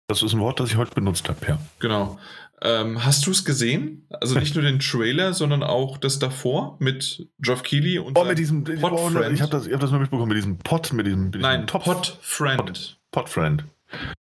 Das 0.07 0.21
ist 0.21 0.33
ein 0.33 0.39
Wort, 0.39 0.59
das 0.59 0.69
ich 0.69 0.77
heute 0.77 0.93
benutzt 0.93 1.27
habe, 1.27 1.39
ja. 1.47 1.59
Genau. 1.79 2.19
Ähm, 2.61 3.03
hast 3.03 3.25
du 3.25 3.31
es 3.31 3.43
gesehen? 3.43 4.05
Also 4.09 4.37
nicht 4.37 4.53
nur 4.53 4.63
den 4.63 4.79
Trailer, 4.79 5.33
sondern 5.33 5.63
auch 5.63 5.97
das 5.97 6.19
davor 6.19 6.77
mit 6.79 7.27
Geoff 7.39 7.63
Keighley 7.63 7.97
und 7.97 8.15
oh, 8.19 8.23
mit 8.23 8.37
diesem 8.37 8.63
Pot 8.63 8.91
oh, 8.91 9.09
Ich 9.33 9.41
habe 9.41 9.51
das, 9.51 9.67
hab 9.67 9.79
das 9.79 9.89
nur 9.89 9.99
mitbekommen 9.99 10.29
mit 10.29 10.37
diesem 10.37 10.59
Pot, 10.59 10.93
mit 10.93 11.07
diesem, 11.07 11.25
mit 11.25 11.35
diesem 11.35 11.41
Nein, 11.41 11.65
Top 11.65 11.85
Pot 11.85 12.19
Friend. 12.21 12.63
Pot. 12.63 13.00
Podfriend. 13.11 13.65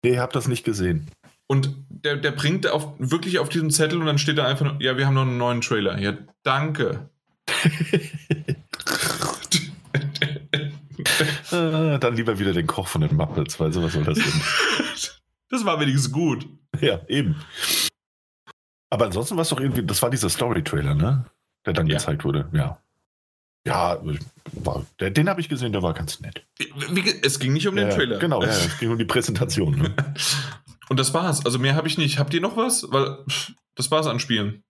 Nee, 0.04 0.12
ich 0.12 0.18
habe 0.20 0.34
das 0.34 0.48
nicht 0.48 0.64
gesehen. 0.64 1.10
Und 1.48 1.74
der, 1.90 2.18
der 2.18 2.32
bringt 2.32 2.68
auf, 2.68 2.94
wirklich 3.00 3.40
auf 3.40 3.50
diesen 3.50 3.72
Zettel 3.72 4.00
und 4.00 4.06
dann 4.06 4.18
steht 4.18 4.38
da 4.38 4.46
einfach, 4.46 4.66
nur, 4.66 4.82
ja, 4.82 4.98
wir 4.98 5.08
haben 5.08 5.14
noch 5.16 5.22
einen 5.24 5.38
neuen 5.38 5.62
Trailer. 5.62 5.98
Ja, 5.98 6.18
danke. 6.44 7.10
Ah, 11.52 11.98
dann 11.98 12.16
lieber 12.16 12.38
wieder 12.40 12.54
den 12.54 12.68
Koch 12.68 12.88
von 12.88 13.02
den 13.02 13.16
Muppets, 13.16 13.60
weil 13.60 13.72
sowas 13.72 13.94
soll 13.94 14.04
das 14.04 14.18
denn? 14.18 14.26
das 15.50 15.66
war 15.66 15.80
wenigstens 15.80 16.12
gut. 16.12 16.48
Ja, 16.80 17.02
eben. 17.08 17.36
Aber 18.90 19.06
ansonsten 19.06 19.36
war 19.36 19.42
es 19.42 19.50
doch 19.50 19.60
irgendwie, 19.60 19.84
das 19.84 20.02
war 20.02 20.10
dieser 20.10 20.30
Story-Trailer, 20.30 20.94
ne? 20.94 21.26
Der 21.66 21.74
dann 21.74 21.88
ja. 21.88 21.98
gezeigt 21.98 22.24
wurde, 22.24 22.50
ja. 22.54 22.80
Ja, 23.68 24.02
war, 24.54 24.86
den 25.00 25.30
habe 25.30 25.42
ich 25.42 25.50
gesehen, 25.50 25.74
der 25.74 25.84
war 25.84 25.94
ganz 25.94 26.20
nett. 26.20 26.46
Es 27.22 27.40
ging 27.40 27.54
nicht 27.54 27.68
um 27.68 27.76
den 27.76 27.90
ja, 27.90 27.96
Trailer. 27.96 28.20
Genau, 28.20 28.42
ja, 28.42 28.50
es 28.50 28.80
ging 28.80 28.92
um 28.92 28.98
die 28.98 29.06
Präsentation. 29.06 29.78
Ne? 29.78 29.94
Und 30.90 31.00
das 31.00 31.14
war's. 31.14 31.46
Also 31.46 31.60
mehr 31.60 31.76
habe 31.76 31.88
ich 31.88 31.98
nicht. 31.98 32.18
Habt 32.18 32.34
ihr 32.34 32.42
noch 32.42 32.56
was? 32.56 32.86
Weil 32.92 33.18
das 33.76 33.92
war's 33.92 34.08
an 34.08 34.20
Spielen. 34.20 34.64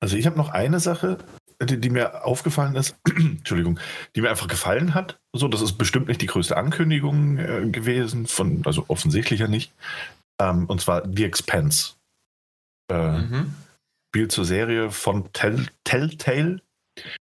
Also 0.00 0.16
ich 0.16 0.26
habe 0.26 0.36
noch 0.36 0.50
eine 0.50 0.78
Sache, 0.78 1.18
die, 1.60 1.80
die, 1.80 1.90
mir 1.90 2.24
aufgefallen 2.24 2.76
ist, 2.76 2.96
Entschuldigung, 3.06 3.80
die 4.14 4.20
mir 4.20 4.30
einfach 4.30 4.46
gefallen 4.46 4.94
hat. 4.94 5.18
So, 5.34 5.48
das 5.48 5.62
ist 5.62 5.72
bestimmt 5.72 6.08
nicht 6.08 6.22
die 6.22 6.26
größte 6.26 6.56
Ankündigung 6.56 7.38
äh, 7.38 7.68
gewesen, 7.70 8.26
von, 8.26 8.62
also 8.64 8.84
offensichtlich 8.88 9.40
ja 9.40 9.48
nicht. 9.48 9.72
Ähm, 10.40 10.66
und 10.66 10.80
zwar 10.80 11.02
The 11.10 11.24
Expense. 11.24 11.94
Äh, 12.92 13.18
mhm. 13.18 13.54
Spiel 14.10 14.28
zur 14.28 14.44
Serie 14.44 14.90
von 14.90 15.32
Tell, 15.32 15.66
Telltale 15.84 16.60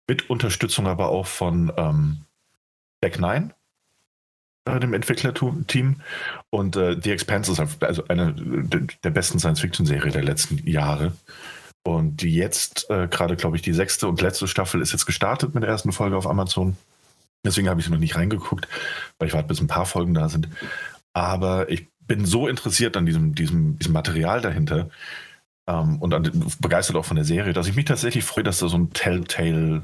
mit 0.07 0.29
Unterstützung 0.29 0.87
aber 0.87 1.09
auch 1.09 1.27
von 1.27 1.71
ähm, 1.77 2.21
Back 3.01 3.19
9, 3.19 3.53
äh, 4.65 4.79
dem 4.79 4.93
Entwicklerteam. 4.93 6.01
Und 6.49 6.75
äh, 6.75 6.97
The 7.01 7.11
Expanse 7.11 7.51
ist 7.51 7.83
also 7.83 8.07
eine 8.07 8.33
der 8.33 9.09
besten 9.09 9.39
Science-Fiction-Serien 9.39 10.13
der 10.13 10.23
letzten 10.23 10.67
Jahre. 10.67 11.13
Und 11.83 12.21
die 12.21 12.33
jetzt, 12.33 12.89
äh, 12.89 13.07
gerade 13.07 13.35
glaube 13.35 13.57
ich, 13.57 13.61
die 13.61 13.73
sechste 13.73 14.07
und 14.07 14.21
letzte 14.21 14.47
Staffel 14.47 14.81
ist 14.81 14.91
jetzt 14.91 15.05
gestartet 15.05 15.53
mit 15.53 15.63
der 15.63 15.69
ersten 15.69 15.91
Folge 15.91 16.17
auf 16.17 16.25
Amazon. 16.25 16.77
Deswegen 17.45 17.69
habe 17.69 17.79
ich 17.79 17.89
noch 17.89 17.99
nicht 17.99 18.15
reingeguckt, 18.15 18.67
weil 19.19 19.27
ich 19.27 19.35
warte, 19.35 19.47
bis 19.47 19.61
ein 19.61 19.67
paar 19.67 19.85
Folgen 19.85 20.15
da 20.15 20.29
sind. 20.29 20.49
Aber 21.13 21.69
ich 21.69 21.87
bin 21.99 22.25
so 22.25 22.47
interessiert 22.47 22.97
an 22.97 23.05
diesem, 23.05 23.35
diesem, 23.35 23.77
diesem 23.77 23.93
Material 23.93 24.41
dahinter 24.41 24.89
ähm, 25.67 25.99
und 25.99 26.13
an, 26.13 26.51
begeistert 26.59 26.95
auch 26.95 27.05
von 27.05 27.15
der 27.15 27.25
Serie, 27.25 27.53
dass 27.53 27.67
ich 27.67 27.75
mich 27.75 27.85
tatsächlich 27.85 28.23
freue, 28.23 28.43
dass 28.43 28.59
da 28.59 28.67
so 28.67 28.77
ein 28.77 28.91
Telltale 28.93 29.83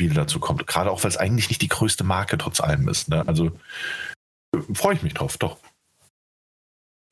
Spiel 0.00 0.14
dazu 0.14 0.40
kommt. 0.40 0.66
Gerade 0.66 0.90
auch, 0.90 1.04
weil 1.04 1.10
es 1.10 1.18
eigentlich 1.18 1.50
nicht 1.50 1.60
die 1.60 1.68
größte 1.68 2.04
Marke 2.04 2.38
trotz 2.38 2.62
allem 2.62 2.88
ist. 2.88 3.10
Ne? 3.10 3.22
Also 3.28 3.48
äh, 4.56 4.60
freue 4.72 4.94
ich 4.94 5.02
mich 5.02 5.12
drauf, 5.12 5.36
doch. 5.36 5.58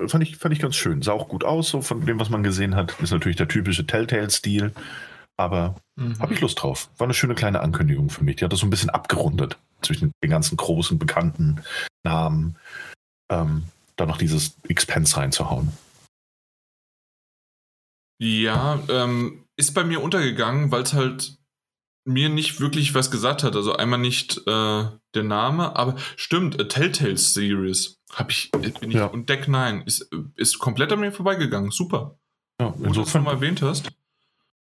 Fand 0.06 0.22
ich, 0.22 0.38
fand 0.38 0.54
ich 0.54 0.60
ganz 0.60 0.74
schön. 0.74 1.02
Sah 1.02 1.12
auch 1.12 1.28
gut 1.28 1.44
aus, 1.44 1.68
so 1.68 1.82
von 1.82 2.06
dem, 2.06 2.18
was 2.18 2.30
man 2.30 2.42
gesehen 2.42 2.76
hat. 2.76 2.98
Ist 3.00 3.10
natürlich 3.10 3.36
der 3.36 3.48
typische 3.48 3.86
Telltale-Stil. 3.86 4.72
Aber 5.36 5.76
mhm. 5.96 6.18
habe 6.18 6.32
ich 6.32 6.40
Lust 6.40 6.62
drauf. 6.62 6.88
War 6.96 7.04
eine 7.04 7.12
schöne 7.12 7.34
kleine 7.34 7.60
Ankündigung 7.60 8.08
für 8.08 8.24
mich. 8.24 8.36
Die 8.36 8.44
hat 8.46 8.54
das 8.54 8.60
so 8.60 8.66
ein 8.66 8.70
bisschen 8.70 8.88
abgerundet 8.88 9.58
zwischen 9.82 10.10
den 10.24 10.30
ganzen 10.30 10.56
großen, 10.56 10.98
bekannten 10.98 11.60
Namen. 12.04 12.56
Ähm, 13.30 13.64
da 13.96 14.06
noch 14.06 14.16
dieses 14.16 14.56
Expense 14.66 15.14
reinzuhauen. 15.18 15.76
Ja, 18.18 18.82
ähm, 18.88 19.44
ist 19.58 19.74
bei 19.74 19.84
mir 19.84 20.02
untergegangen, 20.02 20.70
weil 20.70 20.84
es 20.84 20.94
halt 20.94 21.37
mir 22.08 22.28
nicht 22.28 22.60
wirklich 22.60 22.94
was 22.94 23.10
gesagt 23.10 23.44
hat. 23.44 23.54
Also 23.54 23.74
einmal 23.74 23.98
nicht 23.98 24.38
äh, 24.46 24.84
der 25.14 25.22
Name, 25.22 25.76
aber 25.76 25.96
stimmt, 26.16 26.60
A 26.60 26.64
Telltale 26.64 27.18
Series 27.18 28.00
habe 28.12 28.30
ich, 28.30 28.50
ich 28.62 28.92
ja. 28.92 29.06
und 29.06 29.28
Deck 29.28 29.46
9 29.46 29.82
ist, 29.82 30.10
ist 30.34 30.58
komplett 30.58 30.90
an 30.92 31.00
mir 31.00 31.12
vorbeigegangen. 31.12 31.70
Super. 31.70 32.18
Ja, 32.60 32.70
Gut, 32.70 32.96
dass 32.96 33.12
du 33.12 33.18
mal 33.20 33.32
erwähnt 33.32 33.62
hast. 33.62 33.90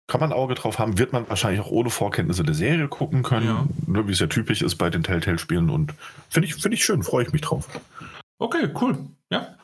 Kann 0.07 0.19
man 0.19 0.33
Auge 0.33 0.55
drauf 0.55 0.77
haben, 0.77 0.97
wird 0.97 1.13
man 1.13 1.27
wahrscheinlich 1.29 1.61
auch 1.61 1.71
ohne 1.71 1.89
Vorkenntnisse 1.89 2.43
der 2.43 2.53
Serie 2.53 2.87
gucken 2.87 3.23
können, 3.23 3.45
ja. 3.45 3.65
ne, 3.87 4.07
wie 4.07 4.11
es 4.11 4.19
ja 4.19 4.27
typisch 4.27 4.61
ist 4.61 4.75
bei 4.75 4.89
den 4.89 5.03
Telltale-Spielen 5.03 5.69
und 5.69 5.93
finde 6.29 6.47
ich, 6.47 6.55
find 6.55 6.73
ich 6.73 6.83
schön, 6.83 7.01
freue 7.01 7.25
ich 7.25 7.31
mich 7.31 7.41
drauf. 7.41 7.67
Okay, 8.37 8.69
cool. 8.81 8.97
Ja. 9.29 9.55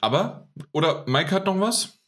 Aber, 0.00 0.48
oder 0.72 1.04
Mike 1.06 1.30
hat 1.30 1.46
noch 1.46 1.60
was? 1.60 2.01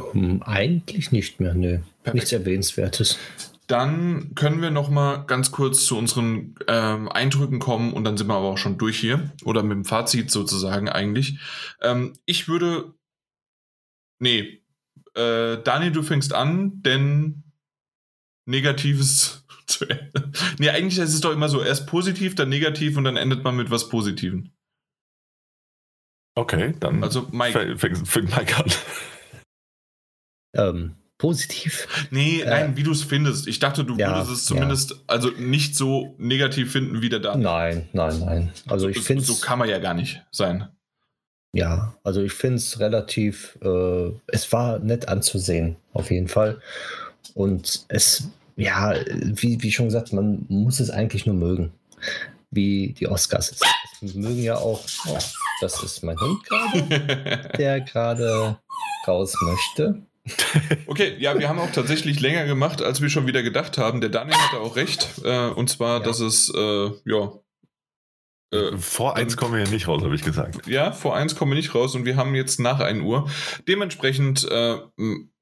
Hm, 0.00 0.42
eigentlich 0.42 1.12
nicht 1.12 1.40
mehr, 1.40 1.54
nö. 1.54 1.78
Perfekt. 2.02 2.14
Nichts 2.14 2.32
Erwähnenswertes. 2.32 3.18
Dann 3.66 4.34
können 4.34 4.60
wir 4.60 4.70
noch 4.70 4.90
mal 4.90 5.24
ganz 5.24 5.50
kurz 5.50 5.86
zu 5.86 5.96
unseren 5.96 6.54
ähm, 6.68 7.08
Eindrücken 7.08 7.60
kommen 7.60 7.94
und 7.94 8.04
dann 8.04 8.16
sind 8.16 8.28
wir 8.28 8.34
aber 8.34 8.48
auch 8.48 8.58
schon 8.58 8.76
durch 8.76 8.98
hier 8.98 9.32
oder 9.44 9.62
mit 9.62 9.76
dem 9.76 9.84
Fazit 9.84 10.30
sozusagen 10.30 10.88
eigentlich. 10.88 11.38
Ähm, 11.80 12.12
ich 12.26 12.46
würde, 12.46 12.92
nee, 14.18 14.62
äh, 15.14 15.56
Daniel, 15.62 15.92
du 15.92 16.02
fängst 16.02 16.34
an, 16.34 16.82
denn 16.82 17.44
Negatives 18.44 19.46
zu 19.66 19.88
Ende. 19.88 20.30
Nee, 20.58 20.68
eigentlich 20.68 20.98
ist 20.98 21.14
es 21.14 21.20
doch 21.20 21.32
immer 21.32 21.48
so, 21.48 21.62
erst 21.62 21.86
positiv, 21.86 22.34
dann 22.34 22.50
negativ 22.50 22.98
und 22.98 23.04
dann 23.04 23.16
endet 23.16 23.44
man 23.44 23.56
mit 23.56 23.70
was 23.70 23.88
Positiven. 23.88 24.52
Okay, 26.36 26.74
dann 26.80 27.02
also 27.02 27.28
Mike. 27.30 27.78
fängt 27.78 28.36
Mike 28.36 28.56
an 28.56 28.70
ähm, 30.54 30.94
positiv. 31.18 31.88
Nee, 32.10 32.40
äh, 32.40 32.48
nein, 32.48 32.76
wie 32.76 32.82
du 32.82 32.92
es 32.92 33.02
findest. 33.02 33.46
Ich 33.46 33.58
dachte, 33.58 33.84
du 33.84 33.96
ja, 33.96 34.14
würdest 34.14 34.30
es 34.30 34.44
zumindest 34.44 34.90
ja. 34.90 34.96
also 35.06 35.30
nicht 35.30 35.76
so 35.76 36.14
negativ 36.18 36.72
finden 36.72 37.02
wie 37.02 37.08
der 37.08 37.20
da. 37.20 37.36
Nein, 37.36 37.88
nein, 37.92 38.20
nein. 38.20 38.52
Also 38.68 38.88
ich 38.88 39.00
finde 39.00 39.22
So 39.22 39.34
kann 39.36 39.58
man 39.58 39.68
ja 39.68 39.78
gar 39.78 39.94
nicht 39.94 40.22
sein. 40.30 40.68
Ja, 41.52 41.94
also 42.02 42.20
ich 42.20 42.32
finde 42.32 42.56
es 42.56 42.80
relativ, 42.80 43.56
äh, 43.62 44.10
es 44.26 44.52
war 44.52 44.80
nett 44.80 45.08
anzusehen, 45.08 45.76
auf 45.92 46.10
jeden 46.10 46.26
Fall. 46.26 46.60
Und 47.34 47.84
es 47.88 48.28
ja, 48.56 48.94
wie, 49.06 49.62
wie 49.62 49.72
schon 49.72 49.86
gesagt, 49.86 50.12
man 50.12 50.46
muss 50.48 50.80
es 50.80 50.90
eigentlich 50.90 51.26
nur 51.26 51.34
mögen. 51.34 51.72
Wie 52.50 52.92
die 52.92 53.08
Oscars. 53.08 53.56
Es 54.00 54.14
mögen 54.14 54.42
ja 54.42 54.56
auch, 54.56 54.80
oh, 55.08 55.18
das 55.60 55.82
ist 55.82 56.04
mein 56.04 56.18
Hund 56.20 56.44
gerade, 56.44 57.50
der 57.58 57.80
gerade 57.80 58.58
raus 59.08 59.34
möchte. 59.42 60.02
Okay, 60.86 61.16
ja, 61.18 61.38
wir 61.38 61.48
haben 61.48 61.58
auch 61.58 61.70
tatsächlich 61.72 62.20
länger 62.20 62.46
gemacht, 62.46 62.82
als 62.82 63.00
wir 63.00 63.08
schon 63.08 63.26
wieder 63.26 63.42
gedacht 63.42 63.78
haben. 63.78 64.00
Der 64.00 64.10
Daniel 64.10 64.36
hatte 64.36 64.60
auch 64.60 64.76
recht. 64.76 65.08
Äh, 65.24 65.48
und 65.48 65.68
zwar, 65.68 66.00
ja. 66.00 66.06
dass 66.06 66.20
es, 66.20 66.52
äh, 66.54 66.90
ja. 67.04 67.32
Äh, 68.52 68.76
vor 68.78 69.16
eins 69.16 69.36
kommen 69.36 69.54
wir 69.54 69.64
ja 69.64 69.70
nicht 69.70 69.88
raus, 69.88 70.02
habe 70.02 70.14
ich 70.14 70.22
gesagt. 70.22 70.66
Ja, 70.66 70.92
vor 70.92 71.16
eins 71.16 71.34
kommen 71.34 71.52
wir 71.52 71.56
nicht 71.56 71.74
raus 71.74 71.94
und 71.94 72.04
wir 72.04 72.16
haben 72.16 72.34
jetzt 72.34 72.60
nach 72.60 72.80
1 72.80 73.02
Uhr. 73.02 73.28
Dementsprechend, 73.66 74.48
äh, 74.50 74.78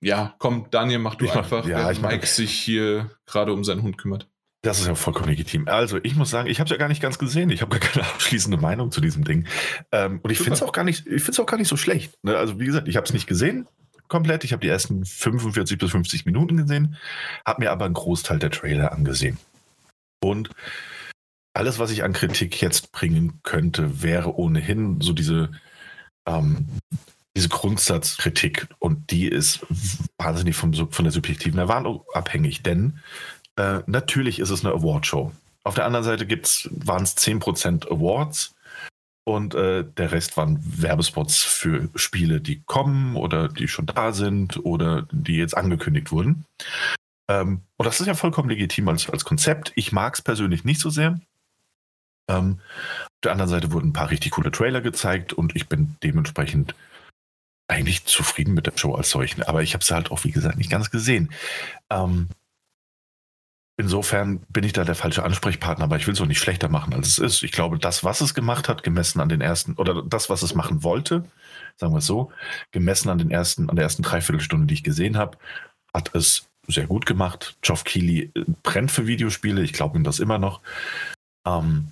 ja, 0.01 0.35
komm, 0.39 0.67
Daniel, 0.71 0.99
mach 0.99 1.17
du 1.17 1.27
ich 1.27 1.35
einfach, 1.35 1.67
ja, 1.67 1.79
während 1.79 2.03
Mike 2.03 2.27
sich 2.27 2.53
hier 2.53 3.11
gerade 3.27 3.53
um 3.53 3.65
seinen 3.65 3.83
Hund 3.83 3.99
kümmert. 3.99 4.29
Das 4.65 4.79
ist 4.79 4.87
ja 4.87 4.95
vollkommen 4.95 5.29
legitim. 5.29 5.67
Also, 5.67 5.99
ich 6.05 6.15
muss 6.15 6.31
sagen, 6.31 6.49
ich 6.49 6.61
habe 6.61 6.69
es 6.69 6.71
ja 6.71 6.77
gar 6.77 6.87
nicht 6.87 7.03
ganz 7.03 7.19
gesehen. 7.19 7.51
Ich 7.51 7.63
habe 7.63 7.77
gar 7.77 7.81
keine 7.81 8.07
abschließende 8.15 8.57
Meinung 8.57 8.93
zu 8.93 9.01
diesem 9.01 9.25
Ding. 9.25 9.47
Ähm, 9.91 10.21
und 10.23 10.31
ich 10.31 10.39
finde 10.39 10.53
es 10.53 10.63
auch 10.63 10.73
gar 10.73 10.85
nicht, 10.85 11.07
ich 11.07 11.23
finde 11.23 11.33
es 11.33 11.41
auch 11.41 11.47
gar 11.47 11.57
nicht 11.57 11.69
so 11.69 11.77
schlecht. 11.77 12.15
Ne? 12.23 12.37
Also, 12.37 12.61
wie 12.61 12.65
gesagt, 12.65 12.87
ich 12.89 12.97
habe 12.97 13.05
es 13.05 13.13
nicht 13.13 13.27
gesehen 13.27 13.67
komplett. 14.13 14.45
Ich 14.45 14.53
habe 14.53 14.61
die 14.61 14.69
ersten 14.69 15.05
45 15.07 15.79
bis 15.79 15.91
50 15.91 16.27
Minuten 16.27 16.59
gesehen, 16.59 16.97
habe 17.47 17.63
mir 17.63 17.73
aber 17.73 17.87
einen 17.87 17.95
Großteil 17.95 18.39
der 18.39 18.51
Trailer 18.51 18.93
angesehen. 18.93 19.39
Und 20.23 20.51
alles, 21.55 21.79
was 21.79 21.91
ich 21.91 22.05
an 22.05 22.13
Kritik 22.13 22.61
jetzt 22.61 22.93
bringen 22.93 23.41
könnte, 23.43 24.03
wäre 24.03 24.37
ohnehin 24.37 25.01
so 25.01 25.15
diese, 25.15 25.51
ähm, 26.27 26.69
diese 27.35 27.49
Grundsatzkritik. 27.49 28.69
Und 28.79 29.11
die 29.11 29.27
ist 29.27 29.67
wahnsinnig 30.19 30.57
vom, 30.57 30.75
von 30.75 31.05
der 31.05 31.13
subjektiven 31.13 31.59
Erwartung 31.59 32.05
abhängig. 32.13 32.63
Denn 32.63 32.99
äh, 33.57 33.81
natürlich 33.87 34.41
ist 34.41 34.51
es 34.51 34.63
eine 34.63 34.75
Awardshow. 34.75 35.33
Auf 35.65 35.75
der 35.75 35.87
anderen 35.87 36.05
Seite 36.05 36.29
waren 36.85 37.03
es 37.03 37.17
10% 37.17 37.91
Awards 37.91 38.55
und 39.25 39.55
äh, 39.55 39.85
der 39.85 40.13
Rest 40.13 40.37
waren 40.37 40.59
Werbespots 40.63 41.43
für 41.43 41.89
Spiele, 41.95 42.41
die 42.41 42.63
kommen 42.63 43.17
oder 43.17 43.49
die 43.49 43.69
schon 43.69 43.87
da 43.87 44.13
sind 44.13 44.65
oder 44.65 45.07
die 45.13 45.37
jetzt 45.37 45.57
angekündigt 45.57 46.11
wurden. 46.11 46.45
Ähm, 47.31 47.63
und 47.77 47.87
das 47.87 48.01
ist 48.01 48.07
ja 48.07 48.15
vollkommen 48.15 48.49
legitim 48.49 48.89
als, 48.89 49.09
als 49.09 49.25
Konzept. 49.25 49.73
Ich 49.77 49.93
mag 49.93 50.15
es 50.15 50.23
persönlich 50.23 50.65
nicht 50.65 50.81
so 50.81 50.91
sehr. 50.91 51.21
Ähm, 52.29 52.59
auf 52.61 53.21
der 53.23 53.33
anderen 53.33 53.51
Seite 53.51 53.73
wurden 53.73 53.91
ein 53.91 53.93
paar 53.93 54.11
richtig 54.11 54.33
coole 54.33 54.51
Trailer 54.51 54.81
gezeigt 54.81 55.33
und 55.33 55.55
ich 55.55 55.69
bin 55.69 55.97
dementsprechend 56.03 56.75
eigentlich 57.69 58.05
zufrieden 58.05 58.55
mit 58.55 58.67
der 58.67 58.77
Show 58.77 58.95
als 58.95 59.11
solchen. 59.11 59.43
Aber 59.45 59.63
ich 59.63 59.75
habe 59.75 59.85
sie 59.85 59.95
halt 59.95 60.11
auch, 60.11 60.25
wie 60.25 60.33
gesagt, 60.33 60.59
nicht 60.59 60.71
ganz 60.71 60.91
gesehen. 60.91 61.33
Ähm, 61.91 62.29
Insofern 63.83 64.39
bin 64.49 64.63
ich 64.63 64.73
da 64.73 64.85
der 64.85 64.95
falsche 64.95 65.25
Ansprechpartner, 65.25 65.87
aber 65.87 65.97
ich 65.97 66.07
will 66.07 66.15
es 66.15 66.21
auch 66.21 66.27
nicht 66.27 66.39
schlechter 66.39 66.69
machen, 66.69 66.95
als 66.95 67.09
es 67.09 67.19
ist. 67.19 67.43
Ich 67.43 67.51
glaube, 67.51 67.81
das, 67.81 68.05
was 68.05 68.21
es 68.21 68.33
gemacht 68.33 68.69
hat, 68.69 68.85
gemessen 68.85 69.21
an 69.21 69.29
den 69.29 69.41
ersten, 69.41 69.75
oder 69.75 70.05
das, 70.05 70.31
was 70.31 70.43
es 70.43 70.55
machen 70.55 70.85
wollte, 70.85 71.25
sagen 71.79 71.93
wir 71.93 71.99
es 71.99 72.07
so, 72.07 72.31
gemessen 72.71 73.09
an 73.09 73.19
den 73.19 73.33
ersten, 73.33 73.69
an 73.69 73.75
der 73.75 73.83
ersten 73.83 74.05
Dreiviertelstunde, 74.05 74.69
die 74.69 74.75
ich 74.75 74.85
gesehen 74.85 75.17
habe, 75.17 75.37
hat 75.93 76.15
es 76.15 76.47
sehr 76.69 76.87
gut 76.87 77.07
gemacht. 77.07 77.57
Geoff 77.61 77.83
Keighley 77.83 78.31
äh, 78.37 78.45
brennt 78.63 78.93
für 78.93 79.09
Videospiele, 79.09 79.63
ich 79.63 79.73
glaube 79.73 79.99
ihm 79.99 80.05
das 80.05 80.21
immer 80.21 80.39
noch. 80.39 80.61
Ähm, 81.45 81.89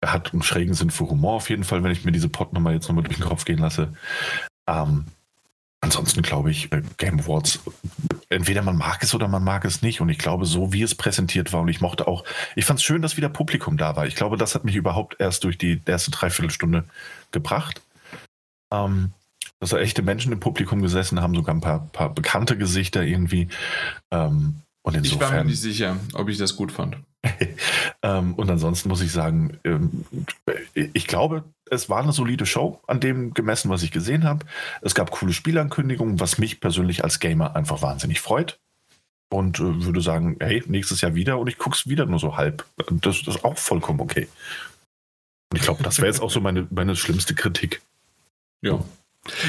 er 0.00 0.12
hat 0.12 0.32
einen 0.32 0.44
schrägen 0.44 0.74
Sinn 0.74 0.90
für 0.90 1.10
Humor 1.10 1.34
auf 1.34 1.50
jeden 1.50 1.64
Fall, 1.64 1.82
wenn 1.82 1.90
ich 1.90 2.04
mir 2.04 2.12
diese 2.12 2.28
Pot 2.28 2.52
nochmal 2.52 2.74
jetzt 2.74 2.86
nochmal 2.86 3.02
durch 3.02 3.16
den 3.16 3.26
Kopf 3.26 3.44
gehen 3.44 3.58
lasse. 3.58 3.92
Ähm, 4.68 5.06
ansonsten 5.80 6.22
glaube 6.22 6.50
ich, 6.50 6.72
äh, 6.72 6.82
Game 6.96 7.20
Awards, 7.20 7.60
entweder 8.28 8.62
man 8.62 8.76
mag 8.76 9.02
es 9.02 9.14
oder 9.14 9.28
man 9.28 9.44
mag 9.44 9.64
es 9.64 9.82
nicht. 9.82 10.00
Und 10.00 10.08
ich 10.08 10.18
glaube, 10.18 10.46
so 10.46 10.72
wie 10.72 10.82
es 10.82 10.94
präsentiert 10.94 11.52
war, 11.52 11.60
und 11.60 11.68
ich 11.68 11.80
mochte 11.80 12.06
auch, 12.06 12.24
ich 12.56 12.64
fand 12.64 12.80
es 12.80 12.84
schön, 12.84 13.02
dass 13.02 13.16
wieder 13.16 13.28
Publikum 13.28 13.76
da 13.76 13.96
war. 13.96 14.06
Ich 14.06 14.16
glaube, 14.16 14.36
das 14.36 14.54
hat 14.54 14.64
mich 14.64 14.76
überhaupt 14.76 15.16
erst 15.18 15.44
durch 15.44 15.58
die 15.58 15.80
erste 15.86 16.10
Dreiviertelstunde 16.10 16.84
gebracht. 17.30 17.82
Ähm, 18.72 19.12
dass 19.60 19.70
da 19.70 19.78
echte 19.78 20.02
Menschen 20.02 20.32
im 20.32 20.40
Publikum 20.40 20.82
gesessen 20.82 21.20
haben, 21.20 21.34
sogar 21.34 21.54
ein 21.54 21.60
paar, 21.60 21.86
paar 21.88 22.14
bekannte 22.14 22.56
Gesichter 22.56 23.02
irgendwie. 23.02 23.48
Ähm, 24.10 24.60
und 24.82 24.94
insofern, 24.94 25.26
ich 25.26 25.32
war 25.32 25.44
mir 25.44 25.50
nicht 25.50 25.60
sicher, 25.60 25.96
ob 26.14 26.28
ich 26.28 26.38
das 26.38 26.54
gut 26.54 26.70
fand. 26.70 26.96
ähm, 28.02 28.34
und 28.34 28.50
ansonsten 28.50 28.88
muss 28.88 29.02
ich 29.02 29.10
sagen, 29.10 29.58
ähm, 29.64 30.04
ich 30.74 31.06
glaube, 31.06 31.44
es 31.70 31.88
war 31.88 32.02
eine 32.02 32.12
solide 32.12 32.46
Show 32.46 32.80
an 32.86 33.00
dem 33.00 33.34
gemessen, 33.34 33.70
was 33.70 33.82
ich 33.82 33.90
gesehen 33.90 34.24
habe. 34.24 34.46
Es 34.82 34.94
gab 34.94 35.10
coole 35.10 35.32
Spielankündigungen, 35.32 36.20
was 36.20 36.38
mich 36.38 36.60
persönlich 36.60 37.04
als 37.04 37.20
Gamer 37.20 37.56
einfach 37.56 37.82
wahnsinnig 37.82 38.20
freut. 38.20 38.58
Und 39.30 39.58
äh, 39.58 39.84
würde 39.84 40.00
sagen, 40.00 40.36
hey, 40.40 40.62
nächstes 40.66 41.02
Jahr 41.02 41.14
wieder 41.14 41.38
und 41.38 41.48
ich 41.48 41.58
gucke 41.58 41.76
es 41.76 41.86
wieder 41.86 42.06
nur 42.06 42.18
so 42.18 42.36
halb. 42.36 42.64
Das, 42.90 43.22
das 43.22 43.36
ist 43.36 43.44
auch 43.44 43.58
vollkommen 43.58 44.00
okay. 44.00 44.26
Und 45.50 45.58
ich 45.58 45.62
glaube, 45.62 45.82
das 45.82 45.98
wäre 45.98 46.08
jetzt 46.08 46.20
auch 46.20 46.30
so 46.30 46.40
meine, 46.40 46.66
meine 46.70 46.96
schlimmste 46.96 47.34
Kritik. 47.34 47.82
Ja, 48.62 48.82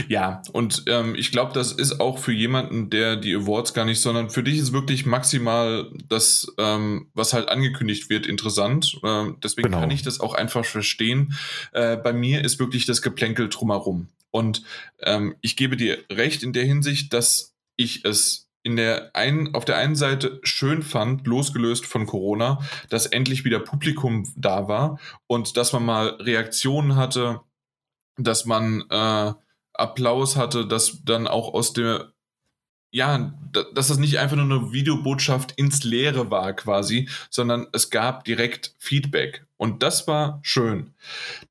ja, 0.08 0.41
und 0.52 0.84
ähm, 0.88 1.16
ich 1.16 1.32
glaube, 1.32 1.54
das 1.54 1.72
ist 1.72 2.00
auch 2.00 2.18
für 2.18 2.32
jemanden, 2.32 2.90
der 2.90 3.16
die 3.16 3.36
Awards 3.36 3.74
gar 3.74 3.86
nicht, 3.86 4.02
sondern 4.02 4.30
für 4.30 4.44
dich 4.44 4.58
ist 4.58 4.74
wirklich 4.74 5.06
maximal 5.06 5.90
das, 6.08 6.48
ähm, 6.58 7.08
was 7.14 7.34
halt 7.34 7.50
angekündigt 7.50 8.10
wird, 8.10 8.26
interessant. 8.26 9.00
Ähm, 9.04 9.38
deswegen 9.44 9.70
genau. 9.70 9.80
kann 9.80 9.91
ich 9.91 10.02
das 10.02 10.20
auch 10.20 10.34
einfach 10.34 10.66
verstehen. 10.66 11.34
Äh, 11.72 11.98
bei 11.98 12.14
mir 12.14 12.44
ist 12.44 12.60
wirklich 12.60 12.86
das 12.86 13.02
Geplänkel 13.02 13.50
drumherum. 13.50 14.10
Und 14.32 14.64
ähm, 15.02 15.36
ich 15.41 15.56
gebe 15.56 15.78
dir 15.78 16.00
recht 16.12 16.44
in 16.44 16.54
der 16.54 16.66
Hinsicht, 16.66 17.14
dass 17.14 17.56
ich 17.78 18.06
es 18.06 18.50
in 18.62 18.76
der 18.76 19.16
einen, 19.16 19.56
auf 19.56 19.66
der 19.66 19.78
einen 19.78 19.96
Seite 19.96 20.40
schön 20.44 20.84
fand, 20.84 21.26
losgelöst 21.26 21.86
von 21.86 22.06
Corona, 22.06 22.60
dass 22.90 23.06
endlich 23.06 23.46
wieder 23.46 23.60
Publikum 23.60 24.32
da 24.36 24.68
war 24.68 25.00
und 25.28 25.56
dass 25.56 25.72
man 25.72 25.86
mal 25.86 26.10
Reaktionen 26.20 26.98
hatte, 26.98 27.40
dass 28.18 28.46
man 28.46 28.84
äh, 28.90 29.34
Applaus 29.80 30.35
hatte, 30.35 30.68
dass 30.68 31.03
dann 31.03 31.27
auch 31.27 31.53
aus 31.53 31.73
der, 31.73 32.14
ja, 32.91 33.34
dass 33.73 33.88
das 33.88 33.97
nicht 33.97 34.19
einfach 34.19 34.35
nur 34.35 34.45
eine 34.45 34.72
Videobotschaft 34.72 35.53
ins 35.53 35.84
Leere 35.84 36.31
war 36.31 36.53
quasi, 36.53 37.10
sondern 37.30 37.68
es 37.73 37.89
gab 37.89 38.23
direkt 38.23 38.76
Feedback. 38.77 39.45
Und 39.60 39.84
das 39.84 40.07
war 40.07 40.40
schön. 40.41 40.94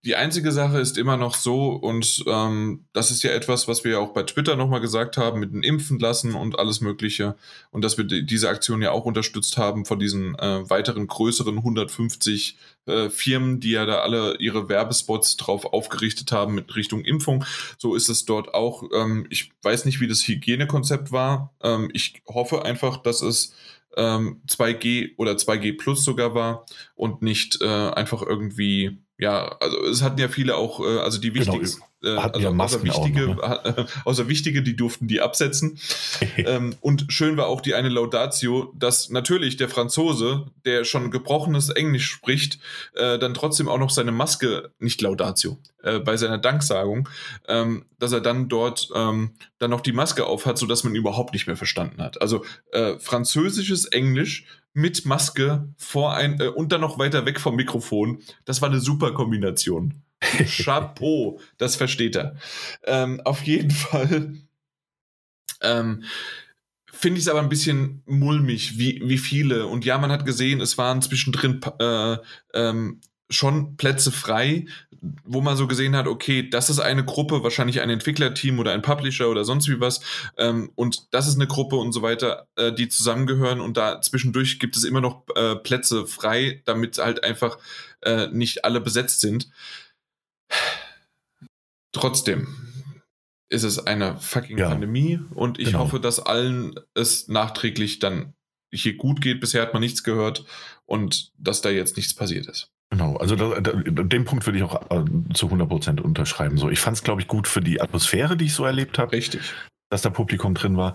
Die 0.02 0.16
einzige 0.16 0.51
Sache 0.51 0.78
ist 0.78 0.97
immer 0.97 1.18
noch 1.18 1.35
so, 1.35 1.72
und 1.72 2.24
ähm, 2.26 2.86
das 2.94 3.10
ist 3.10 3.22
ja 3.22 3.32
etwas, 3.32 3.68
was 3.68 3.85
wir 3.85 3.93
ja 3.93 3.98
auch 3.98 4.14
bei 4.14 4.22
Twitter 4.22 4.56
nochmal 4.56 4.80
gesagt 4.80 5.18
haben, 5.18 5.40
mit 5.40 5.52
dem 5.52 5.62
Impfen 5.62 5.98
lassen 5.98 6.35
und 6.35 6.59
alles 6.59 6.80
Mögliche. 6.80 7.36
Und 7.70 7.85
dass 7.85 7.98
wir 7.98 8.05
diese 8.05 8.48
Aktion 8.48 8.80
ja 8.80 8.93
auch 8.93 9.05
unterstützt 9.05 9.59
haben 9.59 9.85
von 9.85 9.98
diesen 9.98 10.35
äh, 10.39 10.70
weiteren 10.70 11.06
größeren 11.06 11.59
150 11.59 12.56
äh, 12.86 13.10
Firmen, 13.10 13.60
die 13.60 13.72
ja 13.72 13.85
da 13.85 13.98
alle 13.98 14.39
ihre 14.39 14.70
Werbespots 14.70 15.36
drauf 15.36 15.66
aufgerichtet 15.66 16.32
haben 16.32 16.55
mit 16.55 16.74
Richtung 16.76 17.05
Impfung. 17.05 17.44
So 17.76 17.94
ist 17.94 18.09
es 18.09 18.24
dort 18.24 18.55
auch. 18.55 18.85
Ähm, 18.94 19.26
ich 19.28 19.52
weiß 19.60 19.85
nicht, 19.85 20.01
wie 20.01 20.09
das 20.09 20.26
Hygienekonzept 20.26 21.12
war. 21.12 21.52
Ähm, 21.62 21.90
ich 21.93 22.22
hoffe 22.26 22.64
einfach, 22.64 22.97
dass 22.97 23.20
es 23.20 23.52
ähm, 23.97 24.43
2G 24.48 25.15
oder 25.16 25.32
2G 25.32 25.77
Plus 25.77 26.05
sogar 26.05 26.35
war 26.35 26.66
und 26.94 27.23
nicht 27.23 27.60
äh, 27.60 27.66
einfach 27.66 28.23
irgendwie, 28.23 28.98
ja, 29.19 29.56
also 29.60 29.78
es 29.85 30.02
hatten 30.02 30.20
ja 30.20 30.28
viele 30.28 30.56
auch, 30.56 30.81
äh, 30.81 30.98
also 30.98 31.20
die 31.20 31.32
genau, 31.32 31.52
wichtigsten, 31.52 31.82
äh, 32.02 32.10
also 32.10 32.48
außer 32.48 32.82
wichtige, 32.82 33.26
noch, 33.26 33.64
ne? 33.64 33.86
außer 34.04 34.28
wichtige, 34.28 34.62
die 34.62 34.76
durften 34.76 35.08
die 35.08 35.20
absetzen. 35.20 35.78
ähm, 36.36 36.74
und 36.80 37.06
schön 37.08 37.36
war 37.36 37.46
auch 37.46 37.60
die 37.60 37.74
eine 37.74 37.88
Laudatio, 37.88 38.72
dass 38.76 39.10
natürlich 39.10 39.56
der 39.56 39.68
Franzose, 39.68 40.46
der 40.64 40.84
schon 40.84 41.10
gebrochenes 41.10 41.70
Englisch 41.70 42.08
spricht, 42.08 42.58
äh, 42.94 43.18
dann 43.18 43.34
trotzdem 43.34 43.68
auch 43.68 43.78
noch 43.78 43.90
seine 43.90 44.12
Maske, 44.12 44.70
nicht 44.78 45.00
Laudatio, 45.00 45.58
äh, 45.82 45.98
bei 45.98 46.16
seiner 46.16 46.38
Danksagung, 46.38 47.08
ähm, 47.48 47.84
dass 47.98 48.12
er 48.12 48.20
dann 48.20 48.48
dort 48.48 48.90
ähm, 48.94 49.32
dann 49.58 49.70
noch 49.70 49.80
die 49.80 49.92
Maske 49.92 50.26
aufhat, 50.26 50.58
sodass 50.58 50.84
man 50.84 50.94
ihn 50.94 51.00
überhaupt 51.00 51.32
nicht 51.32 51.46
mehr 51.46 51.56
verstanden 51.56 52.02
hat. 52.02 52.20
Also 52.22 52.44
äh, 52.72 52.98
französisches 52.98 53.86
Englisch 53.86 54.44
mit 54.72 55.06
Maske 55.06 55.68
vor 55.76 56.14
ein 56.14 56.40
äh, 56.40 56.48
und 56.48 56.70
dann 56.70 56.80
noch 56.80 56.98
weiter 56.98 57.26
weg 57.26 57.40
vom 57.40 57.56
Mikrofon. 57.56 58.22
Das 58.44 58.62
war 58.62 58.68
eine 58.68 58.80
super 58.80 59.12
Kombination. 59.12 60.02
Chapeau, 60.47 61.40
das 61.59 61.77
versteht 61.77 62.16
er. 62.16 62.36
Ähm, 62.85 63.20
auf 63.24 63.43
jeden 63.43 63.70
Fall 63.70 64.35
ähm, 65.61 66.05
finde 66.93 67.19
ich 67.19 67.24
es 67.24 67.28
aber 67.28 67.40
ein 67.40 67.49
bisschen 67.49 68.03
mulmig, 68.07 68.78
wie, 68.78 69.01
wie 69.05 69.19
viele. 69.19 69.66
Und 69.66 69.85
ja, 69.85 69.99
man 69.99 70.11
hat 70.11 70.24
gesehen, 70.24 70.61
es 70.61 70.78
waren 70.78 71.03
zwischendrin 71.03 71.61
äh, 71.78 72.16
ähm, 72.55 73.01
schon 73.31 73.77
Plätze 73.77 74.11
frei, 74.11 74.66
wo 75.24 75.40
man 75.40 75.57
so 75.57 75.66
gesehen 75.66 75.95
hat, 75.95 76.07
okay, 76.07 76.49
das 76.49 76.70
ist 76.70 76.81
eine 76.81 77.05
Gruppe, 77.05 77.43
wahrscheinlich 77.43 77.81
ein 77.81 77.90
Entwicklerteam 77.90 78.59
oder 78.59 78.73
ein 78.73 78.82
Publisher 78.82 79.28
oder 79.28 79.45
sonst 79.45 79.69
wie 79.69 79.81
was, 79.81 80.01
ähm, 80.39 80.73
und 80.74 81.15
das 81.15 81.28
ist 81.28 81.35
eine 81.35 81.47
Gruppe 81.47 81.77
und 81.77 81.93
so 81.93 82.03
weiter, 82.03 82.49
äh, 82.57 82.73
die 82.73 82.89
zusammengehören 82.89 83.61
und 83.61 83.77
da 83.77 84.01
zwischendurch 84.01 84.59
gibt 84.59 84.77
es 84.77 84.85
immer 84.85 85.01
noch 85.01 85.24
äh, 85.36 85.57
Plätze 85.57 86.07
frei, 86.07 86.62
damit 86.65 86.99
halt 86.99 87.23
einfach 87.23 87.59
äh, 88.01 88.28
nicht 88.28 88.65
alle 88.65 88.81
besetzt 88.81 89.20
sind. 89.20 89.51
Trotzdem 91.92 92.46
ist 93.50 93.62
es 93.62 93.78
eine 93.78 94.18
fucking 94.18 94.58
ja, 94.58 94.68
Pandemie 94.68 95.20
und 95.34 95.58
ich 95.58 95.66
genau. 95.66 95.80
hoffe, 95.80 96.00
dass 96.00 96.20
allen 96.20 96.74
es 96.94 97.28
nachträglich 97.28 97.98
dann 97.98 98.34
hier 98.70 98.96
gut 98.96 99.20
geht. 99.20 99.40
Bisher 99.40 99.62
hat 99.62 99.72
man 99.72 99.80
nichts 99.80 100.04
gehört 100.04 100.44
und 100.84 101.32
dass 101.38 101.62
da 101.62 101.70
jetzt 101.70 101.96
nichts 101.96 102.14
passiert 102.14 102.46
ist. 102.46 102.70
Genau, 102.90 103.16
also 103.16 103.36
da, 103.36 103.60
da, 103.60 103.72
den 103.72 104.24
Punkt 104.24 104.46
würde 104.46 104.58
ich 104.58 104.64
auch 104.64 104.80
äh, 104.90 105.04
zu 105.34 105.48
100% 105.48 106.00
unterschreiben. 106.00 106.56
So, 106.56 106.70
ich 106.70 106.80
fand 106.80 106.96
es, 106.96 107.02
glaube 107.02 107.20
ich, 107.20 107.28
gut 107.28 107.46
für 107.46 107.60
die 107.60 107.80
Atmosphäre, 107.80 108.36
die 108.36 108.46
ich 108.46 108.54
so 108.54 108.64
erlebt 108.64 108.98
habe. 108.98 109.12
Richtig. 109.12 109.52
Dass 109.90 110.02
da 110.02 110.10
Publikum 110.10 110.54
drin 110.54 110.76
war 110.76 110.94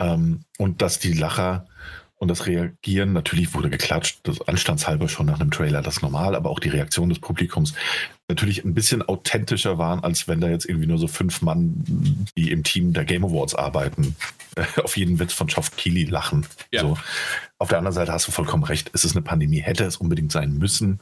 ähm, 0.00 0.44
und 0.58 0.82
dass 0.82 0.98
die 0.98 1.12
Lacher 1.12 1.66
und 2.16 2.28
das 2.28 2.46
Reagieren, 2.46 3.14
natürlich 3.14 3.54
wurde 3.54 3.70
geklatscht, 3.70 4.20
das 4.24 4.42
anstandshalber 4.42 5.08
schon 5.08 5.26
nach 5.26 5.40
einem 5.40 5.50
Trailer, 5.50 5.80
das 5.80 6.02
normal, 6.02 6.34
aber 6.34 6.50
auch 6.50 6.58
die 6.58 6.68
Reaktion 6.68 7.08
des 7.08 7.18
Publikums 7.18 7.74
natürlich 8.30 8.64
ein 8.64 8.74
bisschen 8.74 9.02
authentischer 9.02 9.78
waren, 9.78 10.02
als 10.02 10.28
wenn 10.28 10.40
da 10.40 10.48
jetzt 10.48 10.64
irgendwie 10.66 10.86
nur 10.86 10.98
so 10.98 11.06
fünf 11.06 11.42
Mann, 11.42 11.84
die 12.36 12.50
im 12.50 12.64
Team 12.64 12.92
der 12.92 13.04
Game 13.04 13.24
Awards 13.24 13.54
arbeiten, 13.54 14.16
auf 14.82 14.96
jeden 14.96 15.18
Witz 15.18 15.32
von 15.32 15.46
Geoff 15.46 15.76
Keighley 15.76 16.04
lachen. 16.04 16.46
Ja. 16.72 16.82
So. 16.82 16.98
Auf 17.58 17.68
der 17.68 17.78
anderen 17.78 17.94
Seite 17.94 18.12
hast 18.12 18.26
du 18.26 18.32
vollkommen 18.32 18.64
recht, 18.64 18.90
es 18.94 19.04
ist 19.04 19.14
eine 19.14 19.22
Pandemie, 19.22 19.60
hätte 19.60 19.84
es 19.84 19.96
unbedingt 19.96 20.32
sein 20.32 20.56
müssen. 20.56 21.00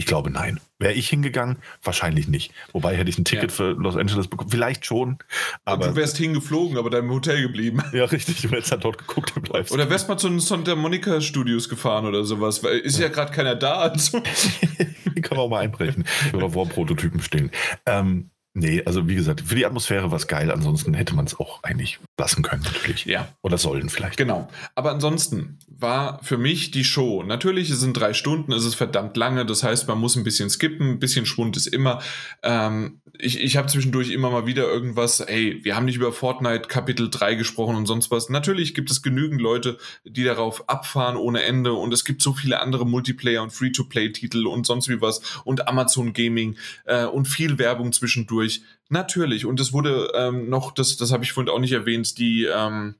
Ich 0.00 0.06
glaube, 0.06 0.30
nein. 0.30 0.58
Wäre 0.78 0.94
ich 0.94 1.10
hingegangen? 1.10 1.58
Wahrscheinlich 1.82 2.26
nicht. 2.26 2.54
Wobei 2.72 2.96
hätte 2.96 3.10
ich 3.10 3.18
ein 3.18 3.26
Ticket 3.26 3.50
ja. 3.50 3.54
für 3.54 3.72
Los 3.72 3.98
Angeles 3.98 4.28
bekommen. 4.28 4.48
Vielleicht 4.48 4.86
schon. 4.86 5.18
Aber 5.66 5.88
Und 5.88 5.90
du 5.90 6.00
wärst 6.00 6.16
hingeflogen, 6.16 6.78
aber 6.78 6.88
dann 6.88 7.04
im 7.04 7.10
Hotel 7.10 7.42
geblieben. 7.42 7.82
Ja, 7.92 8.06
richtig. 8.06 8.40
Du 8.40 8.48
hättest 8.48 8.72
dann 8.72 8.80
dort 8.80 8.96
geguckt 8.96 9.36
und 9.36 9.42
bleibst. 9.42 9.72
Oder 9.72 9.90
wärst 9.90 10.08
mal 10.08 10.16
zu 10.16 10.30
den 10.30 10.40
Santa 10.40 10.74
Monica 10.74 11.20
Studios 11.20 11.68
gefahren 11.68 12.06
oder 12.06 12.24
sowas. 12.24 12.64
Weil 12.64 12.78
ist 12.78 12.98
ja, 12.98 13.08
ja 13.08 13.12
gerade 13.12 13.30
keiner 13.30 13.56
da. 13.56 13.74
Also. 13.74 14.22
Kann 15.22 15.36
man 15.36 15.38
auch 15.40 15.50
mal 15.50 15.60
einbrechen. 15.60 16.06
Oder 16.32 16.54
wo 16.54 16.64
Prototypen 16.64 17.20
stehen. 17.20 17.50
Ähm, 17.84 18.30
Nee, 18.52 18.82
also 18.84 19.06
wie 19.06 19.14
gesagt, 19.14 19.42
für 19.42 19.54
die 19.54 19.64
Atmosphäre 19.64 20.10
war 20.10 20.16
es 20.16 20.26
geil. 20.26 20.50
Ansonsten 20.50 20.92
hätte 20.94 21.14
man 21.14 21.24
es 21.24 21.38
auch 21.38 21.62
eigentlich 21.62 22.00
lassen 22.20 22.42
können, 22.42 22.62
natürlich. 22.62 23.04
Ja. 23.04 23.28
Oder 23.42 23.58
sollen 23.58 23.88
vielleicht. 23.88 24.16
Genau. 24.16 24.48
Aber 24.74 24.92
ansonsten 24.92 25.58
war 25.66 26.22
für 26.22 26.38
mich 26.38 26.70
die 26.70 26.84
Show. 26.84 27.22
Natürlich, 27.22 27.70
es 27.70 27.80
sind 27.80 27.94
drei 27.94 28.12
Stunden, 28.12 28.52
es 28.52 28.64
ist 28.64 28.74
verdammt 28.74 29.16
lange. 29.16 29.46
Das 29.46 29.62
heißt, 29.62 29.88
man 29.88 29.98
muss 29.98 30.16
ein 30.16 30.24
bisschen 30.24 30.50
skippen. 30.50 30.90
Ein 30.90 30.98
bisschen 30.98 31.26
Schwund 31.26 31.56
ist 31.56 31.66
immer. 31.66 32.00
Ähm, 32.42 33.00
ich 33.18 33.40
ich 33.40 33.56
habe 33.56 33.68
zwischendurch 33.68 34.10
immer 34.10 34.30
mal 34.30 34.46
wieder 34.46 34.64
irgendwas. 34.64 35.20
Ey, 35.20 35.60
wir 35.62 35.76
haben 35.76 35.86
nicht 35.86 35.96
über 35.96 36.12
Fortnite 36.12 36.68
Kapitel 36.68 37.10
3 37.10 37.34
gesprochen 37.34 37.76
und 37.76 37.86
sonst 37.86 38.10
was. 38.10 38.28
Natürlich 38.28 38.74
gibt 38.74 38.90
es 38.90 39.02
genügend 39.02 39.40
Leute, 39.40 39.78
die 40.04 40.24
darauf 40.24 40.68
abfahren 40.68 41.16
ohne 41.16 41.42
Ende. 41.42 41.72
Und 41.72 41.92
es 41.92 42.04
gibt 42.04 42.22
so 42.22 42.32
viele 42.32 42.60
andere 42.60 42.84
Multiplayer- 42.84 43.42
und 43.42 43.52
Free-to-Play-Titel 43.52 44.46
und 44.46 44.66
sonst 44.66 44.88
wie 44.88 45.00
was. 45.00 45.20
Und 45.44 45.68
Amazon 45.68 46.12
Gaming 46.12 46.56
äh, 46.84 47.04
und 47.04 47.26
viel 47.26 47.58
Werbung 47.58 47.92
zwischendurch 47.92 48.40
durch. 48.40 48.62
Natürlich. 48.90 49.46
Und 49.46 49.60
es 49.60 49.72
wurde 49.72 50.12
ähm, 50.14 50.50
noch, 50.50 50.72
das, 50.72 50.96
das 50.96 51.12
habe 51.12 51.24
ich 51.24 51.32
vorhin 51.32 51.50
auch 51.50 51.60
nicht 51.60 51.72
erwähnt, 51.72 52.18
die, 52.18 52.44
ähm, 52.44 52.96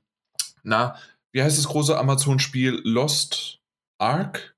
na, 0.63 0.95
wie 1.33 1.43
heißt 1.43 1.57
das 1.57 1.67
große 1.67 1.97
Amazon-Spiel? 1.97 2.81
Lost 2.83 3.59
Ark? 3.99 4.55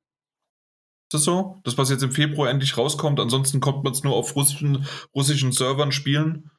Ist 1.06 1.16
das 1.16 1.24
so? 1.24 1.60
Das, 1.64 1.78
was 1.78 1.90
jetzt 1.90 2.04
im 2.04 2.12
Februar 2.12 2.50
endlich 2.50 2.78
rauskommt. 2.78 3.20
Ansonsten 3.20 3.60
kommt 3.60 3.84
man 3.84 3.94
es 3.94 4.04
nur 4.04 4.16
auf 4.16 4.36
russischen, 4.36 4.88
russischen 5.14 5.52
Servern 5.52 5.92
spielen. 5.92 6.52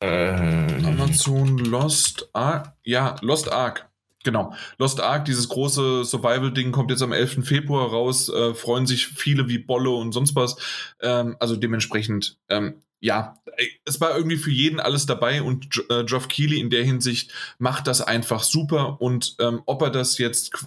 Äh, 0.00 0.84
Amazon 0.84 1.56
Lost 1.58 2.28
Ark. 2.32 2.74
Ja, 2.82 3.16
Lost 3.22 3.50
Ark. 3.50 3.88
Genau. 4.24 4.52
Lost 4.78 5.00
Ark, 5.00 5.24
dieses 5.26 5.48
große 5.48 6.04
Survival-Ding, 6.04 6.72
kommt 6.72 6.90
jetzt 6.90 7.02
am 7.02 7.12
11. 7.12 7.46
Februar 7.46 7.88
raus. 7.88 8.28
Äh, 8.28 8.54
freuen 8.54 8.86
sich 8.86 9.06
viele 9.06 9.48
wie 9.48 9.58
Bolle 9.58 9.90
und 9.90 10.10
sonst 10.10 10.34
was. 10.34 10.56
Ähm, 11.00 11.36
also 11.38 11.54
dementsprechend, 11.54 12.38
ähm, 12.48 12.82
ja, 13.00 13.40
es 13.84 14.00
war 14.00 14.16
irgendwie 14.16 14.36
für 14.36 14.50
jeden 14.50 14.80
alles 14.80 15.06
dabei 15.06 15.42
und 15.42 15.84
äh, 15.90 16.04
Geoff 16.04 16.28
Keighley 16.28 16.60
in 16.60 16.70
der 16.70 16.84
Hinsicht 16.84 17.32
macht 17.58 17.86
das 17.86 18.00
einfach 18.00 18.42
super 18.42 19.00
und 19.00 19.36
ähm, 19.38 19.62
ob 19.66 19.82
er 19.82 19.90
das 19.90 20.18
jetzt 20.18 20.66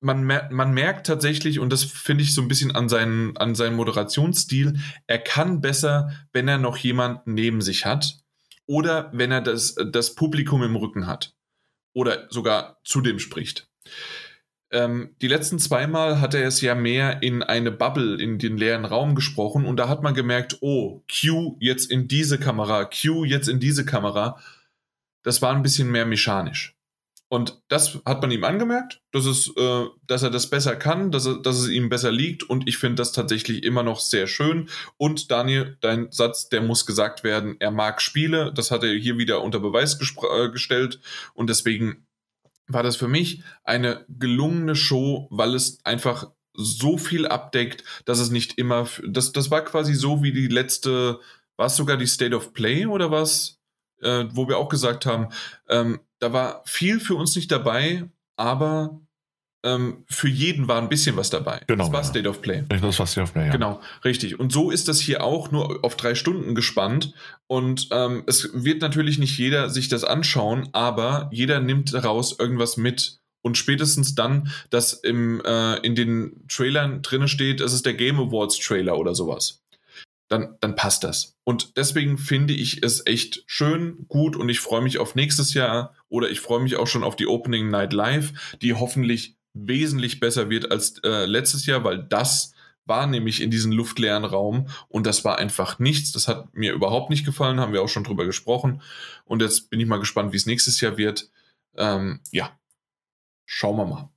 man, 0.00 0.24
mer 0.24 0.48
man 0.52 0.72
merkt 0.72 1.06
tatsächlich, 1.06 1.58
und 1.58 1.72
das 1.72 1.84
finde 1.84 2.22
ich 2.22 2.34
so 2.34 2.42
ein 2.42 2.48
bisschen 2.48 2.74
an 2.74 2.88
seinen, 2.88 3.36
an 3.36 3.54
seinen 3.54 3.76
Moderationsstil, 3.76 4.78
er 5.06 5.18
kann 5.18 5.60
besser, 5.60 6.12
wenn 6.32 6.48
er 6.48 6.58
noch 6.58 6.76
jemanden 6.76 7.34
neben 7.34 7.60
sich 7.60 7.86
hat 7.86 8.18
oder 8.66 9.10
wenn 9.12 9.32
er 9.32 9.40
das, 9.40 9.74
das 9.74 10.14
Publikum 10.14 10.62
im 10.62 10.76
Rücken 10.76 11.06
hat 11.06 11.34
oder 11.92 12.26
sogar 12.30 12.78
zu 12.84 13.00
dem 13.00 13.18
spricht. 13.18 13.68
Ähm, 14.72 15.14
die 15.22 15.28
letzten 15.28 15.58
zweimal 15.58 16.20
hat 16.20 16.34
er 16.34 16.46
es 16.46 16.60
ja 16.60 16.74
mehr 16.74 17.22
in 17.22 17.42
eine 17.42 17.70
Bubble, 17.70 18.20
in 18.20 18.38
den 18.38 18.58
leeren 18.58 18.84
Raum 18.84 19.14
gesprochen 19.14 19.64
und 19.64 19.76
da 19.76 19.88
hat 19.88 20.02
man 20.02 20.14
gemerkt, 20.14 20.58
oh, 20.60 21.04
Q 21.08 21.56
jetzt 21.60 21.90
in 21.90 22.08
diese 22.08 22.38
Kamera, 22.38 22.84
Q 22.84 23.24
jetzt 23.24 23.48
in 23.48 23.60
diese 23.60 23.84
Kamera. 23.84 24.40
Das 25.22 25.42
war 25.42 25.54
ein 25.54 25.62
bisschen 25.62 25.90
mehr 25.90 26.06
mechanisch. 26.06 26.76
Und 27.28 27.60
das 27.66 27.98
hat 28.06 28.22
man 28.22 28.30
ihm 28.30 28.44
angemerkt, 28.44 29.02
dass, 29.10 29.26
es, 29.26 29.52
äh, 29.56 29.86
dass 30.06 30.22
er 30.22 30.30
das 30.30 30.48
besser 30.48 30.76
kann, 30.76 31.10
dass, 31.10 31.26
er, 31.26 31.42
dass 31.42 31.58
es 31.58 31.68
ihm 31.68 31.88
besser 31.88 32.12
liegt. 32.12 32.44
Und 32.44 32.68
ich 32.68 32.78
finde 32.78 32.96
das 32.96 33.10
tatsächlich 33.10 33.64
immer 33.64 33.82
noch 33.82 33.98
sehr 33.98 34.28
schön. 34.28 34.68
Und 34.96 35.32
Daniel, 35.32 35.76
dein 35.80 36.12
Satz, 36.12 36.48
der 36.48 36.62
muss 36.62 36.86
gesagt 36.86 37.24
werden, 37.24 37.56
er 37.58 37.72
mag 37.72 38.00
Spiele. 38.00 38.52
Das 38.54 38.70
hat 38.70 38.84
er 38.84 38.94
hier 38.94 39.18
wieder 39.18 39.42
unter 39.42 39.58
Beweis 39.58 39.98
äh, 40.00 40.50
gestellt. 40.50 41.00
Und 41.34 41.50
deswegen 41.50 42.05
war 42.68 42.82
das 42.82 42.96
für 42.96 43.08
mich 43.08 43.42
eine 43.64 44.04
gelungene 44.08 44.76
Show, 44.76 45.28
weil 45.30 45.54
es 45.54 45.78
einfach 45.84 46.30
so 46.54 46.96
viel 46.98 47.26
abdeckt, 47.26 47.84
dass 48.04 48.18
es 48.18 48.30
nicht 48.30 48.58
immer, 48.58 48.88
das, 49.06 49.32
das 49.32 49.50
war 49.50 49.62
quasi 49.64 49.94
so 49.94 50.22
wie 50.22 50.32
die 50.32 50.48
letzte, 50.48 51.20
war 51.56 51.66
es 51.66 51.76
sogar 51.76 51.96
die 51.96 52.06
State 52.06 52.34
of 52.34 52.54
Play 52.54 52.86
oder 52.86 53.10
was, 53.10 53.60
äh, 54.00 54.24
wo 54.30 54.48
wir 54.48 54.58
auch 54.58 54.68
gesagt 54.68 55.06
haben, 55.06 55.28
ähm, 55.68 56.00
da 56.18 56.32
war 56.32 56.62
viel 56.64 56.98
für 56.98 57.14
uns 57.14 57.36
nicht 57.36 57.52
dabei, 57.52 58.08
aber 58.36 59.00
ähm, 59.64 60.04
für 60.08 60.28
jeden 60.28 60.68
war 60.68 60.80
ein 60.80 60.88
bisschen 60.88 61.16
was 61.16 61.30
dabei. 61.30 61.62
Genau. 61.66 61.84
Das 61.84 61.92
war 61.92 62.02
ja. 62.02 62.06
State 62.06 62.28
of 62.28 62.42
Play. 62.42 62.64
Das 62.68 62.98
war 62.98 63.06
State 63.06 63.22
of 63.22 63.32
Play, 63.32 63.46
ja. 63.46 63.52
Genau, 63.52 63.80
richtig. 64.04 64.38
Und 64.38 64.52
so 64.52 64.70
ist 64.70 64.88
das 64.88 65.00
hier 65.00 65.24
auch 65.24 65.50
nur 65.50 65.84
auf 65.84 65.96
drei 65.96 66.14
Stunden 66.14 66.54
gespannt. 66.54 67.12
Und 67.46 67.88
ähm, 67.90 68.22
es 68.26 68.50
wird 68.52 68.80
natürlich 68.80 69.18
nicht 69.18 69.38
jeder 69.38 69.70
sich 69.70 69.88
das 69.88 70.04
anschauen, 70.04 70.68
aber 70.72 71.28
jeder 71.32 71.60
nimmt 71.60 71.92
daraus 71.92 72.38
irgendwas 72.38 72.76
mit. 72.76 73.18
Und 73.42 73.56
spätestens 73.56 74.14
dann, 74.14 74.52
dass 74.70 74.92
im, 74.92 75.40
äh, 75.44 75.76
in 75.78 75.94
den 75.94 76.44
Trailern 76.48 77.02
drin 77.02 77.28
steht, 77.28 77.60
es 77.60 77.72
ist 77.72 77.86
der 77.86 77.94
Game 77.94 78.18
Awards 78.18 78.58
Trailer 78.58 78.98
oder 78.98 79.14
sowas. 79.14 79.62
Dann, 80.28 80.56
dann 80.60 80.74
passt 80.74 81.04
das. 81.04 81.36
Und 81.44 81.76
deswegen 81.76 82.18
finde 82.18 82.54
ich 82.54 82.82
es 82.82 83.06
echt 83.06 83.44
schön, 83.46 84.06
gut 84.08 84.34
und 84.34 84.48
ich 84.48 84.58
freue 84.58 84.82
mich 84.82 84.98
auf 84.98 85.14
nächstes 85.14 85.54
Jahr 85.54 85.94
oder 86.08 86.28
ich 86.28 86.40
freue 86.40 86.60
mich 86.60 86.74
auch 86.74 86.88
schon 86.88 87.04
auf 87.04 87.14
die 87.14 87.28
Opening 87.28 87.68
Night 87.68 87.92
Live, 87.92 88.56
die 88.60 88.74
hoffentlich 88.74 89.35
wesentlich 89.56 90.20
besser 90.20 90.50
wird 90.50 90.70
als 90.70 90.98
äh, 91.02 91.26
letztes 91.26 91.66
Jahr, 91.66 91.84
weil 91.84 92.02
das 92.02 92.54
war 92.84 93.06
nämlich 93.06 93.42
in 93.42 93.50
diesem 93.50 93.72
luftleeren 93.72 94.24
Raum 94.24 94.68
und 94.88 95.06
das 95.06 95.24
war 95.24 95.38
einfach 95.38 95.78
nichts. 95.78 96.12
Das 96.12 96.28
hat 96.28 96.54
mir 96.54 96.72
überhaupt 96.72 97.10
nicht 97.10 97.26
gefallen, 97.26 97.60
haben 97.60 97.72
wir 97.72 97.82
auch 97.82 97.88
schon 97.88 98.04
drüber 98.04 98.24
gesprochen. 98.24 98.80
Und 99.24 99.42
jetzt 99.42 99.70
bin 99.70 99.80
ich 99.80 99.86
mal 99.86 99.98
gespannt, 99.98 100.32
wie 100.32 100.36
es 100.36 100.46
nächstes 100.46 100.80
Jahr 100.80 100.96
wird. 100.96 101.28
Ähm, 101.76 102.20
ja, 102.30 102.56
schauen 103.44 103.76
wir 103.76 103.86
mal. 103.86 104.10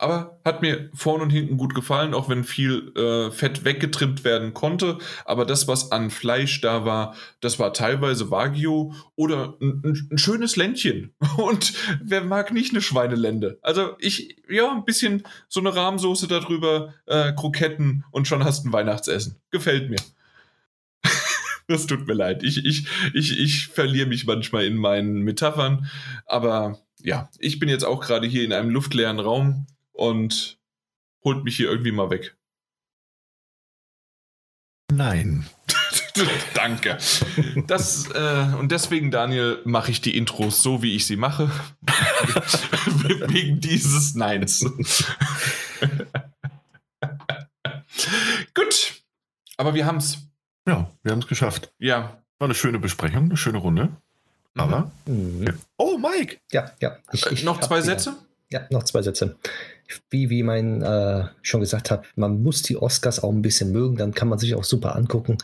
Aber 0.00 0.38
hat 0.44 0.62
mir 0.62 0.90
vorn 0.94 1.20
und 1.20 1.30
hinten 1.30 1.56
gut 1.56 1.74
gefallen, 1.74 2.14
auch 2.14 2.28
wenn 2.28 2.44
viel 2.44 2.92
äh, 2.96 3.32
Fett 3.32 3.64
weggetrimmt 3.64 4.22
werden 4.22 4.54
konnte. 4.54 4.98
Aber 5.24 5.44
das, 5.44 5.66
was 5.66 5.90
an 5.90 6.10
Fleisch 6.10 6.60
da 6.60 6.84
war, 6.84 7.16
das 7.40 7.58
war 7.58 7.72
teilweise 7.72 8.30
Wagyu 8.30 8.94
oder 9.16 9.56
ein, 9.60 10.06
ein, 10.10 10.18
schönes 10.18 10.54
Ländchen. 10.54 11.14
Und 11.36 11.72
wer 12.00 12.22
mag 12.22 12.52
nicht 12.52 12.72
eine 12.72 12.80
Schweinelende? 12.80 13.58
Also 13.60 13.96
ich, 13.98 14.36
ja, 14.48 14.70
ein 14.70 14.84
bisschen 14.84 15.24
so 15.48 15.58
eine 15.58 15.74
Rahmsoße 15.74 16.28
darüber, 16.28 16.94
äh, 17.06 17.32
Kroketten 17.32 18.04
und 18.12 18.28
schon 18.28 18.44
hast 18.44 18.64
ein 18.64 18.72
Weihnachtsessen. 18.72 19.36
Gefällt 19.50 19.90
mir. 19.90 20.00
das 21.66 21.86
tut 21.86 22.06
mir 22.06 22.14
leid. 22.14 22.44
Ich, 22.44 22.64
ich, 22.64 22.86
ich, 23.14 23.38
ich 23.38 23.66
verliere 23.66 24.06
mich 24.06 24.26
manchmal 24.26 24.64
in 24.64 24.76
meinen 24.76 25.22
Metaphern. 25.22 25.90
Aber 26.24 26.78
ja, 27.02 27.28
ich 27.38 27.58
bin 27.58 27.68
jetzt 27.68 27.84
auch 27.84 28.00
gerade 28.00 28.28
hier 28.28 28.44
in 28.44 28.52
einem 28.52 28.70
luftleeren 28.70 29.18
Raum 29.18 29.66
und 29.98 30.58
holt 31.24 31.44
mich 31.44 31.56
hier 31.56 31.68
irgendwie 31.68 31.92
mal 31.92 32.10
weg. 32.10 32.36
Nein. 34.90 35.46
Danke. 36.54 36.98
Das, 37.66 38.10
äh, 38.10 38.54
und 38.58 38.72
deswegen, 38.72 39.10
Daniel, 39.10 39.60
mache 39.64 39.90
ich 39.90 40.00
die 40.00 40.16
Intros 40.16 40.62
so, 40.62 40.82
wie 40.82 40.94
ich 40.94 41.06
sie 41.06 41.16
mache. 41.16 41.50
Wegen 43.28 43.60
dieses 43.60 44.14
Neins. 44.14 44.64
Gut. 48.54 49.02
Aber 49.56 49.74
wir 49.74 49.86
haben 49.86 49.98
es. 49.98 50.18
Ja, 50.66 50.90
wir 51.02 51.12
haben 51.12 51.20
es 51.20 51.26
geschafft. 51.26 51.72
Ja. 51.78 52.22
War 52.38 52.46
eine 52.46 52.54
schöne 52.54 52.78
Besprechung, 52.78 53.24
eine 53.24 53.36
schöne 53.36 53.58
Runde. 53.58 53.84
Mhm. 54.54 54.60
Aber. 54.60 54.90
Mhm. 55.06 55.58
Oh, 55.76 55.98
Mike! 55.98 56.38
Ja, 56.52 56.72
ja. 56.80 56.98
Ich, 57.12 57.26
ich 57.26 57.44
Noch 57.44 57.60
zwei 57.60 57.80
Sätze? 57.80 58.16
Ja, 58.50 58.66
noch 58.70 58.84
zwei 58.84 59.02
Sätze. 59.02 59.36
Wie, 60.10 60.30
wie 60.30 60.42
mein 60.42 60.82
äh, 60.82 61.24
schon 61.42 61.60
gesagt 61.60 61.90
hat, 61.90 62.04
man 62.16 62.42
muss 62.42 62.62
die 62.62 62.76
Oscars 62.76 63.22
auch 63.22 63.32
ein 63.32 63.42
bisschen 63.42 63.72
mögen, 63.72 63.96
dann 63.96 64.12
kann 64.12 64.28
man 64.28 64.38
sich 64.38 64.54
auch 64.54 64.64
super 64.64 64.96
angucken. 64.96 65.38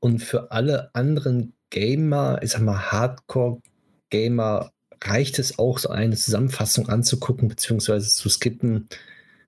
Und 0.00 0.20
für 0.20 0.50
alle 0.52 0.94
anderen 0.94 1.54
Gamer, 1.70 2.40
ich 2.42 2.50
sag 2.50 2.60
mal 2.62 2.92
Hardcore-Gamer, 2.92 4.70
reicht 5.02 5.38
es 5.38 5.58
auch, 5.58 5.78
so 5.78 5.90
eine 5.90 6.16
Zusammenfassung 6.16 6.88
anzugucken, 6.88 7.48
beziehungsweise 7.48 8.08
zu 8.08 8.28
skippen, 8.28 8.88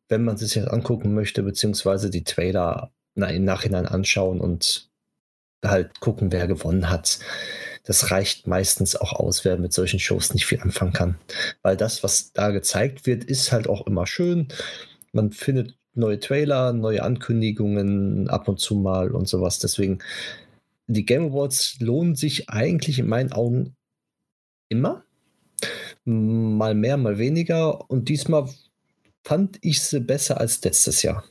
wenn 0.09 0.25
man 0.25 0.37
sich 0.37 0.55
das 0.55 0.69
angucken 0.69 1.15
möchte, 1.15 1.43
beziehungsweise 1.43 2.11
die 2.11 2.25
Trailer 2.25 2.91
im 3.15 3.45
Nachhinein 3.45 3.87
anschauen 3.87 4.41
und 4.41 4.89
halt 5.65 6.01
gucken, 6.01 6.33
wer 6.33 6.47
gewonnen 6.47 6.89
hat. 6.89 7.19
Das 7.85 8.11
reicht 8.11 8.47
meistens 8.47 8.95
auch 8.97 9.13
aus, 9.13 9.45
wer 9.45 9.59
mit 9.59 9.73
solchen 9.73 9.99
Shows 9.99 10.35
nicht 10.35 10.47
viel 10.47 10.61
anfangen 10.61 10.93
kann. 10.93 11.19
Weil 11.63 11.77
das, 11.77 12.03
was 12.03 12.33
da 12.33 12.51
gezeigt 12.51 13.07
wird, 13.07 13.25
ist 13.25 13.53
halt 13.53 13.69
auch 13.69 13.87
immer 13.87 14.07
schön. 14.07 14.49
Man 15.13 15.33
findet 15.33 15.77
neue 15.95 16.21
Trailer, 16.21 16.73
neue 16.73 17.03
Ankündigungen 17.03 18.29
ab 18.29 18.49
und 18.49 18.61
zu 18.61 18.77
mal 18.77 19.11
und 19.11 19.29
sowas. 19.29 19.59
Deswegen, 19.59 19.99
die 20.87 21.05
Game 21.05 21.27
Awards 21.27 21.81
lohnen 21.81 22.15
sich 22.15 22.51
eigentlich 22.51 22.99
in 22.99 23.09
meinen 23.09 23.33
Augen 23.33 23.75
immer. 24.69 25.05
Mal 26.05 26.75
mehr, 26.75 26.97
mal 26.97 27.19
weniger. 27.19 27.91
Und 27.91 28.09
diesmal 28.09 28.49
fand 29.25 29.59
ich 29.63 29.83
sie 29.83 30.01
besser 30.01 30.39
als 30.41 30.63
letztes 30.65 31.03
Jahr. 31.03 31.25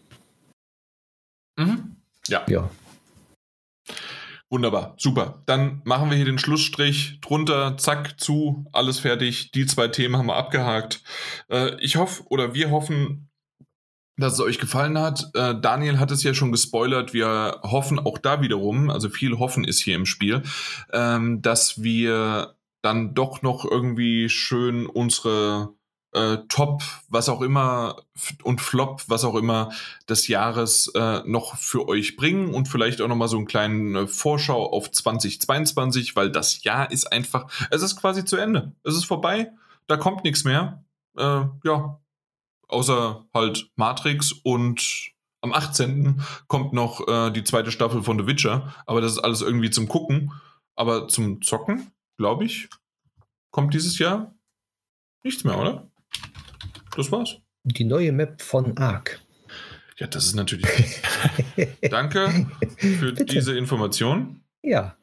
Mhm. 1.58 1.96
Ja. 2.28 2.46
Ja. 2.48 2.70
Wunderbar, 4.52 4.96
super. 4.98 5.44
Dann 5.46 5.82
machen 5.86 6.10
wir 6.10 6.18
hier 6.18 6.26
den 6.26 6.40
Schlussstrich 6.40 7.20
drunter, 7.22 7.78
zack, 7.78 8.20
zu, 8.20 8.66
alles 8.72 9.00
fertig. 9.00 9.52
Die 9.52 9.68
zwei 9.68 9.90
Themen 9.90 10.18
haben 10.18 10.26
wir 10.26 10.38
abgehakt. 10.38 11.04
Äh, 11.50 11.80
ich 11.82 11.98
hoffe, 11.98 12.24
oder 12.30 12.56
wir 12.56 12.72
hoffen, 12.72 13.30
dass 14.18 14.34
es 14.34 14.40
euch 14.40 14.58
gefallen 14.58 14.98
hat. 14.98 15.30
Äh, 15.36 15.54
Daniel 15.62 16.00
hat 16.00 16.10
es 16.10 16.24
ja 16.24 16.34
schon 16.34 16.52
gespoilert. 16.52 17.14
Wir 17.14 17.60
hoffen 17.62 18.00
auch 18.00 18.18
da 18.18 18.42
wiederum, 18.42 18.90
also 18.90 19.10
viel 19.10 19.38
Hoffen 19.38 19.64
ist 19.64 19.82
hier 19.82 19.96
im 19.96 20.08
Spiel, 20.08 20.42
ähm, 20.92 21.44
dass 21.44 21.84
wir 21.84 22.56
dann 22.82 23.14
doch 23.14 23.44
noch 23.44 23.66
irgendwie 23.70 24.30
schön 24.30 24.88
unsere 24.88 25.76
äh, 26.14 26.38
Top, 26.48 26.82
was 27.08 27.30
auch 27.30 27.42
immer 27.42 28.04
und 28.44 28.62
Flop, 28.62 29.04
was 29.08 29.24
auch 29.24 29.36
immer 29.36 29.72
des 30.08 30.28
Jahres 30.28 30.88
äh, 30.96 31.22
noch 31.26 31.56
für 31.58 31.88
euch 31.88 32.16
bringen 32.16 32.54
und 32.54 32.68
vielleicht 32.68 33.02
auch 33.02 33.08
nochmal 33.08 33.28
so 33.28 33.38
einen 33.38 33.46
kleinen 33.46 33.96
äh, 33.96 34.08
Vorschau 34.08 34.72
auf 34.72 34.92
2022, 34.92 36.16
weil 36.16 36.32
das 36.32 36.64
Jahr 36.64 36.92
ist 36.92 37.12
einfach, 37.12 37.52
es 37.70 37.82
ist 37.82 37.96
quasi 37.96 38.26
zu 38.26 38.38
Ende. 38.38 38.74
Es 38.84 38.96
ist 38.96 39.06
vorbei, 39.06 39.52
da 39.88 39.98
kommt 39.98 40.24
nichts 40.24 40.44
mehr. 40.44 40.84
Äh, 41.18 41.46
ja, 41.64 42.00
außer 42.68 43.26
halt 43.34 43.70
Matrix 43.76 44.32
und 44.32 45.12
am 45.42 45.54
18. 45.54 46.22
kommt 46.48 46.74
noch 46.74 47.08
äh, 47.08 47.32
die 47.32 47.44
zweite 47.44 47.72
Staffel 47.72 48.04
von 48.04 48.20
The 48.20 48.28
Witcher, 48.28 48.74
aber 48.86 49.00
das 49.00 49.14
ist 49.14 49.20
alles 49.20 49.42
irgendwie 49.42 49.70
zum 49.70 49.88
Gucken. 49.88 50.34
Aber 50.76 51.08
zum 51.10 51.42
Zocken, 51.42 51.92
glaube 52.18 52.46
ich, 52.46 52.70
kommt 53.52 53.74
dieses 53.74 54.00
Jahr 54.00 54.34
nichts 55.24 55.44
mehr, 55.44 55.58
oder? 55.58 55.90
Das 56.96 57.12
war's. 57.12 57.38
Die 57.64 57.84
neue 57.84 58.12
Map 58.12 58.42
von 58.42 58.78
Ark. 58.78 59.22
Ja, 59.98 60.08
das 60.08 60.28
ist 60.28 60.36
natürlich. 60.36 61.02
Danke 61.90 62.48
für 62.78 63.12
Bitte. 63.12 63.26
diese 63.26 63.58
Information. 63.58 64.42
Ja, 64.64 64.96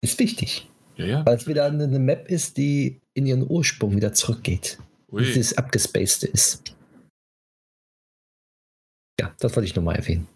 ist 0.00 0.18
wichtig. 0.18 0.68
Ja, 0.96 1.06
ja. 1.06 1.26
Weil 1.26 1.36
es 1.36 1.46
wieder 1.46 1.64
eine, 1.64 1.98
Map 1.98 2.28
ist, 2.28 2.56
die 2.56 3.00
in 3.14 3.26
ihren 3.26 3.48
Ursprung 3.48 3.96
wieder 3.96 4.12
zurückgeht. 4.12 4.78
Ui. 5.10 5.24
Dieses 5.24 5.56
abgespacede 5.56 6.26
ist. 6.26 6.76
Ja, 9.18 9.34
das 9.38 9.56
wollte 9.56 9.66
ich 9.66 9.74
nochmal 9.74 9.96
erwähnen. 9.96 10.28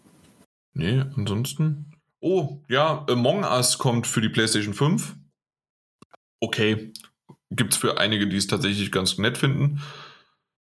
Nee, 0.73 1.03
ansonsten. 1.15 1.93
Oh, 2.21 2.61
ja, 2.67 3.05
Among 3.09 3.43
Us 3.43 3.77
kommt 3.77 4.07
für 4.07 4.21
die 4.21 4.29
PlayStation 4.29 4.73
5. 4.73 5.15
Okay. 6.39 6.93
Gibt 7.51 7.73
es 7.73 7.79
für 7.79 7.97
einige, 7.97 8.27
die 8.27 8.37
es 8.37 8.47
tatsächlich 8.47 8.91
ganz 8.91 9.17
nett 9.17 9.37
finden. 9.37 9.81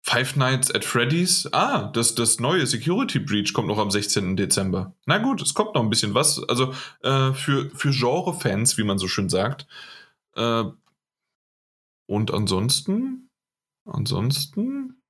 Five 0.06 0.36
Nights 0.36 0.70
at 0.70 0.84
Freddy's. 0.84 1.48
Ah, 1.52 1.84
das, 1.84 2.14
das 2.14 2.38
neue 2.38 2.66
Security 2.66 3.18
Breach 3.18 3.54
kommt 3.54 3.68
noch 3.68 3.78
am 3.78 3.90
16. 3.90 4.36
Dezember. 4.36 4.94
Na 5.06 5.16
gut, 5.16 5.40
es 5.40 5.54
kommt 5.54 5.74
noch 5.74 5.82
ein 5.82 5.88
bisschen 5.88 6.12
was. 6.12 6.46
Also 6.46 6.74
äh, 7.02 7.32
für, 7.32 7.70
für 7.70 7.90
Genre-Fans, 7.90 8.76
wie 8.76 8.84
man 8.84 8.98
so 8.98 9.08
schön 9.08 9.30
sagt. 9.30 9.66
Äh, 10.36 10.64
und 12.06 12.34
ansonsten, 12.34 13.30
ansonsten, 13.86 15.00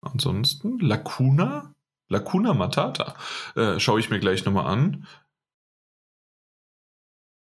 ansonsten, 0.00 0.78
Lacuna? 0.78 1.74
Lacuna 2.08 2.54
Matata. 2.54 3.16
Äh, 3.54 3.78
Schaue 3.80 4.00
ich 4.00 4.08
mir 4.08 4.18
gleich 4.18 4.46
nochmal 4.46 4.66
an. 4.66 5.06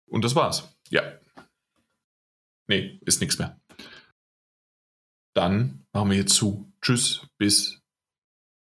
Und 0.09 0.25
das 0.25 0.35
war's. 0.35 0.75
Ja. 0.89 1.03
Nee, 2.67 2.99
ist 3.05 3.21
nichts 3.21 3.39
mehr. 3.39 3.57
Dann 5.33 5.85
machen 5.93 6.09
wir 6.09 6.17
jetzt 6.17 6.35
zu. 6.35 6.70
Tschüss, 6.81 7.27
bis 7.37 7.81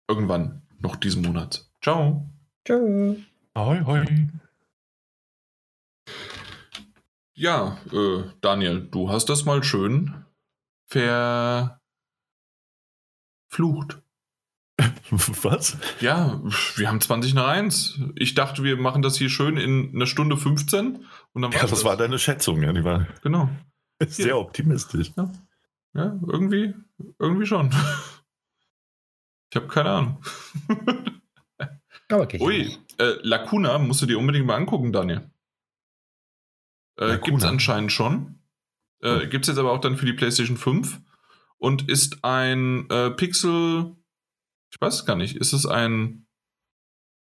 irgendwann 0.08 0.64
noch 0.80 0.96
diesen 0.96 1.22
Monat. 1.22 1.70
Ciao. 1.82 2.30
Ciao. 2.66 3.16
Hoi, 3.56 3.82
hoi. 3.86 4.28
Ja, 7.36 7.78
äh, 7.94 8.24
Daniel, 8.42 8.82
du 8.82 9.10
hast 9.10 9.30
das 9.30 9.46
mal 9.46 9.64
schön 9.64 10.26
verflucht. 10.88 11.80
Was? 15.12 15.78
Ja, 16.00 16.42
wir 16.76 16.88
haben 16.88 17.02
20 17.02 17.34
nach 17.34 17.48
1. 17.48 18.00
Ich 18.16 18.34
dachte, 18.34 18.64
wir 18.64 18.78
machen 18.78 19.02
das 19.02 19.18
hier 19.18 19.30
schön 19.30 19.58
in 19.58 19.94
einer 19.94 20.06
Stunde 20.06 20.38
15. 20.38 21.06
Und 21.34 21.42
dann 21.42 21.52
ja, 21.52 21.62
das, 21.62 21.70
das 21.72 21.84
war 21.84 21.98
deine 21.98 22.20
Schätzung, 22.20 22.62
ja, 22.64 22.74
die 22.74 22.84
war 22.84 23.08
genau. 23.22 23.50
sehr 24.08 24.28
ja. 24.28 24.36
optimistisch. 24.36 25.12
Ja. 25.16 25.32
Ja, 25.94 26.20
irgendwie, 26.28 26.74
irgendwie 27.20 27.46
schon. 27.46 27.74
Ich 29.52 29.56
habe 29.56 29.68
keine 29.68 29.90
Ahnung. 29.90 30.24
Aber 32.08 32.22
okay. 32.22 32.40
Ui, 32.40 32.78
äh, 33.00 33.16
Lacuna 33.24 33.80
musst 33.80 34.00
du 34.00 34.06
dir 34.06 34.20
unbedingt 34.20 34.46
mal 34.46 34.56
angucken, 34.56 34.92
Daniel. 34.92 35.30
Äh, 36.98 37.18
Gibt 37.18 37.40
es 37.40 37.46
anscheinend 37.46 37.92
schon. 37.92 38.40
Äh, 39.02 39.28
Gibt 39.28 39.46
es 39.46 39.48
jetzt 39.48 39.58
aber 39.58 39.72
auch 39.72 39.82
dann 39.82 39.98
für 39.98 40.06
die 40.06 40.14
PlayStation 40.14 40.58
5 40.58 41.00
und 41.58 41.90
ist 41.90 42.24
ein 42.24 42.90
äh, 42.90 43.12
Pixel. 43.12 43.96
Ich 44.72 44.80
weiß 44.80 44.96
es 44.96 45.06
gar 45.06 45.16
nicht. 45.16 45.36
Ist 45.38 45.54
es 45.54 45.66
ein. 45.66 46.28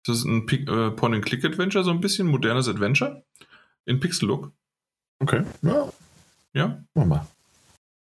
Ist 0.06 0.16
es 0.16 0.24
ein 0.24 0.48
äh, 0.48 0.90
Point-and-Click-Adventure, 0.90 1.84
so 1.84 1.90
ein 1.90 2.00
bisschen 2.00 2.26
modernes 2.26 2.68
Adventure? 2.68 3.24
In 3.84 4.00
Pixel-Look. 4.00 4.50
Okay. 5.18 5.44
Ja. 5.62 5.92
Ja? 6.54 6.84
Mach 6.94 7.04
mal. 7.04 7.26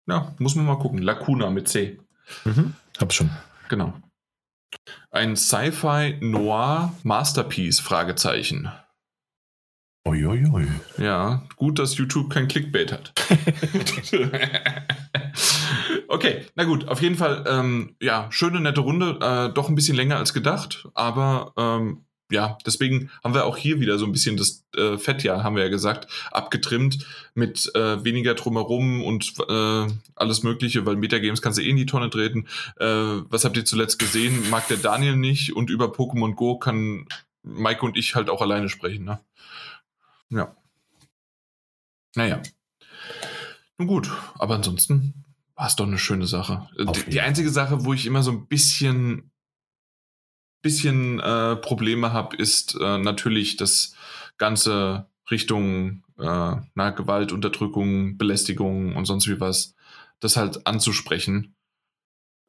Ja, 0.07 0.33
muss 0.39 0.55
man 0.55 0.65
mal 0.65 0.79
gucken. 0.79 1.01
Lacuna 1.01 1.49
mit 1.49 1.67
C. 1.67 1.99
Mhm, 2.45 2.73
hab's 2.99 3.15
schon. 3.15 3.29
Genau. 3.69 3.93
Ein 5.11 5.35
Sci-Fi 5.35 6.17
Noir 6.21 6.93
Masterpiece? 7.03 7.79
Fragezeichen. 7.79 8.71
Uiuiui. 10.07 10.67
Ja, 10.97 11.43
gut, 11.57 11.79
dass 11.79 11.97
YouTube 11.97 12.29
kein 12.29 12.47
Clickbait 12.47 12.93
hat. 12.93 13.11
okay, 16.07 16.45
na 16.55 16.63
gut, 16.63 16.87
auf 16.87 17.01
jeden 17.01 17.17
Fall, 17.17 17.43
ähm, 17.45 17.97
ja, 18.01 18.31
schöne, 18.31 18.61
nette 18.61 18.79
Runde, 18.79 19.19
äh, 19.21 19.53
doch 19.53 19.67
ein 19.67 19.75
bisschen 19.75 19.97
länger 19.97 20.15
als 20.15 20.33
gedacht, 20.33 20.87
aber 20.93 21.51
ähm, 21.57 22.05
ja, 22.31 22.57
deswegen 22.65 23.09
haben 23.23 23.33
wir 23.33 23.45
auch 23.45 23.57
hier 23.57 23.79
wieder 23.79 23.97
so 23.97 24.05
ein 24.05 24.11
bisschen 24.11 24.35
das 24.35 24.65
äh, 24.75 24.97
Fett, 24.97 25.23
ja, 25.23 25.43
haben 25.43 25.55
wir 25.55 25.63
ja 25.63 25.69
gesagt, 25.69 26.07
abgetrimmt 26.31 27.05
mit 27.33 27.73
äh, 27.73 28.03
weniger 28.03 28.33
drumherum 28.33 29.03
und 29.03 29.33
äh, 29.47 29.87
alles 30.15 30.43
Mögliche, 30.43 30.85
weil 30.85 30.97
Metagames 30.97 31.41
kannst 31.41 31.57
du 31.57 31.63
eh 31.63 31.69
in 31.69 31.77
die 31.77 31.85
Tonne 31.85 32.09
treten. 32.09 32.47
Äh, 32.79 32.85
was 32.85 33.45
habt 33.45 33.55
ihr 33.55 33.65
zuletzt 33.65 33.97
gesehen? 33.97 34.49
Mag 34.49 34.67
der 34.67 34.77
Daniel 34.77 35.15
nicht 35.15 35.55
und 35.55 35.69
über 35.69 35.85
Pokémon 35.85 36.35
Go 36.35 36.57
kann 36.57 37.07
Maike 37.43 37.85
und 37.85 37.97
ich 37.97 38.15
halt 38.15 38.29
auch 38.29 38.41
alleine 38.41 38.67
sprechen, 38.67 39.05
ne? 39.05 39.19
Ja. 40.29 40.53
Naja. 42.15 42.41
Nun 43.77 43.87
gut, 43.87 44.11
aber 44.35 44.55
ansonsten 44.55 45.23
war 45.55 45.67
es 45.67 45.75
doch 45.75 45.87
eine 45.87 45.97
schöne 45.97 46.27
Sache. 46.27 46.67
Die, 46.77 47.09
die 47.11 47.21
einzige 47.21 47.51
Sache, 47.51 47.85
wo 47.85 47.93
ich 47.93 48.05
immer 48.05 48.21
so 48.23 48.31
ein 48.31 48.47
bisschen 48.47 49.31
bisschen 50.61 51.19
äh, 51.19 51.55
Probleme 51.55 52.13
habe, 52.13 52.35
ist 52.35 52.75
äh, 52.75 52.97
natürlich 52.97 53.57
das 53.57 53.95
ganze 54.37 55.09
Richtung 55.29 56.03
äh, 56.17 56.55
na, 56.75 56.89
Gewalt, 56.91 57.31
Unterdrückung, 57.31 58.17
Belästigung 58.17 58.95
und 58.95 59.05
sonst 59.05 59.27
wie 59.27 59.39
was, 59.39 59.75
das 60.19 60.37
halt 60.37 60.65
anzusprechen. 60.65 61.55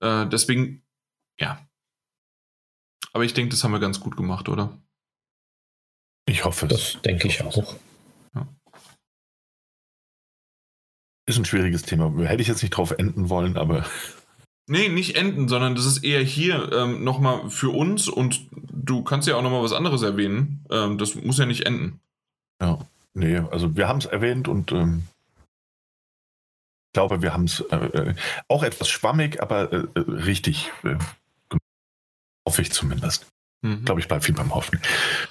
Äh, 0.00 0.26
deswegen, 0.26 0.82
ja. 1.38 1.66
Aber 3.12 3.24
ich 3.24 3.34
denke, 3.34 3.50
das 3.50 3.64
haben 3.64 3.72
wir 3.72 3.80
ganz 3.80 4.00
gut 4.00 4.16
gemacht, 4.16 4.48
oder? 4.48 4.80
Ich 6.26 6.44
hoffe 6.44 6.66
es. 6.66 6.92
Das 6.92 7.02
denke 7.02 7.28
ich, 7.28 7.40
ich 7.40 7.42
auch. 7.42 7.74
Ja. 8.34 8.46
Ist 11.26 11.38
ein 11.38 11.44
schwieriges 11.44 11.82
Thema. 11.82 12.12
Hätte 12.24 12.42
ich 12.42 12.48
jetzt 12.48 12.62
nicht 12.62 12.76
drauf 12.76 12.92
enden 12.92 13.28
wollen, 13.28 13.56
aber 13.56 13.84
Nee, 14.68 14.88
nicht 14.88 15.16
enden, 15.16 15.48
sondern 15.48 15.74
das 15.74 15.86
ist 15.86 16.04
eher 16.04 16.22
hier 16.22 16.70
ähm, 16.72 17.02
nochmal 17.02 17.48
für 17.50 17.70
uns 17.70 18.08
und 18.08 18.42
du 18.52 19.02
kannst 19.02 19.26
ja 19.26 19.36
auch 19.36 19.42
nochmal 19.42 19.62
was 19.62 19.72
anderes 19.72 20.02
erwähnen. 20.02 20.64
Ähm, 20.70 20.98
das 20.98 21.14
muss 21.14 21.38
ja 21.38 21.46
nicht 21.46 21.66
enden. 21.66 22.00
Ja, 22.60 22.78
nee, 23.14 23.38
also 23.38 23.76
wir 23.76 23.88
haben 23.88 23.98
es 23.98 24.06
erwähnt 24.06 24.46
und 24.46 24.72
ähm, 24.72 25.04
glaube, 26.92 27.22
wir 27.22 27.32
haben 27.32 27.44
es 27.44 27.60
äh, 27.60 27.76
äh, 27.76 28.14
auch 28.48 28.62
etwas 28.62 28.88
schwammig, 28.88 29.40
aber 29.42 29.72
äh, 29.72 29.86
äh 29.94 30.00
richtig. 30.06 30.72
Äh, 30.84 30.96
hoffe 32.46 32.62
ich 32.62 32.72
zumindest. 32.72 33.26
Mhm. 33.62 33.84
Glaube 33.84 34.00
ich, 34.00 34.08
bleibt 34.08 34.24
viel 34.24 34.34
beim 34.34 34.54
Hoffen. 34.54 34.80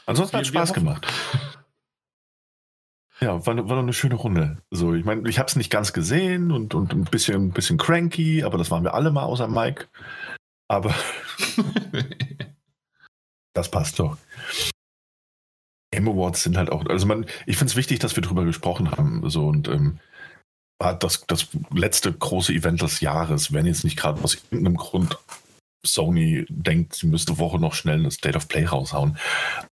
Ansonsten 0.05 0.37
hat 0.37 0.43
es 0.43 0.49
Spaß 0.49 0.73
gemacht. 0.73 1.05
Ja, 3.19 3.45
war, 3.45 3.69
war 3.69 3.79
eine 3.79 3.93
schöne 3.93 4.15
Runde. 4.15 4.61
So, 4.69 4.93
ich 4.93 5.03
meine, 5.03 5.27
ich 5.27 5.39
habe 5.39 5.47
es 5.47 5.55
nicht 5.55 5.71
ganz 5.71 5.91
gesehen 5.91 6.51
und, 6.51 6.75
und 6.75 6.93
ein 6.93 7.05
bisschen, 7.05 7.47
ein 7.47 7.51
bisschen 7.51 7.77
cranky, 7.77 8.43
aber 8.43 8.57
das 8.57 8.69
waren 8.69 8.83
wir 8.83 8.93
alle 8.93 9.11
mal 9.11 9.23
außer 9.23 9.47
Mike. 9.47 9.87
Aber 10.67 10.93
das 13.53 13.71
passt 13.71 13.99
doch. 13.99 14.17
Game 15.91 16.07
Awards 16.09 16.43
sind 16.43 16.57
halt 16.57 16.69
auch, 16.69 16.85
also 16.85 17.07
man, 17.07 17.25
ich 17.45 17.57
finde 17.57 17.71
es 17.71 17.77
wichtig, 17.77 17.99
dass 17.99 18.15
wir 18.15 18.21
darüber 18.21 18.45
gesprochen 18.45 18.91
haben. 18.91 19.27
So 19.29 19.47
und 19.47 19.67
ähm, 19.67 19.99
war 20.79 20.93
das, 20.93 21.25
das 21.25 21.47
letzte 21.71 22.13
große 22.13 22.53
Event 22.53 22.81
des 22.81 22.99
Jahres, 22.99 23.51
wenn 23.51 23.65
jetzt 23.65 23.83
nicht 23.83 23.97
gerade 23.97 24.21
aus 24.23 24.35
irgendeinem 24.51 24.77
Grund 24.77 25.17
Sony 25.85 26.45
denkt, 26.49 26.95
sie 26.95 27.07
müsste 27.07 27.37
Woche 27.37 27.59
noch 27.59 27.73
schnell 27.73 27.99
eine 27.99 28.11
State 28.11 28.37
of 28.37 28.47
Play 28.47 28.65
raushauen. 28.65 29.17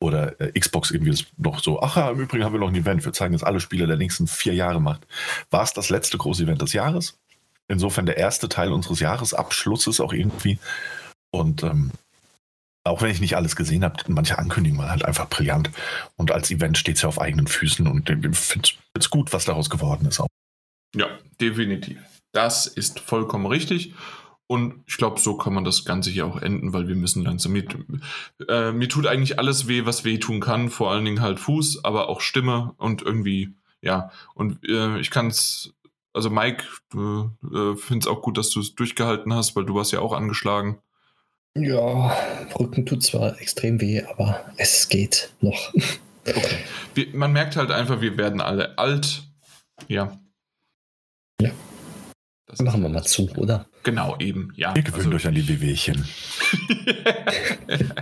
Oder 0.01 0.41
äh, 0.41 0.59
Xbox 0.59 0.91
irgendwie 0.91 1.17
noch 1.37 1.63
so, 1.63 1.81
ach 1.81 1.97
ja, 1.97 2.11
im 2.11 2.21
Übrigen 2.21 2.45
haben 2.45 2.53
wir 2.53 2.61
noch 2.61 2.69
ein 2.69 2.75
Event, 2.75 3.05
wir 3.05 3.13
zeigen 3.13 3.35
jetzt 3.35 3.45
alle 3.45 3.61
Spiele 3.61 3.87
der 3.87 3.97
nächsten 3.97 4.27
vier 4.27 4.55
Jahre 4.55 4.81
macht. 4.81 5.07
War 5.51 5.63
es 5.63 5.73
das 5.73 5.91
letzte 5.91 6.19
große 6.19 6.45
Event 6.45 6.63
des 6.63 6.73
Jahres? 6.73 7.19
Insofern 7.69 8.07
der 8.07 8.17
erste 8.17 8.49
Teil 8.49 8.73
unseres 8.73 9.01
Jahresabschlusses 9.01 10.01
auch 10.01 10.13
irgendwie. 10.13 10.59
Und 11.31 11.63
ähm, 11.63 11.93
auch 12.85 13.03
wenn 13.03 13.11
ich 13.11 13.21
nicht 13.21 13.37
alles 13.37 13.57
gesehen 13.57 13.85
habe, 13.85 14.03
manche 14.09 14.39
Ankündigungen 14.39 14.83
waren 14.83 14.91
halt 14.91 15.05
einfach 15.05 15.29
brillant. 15.29 15.71
Und 16.17 16.33
als 16.33 16.51
Event 16.51 16.79
steht 16.79 16.97
es 16.97 17.03
ja 17.03 17.09
auf 17.09 17.21
eigenen 17.21 17.47
Füßen 17.47 17.87
und 17.87 18.11
ich 18.11 18.37
finde 18.37 18.69
es 18.95 19.11
gut, 19.11 19.33
was 19.33 19.45
daraus 19.45 19.71
geworden 19.71 20.07
ist. 20.07 20.19
Auch. 20.19 20.27
Ja, 20.97 21.07
definitiv. 21.41 21.99
Das 22.33 22.67
ist 22.67 23.01
vollkommen 23.01 23.47
richtig. 23.47 23.95
Und 24.51 24.83
ich 24.89 24.97
glaube, 24.97 25.21
so 25.21 25.37
kann 25.37 25.55
man 25.55 25.63
das 25.63 25.85
Ganze 25.85 26.11
hier 26.11 26.27
auch 26.27 26.43
enden, 26.43 26.73
weil 26.73 26.89
wir 26.89 26.97
müssen 26.97 27.23
langsam. 27.23 27.53
Mir, 27.53 27.67
äh, 28.49 28.73
mir 28.73 28.89
tut 28.89 29.07
eigentlich 29.07 29.39
alles 29.39 29.69
weh, 29.69 29.87
was 29.87 30.03
weh 30.03 30.19
tun 30.19 30.41
kann. 30.41 30.71
Vor 30.71 30.91
allen 30.91 31.05
Dingen 31.05 31.21
halt 31.21 31.39
Fuß, 31.39 31.85
aber 31.85 32.09
auch 32.09 32.21
Stimme 32.21 32.75
und 32.77 33.01
irgendwie, 33.01 33.55
ja. 33.81 34.11
Und 34.35 34.59
äh, 34.69 34.99
ich 34.99 35.13
kann 35.13 35.29
es, 35.29 35.73
also 36.13 36.31
Mike, 36.31 36.65
äh, 36.97 37.77
findest 37.77 38.09
auch 38.09 38.23
gut, 38.23 38.39
dass 38.39 38.51
du 38.51 38.59
es 38.59 38.75
durchgehalten 38.75 39.33
hast, 39.33 39.55
weil 39.55 39.67
du 39.67 39.77
warst 39.77 39.93
ja 39.93 40.01
auch 40.01 40.13
angeschlagen. 40.13 40.79
Ja, 41.55 42.13
Rücken 42.59 42.85
tut 42.85 43.05
zwar 43.05 43.41
extrem 43.41 43.81
weh, 43.81 44.03
aber 44.03 44.53
es 44.57 44.89
geht 44.89 45.33
noch. 45.41 45.73
Okay. 46.27 46.59
Wir, 46.95 47.07
man 47.15 47.33
merkt 47.33 47.57
halt 47.57 47.71
einfach, 47.71 48.03
wir 48.03 48.19
werden 48.19 48.43
alle 48.43 48.77
alt. 48.79 49.23
Ja. 49.89 50.21
Ja. 51.41 51.51
Das 52.47 52.61
Machen 52.61 52.83
wir 52.83 52.91
mal 52.91 53.05
zu, 53.05 53.31
oder? 53.37 53.70
Genau, 53.83 54.17
eben, 54.19 54.53
ja. 54.57 54.75
Ihr 54.77 54.83
gewöhnt 54.83 55.07
also, 55.07 55.17
euch 55.17 55.27
an 55.27 55.35
die 55.35 55.49
Wehwehchen. 55.49 56.07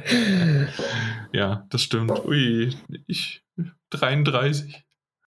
ja, 1.32 1.64
das 1.70 1.82
stimmt. 1.82 2.10
Ui, 2.24 2.74
ich 3.06 3.42
33. 3.90 4.82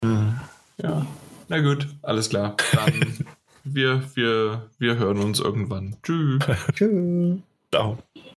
Mhm. 0.02 0.40
Ja, 0.82 1.06
na 1.48 1.60
gut, 1.60 1.88
alles 2.02 2.28
klar. 2.28 2.56
Dann 2.72 3.26
wir, 3.64 4.02
wir, 4.14 4.70
wir 4.78 4.96
hören 4.96 5.18
uns 5.18 5.40
irgendwann. 5.40 5.96
Tschüss. 6.02 6.42
Tschüss. 6.74 7.38
Ciao. 7.70 7.98